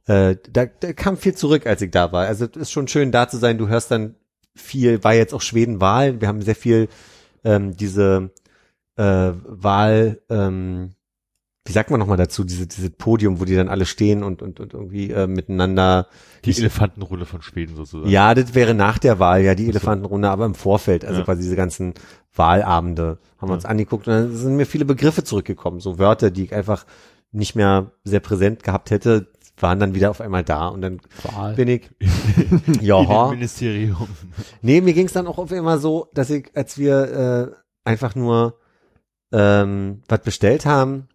äh, 0.06 0.36
da, 0.52 0.66
da 0.66 0.92
kam 0.92 1.16
viel 1.16 1.34
zurück, 1.34 1.66
als 1.66 1.80
ich 1.80 1.90
da 1.90 2.12
war. 2.12 2.26
Also 2.26 2.44
es 2.44 2.56
ist 2.56 2.70
schon 2.70 2.88
schön 2.88 3.10
da 3.10 3.26
zu 3.26 3.38
sein. 3.38 3.56
Du 3.56 3.68
hörst 3.68 3.90
dann 3.90 4.16
viel, 4.54 5.02
war 5.04 5.14
jetzt 5.14 5.34
auch 5.34 5.40
Schweden-Wahl. 5.42 6.20
Wir 6.20 6.28
haben 6.28 6.42
sehr 6.42 6.54
viel 6.54 6.88
ähm, 7.44 7.76
diese 7.76 8.30
äh, 8.96 9.32
Wahl, 9.46 10.20
ähm, 10.30 10.90
wie 11.66 11.72
sagt 11.72 11.90
man 11.90 11.98
nochmal 11.98 12.18
dazu, 12.18 12.44
diese, 12.44 12.66
diese 12.66 12.90
Podium, 12.90 13.40
wo 13.40 13.44
die 13.46 13.56
dann 13.56 13.68
alle 13.68 13.86
stehen 13.86 14.22
und, 14.22 14.42
und, 14.42 14.60
und 14.60 14.74
irgendwie 14.74 15.10
äh, 15.10 15.26
miteinander. 15.26 16.08
Die 16.44 16.56
Elefantenrolle 16.56 17.24
von 17.24 17.40
Schweden 17.42 17.74
sozusagen. 17.74 18.10
Ja, 18.10 18.34
das 18.34 18.54
wäre 18.54 18.74
nach 18.74 18.98
der 18.98 19.18
Wahl, 19.18 19.42
ja, 19.42 19.54
die 19.54 19.64
so. 19.64 19.70
Elefantenrunde, 19.70 20.28
aber 20.28 20.44
im 20.44 20.54
Vorfeld, 20.54 21.04
also 21.04 21.20
Ja. 21.20 21.24
quasi 21.24 21.42
diese 21.42 21.56
ganzen 21.56 21.94
Wahlabende 22.34 23.18
haben 23.38 23.48
wir 23.48 23.54
uns 23.54 23.64
Ja. 23.64 23.70
angeguckt 23.70 24.06
und 24.08 24.12
dann 24.12 24.36
sind 24.36 24.56
mir 24.56 24.66
viele 24.66 24.84
Begriffe 24.84 25.24
zurückgekommen, 25.24 25.80
so 25.80 25.98
Wörter, 25.98 26.30
die 26.30 26.44
ich 26.44 26.54
einfach 26.54 26.84
nicht 27.32 27.56
mehr 27.56 27.92
sehr 28.04 28.20
präsent 28.20 28.62
gehabt 28.62 28.90
hätte, 28.90 29.26
waren 29.58 29.78
dann 29.78 29.94
wieder 29.94 30.10
auf 30.10 30.20
einmal 30.20 30.44
da 30.44 30.68
und 30.68 30.80
dann 30.82 31.00
Wahl. 31.22 31.54
bin 31.54 31.68
ich, 31.68 31.90
ja, 32.80 33.02
dem 33.02 33.30
Ministerium. 33.30 34.08
nee, 34.62 34.80
mir 34.80 34.94
ging 34.94 35.06
es 35.06 35.12
dann 35.12 35.26
auch 35.26 35.38
auf 35.38 35.52
einmal 35.52 35.78
so, 35.78 36.08
dass 36.14 36.30
ich, 36.30 36.50
als 36.54 36.78
wir 36.78 37.54
äh, 37.54 37.88
einfach 37.88 38.14
nur 38.14 38.58
ähm, 39.32 40.02
was 40.08 40.20
bestellt 40.20 40.66
haben, 40.66 41.08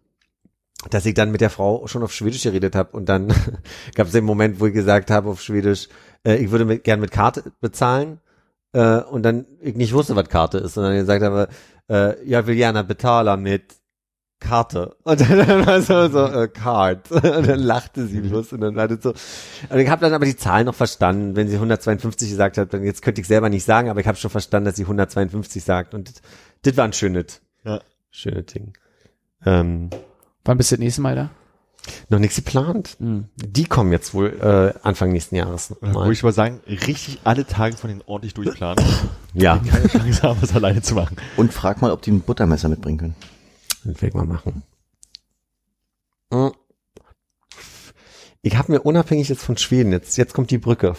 dass 0.88 1.04
ich 1.04 1.14
dann 1.14 1.30
mit 1.30 1.42
der 1.42 1.50
Frau 1.50 1.86
schon 1.86 2.02
auf 2.02 2.12
Schwedisch 2.12 2.42
geredet 2.42 2.74
habe 2.74 2.96
und 2.96 3.08
dann 3.08 3.28
gab 3.94 4.06
es 4.06 4.12
den 4.12 4.24
Moment, 4.24 4.60
wo 4.60 4.66
ich 4.66 4.74
gesagt 4.74 5.10
habe 5.10 5.28
auf 5.28 5.42
Schwedisch, 5.42 5.88
äh, 6.24 6.36
ich 6.36 6.50
würde 6.50 6.64
mit, 6.64 6.84
gern 6.84 7.00
mit 7.00 7.10
Karte 7.10 7.52
bezahlen 7.60 8.20
äh, 8.72 9.00
und 9.00 9.22
dann 9.22 9.46
ich 9.60 9.74
nicht 9.74 9.92
wusste, 9.92 10.16
was 10.16 10.28
Karte 10.28 10.58
ist, 10.58 10.74
sondern 10.74 10.94
gesagt 10.94 11.22
habe, 11.22 11.48
äh, 11.90 12.26
ja, 12.26 12.46
will 12.46 12.56
gerne 12.56 12.84
bezahlen 12.84 13.42
mit 13.42 13.79
Karte. 14.40 14.96
Und 15.04 15.20
dann 15.20 15.28
war 15.66 15.80
so, 15.82 16.08
so 16.08 16.24
äh, 16.26 16.48
Card. 16.48 17.10
Und 17.12 17.22
dann 17.46 17.60
lachte 17.60 18.06
sie 18.06 18.20
bloß 18.20 18.54
und 18.54 18.62
dann 18.62 18.74
war 18.74 18.88
das 18.88 19.02
so. 19.02 19.10
Und 19.68 19.78
ich 19.78 19.88
habe 19.88 20.00
dann 20.00 20.12
aber 20.14 20.24
die 20.24 20.36
Zahl 20.36 20.64
noch 20.64 20.74
verstanden. 20.74 21.36
Wenn 21.36 21.46
sie 21.48 21.54
152 21.56 22.30
gesagt 22.30 22.56
hat, 22.58 22.72
dann 22.72 22.82
jetzt 22.82 23.02
könnte 23.02 23.20
ich 23.20 23.26
selber 23.26 23.48
nicht 23.50 23.64
sagen, 23.64 23.90
aber 23.90 24.00
ich 24.00 24.06
habe 24.06 24.16
schon 24.18 24.30
verstanden, 24.30 24.64
dass 24.64 24.76
sie 24.76 24.82
152 24.84 25.62
sagt. 25.62 25.94
Und 25.94 26.10
das, 26.62 26.76
war 26.76 26.84
ein 26.86 26.92
schönes, 26.94 27.40
Ja. 27.64 27.80
schönes 28.10 28.46
Ding. 28.46 28.72
Ähm, 29.44 29.90
Wann 30.44 30.56
bist 30.56 30.70
du 30.72 30.76
das 30.76 30.80
nächste 30.80 31.02
Mal 31.02 31.14
da? 31.14 31.30
noch 32.10 32.18
nichts 32.18 32.36
geplant. 32.36 32.96
Hm. 32.98 33.28
Die 33.36 33.64
kommen 33.64 33.90
jetzt 33.92 34.12
wohl 34.12 34.28
äh, 34.40 34.78
Anfang 34.86 35.12
nächsten 35.12 35.36
Jahres 35.36 35.68
Da 35.68 35.76
würde 35.80 35.92
nochmal. 35.94 36.12
ich 36.12 36.22
mal 36.22 36.32
sagen, 36.32 36.60
richtig 36.66 37.20
alle 37.24 37.46
Tage 37.46 37.74
von 37.76 37.88
denen 37.88 38.02
ordentlich 38.04 38.34
durchplanen. 38.34 38.84
Ja, 39.32 39.56
Keine 39.58 39.88
Chance 39.88 40.22
haben, 40.22 40.38
es 40.42 40.54
alleine 40.54 40.82
zu 40.82 40.94
machen. 40.94 41.16
Und 41.38 41.54
frag 41.54 41.80
mal, 41.80 41.90
ob 41.90 42.02
die 42.02 42.10
ein 42.10 42.20
Buttermesser 42.20 42.68
mitbringen 42.68 42.98
können. 42.98 43.14
Das 43.84 43.94
werde 43.94 44.08
ich 44.08 44.14
mal 44.14 44.26
machen. 44.26 44.62
Hm. 46.32 46.52
Ich 48.42 48.56
habe 48.56 48.72
mir 48.72 48.80
unabhängig 48.80 49.28
jetzt 49.28 49.42
von 49.42 49.56
Schweden, 49.58 49.92
jetzt, 49.92 50.16
jetzt 50.16 50.32
kommt 50.32 50.50
die 50.50 50.58
Brücke, 50.58 50.94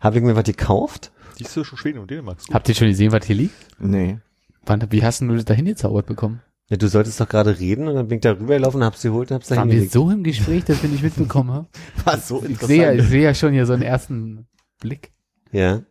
habe 0.00 0.18
ich 0.18 0.22
mir 0.22 0.36
was 0.36 0.44
gekauft. 0.44 1.10
Die 1.38 1.44
ist 1.44 1.54
schon 1.54 1.64
Schweden 1.78 1.98
und 1.98 2.10
Dänemark. 2.10 2.38
Gut. 2.38 2.54
Habt 2.54 2.68
ihr 2.68 2.74
schon 2.76 2.88
gesehen, 2.88 3.10
was 3.10 3.26
hier 3.26 3.34
liegt? 3.34 3.54
Nee. 3.80 4.20
Wann, 4.64 4.86
wie 4.90 5.02
hast 5.02 5.20
du 5.20 5.34
das 5.34 5.44
dahin 5.44 5.64
gezaubert 5.64 6.06
bekommen? 6.06 6.40
Ja, 6.68 6.76
du 6.76 6.88
solltest 6.88 7.20
doch 7.20 7.28
gerade 7.28 7.58
reden 7.58 7.88
und 7.88 7.94
dann 7.96 8.08
bin 8.08 8.16
ich 8.16 8.22
da 8.22 8.30
rübergelaufen, 8.32 8.82
hab's 8.84 9.02
geholt 9.02 9.30
und 9.30 9.34
hab's 9.34 9.48
da 9.48 9.56
Waren 9.56 9.70
wir 9.70 9.88
so 9.88 10.10
im 10.10 10.22
Gespräch, 10.22 10.64
dass 10.64 10.82
wir 10.82 10.88
nicht 10.88 11.02
mitbekommen 11.02 11.50
haben? 11.50 11.66
War 12.04 12.18
so 12.18 12.42
Ich 12.44 12.58
sehe, 12.60 12.82
ja- 12.82 12.92
ich 12.92 13.08
sehe 13.08 13.22
ja 13.22 13.34
schon 13.34 13.52
hier 13.52 13.66
so 13.66 13.72
einen 13.74 13.82
ersten 13.82 14.46
Blick. 14.80 15.12
Ja. 15.52 15.82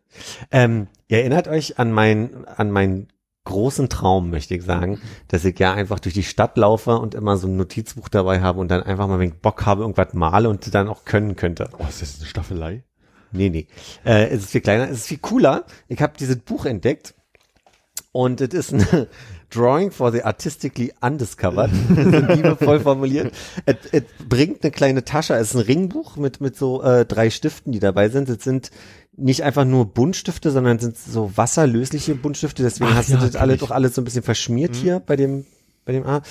Ähm, 0.51 0.87
ihr 1.09 1.19
erinnert 1.19 1.47
euch 1.47 1.77
an 1.77 1.91
mein, 1.91 2.45
an 2.45 2.71
meinen 2.71 3.09
großen 3.45 3.89
Traum, 3.89 4.29
möchte 4.29 4.55
ich 4.55 4.63
sagen, 4.63 4.99
dass 5.27 5.45
ich 5.45 5.59
ja 5.59 5.73
einfach 5.73 5.99
durch 5.99 6.13
die 6.13 6.23
Stadt 6.23 6.57
laufe 6.57 6.97
und 6.97 7.13
immer 7.13 7.37
so 7.37 7.47
ein 7.47 7.57
Notizbuch 7.57 8.09
dabei 8.09 8.41
habe 8.41 8.59
und 8.59 8.69
dann 8.69 8.83
einfach 8.83 9.07
mal, 9.07 9.19
wenn 9.19 9.29
ich 9.29 9.35
Bock 9.35 9.65
habe, 9.65 9.81
irgendwas 9.81 10.13
male 10.13 10.49
und 10.49 10.73
dann 10.73 10.87
auch 10.87 11.05
können 11.05 11.35
könnte. 11.35 11.69
Oh, 11.77 11.85
ist 11.87 12.01
das 12.01 12.17
eine 12.19 12.27
Staffelei? 12.27 12.83
Nee, 13.31 13.49
nee. 13.49 13.67
Äh, 14.05 14.27
es 14.27 14.43
ist 14.43 14.51
viel 14.51 14.61
kleiner, 14.61 14.85
es 14.85 14.99
ist 14.99 15.07
viel 15.07 15.17
cooler. 15.17 15.65
Ich 15.87 16.01
habe 16.01 16.13
dieses 16.17 16.37
Buch 16.37 16.65
entdeckt 16.65 17.15
und 18.11 18.41
es 18.41 18.53
ist 18.53 18.73
ein 18.73 19.07
Drawing 19.49 19.91
for 19.91 20.11
the 20.11 20.23
Artistically 20.23 20.93
Undiscovered. 21.01 21.71
Liebevoll 21.89 22.79
formuliert. 22.79 23.33
Es, 23.65 23.75
es 23.91 24.03
bringt 24.27 24.63
eine 24.63 24.71
kleine 24.71 25.03
Tasche, 25.03 25.35
es 25.35 25.49
ist 25.49 25.55
ein 25.55 25.61
Ringbuch 25.61 26.15
mit, 26.15 26.41
mit 26.41 26.55
so 26.55 26.81
äh, 26.81 27.05
drei 27.05 27.29
Stiften, 27.29 27.71
die 27.71 27.79
dabei 27.79 28.09
sind. 28.09 28.29
Es 28.29 28.43
sind 28.43 28.71
nicht 29.15 29.43
einfach 29.43 29.65
nur 29.65 29.85
Buntstifte, 29.85 30.51
sondern 30.51 30.79
sind 30.79 30.97
so 30.97 31.31
wasserlösliche 31.35 32.15
Buntstifte. 32.15 32.63
Deswegen 32.63 32.91
Ach 32.91 32.97
hast 32.97 33.09
ja, 33.09 33.17
du 33.17 33.25
das 33.25 33.35
alle 33.35 33.57
doch 33.57 33.71
alles 33.71 33.95
so 33.95 34.01
ein 34.01 34.05
bisschen 34.05 34.23
verschmiert 34.23 34.75
hier 34.75 34.99
bei 34.99 35.15
dem 35.15 35.45
bei 35.85 35.91
dem 35.91 36.05
A. 36.05 36.21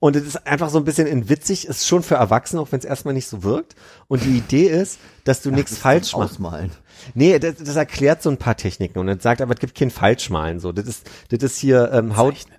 Und 0.00 0.16
es 0.16 0.26
ist 0.26 0.46
einfach 0.46 0.70
so 0.70 0.78
ein 0.78 0.84
bisschen 0.84 1.06
in 1.06 1.28
witzig, 1.28 1.66
ist 1.66 1.86
schon 1.86 2.02
für 2.02 2.16
Erwachsene, 2.16 2.60
auch 2.60 2.72
wenn 2.72 2.78
es 2.78 2.84
erstmal 2.84 3.14
nicht 3.14 3.28
so 3.28 3.42
wirkt. 3.42 3.74
Und 4.08 4.24
die 4.24 4.36
Idee 4.36 4.66
ist, 4.66 4.98
dass 5.24 5.42
du 5.42 5.50
nichts 5.50 5.78
falsch 5.78 6.16
machst. 6.16 6.34
Ausmalen. 6.34 6.72
Nee, 7.14 7.38
das, 7.38 7.56
das 7.56 7.76
erklärt 7.76 8.22
so 8.22 8.30
ein 8.30 8.38
paar 8.38 8.56
Techniken 8.56 8.98
und 8.98 9.08
es 9.08 9.22
sagt, 9.22 9.40
aber 9.40 9.54
es 9.54 9.60
gibt 9.60 9.76
kein 9.76 9.90
Falschmalen. 9.90 10.58
So, 10.58 10.72
das 10.72 10.86
ist, 10.86 11.08
das 11.30 11.42
ist 11.42 11.58
hier 11.58 11.92
ähm, 11.92 12.16
Haut. 12.16 12.34
Zeichnen, 12.34 12.57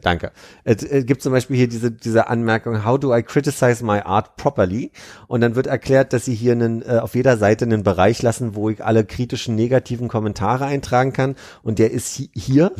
danke. 0.00 0.32
Es 0.64 0.82
äh, 0.82 1.04
gibt 1.04 1.22
zum 1.22 1.32
Beispiel 1.32 1.56
hier 1.56 1.68
diese, 1.68 1.90
diese 1.90 2.28
Anmerkung, 2.28 2.84
how 2.84 2.98
do 2.98 3.14
I 3.14 3.22
criticize 3.22 3.84
my 3.84 4.00
art 4.00 4.36
properly? 4.36 4.92
Und 5.28 5.40
dann 5.40 5.54
wird 5.54 5.66
erklärt, 5.66 6.12
dass 6.12 6.24
sie 6.24 6.34
hier 6.34 6.52
einen, 6.52 6.82
äh, 6.82 6.98
auf 7.00 7.14
jeder 7.14 7.36
Seite 7.36 7.64
einen 7.64 7.82
Bereich 7.82 8.22
lassen, 8.22 8.54
wo 8.54 8.70
ich 8.70 8.84
alle 8.84 9.04
kritischen, 9.04 9.54
negativen 9.54 10.08
Kommentare 10.08 10.64
eintragen 10.64 11.12
kann. 11.12 11.36
Und 11.62 11.78
der 11.78 11.90
ist 11.90 12.18
hi- 12.18 12.30
hier. 12.34 12.72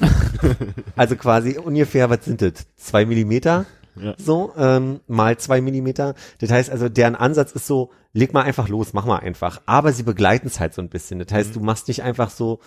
also 0.96 1.16
quasi 1.16 1.58
ungefähr, 1.58 2.10
was 2.10 2.24
sind 2.24 2.42
das? 2.42 2.52
Zwei 2.76 3.04
Millimeter? 3.06 3.66
Ja. 3.96 4.14
So, 4.18 4.52
ähm, 4.56 5.00
mal 5.06 5.36
zwei 5.38 5.60
Millimeter. 5.60 6.14
Das 6.40 6.50
heißt 6.50 6.70
also, 6.70 6.88
deren 6.88 7.14
Ansatz 7.14 7.52
ist 7.52 7.66
so, 7.66 7.90
leg 8.12 8.32
mal 8.32 8.42
einfach 8.42 8.68
los, 8.68 8.92
mach 8.92 9.04
mal 9.04 9.18
einfach. 9.18 9.62
Aber 9.66 9.92
sie 9.92 10.02
begleiten 10.02 10.48
es 10.48 10.58
halt 10.58 10.74
so 10.74 10.82
ein 10.82 10.88
bisschen. 10.88 11.20
Das 11.20 11.32
heißt, 11.32 11.54
du 11.54 11.60
machst 11.60 11.86
nicht 11.88 12.02
einfach 12.02 12.30
so, 12.30 12.58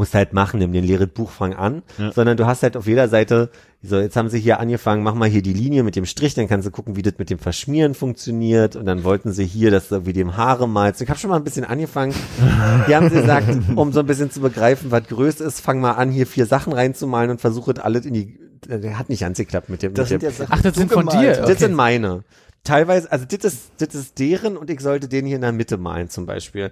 musst 0.00 0.14
halt 0.14 0.32
machen, 0.32 0.58
nimm 0.58 0.72
dir 0.72 0.80
ein 0.80 0.86
leeres 0.86 1.08
Buch, 1.08 1.30
fang 1.30 1.54
an, 1.54 1.82
Ja. 1.98 2.10
sondern 2.12 2.36
du 2.36 2.46
hast 2.46 2.62
halt 2.62 2.76
auf 2.76 2.86
jeder 2.86 3.08
Seite, 3.08 3.50
so 3.82 3.98
jetzt 4.00 4.16
haben 4.16 4.28
sie 4.30 4.40
hier 4.40 4.58
angefangen, 4.58 5.02
mach 5.02 5.14
mal 5.14 5.28
hier 5.28 5.42
die 5.42 5.52
Linie 5.52 5.82
mit 5.82 5.94
dem 5.96 6.06
Strich, 6.06 6.34
dann 6.34 6.48
kannst 6.48 6.66
du 6.66 6.70
gucken, 6.70 6.96
wie 6.96 7.02
das 7.02 7.14
mit 7.18 7.28
dem 7.30 7.38
Verschmieren 7.38 7.94
funktioniert 7.94 8.76
und 8.76 8.86
dann 8.86 9.04
wollten 9.04 9.32
sie 9.32 9.44
hier, 9.44 9.70
dass 9.70 9.88
du 9.88 10.06
wie 10.06 10.12
dem 10.12 10.36
Haare 10.36 10.66
malst. 10.68 11.00
Ich 11.02 11.08
habe 11.08 11.18
schon 11.20 11.30
mal 11.30 11.36
ein 11.36 11.44
bisschen 11.44 11.64
angefangen. 11.64 12.14
Hier 12.86 12.96
haben 12.96 13.08
sie 13.10 13.20
gesagt, 13.20 13.48
um 13.76 13.92
so 13.92 14.00
ein 14.00 14.06
bisschen 14.06 14.30
zu 14.30 14.40
begreifen, 14.40 14.90
was 14.90 15.04
Größe 15.06 15.44
ist, 15.44 15.60
fang 15.60 15.80
mal 15.80 15.92
an, 15.92 16.10
hier 16.10 16.26
vier 16.26 16.46
Sachen 16.46 16.72
reinzumalen 16.72 17.30
und 17.30 17.40
versuche 17.40 17.74
das 17.74 17.84
alles 17.84 18.06
in 18.06 18.14
die, 18.14 18.38
der 18.66 18.98
hat 18.98 19.08
nicht 19.08 19.24
angeklappt 19.24 19.68
mit 19.68 19.82
dem. 19.82 19.94
Das 19.94 20.10
mit 20.10 20.20
sind 20.20 20.22
dem. 20.22 20.28
jetzt 20.30 20.38
Sachen, 20.38 20.52
Ach, 20.52 20.62
das 20.62 20.72
die 20.72 20.78
sind 20.80 20.92
von 20.92 21.06
dir? 21.06 21.30
hast. 21.30 21.38
Das 21.40 21.50
Okay. 21.50 21.58
sind 21.58 21.74
meine. 21.74 22.24
Teilweise, 22.62 23.10
also 23.10 23.24
das 23.24 23.54
ist, 23.54 23.70
das 23.78 23.94
ist 23.94 24.18
deren 24.18 24.58
und 24.58 24.68
ich 24.68 24.80
sollte 24.80 25.08
den 25.08 25.24
hier 25.24 25.36
in 25.36 25.42
der 25.42 25.52
Mitte 25.52 25.78
malen 25.78 26.10
zum 26.10 26.26
Beispiel. 26.26 26.70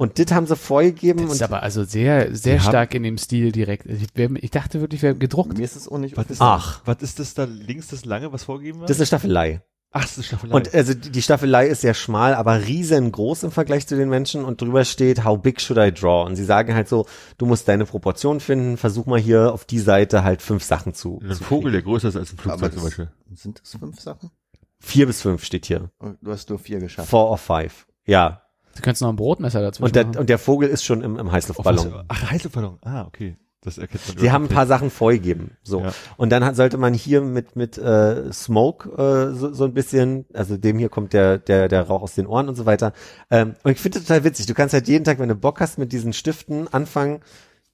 Und 0.00 0.18
das 0.18 0.32
haben 0.34 0.46
sie 0.46 0.56
vorgegeben 0.56 1.18
Das 1.24 1.32
ist 1.34 1.40
und 1.40 1.44
aber 1.44 1.62
also 1.62 1.84
sehr, 1.84 2.34
sehr 2.34 2.60
haben- 2.60 2.68
stark 2.70 2.94
in 2.94 3.02
dem 3.02 3.18
Stil 3.18 3.52
direkt. 3.52 3.84
Ich, 3.84 4.06
wär- 4.14 4.30
ich 4.42 4.50
dachte 4.50 4.80
wirklich, 4.80 5.02
wäre 5.02 5.14
gedruckt. 5.14 5.58
Mir 5.58 5.64
ist 5.64 5.76
es 5.76 5.88
auch 5.88 5.98
nicht 5.98 6.16
Was 6.16 6.26
ist, 6.30 6.40
Ach. 6.40 6.80
was 6.86 7.02
ist 7.02 7.18
das 7.18 7.34
da 7.34 7.44
links, 7.44 7.88
das 7.88 8.06
lange, 8.06 8.32
was 8.32 8.44
vorgegeben 8.44 8.80
wird? 8.80 8.88
das 8.88 8.96
ist 8.96 9.00
eine 9.02 9.06
Staffelei. 9.08 9.62
Ach, 9.92 10.02
das 10.02 10.12
ist 10.12 10.16
eine 10.18 10.24
Staffelei. 10.24 10.54
Und 10.54 10.74
also 10.74 10.94
die 10.94 11.20
Staffelei 11.20 11.66
ist 11.66 11.82
sehr 11.82 11.92
schmal, 11.94 12.32
aber 12.34 12.64
riesengroß 12.66 13.42
im 13.42 13.50
Vergleich 13.50 13.86
zu 13.86 13.96
den 13.96 14.08
Menschen 14.08 14.44
und 14.44 14.62
drüber 14.62 14.86
steht, 14.86 15.24
how 15.24 15.38
big 15.38 15.60
should 15.60 15.78
I 15.78 15.92
draw? 15.92 16.24
Und 16.24 16.36
sie 16.36 16.44
sagen 16.44 16.74
halt 16.74 16.88
so, 16.88 17.06
du 17.36 17.44
musst 17.44 17.68
deine 17.68 17.84
Proportion 17.84 18.40
finden, 18.40 18.78
versuch 18.78 19.04
mal 19.04 19.18
hier 19.20 19.52
auf 19.52 19.64
die 19.66 19.80
Seite 19.80 20.24
halt 20.24 20.40
fünf 20.40 20.62
Sachen 20.64 20.94
zu. 20.94 21.20
ein 21.22 21.32
zu 21.34 21.44
Vogel, 21.44 21.72
der 21.72 21.82
größer 21.82 22.08
ist 22.08 22.16
als 22.16 22.32
ein 22.32 22.38
Aber 22.38 22.56
Flugzeug 22.58 22.70
das, 22.70 22.74
zum 22.74 22.84
Beispiel. 22.84 23.08
sind 23.34 23.60
das 23.60 23.76
fünf 23.78 24.00
Sachen? 24.00 24.30
Vier 24.78 25.06
bis 25.06 25.20
fünf 25.20 25.44
steht 25.44 25.66
hier. 25.66 25.90
Oh, 26.00 26.10
Du 26.22 26.30
hast 26.30 26.48
nur 26.48 26.58
vier 26.58 26.78
geschafft. 26.78 27.10
Four 27.10 27.28
or 27.28 27.36
five. 27.36 27.86
Ja. 28.06 28.42
Du 28.80 28.84
könntest 28.84 29.02
noch 29.02 29.10
ein 29.10 29.16
Brotmesser 29.16 29.60
dazu 29.60 29.82
Und 29.82 29.94
der, 29.94 30.06
und 30.18 30.30
der 30.30 30.38
Vogel 30.38 30.66
ist 30.66 30.84
schon 30.84 31.02
im, 31.02 31.18
im 31.18 31.30
Heißluftballon. 31.30 32.04
Ach, 32.08 32.30
Heißluftballon. 32.30 32.78
Ah, 32.80 33.04
okay. 33.04 33.36
Das 33.60 33.76
erkennt 33.76 34.08
man. 34.08 34.16
Sie 34.16 34.32
haben 34.32 34.44
ein 34.44 34.48
paar 34.48 34.66
Sachen 34.66 34.88
vorgegeben. 34.90 35.58
So. 35.62 35.82
Ja. 35.82 35.92
Und 36.16 36.30
dann 36.30 36.42
hat, 36.42 36.56
sollte 36.56 36.78
man 36.78 36.94
hier 36.94 37.20
mit, 37.20 37.56
mit 37.56 37.76
äh, 37.76 38.32
Smoke 38.32 38.88
äh, 38.88 39.36
so, 39.36 39.52
so 39.52 39.64
ein 39.64 39.74
bisschen, 39.74 40.24
also 40.32 40.56
dem 40.56 40.78
hier 40.78 40.88
kommt 40.88 41.12
der, 41.12 41.36
der, 41.36 41.68
der 41.68 41.82
Rauch 41.82 42.00
aus 42.00 42.14
den 42.14 42.26
Ohren 42.26 42.48
und 42.48 42.54
so 42.54 42.64
weiter. 42.64 42.94
Ähm, 43.30 43.54
und 43.64 43.72
ich 43.72 43.80
finde 43.80 43.98
das 43.98 44.08
total 44.08 44.24
witzig. 44.24 44.46
Du 44.46 44.54
kannst 44.54 44.72
halt 44.72 44.88
jeden 44.88 45.04
Tag, 45.04 45.18
wenn 45.18 45.28
du 45.28 45.34
Bock 45.34 45.60
hast, 45.60 45.76
mit 45.76 45.92
diesen 45.92 46.14
Stiften 46.14 46.72
anfangen. 46.72 47.20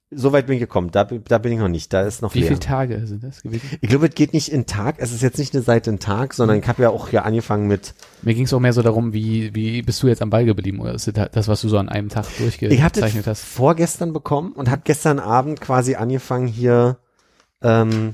So 0.09 0.31
weit 0.31 0.47
bin 0.47 0.53
ich 0.55 0.61
gekommen. 0.61 0.89
Da, 0.91 1.03
bin- 1.03 1.21
da 1.27 1.37
bin 1.37 1.51
ich 1.51 1.59
noch 1.59 1.67
nicht. 1.67 1.91
Da 1.91 2.01
ist 2.03 2.21
noch 2.21 2.33
Wie 2.33 2.39
leer. 2.39 2.47
viele 2.47 2.59
Tage 2.61 3.05
sind 3.05 3.23
das 3.25 3.41
gewesen? 3.41 3.67
Ich 3.81 3.89
glaube, 3.89 4.07
es 4.07 4.15
geht 4.15 4.31
nicht 4.31 4.49
in 4.49 4.65
Tag. 4.65 4.95
Es 4.99 5.11
ist 5.11 5.21
jetzt 5.21 5.37
nicht 5.37 5.53
eine 5.53 5.63
Seite 5.63 5.89
in 5.89 5.99
Tag, 5.99 6.33
sondern 6.33 6.57
ich 6.59 6.65
habe 6.67 6.81
ja 6.83 6.89
auch 6.91 7.09
hier 7.09 7.25
angefangen 7.25 7.67
mit. 7.67 7.93
Mir 8.21 8.33
ging 8.33 8.45
es 8.45 8.53
auch 8.53 8.61
mehr 8.61 8.71
so 8.71 8.81
darum, 8.81 9.11
wie, 9.11 9.53
wie 9.53 9.81
bist 9.81 10.01
du 10.01 10.07
jetzt 10.07 10.21
am 10.21 10.29
Ball 10.29 10.45
geblieben 10.45 10.79
oder 10.79 10.93
ist 10.93 11.11
das 11.33 11.47
was 11.49 11.59
du 11.61 11.67
so 11.67 11.77
an 11.77 11.89
einem 11.89 12.07
Tag 12.07 12.25
Ich 12.39 12.41
habe 12.41 12.49
das 12.49 12.57
durchgezeichnet 12.69 13.27
hast? 13.27 13.41
vorgestern 13.43 14.13
bekommen 14.13 14.53
und 14.53 14.71
habe 14.71 14.81
gestern 14.85 15.19
Abend 15.19 15.59
quasi 15.59 15.95
angefangen 15.95 16.47
hier 16.47 16.97
ähm, 17.61 18.13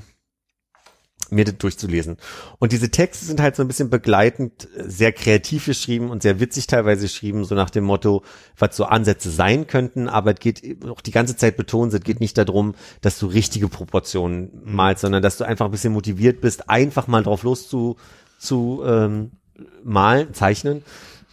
mir 1.34 1.44
das 1.44 1.58
durchzulesen. 1.58 2.16
Und 2.58 2.72
diese 2.72 2.90
Texte 2.90 3.24
sind 3.24 3.40
halt 3.40 3.56
so 3.56 3.62
ein 3.62 3.68
bisschen 3.68 3.90
begleitend, 3.90 4.68
sehr 4.76 5.12
kreativ 5.12 5.66
geschrieben 5.66 6.10
und 6.10 6.22
sehr 6.22 6.40
witzig 6.40 6.66
teilweise 6.66 7.02
geschrieben, 7.02 7.44
so 7.44 7.54
nach 7.54 7.70
dem 7.70 7.84
Motto, 7.84 8.22
was 8.58 8.76
so 8.76 8.84
Ansätze 8.84 9.30
sein 9.30 9.66
könnten, 9.66 10.08
aber 10.08 10.32
es 10.32 10.40
geht 10.40 10.84
auch 10.88 11.00
die 11.00 11.10
ganze 11.10 11.36
Zeit 11.36 11.56
betont, 11.56 11.92
es 11.92 12.00
geht 12.00 12.20
nicht 12.20 12.38
darum, 12.38 12.74
dass 13.00 13.18
du 13.18 13.26
richtige 13.26 13.68
Proportionen 13.68 14.50
malst, 14.64 15.02
sondern 15.02 15.22
dass 15.22 15.36
du 15.36 15.44
einfach 15.44 15.66
ein 15.66 15.72
bisschen 15.72 15.92
motiviert 15.92 16.40
bist, 16.40 16.70
einfach 16.70 17.06
mal 17.06 17.22
drauf 17.22 17.42
los 17.42 17.68
zu, 17.68 17.96
zu 18.38 18.82
ähm, 18.86 19.32
malen, 19.82 20.32
zeichnen. 20.34 20.82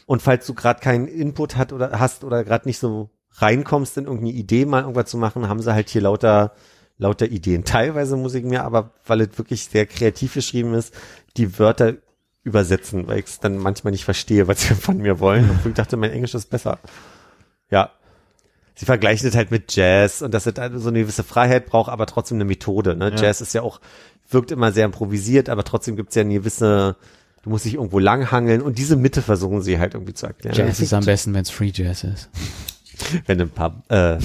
Und 0.05 0.21
falls 0.21 0.45
du 0.45 0.53
gerade 0.53 0.81
keinen 0.81 1.07
Input 1.07 1.55
hat 1.55 1.71
oder 1.71 1.99
hast 1.99 2.23
oder 2.23 2.43
gerade 2.43 2.67
nicht 2.67 2.79
so 2.79 3.09
reinkommst 3.35 3.97
in 3.97 4.05
irgendeine 4.05 4.33
Idee, 4.33 4.65
mal 4.65 4.81
irgendwas 4.81 5.09
zu 5.09 5.17
machen, 5.17 5.47
haben 5.47 5.61
sie 5.61 5.73
halt 5.73 5.89
hier 5.89 6.01
lauter 6.01 6.53
lauter 7.01 7.25
Ideen. 7.25 7.65
Teilweise 7.65 8.15
muss 8.15 8.35
ich 8.35 8.43
mir 8.43 8.63
aber, 8.63 8.91
weil 9.05 9.21
es 9.21 9.37
wirklich 9.37 9.65
sehr 9.65 9.87
kreativ 9.87 10.35
geschrieben 10.35 10.75
ist, 10.75 10.93
die 11.35 11.57
Wörter 11.57 11.95
übersetzen, 12.43 13.07
weil 13.07 13.19
ich 13.19 13.25
es 13.25 13.39
dann 13.39 13.57
manchmal 13.57 13.91
nicht 13.91 14.05
verstehe, 14.05 14.47
was 14.47 14.61
sie 14.67 14.75
von 14.75 14.99
mir 14.99 15.19
wollen. 15.19 15.49
Und 15.49 15.65
ich 15.65 15.73
dachte, 15.73 15.97
mein 15.97 16.11
Englisch 16.11 16.35
ist 16.35 16.49
besser. 16.49 16.79
Ja. 17.71 17.89
Sie 18.75 18.85
vergleichen 18.85 19.27
es 19.27 19.35
halt 19.35 19.51
mit 19.51 19.75
Jazz 19.75 20.21
und 20.21 20.33
dass 20.33 20.45
es 20.45 20.53
halt 20.57 20.73
so 20.75 20.89
eine 20.89 20.99
gewisse 20.99 21.23
Freiheit 21.23 21.65
braucht, 21.65 21.89
aber 21.89 22.05
trotzdem 22.05 22.37
eine 22.37 22.45
Methode. 22.45 22.95
Ne? 22.95 23.09
Ja. 23.09 23.15
Jazz 23.15 23.41
ist 23.41 23.53
ja 23.53 23.63
auch, 23.63 23.81
wirkt 24.29 24.51
immer 24.51 24.71
sehr 24.71 24.85
improvisiert, 24.85 25.49
aber 25.49 25.63
trotzdem 25.63 25.95
gibt 25.95 26.09
es 26.09 26.15
ja 26.15 26.21
eine 26.21 26.35
gewisse, 26.35 26.95
du 27.41 27.49
musst 27.49 27.65
dich 27.65 27.75
irgendwo 27.75 27.97
langhangeln 27.99 28.61
und 28.61 28.77
diese 28.77 28.95
Mitte 28.95 29.23
versuchen 29.23 29.61
sie 29.61 29.79
halt 29.79 29.95
irgendwie 29.95 30.13
zu 30.13 30.27
erklären. 30.27 30.55
Jazz 30.55 30.79
ist 30.79 30.93
am 30.93 31.03
besten, 31.03 31.33
wenn 31.33 31.41
es 31.41 31.49
Free 31.49 31.71
Jazz 31.73 32.03
ist. 32.03 32.29
Wenn 33.25 33.39
du 33.39 33.45
ein 33.45 33.49
paar, 33.49 33.83
äh, 33.89 34.19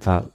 paar 0.00 0.30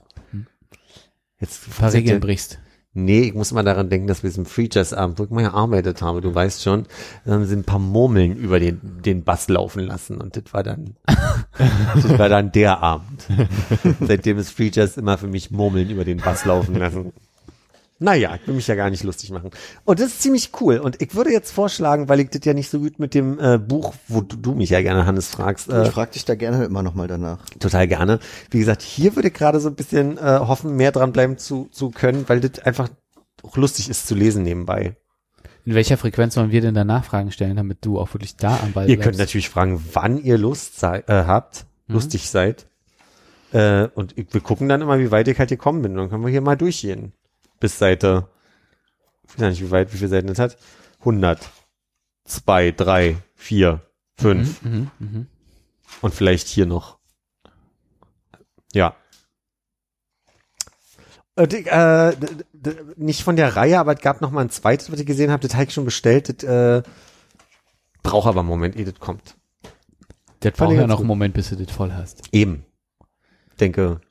jetzt 1.40 1.66
Ein 1.66 1.72
paar 1.72 1.92
Regeln 1.92 2.20
brichst. 2.20 2.58
Nee, 2.96 3.22
ich 3.22 3.34
muss 3.34 3.50
mal 3.50 3.64
daran 3.64 3.90
denken, 3.90 4.06
dass 4.06 4.22
wir 4.22 4.30
diesem 4.30 4.46
Free 4.46 4.68
Jazz 4.70 4.92
Abend 4.92 5.18
wirklich 5.18 5.34
mal 5.34 5.50
gearbeitet 5.50 6.00
haben. 6.00 6.20
Du 6.20 6.32
weißt 6.32 6.62
schon, 6.62 6.86
dann 7.24 7.34
haben 7.34 7.44
sie 7.44 7.56
ein 7.56 7.64
paar 7.64 7.80
Murmeln 7.80 8.36
über 8.36 8.60
den, 8.60 8.80
den 9.04 9.24
Bass 9.24 9.48
laufen 9.48 9.82
lassen 9.82 10.18
und 10.18 10.36
das 10.36 10.44
war 10.52 10.62
dann, 10.62 10.94
das 11.94 12.18
war 12.18 12.28
dann 12.28 12.52
der 12.52 12.84
Abend. 12.84 13.26
Seitdem 14.00 14.38
ist 14.38 14.50
Free 14.50 14.70
Jazz 14.72 14.96
immer 14.96 15.18
für 15.18 15.26
mich 15.26 15.50
Murmeln 15.50 15.90
über 15.90 16.04
den 16.04 16.18
Bass 16.18 16.44
laufen 16.44 16.76
lassen. 16.76 17.12
Naja, 18.04 18.34
ich 18.34 18.46
will 18.46 18.54
mich 18.54 18.66
ja 18.66 18.74
gar 18.74 18.90
nicht 18.90 19.02
lustig 19.02 19.30
machen. 19.30 19.50
Und 19.84 19.98
das 19.98 20.08
ist 20.08 20.20
ziemlich 20.20 20.50
cool. 20.60 20.76
Und 20.76 21.00
ich 21.00 21.14
würde 21.14 21.32
jetzt 21.32 21.50
vorschlagen, 21.52 22.06
weil 22.10 22.20
ich 22.20 22.28
das 22.28 22.44
ja 22.44 22.52
nicht 22.52 22.68
so 22.68 22.80
gut 22.80 22.98
mit 22.98 23.14
dem 23.14 23.38
äh, 23.40 23.56
Buch, 23.56 23.94
wo 24.08 24.20
du, 24.20 24.36
du 24.36 24.52
mich 24.54 24.68
ja 24.68 24.82
gerne, 24.82 25.06
Hannes, 25.06 25.28
fragst, 25.28 25.70
äh, 25.70 25.84
Ich 25.84 25.88
frag 25.90 26.12
dich 26.12 26.26
da 26.26 26.34
gerne 26.34 26.64
immer 26.66 26.82
noch 26.82 26.94
mal 26.94 27.08
danach. 27.08 27.46
total 27.58 27.88
gerne. 27.88 28.18
Wie 28.50 28.58
gesagt, 28.58 28.82
hier 28.82 29.16
würde 29.16 29.28
ich 29.28 29.34
gerade 29.34 29.58
so 29.58 29.70
ein 29.70 29.74
bisschen 29.74 30.18
äh, 30.18 30.20
hoffen, 30.38 30.76
mehr 30.76 30.92
dranbleiben 30.92 31.38
zu, 31.38 31.68
zu 31.72 31.88
können, 31.90 32.28
weil 32.28 32.40
das 32.40 32.58
einfach 32.62 32.90
auch 33.42 33.56
lustig 33.56 33.88
ist 33.88 34.06
zu 34.06 34.14
lesen 34.14 34.42
nebenbei. 34.42 34.96
In 35.64 35.74
welcher 35.74 35.96
Frequenz 35.96 36.34
sollen 36.34 36.50
wir 36.50 36.60
denn 36.60 36.74
da 36.74 36.84
Nachfragen 36.84 37.30
stellen, 37.30 37.56
damit 37.56 37.86
du 37.86 37.98
auch 37.98 38.12
wirklich 38.12 38.36
da 38.36 38.60
am 38.62 38.72
Ball 38.72 38.84
Ihr 38.84 38.96
bleibst? 38.96 39.04
könnt 39.04 39.18
natürlich 39.18 39.48
fragen, 39.48 39.82
wann 39.94 40.18
ihr 40.18 40.36
Lust 40.36 40.78
sei, 40.78 40.98
äh, 41.06 41.24
habt, 41.24 41.64
lustig 41.88 42.28
seid. 42.28 42.66
Äh, 43.52 43.88
und 43.94 44.18
ich, 44.18 44.26
wir 44.32 44.42
gucken 44.42 44.68
dann 44.68 44.82
immer, 44.82 44.98
wie 44.98 45.10
weit 45.10 45.26
ich 45.28 45.38
halt 45.38 45.48
gekommen 45.48 45.80
bin. 45.80 45.92
Und 45.92 45.96
dann 45.98 46.10
können 46.10 46.22
wir 46.24 46.30
hier 46.30 46.42
mal 46.42 46.56
durchgehen. 46.56 47.12
Bis 47.64 47.78
Seite, 47.78 48.28
ich 49.26 49.40
weiß 49.40 49.48
nicht, 49.52 49.62
wie 49.62 49.70
weit, 49.70 49.90
wie 49.94 49.96
viele 49.96 50.10
Seiten 50.10 50.26
das 50.26 50.38
hat. 50.38 50.58
100, 50.98 51.48
2, 52.26 52.72
3, 52.72 53.16
4, 53.36 53.80
5 54.18 54.62
Mhm, 54.62 54.90
mhm. 54.98 55.26
und 56.02 56.12
vielleicht 56.14 56.46
hier 56.48 56.66
noch. 56.66 56.98
Ja. 58.74 58.94
Äh, 61.36 61.46
d- 61.48 62.76
nicht 62.96 63.22
von 63.22 63.36
der 63.36 63.56
Reihe, 63.56 63.80
aber 63.80 63.94
es 63.94 64.00
gab 64.02 64.20
noch 64.20 64.30
mal 64.30 64.42
ein 64.42 64.50
zweites, 64.50 64.92
was 64.92 65.00
ich 65.00 65.06
gesehen 65.06 65.30
habe, 65.30 65.40
das 65.46 65.54
habe 65.54 65.64
ich 65.64 65.72
schon 65.72 65.86
bestellt. 65.86 66.42
Das 66.42 66.48
äh, 66.48 66.82
braucht 68.02 68.26
aber 68.28 68.40
einen 68.40 68.48
Moment, 68.50 68.76
ehe 68.76 68.84
das 68.84 69.00
kommt. 69.00 69.36
Das 70.40 70.52
braucht 70.52 70.72
ich 70.72 70.78
ja 70.80 70.86
noch 70.86 70.96
gut. 70.96 71.04
einen 71.04 71.08
Moment, 71.08 71.32
bis 71.32 71.48
du 71.48 71.56
das 71.56 71.74
voll 71.74 71.94
hast. 71.94 72.28
Eben. 72.32 72.66
Denke, 73.58 74.00
Ich 74.02 74.03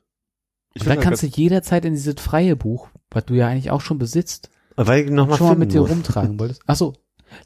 Und 0.78 0.86
dann 0.88 1.00
kannst 1.00 1.22
du 1.22 1.26
jederzeit 1.28 1.84
in 1.84 1.94
dieses 1.94 2.14
freie 2.18 2.56
Buch, 2.56 2.88
was 3.10 3.24
du 3.26 3.34
ja 3.34 3.46
eigentlich 3.48 3.70
auch 3.70 3.80
schon 3.80 3.98
besitzt, 3.98 4.50
weil 4.76 5.04
ich 5.04 5.10
noch 5.10 5.28
mal 5.28 5.36
schon 5.36 5.46
mal 5.48 5.56
mit 5.56 5.72
dir 5.72 5.80
muss. 5.82 5.90
rumtragen 5.90 6.38
wolltest. 6.40 6.62
Ach 6.66 6.74
so, 6.74 6.94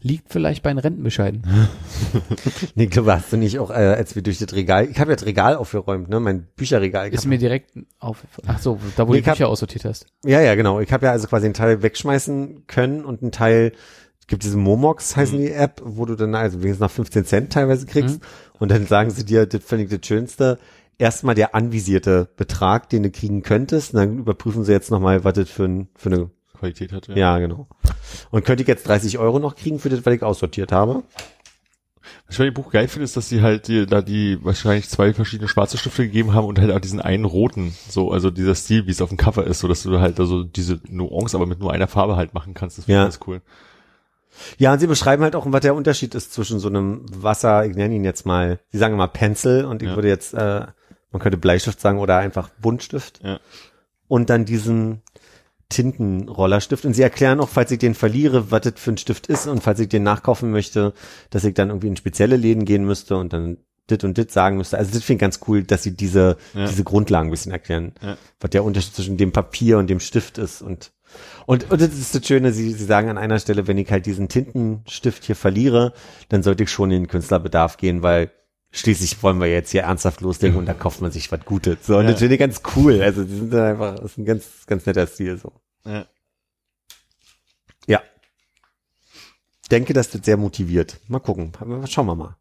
liegt 0.00 0.32
vielleicht 0.32 0.62
bei 0.62 0.70
den 0.70 0.78
Rentenbescheiden. 0.78 1.42
Nee, 2.74 2.86
glaube, 2.86 3.12
hast 3.14 3.32
du 3.32 3.36
nicht 3.36 3.58
auch, 3.58 3.70
äh, 3.70 3.74
als 3.74 4.14
wir 4.14 4.22
durch 4.22 4.38
das 4.38 4.52
Regal, 4.54 4.86
ich 4.90 4.98
habe 4.98 5.10
ja 5.10 5.16
das 5.16 5.26
Regal 5.26 5.56
aufgeräumt, 5.56 6.08
ne, 6.08 6.20
mein 6.20 6.46
Bücherregal. 6.56 7.08
Ist 7.08 7.26
mir 7.26 7.38
direkt 7.38 7.72
auf. 7.98 8.18
Ach 8.46 8.58
so, 8.58 8.78
da 8.96 9.06
wo 9.06 9.12
Nee, 9.12 9.18
du 9.18 9.22
ich 9.22 9.28
hab- 9.28 9.36
Bücher 9.36 9.48
aussortiert 9.48 9.84
hast. 9.84 10.06
ja, 10.24 10.40
ja, 10.40 10.54
genau. 10.54 10.80
Ich 10.80 10.92
habe 10.92 11.06
ja 11.06 11.12
also 11.12 11.26
quasi 11.26 11.46
einen 11.46 11.54
Teil 11.54 11.82
wegschmeißen 11.82 12.66
können 12.66 13.04
und 13.04 13.22
einen 13.22 13.32
Teil, 13.32 13.72
es 14.20 14.26
gibt 14.26 14.44
diese 14.44 14.56
Momox, 14.56 15.16
heißen 15.16 15.38
die 15.38 15.50
App, 15.52 15.80
wo 15.84 16.04
du 16.06 16.14
dann 16.14 16.34
also 16.34 16.58
wenigstens 16.60 16.80
nach 16.80 16.90
15 16.90 17.24
Cent 17.24 17.52
teilweise 17.52 17.86
kriegst 17.86 18.20
und 18.58 18.70
dann 18.70 18.86
sagen 18.86 19.10
sie 19.10 19.24
dir, 19.24 19.46
das 19.46 19.62
finde 19.64 19.84
ich 19.84 19.90
das 19.90 20.06
Schönste, 20.06 20.58
erstmal 20.98 21.34
der 21.34 21.54
anvisierte 21.54 22.28
Betrag, 22.36 22.88
den 22.90 23.04
du 23.04 23.10
kriegen 23.10 23.42
könntest 23.42 23.94
und 23.94 24.00
dann 24.00 24.18
überprüfen 24.18 24.64
sie 24.64 24.72
jetzt 24.72 24.90
nochmal, 24.90 25.24
was 25.24 25.34
das 25.34 25.48
für, 25.50 25.64
ein, 25.64 25.88
für 25.96 26.10
eine, 26.10 26.30
Qualität 26.58 26.92
hat. 26.92 27.06
ja. 27.08 27.38
genau. 27.38 27.68
Und 28.30 28.44
könnte 28.44 28.62
ich 28.62 28.68
jetzt 28.68 28.86
30 28.88 29.18
Euro 29.18 29.38
noch 29.38 29.54
kriegen 29.54 29.78
für 29.78 29.88
das, 29.90 30.04
was 30.04 30.12
ich 30.14 30.22
aussortiert 30.24 30.72
habe? 30.72 31.04
Was 32.26 32.34
ich 32.34 32.38
bei 32.38 32.44
dem 32.46 32.54
Buch 32.54 32.72
geil 32.72 32.88
finde, 32.88 33.04
ist, 33.04 33.16
dass 33.16 33.28
sie 33.28 33.42
halt 33.42 33.68
die, 33.68 33.86
da 33.86 34.02
die 34.02 34.42
wahrscheinlich 34.44 34.88
zwei 34.88 35.14
verschiedene 35.14 35.46
schwarze 35.48 35.78
Stifte 35.78 36.04
gegeben 36.04 36.32
haben 36.34 36.46
und 36.46 36.58
halt 36.58 36.72
auch 36.72 36.80
diesen 36.80 37.00
einen 37.00 37.24
roten, 37.26 37.74
so, 37.88 38.10
also 38.10 38.30
dieser 38.30 38.54
Stil, 38.56 38.86
wie 38.86 38.90
es 38.90 39.00
auf 39.02 39.10
dem 39.10 39.18
Cover 39.18 39.46
ist, 39.46 39.60
so 39.60 39.68
dass 39.68 39.82
du 39.84 40.00
halt 40.00 40.18
also 40.18 40.42
diese 40.42 40.80
Nuance 40.88 41.36
aber 41.36 41.46
mit 41.46 41.60
nur 41.60 41.72
einer 41.72 41.86
Farbe 41.86 42.16
halt 42.16 42.34
machen 42.34 42.54
kannst. 42.54 42.78
Das 42.78 42.86
finde 42.86 42.96
Ja. 43.00 43.06
ich 43.06 43.14
ganz 43.14 43.26
cool. 43.28 43.40
Ja, 44.56 44.72
und 44.72 44.78
sie 44.78 44.86
beschreiben 44.86 45.22
halt 45.22 45.36
auch, 45.36 45.46
was 45.48 45.60
der 45.60 45.74
Unterschied 45.74 46.14
ist 46.14 46.32
zwischen 46.32 46.58
so 46.60 46.68
einem 46.68 47.04
Wasser, 47.12 47.66
ich 47.66 47.76
nenne 47.76 47.94
ihn 47.94 48.04
jetzt 48.04 48.24
mal, 48.26 48.58
sie 48.70 48.78
sagen 48.78 48.94
immer 48.94 49.08
Pencil 49.08 49.64
und 49.64 49.82
ich 49.82 49.88
Ja. 49.90 49.94
würde 49.96 50.08
jetzt, 50.08 50.34
äh, 50.34 50.66
man 51.10 51.20
könnte 51.22 51.38
Bleistift 51.38 51.80
sagen 51.80 51.98
oder 51.98 52.16
einfach 52.18 52.48
Buntstift. 52.60 53.20
Ja. 53.22 53.40
Und 54.08 54.30
dann 54.30 54.44
diesen 54.44 55.02
Tintenrollerstift. 55.68 56.84
Und 56.84 56.94
sie 56.94 57.02
erklären 57.02 57.40
auch, 57.40 57.48
falls 57.48 57.70
ich 57.70 57.78
den 57.78 57.94
verliere, 57.94 58.50
was 58.50 58.62
das 58.62 58.74
für 58.76 58.92
ein 58.92 58.96
Stift 58.98 59.26
ist 59.26 59.46
und 59.46 59.62
falls 59.62 59.80
ich 59.80 59.88
den 59.88 60.02
nachkaufen 60.02 60.50
möchte, 60.50 60.94
dass 61.30 61.44
ich 61.44 61.54
dann 61.54 61.68
irgendwie 61.68 61.88
in 61.88 61.96
spezielle 61.96 62.36
Läden 62.36 62.64
gehen 62.64 62.84
müsste 62.84 63.16
und 63.16 63.32
dann 63.32 63.58
dit 63.90 64.04
und 64.04 64.16
dit 64.18 64.30
sagen 64.30 64.56
müsste. 64.58 64.76
Also 64.78 64.92
das 64.92 65.02
finde 65.02 65.16
ich 65.18 65.20
ganz 65.20 65.40
cool, 65.48 65.62
dass 65.64 65.82
sie 65.82 65.94
diese, 65.94 66.36
Ja. 66.54 66.66
diese 66.66 66.84
Grundlagen 66.84 67.28
ein 67.28 67.30
bisschen 67.30 67.52
erklären, 67.52 67.92
Ja. 68.02 68.16
was 68.40 68.50
der 68.50 68.64
Unterschied 68.64 68.94
zwischen 68.94 69.16
dem 69.16 69.32
Papier 69.32 69.78
und 69.78 69.88
dem 69.88 70.00
Stift 70.00 70.38
ist 70.38 70.62
und 70.62 70.92
und, 71.46 71.70
und 71.70 71.80
das 71.80 71.94
ist 71.94 72.14
das 72.14 72.26
Schöne, 72.26 72.52
sie, 72.52 72.70
sie 72.74 72.84
sagen 72.84 73.08
an 73.08 73.16
einer 73.16 73.38
Stelle, 73.38 73.66
wenn 73.66 73.78
ich 73.78 73.90
halt 73.90 74.04
diesen 74.04 74.28
Tintenstift 74.28 75.24
hier 75.24 75.36
verliere, 75.36 75.94
dann 76.28 76.42
sollte 76.42 76.64
ich 76.64 76.70
schon 76.70 76.90
in 76.90 77.04
den 77.04 77.08
Künstlerbedarf 77.08 77.78
gehen, 77.78 78.02
weil 78.02 78.30
schließlich 78.70 79.22
wollen 79.22 79.40
wir 79.40 79.46
jetzt 79.46 79.70
hier 79.70 79.82
ernsthaft 79.82 80.20
loslegen 80.20 80.56
und 80.58 80.66
da 80.66 80.74
kauft 80.74 81.00
man 81.00 81.10
sich 81.10 81.30
was 81.32 81.44
Gutes. 81.44 81.86
So, 81.86 81.96
und 81.98 82.04
Ja. 82.04 82.10
das 82.10 82.20
finde 82.20 82.34
ich 82.34 82.40
ganz 82.40 82.60
cool. 82.76 83.00
Also 83.02 83.24
die 83.24 83.34
sind 83.34 83.52
dann 83.52 83.62
einfach, 83.64 83.96
das 83.96 84.12
ist 84.12 84.18
ein 84.18 84.24
ganz, 84.24 84.44
ganz 84.66 84.86
netter 84.86 85.06
Stil 85.06 85.38
so. 85.38 85.52
Ja. 85.84 86.06
Ja. 87.86 88.02
Denke, 89.70 89.92
dass 89.94 90.10
das 90.10 90.24
sehr 90.24 90.36
motiviert. 90.36 90.98
Mal 91.08 91.20
gucken. 91.20 91.52
Schauen 91.88 92.06
wir 92.06 92.14
mal. 92.14 92.36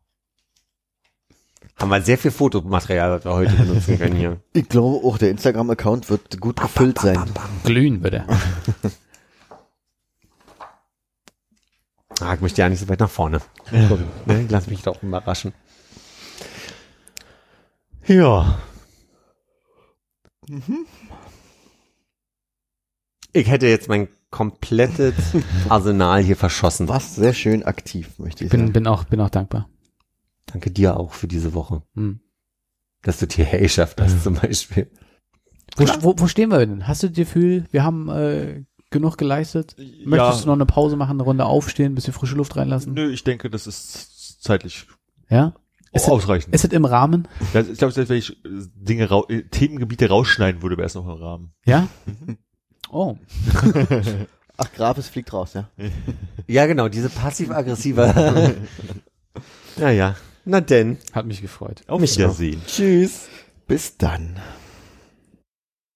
Haben 1.80 1.90
wir 1.90 2.02
sehr 2.02 2.18
viel 2.18 2.32
Fotomaterial, 2.32 3.12
was 3.12 3.26
wir 3.26 3.34
heute 3.34 3.54
benutzen 3.56 3.98
können 4.00 4.16
hier. 4.16 4.42
Ich 4.54 4.68
glaube 4.68 5.06
auch, 5.06 5.18
der 5.18 5.30
Instagram-Account 5.30 6.10
wird 6.10 6.40
gut 6.42 6.60
gefüllt 6.60 7.00
sein. 7.00 7.24
Glühen 7.64 8.04
würde. 8.04 8.26
Ah, 12.20 12.34
ich 12.34 12.42
möchte 12.42 12.62
ja 12.62 12.70
nicht 12.70 12.80
so 12.80 12.90
weit 12.90 13.00
nach 13.00 13.10
vorne. 13.12 13.42
Gucken, 13.70 14.08
ne? 14.26 14.42
Ich 14.42 14.50
Lass 14.50 14.66
mich 14.68 14.82
doch 14.82 15.04
überraschen. 15.04 15.54
Ja. 18.08 18.58
Ich 23.34 23.48
hätte 23.50 23.68
jetzt 23.68 23.90
mein 23.90 24.08
komplettes 24.30 25.16
Arsenal 25.70 26.22
hier 26.24 26.38
verschossen. 26.38 26.88
Was 26.88 27.16
sehr 27.16 27.34
schön 27.34 27.64
aktiv, 27.64 28.18
möchte 28.18 28.46
ich 28.46 28.50
Bin, 28.50 28.62
sagen. 28.62 28.74
bin 28.74 28.88
auch, 28.88 29.04
bin 29.06 29.20
auch 29.20 29.30
dankbar. 29.30 29.70
Danke 30.46 30.72
dir 30.72 30.98
auch 30.98 31.14
für 31.14 31.28
diese 31.28 31.54
Woche. 31.54 31.84
Hm. 31.96 32.22
Dass 33.02 33.20
du 33.20 33.28
hierher 33.28 33.60
geschafft 33.60 34.00
hast, 34.02 34.24
zum 34.24 34.36
Beispiel. 34.36 34.90
Wo, 35.76 35.86
wo, 36.02 36.16
wo 36.18 36.28
stehen 36.28 36.50
wir 36.50 36.60
denn? 36.60 36.88
Hast 36.88 37.04
du 37.04 37.08
das 37.08 37.16
Gefühl, 37.16 37.66
wir 37.72 37.84
haben 37.84 38.10
äh, 38.10 38.64
genug 38.90 39.18
geleistet? 39.18 39.76
Möchtest 40.06 40.44
du 40.44 40.48
noch 40.48 40.56
eine 40.56 40.66
Pause 40.66 40.96
machen, 40.96 41.18
eine 41.18 41.24
Runde 41.24 41.46
aufstehen, 41.46 41.92
ein 41.92 41.96
bisschen 41.96 42.14
frische 42.14 42.36
Luft 42.36 42.56
reinlassen? 42.56 42.94
Nö, 42.94 43.12
ich 43.12 43.24
denke, 43.24 43.50
das 43.50 43.68
ist 43.68 44.42
zeitlich 44.42 44.88
Ja? 45.30 45.54
Ist 45.94 46.04
es, 46.04 46.10
ausreichend. 46.10 46.54
ist 46.54 46.66
es 46.66 46.72
im 46.72 46.86
Rahmen? 46.86 47.28
Ja, 47.54 47.62
ich 47.62 47.78
glaube, 47.78 47.94
selbst 47.94 48.10
wenn 48.10 48.18
ich 48.18 48.32
äh, 48.32 48.50
Dinge, 48.76 49.06
äh, 49.30 49.44
Themengebiete 49.44 50.10
rausschneiden 50.10 50.62
würde, 50.62 50.78
wäre 50.78 50.88
es 50.88 50.96
noch 50.96 51.06
im 51.06 51.22
Rahmen. 51.22 51.54
Ja? 51.66 51.88
Oh. 52.92 53.18
Ach, 54.58 54.74
Grafis 54.74 55.08
fliegt 55.08 55.32
raus, 55.34 55.54
ja. 55.54 55.70
Ja, 56.48 56.66
genau, 56.66 56.88
diese 56.88 57.10
passiv-aggressive. 57.10 58.56
naja, 59.78 60.16
na 60.46 60.62
denn. 60.62 60.98
Hat 61.12 61.26
mich 61.26 61.42
gefreut. 61.42 61.84
Auf 61.88 62.00
Mich 62.02 62.14
auch. 62.14 62.18
Wiedersehen. 62.20 62.62
Tschüss. 62.66 63.28
Bis 63.68 63.98
dann. 63.98 64.38